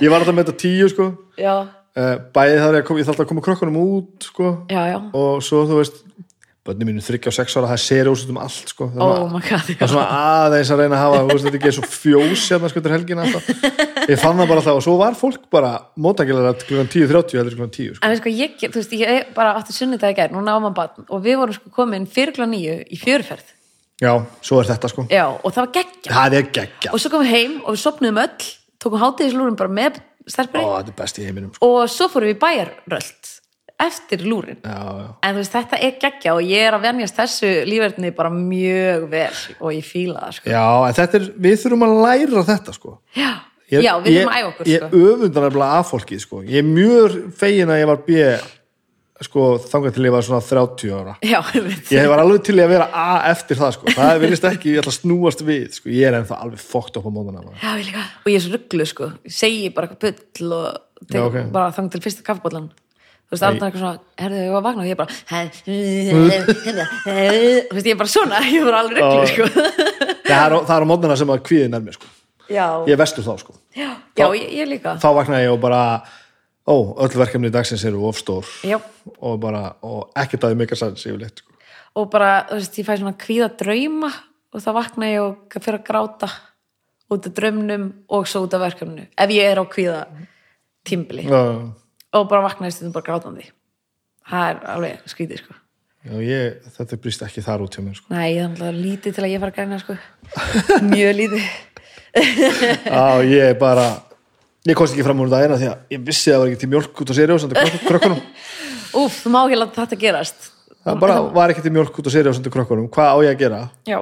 ég 0.00 0.08
var 0.08 0.22
alltaf 0.22 0.34
með 0.34 0.46
þetta 0.48 0.58
tíu 0.64 0.88
sko. 0.94 1.12
já, 1.36 1.54
Eh, 1.92 2.14
bæði 2.32 2.54
þar 2.56 2.76
ég, 2.78 2.84
kom, 2.88 2.96
ég 2.96 3.04
þarf 3.04 3.18
alltaf 3.18 3.26
að 3.26 3.28
koma 3.28 3.42
krökkunum 3.44 3.74
út 3.76 4.24
sko. 4.24 4.46
já, 4.72 4.80
já. 4.94 4.96
og 5.12 5.42
svo 5.44 5.58
þú 5.68 5.76
veist 5.82 5.98
bönni 6.62 6.86
mínu 6.86 7.02
þryggja 7.02 7.30
og 7.32 7.34
sex 7.34 7.56
ára, 7.58 7.70
það 7.72 7.80
ser 7.82 8.10
ósett 8.12 8.28
um 8.30 8.38
allt 8.38 8.70
sko. 8.70 8.86
er 8.92 9.02
oh 9.02 9.32
god, 9.32 9.64
það 9.66 9.80
er 9.82 9.90
svona 9.90 10.18
aðeins 10.18 10.70
að 10.70 10.82
reyna 10.82 10.98
að 10.98 11.02
hafa 11.02 11.22
veist, 11.30 11.46
þetta 11.46 11.58
ekki 11.58 11.70
er 11.72 11.76
svo 11.78 11.88
fjós 11.90 12.44
hérna 12.52 12.70
sko 12.70 12.82
til 12.84 12.92
helgina 12.94 13.24
alltaf. 13.26 13.48
ég 14.12 14.20
fann 14.22 14.38
það 14.38 14.52
bara 14.52 14.62
það 14.68 14.78
og 14.78 14.84
svo 14.86 14.94
var 15.00 15.18
fólk 15.18 15.48
bara 15.50 15.72
mótakilega 16.06 16.52
klukkan 16.62 16.92
10.30 16.92 17.40
heldur 17.40 17.56
klukkan 17.58 17.74
10 17.74 17.96
sko. 17.96 18.06
En 18.06 18.20
sko, 18.20 18.34
ég, 18.38 18.54
þú 18.62 18.78
veist, 18.78 18.94
ég 19.00 19.34
bara 19.34 19.56
átti 19.58 19.74
sunnudagi 19.74 20.18
gær, 20.20 20.30
núna 20.36 20.54
á 20.54 20.58
maður 20.62 20.78
batn 20.78 21.10
og 21.10 21.26
við 21.26 21.40
vorum 21.42 21.58
sko 21.58 21.74
komin 21.74 22.06
fyrir 22.06 22.36
klá 22.38 22.46
nýju 22.46 22.78
í 22.86 23.00
fjöruferð 23.02 23.50
já, 24.02 24.14
svo 24.42 24.62
er 24.62 24.70
þetta 24.70 24.90
sko 24.90 25.06
Já, 25.10 25.26
og 25.34 25.50
það 25.50 25.62
var 25.64 25.74
geggja 25.76 26.16
það 26.16 26.38
er 26.38 26.48
geggja, 26.58 26.94
og 26.94 27.02
svo 27.02 27.12
komum 27.12 27.26
við 27.26 27.36
heim 27.36 27.58
og 27.62 27.74
við 27.74 27.82
sopnuðum 27.82 28.22
öll 28.22 28.48
tókum 28.82 29.02
hátíðislúrin 29.02 29.58
bara 29.58 29.72
með 29.72 30.00
er 30.22 31.26
heiminum 31.26 31.52
sko. 31.54 31.68
og 31.68 31.90
svo 31.90 32.08
fórum 32.12 32.32
við 32.32 32.40
bæjarröld 32.42 33.31
eftir 33.86 34.22
lúrin 34.28 34.58
já, 34.62 34.78
já. 35.02 35.08
en 35.28 35.36
veist, 35.38 35.52
þetta 35.56 35.80
er 35.88 35.96
geggja 36.02 36.34
og 36.36 36.42
ég 36.46 36.66
er 36.68 36.76
að 36.76 36.84
venjast 36.88 37.18
þessu 37.18 37.50
lífverðinni 37.68 38.12
bara 38.16 38.30
mjög 38.34 39.08
vel 39.12 39.40
og 39.60 39.70
ég 39.76 39.84
fíla 39.86 40.22
það 40.26 40.36
sko. 40.38 40.50
já, 40.54 40.64
er, 41.20 41.28
við 41.48 41.60
þurfum 41.64 41.86
að 41.88 41.98
læra 42.06 42.46
þetta 42.52 42.76
sko 42.78 42.96
já, 43.18 43.30
Ég- 43.72 43.84
já, 43.86 43.92
við 44.04 44.10
ég- 44.12 44.18
þurfum 44.22 44.32
að 44.32 44.40
æfa 44.40 44.50
okkur 44.52 44.72
ég 44.72 44.82
sko. 44.82 45.04
öfundar 45.12 45.46
nefnilega 45.48 45.78
af 45.78 45.92
fólki 45.92 46.20
sko. 46.20 46.42
ég 46.42 46.58
er 46.62 46.68
mjög 46.72 47.20
fegin 47.38 47.72
að 47.72 47.80
ég 47.82 47.86
var 47.92 48.02
B 48.08 48.18
sko, 49.22 49.42
þangað 49.70 49.92
til 49.94 50.06
ég 50.08 50.12
var 50.14 50.24
svona 50.26 50.42
30 50.42 50.92
ára 50.96 51.12
já, 51.22 51.38
ég 51.54 51.90
ég 51.94 52.08
var 52.10 52.22
alveg 52.24 52.42
til 52.42 52.56
í 52.58 52.62
að 52.64 52.72
vera 52.72 52.88
A 52.92 53.30
eftir 53.30 53.58
það 53.60 53.74
sko. 53.76 53.92
það 53.94 54.20
vilist 54.24 54.46
ekki, 54.48 54.72
ég 54.74 54.82
ætla 54.82 54.90
að 54.90 54.98
snúast 54.98 55.44
við 55.46 55.68
sko. 55.78 55.90
ég 55.94 56.08
er 56.08 56.16
ennþá 56.18 56.38
alveg 56.42 56.58
fókt 56.62 56.96
upp 56.98 57.06
á 57.06 57.10
ég 57.12 57.86
líka. 57.86 58.02
Og 58.24 58.30
ég 58.32 58.38
er 58.40 58.42
svo 58.42 58.52
rugglu, 58.56 58.86
sko. 58.88 59.10
Ég 59.22 59.36
segi 59.36 59.68
bara 59.74 59.86
eitthvað 59.92 60.18
bull 60.40 60.52
og 60.58 60.80
tek 61.06 61.18
Já, 61.20 61.22
ok. 61.28 61.38
bara 61.54 61.70
þang 61.76 61.90
til 61.92 62.00
fyrsta 62.02 62.22
kaffbóllan. 62.26 62.70
Þú 63.32 63.36
veist, 63.38 63.44
alltaf 63.48 63.64
eitthvað 63.70 63.80
svona, 63.80 64.00
herðu, 64.20 64.40
var 64.52 64.60
að 64.60 64.64
vakna 64.66 64.82
og 64.82 64.88
ég 64.90 64.96
bara, 65.00 65.12
þú 65.64 65.72
veist, 67.72 67.86
ég 67.86 67.94
er 67.94 68.00
bara 68.00 68.12
svona, 68.12 68.36
ég 68.44 68.58
er 68.60 68.64
bara 68.66 68.80
alveg 68.82 68.96
rugglu, 68.98 69.22
Já. 69.22 69.26
sko. 69.30 69.44
það 70.26 70.42
er, 70.42 70.52
á- 70.52 70.66
er 70.76 70.84
móðuna 70.90 71.16
sem 71.16 71.30
að 71.32 71.40
kvíðin 71.48 71.76
er 71.78 71.82
mér 71.86 71.94
sko. 71.96 72.06
Já, 72.52 72.66
ég 72.84 72.92
er 72.92 73.00
vestur 73.00 73.24
þá 73.24 73.32
sko. 73.40 73.52
já, 73.76 73.88
já, 74.18 74.26
ég, 74.36 74.66
líka. 74.68 74.92
þá 75.00 75.08
vaknaði 75.16 75.44
ég 75.46 75.52
og 75.54 75.60
bara 75.62 75.80
ó, 76.68 76.74
öll 77.00 77.16
verkefni 77.22 77.50
dagsins 77.54 77.84
eru 77.88 78.04
ofstór 78.10 78.44
Já, 78.68 78.76
og 79.20 79.40
bara, 79.40 79.62
og 79.82 80.10
ekkert 80.18 80.44
að 80.44 80.50
þau 80.52 80.58
mikar 80.60 80.76
sanns 80.82 81.06
yfirleitt 81.08 81.38
sko. 81.40 81.48
og 81.96 82.10
bara, 82.12 82.34
þú 82.50 82.54
veist, 82.60 82.76
ég 82.82 82.86
fæ 82.90 82.94
svona 83.00 83.16
kvíða 83.16 83.48
drauma 83.56 84.12
og 84.52 84.60
þá 84.60 84.70
vakna 84.76 85.08
ég 85.08 85.20
og 85.24 85.36
fyrir 85.56 85.78
að 85.80 85.86
gráta 85.88 86.28
út 87.12 87.26
af 87.28 87.32
draumnum 87.36 87.84
og 88.12 88.26
svo 88.28 88.44
út 88.46 88.54
af 88.56 88.60
verkefninu. 88.66 89.04
Ef 89.16 89.28
ég 89.32 89.44
er 89.52 89.58
á 89.60 89.64
kvíða 89.68 89.98
tímbili 90.84 91.24
já, 91.28 91.40
og 92.12 92.28
bara 92.30 92.46
vakna 92.46 92.70
í 92.70 92.74
stundum 92.74 92.94
bara 92.94 93.08
grátandi. 93.08 93.48
Það 94.28 94.48
er 94.52 94.62
alveg 94.76 95.10
skrítið, 95.10 95.42
sko. 95.42 95.58
já, 96.06 96.14
ég, 96.22 96.70
þetta 96.76 97.00
brýst 97.02 97.26
ekki 97.26 97.44
þar 97.44 97.66
út 97.66 97.76
hjá 97.76 97.82
mér 97.82 97.98
sko. 97.98 98.08
Nei, 98.14 98.28
ég 98.36 98.40
er 98.44 98.48
alltaf 98.50 98.78
lítið 98.78 99.18
til 99.18 99.24
að 99.26 99.32
ég 99.32 99.42
fara 99.42 99.54
að 99.54 99.58
græna 99.58 99.82
sko. 99.82 99.98
Mjög 100.92 101.14
lítið 101.18 101.50
Já, 102.92 103.22
ég 103.24 103.58
bara 103.60 103.86
ég 104.68 104.76
komst 104.78 104.94
ekki 104.94 105.04
fram 105.06 105.20
úr 105.24 105.30
það 105.32 105.46
eina 105.46 105.58
því 105.60 105.68
að 105.70 105.94
ég 105.94 106.02
vissi 106.06 106.30
að 106.30 106.34
það 106.34 106.42
var 106.42 106.50
ekki 106.50 106.60
til 106.62 106.70
mjölk 106.72 107.02
út 107.02 107.12
á 107.12 107.14
seriósandi 107.18 107.62
krökkunum 107.86 108.20
Úf, 109.02 109.20
þú 109.24 109.32
má 109.32 109.38
ekki 109.42 109.58
láta 109.58 109.78
þetta 109.80 110.00
gerast 110.02 110.48
það 110.84 110.98
bara 111.02 111.20
var 111.34 111.54
ekki 111.54 111.64
til 111.64 111.72
mjölk 111.74 112.00
út 112.02 112.10
á 112.10 112.12
seriósandi 112.14 112.52
krökkunum 112.52 112.90
hvað 112.92 113.08
á 113.08 113.16
ég 113.24 113.32
að 113.32 113.40
gera? 113.40 113.60
Já, 113.88 113.98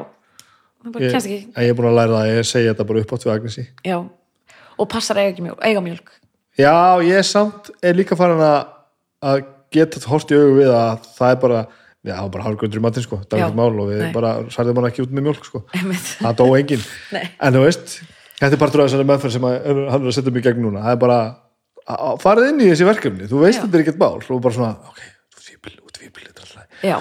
það 0.82 0.96
bara 0.96 1.06
Ég, 1.06 1.14
kennst 1.14 1.30
ekki 1.30 1.40
ég 1.54 1.72
er 1.72 1.78
búin 1.78 1.90
að 1.92 1.98
læra 2.00 2.16
það, 2.18 2.32
ég 2.32 2.50
segi 2.50 2.70
þetta 2.72 2.88
bara 2.90 3.04
upp 3.04 3.14
átt 3.14 3.26
við 3.28 3.34
Agnesi 3.36 3.66
Já, 3.86 3.96
og 4.74 4.90
passar 4.90 5.22
eiga 5.22 5.84
mjölk 5.86 6.12
Já, 6.58 6.98
ég 7.06 7.22
samt 7.24 7.70
er 7.82 7.94
líka 7.94 8.16
farin 8.18 8.40
að 8.42 9.44
geta 9.72 10.00
hort 10.10 10.30
í 10.32 10.38
augu 10.38 10.56
við 10.58 10.70
að 10.74 11.04
það 11.16 11.30
er 11.34 11.38
bara, 11.44 11.58
já, 12.02 12.14
það 12.16 12.22
var 12.24 12.32
bara 12.34 12.44
hálfgröndur 12.48 12.80
í 12.80 12.82
matinn 12.84 13.04
sko, 13.06 13.18
ekkert 13.22 13.54
mál 13.58 13.70
og 13.70 13.86
við 13.92 14.00
Nei. 14.02 14.12
bara 14.16 14.32
særðum 14.50 14.80
hann 14.80 14.88
ekki 14.90 15.04
út 15.04 15.12
með 15.14 15.26
mjölk 15.28 15.44
sko. 15.46 15.62
Það 15.70 16.34
dó 16.40 16.46
enginn. 16.58 16.82
Nei. 17.14 17.22
en 17.38 17.54
þú 17.54 17.62
veist, 17.66 17.94
þetta 18.40 18.50
er 18.56 18.60
partur 18.64 18.82
af 18.82 18.88
þessari 18.90 19.06
meðferð 19.12 19.36
sem 19.36 19.46
að, 19.46 19.54
hann 19.70 20.00
er 20.02 20.08
að 20.10 20.16
setja 20.18 20.34
mig 20.34 20.44
gegn 20.48 20.62
núna. 20.66 20.82
Það 20.88 20.96
er 20.96 21.00
bara, 21.04 21.18
að- 21.86 22.02
að 22.08 22.18
farið 22.24 22.48
inn 22.50 22.60
í 22.64 22.68
þessi 22.72 22.88
verkefni. 22.90 23.30
Þú 23.30 23.44
veist 23.44 23.62
þetta 23.62 23.78
er 23.78 23.84
ekkert 23.86 24.00
mál 24.02 24.18
og 24.18 24.42
bara 24.48 24.56
svona, 24.58 24.72
ok, 24.90 25.00
þú 25.36 25.46
fíbil, 25.46 25.74
út 25.86 26.02
fíbil 26.02 26.26
þetta 26.26 26.42
alltaf 26.44 26.56
læg. 26.58 26.66
Já, 26.90 26.96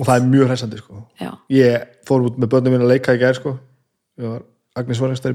og 0.00 0.04
það 0.10 0.16
er 0.18 0.28
mjög 0.34 0.50
hræsandi 0.50 0.82
sko. 0.82 0.94
Já, 1.20 1.30
ég 1.54 1.86
fór 2.10 2.26
út 2.26 2.36
með 2.42 2.50
börnum 2.56 2.72
mín 2.74 2.84
að 2.88 2.92
leika 2.96 3.14
í 3.14 3.22
gær 3.22 3.38
sko. 3.38 3.54
Ég 4.20 4.26
var 4.34 4.42
Agnes 4.80 4.98
Varenstar 5.00 5.30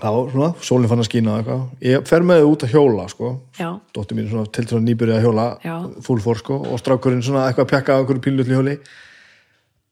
að 0.00 0.16
þá, 0.16 0.32
svona, 0.32 0.48
sólinn 0.66 0.90
fann 0.90 1.02
að 1.04 1.08
skína 1.10 1.32
og 1.34 1.38
eitthvað. 1.40 1.62
Ég 1.90 2.08
fer 2.08 2.26
með 2.26 2.40
þau 2.42 2.50
út 2.54 2.64
að 2.66 2.74
hjóla 2.74 3.06
sko. 3.12 3.30
Já, 3.60 3.68
dóttir 3.96 4.18
mín 4.18 4.26
er 4.26 4.32
svona 4.34 4.50
til 4.56 4.66
að 4.66 4.82
nýbyrja 4.88 5.20
að 5.20 5.24
hjóla 5.26 5.46
Já. 5.64 5.76
full 6.06 6.24
for 6.24 6.40
sko 6.40 6.58
og 6.64 6.82
strákurinn 6.82 7.24
svona 7.26 7.46
eitthvað 7.48 7.66
að 7.66 7.72
pjakka 7.74 7.96
á 7.96 7.98
einhverju 8.00 8.24
pínlutli 8.26 8.58
hjóli. 8.58 8.76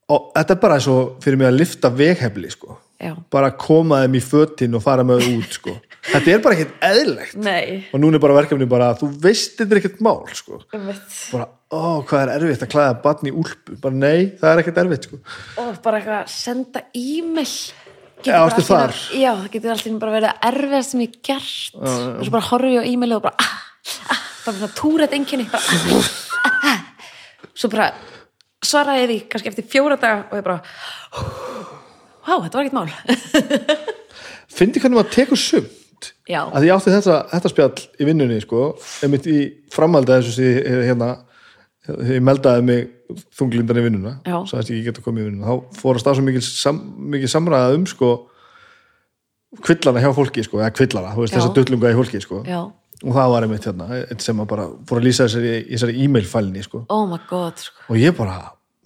Og 0.08 0.30
þetta 0.32 0.54
er 0.54 0.60
bara 0.62 0.78
eins 0.78 0.88
og 0.88 1.18
fyrir 1.24 1.40
mig 1.40 1.50
að 1.50 1.58
lifta 1.60 1.90
veghefli 1.92 2.52
sko. 2.52 2.78
Já. 2.98 3.12
Bara 3.30 3.52
koma 3.54 4.00
þeim 4.02 4.16
í 4.18 4.22
fötin 4.24 4.74
og 4.74 4.82
fara 4.82 5.04
með 5.06 5.20
þau 5.22 5.34
út 5.38 5.52
sko. 5.54 5.74
Þetta 6.08 6.32
er 6.32 6.40
bara 6.42 6.56
ekkert 6.56 6.84
eðlegt 6.88 7.36
Nei, 7.42 7.84
og 7.92 8.00
núna 8.00 8.16
er 8.16 8.22
bara 8.22 8.36
verkefni 8.38 8.66
bara 8.70 8.88
þú 8.96 9.10
veist 9.22 9.58
þetta 9.58 9.74
er 9.74 9.80
ekkert 9.82 10.00
mál 10.02 10.22
sko. 10.34 10.62
Einmitt. 10.72 11.18
Bara, 11.34 11.46
ó, 11.74 12.00
hvað 12.08 12.22
er 12.24 12.32
erfitt 12.38 12.64
að 12.64 12.72
klæða 12.72 12.96
barn 13.04 13.28
í 13.28 13.34
úlpu? 13.34 13.76
Bara 13.82 13.98
nei, 14.00 14.30
það 14.40 14.50
er 14.50 14.62
ekkert 14.62 14.80
erfitt 14.82 15.08
sko. 15.10 15.20
Og 15.60 15.78
bara 15.84 16.00
eitthvað 16.00 16.18
að 16.22 16.32
senda 16.32 16.84
e-mail 16.96 17.52
Já, 18.26 18.38
einu- 18.42 18.66
þar? 18.66 18.94
Já, 19.14 19.30
það 19.36 19.50
getur 19.52 19.72
alltaf 19.74 19.98
bara 20.02 20.14
verið 20.16 20.30
að 20.32 20.46
erfiðast 20.50 20.94
sem 20.94 21.02
ég 21.04 21.16
gert 21.22 21.78
og 21.78 22.24
svo 22.24 22.30
bara 22.34 22.48
horfi 22.50 22.72
ég 22.74 22.82
á 22.82 22.90
e-mailið 22.90 23.18
og 23.20 23.24
bara 23.28 23.34
ah, 23.38 23.56
ah, 24.14 24.22
bara 24.44 24.56
svona 24.58 24.76
túrætt 24.80 25.14
einkenni 25.14 25.46
bara, 25.52 25.62
ah, 25.62 26.10
ah, 26.48 26.68
ah. 26.72 26.80
svo 27.54 27.70
bara 27.72 27.92
svaraði 28.64 29.04
ég 29.04 29.10
því 29.12 29.18
kannski 29.32 29.52
eftir 29.52 29.68
fjóra 29.70 29.98
daga 30.00 30.24
og 30.30 30.38
ég 30.40 30.46
bara 30.48 30.62
Vá, 32.28 32.34
þetta 32.44 32.58
var 32.58 32.66
ekkert 32.66 32.76
mál 32.76 32.90
fyndi 34.58 34.82
hvernig 34.82 34.98
maður 34.98 35.14
tekur 35.14 35.40
sumt 35.40 36.12
Já. 36.28 36.42
að 36.52 36.66
ég 36.68 36.74
átti 36.74 36.92
þetta, 36.92 37.16
þetta 37.32 37.50
spjall 37.52 37.86
í 38.02 38.06
vinnunni 38.08 38.40
sko, 38.42 38.66
einmitt 39.04 39.26
í 39.30 39.38
framhaldi 39.72 40.12
að 40.12 40.20
þessu 40.20 40.34
sem 40.36 40.50
ég, 40.50 40.82
hérna 40.90 41.08
þegar 41.88 42.10
ég 42.14 42.24
meldaði 42.28 42.64
mig 42.68 42.88
þunglindan 43.38 43.78
í 43.80 43.84
vinnuna 43.86 44.10
Já. 44.28 44.36
sagðist 44.50 44.72
ég 44.74 44.84
geta 44.90 45.04
komið 45.04 45.22
í 45.24 45.28
vinnuna 45.30 45.48
þá 45.48 45.78
fórast 45.80 46.04
það 46.08 46.18
svo 46.18 46.26
mikil, 46.26 46.42
sam, 46.44 46.80
mikil 47.14 47.30
samræða 47.32 47.78
um 47.78 47.86
sko 47.88 48.10
kvillana 49.64 50.02
hjá 50.04 50.10
fólki 50.16 50.44
sko, 50.44 50.60
eða 50.60 50.74
kvillana, 50.76 51.14
þú 51.16 51.24
veist 51.24 51.32
Já. 51.34 51.38
þessa 51.40 51.54
dullunga 51.56 51.92
í 51.94 51.96
fólki 51.96 52.20
sko 52.20 52.42
Já, 52.44 52.60
og 52.68 53.14
það 53.16 53.32
var 53.32 53.46
einmitt 53.46 53.66
hérna, 53.70 53.86
sem 54.20 54.42
að 54.44 54.50
bara 54.50 54.66
fór 54.90 55.00
að 55.00 55.06
lýsa 55.08 55.24
þessari, 55.28 55.54
í 55.64 55.72
þessari 55.76 55.96
e-mail-fælni 56.04 56.64
sko 56.66 56.82
oh 56.92 57.06
my 57.08 57.20
god 57.30 57.62
sko. 57.64 57.86
og 57.88 57.96
ég 58.02 58.12
bara, 58.18 58.36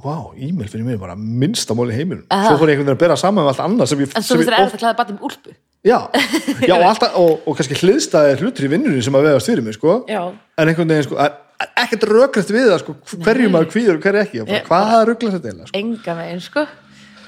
vá, 0.05 0.15
e-mail 0.39 0.79
mig 0.87 0.95
er 0.95 1.03
bara 1.03 1.17
minnsta 1.19 1.75
mál 1.75 1.91
í 1.91 1.97
heiminum 1.99 2.23
Aha. 2.31 2.53
svo 2.53 2.61
fór 2.63 2.71
ég 2.71 2.79
einhvern 2.79 2.93
veginn 2.93 3.01
að 3.01 3.03
bera 3.03 3.19
saman 3.19 3.43
með 3.43 3.53
allt 3.57 3.65
annað 3.67 3.91
sem 3.91 4.05
ég, 4.07 4.15
En 4.15 4.27
svo 4.29 4.39
þér 4.39 4.59
erfitt 4.61 4.79
að 4.79 4.85
klæða 4.85 4.99
batnum 5.03 5.23
úlpu 5.27 5.57
já, 5.83 5.99
já 6.71 6.77
og, 6.79 6.85
alltaf, 6.93 7.17
og, 7.19 7.41
og 7.51 7.59
kannski 7.59 7.81
hliðstæðir 7.83 8.45
hlutur 8.47 8.69
í 8.69 8.73
vinnunni 8.77 9.03
sem 9.03 9.19
að 9.19 9.27
vegast 9.33 9.51
fyrir 9.51 9.67
mig 9.67 9.75
sko. 9.75 10.05
Já. 10.07 10.23
en 10.31 10.71
einhvern 10.71 10.93
veginn 10.95 11.09
sko, 11.09 11.19
að- 11.19 11.33
að- 11.35 11.49
ekkert 11.85 12.07
rökrætt 12.11 12.53
við 12.55 12.69
það 12.71 12.81
sko, 12.83 12.95
hverju 13.25 13.49
maður 13.53 13.71
kvíður 13.73 13.99
og 13.99 14.07
hverju 14.07 14.23
ekki. 14.27 14.45
Bara, 14.49 14.63
hvaða 14.69 15.01
rugglar 15.09 15.35
þetta 15.37 15.51
eiginlega 15.51 15.71
sko. 15.71 15.81
enga 15.83 16.19
veginn 16.21 16.45
sko. 16.45 16.67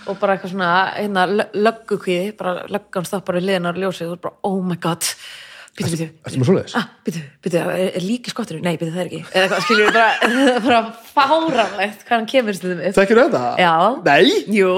Og 0.05 0.19
bara 0.21 0.35
eitthvað 0.37 0.53
svona 0.53 0.71
hérna, 0.99 1.25
löggukvíði, 1.57 2.35
bara 2.37 2.67
löggan 2.69 3.09
stoppar 3.09 3.39
við 3.39 3.49
liðan 3.49 3.71
á 3.71 3.81
ljósið 3.81 4.07
og 4.07 4.13
þú 4.13 4.17
er 4.19 4.23
bara 4.27 4.37
oh 4.51 4.61
my 4.65 4.77
god. 4.85 5.11
Býtu, 5.75 5.91
býtu, 5.91 6.07
Ertu 6.23 6.39
með 6.39 6.47
svoleiðis? 6.47 6.75
ah, 6.79 6.85
býtu, 7.03 7.21
býtu, 7.43 7.59
er, 7.59 7.89
er 7.99 8.05
líki 8.05 8.31
skottur 8.31 8.61
nei, 8.63 8.77
býtu, 8.79 8.93
það 8.95 9.01
er 9.03 9.09
ekki, 9.09 9.23
eða 9.35 9.49
hvað 9.51 9.65
skiljum 9.65 9.89
við 9.89 9.97
bara, 9.97 10.29
bara 10.69 10.81
fáránlegt 11.17 12.05
hvað 12.05 12.15
hann 12.15 12.29
kemur 12.31 12.59
stundum 12.59 12.83
upp 12.85 12.99
Þekkir 13.01 13.21
þetta? 13.25 13.41
Já. 13.59 13.73
Nei, 14.07 14.37
jú, 14.55 14.75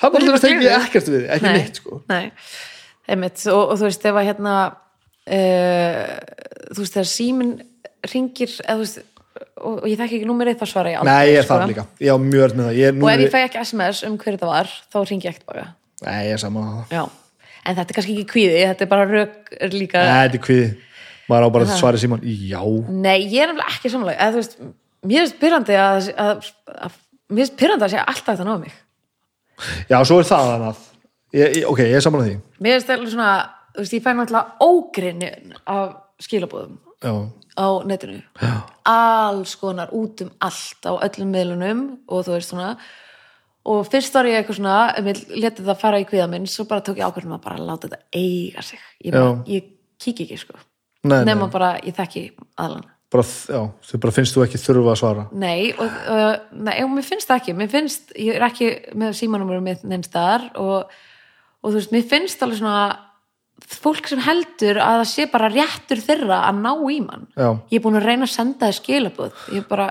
það 0.00 0.16
segja 0.40 0.54
ég 0.54 0.64
það? 0.64 0.86
ekkert 0.86 1.10
við, 1.12 1.26
ekki 1.36 1.44
nei, 1.44 1.58
neitt 1.58 1.82
sko. 1.82 2.00
nei, 2.08 2.22
einmitt. 3.12 3.42
Og, 3.52 3.60
og 3.66 3.82
þú 3.82 3.88
veist, 3.90 4.06
ef 4.08 4.20
að 4.22 4.28
hérna 4.30 4.54
uh, 5.28 6.14
þú 6.70 6.84
veist, 6.84 6.96
þegar 6.96 7.10
síminn 7.10 7.52
ringir, 8.08 8.52
veist 8.66 9.00
og, 9.60 9.80
og 9.82 9.86
ég 9.88 9.98
þekki 10.00 10.18
ekki 10.20 10.28
númer 10.28 10.50
eitt 10.50 10.60
þá 10.60 10.68
svara 10.68 10.92
ég 10.92 11.00
aldrei 11.00 11.14
Nei, 11.14 11.32
ég 11.32 11.40
er 11.40 11.46
sko. 11.46 11.56
það 11.56 11.72
líka, 11.72 11.84
ég 12.02 12.10
á 12.12 12.18
mjög 12.20 12.44
öll 12.46 12.54
með 12.58 12.66
það. 12.66 12.78
Ég 12.80 12.90
er 12.90 13.00
og 13.00 13.10
ef 13.12 13.22
ég 13.24 13.32
fæ 13.34 13.40
ekki 13.44 13.62
sms 13.64 14.02
um 14.08 14.18
hver 14.20 14.36
þetta 14.36 14.50
var 14.50 14.72
þá 14.90 14.98
ringi 15.10 15.28
ég 15.28 15.34
ekkert 15.34 15.48
baka 15.50 15.66
Nei, 16.00 16.20
ég 16.26 16.34
er 16.34 16.40
saman 16.40 16.64
á 16.66 16.72
það. 16.90 17.16
En 17.60 17.76
þetta 17.76 17.92
er 17.92 17.98
kannski 17.98 18.14
ekki 18.16 18.28
kvíði, 18.30 18.60
þetta 18.70 18.86
er 18.86 18.90
bara 18.90 19.24
er 19.60 19.74
líka, 19.76 20.00
Nei, 20.00 20.20
þetta 20.24 20.38
er 20.40 20.44
kviði, 20.46 20.68
maður 21.28 21.46
á 21.46 21.54
bara 21.56 21.68
að 21.68 21.74
svara 21.82 22.00
síman 22.00 22.24
Já, 22.24 22.62
nei, 22.88 23.18
ég 23.28 23.44
er 23.44 23.52
nefnilega 23.52 23.74
ekki 23.76 23.92
þú 23.92 24.40
veist, 24.40 24.56
mér 25.04 25.24
finnst 25.26 25.40
pyrrandi 25.40 25.76
að, 25.80 26.10
að, 26.16 26.48
að 26.88 26.96
mér 27.28 27.44
finnst 27.44 27.58
pyrrandi 27.60 27.86
að 27.86 27.92
sé 27.94 28.00
alltaf 28.04 28.30
þetta 28.32 28.48
náðu 28.48 28.62
mig. 28.64 28.78
Já, 29.92 29.98
svo 30.08 30.18
er 30.22 30.28
það 30.28 30.52
annað. 30.56 30.80
Ég, 31.36 31.58
Ok, 31.68 31.82
ég 31.84 31.98
er 31.98 32.04
saman 32.04 32.24
á 32.24 32.26
því. 32.26 32.36
Mér 32.64 32.78
finnst 32.78 32.90
það 32.90 33.04
svona, 33.12 33.30
þú 33.76 33.84
veist, 33.84 33.94
ég 33.96 34.04
fæ 34.04 34.10
náttúrulega 34.16 34.66
ógrinni 34.66 35.30
af 35.68 35.92
skilabóðum 36.24 36.78
Já, 37.00 37.12
á 37.60 37.68
netinu. 37.84 38.22
Já. 38.40 38.54
alls 38.88 39.54
konar 39.60 39.92
út 39.92 40.24
um 40.24 40.30
allt 40.40 40.88
á 40.88 40.92
öllum 40.96 41.32
miðlunum 41.34 41.82
og 42.08 42.24
þú 42.26 42.36
veist 42.36 42.54
svona. 42.54 42.70
Og 43.70 43.84
fyrst 43.86 44.14
var 44.16 44.24
ég 44.24 44.40
eitthvað 44.40 44.56
svona 44.62 44.78
um 44.98 45.10
ég 45.12 45.20
letið 45.36 45.68
það 45.68 45.82
fara 45.82 46.00
í 46.00 46.06
kviða 46.08 46.30
minn 46.32 46.48
svo 46.48 46.64
bara 46.64 46.80
tók 46.80 46.98
ég 46.98 47.04
ákvörðum 47.04 47.36
að 47.36 47.44
bara 47.44 47.60
láta 47.60 47.90
þetta 47.90 48.00
eiga 48.16 48.64
sig. 48.64 48.80
Ég, 49.04 49.12
bara, 49.12 49.36
ég 49.46 49.68
kík 50.00 50.24
ekki 50.24 50.40
sko. 50.40 50.56
Nei, 51.04 51.20
nema 51.28 51.46
nei 51.46 51.52
bara 51.52 51.74
ég 51.84 51.96
þekki 51.96 52.24
aðlan 52.56 52.88
þau 53.82 53.98
bara 54.04 54.14
finnst 54.14 54.36
þú 54.36 54.44
ekki 54.44 54.58
þurfa 54.62 54.92
að 54.92 54.98
svara. 55.00 55.22
Nei 55.34 55.72
og, 55.72 55.94
og, 56.14 56.50
nei, 56.54 56.76
og 56.84 56.92
mér 56.94 57.06
finnst 57.06 57.30
það 57.30 57.40
ekki. 57.40 57.54
Mér 57.58 57.70
finnst, 57.72 58.12
ég 58.14 58.38
er 58.38 58.44
ekki 58.46 58.68
með 59.02 59.16
símanúmerum 59.18 59.66
mitt 59.66 59.82
neins 59.82 60.06
staðar 60.06 60.46
og, 60.60 60.92
og 61.60 61.72
þú 61.72 61.80
veist, 61.80 61.94
mér 61.96 62.06
finnst 62.12 62.44
alveg 62.46 62.60
svona 62.60 62.84
fólk 63.80 64.08
sem 64.10 64.20
heldur 64.24 64.80
að 64.82 65.00
það 65.00 65.08
sé 65.12 65.26
bara 65.32 65.50
réttur 65.52 66.02
þeirra 66.04 66.42
að 66.48 66.62
ná 66.64 66.70
í 66.90 67.00
mann. 67.04 67.26
Já, 67.34 67.48
ég 67.72 67.80
er 67.80 67.84
búin 67.84 67.98
að 68.00 68.08
reyna 68.08 68.28
að 68.28 68.34
senda 68.34 68.68
þér 68.70 68.78
skilabóð 68.80 69.42
ég 69.50 69.62
er 69.62 69.68
bara 69.70 69.88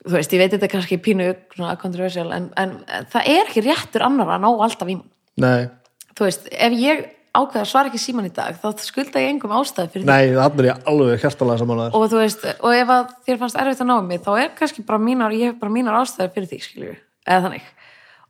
þú 0.00 0.16
veist, 0.16 0.34
ég 0.34 0.40
veit 0.40 0.52
þetta 0.54 0.66
er 0.66 0.72
kannski 0.72 1.00
pínu 1.02 1.30
kontroversial, 1.80 2.28
en, 2.36 2.50
en 2.60 2.76
það 3.12 3.32
er 3.34 3.46
ekki 3.46 3.64
réttur 3.66 4.04
annar 4.06 4.34
að 4.36 4.44
ná 4.44 4.50
alltaf 4.50 4.88
í 4.88 4.96
mann. 4.96 5.08
Nei, 5.40 5.68
þú 6.16 6.28
veist, 6.28 6.48
ef 6.50 6.76
ég 6.80 7.02
ákveða 7.30 7.62
að 7.62 7.68
svara 7.70 7.90
ekki 7.90 8.00
síman 8.02 8.26
í 8.26 8.32
dag, 8.34 8.56
þá 8.58 8.82
skulda 8.82 9.20
ég 9.22 9.34
engum 9.34 9.52
ástæði 9.54 9.92
fyrir 9.92 10.08
nei, 10.08 10.32
þannig 10.34 10.64
er 10.64 10.70
ég 10.70 10.88
alveg 10.90 11.22
hjartalega 11.22 11.62
saman 11.62 11.78
því 11.78 11.84
þér. 11.84 11.98
Og 11.98 12.06
þú 12.10 12.22
veist, 12.24 12.46
og 12.58 12.78
ef 12.78 12.94
að 12.96 13.12
þér 13.28 13.38
fannst 13.42 13.60
erfitt 13.62 13.84
að 13.84 13.90
ná 13.90 13.94
mig, 14.06 14.22
þá 14.24 14.32
er 14.34 14.48
kannski 14.58 14.86
bara 14.88 15.02
mínar 15.04 15.36
ég 15.36 15.52
hef 15.52 15.60
bara 15.60 15.74
mínar 15.74 16.00
ástæði 16.00 16.32
fyrir 16.34 16.50
því, 16.50 16.60
skilju 16.64 16.96
eða 17.30 17.44
þannig, 17.46 17.68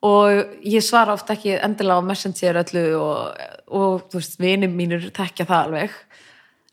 og 0.07 0.57
ég 0.65 0.85
svara 0.85 1.15
oft 1.17 1.29
ekki 1.33 1.59
endilega 1.61 2.01
á 2.01 2.09
messenger 2.09 2.61
öllu 2.62 2.85
og, 2.97 3.41
og 3.69 4.05
þú 4.11 4.20
veist, 4.20 4.39
vinir 4.41 4.73
mínur 4.73 5.09
tekja 5.12 5.49
það 5.49 5.65
alveg. 5.67 5.97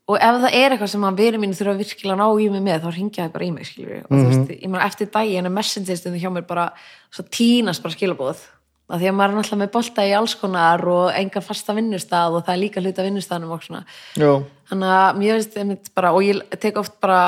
Og 0.07 0.15
ef 0.23 0.37
það 0.39 0.53
er 0.55 0.71
eitthvað 0.71 0.91
sem 0.93 1.03
að 1.03 1.17
vinir 1.19 1.41
mínu 1.43 1.55
þurfa 1.57 1.79
virkilega 1.81 2.15
að 2.15 2.21
ná 2.21 2.27
í 2.39 2.45
mig 2.53 2.61
með, 2.63 2.85
þá 2.85 2.91
ringja 2.95 3.23
það 3.25 3.33
bara 3.33 3.43
í 3.43 3.49
mig 3.51 3.65
skilju, 3.67 3.97
og 4.05 4.13
þú 4.13 4.27
veist, 4.29 4.51
ég 4.55 4.69
meina 4.71 4.85
eftir 4.85 5.09
daginn 5.11 5.49
er 5.49 5.51
messenger 5.57 5.97
stundu 5.99 6.21
hjá 6.21 6.29
mér 6.31 6.45
bara 6.47 6.67
svo 7.11 7.25
tínast 7.27 7.83
bara 7.83 7.95
skilabóð, 7.97 8.45
að 8.87 9.01
því 9.03 9.09
að 9.09 9.17
maður 9.17 9.33
er 9.33 9.37
náttúrulega 9.41 9.61
með 9.65 9.73
bolta 9.73 10.05
í 10.07 10.13
alls 10.15 10.35
konar 10.39 10.85
og 10.87 11.09
engan 11.11 11.43
fasta 11.43 11.75
vinnustað 11.75 12.37
og 12.37 12.45
það 12.47 12.53
er 12.53 12.61
líka 12.61 12.83
hluta 12.85 13.03
vinnustaðnum 13.03 13.51
og 13.57 13.65
svona. 13.67 13.81
Þannig 14.71 14.93
að 14.95 15.19
mér 15.19 15.35
veist 15.41 15.59
einmitt 15.59 15.91
bara, 15.99 16.13
og 16.15 16.23
ég 16.23 16.55
tek 16.63 16.79
oft 16.79 16.95
bara 17.03 17.19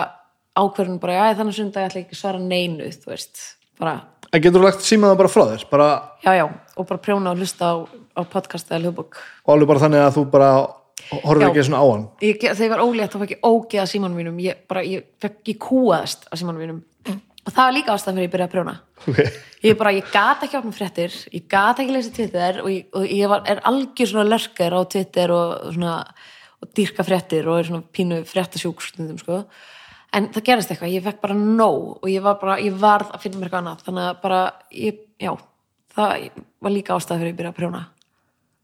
ákvörðun 0.55 1.01
bara, 1.03 1.19
já 1.19 1.35
þannig 1.41 1.59
sundag 1.59 1.89
ætla 1.89 1.99
ég 1.99 2.07
ekki 2.07 2.15
að 2.15 2.21
svara 2.23 2.39
neinu, 2.39 2.87
þú 2.95 3.11
veist 3.11 3.43
bara, 3.79 3.97
en 4.33 4.43
getur 4.43 4.61
þú 4.61 4.65
lagt 4.65 4.85
símaða 4.85 5.19
bara 5.19 5.31
frá 5.31 5.45
þér? 5.51 5.65
Bara, 5.71 5.87
já 6.25 6.31
já, 6.37 6.45
og 6.75 6.89
bara 6.89 7.03
prjóna 7.05 7.33
og 7.33 7.41
hlusta 7.41 7.71
á, 7.71 7.75
á 7.87 8.21
podcast 8.29 8.69
eða 8.71 8.83
hljóðbók. 8.85 9.21
Og 9.45 9.55
alveg 9.55 9.71
bara 9.71 9.83
þannig 9.85 10.05
að 10.05 10.13
þú 10.17 10.25
bara 10.33 10.51
horfir 11.09 11.45
Já. 11.45 11.49
ekki 11.49 11.65
svona 11.69 11.81
á 11.81 11.85
hann? 11.87 12.05
Ég, 12.21 12.37
þegar 12.43 12.65
ég 12.67 12.73
var 12.75 12.85
ólétt 12.85 13.15
þá 13.15 13.19
fekk 13.23 13.35
ég 13.35 13.47
ógeða 13.47 13.87
símanum 13.89 14.19
mínum. 14.19 14.39
Ég 14.43 14.63
bara, 14.69 14.83
ég 14.85 15.07
fekk, 15.21 15.41
ég 15.49 15.59
kúaðist 15.63 16.27
á 16.29 16.33
símanum 16.39 16.61
mínum. 16.61 16.83
Og 17.47 17.53
það 17.55 17.63
var 17.63 17.73
líka 17.73 17.93
ástæðan 17.95 18.19
fyrir 18.19 18.27
ég 18.27 18.33
byrjaði 18.33 18.49
að 18.49 18.55
prjóna. 18.57 18.75
Okay. 19.07 19.29
ég 19.63 19.77
bara, 19.79 19.93
ég 19.95 20.09
gat 20.11 20.43
ekki 20.43 20.57
opna 20.59 20.73
fréttir 20.75 21.13
ég 21.31 21.45
gat 21.51 21.79
ekki 21.79 21.93
lesa 21.95 22.11
Twitter 22.11 22.59
og 22.63 22.67
ég, 22.71 22.89
og 22.91 23.05
ég 23.07 23.31
var, 23.31 23.45
er 23.47 23.61
algjör 23.67 24.11
svona 24.11 24.27
lörkar 24.27 24.75
á 24.75 24.81
Twitter 24.91 25.31
og 25.31 25.69
svona 25.71 25.93
og 26.59 26.71
dýrka 26.75 27.05
fréttir 27.07 27.47
og 27.47 27.61
er 27.61 27.69
svona 27.69 27.85
pínu 27.95 28.19
fréttasjúk 28.27 28.83
stundum 28.83 29.19
sko 29.21 29.43
en 30.15 30.27
það 30.33 30.45
gerist 30.49 30.73
eitthvað, 30.73 30.95
ég 30.95 31.05
fekk 31.05 31.21
bara 31.23 31.37
nóg 31.37 31.99
og 31.99 32.09
ég 32.09 32.25
var 32.25 32.39
bara, 32.41 32.57
ég 32.63 32.75
varð 32.79 33.13
að 33.13 33.23
finna 33.25 33.39
mér 33.39 33.49
eitthvað 33.49 33.63
annað. 33.63 33.85
Þannig 33.87 34.09
að 34.09 34.19
bara, 34.23 34.41
ég, 34.73 34.99
já 35.21 35.31
það 35.95 36.27
var 36.63 36.75
líka 36.75 36.97
ástæð 36.97 37.23
fyrir 37.23 37.31
ég 37.33 37.39
byrja 37.39 37.53
að 37.53 37.57
prjóna. 37.59 37.81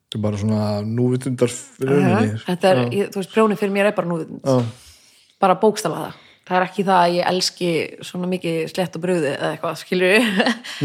Þetta 0.06 0.20
er 0.20 0.24
bara 0.26 0.42
svona 0.42 0.68
núvitundar 0.88 1.52
fyrir 1.56 2.04
rauninni. 2.06 2.44
þetta 2.46 2.72
er, 2.72 2.84
ég, 2.94 3.10
þú 3.12 3.22
veist, 3.22 3.34
prjóni 3.34 3.58
fyrir 3.60 3.74
mér 3.76 3.90
er 3.90 3.98
bara 3.98 4.10
núðund 4.12 4.46
Já. 4.46 4.60
bara 5.44 5.58
bókstala 5.60 6.04
það. 6.04 6.22
Það 6.46 6.58
er 6.60 6.68
ekki 6.68 6.84
það 6.86 7.00
að 7.02 7.16
ég 7.16 7.30
elski 7.32 7.70
svona 8.06 8.28
mikið 8.30 8.58
slett 8.70 8.98
og 8.98 9.02
bröði 9.02 9.32
eða 9.32 9.52
eitthvað, 9.56 9.80
skilur 9.82 10.28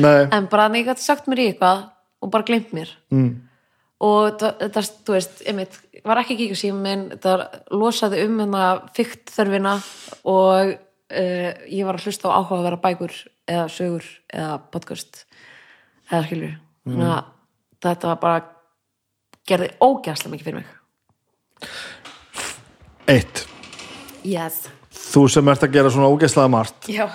Nei, 0.01 0.21
en 0.37 0.49
bara 0.49 0.71
að 0.71 0.79
ég 0.81 0.89
gæti 0.89 1.05
sagt 1.05 1.29
mér 1.29 1.43
í 1.45 1.49
eitthvað 1.51 1.83
og 2.21 2.33
bara 2.33 2.49
gleymt 2.49 2.73
mér. 2.77 2.95
Mm. 3.13 3.31
Og 4.01 4.41
þetta, 4.41 4.85
þú 5.07 5.17
veist, 5.17 5.43
einmitt 5.49 5.77
var 6.07 6.23
ekki 6.23 6.73
minn, 6.77 7.09
þetta 7.13 7.35
losaði 7.77 8.25
um 8.27 8.39
hérna 8.41 8.69
fykt 8.97 9.33
þörfina 9.35 9.77
og 10.25 10.73
uh, 10.73 11.51
ég 11.69 11.85
var 11.87 11.99
að 11.99 12.09
hlusta 12.09 12.33
á 12.33 12.37
áhuga 12.39 12.61
að 12.61 12.67
vera 12.71 12.83
bækur 12.87 13.19
eða 13.51 13.67
sögur 13.73 14.07
eða 14.33 14.57
podcast 14.73 15.25
eða 16.11 16.25
skilur 16.27 16.57
þannig 16.87 17.13
að 17.13 17.31
þetta 17.85 18.11
var 18.11 18.21
bara 18.25 18.41
gerði 19.51 19.71
ógæslega 19.81 20.33
mikið 20.35 20.49
fyrir 20.49 20.61
mig. 20.61 20.69
Eitt. 23.11 23.47
Yes. 24.21 24.69
þú 25.11 25.25
sem 25.33 25.49
ert 25.49 25.65
að 25.65 25.75
gera 25.75 25.91
svona 25.93 26.11
ógeðslega 26.13 26.53
margt. 26.53 26.89
Já, 26.93 27.07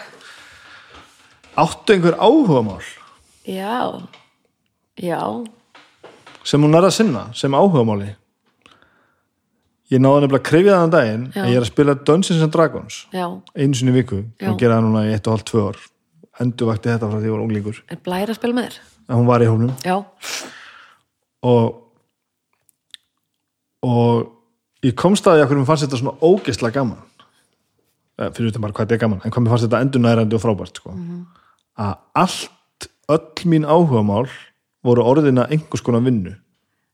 áttu 1.56 1.96
einhver 1.96 2.18
áhugamál? 2.20 2.82
Já. 3.46 4.02
Já, 4.96 5.22
sem 6.46 6.62
hún 6.62 6.78
er 6.78 6.86
að 6.88 6.94
sinna, 7.00 7.26
sem 7.38 7.56
áhugamáli. 7.58 8.12
Ég 9.94 10.02
náði 10.02 10.24
nefnilega 10.26 10.42
að 10.42 10.48
krifja 10.50 10.78
þann 10.82 10.94
daginn 10.96 11.26
Já. 11.30 11.42
að 11.44 11.50
ég 11.52 11.60
er 11.60 11.64
að 11.66 11.70
spila 11.70 11.94
Dungeons 12.08 12.42
and 12.42 12.54
Dragons 12.56 12.96
já. 13.14 13.26
einu 13.54 13.78
sinni 13.78 13.94
viku 13.94 14.24
og 14.50 14.58
gera 14.58 14.80
það 14.80 14.86
núna 14.88 15.04
í 15.06 15.14
eitt 15.14 15.28
og 15.30 15.36
hálf 15.36 15.46
tvö 15.46 15.66
ár. 15.70 15.82
Endur 16.42 16.70
vakti 16.72 16.90
þetta 16.90 17.10
frá 17.12 17.20
því 17.22 17.30
ég 17.30 17.36
var 17.36 17.44
unglingur. 17.46 17.82
Er 17.94 18.00
blæra 18.04 18.34
að 18.34 18.40
spila 18.40 18.58
með 18.58 18.70
þér? 18.70 18.80
að 19.06 19.20
hún 19.20 19.28
var 19.30 19.44
í 19.46 19.50
hófnum 19.50 19.74
og 21.46 21.82
og 23.86 24.32
ég 24.86 24.96
komst 24.98 25.28
að 25.30 25.38
því 25.38 25.44
að 25.44 25.50
hvernig 25.52 25.62
mér 25.62 25.70
fannst 25.70 25.86
þetta 25.86 26.00
svona 26.02 26.18
ógeðslega 26.26 26.74
gaman. 26.80 27.04
Eh, 28.18 28.30
fyrir 28.34 28.50
þetta 28.50 28.64
bara 28.64 28.74
hvað 28.74 28.88
þetta 28.88 28.98
er 28.98 29.04
gaman 29.06 29.22
en 29.22 29.34
hvað 29.36 29.46
mér 29.46 29.54
fannst 29.54 29.68
þetta 29.68 29.82
endur 29.86 30.02
nærandi 30.06 30.38
og 30.38 30.42
frábært 30.42 30.82
sko. 30.82 30.96
að 31.78 31.96
allt 32.16 32.90
öll 33.12 33.46
mín 33.52 33.68
áhugamál 33.70 34.30
voru 34.86 35.06
orðina 35.06 35.48
einhvers 35.50 35.84
konar 35.86 36.04
vinnu. 36.06 36.36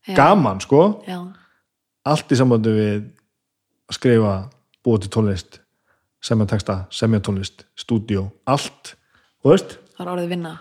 Já. 0.08 0.16
gaman 0.18 0.61
sko. 0.64 1.03
Já, 1.06 1.20
allt 2.10 2.32
í 2.34 2.38
sambandi 2.40 2.72
við 2.74 2.94
að 3.92 3.98
skrifa, 4.00 4.32
búa 4.82 5.02
til 5.02 5.11
tónlist 5.14 5.60
semja 6.22 6.48
texta, 6.50 6.86
semja 6.94 7.22
tónlist 7.24 7.66
stúdíó, 7.78 8.30
allt. 8.50 8.95
Og 9.42 9.56
veist, 9.56 9.78
það 9.98 10.06
er 10.06 10.11
orðið 10.16 10.34
vinna. 10.36 10.53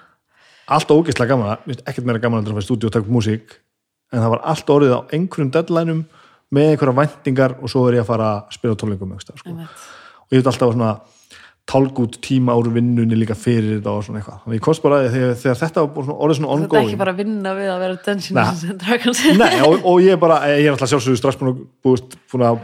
allt 0.71 0.93
ógeðslega 0.95 1.35
gaman. 1.35 1.77
Ekkert 1.85 2.07
meira 2.09 2.23
gaman 2.23 2.45
að 2.45 2.55
fara 2.55 2.65
í 2.65 2.69
stúdíó 2.69 2.91
og 2.91 3.01
upp 3.03 3.13
músík. 3.13 3.57
En 4.11 4.23
það 4.23 4.33
var 4.35 4.45
allt 4.53 4.73
orðið 4.73 4.97
á 4.97 5.01
einhverjum 5.15 5.53
deadlineum 5.55 6.05
með 6.51 6.73
einhverja 6.73 6.97
væntingar 6.99 7.57
og 7.61 7.71
svo 7.71 7.87
er 7.89 8.01
ég 8.01 8.05
að 8.05 8.11
fara 8.11 8.31
að 8.35 8.57
spila 8.57 8.79
tónleikum 8.79 9.13
sko. 9.21 9.35
og 9.37 10.33
ég 10.33 10.41
veit 10.41 10.47
alltaf 10.47 10.73
svona 10.73 11.01
tálgút 11.71 12.17
tíma 12.25 12.57
úr 12.59 12.71
vinnunni 12.75 13.19
líka 13.19 13.37
fyrir 13.39 13.77
þetta 13.79 13.93
og 13.95 14.07
svona 14.07 14.21
eitthvað. 14.21 14.41
Þannig 14.45 14.59
ég 14.59 14.65
komst 14.65 14.83
bara 14.83 15.03
að 15.05 15.13
þegar, 15.15 15.37
þegar 15.43 15.61
þetta 15.61 15.85
var 15.85 15.93
bara 15.95 16.07
svona, 16.09 16.19
orðið 16.25 16.39
svona 16.41 16.51
þetta 16.51 16.65
er 16.65 16.67
ongoing. 16.67 16.89
ekki 16.89 17.01
bara 17.03 17.15
að 17.15 17.21
vinna 17.23 17.55
við 17.55 17.71
að 17.71 17.85
vera 17.85 17.95
Nei. 17.95 18.03
Dungeons 18.09 18.65
and 18.71 18.83
Dragons. 18.85 19.23
Nei, 19.39 19.55
og, 19.69 19.87
og 19.93 20.03
ég 20.03 20.17
er 20.17 20.21
bara, 20.25 20.41
ég 20.51 20.67
er 20.67 20.75
alltaf 20.75 20.91
sjálfsögðu 20.91 21.21
strax 21.21 21.41
búin 21.41 21.53
að, 21.53 21.63
búist, 21.87 22.19
búin 22.33 22.47
að 22.49 22.61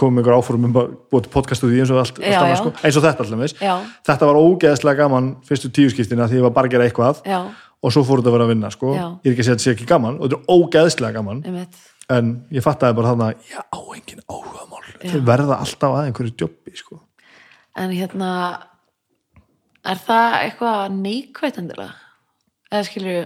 koma 0.00 0.16
með 0.16 0.22
einhver 0.24 0.38
áfórum 0.40 0.68
um 0.70 0.76
að 0.80 0.92
búið 1.12 1.26
til 1.26 1.32
podcastu 1.34 1.68
því 1.68 1.82
eins 1.84 1.90
og 1.92 1.98
allt, 2.00 2.20
Já, 2.24 2.30
allt 2.32 2.44
annað, 2.46 2.60
sko, 2.62 2.70
eins 2.80 2.96
og 2.96 3.04
þetta 3.04 3.26
allir 3.26 3.56
Já. 3.60 3.74
þetta 4.08 4.28
var 4.30 4.38
ógeðslega 4.40 5.02
gaman 5.02 5.26
fyrstu 5.44 5.68
tíu 5.76 5.90
skiptina 5.92 6.28
því 6.30 6.40
ég 6.40 6.46
var 6.46 6.54
bara 6.56 6.70
að 6.70 6.78
gera 6.78 6.86
eitthvað 6.88 7.20
já, 7.28 7.42
og 7.80 7.94
svo 7.94 8.02
fór 8.08 8.20
þetta 8.20 8.32
að 8.32 8.36
vera 8.36 8.46
að 8.46 8.52
vinna 8.54 8.70
sko. 8.72 8.94
Ég 8.96 9.28
er 9.28 9.34
ekki 9.34 9.44
að 9.44 9.46
segja 9.46 9.54
að 9.54 9.60
þetta 9.60 9.66
sé 9.66 9.74
ekki 9.76 9.88
gaman 9.88 10.18
og 10.18 10.26
þetta 10.26 10.40
er 10.40 10.56
ógeðslega 10.56 11.16
gaman. 11.16 11.42
Einmitt. 11.48 11.84
En 12.10 12.32
ég 12.52 12.64
fattaði 12.64 12.96
bara 12.98 13.12
þannig 13.12 13.28
að 13.28 13.52
ég 13.52 13.62
á 13.70 13.80
engin 13.96 14.24
áhugamál. 14.26 14.82
Þau 15.00 15.20
verða 15.30 15.60
alltaf 15.64 15.96
að 15.96 16.08
einhverju 16.10 16.34
jobbi 16.42 16.76
sko. 16.76 16.98
En 17.78 17.92
hérna 17.94 18.30
er 19.86 20.00
það 20.06 20.34
eitthvað 20.40 20.96
neikvætendilega? 20.96 21.94
Eða 22.70 22.88
skilju 22.88 23.20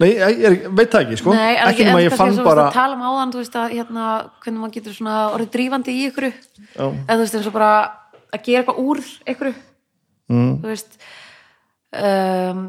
Nei, 0.00 0.14
ég, 0.16 0.62
veit 0.72 0.88
það 0.88 1.02
ekki, 1.04 1.16
sko. 1.20 1.32
Nei, 1.36 1.58
er 1.58 1.66
ekki 1.68 1.84
nema 1.84 2.00
en 2.00 2.14
kannski 2.14 2.40
og 2.40 2.46
bara 2.46 2.62
að 2.70 2.76
tala 2.78 2.94
um 2.96 3.02
áðan, 3.04 3.32
þú 3.34 3.40
veist 3.42 3.56
að 3.60 3.74
hérna, 3.74 4.04
hvernig 4.40 4.62
maður 4.62 4.76
getur 4.78 4.94
svona 4.96 5.16
orðið 5.34 5.50
drífandi 5.56 5.92
í 5.92 6.06
ykkur 6.08 6.26
eða 6.30 6.86
þú 7.10 7.18
veist 7.20 7.36
eins 7.36 7.48
og 7.50 7.56
bara 7.58 7.72
að 8.30 8.46
gera 8.46 8.62
eitthvað 8.62 8.80
úr 8.80 9.02
ykkur 9.34 9.50
mm, 9.52 10.54
þú 10.62 10.70
veist 10.70 10.96
um, 12.00 12.64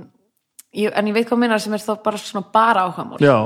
ég, 0.75 0.91
en 0.91 1.11
ég 1.13 1.15
veit 1.15 1.31
hvað 1.31 1.41
minnar 1.45 1.63
sem 1.63 1.77
er 1.77 1.85
þá 1.85 1.93
bara 2.03 2.19
svona 2.19 2.43
bara 2.51 2.83
áhugamál. 2.89 3.23
Já, 3.23 3.37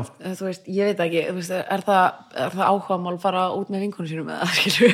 þú 0.42 0.50
veist, 0.50 0.66
ég 0.66 0.90
veit 0.90 1.06
ekki 1.06 1.28
þú 1.30 1.38
veist, 1.44 1.56
er, 1.62 1.86
það, 1.86 2.20
er 2.48 2.58
það 2.58 2.72
áhugamál 2.72 3.18
fara 3.22 3.48
út 3.54 3.70
með 3.70 3.86
vinkunum 3.86 4.10
sínum 4.10 4.34
eða 4.34 4.50
skilju 4.58 4.90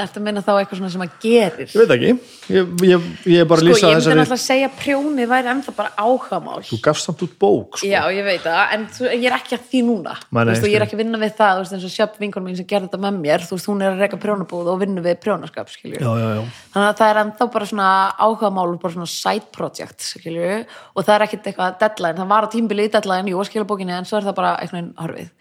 Að 0.00 0.14
minna 0.24 0.40
þá 0.40 0.54
eitthvað 0.54 0.78
svona 0.78 0.88
sem 0.88 1.02
að 1.04 1.16
gerir? 1.20 1.68
Ég 1.68 1.82
veit 1.82 1.90
ekki, 1.92 2.12
ég, 2.48 2.70
ég, 2.88 3.08
ég 3.28 3.42
er 3.42 3.48
bara 3.50 3.60
að 3.60 3.66
Sko, 3.66 3.74
lýsa 3.74 3.82
ég 3.82 3.90
myndi 3.90 3.98
þessari 4.00 4.16
náttúrulega 4.16 4.38
að 4.38 4.44
segja 4.46 4.68
prjóni 4.72 5.26
væri 5.28 5.50
ennþá 5.52 5.74
bara 5.76 5.90
áhugamál. 6.00 6.62
Þú 6.64 6.78
gafst 6.86 7.08
samt 7.08 7.24
út 7.26 7.34
bók 7.42 7.76
sko. 7.76 7.90
Já, 7.90 7.98
ég 8.16 8.24
veit 8.24 8.40
það, 8.46 8.62
en 8.72 8.86
þú, 8.96 9.04
ég 9.10 9.26
er 9.28 9.36
ekki 9.36 9.58
að 9.58 9.66
því 9.68 9.82
núna. 9.90 10.14
Nei, 10.22 10.40
Þú 10.40 10.48
veist, 10.48 10.64
og 10.64 10.72
ég 10.72 10.78
er 10.78 10.86
ekki 10.86 10.96
að 10.96 11.02
vinna 11.02 11.20
við 11.20 11.34
það, 11.42 11.52
þú 11.52 11.66
veist, 11.66 11.76
eins 11.76 11.84
og 11.84 11.92
sjöpp 11.92 12.16
vinkonum 12.22 12.48
mín 12.48 12.56
sem 12.62 12.68
gerði 12.72 12.88
þetta 12.88 13.02
með 13.04 13.20
mér, 13.26 13.44
þú 13.50 13.58
veist, 13.58 13.68
hún 13.68 13.84
er 13.84 13.92
að 13.92 14.00
reyka 14.06 14.20
prjónabúð 14.24 14.72
og 14.72 14.80
vinna 14.80 15.04
við 15.04 15.20
prjónaskap, 15.26 15.74
skilju 15.74 16.00
já, 16.00 16.08
já, 16.08 16.26
já. 16.38 16.42
þannig 16.72 16.88
að 16.88 16.98
það 17.02 17.12
er 17.12 17.22
ennþá 17.26 17.50
bara 17.52 17.68
svona 17.68 17.90
áhugamál 18.16 18.66
bara 18.80 18.96
svona 18.96 19.12
side 19.12 19.52
project, 19.52 20.08
skilju 20.08 20.50
og 20.96 21.04
það 21.04 21.14
er 21.18 21.26
ekkit 21.28 21.52
eitthvað 21.52 21.78
deadline, 21.84 22.16
það 22.22 22.32
var 22.32 22.48
á 22.48 22.52
tímbili 22.56 22.88
deadline, 22.88 23.36
jú, 23.36 23.44
skilja 23.44 23.68
bókinni, 23.68 23.92
en 24.00 24.08
svo 24.08 24.22
er 24.22 24.30
það 24.30 24.38
bara 24.40 24.56
eitthvað 24.64 24.92
horfið. 25.04 25.32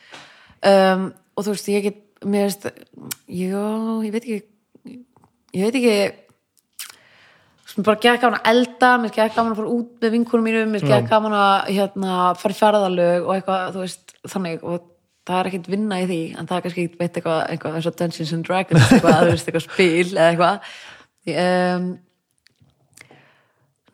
Um, 0.61 1.11
og 1.33 1.45
þú 1.47 1.55
veist, 1.55 1.69
ég 1.71 1.88
get, 1.88 2.01
mér 2.25 2.50
veist 2.50 2.67
já, 3.27 3.64
ég 4.06 4.14
veit 4.14 4.25
ekki 4.25 4.41
ég 5.56 5.66
veit 5.66 5.80
ekki 5.80 5.95
sem 7.72 7.85
bara 7.88 8.00
gekk 8.03 8.22
gaman 8.22 8.40
að 8.41 8.50
elda, 8.51 8.91
mér 9.00 9.14
gekk 9.16 9.35
gaman 9.38 9.53
að 9.53 9.61
fara 9.61 9.74
út 9.77 9.91
með 10.03 10.16
vinkunum 10.17 10.48
mínum, 10.48 10.72
mér 10.74 10.88
gekk 10.88 11.09
gaman 11.11 11.35
að 11.38 11.72
hérna, 11.72 12.16
fara 12.40 12.56
í 12.56 12.59
ferðalög 12.59 13.27
og 13.27 13.35
eitthvað, 13.38 13.67
þú 13.75 13.83
veist, 13.85 14.16
þannig 14.27 14.66
og 14.67 14.88
það 15.30 15.40
er 15.40 15.50
ekkert 15.51 15.69
vinna 15.72 16.00
í 16.01 16.08
því, 16.09 16.22
en 16.35 16.50
það 16.50 16.58
er 16.58 16.66
kannski 16.66 16.85
ekkert 16.85 17.03
veit 17.03 17.19
eitthvað, 17.19 17.41
eitthvað 17.53 17.77
eins 17.77 17.90
og 17.91 18.00
Dungeons 18.01 18.33
and 18.35 18.48
Dragons 18.48 18.88
eitthvað, 18.88 19.19
þú 19.22 19.35
veist, 19.35 19.51
eitthvað 19.51 19.67
spil 19.67 20.08
eða 20.11 20.32
eitthvað. 20.32 20.72
Um, 21.32 21.91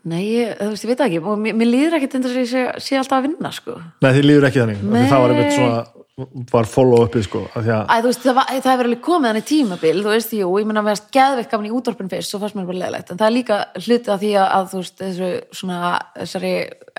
Nei, 0.08 0.24
þú 0.56 0.70
veist, 0.72 0.86
ég 0.86 0.92
veit 0.94 1.02
ekki 1.04 1.18
og 1.20 1.40
mér, 1.44 1.56
mér 1.60 1.68
líður 1.68 1.98
ekkert 1.98 2.14
eins 2.16 2.30
og 2.30 2.38
ég 2.40 2.46
sé, 2.48 2.62
sé 2.80 2.96
alltaf 2.96 3.20
að 3.20 3.26
vinna, 3.28 3.50
sko. 3.52 3.76
Nei, 4.06 4.12
þið 4.16 4.28
líður 4.30 4.48
ekki 4.48 4.62
þannig. 4.64 4.84
Það 4.96 5.24
var 5.24 5.34
einmitt 5.34 5.58
svona, 5.58 5.82
var 6.18 6.66
follow-upið 6.66 7.26
sko, 7.28 7.44
því 7.54 7.74
að, 7.76 7.92
Æ, 7.94 7.96
þú 8.02 8.10
veist, 8.10 8.24
það, 8.26 8.40
það 8.50 8.72
hefur 8.72 8.88
alveg 8.88 9.02
komið 9.06 9.30
hann 9.30 9.38
í 9.38 9.44
tímabil, 9.46 9.92
þú 10.02 10.14
veist, 10.16 10.32
jú, 10.34 10.48
ég 10.58 10.66
meina 10.66 10.82
að 10.82 10.88
veist 10.90 11.12
geðveikt 11.14 11.52
gaman 11.52 11.68
í 11.68 11.74
útvarpin 11.78 12.10
fyrst, 12.10 12.32
svo 12.32 12.40
fannst 12.42 12.58
mér 12.58 12.66
bara 12.66 12.80
leðilegt 12.82 13.12
en 13.14 13.20
það 13.20 13.28
er 13.28 13.36
líka 13.36 13.58
hluti 13.78 14.10
af 14.10 14.24
því 14.24 14.32
að, 14.34 14.48
að 14.56 14.72
þú 14.72 14.82
veist, 14.82 14.96
þessu 15.04 15.30
svona, 15.60 15.92
þessari 16.16 16.54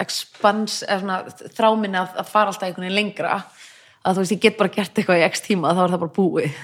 expans, 0.05 0.77
svona 0.87 1.17
þráminni 1.57 1.99
að, 1.99 2.15
að 2.23 2.31
fara 2.31 2.53
alltaf 2.53 2.69
einhvern 2.69 2.87
veginn 2.87 2.99
lengra 3.01 3.41
að 4.05 4.15
þú 4.15 4.23
veist, 4.23 4.37
ég 4.37 4.45
get 4.45 4.61
bara 4.61 4.75
gert 4.79 5.03
eitthvað 5.03 5.25
í 5.25 5.27
x 5.27 5.45
tíma 5.49 5.75
þá 5.75 5.83
er 5.83 5.97
það 5.97 6.05
bara 6.05 6.17
búið. 6.21 6.63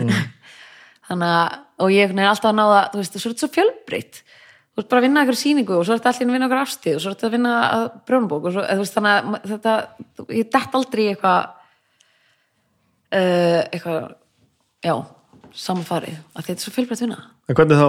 Þannig 1.10 1.34
að, 1.34 1.58
og 1.82 1.92
ég 1.96 2.08
veginn 2.12 2.30
alltaf 2.30 2.52
að 2.52 2.58
náða 2.60 2.86
þú 2.92 3.02
veist, 3.02 3.18
svo 3.18 3.32
er 3.32 3.34
þetta 3.34 3.48
svo 3.48 3.54
fjölbreytt. 3.58 4.22
Þú 4.22 4.78
veist, 4.78 4.92
bara 4.94 5.02
að 5.02 5.08
vinna 5.08 5.24
einhver 5.24 5.38
sýningu 5.38 5.74
og 5.74 5.82
svo 5.82 5.94
er 5.96 6.00
þetta 6.00 6.14
allir 6.14 6.30
að 6.30 6.36
vinna 6.38 6.46
einhver 6.48 6.62
afstíð 6.62 6.96
og 6.96 7.02
svo 7.02 7.10
er 7.10 7.18
þetta 7.18 7.28
að 7.28 7.34
vinna 7.34 7.58
að 7.66 7.84
brjónbók 8.08 8.48
og 8.48 8.54
svo, 8.54 8.64
þú 8.70 8.84
veist, 8.84 8.96
þannig 8.96 9.12
að 9.18 9.50
þetta, 9.50 9.74
ég 10.38 10.48
dett 10.54 10.78
aldrei 10.78 11.04
eitthvað 11.10 11.52
eitthvað 13.14 14.00
já, 14.84 14.94
samanfarið 15.54 16.16
að 16.34 16.42
þetta 16.42 16.56
er 16.56 16.64
svo 16.64 16.74
fjölbreytt 16.74 17.04
vinna. 17.04 17.18
En 17.44 17.58
hvernig 17.58 17.80
þá 17.80 17.88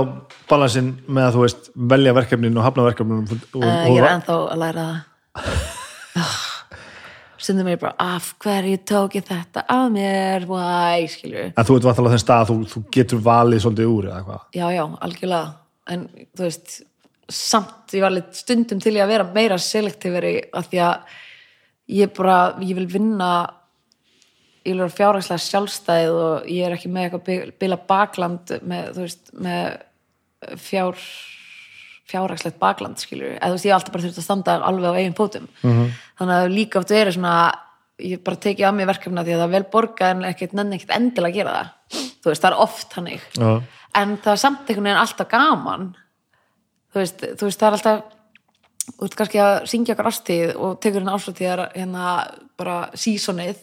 balansinn 0.50 0.92
með 1.08 1.28
að 1.28 1.36
þú 1.36 1.44
veist 1.46 1.70
velja 1.94 2.16
verkefnin 2.18 2.60
og 2.60 2.66
hafna 2.66 2.88
verkefnin 2.90 3.22
og, 3.24 3.46
og, 3.56 3.62
uh, 3.64 3.86
ég 3.88 4.00
er 4.02 4.06
og, 4.06 4.12
ennþá 4.12 4.38
að 4.42 4.62
læra 4.62 4.88
það. 4.90 6.34
Stundum 7.46 7.68
mér 7.70 7.78
bara 7.82 7.94
af 8.02 8.32
hverju 8.42 8.80
tók 8.90 9.16
ég 9.20 9.26
þetta 9.28 9.66
af 9.70 9.86
mér? 9.94 10.48
Why, 10.50 11.06
skilju 11.12 11.44
en 11.52 11.68
þú 11.68 11.78
ert 11.78 11.88
vantalega 11.90 12.16
þenn 12.16 12.24
stað 12.24 12.44
að 12.44 12.52
þú, 12.52 12.58
þú 12.72 12.84
getur 12.98 13.22
valið 13.26 13.64
svolítið 13.66 13.92
úr 13.92 14.10
eða 14.10 14.22
hvað? 14.26 14.46
Já, 14.58 14.66
já, 14.74 14.84
algjörlega. 15.08 15.52
En 15.94 16.08
þú 16.34 16.46
veist, 16.48 16.80
samt 17.30 17.94
ég 17.94 18.06
var 18.06 18.14
alveg 18.14 18.32
stundum 18.38 18.82
til 18.82 18.96
ég 18.96 19.06
að 19.06 19.14
vera 19.14 19.28
meira 19.36 19.60
selektíferi 19.62 20.34
af 20.58 20.72
því 20.72 20.82
að 20.88 21.20
ég 22.00 22.16
bara, 22.18 22.40
ég 22.66 22.80
vil 22.80 22.88
vinna 22.90 23.30
ég 24.66 24.78
vera 24.80 24.90
fjárhagslega 24.90 25.44
sjálfstæð 25.46 26.16
og 26.20 26.48
ég 26.50 26.66
er 26.66 26.76
ekki 26.76 26.90
með 26.92 27.08
eitthvað 27.08 27.26
bil- 27.30 27.54
bila 27.62 27.78
bakland 27.78 28.56
með, 28.66 28.92
þú 28.96 29.06
veist, 29.06 29.32
með 29.34 30.58
fjár 30.62 30.98
fjárhagslegt 32.06 32.60
bakland, 32.62 33.00
skilur 33.02 33.34
eða 33.34 33.50
þú 33.50 33.56
veist, 33.56 33.66
ég 33.66 33.72
hef 33.72 33.80
alltaf 33.80 33.94
bara 33.96 34.04
þurft 34.06 34.20
að 34.22 34.28
standa 34.28 34.58
alveg 34.62 34.92
á 34.94 34.98
eigin 35.00 35.18
fótum. 35.18 35.48
-hmm. 35.62 35.88
þannig 36.20 36.36
að 36.36 36.54
líka 36.54 36.80
oft 36.80 36.92
verið 36.94 37.14
svona 37.14 37.36
ég 38.00 38.24
bara 38.24 38.36
tekið 38.36 38.68
að 38.68 38.76
mér 38.76 38.90
verkefna 38.92 39.24
því 39.24 39.34
að 39.34 39.40
það 39.40 39.48
er 39.48 39.56
vel 39.56 39.68
borgað 39.72 40.10
en 40.12 40.24
ekkert 40.30 40.54
nenni 40.54 40.76
ekkert 40.76 40.96
endilega 40.98 41.32
að 41.32 41.38
gera 41.38 41.54
það. 41.56 41.70
Þú 42.22 42.30
veist, 42.30 42.42
það 42.42 42.52
er 42.52 42.64
oft 42.66 42.94
hannig 42.94 43.22
Já. 43.38 43.62
en 43.96 44.18
það 44.18 44.32
er 44.34 44.42
samt 44.44 44.70
einhvern 44.70 44.84
veginn 44.84 45.04
alltaf 45.04 45.30
gaman. 45.30 45.96
Þú 46.94 47.00
veist, 47.00 47.22
þú 47.22 47.48
veist 47.48 47.60
það 47.60 47.68
er 47.68 47.78
alltaf 47.78 48.04
þú 48.86 49.02
veist 49.02 49.16
kannski 49.16 49.40
að 49.42 49.56
syngja 49.72 49.96
okkar 49.96 50.10
ástíð 50.12 50.56
og 50.56 50.80
tekur 50.84 51.02
hérna 51.02 51.16
ástíðar 51.18 51.64
hérna 51.74 52.10
bara 52.58 52.78
sísonið 52.94 53.58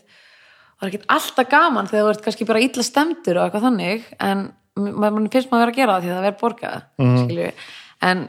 það 0.83 0.89
er 0.89 0.97
ekkert 0.97 1.13
alltaf 1.15 1.49
gaman 1.53 1.89
þegar 1.91 2.05
þú 2.05 2.13
ert 2.13 2.25
kannski 2.27 2.47
bara 2.49 2.63
illa 2.65 2.85
stemdur 2.87 3.39
og 3.39 3.45
eitthvað 3.47 3.67
þannig 3.69 4.07
en 4.19 4.41
mann 4.75 5.29
finnst 5.31 5.53
maður 5.53 5.63
að 5.63 5.69
vera 5.69 5.73
að 5.73 5.79
gera 5.79 5.93
það 5.93 6.03
því 6.03 6.11
að 6.11 6.17
það 6.17 6.27
verður 6.27 6.41
borgað 6.41 6.79
mm. 7.05 7.61
en 8.09 8.25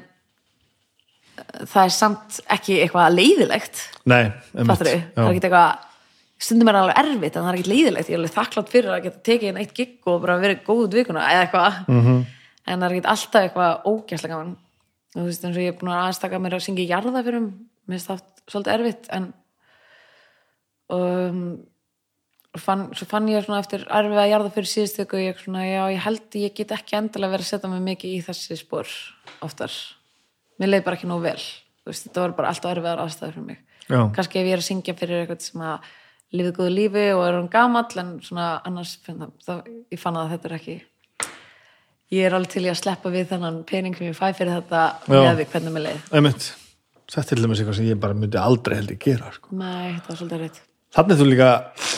eh, 1.33 1.63
það 1.71 1.81
er 1.85 1.95
samt 1.97 2.37
ekki 2.57 2.77
eitthvað 2.83 3.17
leiðilegt. 3.17 3.81
Nei, 4.11 4.21
fattur 4.53 4.91
þau, 4.91 5.01
það 5.15 5.25
er 5.25 5.31
ekki 5.31 5.43
eitthvað 5.49 5.89
stundum 6.43 6.69
er 6.69 6.79
alveg 6.81 7.01
erfitt 7.01 7.35
en 7.39 7.45
það 7.47 7.49
er 7.49 7.59
ekki 7.59 7.71
leiðilegt. 7.73 8.09
Ég 8.11 8.17
er 8.17 8.21
alveg 8.21 8.35
þakklátt 8.37 8.73
fyrir 8.73 8.93
að 8.93 9.03
geta 9.07 9.23
tekið 9.29 9.49
einn 9.49 9.61
eitt 9.63 9.75
gig 9.77 10.09
og 10.11 10.23
bara 10.25 10.39
verið 10.43 10.65
góð 10.67 10.85
út 10.89 10.97
vikuna 10.99 11.27
eða 11.31 11.45
eitthvað. 11.47 11.77
-hmm. 11.87 12.23
en 12.67 12.79
það 12.79 12.87
er 12.89 12.97
ekki 12.97 13.13
alltaf 13.15 13.47
eitthvað 13.47 13.87
ógæslega 13.87 14.33
gaman. 14.35 14.57
Þú 15.13 15.27
veist 15.29 15.45
eins 15.45 15.57
og 15.57 15.63
ég 15.63 15.71
er 15.73 15.79
búin 15.79 15.93
að 15.93 16.05
aðstaka 16.09 16.41
mér 16.41 16.57
að 16.57 16.65
syngja 16.67 16.89
jarða 16.89 17.23
fyrir 17.23 17.39
um 17.39 17.47
mér 17.87 17.97
finnst 17.99 18.09
það 18.09 18.21
svolítið 18.49 18.73
erfitt 18.73 19.09
en 19.15 19.29
um, 20.93 21.41
fann, 22.61 22.85
svo 22.93 23.07
fann 23.09 23.27
ég 23.31 23.43
svona 23.45 23.61
eftir 23.63 23.83
erfið 23.87 24.21
að 24.21 24.29
jarða 24.29 24.53
fyrir 24.53 24.69
síðustöku 24.69 25.19
ég, 25.21 25.41
svona, 25.41 25.65
já, 25.65 25.81
ég 25.93 26.05
held 26.05 26.37
ég 26.39 26.55
get 26.57 26.73
ekki 26.75 26.97
endilega 26.99 27.33
verið 27.33 27.47
að 27.47 27.51
setja 27.51 27.71
mig 27.71 27.83
mikið 27.87 28.15
í 28.15 28.21
þessi 28.27 28.57
spór 28.59 28.93
oftar 29.45 29.73
mér 30.61 30.73
leið 30.73 30.85
bara 30.85 30.99
ekki 30.99 31.09
nóg 31.09 31.23
vel 31.25 31.39
veist, 31.87 32.07
þetta 32.07 32.25
var 32.25 32.37
bara 32.37 32.53
alltaf 32.53 32.75
erfiðar 32.75 33.03
aðstæður 33.03 33.35
fyrir 33.35 33.47
mig 33.49 33.61
Já. 33.89 33.99
kannski 34.15 34.39
ef 34.39 34.47
ég 34.47 34.55
er 34.55 34.63
að 34.63 34.67
syngja 34.69 34.97
fyrir 34.97 35.21
eitthvað 35.23 35.45
sem 35.47 35.63
að 35.67 35.91
lifið 36.33 36.57
góðu 36.57 36.73
lífi 36.73 37.05
og 37.13 37.23
er 37.27 37.37
hann 37.37 37.53
gamall 37.53 38.01
en 38.01 38.11
svona 38.25 38.49
annars 38.65 38.97
það, 39.05 39.23
það, 39.45 39.63
ég 39.93 40.01
fann 40.01 40.19
að 40.19 40.35
þetta 40.35 40.49
er 40.49 40.57
ekki 40.59 40.75
ég 42.13 42.27
er 42.27 42.35
alveg 42.37 42.53
til 42.53 42.65
í 42.67 42.71
að 42.71 42.79
sleppa 42.79 43.13
við 43.13 43.31
þennan 43.33 43.63
pening 43.69 43.97
sem 43.97 44.11
ég 44.11 44.17
fæ 44.17 44.27
fyrir 44.37 44.59
þetta 44.61 44.83
Já. 45.09 45.17
með 45.17 45.43
hvernig 45.53 45.75
mér 45.75 45.87
leið 45.89 46.13
þetta 46.13 47.23
er 47.23 47.29
til 47.29 47.41
dæmis 47.41 47.61
eitthvað 47.61 47.79
sem 47.79 47.89
ég 47.89 47.99
bara 48.01 48.17
myndi 48.17 48.39
aldrei 48.39 48.77
held 48.79 48.93
ég 48.93 49.01
gera 49.03 49.33
sko. 49.35 49.51
Nei, 49.57 49.97
það 49.99 50.07
var 50.09 50.19
svolítið 50.21 50.43
reitt 50.45 50.61
þannig 50.95 51.19
þú 51.19 51.29
líka, 51.29 51.51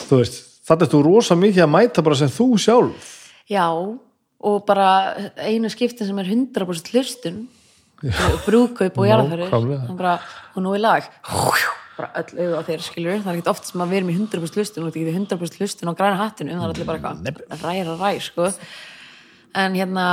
þú 0.10 0.22
veist 0.22 0.42
þannig 0.66 0.92
þú 0.92 1.04
rosa 1.06 1.38
mikið 1.40 1.66
að 1.66 1.74
mæta 1.76 2.06
bara 2.06 2.20
sem 2.20 2.32
þú 2.34 2.48
sjálf. 2.62 3.14
Já, 3.52 3.68
og 3.70 4.58
bara 4.68 4.90
einu 5.38 5.70
skiptin 5.74 6.10
sem 6.10 6.22
er 6.22 6.32
100% 6.34 6.94
hlustun 6.94 7.46
brúðkaup 8.46 9.00
og. 9.00 9.08
Það 9.08 9.74
er 9.78 9.96
bara, 9.96 10.20
og 10.54 10.66
nú 10.66 10.76
í 10.76 10.82
lag. 10.82 11.08
Bara 11.96 12.10
öll 12.20 12.42
auðu 12.42 12.60
á 12.60 12.62
þeir 12.68 12.82
skilur 12.84 13.22
það 13.24 13.30
er 13.32 13.38
ekkert 13.38 13.54
oft 13.54 13.70
sem 13.70 13.84
að 13.84 13.94
við 13.94 14.02
erum 14.02 14.10
í 14.12 14.16
100% 14.18 14.60
hlustun 14.60 14.84
og 14.84 14.90
þetta 14.90 15.04
getur 15.06 15.20
100% 15.22 15.62
hlustun 15.62 15.92
á 15.92 15.94
græna 15.96 16.20
hattinu 16.20 16.52
það 16.52 16.66
er 16.66 16.74
allir 16.74 16.90
bara 16.90 17.14
eitthvað 17.14 17.64
ræra 17.64 17.94
ræ 18.02 18.10
sko. 18.26 18.50
en 19.56 19.78
hérna 19.80 20.08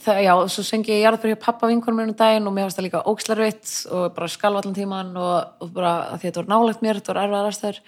það, 0.00 0.20
já, 0.24 0.32
svo 0.52 0.64
sengi 0.66 0.96
ég 1.00 1.18
hjá 1.20 1.36
pappa 1.40 1.68
vinkonum 1.70 2.00
mér 2.00 2.10
um 2.12 2.16
daginn 2.16 2.48
og 2.48 2.54
mér 2.54 2.66
fannst 2.66 2.78
það 2.80 2.86
líka 2.86 3.02
ókslarvitt 3.10 3.74
og 3.90 4.14
bara 4.16 4.30
skalva 4.30 4.62
allan 4.62 4.76
tíman 4.76 5.12
og, 5.16 5.36
og 5.60 5.72
bara 5.74 5.92
að 6.10 6.16
því 6.16 6.20
að 6.20 6.26
þetta 6.26 6.42
var 6.42 6.50
nálægt 6.52 6.82
mér, 6.84 7.00
þetta 7.00 7.12
var 7.12 7.22
erfað 7.24 7.48
aðstæður. 7.50 7.80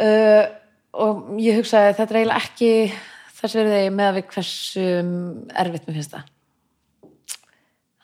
Uh, 0.00 0.44
og 1.04 1.22
ég 1.42 1.60
hugsaði 1.60 1.94
þetta 1.98 2.14
er 2.14 2.20
eiginlega 2.20 2.44
ekki 2.44 2.72
þess 3.40 3.58
verði 3.60 3.82
með 3.94 4.08
að 4.08 4.18
við 4.18 4.26
hversu 4.34 4.86
erfitt 5.64 5.86
mér 5.86 5.98
finnst 5.98 6.16
það. 6.16 6.32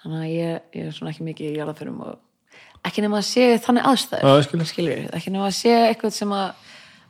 Þannig 0.03 0.23
að 0.23 0.31
ég, 0.31 0.63
ég 0.77 0.87
er 0.87 0.95
svona 0.95 1.13
ekki 1.13 1.27
mikið 1.27 1.51
í 1.51 1.59
jarðaförum 1.59 1.99
og 2.07 2.87
ekki 2.87 3.03
nema 3.03 3.19
að 3.19 3.29
sé 3.31 3.49
þannig 3.65 3.89
aðstæður. 3.91 4.29
Já, 4.29 4.37
ég 4.37 4.47
skil. 4.47 4.67
skilur, 4.71 5.09
ekki 5.19 5.35
nema 5.35 5.49
að 5.49 5.59
sé 5.59 5.75
eitthvað 5.89 6.15
sem 6.15 6.35
að 6.37 6.66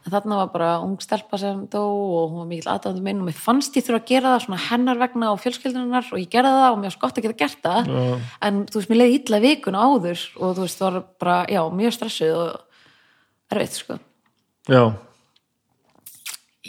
en 0.07 0.13
þarna 0.15 0.39
var 0.39 0.51
bara 0.53 0.69
ung 0.85 0.95
stelpa 1.03 1.39
sem 1.41 1.65
dó 1.71 1.83
og 1.83 2.31
hún 2.31 2.39
var 2.45 2.49
mikill 2.51 2.71
aðdáðum 2.71 3.07
minn 3.07 3.23
og 3.23 3.27
mér 3.27 3.39
fannst 3.43 3.75
ég 3.75 3.87
þurfa 3.87 3.99
að 4.05 4.11
gera 4.13 4.35
það 4.35 4.45
svona 4.45 4.61
hennar 4.69 5.01
vegna 5.01 5.31
og 5.35 5.41
fjölskyldunar 5.43 6.11
og 6.13 6.21
ég 6.23 6.31
gerði 6.31 6.53
það 6.55 6.69
og 6.69 6.79
mér 6.79 6.87
var 6.87 6.95
skott 6.95 7.19
að 7.19 7.27
geta 7.27 7.39
gert 7.41 7.65
það. 7.67 7.91
Já. 7.91 8.21
en 8.47 8.61
þú 8.71 8.79
veist, 8.79 8.93
mér 8.93 9.01
leiði 9.01 9.19
illa 9.19 9.43
vikuna 9.43 9.83
áður 9.83 10.23
og 10.39 10.55
þú 10.55 10.67
veist, 10.67 10.79
það 10.79 10.87
var 10.87 11.09
bara, 11.25 11.41
já, 11.51 11.61
mjög 11.81 11.97
stressuð 11.99 12.39
og 12.45 13.57
erfitt, 13.57 13.81
sko. 13.83 13.99
Já, 14.71 14.83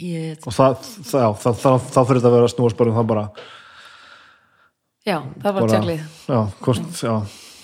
ég, 0.02 0.42
og 0.42 0.58
það, 0.58 0.76
það, 0.98 1.22
já, 1.22 1.30
það, 1.46 1.62
það, 1.62 2.10
fyrir 2.10 2.22
þetta 2.22 2.32
að 2.32 2.38
vera 2.40 2.52
snúast 2.56 2.78
bara 2.78 2.92
um 2.92 2.98
það 2.98 3.10
bara, 3.14 3.26
já, 5.06 5.18
það 5.18 5.50
var 5.50 5.60
bara 5.60 5.72
tjaglið. 5.76 6.06
já, 6.26 6.40
kost, 6.66 6.94
já, 7.02 7.14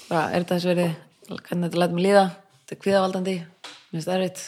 bara, 0.09 0.27
er 0.31 0.43
þetta 0.45 0.59
þess 0.59 0.71
verið, 0.71 0.99
hvernig 1.31 1.69
þetta 1.69 1.83
læt 1.83 1.95
mig 1.99 2.07
líða? 2.09 2.27
Þetta 2.65 2.75
er 2.79 2.85
kvíðavaldandi, 2.87 3.41
mér 3.45 3.99
finnst 3.99 4.09
það 4.09 4.21
erfitt 4.23 4.45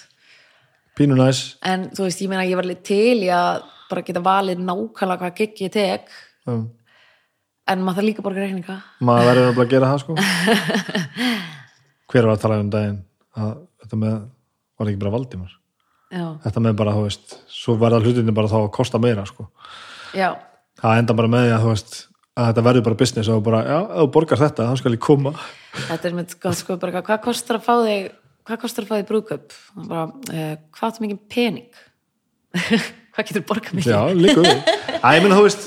pínu 0.97 1.19
næs. 1.19 1.43
En 1.67 1.89
þú 1.95 2.07
veist, 2.07 2.23
ég 2.25 2.31
meina 2.33 2.47
ég 2.47 2.59
var 2.59 2.67
alveg 2.67 2.83
til 2.87 3.19
í 3.27 3.31
að 3.33 3.67
bara 3.91 4.05
geta 4.07 4.23
valið 4.25 4.63
nákvæmlega 4.65 5.23
hvað 5.23 5.37
gigg 5.41 5.63
ég 5.67 5.75
tek. 5.75 6.09
Um, 6.49 6.65
en 7.71 7.85
maður 7.85 8.01
þarf 8.01 8.09
líka 8.09 8.23
að 8.23 8.29
borga 8.29 8.47
reikninga. 8.47 8.79
Maður 9.07 9.31
verður 9.31 9.63
að 9.67 9.71
gera 9.75 9.93
það 9.93 10.03
sko. 10.05 10.17
Hver 12.11 12.29
var 12.29 12.35
að 12.37 12.43
tala 12.43 12.59
um 12.63 12.73
daginn? 12.73 12.99
Að 13.37 13.55
þetta 13.85 14.01
með, 14.03 14.19
var 14.79 14.91
ekki 14.91 15.03
bara 15.05 15.15
Valdimar? 15.17 15.55
Já, 16.15 16.27
þetta 16.45 16.63
með 16.63 16.77
bara, 16.79 16.95
þú 16.95 17.07
veist, 17.09 17.39
svo 17.51 17.75
verða 17.81 17.99
hlutinni 18.05 18.35
bara 18.35 18.51
þá 18.51 18.61
að 18.61 18.75
kosta 18.77 19.01
meira 19.03 19.25
sko. 19.27 19.49
Já, 20.17 20.29
það 20.79 21.01
enda 21.01 21.17
bara 21.19 21.31
með 21.33 21.49
því 21.49 21.57
að 21.57 21.65
þú 21.65 21.73
veist 21.73 21.97
að 22.37 22.51
þetta 22.51 22.65
verður 22.67 22.85
bara 22.87 22.99
business 23.01 23.33
og 23.33 23.43
bara, 23.45 23.63
já, 23.65 23.79
þú 23.97 24.07
borgar 24.15 24.41
þetta 24.41 24.69
þá 24.69 24.81
skal 24.81 24.93
ég 24.95 25.03
koma. 25.03 25.33
Þetta 25.89 26.09
er 26.09 26.17
með 26.17 26.37
gott 26.43 26.61
sko 26.61 26.77
bara 26.81 27.03
hvað 27.03 27.23
kostar 27.25 27.59
að 27.59 27.67
fá 27.67 27.75
þig 27.81 28.09
hvað 28.47 28.61
kostar 28.63 28.87
að 28.87 28.91
fá 28.93 28.97
þig 29.01 29.09
brúköp 29.11 29.57
bara, 29.89 30.05
uh, 30.07 30.53
hvað 30.77 30.89
áttu 30.91 31.05
mikið 31.07 31.25
pening? 31.33 31.83
Hvað 33.17 33.31
getur 33.31 33.45
borgað 33.49 33.77
mikið? 33.79 33.93
Já, 33.95 34.01
líka 34.13 34.43
við. 34.45 34.59
Æ, 35.01 35.07
ég 35.17 35.23
minna, 35.25 35.37
þú 35.39 35.45
veist, 35.47 35.63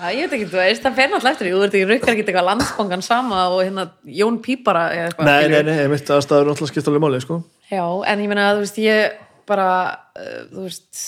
Já, 0.00 0.12
ég 0.16 0.22
veit 0.24 0.34
ekki, 0.38 0.46
þú 0.48 0.58
veist, 0.60 0.84
það 0.84 0.94
fer 0.96 1.08
náttúrulega 1.10 1.34
eftir 1.34 1.46
því, 1.46 1.50
þú 1.52 1.64
ert 1.64 1.74
ekki 1.74 1.88
rukkar 1.90 2.12
ekki 2.14 2.22
eitthvað 2.24 2.46
landsbankan 2.46 3.02
sama 3.04 3.40
og 3.52 3.58
hérna 3.60 3.82
Jón 4.16 4.38
Pípara 4.40 4.84
eða 4.94 5.08
eitthvað. 5.10 5.28
nei, 5.28 5.48
nei, 5.52 5.64
nei, 5.66 5.74
ég 5.82 5.90
mitt 5.92 6.12
aðstæður 6.14 6.48
náttúrulega 6.48 6.70
skipt 6.70 6.88
alveg 6.88 7.02
máli, 7.04 7.20
sko. 7.20 7.36
Já, 7.68 7.82
en 8.14 8.22
ég 8.24 8.30
meina, 8.30 8.46
þú 8.54 8.62
veist, 8.62 8.78
ég 8.80 9.18
bara, 9.50 9.66
uh, 10.16 10.38
þú 10.54 10.64
veist, 10.64 11.02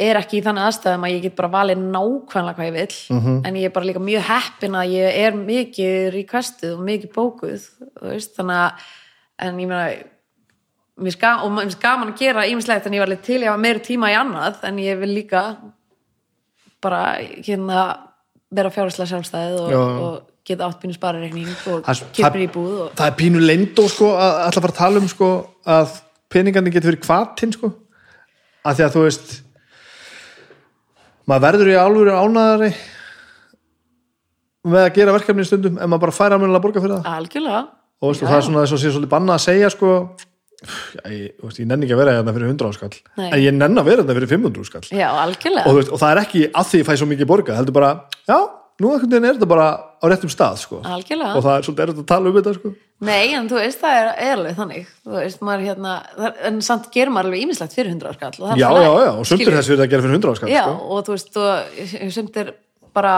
er 0.00 0.16
ekki 0.20 0.38
í 0.40 0.44
þannig 0.44 0.64
aðstæðum 0.68 1.04
að 1.06 1.12
ég 1.14 1.22
get 1.26 1.34
bara 1.38 1.50
valið 1.52 1.82
nákvæmlega 1.92 2.56
hvað 2.56 2.68
ég 2.70 2.76
vil, 2.78 2.94
Mhm. 3.16 3.34
en 3.46 3.54
ég 3.60 3.64
er 3.68 3.74
bara 3.74 3.86
líka 3.86 4.00
mjög 4.00 4.22
heppin 4.30 4.78
að 4.80 4.94
ég 4.94 5.18
er 5.26 5.32
mikið 5.32 6.12
requestið 6.14 6.72
og 6.76 6.80
mikið 6.86 7.12
bókuð, 7.14 7.66
veist, 8.02 8.32
þannig 8.36 8.56
að, 8.64 8.72
en 9.38 9.58
ég 9.60 9.68
meina, 9.68 9.90
mér 11.00 11.16
ga- 11.20 11.42
og 11.44 11.50
mér 11.52 11.76
gaman 11.80 12.12
að 12.12 12.18
gera 12.18 12.46
ímislegt 12.48 12.86
en 12.86 12.92
ég 12.92 12.98
var 13.00 13.08
alveg 13.08 13.22
til 13.22 13.40
ég 13.40 13.48
hafa 13.48 13.60
meiri 13.60 13.80
tíma 13.80 14.10
í 14.12 14.16
annað 14.20 14.64
en 14.64 14.76
ég 14.78 14.98
vil 15.00 15.14
líka 15.14 15.56
bara 16.82 17.16
hérna 17.44 17.98
vera 18.50 18.70
fjárhæslega 18.72 19.08
sjálfstæðið 19.12 19.60
og, 19.60 20.02
og 20.02 20.22
geta 20.48 20.66
átt 20.66 20.80
pínu 20.82 20.94
sparireikning 20.96 21.50
og 21.70 21.84
kipir 22.16 22.40
í 22.46 22.48
búð 22.50 22.78
og, 22.86 22.94
það 22.98 23.06
er 23.12 23.18
pínu 23.20 23.40
leyndó, 23.44 23.84
sko, 23.88 24.08
að 24.16 24.40
alltaf 24.46 24.64
fara 24.64 24.72
að 24.72 24.80
tala 24.80 25.02
um, 25.02 25.08
sko, 25.12 25.28
að 25.66 25.92
peningandi 26.32 26.72
getur 26.74 26.90
verið 26.92 27.04
kvatinn, 27.04 27.52
sko. 27.52 27.72
Að 28.64 28.76
því 28.80 28.84
að 28.86 28.94
þú 28.96 29.04
veist 29.06 29.30
maður 31.30 31.46
verður 31.46 31.70
í 31.72 31.76
alvöru 31.80 32.16
ánæðari 32.16 32.70
með 34.70 34.82
að 34.86 34.96
gera 34.98 35.14
verkefni 35.16 35.44
í 35.44 35.48
stundum 35.48 35.78
en 35.78 35.90
maður 35.90 36.04
bara 36.06 36.16
fær 36.16 36.34
almennilega 36.34 36.60
að 36.60 36.66
borga 36.66 36.82
fyrir 36.84 36.96
það. 36.96 37.14
Algjörlega. 37.20 37.62
Og 38.00 38.10
veistu, 38.10 38.26
það 38.26 38.36
er 38.36 38.44
svona 38.46 38.64
þess 38.64 38.76
að 38.76 38.82
sé 38.82 38.92
svolítið 38.94 39.12
banna 39.12 39.36
að 39.36 39.42
segja 39.44 39.70
sko, 39.72 39.94
ég, 41.08 41.26
veist, 41.40 41.58
ég 41.60 41.68
nenni 41.68 41.86
ekki 41.86 41.96
að 41.96 42.00
vera 42.02 42.14
hérna 42.18 42.34
fyrir 42.36 42.52
100 42.52 42.70
áskall 42.70 42.96
en 43.26 43.40
ég 43.40 43.56
nenni 43.56 43.80
að 43.82 43.90
vera 43.90 44.04
hérna 44.04 44.16
fyrir 44.18 44.32
500 44.32 44.64
áskall 44.64 44.88
já, 45.00 45.08
algjörlega. 45.24 45.72
Og, 45.72 45.80
og 45.84 46.00
það 46.00 46.14
er 46.14 46.22
ekki 46.22 46.46
að 46.48 46.70
því 46.70 46.80
ég 46.80 46.88
fæ 46.88 46.92
svo 47.00 47.08
mikið 47.10 47.30
borga 47.30 47.58
heldur 47.58 47.76
bara, 47.76 47.92
já, 48.28 48.38
nú 48.80 48.92
einhvern 48.92 49.10
veginn 49.12 49.28
er 49.28 49.36
þetta 49.36 49.48
bara 49.50 49.66
á 50.00 50.04
réttum 50.08 50.32
stað 50.32 50.62
sko. 50.62 50.80
algjörlega 50.84 51.36
og 51.36 51.44
það 51.44 51.56
er 51.56 51.66
svolítið 51.66 51.84
erfitt 51.84 52.00
að 52.02 52.08
tala 52.10 52.30
um 52.30 52.38
þetta 52.38 52.54
sko. 52.56 52.72
Nei, 53.00 53.32
en 53.32 53.46
þú 53.48 53.56
veist, 53.60 53.80
það 53.80 53.98
er, 53.98 54.08
er 54.24 54.32
alveg 54.36 54.56
þannig 54.58 54.88
veist, 55.14 55.44
maður 55.44 55.66
hérna 55.68 55.92
það, 56.16 56.40
en 56.50 56.58
samt 56.64 56.90
gerir 56.92 57.12
maður 57.14 57.30
alveg 57.30 57.44
ímislegt 57.46 57.76
fyrir 57.76 57.94
100 57.94 58.18
skall 58.18 58.32
og 58.34 58.42
það 58.42 58.54
er 58.56 58.60
já, 58.60 58.68
já, 58.76 58.90
já, 59.04 59.12
og 59.12 59.28
sumt 59.30 59.44
er 59.46 59.56
þess 59.56 59.72
að 59.76 59.86
gera 59.86 60.04
fyrir 60.04 60.18
100 60.18 60.34
áskall 60.34 60.52
Já, 60.52 60.64
sko. 60.66 60.90
og 60.96 61.06
þú 61.06 61.16
veist, 61.16 61.40
og 61.40 62.12
sumt 62.16 62.40
er 62.42 62.52
bara 62.96 63.14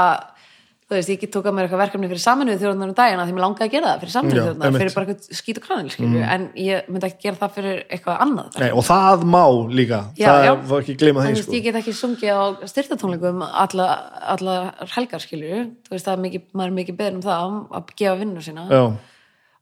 þú 0.93 0.99
veist, 0.99 1.11
ég 1.13 1.21
get 1.23 1.33
tókað 1.33 1.55
mér 1.57 1.67
eitthvað 1.67 1.81
verkefni 1.83 2.09
fyrir 2.11 2.23
saminuðu 2.23 2.61
þjóðunar 2.61 2.91
um 2.91 2.97
dagina 2.99 3.25
því 3.25 3.35
mér 3.37 3.45
langaði 3.45 3.65
að 3.65 3.73
gera 3.73 3.89
það 3.89 4.03
fyrir 4.03 4.13
saminuðu 4.15 4.43
þjóðunar, 4.47 4.77
fyrir 4.77 4.95
bara 4.97 5.07
eitthvað 5.07 5.39
skít 5.39 5.59
og 5.59 5.65
kranil 5.67 5.93
skilju, 5.95 6.21
en 6.35 6.43
ég 6.61 6.91
myndi 6.93 7.09
ekki 7.09 7.23
gera 7.27 7.41
það 7.41 7.55
fyrir 7.57 7.81
eitthvað 7.97 8.17
annað. 8.27 8.59
Nei, 8.63 8.71
og 8.73 8.85
það 8.89 9.25
má 9.33 9.45
líka. 9.73 10.01
Já, 10.19 10.27
það 10.29 10.47
já. 10.47 10.53
var 10.73 10.85
ekki 10.85 10.97
því 11.01 11.15
veist, 11.23 11.47
sko. 11.47 11.57
ég 11.57 11.65
get 11.67 11.79
ekki 11.81 11.95
sungið 11.97 12.33
á 12.37 12.43
styrtatónleikum 12.73 13.39
alla, 13.47 13.87
alla 14.35 14.59
helgar 14.97 15.23
skilju 15.25 15.63
þú 15.89 15.97
veist, 15.97 16.07
það 16.07 16.15
er 16.15 16.23
mikið, 16.27 16.43
maður 16.53 16.71
er 16.75 16.77
mikið 16.83 17.01
beður 17.01 17.17
um 17.17 17.25
það 17.25 17.57
að 17.81 17.97
gefa 18.03 18.21
vinnu 18.21 18.45
sína. 18.45 18.69
Já, 18.69 18.85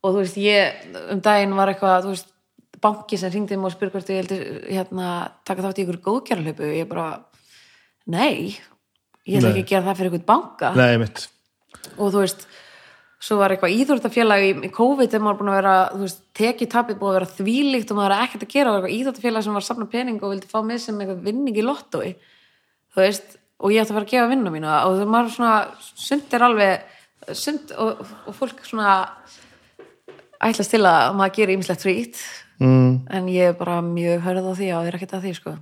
og 0.01 0.09
þú 0.11 0.19
veist, 0.25 0.39
ég 0.41 0.61
um 1.15 1.21
daginn 1.25 1.57
var 1.59 1.69
eitthvað, 1.73 2.11
veist, 2.11 2.35
banki 2.81 3.19
sem 3.21 3.31
hringdi 3.31 3.59
mig 3.61 3.69
og 3.69 3.77
heldur 4.09 4.43
hérna, 4.73 5.09
ég 9.29 9.41
ætla 9.41 9.53
ekki 9.53 9.67
að 9.67 9.71
gera 9.75 9.87
það 9.89 10.01
fyrir 10.01 10.13
ykkur 10.13 10.27
banka. 10.31 10.73
Nei, 10.79 10.97
mitt 11.03 11.27
og 11.97 12.13
þú 12.13 12.23
veist, 12.23 12.47
svo 13.21 13.37
var 13.41 13.53
eitthvað 13.53 13.75
íþórtafélag 13.77 14.47
í, 14.47 14.71
COVID 14.75 15.11
þegar 15.13 15.25
maður 15.25 15.41
búin 15.41 15.51
að 15.53 15.59
vera, 15.59 15.75
þú 15.93 16.05
veist, 16.07 16.23
tekið 16.37 16.71
tapið 16.73 17.01
búið 17.01 17.11
að 17.11 17.19
vera 17.19 17.33
þvílíkt 17.39 17.93
og 17.93 17.99
maður 17.99 18.15
er 18.17 18.25
ekkert 18.27 18.47
að 18.47 18.55
gera. 18.55 18.73
Eitthvað 18.77 18.97
íþórtafélag 18.97 19.45
sem 19.45 19.57
var 19.57 19.65
að 19.65 19.69
safna 19.69 19.89
pening 19.93 20.23
og 20.23 20.33
vildi 20.35 20.51
fá 20.51 20.59
mig 20.67 20.81
sem 20.83 21.01
eitthvað 21.01 21.27
vinning 21.29 21.61
í 21.61 21.67
lottói 21.67 22.09
þú 22.91 23.03
veist, 23.03 23.37
og 23.61 23.75
ég 23.75 23.83
ætti 23.85 23.93
að 23.93 23.99
fara 23.99 24.09
að 24.09 24.15
gefa 24.15 24.31
vinna 24.33 24.55
mína. 24.55 24.77
Og 24.89 24.99
það 24.99 25.13
maður 25.15 25.35
svona, 25.37 25.55
sund 26.07 26.37
er 26.37 26.47
alveg 26.47 27.37
sund 27.37 27.75
og, 27.77 28.05
og 28.27 28.37
fólk 28.37 28.63
svona 28.67 28.95
ætlast 30.41 30.73
til 30.73 30.85
að 30.89 31.11
maður 31.19 31.35
gerir 31.37 31.59
ýmislegt 31.59 31.85
frýtt 31.85 32.21
mm, 32.63 32.93
en 33.13 33.29
ég 33.29 33.53
er 33.53 33.59
bara 33.59 33.83
mjög 33.85 34.23
hörð 34.25 34.49
á 34.49 34.53
því 34.57 34.71
og 34.79 34.89
er 34.89 34.97
ekkert 34.97 35.19
að 35.19 35.27
því 35.27 35.35
sko. 35.37 35.57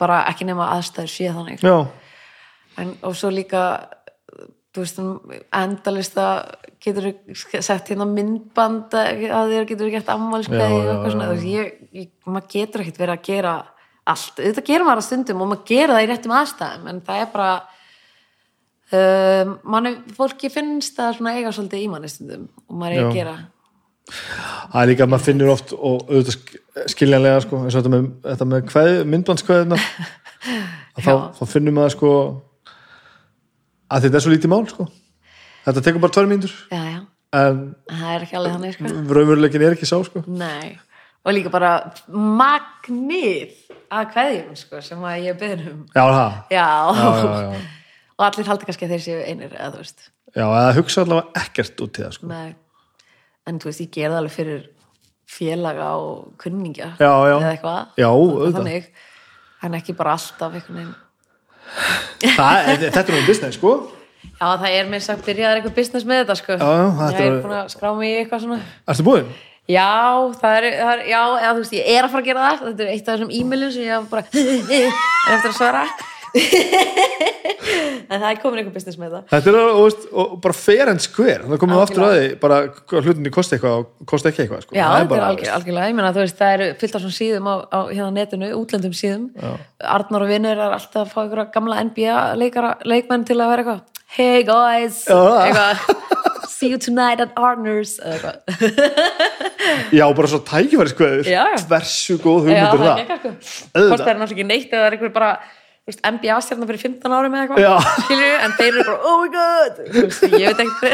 Bara 0.00 0.22
ekki 0.30 0.46
nema 0.48 0.70
aðstæður 0.76 1.10
já, 1.58 1.74
en, 2.80 2.94
og 3.06 3.16
svo 3.18 3.30
líka 3.34 3.64
þú 4.70 4.84
veist, 4.84 5.00
endalista 5.56 6.26
getur 6.80 7.10
sett 7.34 7.90
hérna 7.90 8.06
myndband 8.06 8.94
að 8.94 9.50
þér 9.50 9.68
getur 9.68 9.90
gert 9.90 10.06
Já, 10.08 10.14
ammálskveði 10.14 10.68
já, 10.70 10.78
og 10.78 10.90
eitthvað 10.92 11.14
svona, 11.16 11.28
þú 11.30 11.36
veist, 11.42 12.12
maður 12.30 12.50
getur 12.54 12.84
ekkert 12.84 13.00
verið 13.02 13.16
að 13.16 13.24
gera 13.26 13.54
allt, 14.10 14.38
þetta 14.38 14.64
gerir 14.66 14.86
maður 14.86 15.02
að 15.02 15.08
stundum 15.08 15.42
og 15.42 15.50
maður 15.50 15.66
gera 15.70 15.96
það 15.96 16.04
í 16.04 16.10
réttum 16.10 16.34
aðstæðum 16.38 16.90
en 16.92 17.00
það 17.06 17.22
er 17.24 17.32
bara 17.34 17.50
um, 19.00 19.54
manni, 19.74 19.94
fólki 20.16 20.50
finnst 20.52 20.98
það 20.98 21.16
svona 21.18 21.34
eiga 21.38 21.54
svolítið 21.54 21.82
í 21.84 21.88
manni 21.90 22.10
stundum 22.12 22.46
og 22.66 22.78
maður 22.80 22.96
er 22.96 23.08
að 23.08 23.18
gera. 23.18 23.34
Það 24.10 24.80
er 24.80 24.90
líka 24.90 25.04
að 25.06 25.12
maður 25.12 25.26
finnur 25.28 25.52
oft 25.52 25.74
og 25.76 26.06
auðvitað 26.08 26.36
sk- 26.36 26.86
skiljanlega 26.94 27.42
sko, 27.44 27.60
eins 27.64 27.76
og 27.76 27.84
þetta 27.84 27.92
með, 27.94 28.06
með 28.24 28.48
að 30.96 31.04
þá, 31.04 31.12
þá 31.36 31.42
finnum 31.52 31.76
maður 31.78 31.94
sko 31.94 32.12
að 33.90 34.06
þetta 34.06 34.18
er 34.18 34.24
svo 34.24 34.34
lítið 34.34 34.52
mál 34.52 34.62
sko. 34.70 34.86
Þetta 35.64 35.82
tekur 35.86 36.02
bara 36.02 36.14
tvær 36.14 36.30
mínútur. 36.30 36.54
En 37.30 37.58
það 37.86 38.14
er 38.14 38.24
ekki 38.24 38.38
alveg 38.38 38.54
þannig 38.56 38.76
sko. 38.76 38.92
raunveruleikin 39.18 39.64
er 39.66 39.76
ekki 39.76 39.88
sá 39.88 39.96
sko. 40.06 40.22
Nei, 40.26 40.78
og 41.22 41.36
líka 41.36 41.52
bara 41.52 41.74
magnið 42.10 43.52
að 43.90 44.08
kveðjum 44.14 44.56
sko, 44.58 44.80
sem 44.86 45.04
að 45.06 45.28
ég 45.28 45.38
beðin 45.38 45.68
um. 45.70 45.84
Já, 45.94 46.02
það, 46.02 46.40
já, 46.54 46.64
já, 46.96 47.28
já, 47.44 47.60
og 48.16 48.26
allir 48.26 48.50
haldi 48.50 48.66
kannski 48.68 48.88
að 48.88 48.96
þeir 48.96 49.04
séu 49.04 49.20
einir 49.26 49.54
eða 49.54 49.70
þú 49.76 49.84
veist, 49.84 50.08
já 50.34 50.44
eða 50.46 50.74
hugsa 50.78 51.04
allavega 51.04 51.44
ekkert 51.44 51.84
út 51.86 52.00
í 52.00 52.04
það 52.04 52.16
sko. 52.18 52.30
Nei. 52.30 52.50
en 53.50 53.62
þú 53.62 53.70
veist, 53.70 53.84
ég 53.84 53.92
gerði 53.94 54.18
alveg 54.20 54.34
fyrir 54.34 54.66
félaga 55.30 55.92
og 56.02 56.34
já. 57.30 57.36
eða 57.36 57.52
eitthvað. 57.54 57.94
Þannig, 58.58 58.90
en 59.66 59.78
ekki 59.78 59.94
bara 59.98 60.16
alltaf 60.18 60.58
einhvern 60.58 60.80
veginn 60.80 60.98
það, 62.24 62.70
þetta 62.86 63.04
er 63.04 63.16
nú 63.16 63.22
business 63.28 63.58
sko. 63.60 63.74
Já, 64.40 64.46
það 64.46 64.66
er 64.72 64.90
mér 64.90 65.04
sagt 65.04 65.24
byrjaðar 65.26 65.60
eitthvað 65.60 65.76
business 65.76 66.08
með 66.08 66.22
þetta 66.24 66.36
sko. 66.40 66.58
Já, 66.60 66.72
þetta 67.00 67.22
ég 67.22 67.30
er 67.30 67.38
búin 67.44 67.56
að 67.58 67.70
skrá 67.74 67.90
mig 67.96 68.10
í 68.10 68.18
eitthvað 68.22 68.44
svona. 68.46 68.60
Erstu 68.88 69.06
búinn? 69.06 69.32
Já, 69.70 69.90
það 70.40 70.56
er, 70.58 70.66
það 70.80 70.92
er 70.94 71.02
já, 71.06 71.20
eða, 71.20 71.50
þú 71.50 71.60
veist, 71.62 71.74
ég 71.76 71.90
er 71.94 72.06
að 72.06 72.14
fara 72.14 72.24
að 72.24 72.30
gera 72.30 72.46
það. 72.46 72.62
Þetta 72.64 72.84
er 72.86 72.94
eitt 72.94 73.10
af 73.10 73.12
þessum 73.14 73.34
e-mailum 73.38 73.74
sem 73.74 73.84
ég 73.86 74.08
bara 74.10 74.24
er 74.80 74.88
eftir 75.36 75.52
að 75.52 75.58
svara 75.60 75.84
en 78.10 78.18
það 78.20 78.26
er 78.30 78.38
komin 78.42 78.60
einhver 78.60 78.74
business 78.74 78.98
með 79.00 79.14
það. 79.16 79.24
Þetta 79.32 79.50
er 79.52 79.58
og, 79.60 79.80
veist, 79.84 80.06
og 80.22 80.32
bara 80.44 80.56
fair 80.56 80.90
and 80.92 81.02
square. 81.04 81.44
Það 81.46 81.60
komum 81.62 81.76
við 81.76 81.84
aftur 81.84 82.06
að 82.06 82.14
því 82.16 82.28
bara 82.42 82.58
hlutinni 83.04 83.32
kosti 83.34 83.56
eitthvað 83.56 83.76
og 83.80 84.10
kosti 84.10 84.30
ekki 84.30 84.44
eitthvað 84.44 84.64
sko. 84.64 84.76
Já, 84.78 84.86
þetta 84.96 85.18
er 85.18 85.26
algjör, 85.28 85.52
algjörlega, 85.58 85.90
ég 85.92 85.98
meina 85.98 86.12
þú 86.16 86.24
veist, 86.24 86.38
það 86.40 86.56
eru 86.56 86.68
fyllt 86.82 86.98
af 86.98 87.04
svona 87.04 87.18
síðum 87.20 87.50
á, 87.50 87.54
á 87.70 87.80
hérna 87.90 88.10
netinu, 88.18 88.50
útlendum 88.58 88.96
síðum. 88.96 89.24
Arnar 89.98 90.26
og 90.26 90.32
vinnur 90.32 90.56
er 90.56 90.76
alltaf 90.78 91.04
að 91.06 91.14
fá 91.14 91.20
ykkur 91.26 91.44
gamla 91.54 91.82
NBA 91.90 92.18
leikara, 92.40 92.74
leikmenn 92.88 93.26
til 93.28 93.38
að 93.40 93.54
vera 93.54 93.64
eitthvað 93.66 93.86
Hey 94.10 94.42
guys, 94.42 95.04
Já. 95.06 95.20
eitthvað 95.46 95.76
See 96.50 96.68
you 96.68 96.78
tonight 96.82 97.20
at 97.22 97.30
eitthvað. 97.38 98.34
Já, 99.98 100.04
bara 100.12 100.28
svo 100.28 100.40
tækifæri 100.44 101.22
Já, 101.24 101.44
já. 101.54 101.60
Hversu 101.70 102.18
góð 102.18 102.50
Já, 102.50 102.66
hugmyndur 102.66 102.82
það 102.82 102.84
það? 102.84 102.98
er 102.98 103.00
ekki 103.00 103.14
eitthvað 103.14 103.34
Auðvitað. 103.70 103.88
Hvort 103.88 104.00
það 104.02 104.10
er 104.10 104.18
náttúrulega 104.20 104.34
ekki 104.34 104.46
neitt 104.50 104.72
eða 104.74 104.80
það 104.80 104.86
er 104.88 104.96
einhver 104.96 105.12
bara 105.14 105.30
NBA 105.98 106.36
stjarnar 106.46 106.68
fyrir 106.70 106.82
15 106.86 107.14
árum 107.16 107.34
eða 107.34 107.42
eitthvað 107.44 108.44
en 108.46 108.52
þeir 108.58 108.70
eru 108.70 108.84
bara, 108.86 108.98
oh 109.10 109.16
my 109.20 109.30
god 109.34 109.72
veist, 109.96 110.22
ég 110.30 110.46
veit 110.50 110.60
ekki 110.64 110.86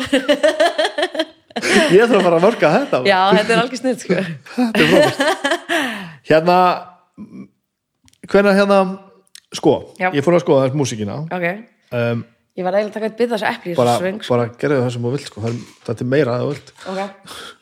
Ég 1.56 2.02
þarf 2.04 2.18
að 2.18 2.26
fara 2.26 2.36
að 2.36 2.44
mörka 2.44 2.70
þetta 2.74 2.98
Já, 3.08 3.18
þetta 3.32 3.54
er 3.54 3.60
algjör 3.62 3.80
snitt 3.80 4.02
sko. 4.04 4.16
Þetta 4.56 4.82
er 4.82 4.88
frábært. 4.90 5.20
Hérna 6.28 6.56
Hvenær 8.28 8.58
hérna 8.58 8.80
Sko, 9.56 9.72
Já. 9.96 10.10
ég 10.12 10.24
fór 10.26 10.36
að 10.36 10.42
skoða 10.44 10.66
þess 10.66 10.76
músíkina 10.76 11.16
Ok, 11.32 11.46
um, 11.96 12.24
ég 12.58 12.66
var 12.66 12.76
eiginlega 12.76 12.90
að 12.90 12.96
taka 12.98 13.08
eitt 13.08 13.54
epli 13.54 13.72
í 13.72 13.78
bara, 13.78 13.94
sko. 13.96 14.34
bara 14.34 14.48
gerðu 14.60 14.82
það 14.82 14.90
sem 14.96 15.06
þú 15.06 15.12
vilt 15.14 15.30
sko. 15.30 15.44
Þetta 15.86 16.04
er 16.04 16.10
meira 16.12 16.34
að 16.36 16.42
þú 16.44 16.50
vilt 16.52 16.74
Ok 16.92 17.54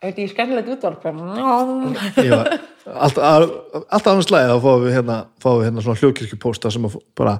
Þetta 0.00 0.22
er 0.24 0.30
skemmtilegt 0.32 0.70
útvarp. 0.72 1.02
Já, 1.04 2.38
alltaf, 2.88 3.50
alltaf 3.92 4.06
annars 4.14 4.28
slæði 4.30 4.48
þá 4.48 4.62
fáum 4.64 4.84
við 4.86 4.94
hérna, 4.96 5.16
fáum 5.44 5.58
við 5.60 5.66
hérna 5.68 5.84
svona 5.84 6.00
hljókirkjupósta 6.00 6.72
sem 6.72 6.86
bara 7.20 7.34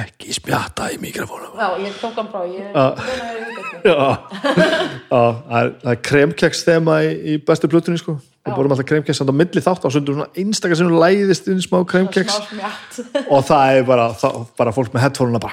ekki 0.00 0.32
spjata 0.32 0.88
í 0.94 0.96
mikrofónum. 1.02 1.58
Ég 1.84 1.98
tók 2.00 2.16
hann 2.16 2.30
frá 2.32 2.46
Ég 2.48 2.72
Já. 2.72 2.86
í. 2.88 3.60
Já, 3.84 3.92
Já 5.10 5.20
það 5.20 5.54
er, 5.60 5.70
er 5.92 6.00
kremkeks 6.08 6.64
þema 6.64 6.96
í, 7.04 7.12
í 7.34 7.36
bestu 7.44 7.68
plötunni 7.68 8.00
sko. 8.00 8.16
Og 8.48 8.56
borum 8.56 8.72
alltaf 8.72 8.88
kremkeks 8.88 9.20
á 9.20 9.28
milli 9.28 9.60
þátt 9.60 9.84
á 9.84 9.88
sundur 9.92 10.16
svona 10.16 10.30
einstakar 10.40 10.78
sem 10.80 10.88
læðist 10.96 11.50
inn 11.52 11.60
smá 11.60 11.82
kremkeks 11.84 12.32
Smá 12.32 12.48
smjatt. 12.48 13.00
og 13.28 13.44
það 13.44 13.76
er 13.76 13.84
bara, 13.92 14.06
það, 14.16 14.38
bara 14.56 14.72
fólk 14.72 14.94
með 14.96 15.04
headphone 15.04 15.36
bara 15.36 15.52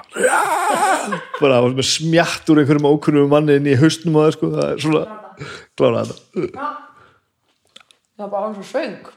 bara 1.42 1.59
með 1.67 1.84
smjatt 1.92 2.48
úr 2.48 2.64
einhverjum 2.64 2.88
ókunnum 2.88 3.27
manni 3.35 3.59
inn 3.59 3.67
í 3.67 3.76
haustnum 3.80 4.16
á 4.16 4.24
það 4.30 4.38
sko, 4.38 4.51
það 4.56 4.69
er 4.72 4.85
svona 4.85 5.03
klára 5.77 6.03
þetta 6.07 6.43
Það 8.17 8.24
var 8.25 8.30
bara 8.33 8.48
eins 8.49 8.57
og 8.57 8.66
söng. 8.66 9.09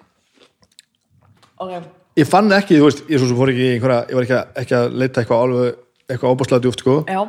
Ok. 1.61 1.73
ég 2.21 2.27
fann 2.29 2.53
ekki, 2.53 2.77
þú 2.81 2.87
veist, 2.89 3.03
ég 3.09 3.21
svo 3.21 3.29
sem 3.31 3.39
fór 3.39 3.51
ekki 3.53 3.65
í 3.67 3.73
einhverja, 3.77 4.01
ég 4.11 4.17
var 4.19 4.27
ekki 4.27 4.37
að, 4.37 4.49
ekki 4.63 4.75
að 4.77 4.97
leita 5.01 5.21
eitthvað 5.23 5.43
alveg, 5.47 5.79
eitthvað 6.11 6.33
ábúrslega 6.35 6.65
djúft 6.65 6.83
sko 6.85 6.97
Já. 7.09 7.21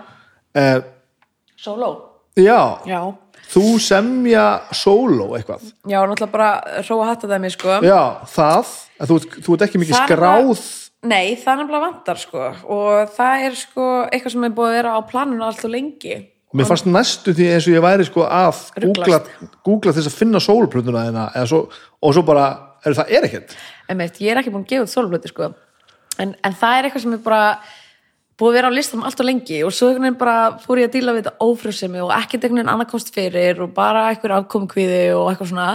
eh, 0.59 0.79
Solo. 1.61 1.89
já, 2.35 2.59
Já. 2.89 3.01
þú 3.53 3.63
semja 3.83 4.45
sóló 4.75 5.29
eitthvað 5.37 5.63
Já, 5.87 5.99
náttúrulega 6.01 6.31
bara 6.33 6.49
róa 6.89 7.07
hatta 7.11 7.27
það 7.31 7.43
mér, 7.45 7.55
sko. 7.55 7.77
já, 7.85 8.01
það, 8.35 8.71
þú, 9.11 9.19
þú 9.45 9.55
ert 9.57 9.65
ekki 9.67 9.81
mikið 9.83 9.97
er 9.99 10.07
skráð 10.07 10.63
Nei, 11.01 11.33
það 11.33 11.49
er 11.53 11.57
nefnilega 11.63 11.81
vantar, 11.87 12.17
sko. 12.21 12.41
Og 12.69 13.07
það 13.15 13.43
er, 13.47 13.55
sko, 13.57 13.85
eitthvað 14.13 14.33
sem 14.35 14.43
er 14.45 14.51
búið 14.53 14.67
að 14.69 14.75
vera 14.75 14.91
á 14.93 14.99
planinu 15.09 15.41
allt 15.47 15.63
og 15.65 15.71
lengi. 15.73 16.17
Mér 16.57 16.67
fannst 16.69 16.87
næstu 16.89 17.33
því 17.35 17.49
eins 17.53 17.67
og 17.69 17.75
ég 17.75 17.85
væri 17.85 18.07
sko 18.07 18.25
að 18.27 18.63
googla, 18.83 19.21
googla 19.65 19.93
þess 19.95 20.11
að 20.11 20.17
finna 20.17 20.41
sólplötuna 20.43 21.05
þeina 21.07 21.45
svo, 21.49 21.63
og 22.01 22.15
svo 22.15 22.25
bara, 22.27 22.47
er, 22.83 22.95
það 22.97 23.13
er 23.17 23.27
ekkert. 23.29 23.55
Einmitt, 23.91 24.19
ég 24.23 24.33
er 24.33 24.41
ekki 24.41 24.53
búin 24.53 24.65
að 24.65 24.73
gefa 24.73 24.87
út 24.87 24.93
sólblöti 24.93 25.31
sko. 25.31 25.53
en, 26.19 26.35
en 26.43 26.57
það 26.57 26.77
er 26.77 26.87
eitthvað 26.89 27.05
sem 27.05 27.15
er 27.15 27.23
bara 27.23 27.43
búið 28.41 28.51
að 28.51 28.57
vera 28.57 28.69
á 28.73 28.77
listanum 28.77 29.05
allt 29.07 29.21
og 29.21 29.27
lengi 29.27 29.59
og 29.65 29.73
svo 29.75 29.91
bara 30.19 30.35
fór 30.61 30.81
ég 30.81 30.89
að 30.89 30.95
díla 30.97 31.13
við 31.15 31.25
þetta 31.25 31.45
ófrjósemi 31.45 32.01
og 32.01 32.13
ekkert 32.15 32.45
einhvern 32.45 32.61
veginn 32.61 32.73
annarkost 32.73 33.13
fyrir 33.13 33.61
og 33.61 33.75
bara 33.75 34.07
eitthvað 34.09 34.39
afkomkviði 34.41 35.03
og 35.13 35.29
eitthvað 35.29 35.51
svona 35.53 35.67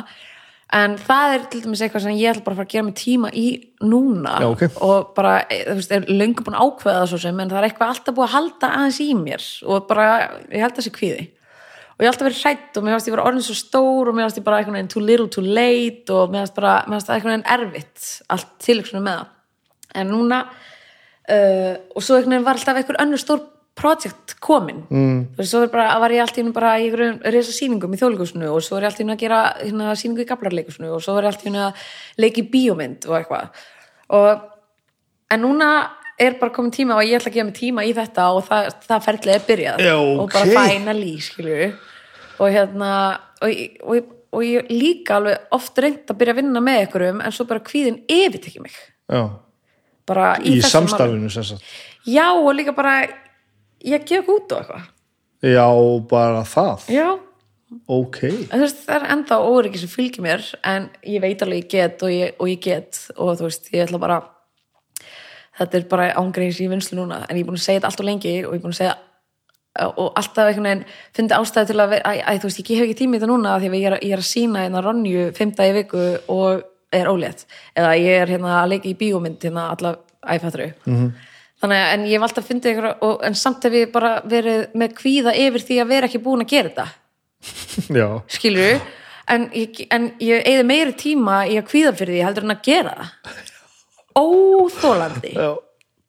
en 0.74 0.96
það 0.98 1.34
er 1.34 1.44
til 1.50 1.60
dæmis 1.62 1.82
eitthvað 1.84 2.02
sem 2.06 2.18
ég 2.18 2.32
ætla 2.32 2.42
bara 2.42 2.56
að 2.56 2.60
fara 2.60 2.66
að 2.66 2.72
gera 2.74 2.86
mig 2.86 2.96
tíma 2.98 3.30
í 3.30 3.46
núna. 3.86 4.34
Já, 4.42 4.48
ok. 4.48 4.64
og 4.82 5.12
bara, 5.14 5.36
eh, 5.50 5.62
þú 5.68 5.76
veist, 5.78 5.92
er 5.94 6.08
löngu 6.10 6.42
búin 6.42 6.58
að 6.58 6.66
ákveða 6.66 6.98
það 6.98 7.08
svo 7.12 7.20
sem, 7.22 7.40
en 7.40 7.50
það 7.52 7.58
er 7.60 7.68
eitthvað 7.68 7.92
alltaf 7.92 8.16
búið 8.16 8.26
að 8.26 8.34
halda 8.34 8.70
aðeins 8.74 9.00
í 9.00 9.08
mér. 9.14 9.46
Og 9.66 9.86
bara, 9.86 10.06
ég 10.50 10.64
held 10.64 10.72
að 10.72 10.76
það 10.80 10.88
sé 10.88 10.94
kvíði. 10.98 11.24
Og 11.96 12.04
ég 12.04 12.10
hef 12.10 12.12
alltaf 12.12 12.26
verið 12.28 12.42
hrætt 12.44 12.76
og 12.76 12.84
mér 12.84 12.92
fannst 12.92 13.08
ég 13.08 13.14
vera 13.14 13.26
orðin 13.30 13.46
svo 13.46 13.56
stór 13.56 14.08
og 14.10 14.14
mér 14.16 14.26
fannst 14.26 14.40
ég 14.40 14.44
bara 14.44 14.64
veginn 14.66 14.90
too 14.92 15.00
little 15.00 15.28
too 15.32 15.44
late 15.44 16.12
og 16.12 16.32
mér 16.32 16.42
fannst 16.44 16.58
bara, 16.58 16.74
mér 16.84 16.98
fannst 16.98 17.08
það 17.08 17.28
veginn 17.30 17.46
erfitt 17.54 18.08
allt 18.28 18.50
tilöksunum 18.66 19.06
með 19.06 19.20
það. 19.22 19.30
En 19.96 20.10
núna 20.12 20.40
uh, 21.30 21.74
og 21.94 22.04
svo 22.04 22.18
veginn 22.18 22.44
var 22.44 22.58
alltaf 22.58 22.76
einhver 22.76 23.00
önnur 23.00 23.22
stór 23.22 23.40
projekt 23.76 24.36
komin 24.40 24.80
mm. 24.88 25.16
veist, 25.36 25.50
svo 25.52 25.66
bara, 25.72 25.90
var 26.00 26.14
ég 26.14 26.24
allt 26.24 26.38
í 26.38 26.42
hennu 26.42 26.54
bara 26.56 26.76
í 26.80 26.88
resa 26.94 27.52
sýningum 27.52 27.92
í 27.92 28.00
þjóðleikusinu 28.00 28.48
og 28.48 28.64
svo 28.64 28.78
var 28.78 28.86
ég 28.86 28.92
allt 28.92 29.02
í 29.02 29.04
hennu 29.04 29.16
að 29.16 29.22
gera 29.26 29.40
hérna, 29.60 29.92
sýningu 30.00 30.24
í 30.24 30.28
gablarleikusinu 30.30 30.92
og 30.96 31.04
svo 31.04 31.16
var 31.16 31.26
ég 31.26 31.34
allt 31.34 31.44
í 31.44 31.50
hennu 31.50 31.64
að 31.66 31.84
leiki 32.24 32.46
bíómynd 32.52 33.04
og 33.10 33.18
eitthvað. 33.18 33.62
Og 34.16 34.46
en 35.34 35.44
núna 35.44 35.70
er 36.16 36.38
bara 36.40 36.54
komin 36.56 36.72
tíma 36.72 36.96
og 36.96 37.04
ég 37.04 37.18
ætla 37.18 37.28
að 37.28 37.36
gefa 37.36 37.48
mig 37.50 37.58
tíma 37.58 37.84
í 37.84 37.92
þetta 37.96 38.30
og 38.32 38.46
það, 38.46 38.70
það 38.86 39.04
ferðlega 39.10 39.40
er 39.40 39.46
byrjað. 39.50 39.84
Já, 39.84 39.96
og 40.00 40.32
bara 40.32 40.48
ok. 40.48 40.70
finally, 40.70 41.12
skilju 41.26 41.70
og 42.36 42.52
hérna 42.52 42.92
og, 43.44 43.60
og, 43.84 44.14
og 44.36 44.46
ég 44.46 44.72
líka 44.72 45.18
alveg 45.18 45.52
oft 45.56 45.82
reynd 45.84 46.08
að 46.08 46.20
byrja 46.22 46.36
að 46.36 46.40
vinna 46.40 46.64
með 46.64 46.80
einhverjum 46.86 47.20
en 47.24 47.36
svo 47.36 47.48
bara 47.50 47.64
kvíðin 47.68 48.00
yfirtekki 48.08 48.64
mig. 48.64 48.80
Já, 49.12 49.22
bara 50.08 50.32
í, 50.40 50.56
í, 50.56 50.64
sagt. 50.64 51.60
já 52.08 52.26
og 52.32 52.50
líka 52.56 52.72
bara 52.76 53.02
ég 53.84 54.04
gef 54.08 54.28
út 54.28 54.52
og 54.52 54.60
eitthvað. 54.60 54.92
Já, 55.46 55.66
bara 56.10 56.44
það? 56.48 56.86
Já, 56.94 57.08
ok, 57.92 58.22
en 58.24 58.54
þú 58.54 58.62
veist 58.62 58.84
það 58.86 58.96
er 58.96 59.10
enda 59.16 59.40
óryggi 59.42 59.82
sem 59.82 59.92
fylgir 59.92 60.24
mér 60.24 60.46
en 60.64 60.88
ég 61.04 61.20
veit 61.22 61.42
alveg 61.42 61.64
ég 61.64 61.68
get 61.70 62.02
og 62.06 62.14
ég, 62.14 62.32
og 62.40 62.48
ég 62.50 62.62
get 62.62 63.02
og 63.16 63.36
þú 63.36 63.48
veist 63.48 63.68
ég 63.74 63.84
ætla 63.84 64.00
bara 64.00 64.20
þetta 65.58 65.78
er 65.78 65.88
bara 65.90 66.06
ángreins 66.20 66.60
í 66.62 66.70
vinslu 66.70 66.98
núna 67.00 67.24
en 67.26 67.36
ég 67.36 67.44
er 67.44 67.50
búin 67.50 67.58
að 67.58 67.66
segja 67.66 67.80
þetta 67.80 67.90
allt 67.92 68.02
og 68.02 68.08
lengi 68.08 68.34
og 68.46 68.54
ég 68.54 68.58
er 68.58 68.64
búin 68.64 68.74
að 68.74 68.80
segja 68.80 68.96
og 69.76 70.14
alltaf 70.16 70.48
einhvern 70.48 70.68
veginn 70.68 70.84
fyndi 71.16 71.36
ástæði 71.36 71.70
til 71.70 71.82
að 71.82 71.94
æ, 71.98 72.14
æ, 72.24 72.32
þú 72.40 72.48
veist, 72.48 72.62
ég 72.62 72.78
hef 72.78 72.86
ekki 72.86 72.98
tími 73.02 73.18
þetta 73.18 73.30
núna 73.30 73.58
því 73.60 73.70
að 73.70 73.76
ég 73.76 73.88
er, 73.90 73.96
ég 74.00 74.16
er 74.16 74.22
að 74.22 74.30
sína 74.30 74.64
hérna 74.64 74.82
Ronju 74.84 75.26
í 75.36 75.70
viku 75.76 76.04
og 76.32 76.64
er 76.96 77.10
ólétt. 77.10 77.44
Eða 77.76 77.94
ég 77.98 78.22
er 78.22 78.32
hérna 78.36 78.60
að 78.62 78.70
leika 78.72 78.88
í 78.88 78.96
bíómynd 78.96 79.42
hérna 79.42 79.70
alla 79.74 79.96
æfættru 80.22 80.72
-hmm. 80.86 81.10
Þannig 81.66 81.82
að 81.82 81.94
en 81.96 82.04
ég 82.06 82.14
hef 82.16 82.26
alltaf 82.28 82.46
fyndið 82.48 82.72
ykkur 82.72 82.86
og, 82.94 83.16
en 83.26 83.36
samt 83.36 83.66
hef 83.66 83.74
ég 83.76 83.90
bara 83.92 84.12
verið 84.24 84.62
með 84.78 84.94
kvíða 85.00 85.34
yfir 85.42 85.64
því 85.66 85.80
að 85.82 85.90
vera 85.92 86.08
ekki 86.10 86.22
búin 86.24 86.44
að 86.46 86.54
gera 86.54 86.70
þetta. 86.70 86.86
Já. 87.98 88.06
Skilur 88.32 88.80
en 89.34 89.44
ég, 89.58 89.82
en 89.92 90.08
ég 90.22 90.46
eigði 90.46 90.64
meiri 90.70 90.94
tíma 90.98 91.42
í 91.50 91.58
að 91.58 91.68
kvíða 91.72 91.92
fyrir 91.98 92.14
því 92.16 92.24
heldur 92.28 92.46
en 92.46 92.54
að 92.56 92.64
gera 92.70 92.96
það. 92.96 93.40
Óþólandi 94.16 95.32
Já. 95.34 95.48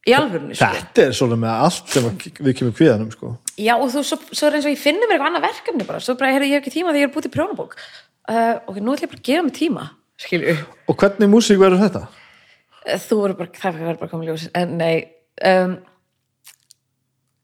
í 0.08 0.14
alvörunni 0.16 0.56
sko. 0.56 0.70
Þetta 0.78 1.04
er 1.04 1.16
svona 1.18 1.38
með 1.42 1.64
allt 1.66 1.92
sem 1.92 2.06
við 2.38 2.54
kemur 2.60 2.76
kviðanum 2.78 3.10
sko. 3.12 3.34
já 3.58 3.74
og 3.76 3.90
þú, 3.92 4.04
svo, 4.06 4.18
svo 4.30 4.48
er 4.48 4.56
eins 4.56 4.68
og 4.68 4.72
ég 4.72 4.80
finni 4.80 5.04
mér 5.04 5.18
eitthvað 5.18 5.32
annað 5.32 5.48
verkefni 5.48 5.88
bara, 5.88 6.00
svo 6.00 6.14
bara, 6.16 6.30
heyrðu, 6.32 6.48
ég 6.48 6.56
hef 6.56 6.64
ekki 6.64 6.76
tíma 6.78 6.94
því 6.94 7.02
ég 7.02 7.10
er 7.10 7.12
búið 7.12 7.26
til 7.26 7.34
prjónabók. 7.34 7.76
Uh, 8.28 8.54
ok, 8.70 8.78
nú 8.80 8.94
ætlum 8.94 9.08
ég 9.08 9.12
bara 9.12 9.20
að 9.20 9.28
gefa 9.28 9.44
mig 9.44 9.54
tíma 9.56 9.84
skilur 10.20 10.58
Og 10.90 10.96
hvernig 11.00 11.30
músík 11.32 11.60
verður 11.60 11.84
þetta? 11.84 12.02
þú 13.04 13.20
verður 13.22 13.38
bara, 13.42 13.52
það 13.60 13.78
verður 13.82 14.00
bara 14.00 14.10
komið 14.12 14.30
ljós. 14.30 14.44
En 14.56 14.76
nei 14.80 14.94
um, 15.46 15.74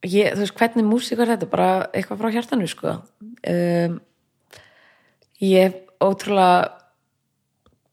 ég, 0.04 0.34
þú 0.34 0.44
veist, 0.44 0.56
hvernig 0.58 0.88
músík 0.88 1.20
er 1.20 1.34
þetta? 1.34 1.50
Bara 1.50 1.68
eitthvað 1.92 2.22
frá 2.22 2.32
hjartanu 2.34 2.70
sko. 2.70 2.96
Um, 3.50 4.00
ég 5.42 5.68
hef 5.68 5.80
ótrúlega 6.04 6.72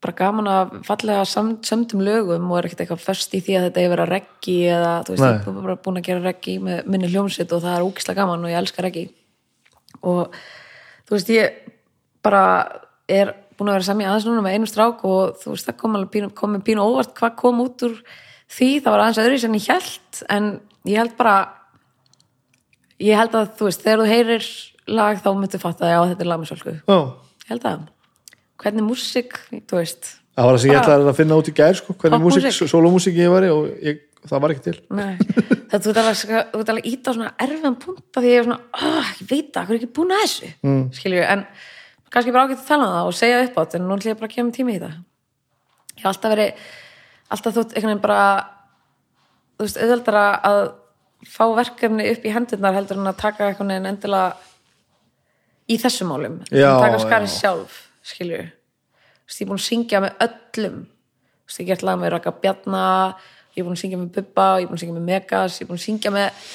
bara 0.01 0.17
gaman 0.17 0.49
að 0.49 0.71
fallega 0.87 1.23
sam, 1.29 1.51
sömdum 1.65 2.01
lögum 2.01 2.47
og 2.49 2.57
er 2.57 2.67
ekkert 2.67 2.85
eitthvað 2.85 3.03
först 3.03 3.35
í 3.37 3.41
því 3.45 3.57
að 3.57 3.65
þetta 3.67 3.81
er 3.81 3.91
verið 3.91 4.05
að 4.05 4.13
reggi 4.15 4.55
eða 4.65 4.93
þú 5.05 5.13
veist, 5.13 5.21
Nei. 5.21 5.35
ég 5.35 5.51
er 5.51 5.59
bara 5.67 5.75
búin 5.85 5.99
að 5.99 6.07
gera 6.07 6.23
reggi 6.25 6.55
með 6.65 6.89
minni 6.89 7.09
hljómsveit 7.11 7.53
og 7.53 7.61
það 7.61 7.75
er 7.75 7.85
ógislega 7.85 8.17
gaman 8.17 8.47
og 8.47 8.51
ég 8.51 8.61
elska 8.63 8.85
reggi 8.85 9.03
og 10.01 10.39
þú 11.05 11.15
veist, 11.15 11.29
ég 11.35 11.59
bara 12.25 12.43
er 13.05 13.35
búin 13.59 13.69
að 13.69 13.77
vera 13.77 13.89
samið 13.91 14.09
aðeins 14.09 14.27
núna 14.31 14.43
með 14.47 14.57
einum 14.57 14.71
strák 14.71 15.05
og 15.05 15.37
þú 15.43 15.53
veist, 15.53 15.69
það 15.69 15.79
kom 15.83 15.99
alveg 15.99 16.13
pínu, 16.15 16.31
kom 16.41 16.57
pínu 16.65 16.87
óvart 16.87 17.13
hvað 17.21 17.37
kom 17.43 17.61
út 17.61 17.85
úr 17.85 17.97
því, 18.51 18.69
það 18.81 18.93
var 18.93 19.03
aðeins 19.05 19.21
öðru 19.23 19.41
sem 19.43 19.57
ég 19.57 19.67
held 19.71 20.21
en 20.35 20.51
ég 20.89 21.01
held 21.01 21.17
bara 21.19 21.35
ég 23.01 23.17
held 23.17 23.37
að 23.37 23.51
þú 23.59 23.69
veist, 23.69 23.83
þegar 23.85 24.03
þú 24.03 24.11
heyrir 24.11 24.47
lag 24.91 25.21
þá 25.21 25.29
myndu 25.37 25.61
fatta 25.61 25.87
að 25.87 25.93
já, 25.93 25.99
þetta 26.11 26.25
er 26.25 26.31
lag 26.31 26.41
með 26.41 26.51
svolgu 26.51 26.75
Já, 26.77 26.99
ég 27.45 27.53
held 27.53 27.69
að 27.71 27.85
hvernig 28.61 28.85
músík, 28.85 29.37
þú 29.69 29.79
veist 29.79 30.15
það 30.35 30.47
var 30.47 30.55
það 30.55 30.63
sem 30.63 30.71
ég 30.71 30.79
ætlaði 30.79 31.11
að 31.11 31.19
finna 31.19 31.39
út 31.41 31.49
í 31.49 31.55
gær 31.57 31.77
sko, 31.77 31.95
hvernig 32.01 32.23
músík, 32.23 32.47
sólómúsík 32.71 33.19
ég 33.19 33.31
var 33.33 33.47
og 33.51 33.67
ég, 33.83 34.03
það 34.27 34.43
var 34.43 34.53
ekki 34.53 34.65
til. 34.67 34.77
Þetta 35.71 35.81
þú 35.81 35.91
ert 36.61 36.71
alveg, 36.73 36.87
ít 36.87 37.07
á 37.07 37.11
svona 37.11 37.31
erfiðan 37.41 37.77
punta 37.81 38.23
því 38.23 38.31
ég 38.31 38.41
er 38.41 38.47
svona, 38.47 38.59
oh, 38.75 39.11
ég 39.19 39.29
veit 39.29 39.51
það, 39.51 39.65
hvað 39.65 39.73
er 39.75 39.79
ekki 39.79 39.91
búin 39.97 40.13
að 40.15 40.23
þessu? 40.25 40.51
Mm. 40.67 40.83
skiljum 40.97 41.27
en 41.31 41.43
kannski 42.11 42.35
bara 42.35 42.45
ágætt 42.47 42.63
að 42.63 42.69
tala 42.69 42.87
um 42.87 42.95
það 42.95 43.09
og 43.11 43.17
segja 43.17 43.41
upp 43.45 43.59
átt 43.61 43.77
en 43.77 43.85
nú 43.87 43.97
ætlum 43.97 44.11
ég 44.11 44.19
bara 44.19 44.29
að 44.29 44.35
kemur 44.35 44.55
tími 44.55 44.75
í 44.75 44.81
það. 44.81 44.97
Ég 45.91 46.03
hef 46.03 46.09
alltaf 46.11 46.33
verið 46.35 46.65
alltaf 47.31 47.55
þótt 47.55 47.75
einhvern 47.75 47.93
veginn 47.93 48.03
bara 48.03 48.21
þú 49.57 49.65
veist, 49.65 49.81
auðveldara 49.81 50.23
að 50.47 50.61
fá 51.31 51.43
verkefni 51.57 52.07
upp 52.11 52.23
í 52.25 52.33
hendurnar 52.33 52.77
heldur 52.77 53.01
en 53.01 53.11
að 53.11 53.19
taka 53.21 53.49
einhvern 53.49 53.73
veginn 53.73 53.91
endilega 53.91 54.35
í 55.71 55.77
þessum 55.79 56.09
málum. 56.11 56.39
Taka 56.49 57.03
skarið 57.03 57.29
já. 57.29 57.35
sjálf 57.37 57.77
skilju 58.11 58.41
þú 58.41 59.29
veist, 59.29 59.37
ég 59.37 59.45
er 59.45 59.51
búin 59.51 59.61
að 59.61 59.67
syngja 59.67 60.01
með 60.03 60.25
öllum. 60.25 60.81
Þú 60.81 61.51
veist, 61.51 61.61
ég 61.61 61.69
gert 61.69 61.85
lag 61.85 62.01
með 62.01 62.13
Raka 62.15 62.33
Bjarna 62.41 62.87
ég 63.51 63.61
er 63.61 63.67
búin 63.67 63.75
að 63.75 63.83
syngja 63.83 63.99
með 63.99 64.11
Bubba 64.17 64.47
ég 64.57 64.65
er 64.65 64.69
búin 64.69 64.79
að 64.79 64.83
syngja 64.85 64.97
með 64.97 65.07
Megas, 65.09 65.59
ég 65.59 65.65
er 65.65 65.69
búin 65.69 65.79
að 65.79 65.85
syngja 65.85 66.13
með 66.15 66.45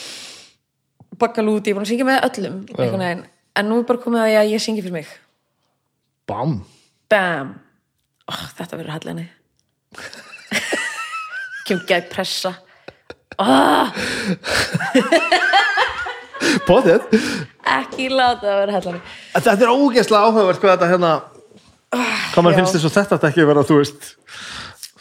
Bakalút, 1.16 1.64
ég 1.64 1.72
er 1.72 1.78
búin 1.78 1.86
að 1.86 1.92
syngja 1.92 2.08
með 2.08 2.22
öllum 2.28 2.58
einhvern 2.72 3.04
veginn, 3.04 3.24
en 3.56 3.70
nú 3.70 3.80
er 3.80 3.88
bara 3.88 4.02
komið 4.02 4.24
að 4.24 4.32
ég, 4.32 4.52
ég 4.56 4.64
syngi 4.64 4.84
fyrir 4.84 4.96
mig. 4.98 5.12
Bam, 6.28 6.58
Bam. 7.12 7.52
Oh, 8.26 8.46
þetta 8.58 8.80
verður 8.80 8.96
hellinni 8.96 9.28
kemur 11.66 11.86
gæð 11.88 12.08
pressa. 12.12 12.52
Oh, 13.36 13.90
potið. 16.66 17.04
Ekki 17.66 18.06
láta 18.12 18.46
það 18.46 18.60
verður 18.60 18.74
hellinni 18.76 19.00
Þetta 19.34 19.56
er 19.56 19.72
ógeðslega 19.72 20.28
áhugavert 20.28 20.62
hvað 20.62 20.72
þetta 20.76 20.90
hérna 20.92 21.10
hvað 21.96 22.44
maður 22.44 22.58
finnst 22.60 22.76
þess 22.76 22.88
að 22.88 22.96
þetta 22.96 23.16
ætti 23.18 23.28
ekki 23.30 23.42
að 23.42 23.50
vera 23.50 23.64
þú 23.66 23.78
veist, 23.80 24.08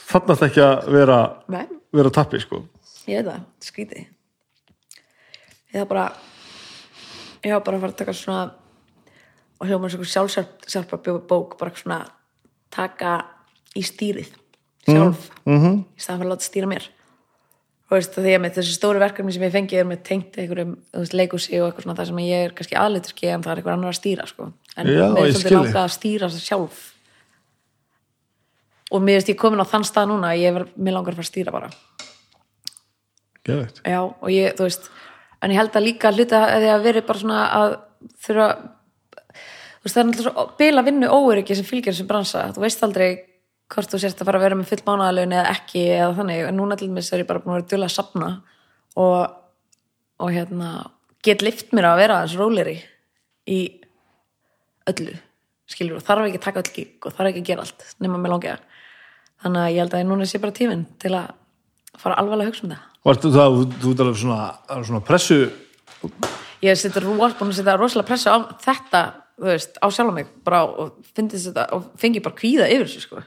þarna 0.10 0.36
ætti 0.36 0.48
ekki 0.50 0.64
að 0.66 0.90
vera 0.96 1.20
Nei, 1.56 1.64
vera 1.96 2.12
tappi 2.18 2.42
sko. 2.44 2.62
Ég 3.06 3.22
veit 3.22 3.30
það, 3.30 3.42
skrítið. 3.70 4.06
Ég 5.72 5.78
það 5.80 5.90
bara 5.92 6.06
ég 7.46 7.54
var 7.54 7.66
bara 7.68 7.78
að 7.78 7.86
fara 7.86 7.94
að 7.94 8.00
taka 8.02 8.18
svona 8.18 8.44
og 9.56 9.70
hljóma 9.70 9.92
svo 9.94 10.08
sjálfsjálfa 10.12 11.02
bók 11.30 11.56
bara 11.60 11.76
svona 11.78 12.02
taka 12.74 13.18
í 13.76 13.84
stýrið 13.86 14.34
sjálf 14.86 15.30
mm 15.46 15.58
-hmm. 15.62 15.80
í 15.96 16.02
staðan 16.02 16.22
fyrir 16.22 16.30
að 16.30 16.34
láta 16.36 16.48
stýra 16.50 16.70
mér 16.70 16.90
og 17.86 17.94
veist 18.00 18.18
því 18.18 18.34
að 18.34 18.42
með 18.42 18.56
þessi 18.58 18.74
stóru 18.74 19.02
verkefni 19.02 19.34
sem 19.34 19.46
ég 19.46 19.54
fengi 19.54 19.78
er 19.78 19.86
með 19.86 20.02
tengt 20.08 20.38
einhverjum 20.42 20.76
leikusi 21.14 21.60
og 21.60 21.68
eitthvað 21.68 21.86
svona 21.86 21.98
það 22.00 22.08
sem 22.10 22.22
ég 22.26 22.46
er 22.46 22.54
kannski 22.58 22.78
aðleiturski 22.82 23.30
en 23.30 23.44
það 23.46 23.52
er 23.52 23.62
einhver 23.62 23.74
annar 23.76 23.94
að 23.94 24.00
stýra 24.00 24.26
sko. 24.26 24.52
en 24.76 24.88
Já, 24.88 25.06
með 25.14 25.32
svolítið 25.36 25.58
langa 25.58 25.84
að 25.84 25.96
stýra 25.98 26.30
það 26.30 26.46
sjálf 26.48 26.80
og 28.92 29.02
mér 29.02 29.20
veist 29.20 29.30
ég 29.30 29.38
komin 29.38 29.62
á 29.62 29.70
þann 29.70 29.86
stað 29.86 30.10
núna 30.10 30.34
ég 30.34 30.50
er, 30.56 30.66
mér 30.76 30.98
langar 30.98 31.14
að 31.14 31.22
fara 31.22 31.28
að 31.28 31.34
stýra 31.34 31.54
bara 31.54 31.70
Geðveikt. 33.46 33.82
já, 33.86 34.02
og 34.02 34.30
ég, 34.34 34.56
þú 34.58 34.66
veist 34.66 34.90
en 35.42 35.54
ég 35.54 35.62
held 35.62 35.78
að 35.78 35.86
líka 35.86 36.12
hluta 36.12 36.42
að 36.50 36.66
því 36.66 36.74
að 36.74 36.86
verið 36.90 37.06
bara 37.06 37.22
svona 37.22 37.46
að 37.54 37.78
þurfa 38.26 38.50
þú 39.86 39.86
veist, 39.86 39.94
það 39.94 40.02
er 40.02 40.10
náttúrulega 40.10 40.46
bila 40.58 40.86
vinnu 40.90 41.14
óöryggi 41.14 41.56
sem 41.56 41.68
fylgir 41.68 41.94
þessum 41.94 42.10
bransa, 42.10 42.48
þú 42.56 42.66
veist 42.66 42.86
aldrei 42.86 43.10
hvort 43.74 43.92
þú 43.92 44.00
sérst 44.02 44.22
að 44.22 44.30
fara 44.30 44.40
að 44.40 44.46
vera 44.46 44.58
með 44.60 44.72
full 44.72 44.84
mánaðalögn 44.86 45.36
eða 45.40 45.54
ekki 45.56 45.86
eða 45.96 46.12
þannig, 46.20 46.42
en 46.50 46.60
núna 46.60 46.78
til 46.78 46.90
dæmis 46.92 47.12
er 47.14 47.24
ég 47.24 47.30
bara 47.30 47.42
búin 47.42 47.56
að 47.56 47.60
vera 47.60 47.70
djúlega 47.72 47.90
að 47.90 47.96
sapna 47.96 48.30
og, 49.02 49.22
og 50.22 50.36
hérna 50.36 50.70
get 51.26 51.42
lift 51.46 51.74
mér 51.74 51.90
að 51.90 52.02
vera 52.04 52.20
þessu 52.24 52.42
róleri 52.42 52.76
í 53.50 53.60
öllu 54.90 55.18
skilur, 55.70 55.98
og 55.98 56.06
þarf 56.06 56.28
ekki 56.28 56.42
að 56.42 56.46
taka 56.46 56.62
öll 56.62 56.74
gig 56.76 57.10
og 57.10 57.16
þarf 57.18 57.32
ekki 57.32 57.42
að 57.42 57.50
gera 57.50 57.66
allt, 57.66 57.88
nema 58.06 58.22
með 58.22 58.36
langið 58.36 58.64
þannig 59.46 59.64
að 59.64 59.74
ég 59.74 59.82
held 59.82 59.98
að 59.98 60.08
núna 60.12 60.30
sé 60.30 60.42
bara 60.44 60.58
tíminn 60.62 60.86
til 61.02 61.14
að 61.18 61.34
fara 61.98 62.20
alvarlega 62.22 62.52
að 62.52 62.54
hugsa 62.54 62.66
um 62.68 62.74
það. 62.76 62.88
Varstu 63.06 63.32
það, 63.34 63.56
þú, 63.56 63.66
þú 63.82 63.94
alveg 64.06 64.18
svona, 64.22 64.40
svona 64.86 65.06
pressu 65.06 65.38
ég 66.66 66.80
setja 66.80 67.02
ros, 67.02 67.38
búin 67.40 67.52
að 67.52 67.60
setja 67.60 67.78
rosalega 67.80 68.10
pressu 68.10 68.30
á 68.30 68.38
þetta, 68.62 69.02
þú 69.40 69.50
veist, 69.50 69.80
á 69.82 69.88
sjálf 69.94 70.14
mig 70.14 70.30
bara 70.46 70.66
og 70.66 71.00
þetta 71.18 71.66
og 71.76 71.90
fengi 72.02 72.22
bara 72.26 72.38
kvíða 72.38 72.70
yfir 72.70 72.86
þessu, 72.86 73.06
sko 73.08 73.26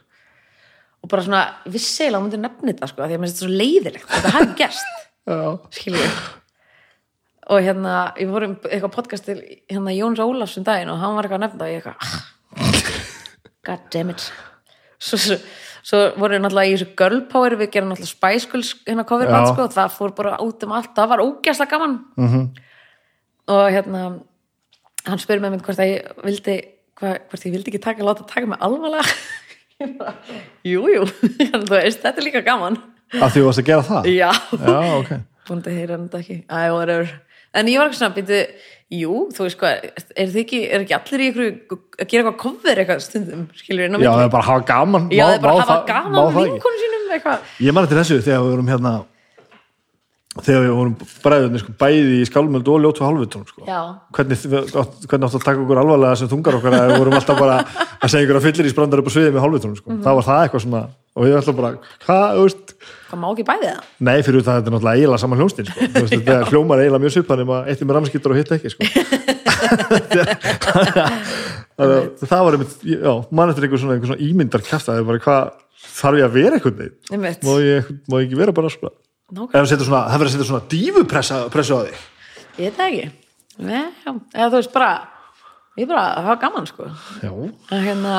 og 1.08 1.12
bara 1.14 1.24
svona, 1.24 1.44
vissilega 1.72 2.20
mútið 2.20 2.42
nefni 2.42 2.74
þetta, 2.74 2.88
sko 2.90 3.06
því 3.06 3.16
að 3.16 3.22
mér 3.22 3.30
finnst 3.30 3.38
þetta 3.38 3.46
svo 3.46 3.60
leiðilegt, 3.62 4.10
þetta 4.12 4.32
hafi 4.34 4.50
gerst. 4.58 4.90
Ég 5.28 6.18
og 7.48 7.64
hérna, 7.64 7.94
ég 8.20 8.28
voru 8.28 8.50
um 8.50 8.56
eitthvað 8.68 8.92
podcast 8.92 9.24
til 9.24 9.38
hérna 9.70 9.94
Jóns 9.96 10.20
Ólafsson 10.20 10.66
daginn 10.66 10.90
og 10.92 11.00
hann 11.00 11.16
var 11.16 11.24
eitthvað 11.24 11.38
að 11.38 11.44
nefna 11.46 11.64
og 11.64 11.72
ég 11.72 11.78
eitthvað 11.80 11.96
"Ah, 12.04 12.74
god 13.64 13.86
damn 13.92 14.10
it. 14.12 14.26
Svo, 14.98 15.16
svo, 15.16 15.38
svo 15.82 15.98
voru 16.18 16.36
við 16.36 16.42
náttúrulega 16.44 16.68
í 16.68 16.74
þessu 16.76 16.96
girl 16.98 17.20
power 17.32 17.56
við 17.56 17.70
gerum 17.72 17.88
náttúrulega 17.88 18.12
Spice 18.12 18.50
Girls 18.52 18.74
hérna 18.84 19.06
coverband 19.08 19.48
sko, 19.48 19.64
og 19.64 19.72
það 19.72 19.96
fór 19.96 20.14
bara 20.14 20.36
út 20.44 20.64
um 20.64 20.72
allt 20.72 20.94
það 20.94 21.08
var 21.08 21.24
ógæslega 21.24 21.70
gaman. 21.70 21.98
-hmm. 22.16 22.48
og 23.48 23.70
hérna 23.72 24.20
hann 25.06 25.18
með 25.18 25.52
mér 25.52 25.62
hvort 25.64 25.78
að 25.78 25.88
ég 25.88 26.24
vildi 26.24 26.56
hva, 27.00 27.16
hvort 27.30 27.46
ég 27.46 27.52
vildi 27.52 27.70
ekki 27.70 27.80
taka, 27.80 28.02
láta 28.02 28.26
taka 28.26 28.46
mig 28.46 28.58
alvarlega 28.60 29.02
Ég 29.78 29.94
bara, 30.00 30.14
jú, 30.66 30.86
jú. 30.90 31.04
Þú 31.54 31.64
veist, 31.70 32.02
þetta 32.02 32.18
er 32.18 32.26
líka 32.26 32.42
gaman. 32.46 32.78
Að 33.14 33.30
því 33.34 33.40
þú 33.40 33.46
varst 33.46 33.62
að 33.62 33.68
gera 33.70 33.84
það? 33.86 34.08
Já, 34.10 34.30
Já, 34.58 34.78
ok. 34.98 35.12
Búin 35.48 35.60
að 35.64 35.76
heyra 35.78 35.98
þetta 36.02 36.22
ekki. 36.22 36.38
Æ, 36.50 37.18
en 37.58 37.68
ég 37.72 37.80
var 37.80 37.88
ekki 37.88 37.98
svona 37.98 38.16
býtu, 38.16 38.40
jú, 38.92 39.12
þú 39.32 39.46
veist 39.46 39.58
hvað 39.60 39.86
er 39.88 40.32
þið 40.34 40.40
ekki, 40.42 40.58
er 40.68 40.82
ekki 40.84 40.96
allir 40.98 41.22
í 41.22 41.28
ykkur 41.30 41.46
að 41.78 42.10
gera 42.10 42.20
eitthvað 42.20 42.36
cover 42.42 42.80
eitthvað 42.82 43.00
stundum 43.06 43.46
skilur 43.56 43.86
inn 43.86 43.96
á 43.96 43.98
Já, 44.02 44.10
það 44.10 44.24
er 44.26 44.34
bara 44.34 44.42
að 44.42 44.50
hafa 44.50 44.66
gaman. 44.68 45.06
Já, 45.08 45.22
það 45.24 45.36
er 45.38 45.44
bara 45.46 45.54
að 45.54 45.62
hafa 45.62 45.78
gaman 45.88 46.36
vinkonu 46.36 46.82
sínum 46.82 47.14
eitthvað. 47.16 47.48
Ég 47.64 47.76
man 47.78 47.88
eftir 47.88 48.00
þessu 48.02 48.18
þegar 48.26 48.44
við 48.44 48.52
vorum 48.52 48.70
hérna 48.74 48.92
þegar 50.44 50.62
við 50.64 50.72
vorum 50.76 50.94
bræðunni 51.24 51.60
sko, 51.62 51.72
bæði 51.80 52.18
í 52.20 52.28
skálmöld 52.28 52.68
og 52.70 52.80
ljótu 52.84 53.02
halvutón 53.06 53.46
sko. 53.48 53.64
hvernig, 54.14 54.36
hvernig 54.44 55.26
áttu 55.26 55.38
að 55.38 55.44
taka 55.44 55.62
okkur 55.64 55.80
alvarlega 55.82 56.18
sem 56.20 56.30
þungar 56.30 56.58
okkar 56.58 56.76
að 56.78 56.92
við 56.92 57.02
vorum 57.02 57.18
alltaf 57.18 57.40
bara 57.40 57.56
að 57.64 58.12
segja 58.12 58.24
ykkur 58.26 58.38
að 58.38 58.46
fyllir 58.46 58.68
í 58.68 58.72
sprandar 58.72 59.02
upp 59.02 59.10
á 59.10 59.12
sviðið 59.16 59.34
með 59.34 59.44
halvutón 59.46 59.76
sko. 59.78 59.88
Mhm. 59.90 60.02
þá 60.04 60.10
var 60.18 60.26
það 60.28 60.42
eitthvað 60.44 60.64
svona 60.66 60.82
og 61.18 61.24
við 61.26 61.34
alltaf 61.38 61.56
bara, 61.58 61.70
hvað, 62.06 62.26
veist 62.38 62.66
hvað 63.08 63.18
má 63.18 63.28
ekki 63.32 63.46
bæði 63.48 63.66
það 63.68 63.80
nei, 64.06 64.18
fyrir 64.22 64.44
það 64.46 64.56
þetta 64.58 64.68
er 64.68 64.74
náttúrulega 64.74 64.98
eiginlega 64.98 65.22
saman 65.24 65.38
hljónstin 65.40 65.66
sko. 65.66 65.78
Þetta 66.12 66.34
er 66.38 66.50
hljómar 66.52 66.78
eiginlega 66.82 67.04
mjög 67.04 67.14
svipan 67.16 67.42
um 67.42 67.54
að 67.56 67.70
eitt 67.72 67.80
er 67.82 67.88
með 67.88 67.96
ramskittur 67.98 68.34
og 68.34 68.38
hitt 68.38 68.52
ekki 68.54 68.70
sko. 68.74 68.80
það, 71.78 72.42
var 72.44 72.58
einmitt, 72.58 72.76
mann 73.34 73.50
eftir 73.50 73.66
einhver 73.66 73.82
svona, 73.82 73.98
svona 74.04 74.22
ímyndar 74.22 74.62
hvað 74.62 75.50
þarf 75.98 76.20
ég 76.20 76.26
að 76.26 76.36
vera 76.36 76.60
Einmitt. 77.10 77.42
má 77.42 77.52
ég, 77.62 77.90
má 78.06 78.18
ég 78.20 78.28
ekki 78.28 78.38
vera 78.38 78.54
bara 78.54 78.70
svona 78.72 78.94
Það 79.28 79.70
svona, 79.84 80.02
það 80.08 80.14
verður 80.16 80.28
að 80.28 80.34
setja 80.34 80.48
svona 80.48 80.68
dífupressu 80.72 81.38
pressu 81.52 81.76
á 81.76 81.80
þig. 81.84 82.02
Ég 82.58 82.62
veit 82.64 82.78
það 82.78 82.86
ekki. 82.88 83.08
Eða 83.68 84.48
þú 84.48 84.56
veist 84.56 84.74
bara 84.74 84.90
ég 85.78 85.88
bara 85.90 86.04
að 86.14 86.28
hafa 86.28 86.40
gaman 86.46 86.68
sko. 86.70 86.88
Já, 87.20 87.32
að 87.68 87.84
hérna 87.84 88.14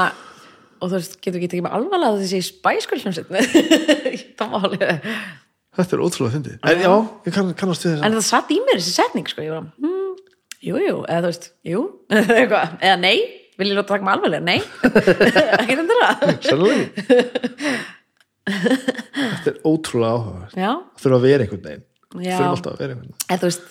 og 0.79 0.87
þú 0.87 0.95
veist, 0.95 1.17
getur 1.23 1.41
ekki 1.41 1.61
mig 1.65 1.75
alvarlega 1.75 2.13
að 2.13 2.21
þessi 2.23 2.39
spæskulsjónsitt 2.53 3.33
það 4.39 4.53
máli 4.53 4.79
þetta 5.79 5.95
er 5.95 6.03
ótrúlega 6.03 6.35
fyndið. 6.35 6.55
En 6.67 6.81
já, 6.83 6.93
ég 7.27 7.35
kann, 7.35 7.51
kannast 7.57 7.85
við 7.85 7.93
þess 7.95 8.05
en 8.07 8.15
það 8.17 8.25
satt 8.29 8.53
í 8.53 8.57
mér 8.63 8.79
þessi 8.79 8.95
setning 8.95 9.29
sko, 9.31 9.43
ég 9.45 9.53
var 9.53 9.67
hmm, 9.79 10.15
jú, 10.65 10.79
jú, 10.83 10.95
eða 11.05 11.21
þú 11.21 11.29
veist, 11.31 11.45
jú. 11.67 11.83
Eða 12.89 12.97
nei, 13.01 13.17
vil 13.59 13.69
ég 13.71 13.77
láta 13.77 13.93
taka 13.93 14.07
mig 14.07 14.13
alvarlega? 14.15 14.43
Nei, 14.45 14.59
ekki 15.61 15.79
þetta 15.79 15.93
það 15.99 16.67
Þetta 18.49 19.51
er 19.51 19.59
ótrúlega 19.67 20.15
áhuga 20.15 20.49
já, 20.53 20.71
þurfa 21.01 21.17
að 21.17 21.25
vera 21.25 21.45
einhvern 21.45 21.63
veginn. 21.65 21.85
Já. 22.19 22.35
þurfa 22.35 22.49
alltaf 22.49 22.73
að 22.73 22.83
vera 22.83 22.95
einhvern 22.95 23.09
veginn. 23.09 23.25
Eða 23.27 23.39
þú 23.41 23.49
veist 23.49 23.67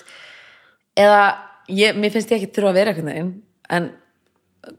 eða, 1.04 1.22
ég, 1.80 1.98
mér 1.98 2.14
finnst 2.14 2.32
ég 2.32 2.38
ekki 2.38 2.50
þurfa 2.56 2.72
að 2.72 2.78
vera 2.78 2.92
eitthvað 2.92 3.08
neginn, 3.10 3.32
en 3.78 3.90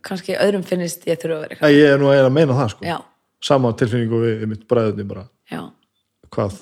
kannski 0.06 0.38
öðrum 0.38 0.66
finnist 0.68 1.08
ég 1.10 1.22
þurfa 1.22 1.38
að 1.38 1.44
vera 1.44 1.58
eitthvað 1.58 1.76
ja, 1.76 1.82
ég 1.84 1.96
er 1.96 2.02
nú 2.02 2.12
að 2.12 2.24
að 2.24 2.34
meina 2.38 2.58
það 2.60 2.72
sko. 2.76 2.88
Já, 2.90 2.98
sama 3.50 3.74
tilfinningu 3.82 4.24
við, 4.24 4.34
við 4.44 4.54
mitt 4.54 4.66
bræðunni 4.72 5.08
bara. 5.10 5.28
Já, 5.52 5.62
hvað? 6.36 6.58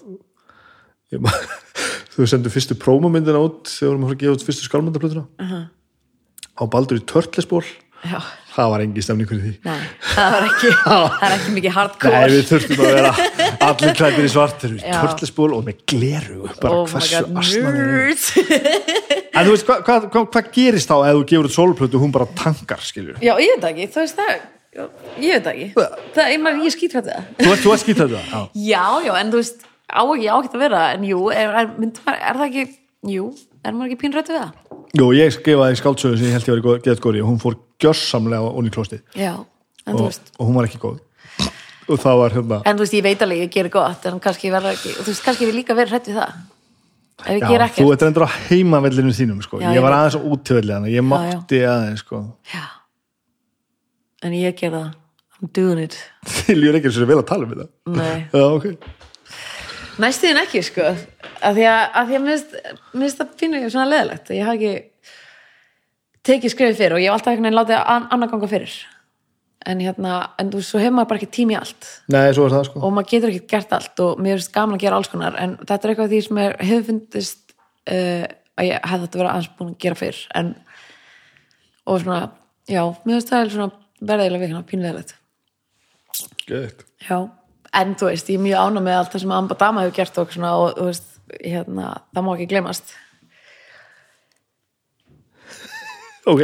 Ma- 1.24 1.38
þú 2.18 2.28
sendur 2.28 2.54
fyrstu 2.54 2.78
prómomyndina 2.82 3.42
út 3.42 3.70
þegar 3.70 3.88
við 3.88 3.94
vorum 3.94 4.10
að 4.10 4.20
gefa 4.24 4.38
út 4.38 4.48
fyrstu 4.48 4.68
skálmyndaplötuna 4.68 5.26
uh 5.28 5.52
-huh. 5.54 5.66
á 6.58 6.64
Baldur 6.66 7.00
í 7.00 7.06
Törtlisból. 7.06 7.66
Já 8.04 8.22
það 8.58 8.72
var 8.74 8.84
engi 8.84 9.04
stemning 9.06 9.30
fyrir 9.30 9.44
því 9.46 9.54
Nei, 9.68 9.86
það 10.14 10.34
var 10.36 10.48
ekki, 10.48 10.72
það 10.88 11.26
er 11.28 11.36
ekki 11.38 11.54
mikið 11.58 11.76
hardcore 11.78 12.18
Nei, 12.18 12.28
við 12.34 12.44
þurftum 12.52 12.82
að 12.82 12.92
vera 12.98 13.12
allir 13.68 13.96
klæðir 14.00 14.28
í 14.28 14.32
svartir 14.34 14.76
Já. 14.78 14.98
Törtlisból 14.98 15.50
og 15.58 15.64
með 15.68 15.80
gleru 15.94 16.52
bara 16.62 16.82
oh 16.82 16.86
hversu 16.92 17.24
En 19.38 19.46
þú 19.46 19.54
veist, 19.54 19.68
hvað 19.68 19.86
hva, 19.86 19.98
hva, 20.10 20.26
hva 20.34 20.44
gerist 20.54 20.90
þá 20.90 20.98
ef 20.98 21.18
þú 21.20 21.26
gefur 21.32 21.50
út 21.50 21.56
sólplötu 21.58 22.00
og 22.00 22.06
hún 22.08 22.14
bara 22.16 22.30
tankar, 22.38 22.82
skiljur? 22.84 23.20
Já, 23.22 23.36
ég 23.38 23.58
veit 23.58 23.68
ekki, 23.72 23.90
þú 23.94 24.06
veist 24.06 24.22
það 24.22 24.38
Ég 25.22 25.38
veit 25.38 25.48
ekki 25.54 25.68
Það 26.18 26.24
er 26.26 26.42
maður, 26.42 26.66
ég 26.68 26.74
skýt 26.76 26.98
þetta 26.98 27.22
Þú 27.38 27.52
ert, 27.54 27.62
þú 27.64 27.74
ert 27.74 27.84
skýt 27.84 28.02
þetta? 28.04 28.24
Já. 28.28 28.40
Já, 28.74 28.86
já, 29.08 29.14
en 29.22 29.34
þú 29.34 29.42
veist 29.42 29.68
á 29.88 30.02
ekki 30.04 30.28
ágætt 30.28 30.58
að 30.58 30.64
vera, 30.66 30.82
en 30.98 31.06
jú 31.08 31.30
er, 31.32 31.54
er, 31.62 31.70
maður, 31.78 32.18
er 32.18 32.42
það 32.42 32.48
ekki, 32.50 32.66
jú 33.14 33.30
er 33.64 33.76
maður 33.76 33.92
ekki 33.92 34.02
pínrættu 34.04 34.36
við 34.36 34.44
það? 34.44 34.82
Jú, 34.98 35.08
ég 35.16 35.34
skrifaði 35.36 35.80
skáldsögu 35.80 36.20
sem 36.20 36.30
ég 36.30 36.36
held 36.38 36.50
ég 36.50 36.58
verið 36.58 36.86
geðt 36.88 37.04
góri 37.04 37.24
og 37.24 37.32
hún 37.32 37.42
fór 37.42 37.58
gjörsamlega 37.82 38.52
onni 38.58 38.72
klósti 38.74 39.00
Já, 39.18 39.34
en 39.86 39.98
þú 39.98 40.06
og, 40.08 40.20
og 40.38 40.50
hún 40.50 40.60
var 40.60 40.68
ekki 40.70 40.82
góð. 40.82 41.02
Og 41.88 42.02
það 42.04 42.20
var 42.20 42.36
hérna 42.36 42.60
En 42.68 42.76
þú 42.76 42.84
veist, 42.84 42.96
ég 42.98 43.06
veit 43.06 43.22
alveg, 43.24 43.42
ég 43.46 43.52
gerir 43.54 43.72
gott 43.72 44.06
en 44.10 44.22
kannski 44.24 44.52
verða 44.52 44.74
ekki, 44.76 44.94
og 44.98 45.06
þú 45.06 45.14
veist, 45.14 45.24
kannski 45.26 45.48
við 45.48 45.60
líka 45.62 45.78
verið 45.78 45.96
hrætt 45.96 46.10
við 46.12 46.20
það. 46.20 46.38
Ef 47.18 47.32
ég 47.34 47.46
ger 47.48 47.62
Já, 47.62 47.66
ekkert 47.66 47.80
þú 47.80 47.94
ert 47.96 48.06
endur 48.08 48.26
á 48.28 48.30
heimavellinu 48.50 49.14
þínum 49.16 49.40
sko. 49.46 49.62
Já, 49.64 49.72
ég 49.74 49.86
var 49.86 49.96
aðeins 49.96 50.18
á 50.20 50.22
útvellina 50.22 50.92
ég 50.92 51.06
mátti 51.06 51.62
aðeins 51.66 52.04
sko. 52.04 52.22
Já. 52.52 52.66
En 54.28 54.36
ég 54.38 54.58
ger 54.60 54.74
það, 54.74 54.92
I'm 55.40 55.54
doing 55.56 55.82
it. 55.82 55.98
Þið 56.28 56.60
líður 56.60 56.80
ekki 56.80 56.92
eins 56.92 57.00
og 57.02 57.10
vel 57.10 57.20
að 57.22 57.28
tala 57.32 57.48
um 57.48 57.56
þetta. 57.56 57.68
Nei. 57.98 58.20
Já, 58.34 58.46
ok. 58.52 58.68
Næstuðin 59.98 60.42
ekki, 60.44 60.62
sko. 60.66 60.92
Af 61.42 61.56
því 61.58 61.66
að, 61.72 61.82
að 62.02 62.12
því 62.12 62.18
að 62.20 62.24
minnst, 62.28 62.56
minnst 62.98 63.22
það 63.22 63.34
finnur 63.40 63.64
ég 63.64 63.74
svona 63.74 63.90
leðilegt 63.90 64.32
ég 64.34 64.46
hafa 64.46 64.58
ekki 64.58 64.72
tekið 66.28 66.54
skrifið 66.54 66.80
fyrir 66.82 66.96
og 66.98 67.02
ég 67.02 67.10
hef 67.10 67.18
alltaf 67.18 67.34
einhvern 67.34 67.48
veginn 67.48 67.60
látið 67.60 67.80
að 67.80 68.08
annað 68.16 68.32
ganga 68.34 68.50
fyrir. 68.52 68.78
En 69.68 69.82
hérna, 69.84 70.18
en 70.40 70.52
þú 70.52 70.60
veist, 70.62 70.72
svo 70.72 70.80
hefur 70.80 70.96
maður 70.96 71.10
bara 71.12 71.20
ekki 71.22 71.34
tími 71.36 71.56
í 71.56 71.60
allt. 71.60 71.88
Nei, 72.14 72.28
svo 72.36 72.46
er 72.48 72.54
það 72.54 72.68
sko. 72.70 72.82
Og 72.88 72.94
maður 72.96 73.10
getur 73.12 73.34
ekki 73.34 73.52
gert 73.52 73.74
allt 73.76 74.04
og 74.06 74.22
mér 74.24 74.38
finnst 74.38 74.54
gaman 74.56 74.78
að 74.78 74.84
gera 74.86 75.00
alls 75.00 75.12
konar 75.12 75.40
en 75.42 75.58
þetta 75.64 75.80
er 75.80 75.94
eitthvað 75.94 76.14
því 76.14 76.22
sem 76.28 76.42
er, 76.44 76.56
hefur 76.70 76.86
fundist 76.92 77.56
uh, 77.58 78.26
að 78.58 78.70
ég 78.70 78.88
hefði 78.92 79.08
þetta 79.08 79.22
verið 79.22 79.32
aðeins 79.34 79.52
búin 79.58 79.74
að 79.74 79.80
gera 79.84 80.00
fyrr 80.00 80.22
en 80.40 80.54
og 81.88 82.04
svona, 82.04 82.20
já, 82.68 82.84
mér 83.04 83.18
finnst 83.18 83.34
það 83.34 83.44
er 83.44 83.54
svona 83.56 83.70
verðilega 84.12 84.46
vikna, 84.46 84.64
pínleðilegt 84.68 85.16
Geðveikt. 86.48 86.86
Já, 87.04 87.18
en 87.78 87.94
þú 88.00 88.10
veist, 88.10 88.32
ég 88.32 88.40
er 88.40 88.46
mjög 88.46 88.64
ána 88.64 88.84
með 88.84 89.00
allt 89.02 89.14
það 89.14 89.24
sem 89.24 89.36
Amba 89.36 89.58
Dama 89.60 89.84
hefur 89.84 89.98
gert 90.00 90.22
og 90.22 90.32
svona 90.34 90.54
og 90.62 90.78
þú 90.78 90.88
veist, 90.88 91.10
hérna, 91.44 91.90
það 92.16 92.26
má 92.26 92.32
ekki 92.34 92.50
glemast 92.54 92.94
Ok, 96.28 96.42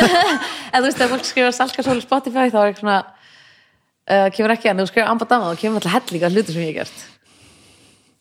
en 0.72 0.78
þú 0.78 0.86
veist, 0.86 1.00
ef 1.02 1.10
fólk 1.10 1.26
skrifa 1.26 1.52
salkasól 1.56 1.98
í 1.98 2.04
Spotify 2.04 2.50
þá 2.52 2.58
er 2.62 2.68
ekki 2.70 2.84
svona 2.84 2.98
uh, 3.02 4.28
kemur 4.34 4.54
ekki 4.54 4.70
en 4.70 4.82
þú 4.82 4.88
skrifa 4.92 5.10
Amba 5.10 5.26
Dama 5.26 5.52
þá 5.52 5.62
kemur 5.64 5.80
alltaf 5.82 5.96
hellinga 5.96 6.30
hlutur 6.30 6.54
sem 6.54 6.62
ég 6.62 6.70
hef 6.70 6.78
gert. 6.82 7.06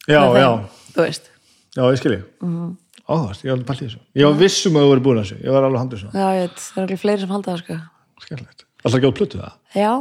Já, 0.07 0.21
Með 0.23 0.41
já. 0.41 0.51
Þú 0.95 1.03
veist, 1.03 1.31
Já, 1.77 1.83
ég 1.91 1.99
skilji 2.01 2.17
mm. 2.41 2.53
-hmm. 2.57 2.75
Áhverst, 3.07 3.43
ég 3.45 3.51
var 3.51 3.59
alveg 3.59 3.77
í 3.77 3.85
þessu. 3.87 3.99
Ég 4.15 4.25
var 4.25 4.39
vissum 4.41 4.75
að 4.75 4.83
þú 4.83 4.89
verið 4.91 5.03
búin 5.05 5.17
að 5.17 5.23
þessu. 5.23 5.37
Ég 5.45 5.51
var 5.55 5.63
alveg 5.63 5.79
handið 5.79 5.99
þessu 5.99 6.09
já, 6.17 6.27
ég 6.35 6.41
veit, 6.41 6.59
það 6.59 6.81
er 6.81 6.87
ekki 6.87 7.01
fleiri 7.03 7.21
sem 7.21 7.29
halda 7.29 7.51
það 7.51 7.59
sko. 7.61 7.75
Skemmtilegt. 8.25 8.65
Alltaf 8.83 8.97
ekki 8.97 9.07
á 9.07 9.17
plötu 9.19 9.37
það? 9.37 9.53
Já, 9.77 9.93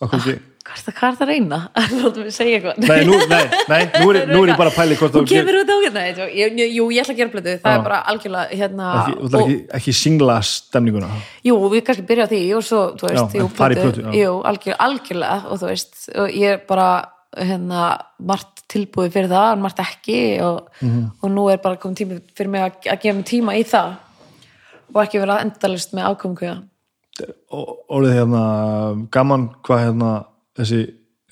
Akkur 0.00 0.18
ekki? 0.18 0.34
hvað 0.34 0.34
er 0.34 0.36
það, 0.36 0.49
hvað 0.60 1.06
er 1.08 1.16
það 1.16 1.22
að 1.24 1.30
reyna? 1.30 1.58
Látum 2.00 2.24
við 2.26 2.34
segja 2.36 2.58
eitthvað 2.58 2.80
Nei, 2.84 3.04
nú, 3.08 3.14
nei, 3.30 3.44
nei, 3.70 3.80
nú, 4.02 4.10
er, 4.12 4.18
nú 4.30 4.40
er 4.44 4.52
ég 4.52 4.58
bara 4.60 4.70
að 4.72 4.76
pæli 4.76 4.98
hvort 5.00 5.14
þú 5.16 5.22
kemur 5.30 5.58
út 5.62 5.70
á 5.72 5.76
hérna 5.84 6.02
Jú, 6.30 6.88
ég 6.92 7.00
ætla 7.02 7.14
að 7.14 7.20
gera 7.22 7.32
blötu, 7.32 7.54
það 7.62 7.72
Já. 7.72 7.78
er 7.78 7.84
bara 7.86 8.00
algjörlega 8.12 8.58
hérna, 8.60 8.90
þú 9.08 9.28
ætlar 9.30 9.44
ekki, 9.46 9.56
ekki 9.80 9.94
singla 10.00 10.36
stemninguna 10.46 11.08
Jú, 11.48 11.56
við 11.72 11.84
kannski 11.88 12.06
byrja 12.10 12.26
á 12.28 12.30
því 12.32 12.42
og 12.58 12.66
svo, 12.68 12.82
þú 13.00 13.08
veist, 13.08 13.34
Já, 13.34 13.40
jú, 13.40 13.46
í 13.48 13.56
plötu, 13.60 14.04
jú 14.20 14.34
algjör, 14.52 14.78
algjörlega 14.88 15.40
og 15.50 15.62
þú 15.62 15.70
veist, 15.72 15.96
og 16.14 16.36
ég 16.36 16.56
er 16.58 16.62
bara 16.68 16.88
hérna, 17.40 17.82
margt 18.26 18.64
tilbúið 18.70 19.12
fyrir 19.14 19.30
það 19.30 19.52
en 19.56 19.60
margt 19.64 19.80
ekki 19.82 20.18
og, 20.44 20.68
Mhm. 20.82 21.04
og 21.22 21.30
nú 21.30 21.48
er 21.52 21.58
bara 21.62 21.76
komið 21.80 22.00
tími 22.02 22.20
fyrir 22.36 22.50
mig 22.50 22.62
að, 22.66 22.90
að 22.92 23.00
gefa 23.04 23.16
mig 23.16 23.26
tíma 23.30 23.54
í 23.58 23.64
það 23.64 23.96
og 24.94 25.00
ekki 25.04 25.20
vera 25.22 25.40
endalist 25.44 25.92
með 25.94 26.08
ákomkuða 26.10 26.56
Þessi, 30.60 30.82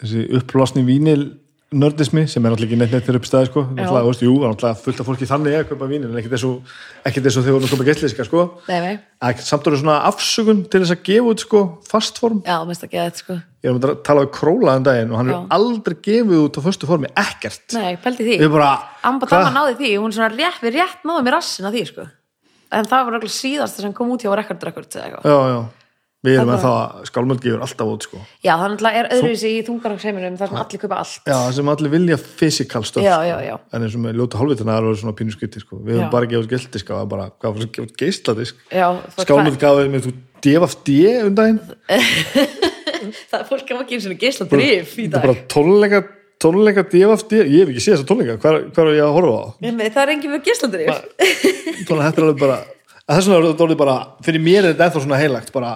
þessi 0.03 0.25
upplosni 0.39 0.85
vínil 0.87 1.23
nördismi 1.69 2.23
sem 2.25 2.45
er 2.47 2.55
náttúrulega 2.55 2.71
ekki 2.71 2.77
neitt 2.81 2.93
neitt 2.95 3.05
þeirra 3.05 3.19
upp 3.21 3.27
stæði 3.29 3.49
sko, 3.51 3.63
náttúrulega, 3.77 4.09
veist, 4.09 4.23
jú, 4.25 4.35
er 4.41 4.53
náttúrulega 4.55 4.81
fullt 4.81 5.01
af 5.03 5.09
fólki 5.09 5.27
þannig 5.29 5.57
að 5.59 5.67
kaupa 5.69 5.89
vínil 5.91 6.09
en 6.09 6.17
ekkert 6.17 6.33
þessu 6.39 6.53
ekkert 7.05 7.27
þessu 7.27 7.43
þegar 7.45 7.65
þú 7.65 7.69
kaupa 7.75 7.87
gæstliska 7.89 8.25
sko. 8.25 8.45
Að 9.29 9.43
samt 9.45 9.69
orðið 9.69 9.83
svona 9.83 9.97
afsökun 10.09 10.63
til 10.73 10.81
þess 10.81 10.95
að 10.95 11.03
gefa 11.11 11.35
út 11.35 11.45
sko 11.45 11.61
fastform, 11.91 12.41
já, 12.47 12.57
mest 12.71 12.87
að 12.87 12.95
geða 12.95 13.11
þetta 13.11 13.21
sko. 13.21 13.37
Ég 13.67 13.69
er 13.69 13.91
að 13.91 14.01
tala 14.07 14.23
við 14.25 14.33
Króla 14.39 14.77
um 14.79 14.87
daginn 14.87 15.13
og 15.13 15.21
hann 15.21 15.33
Já. 15.33 15.37
er 15.37 15.57
aldrei 15.59 15.97
gefið 16.09 16.45
út 16.47 16.57
á 16.57 16.61
föstu 16.65 16.89
formi, 16.89 17.11
ekkert. 17.19 17.67
Nei, 17.77 17.99
pældi 18.01 18.29
því. 18.31 18.37
Amba 19.11 19.29
Dama 19.29 19.51
náði 19.53 19.75
því, 19.83 19.91
hún 19.99 20.15
svona 20.15 20.31
rétt 20.33 20.63
við 20.63 20.79
rétt 20.79 21.05
náði 21.05 21.27
mér 21.27 21.37
rassin 21.37 21.69
á 21.69 21.75
því 21.75 21.85
sko. 21.91 22.07
En 22.73 22.89
það 22.89 23.05
var 23.05 23.19
örugglega 23.19 23.35
síðasta 23.35 23.83
sem 23.83 23.93
kom 23.97 24.15
út 24.15 24.25
hjá 24.25 24.33
Record 24.39 24.63
Við 26.27 26.35
erum 26.35 26.49
Það 26.49 26.57
að 26.57 26.63
það, 26.65 27.03
skálmöld 27.07 27.43
gefur 27.45 27.61
alltaf 27.63 27.91
út 27.93 28.05
sko. 28.09 28.21
Já, 28.43 28.51
þannig 28.59 28.81
að 28.89 28.97
er 28.99 29.09
öðruvísi 29.15 29.51
í 29.55 29.59
þungarangsheiminum 29.69 30.39
þar 30.41 30.49
sem 30.51 30.59
allir 30.59 30.81
kaupa 30.83 30.97
allt. 30.99 31.21
Já, 31.23 31.35
það 31.37 31.53
sem 31.59 31.69
allir 31.71 31.93
vilja 31.93 32.17
physical 32.19 32.83
stöf 32.89 33.05
Já, 33.07 33.15
já, 33.29 33.37
já. 33.47 33.53
en 33.71 33.85
eins 33.87 33.95
og 33.95 34.03
með 34.03 34.19
ljóta 34.19 34.41
hálfvitana 34.41 34.75
það 34.75 34.89
er 34.91 34.99
svona 35.05 35.15
pínu 35.21 35.35
skutti 35.37 35.63
sko. 35.63 35.79
við 35.79 35.95
Já. 35.95 36.01
höfum 36.01 36.11
bara 36.17 36.31
gefið 36.33 36.43
út 36.43 36.51
gildiska 36.57 36.97
og 36.99 37.13
bara, 37.13 37.29
hvað 37.39 37.55
var 37.55 37.63
það 37.63 37.69
að 37.69 37.77
gefa 37.77 37.87
út 37.87 37.97
geisladisk? 38.03 38.65
Já, 38.75 38.89
skálmöld 39.23 39.61
gafið 39.63 39.93
með 39.95 40.09
þú 40.09 40.15
DFD 40.49 40.97
um 41.23 41.39
daginn. 41.39 41.61
Það 43.31 43.39
er 43.39 43.45
fólk 43.47 43.69
að 43.71 43.83
ekki 43.85 43.95
eins 43.95 44.07
og 44.09 44.19
geisla 44.19 44.47
drif 44.51 44.97
í 44.99 45.07
dag. 45.07 45.23
er 45.23 45.31
bara 45.31 45.47
tónleika 45.55 46.01
tónleika 46.43 46.83
DFD, 46.87 47.39
ég 47.47 47.63
hef 47.63 47.71
ekki 47.73 47.83
séð 47.83 47.95
þessa 47.97 48.09
tónleika. 48.09 48.37
Hvar, 48.43 48.59
hvar 48.75 48.91
er 48.91 48.99
ég 48.99 49.07
að 49.07 49.15
horfa 49.17 49.39
á? 49.39 49.47
Nei, 49.63 49.71
það 49.87 50.03
er 50.03 50.13
þetta 52.09 52.23
er 52.23 52.29
að 52.29 52.43
er 53.39 53.47
þetta 53.49 53.67
orðið 53.67 53.81
bara, 53.81 53.97
fyrir 54.27 54.45
mér 54.45 54.61
er 54.61 54.73
þetta 54.75 54.89
ennþá 54.89 55.03
svona 55.05 55.21
heilagt 55.23 55.53
bara, 55.55 55.73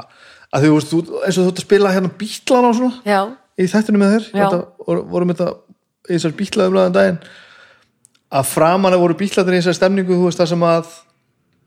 að 0.52 0.66
þú 0.66 0.72
veist, 0.76 0.92
eins 1.26 1.38
og 1.38 1.44
þú 1.46 1.48
ert 1.52 1.60
að 1.62 1.66
spila 1.66 1.92
hérna 1.94 2.10
bítlana 2.20 2.68
og 2.72 2.76
svona 2.78 3.00
Já, 3.08 3.20
í 3.58 3.68
þættinu 3.72 4.00
með 4.02 4.14
þér 4.16 4.28
voru- 4.86 5.06
vorum 5.12 5.32
þetta 5.32 5.48
í 6.08 6.12
þessar 6.16 6.36
bítlaðumlaðan 6.40 6.96
daginn 6.96 7.18
að 8.32 8.48
framan 8.48 8.96
að 8.96 9.02
voru 9.04 9.18
bítlaðir 9.20 9.58
í 9.58 9.60
þessar 9.62 9.78
stemningu 9.80 10.16
þú 10.16 10.28
veist 10.28 10.40
það 10.40 10.50
sem 10.54 10.64
að 10.68 10.94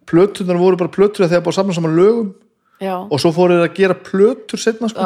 plötunar 0.10 0.60
voru 0.62 0.78
bara 0.78 0.94
plötur 0.94 1.26
að 1.26 1.34
þegar 1.34 1.46
búið 1.48 1.58
samna 1.60 1.78
saman 1.78 1.96
lögum 1.98 2.34
já, 2.82 2.96
og 3.00 3.22
svo 3.22 3.32
fóruð 3.34 3.62
þeir 3.64 3.70
að 3.70 3.78
gera 3.80 3.98
plötur 4.06 4.62
setna 4.62 4.90
sko. 4.92 5.06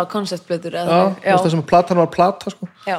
veist 1.33 1.45
það 1.45 1.53
sem 1.53 1.61
að 1.63 1.69
platan 1.71 2.01
var 2.01 2.11
plata 2.11 2.51
sko. 2.51 2.67
já, 2.87 2.97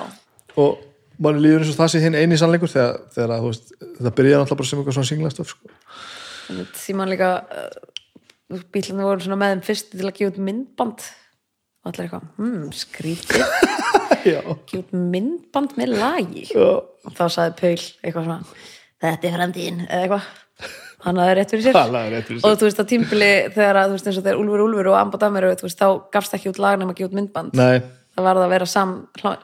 og 0.57 0.79
manni 1.21 1.43
líður 1.45 1.65
eins 1.65 1.73
og 1.75 1.81
það 1.83 1.93
sé 1.93 2.01
hinn 2.05 2.17
eini 2.17 2.39
sannleikur 2.41 2.73
þegar, 2.73 3.01
þegar 3.13 3.35
að, 3.37 3.49
veist, 3.51 3.73
þetta 3.99 4.15
byrjaði 4.21 4.41
alltaf 4.41 4.61
bara 4.61 4.71
sem 4.71 4.81
eitthvað 4.81 4.97
svona 4.97 5.11
singlastöf 5.11 5.51
sko. 5.53 5.75
Mann 6.97 7.11
líka 7.13 7.29
bílarnir 8.51 9.09
voru 9.09 9.25
svona 9.25 9.39
með 9.41 9.55
þeim 9.55 9.65
fyrst 9.69 9.91
til 9.95 10.07
að 10.07 10.15
gefa 10.19 10.33
út 10.33 10.43
myndband. 10.49 11.07
Og 11.81 11.91
allir 11.91 12.07
eitthvað, 12.07 12.27
hmm, 12.37 12.67
skrítið 12.77 13.45
gefa 14.27 14.57
út 14.83 14.93
myndband 14.93 15.77
með 15.81 15.97
lagi. 15.97 16.45
Já, 16.51 16.69
og 16.81 17.17
þá 17.17 17.25
saði 17.33 17.57
Paul 17.63 17.75
eitthvað 17.79 18.29
svona 18.29 18.41
þetta 19.01 19.29
er 19.29 19.37
framtíðin, 19.39 19.85
eða 19.89 20.05
eitthvað. 20.05 20.31
Hann 21.01 21.17
hafði 21.17 21.37
rétt 21.39 21.53
fyrir 21.55 21.65
sér. 21.65 21.77
Það 21.79 22.43
og 22.45 22.57
þú 22.61 22.67
veist 22.67 22.81
á 22.83 22.85
tímbili 22.91 23.31
þegar 23.55 23.79
að, 23.81 23.87
þú 23.87 23.95
veist 23.97 24.09
eins 24.11 24.19
og 24.21 24.25
þegar 24.27 24.41
Úlfur 24.43 24.65
Úlfur 24.67 24.91
og 24.91 24.97
Amba 24.99 25.21
Dameru 25.23 25.53
þú 25.57 25.65
veist 25.65 25.81
þá 25.81 25.87
gafst 26.13 26.35
ekki 26.37 26.51
út 26.51 26.61
lag 26.61 26.77
nema 26.77 26.93
að 26.93 26.99
gefa 26.99 27.09
út 27.09 27.17
myndband. 27.17 27.57
Nei. 27.57 27.81
Það 28.13 28.27
varð 28.27 28.45
að 28.45 28.53
vera 28.53 28.67
sam, 28.69 28.93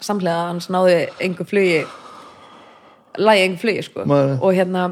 samhlega 0.05 0.51
hans 0.51 0.69
náði 0.75 0.99
engu 1.25 1.47
flugi 1.49 1.79
lagi 3.17 3.47
engu 3.47 3.61
flugi 3.63 3.87
sko. 3.87 4.05
Nei. 4.05 4.37
og 4.37 4.53
hérna 4.53 4.85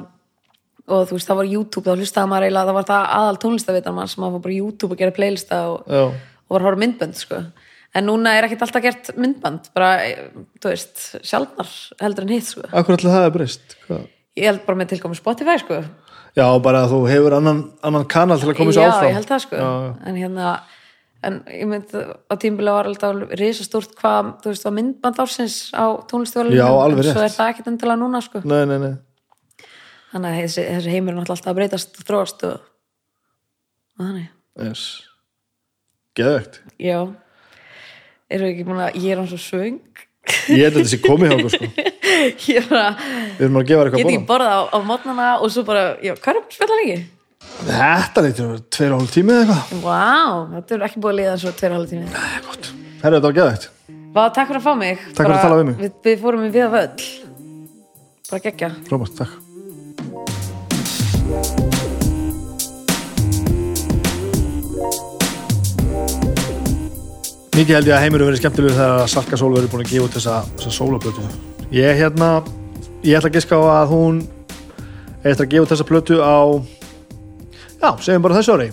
og 0.85 1.07
þú 1.09 1.17
veist 1.17 1.31
það 1.31 1.39
var 1.41 1.51
YouTube, 1.51 1.85
þá 1.87 2.01
hlustaði 2.03 2.31
maður 2.31 2.47
eiginlega 2.47 2.69
það 2.69 2.79
var 2.79 2.89
það 2.91 3.07
aðal 3.19 3.39
tónlistavitar 3.45 3.95
mann 3.97 4.11
sem 4.13 4.25
var 4.25 4.43
bara 4.45 4.57
YouTube 4.57 4.95
að 4.97 5.01
gera 5.01 5.17
playlista 5.17 5.61
og, 5.73 5.87
já, 5.89 6.03
og 6.11 6.55
var 6.55 6.65
að 6.65 6.69
horfa 6.69 6.81
á 6.81 6.83
myndbönd 6.85 7.21
sko. 7.21 7.41
En 7.95 8.09
núna 8.09 8.35
er 8.35 8.49
ekkert 8.49 8.67
alltaf 8.67 8.85
gert 8.85 9.11
myndband 9.17 9.71
bara, 9.77 9.95
þú 10.61 10.73
veist, 10.73 11.05
sjálfnar 11.25 11.71
heldur 12.03 12.27
en 12.27 12.35
hitt 12.35 12.51
sko, 12.51 12.67
akkur 12.69 12.99
allir 12.99 13.17
það 13.17 13.29
er 13.29 13.35
breyst? 13.39 13.77
Ég 14.35 14.49
held 14.51 14.65
bara 14.67 14.81
með 14.81 14.93
tilkomi 14.93 15.17
Spotify 15.17 15.57
sko, 15.63 15.81
já, 16.37 16.47
bara 16.61 16.85
að 16.85 16.97
þú 16.97 17.01
hefur 17.09 17.39
annan, 17.39 17.65
annan 17.87 18.09
kanal 18.11 18.41
til 18.43 18.51
að 18.51 18.59
koma 18.61 18.75
já, 18.75 18.83
þessu 18.83 18.89
áfram. 18.91 19.09
ég 19.09 19.21
held 19.21 19.31
það 19.31 19.45
sko. 19.47 19.61
Já, 19.63 19.71
já. 19.87 19.93
en 20.11 20.21
hérna 20.21 20.55
en 21.25 21.41
ég 21.49 21.69
mynd 21.71 21.95
á 21.97 22.35
tímbilega 22.37 22.77
var 22.77 22.91
alltaf 22.91 23.39
risastórt 23.41 23.95
hvað, 23.97 24.35
þú 24.43 24.53
veist, 24.53 24.69
var 24.69 24.77
myndband 24.77 25.25
ársins 25.25 25.59
á 25.73 25.97
Já, 26.53 26.69
alveg 26.69 27.07
en 27.07 27.15
svo 27.15 27.25
er 27.25 27.33
það 27.33 27.55
ekkert 27.55 27.71
endilega 27.73 28.03
núna 28.03 28.21
sko. 28.27 28.45
Nei, 28.45 28.67
nei, 28.69 28.77
nei 28.83 28.95
þannig 30.15 30.31
að 30.31 30.39
þessi, 30.39 30.65
þessi 30.71 30.95
heimur 30.95 31.13
er 31.13 31.19
náttúrulega 31.19 31.37
alltaf 31.37 31.51
að 31.51 31.59
breytast 31.59 31.99
og 31.99 32.09
þróast 32.09 32.47
og, 32.49 32.69
og 33.99 34.05
þannig, 34.07 34.29
yes. 34.63 34.85
geðvegt 36.19 36.61
já. 36.79 36.99
Erum 38.35 38.47
við 38.49 38.53
ekki 38.55 38.67
búin 38.69 38.85
að, 38.87 39.01
ég 39.03 39.15
er 39.15 39.21
hann 39.21 39.29
svo 39.31 39.41
svöng. 39.43 39.81
Ég 40.49 40.63
held 40.65 40.79
að 40.81 40.87
sé 40.89 40.99
komið 41.03 41.35
hjá 41.35 41.51
sko. 41.53 41.67
ég 42.49 42.63
er 42.63 42.71
bara, 42.71 42.87
við 43.37 43.45
erum 43.45 43.59
að 43.61 43.67
gefa 43.69 43.85
eitthvað 43.85 44.01
ekki 44.01 44.15
að 44.17 44.31
borða 44.31 44.31
borða 44.31 44.55
á, 44.55 44.61
á 44.73 44.79
mótnana 44.89 45.29
og 45.37 45.53
svo 45.53 45.67
bara, 45.67 45.85
já, 46.01 46.15
hvað 46.17 46.33
er 46.33 46.41
að 46.41 46.57
spila 46.57 46.81
lengi? 46.81 47.03
þetta 47.65 48.25
leytir 48.25 48.49
vera 48.49 48.65
tveir 48.73 48.95
og 48.95 49.03
hálf 49.03 49.15
tími 49.15 49.35
eða 49.35 49.45
eitthvað. 49.45 49.85
Vá, 49.85 50.09
þetta 50.55 50.77
er 50.77 50.87
ekki 50.89 51.05
búið 51.05 51.13
að 51.13 51.21
liða 51.21 51.37
svo 51.43 51.55
tveir 51.59 51.75
og 51.75 51.81
halv 51.81 51.93
tími. 51.93 52.11
Herru, 53.05 53.19
þetta 53.19 53.25
var 53.27 53.39
geðvegt 53.39 53.71
Vá, 54.15 54.23
takk 54.31 54.51
fyrir 54.51 54.61
að 54.61 54.67
fá 54.67 54.75
mig. 54.79 55.07
Takk 55.11 55.25
fyrir 55.25 55.37
að 55.37 55.45
tala 55.45 55.61
við 55.61 55.71
mig. 55.71 55.81
við, 55.83 55.97
við 56.07 56.21
fórum 56.23 56.45
í 56.47 56.53
viða 56.55 56.69
völl. 56.79 57.09
Bara 58.31 58.45
geggja 58.47 58.77
frábært, 58.87 59.19
takk 59.19 59.44
Mikið 67.55 67.77
held 67.77 67.87
ég 67.87 67.95
að 67.95 68.01
heimur 68.03 68.23
verið 68.27 68.41
skemmtilegur 68.41 68.75
þegar 68.75 69.11
Salka 69.13 69.37
Sól 69.39 69.53
verið 69.55 69.69
búin 69.71 69.85
að 69.85 69.91
gefa 69.93 70.07
út 70.09 70.15
þessa, 70.17 70.39
þessa 70.57 70.71
sólaplötu. 70.75 71.27
Ég 71.71 72.01
hérna, 72.01 72.31
ég 73.07 73.15
ætla 73.15 73.29
að 73.31 73.37
giska 73.37 73.55
á 73.55 73.63
að 73.77 73.93
hún 73.93 74.17
eftir 75.23 75.45
að 75.45 75.53
gefa 75.53 75.63
út 75.63 75.71
þessa 75.71 75.87
plötu 75.87 76.19
á, 76.19 76.35
já, 77.79 77.89
segjum 78.03 78.25
bara 78.27 78.41
þessu 78.41 78.57
ári. 78.57 78.67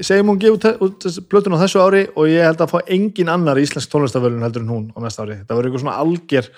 Segjum 0.00 0.32
hún 0.32 0.40
gefa 0.40 0.72
út, 0.86 1.08
plötun 1.28 1.58
á 1.60 1.62
þessu 1.66 1.82
ári 1.84 2.02
og 2.14 2.32
ég 2.32 2.48
held 2.48 2.64
að 2.64 2.72
fá 2.72 2.78
engin 2.96 3.32
annar 3.34 3.60
íslensk 3.60 3.92
tónlistafölun 3.92 4.46
heldur 4.46 4.64
en 4.64 4.72
hún 4.72 4.88
á 4.96 4.98
næsta 5.04 5.26
ári. 5.26 5.42
Það 5.44 5.60
verður 5.60 5.68
eitthvað 5.68 5.84
svona 5.84 6.00
algjör, 6.00 6.50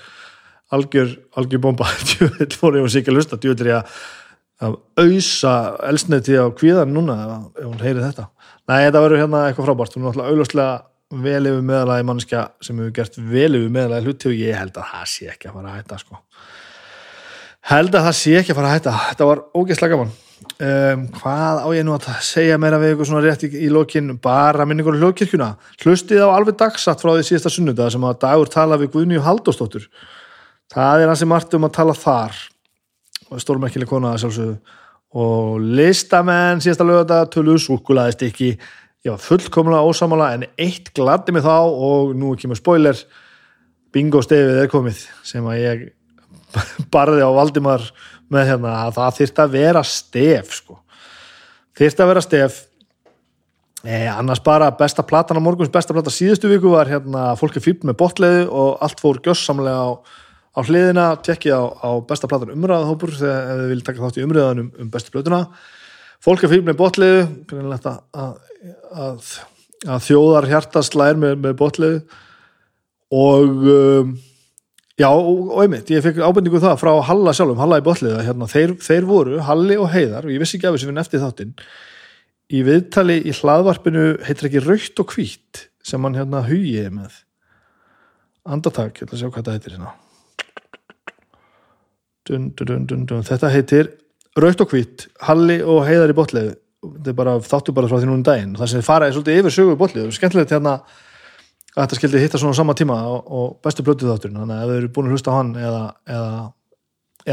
algjör, 0.79 1.13
algjör 1.35 1.65
bomba. 1.67 1.91
Djúvill 2.13 2.51
fór 2.63 2.79
ég 2.79 2.87
og 2.87 2.95
að 3.03 3.19
lusta, 3.19 3.41
djúvill 3.43 3.67
er 3.67 3.73
ég 3.75 3.81
að 3.83 4.01
að 4.61 4.77
auðsa 5.01 5.53
elsneti 5.89 6.37
á 6.37 6.45
kvíðan 6.53 6.93
núna 6.93 7.17
ef, 7.25 7.65
hún 7.65 7.81
heyri 7.81 8.03
þetta 8.03 8.27
Nei, 8.69 8.85
þetta 8.85 9.03
verður 9.03 9.23
hérna 9.23 9.45
eitthvað 9.49 9.69
frábært 9.71 9.95
hún 9.97 10.03
er 10.03 10.07
náttúrulega 10.11 10.35
auðlustlega 10.35 10.75
vel 11.11 11.43
yfir 11.51 11.63
meðalagi 11.67 12.07
mannskja 12.07 12.47
sem 12.63 12.79
hefur 12.79 12.95
gert 12.95 13.19
vel 13.19 13.51
yfir 13.59 13.71
meðalagi 13.75 14.07
hluti 14.07 14.31
og 14.31 14.39
ég 14.39 14.59
held 14.59 14.77
að 14.79 14.91
það 14.93 15.07
sé 15.13 15.31
ekki 15.33 15.51
að 15.51 15.57
fara 15.59 15.71
að 15.71 15.79
hætta 15.81 16.01
sko. 16.05 16.19
held 17.71 17.95
að 17.95 18.05
það 18.09 18.19
sé 18.21 18.35
ekki 18.39 18.53
að 18.53 18.59
fara 18.61 18.69
að 18.71 18.77
hætta. 18.79 18.97
Þetta 19.11 19.31
var 19.31 19.43
ógeðslega 19.55 19.97
gaman. 19.97 20.13
Um, 20.61 21.03
hvað 21.21 21.59
á 21.61 21.69
ég 21.77 21.85
nú 21.85 21.93
að 21.97 22.07
segja 22.25 22.57
meira 22.61 22.79
við 22.81 22.95
ykkur 22.95 23.09
svona 23.11 23.23
rétt 23.25 23.43
í, 23.45 23.51
í 23.67 23.69
lokin? 23.73 24.15
Bara 24.23 24.65
minningur 24.69 24.97
hljókirkjuna 24.97 25.51
hlustið 25.83 26.25
á 26.25 26.33
alveg 26.33 26.57
dagsatt 26.61 27.03
frá 27.03 27.13
því 27.13 27.27
síðasta 27.29 27.53
sunnudag 27.53 27.93
sem 27.93 28.07
að 28.09 28.19
dagur 28.25 28.53
tala 28.53 28.79
við 28.81 28.95
Guðnýju 28.95 29.25
Halldórsdóttur. 29.27 29.89
Það 30.73 31.05
er 31.05 31.13
hansi 31.13 31.29
margt 31.29 31.57
um 31.57 31.67
að 31.69 31.75
tala 31.77 31.97
þar. 31.97 32.37
Og 33.31 33.43
stórmerkileg 33.43 33.91
kona 33.91 34.15
að 34.15 34.25
sjálfsögðu. 34.25 34.77
Og 35.21 35.65
listamenn 35.81 36.63
síðasta 36.63 36.87
lögata 36.87 37.25
tölu 37.35 37.57
súkulaðist 37.59 38.23
ekki 38.29 38.53
ég 39.07 39.15
var 39.15 39.23
fullkomlega 39.23 39.87
ósamála 39.89 40.31
en 40.37 40.47
eitt 40.61 40.93
gladdi 40.97 41.33
mig 41.33 41.45
þá 41.45 41.57
og 41.65 42.15
nú 42.19 42.35
kemur 42.41 42.59
spoiler. 42.59 42.99
Bingo 43.95 44.23
stefið 44.23 44.63
er 44.65 44.71
komið 44.71 45.05
sem 45.27 45.47
að 45.51 45.61
ég 45.63 45.85
barði 46.95 47.25
á 47.25 47.31
Valdimar 47.35 47.87
með 48.31 48.53
hérna 48.53 48.75
að 48.85 48.97
það 48.99 49.17
þyrfti 49.21 49.45
að 49.45 49.55
vera 49.57 49.85
stef 49.87 50.57
sko. 50.61 50.81
þyrfti 51.79 52.05
að 52.05 52.13
vera 52.13 52.25
stef. 52.27 52.59
Eh, 53.81 54.07
annars 54.13 54.43
bara 54.45 54.69
besta 54.77 55.03
platan 55.03 55.41
á 55.41 55.43
morguns 55.43 55.73
besta 55.73 55.97
plata 55.97 56.13
síðustu 56.13 56.51
viku 56.51 56.75
var 56.75 56.91
hérna 56.91 57.31
fólk 57.41 57.57
er 57.57 57.65
fýrt 57.65 57.87
með 57.89 57.97
botleiðu 58.03 58.43
og 58.53 58.83
allt 58.85 59.01
fór 59.01 59.23
gjössamlega 59.25 59.87
á 59.89 59.91
á 60.51 60.61
hliðina, 60.67 61.05
tekkið 61.23 61.55
á, 61.55 61.63
á 61.81 61.91
besta 62.07 62.29
platan 62.31 62.55
umræðahópur 62.55 63.15
þegar 63.15 63.61
þið 63.61 63.69
viljið 63.71 63.87
taka 63.87 64.03
þátt 64.03 64.19
í 64.19 64.25
umræðan 64.27 64.63
um, 64.65 64.71
um 64.83 64.91
bestu 64.91 65.15
plötuna 65.15 65.45
fólk 66.25 66.45
er 66.45 66.53
fyrir 66.53 66.67
með 66.67 66.81
botliðu 66.81 67.21
greinilegt 67.51 67.87
að, 67.91 68.01
að, 68.13 69.31
að, 69.87 70.03
þjóðar 70.07 70.49
hjartaslæðir 70.51 71.23
með, 71.23 71.39
með 71.47 71.55
botliðu 71.61 72.01
og 73.21 73.71
um, 73.75 74.17
já, 75.01 75.09
og, 75.11 75.55
einmitt, 75.65 75.91
ég 75.91 76.05
fekk 76.05 76.21
ábendingu 76.23 76.61
um 76.61 76.67
það 76.67 76.81
frá 76.83 76.93
Halla 77.09 77.35
sjálfum, 77.37 77.63
Halla 77.63 77.81
í 77.81 77.87
botliða 77.87 78.25
hérna, 78.27 78.51
þeir, 78.51 78.77
þeir 78.85 79.09
voru, 79.09 79.41
Halli 79.47 79.79
og 79.81 79.89
Heiðar 79.95 80.29
og 80.29 80.35
ég 80.35 80.43
vissi 80.43 80.59
ekki 80.59 80.69
af 80.69 80.77
þessu 80.77 80.91
fyrir 80.91 81.03
eftir 81.05 81.25
þáttinn 81.25 81.57
í 82.51 82.61
viðtali 82.67 83.21
í 83.23 83.35
hlaðvarpinu 83.35 84.05
heitir 84.27 84.49
ekki 84.49 84.63
raukt 84.65 85.03
og 85.03 85.15
hvít 85.15 85.67
sem 85.87 86.03
hann 86.05 86.19
hérna 86.19 86.43
hugiði 86.47 86.91
með. 86.93 87.19
Andartak, 88.51 88.99
ég 88.99 89.07
ætla 89.07 89.17
að 89.17 89.23
sjá 89.23 89.29
hvað 89.29 89.39
þetta 89.41 89.55
heitir 89.57 89.77
hérna. 89.77 89.93
Dun, 92.29 92.51
dun, 92.59 93.07
dun. 93.09 93.25
þetta 93.27 93.51
heitir 93.51 93.91
raukt 94.39 94.63
og 94.63 94.75
hvít, 94.75 95.09
Halli 95.27 95.59
og 95.65 95.83
Heiðar 95.89 96.13
í 96.13 96.19
botliðu 96.19 96.57
þetta 96.81 97.13
er 97.13 97.17
bara, 97.19 97.37
þáttu 97.45 97.75
bara 97.77 97.89
frá 97.91 97.99
því 97.99 98.09
núna 98.09 98.19
um 98.19 98.27
daginn. 98.27 98.53
Það 98.59 98.73
sem 98.73 98.85
faraði 98.85 99.17
svolítið 99.17 99.41
yfir 99.41 99.55
sögu 99.57 99.75
í 99.75 99.81
botliðu 99.81 100.15
skemmtilegt 100.17 100.55
hérna 100.55 100.77
að 101.71 101.83
þetta 101.83 101.99
skildi 101.99 102.23
hitta 102.23 102.41
svona 102.41 102.57
á 102.57 102.61
sama 102.61 102.77
tíma 102.79 102.97
og, 103.11 103.19
og 103.29 103.51
bestu 103.65 103.85
blötu 103.87 104.09
þátturinn. 104.09 104.39
Þannig 104.41 104.57
að 104.57 104.63
ef 104.63 104.71
þau 104.71 104.79
eru 104.79 104.93
búin 104.95 105.11
að 105.11 105.17
hlusta 105.17 105.35
á 105.35 105.39
hann 105.39 105.51
eða, 105.61 105.83
eða, 106.17 106.39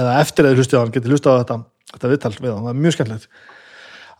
eða 0.01 0.17
eftir 0.23 0.47
að 0.47 0.51
þau 0.51 0.61
hlusta 0.61 0.77
á 0.77 0.81
hann 0.83 0.95
getið 0.97 1.15
hlusta 1.15 1.31
á 1.31 1.39
þetta, 1.41 1.57
þetta 1.93 2.11
viðtal 2.13 2.33
við 2.35 2.51
hann, 2.51 2.65
það 2.65 2.73
er 2.73 2.81
mjög 2.83 2.97
skemmtilegt. 2.97 3.39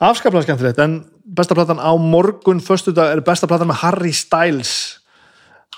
Afskaplega 0.08 0.48
skemmtilegt. 0.48 0.82
En 0.86 0.96
besta 1.38 1.58
platan 1.58 1.84
á 1.84 1.92
morgun 2.00 2.64
föstudag 2.64 3.12
er 3.12 3.24
besta 3.26 3.50
platan 3.50 3.72
með 3.72 3.82
Harry 3.84 4.14
Styles. 4.16 4.74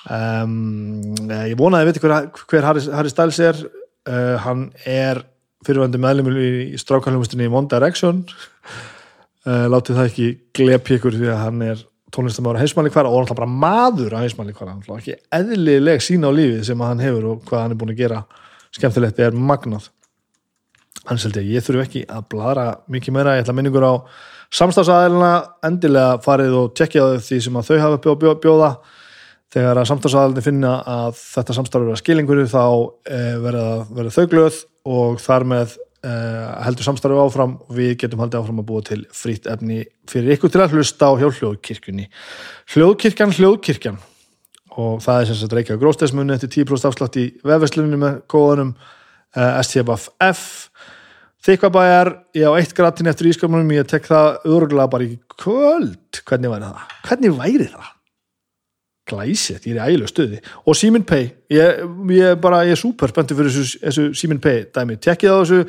Um, 0.06 1.02
ég 1.26 1.58
vonaði 1.60 1.88
að 1.88 1.92
viti 1.92 2.04
hver, 2.04 2.16
hver 2.52 2.70
Harry, 2.70 2.86
Harry 2.94 3.12
Styles 3.12 3.42
er. 3.44 3.66
Uh, 4.10 4.38
hann 4.46 4.70
er 4.88 5.24
fyrirvændi 5.68 6.00
meðlumul 6.02 6.38
í 6.40 6.80
strákalhumustinni 6.80 7.50
One 7.52 7.70
Direction. 7.72 8.24
Uh, 9.48 9.68
látið 9.72 10.00
það 10.00 10.10
ekki 10.10 10.28
glepi 10.56 10.98
ykkur 10.98 11.16
því 11.16 11.30
að 11.34 11.42
hann 11.44 11.64
er 11.66 11.86
tónlistamöður 12.16 12.58
að 12.58 12.66
heimsmæli 12.66 12.92
hver 12.94 13.08
og 13.08 13.16
náttúrulega 13.22 13.40
bara 13.40 13.60
maður 13.64 14.16
að 14.18 14.26
heimsmæli 14.26 14.56
hver 14.58 14.72
hann 14.72 14.82
ekki 14.98 15.16
eðlileg 15.36 16.04
sína 16.04 16.32
á 16.32 16.34
lífið 16.34 16.66
sem 16.68 16.84
hann 16.84 17.04
hefur 17.04 17.28
og 17.34 17.44
hvað 17.48 17.64
hann 17.64 17.76
er 17.76 17.80
búin 17.80 17.94
að 17.94 18.02
gera. 18.02 18.20
Skemmtilegt 18.76 19.22
er 19.24 19.38
magnað. 19.38 19.90
Hann 21.10 21.22
seldi 21.22 21.42
að 21.42 21.52
ég 21.56 21.66
þurfu 21.66 21.86
ekki 21.86 22.04
að 22.12 22.28
bladra 22.34 22.66
mikið 22.92 23.16
meira, 23.16 23.38
ég 23.38 23.46
ætla 23.46 23.56
að 23.56 23.60
minningur 23.60 23.88
á 23.88 23.94
samstafsæðilina, 24.60 25.34
endilega 25.66 26.18
farið 26.26 26.56
og 26.60 26.72
tjekkja 26.78 27.06
því 27.24 27.40
sem 27.46 27.60
að 27.60 27.70
þau 27.70 27.80
hafa 27.84 28.16
bjóða 28.44 28.72
þegar 29.54 29.82
að 29.82 29.90
samstafsæðilini 29.90 30.46
finna 30.46 30.74
að 30.86 31.20
þetta 31.20 31.58
samstafur 31.58 31.94
er 31.94 32.02
skilingur 32.02 32.42
þá 32.50 32.66
eh, 33.10 33.36
verða 33.42 34.16
þau 34.16 34.26
glöð 34.32 34.64
og 34.90 35.22
þar 35.24 35.48
með 35.54 35.78
Uh, 36.00 36.54
heldur 36.64 36.86
samstarfi 36.88 37.18
áfram 37.20 37.58
og 37.60 37.74
við 37.76 37.90
getum 38.00 38.22
haldið 38.24 38.40
áfram 38.40 38.62
að 38.62 38.68
búa 38.70 38.84
til 38.88 39.02
frýtt 39.12 39.50
efni 39.52 39.82
fyrir 40.08 40.38
ykkur 40.38 40.54
til 40.54 40.62
að 40.64 40.78
hlusta 40.78 41.10
á 41.12 41.20
hjá 41.20 41.26
hljóðkirkjunni 41.28 42.06
hljóðkirkjan, 42.72 43.34
hljóðkirkjan 43.36 43.98
og 44.80 45.04
það 45.04 45.20
er 45.20 45.28
sem 45.28 45.40
sagt 45.42 45.58
reykja 45.58 45.76
á 45.76 45.82
gróstæsmunni 45.82 46.38
eftir 46.38 46.54
10% 46.56 46.88
afslátt 46.88 47.20
í 47.20 47.26
vefveslunni 47.44 48.00
með 48.00 48.22
kóðanum 48.32 48.72
uh, 48.80 49.60
STFF 49.60 50.48
þykvabæjar, 51.50 52.16
ég 52.40 52.48
á 52.48 52.56
eitt 52.56 52.80
gratin 52.80 53.12
eftir 53.12 53.34
ískamunum, 53.34 53.76
ég 53.76 53.92
tek 53.92 54.08
það 54.08 54.40
örgulega 54.48 54.94
bara 54.96 55.04
í 55.04 55.20
kvöld, 55.36 56.24
hvernig 56.24 56.56
væri 56.56 56.70
það? 56.70 57.00
hvernig 57.10 57.40
væri 57.44 57.74
það? 57.76 57.96
Glæsið, 59.10 59.66
ég 59.68 59.76
er 59.76 59.82
í 59.82 59.96
ægilega 59.96 60.12
stöði 60.12 60.40
og 60.64 60.78
Simin 60.78 61.06
Pay, 61.10 61.28
ég, 61.54 61.84
ég 62.16 62.40
bara 62.42 62.64
ég 62.68 62.78
er 62.78 62.80
super 62.80 63.12
spenntið 63.12 63.42
fyrir 63.42 63.56
þessu, 63.56 63.82
þessu 63.84 64.08
Simin 64.22 64.42
Pay 64.44 64.68
dæmi, 64.76 65.00
tekkið 65.02 65.36
á 65.36 65.38
þessu, 65.42 65.60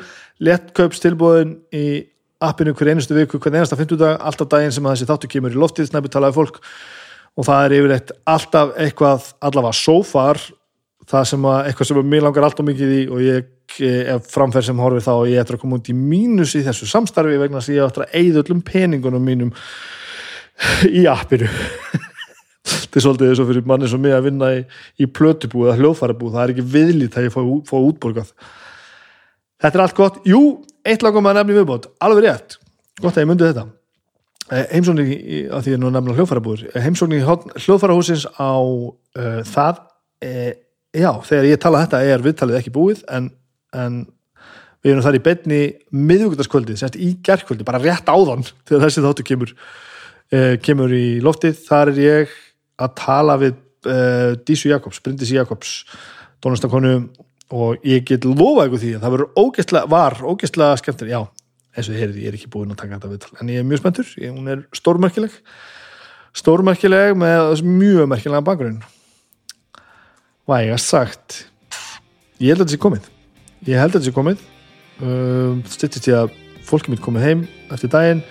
lettkaupstilbóðin 0.47 1.57
í 1.75 1.85
appinu 2.41 2.73
hver 2.77 2.93
einustu 2.93 3.15
viku 3.15 3.39
hver 3.41 3.59
einasta 3.59 3.77
50 3.77 3.99
dag, 4.01 4.17
alltaf 4.17 4.49
daginn 4.49 4.73
sem 4.73 4.87
þessi 4.89 5.07
þáttu 5.09 5.29
kemur 5.31 5.53
í 5.53 5.61
loftið, 5.61 5.91
snæpi 5.91 6.11
talaði 6.11 6.37
fólk. 6.39 6.59
Og 7.39 7.47
það 7.47 7.65
er 7.65 7.75
yfirleitt 7.77 8.13
alltaf 8.27 8.73
eitthvað 8.81 9.29
allavega 9.45 9.77
so 9.77 10.01
far 10.03 10.41
það 11.11 11.27
sem 11.31 11.47
að, 11.47 11.59
eitthvað 11.69 11.89
sem 11.89 12.11
mér 12.11 12.25
langar 12.25 12.47
alltaf 12.47 12.67
mikið 12.67 12.93
í 12.97 13.01
og 13.11 13.23
ég 13.23 13.49
er 13.87 14.21
framferð 14.27 14.67
sem 14.67 14.81
horfið 14.83 15.05
þá 15.05 15.11
og 15.13 15.29
ég 15.31 15.41
ætla 15.41 15.57
að 15.57 15.63
koma 15.63 15.79
út 15.79 15.89
í 15.91 15.95
mínus 15.95 16.55
í 16.59 16.63
þessu 16.65 16.89
samstarfi 16.91 17.39
vegna 17.39 17.61
að 17.61 17.73
ég 17.75 17.87
ætla 17.87 18.07
að 18.07 18.15
eigða 18.19 18.43
öllum 18.43 18.63
peningunum 18.67 19.25
mínum 19.25 19.53
í 20.99 21.05
appinu 21.09 21.49
þetta 22.67 22.99
er 22.99 23.05
svolítið 23.05 23.31
eins 23.31 23.41
og 23.41 23.51
fyrir 23.51 23.67
manni 23.69 23.89
sem 23.89 24.01
mig 24.01 24.15
að 24.15 24.25
vinna 24.29 24.53
í, 24.55 24.63
í 25.01 25.09
plötubúð 25.09 25.69
eða 25.69 25.79
hljóðfærabúð, 25.81 26.33
það 26.35 26.43
er 26.43 26.55
ekki 26.55 26.67
viðlít 26.75 27.17
að 27.17 27.27
ég 27.27 27.35
fá, 27.35 27.41
fá 27.67 27.77
útborgað. 27.79 28.33
Þetta 29.61 29.77
er 29.77 29.85
allt 29.85 29.97
gott, 29.97 30.23
jú, 30.29 30.41
eitt 30.85 31.05
langum 31.05 31.29
að 31.29 31.39
nefni 31.39 31.59
viðbót, 31.59 31.91
alveg 32.01 32.27
rétt. 32.27 32.57
Gott 33.01 33.15
að 33.15 33.25
ég 33.25 33.31
myndi 33.31 33.49
þetta. 33.49 33.67
Eh, 34.51 34.65
heimsókn 34.73 34.99
í, 34.99 35.43
að 35.47 35.67
því 35.67 35.73
að 35.77 35.79
nú 35.79 35.89
nefna 35.95 36.13
hljóðfærabúður 36.17 36.63
eh, 36.73 36.81
heimsókn 36.83 37.13
í 37.15 37.21
hljóðfærahúsins 37.23 38.25
á 38.35 38.51
uh, 38.59 39.37
það 39.47 39.77
uh, 40.27 40.49
já, 40.91 41.11
þegar 41.29 41.47
ég 41.47 41.61
tala 41.63 41.83
þetta 41.85 42.01
er 42.03 42.25
viðtalið 42.25 42.57
ekki 42.57 42.73
búið 42.75 43.05
en, 43.15 43.29
en 43.71 44.01
við 44.83 44.91
erum 44.91 45.05
þar 45.05 45.19
í 45.21 45.23
betni 45.23 45.61
miðvíkutaskvöldi, 45.95 46.75
semst 46.81 46.99
í 46.99 47.13
gerðkvöldi 47.23 47.67
bara 47.69 47.79
rétt 47.79 48.11
áðan 48.11 48.43
þegar 48.67 48.83
þessi 48.89 49.05
þáttu 49.05 49.27
kemur 49.29 49.53
uh, 49.55 50.57
kemur 50.67 50.97
í 50.99 51.05
loftið, 51.23 51.55
þar 51.69 51.93
er 51.93 52.03
ég 52.03 52.35
að 52.81 52.95
tala 52.99 53.37
við 53.41 53.57
uh, 53.87 54.31
Dísu 54.47 54.71
Jakobs, 54.71 55.01
Bryndis 55.03 55.33
Jakobs 55.33 55.75
tónlistakonu 56.41 56.95
og 57.51 57.83
ég 57.85 58.05
get 58.07 58.25
lofa 58.25 58.65
ykkur 58.67 58.81
því 58.81 58.95
að 58.97 59.05
það 59.05 59.25
ógeðslega, 59.41 59.91
var 59.91 60.17
ógeðslega 60.23 60.79
skemmtir, 60.81 61.11
já 61.11 61.21
eins 61.71 61.87
og 61.87 61.93
þið 61.93 62.01
heyrið, 62.01 62.17
ég 62.19 62.31
er 62.31 62.37
ekki 62.37 62.49
búinn 62.51 62.73
að 62.73 62.81
taka 62.81 62.97
þetta 62.97 63.11
viðtal 63.11 63.37
en 63.39 63.51
ég 63.51 63.61
er 63.61 63.67
mjög 63.67 63.81
spenntur, 63.81 64.09
ég, 64.19 64.33
hún 64.35 64.51
er 64.51 64.63
stórmerkileg. 64.75 65.35
Stórmerkileg 66.35 67.15
með 67.19 67.63
mjög 67.67 68.09
merkilega 68.11 68.43
bakgrunn. 68.47 68.81
Vægast 70.47 70.91
sagt. 70.91 71.37
Ég 72.39 72.51
held 72.51 72.63
að 72.63 72.65
þetta 72.65 72.75
sé 72.75 72.81
komið. 72.85 73.09
Ég 73.67 73.79
held 73.79 73.91
að 73.91 73.97
þetta 73.97 74.07
sé 74.07 74.15
komið. 74.15 74.45
Um, 75.01 75.61
styrtist 75.71 76.07
ég 76.11 76.19
að 76.19 76.35
fólkið 76.67 76.93
mitt 76.93 77.03
komið 77.03 77.27
heim 77.27 77.43
eftir 77.73 77.91
daginn 77.91 78.23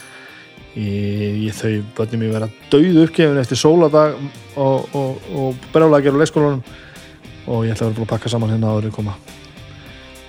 ég, 0.76 1.40
ég 1.46 1.56
þau 1.56 1.72
bönnum 1.96 2.26
ég 2.26 2.36
vera 2.36 2.50
dauð 2.72 3.02
uppgefin 3.06 3.40
eftir 3.42 3.60
sóladag 3.60 4.14
og, 4.56 4.86
og, 4.94 5.26
og 5.34 5.66
brjálækjar 5.74 6.16
á 6.16 6.20
leikskólanum. 6.22 6.62
Og 7.50 7.66
ég 7.66 7.74
ætla 7.74 7.88
að 7.88 7.90
vera 7.90 7.98
búin 7.98 8.06
að 8.06 8.14
pakka 8.14 8.30
saman 8.30 8.52
hérna 8.52 8.70
áður 8.74 8.90
í 8.90 8.94
koma. 8.94 9.16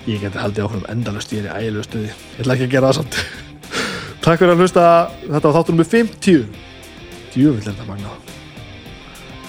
Ég 0.07 0.23
geti 0.23 0.41
haldið 0.41 0.65
áfram 0.65 0.89
endalust 0.89 1.33
ég 1.35 1.45
er 1.45 1.51
í 1.51 1.67
ægilegu 1.67 1.85
stuði. 1.85 2.09
Ég 2.09 2.43
ætla 2.43 2.57
ekki 2.57 2.69
að 2.69 2.75
gera 2.75 2.89
það 2.89 2.99
samt. 3.01 3.21
Takk 4.25 4.41
fyrir 4.41 4.55
að 4.55 4.65
hlusta. 4.65 4.89
Þetta 5.27 5.45
var 5.47 5.57
þáttunum 5.59 5.83
með 5.83 5.95
50 5.99 6.69
djúvill 7.35 7.61
er 7.61 7.71
þetta 7.71 7.87
magna 7.87 8.17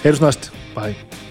heyrjus 0.03 0.23
næst, 0.23 0.51
bye 0.75 1.22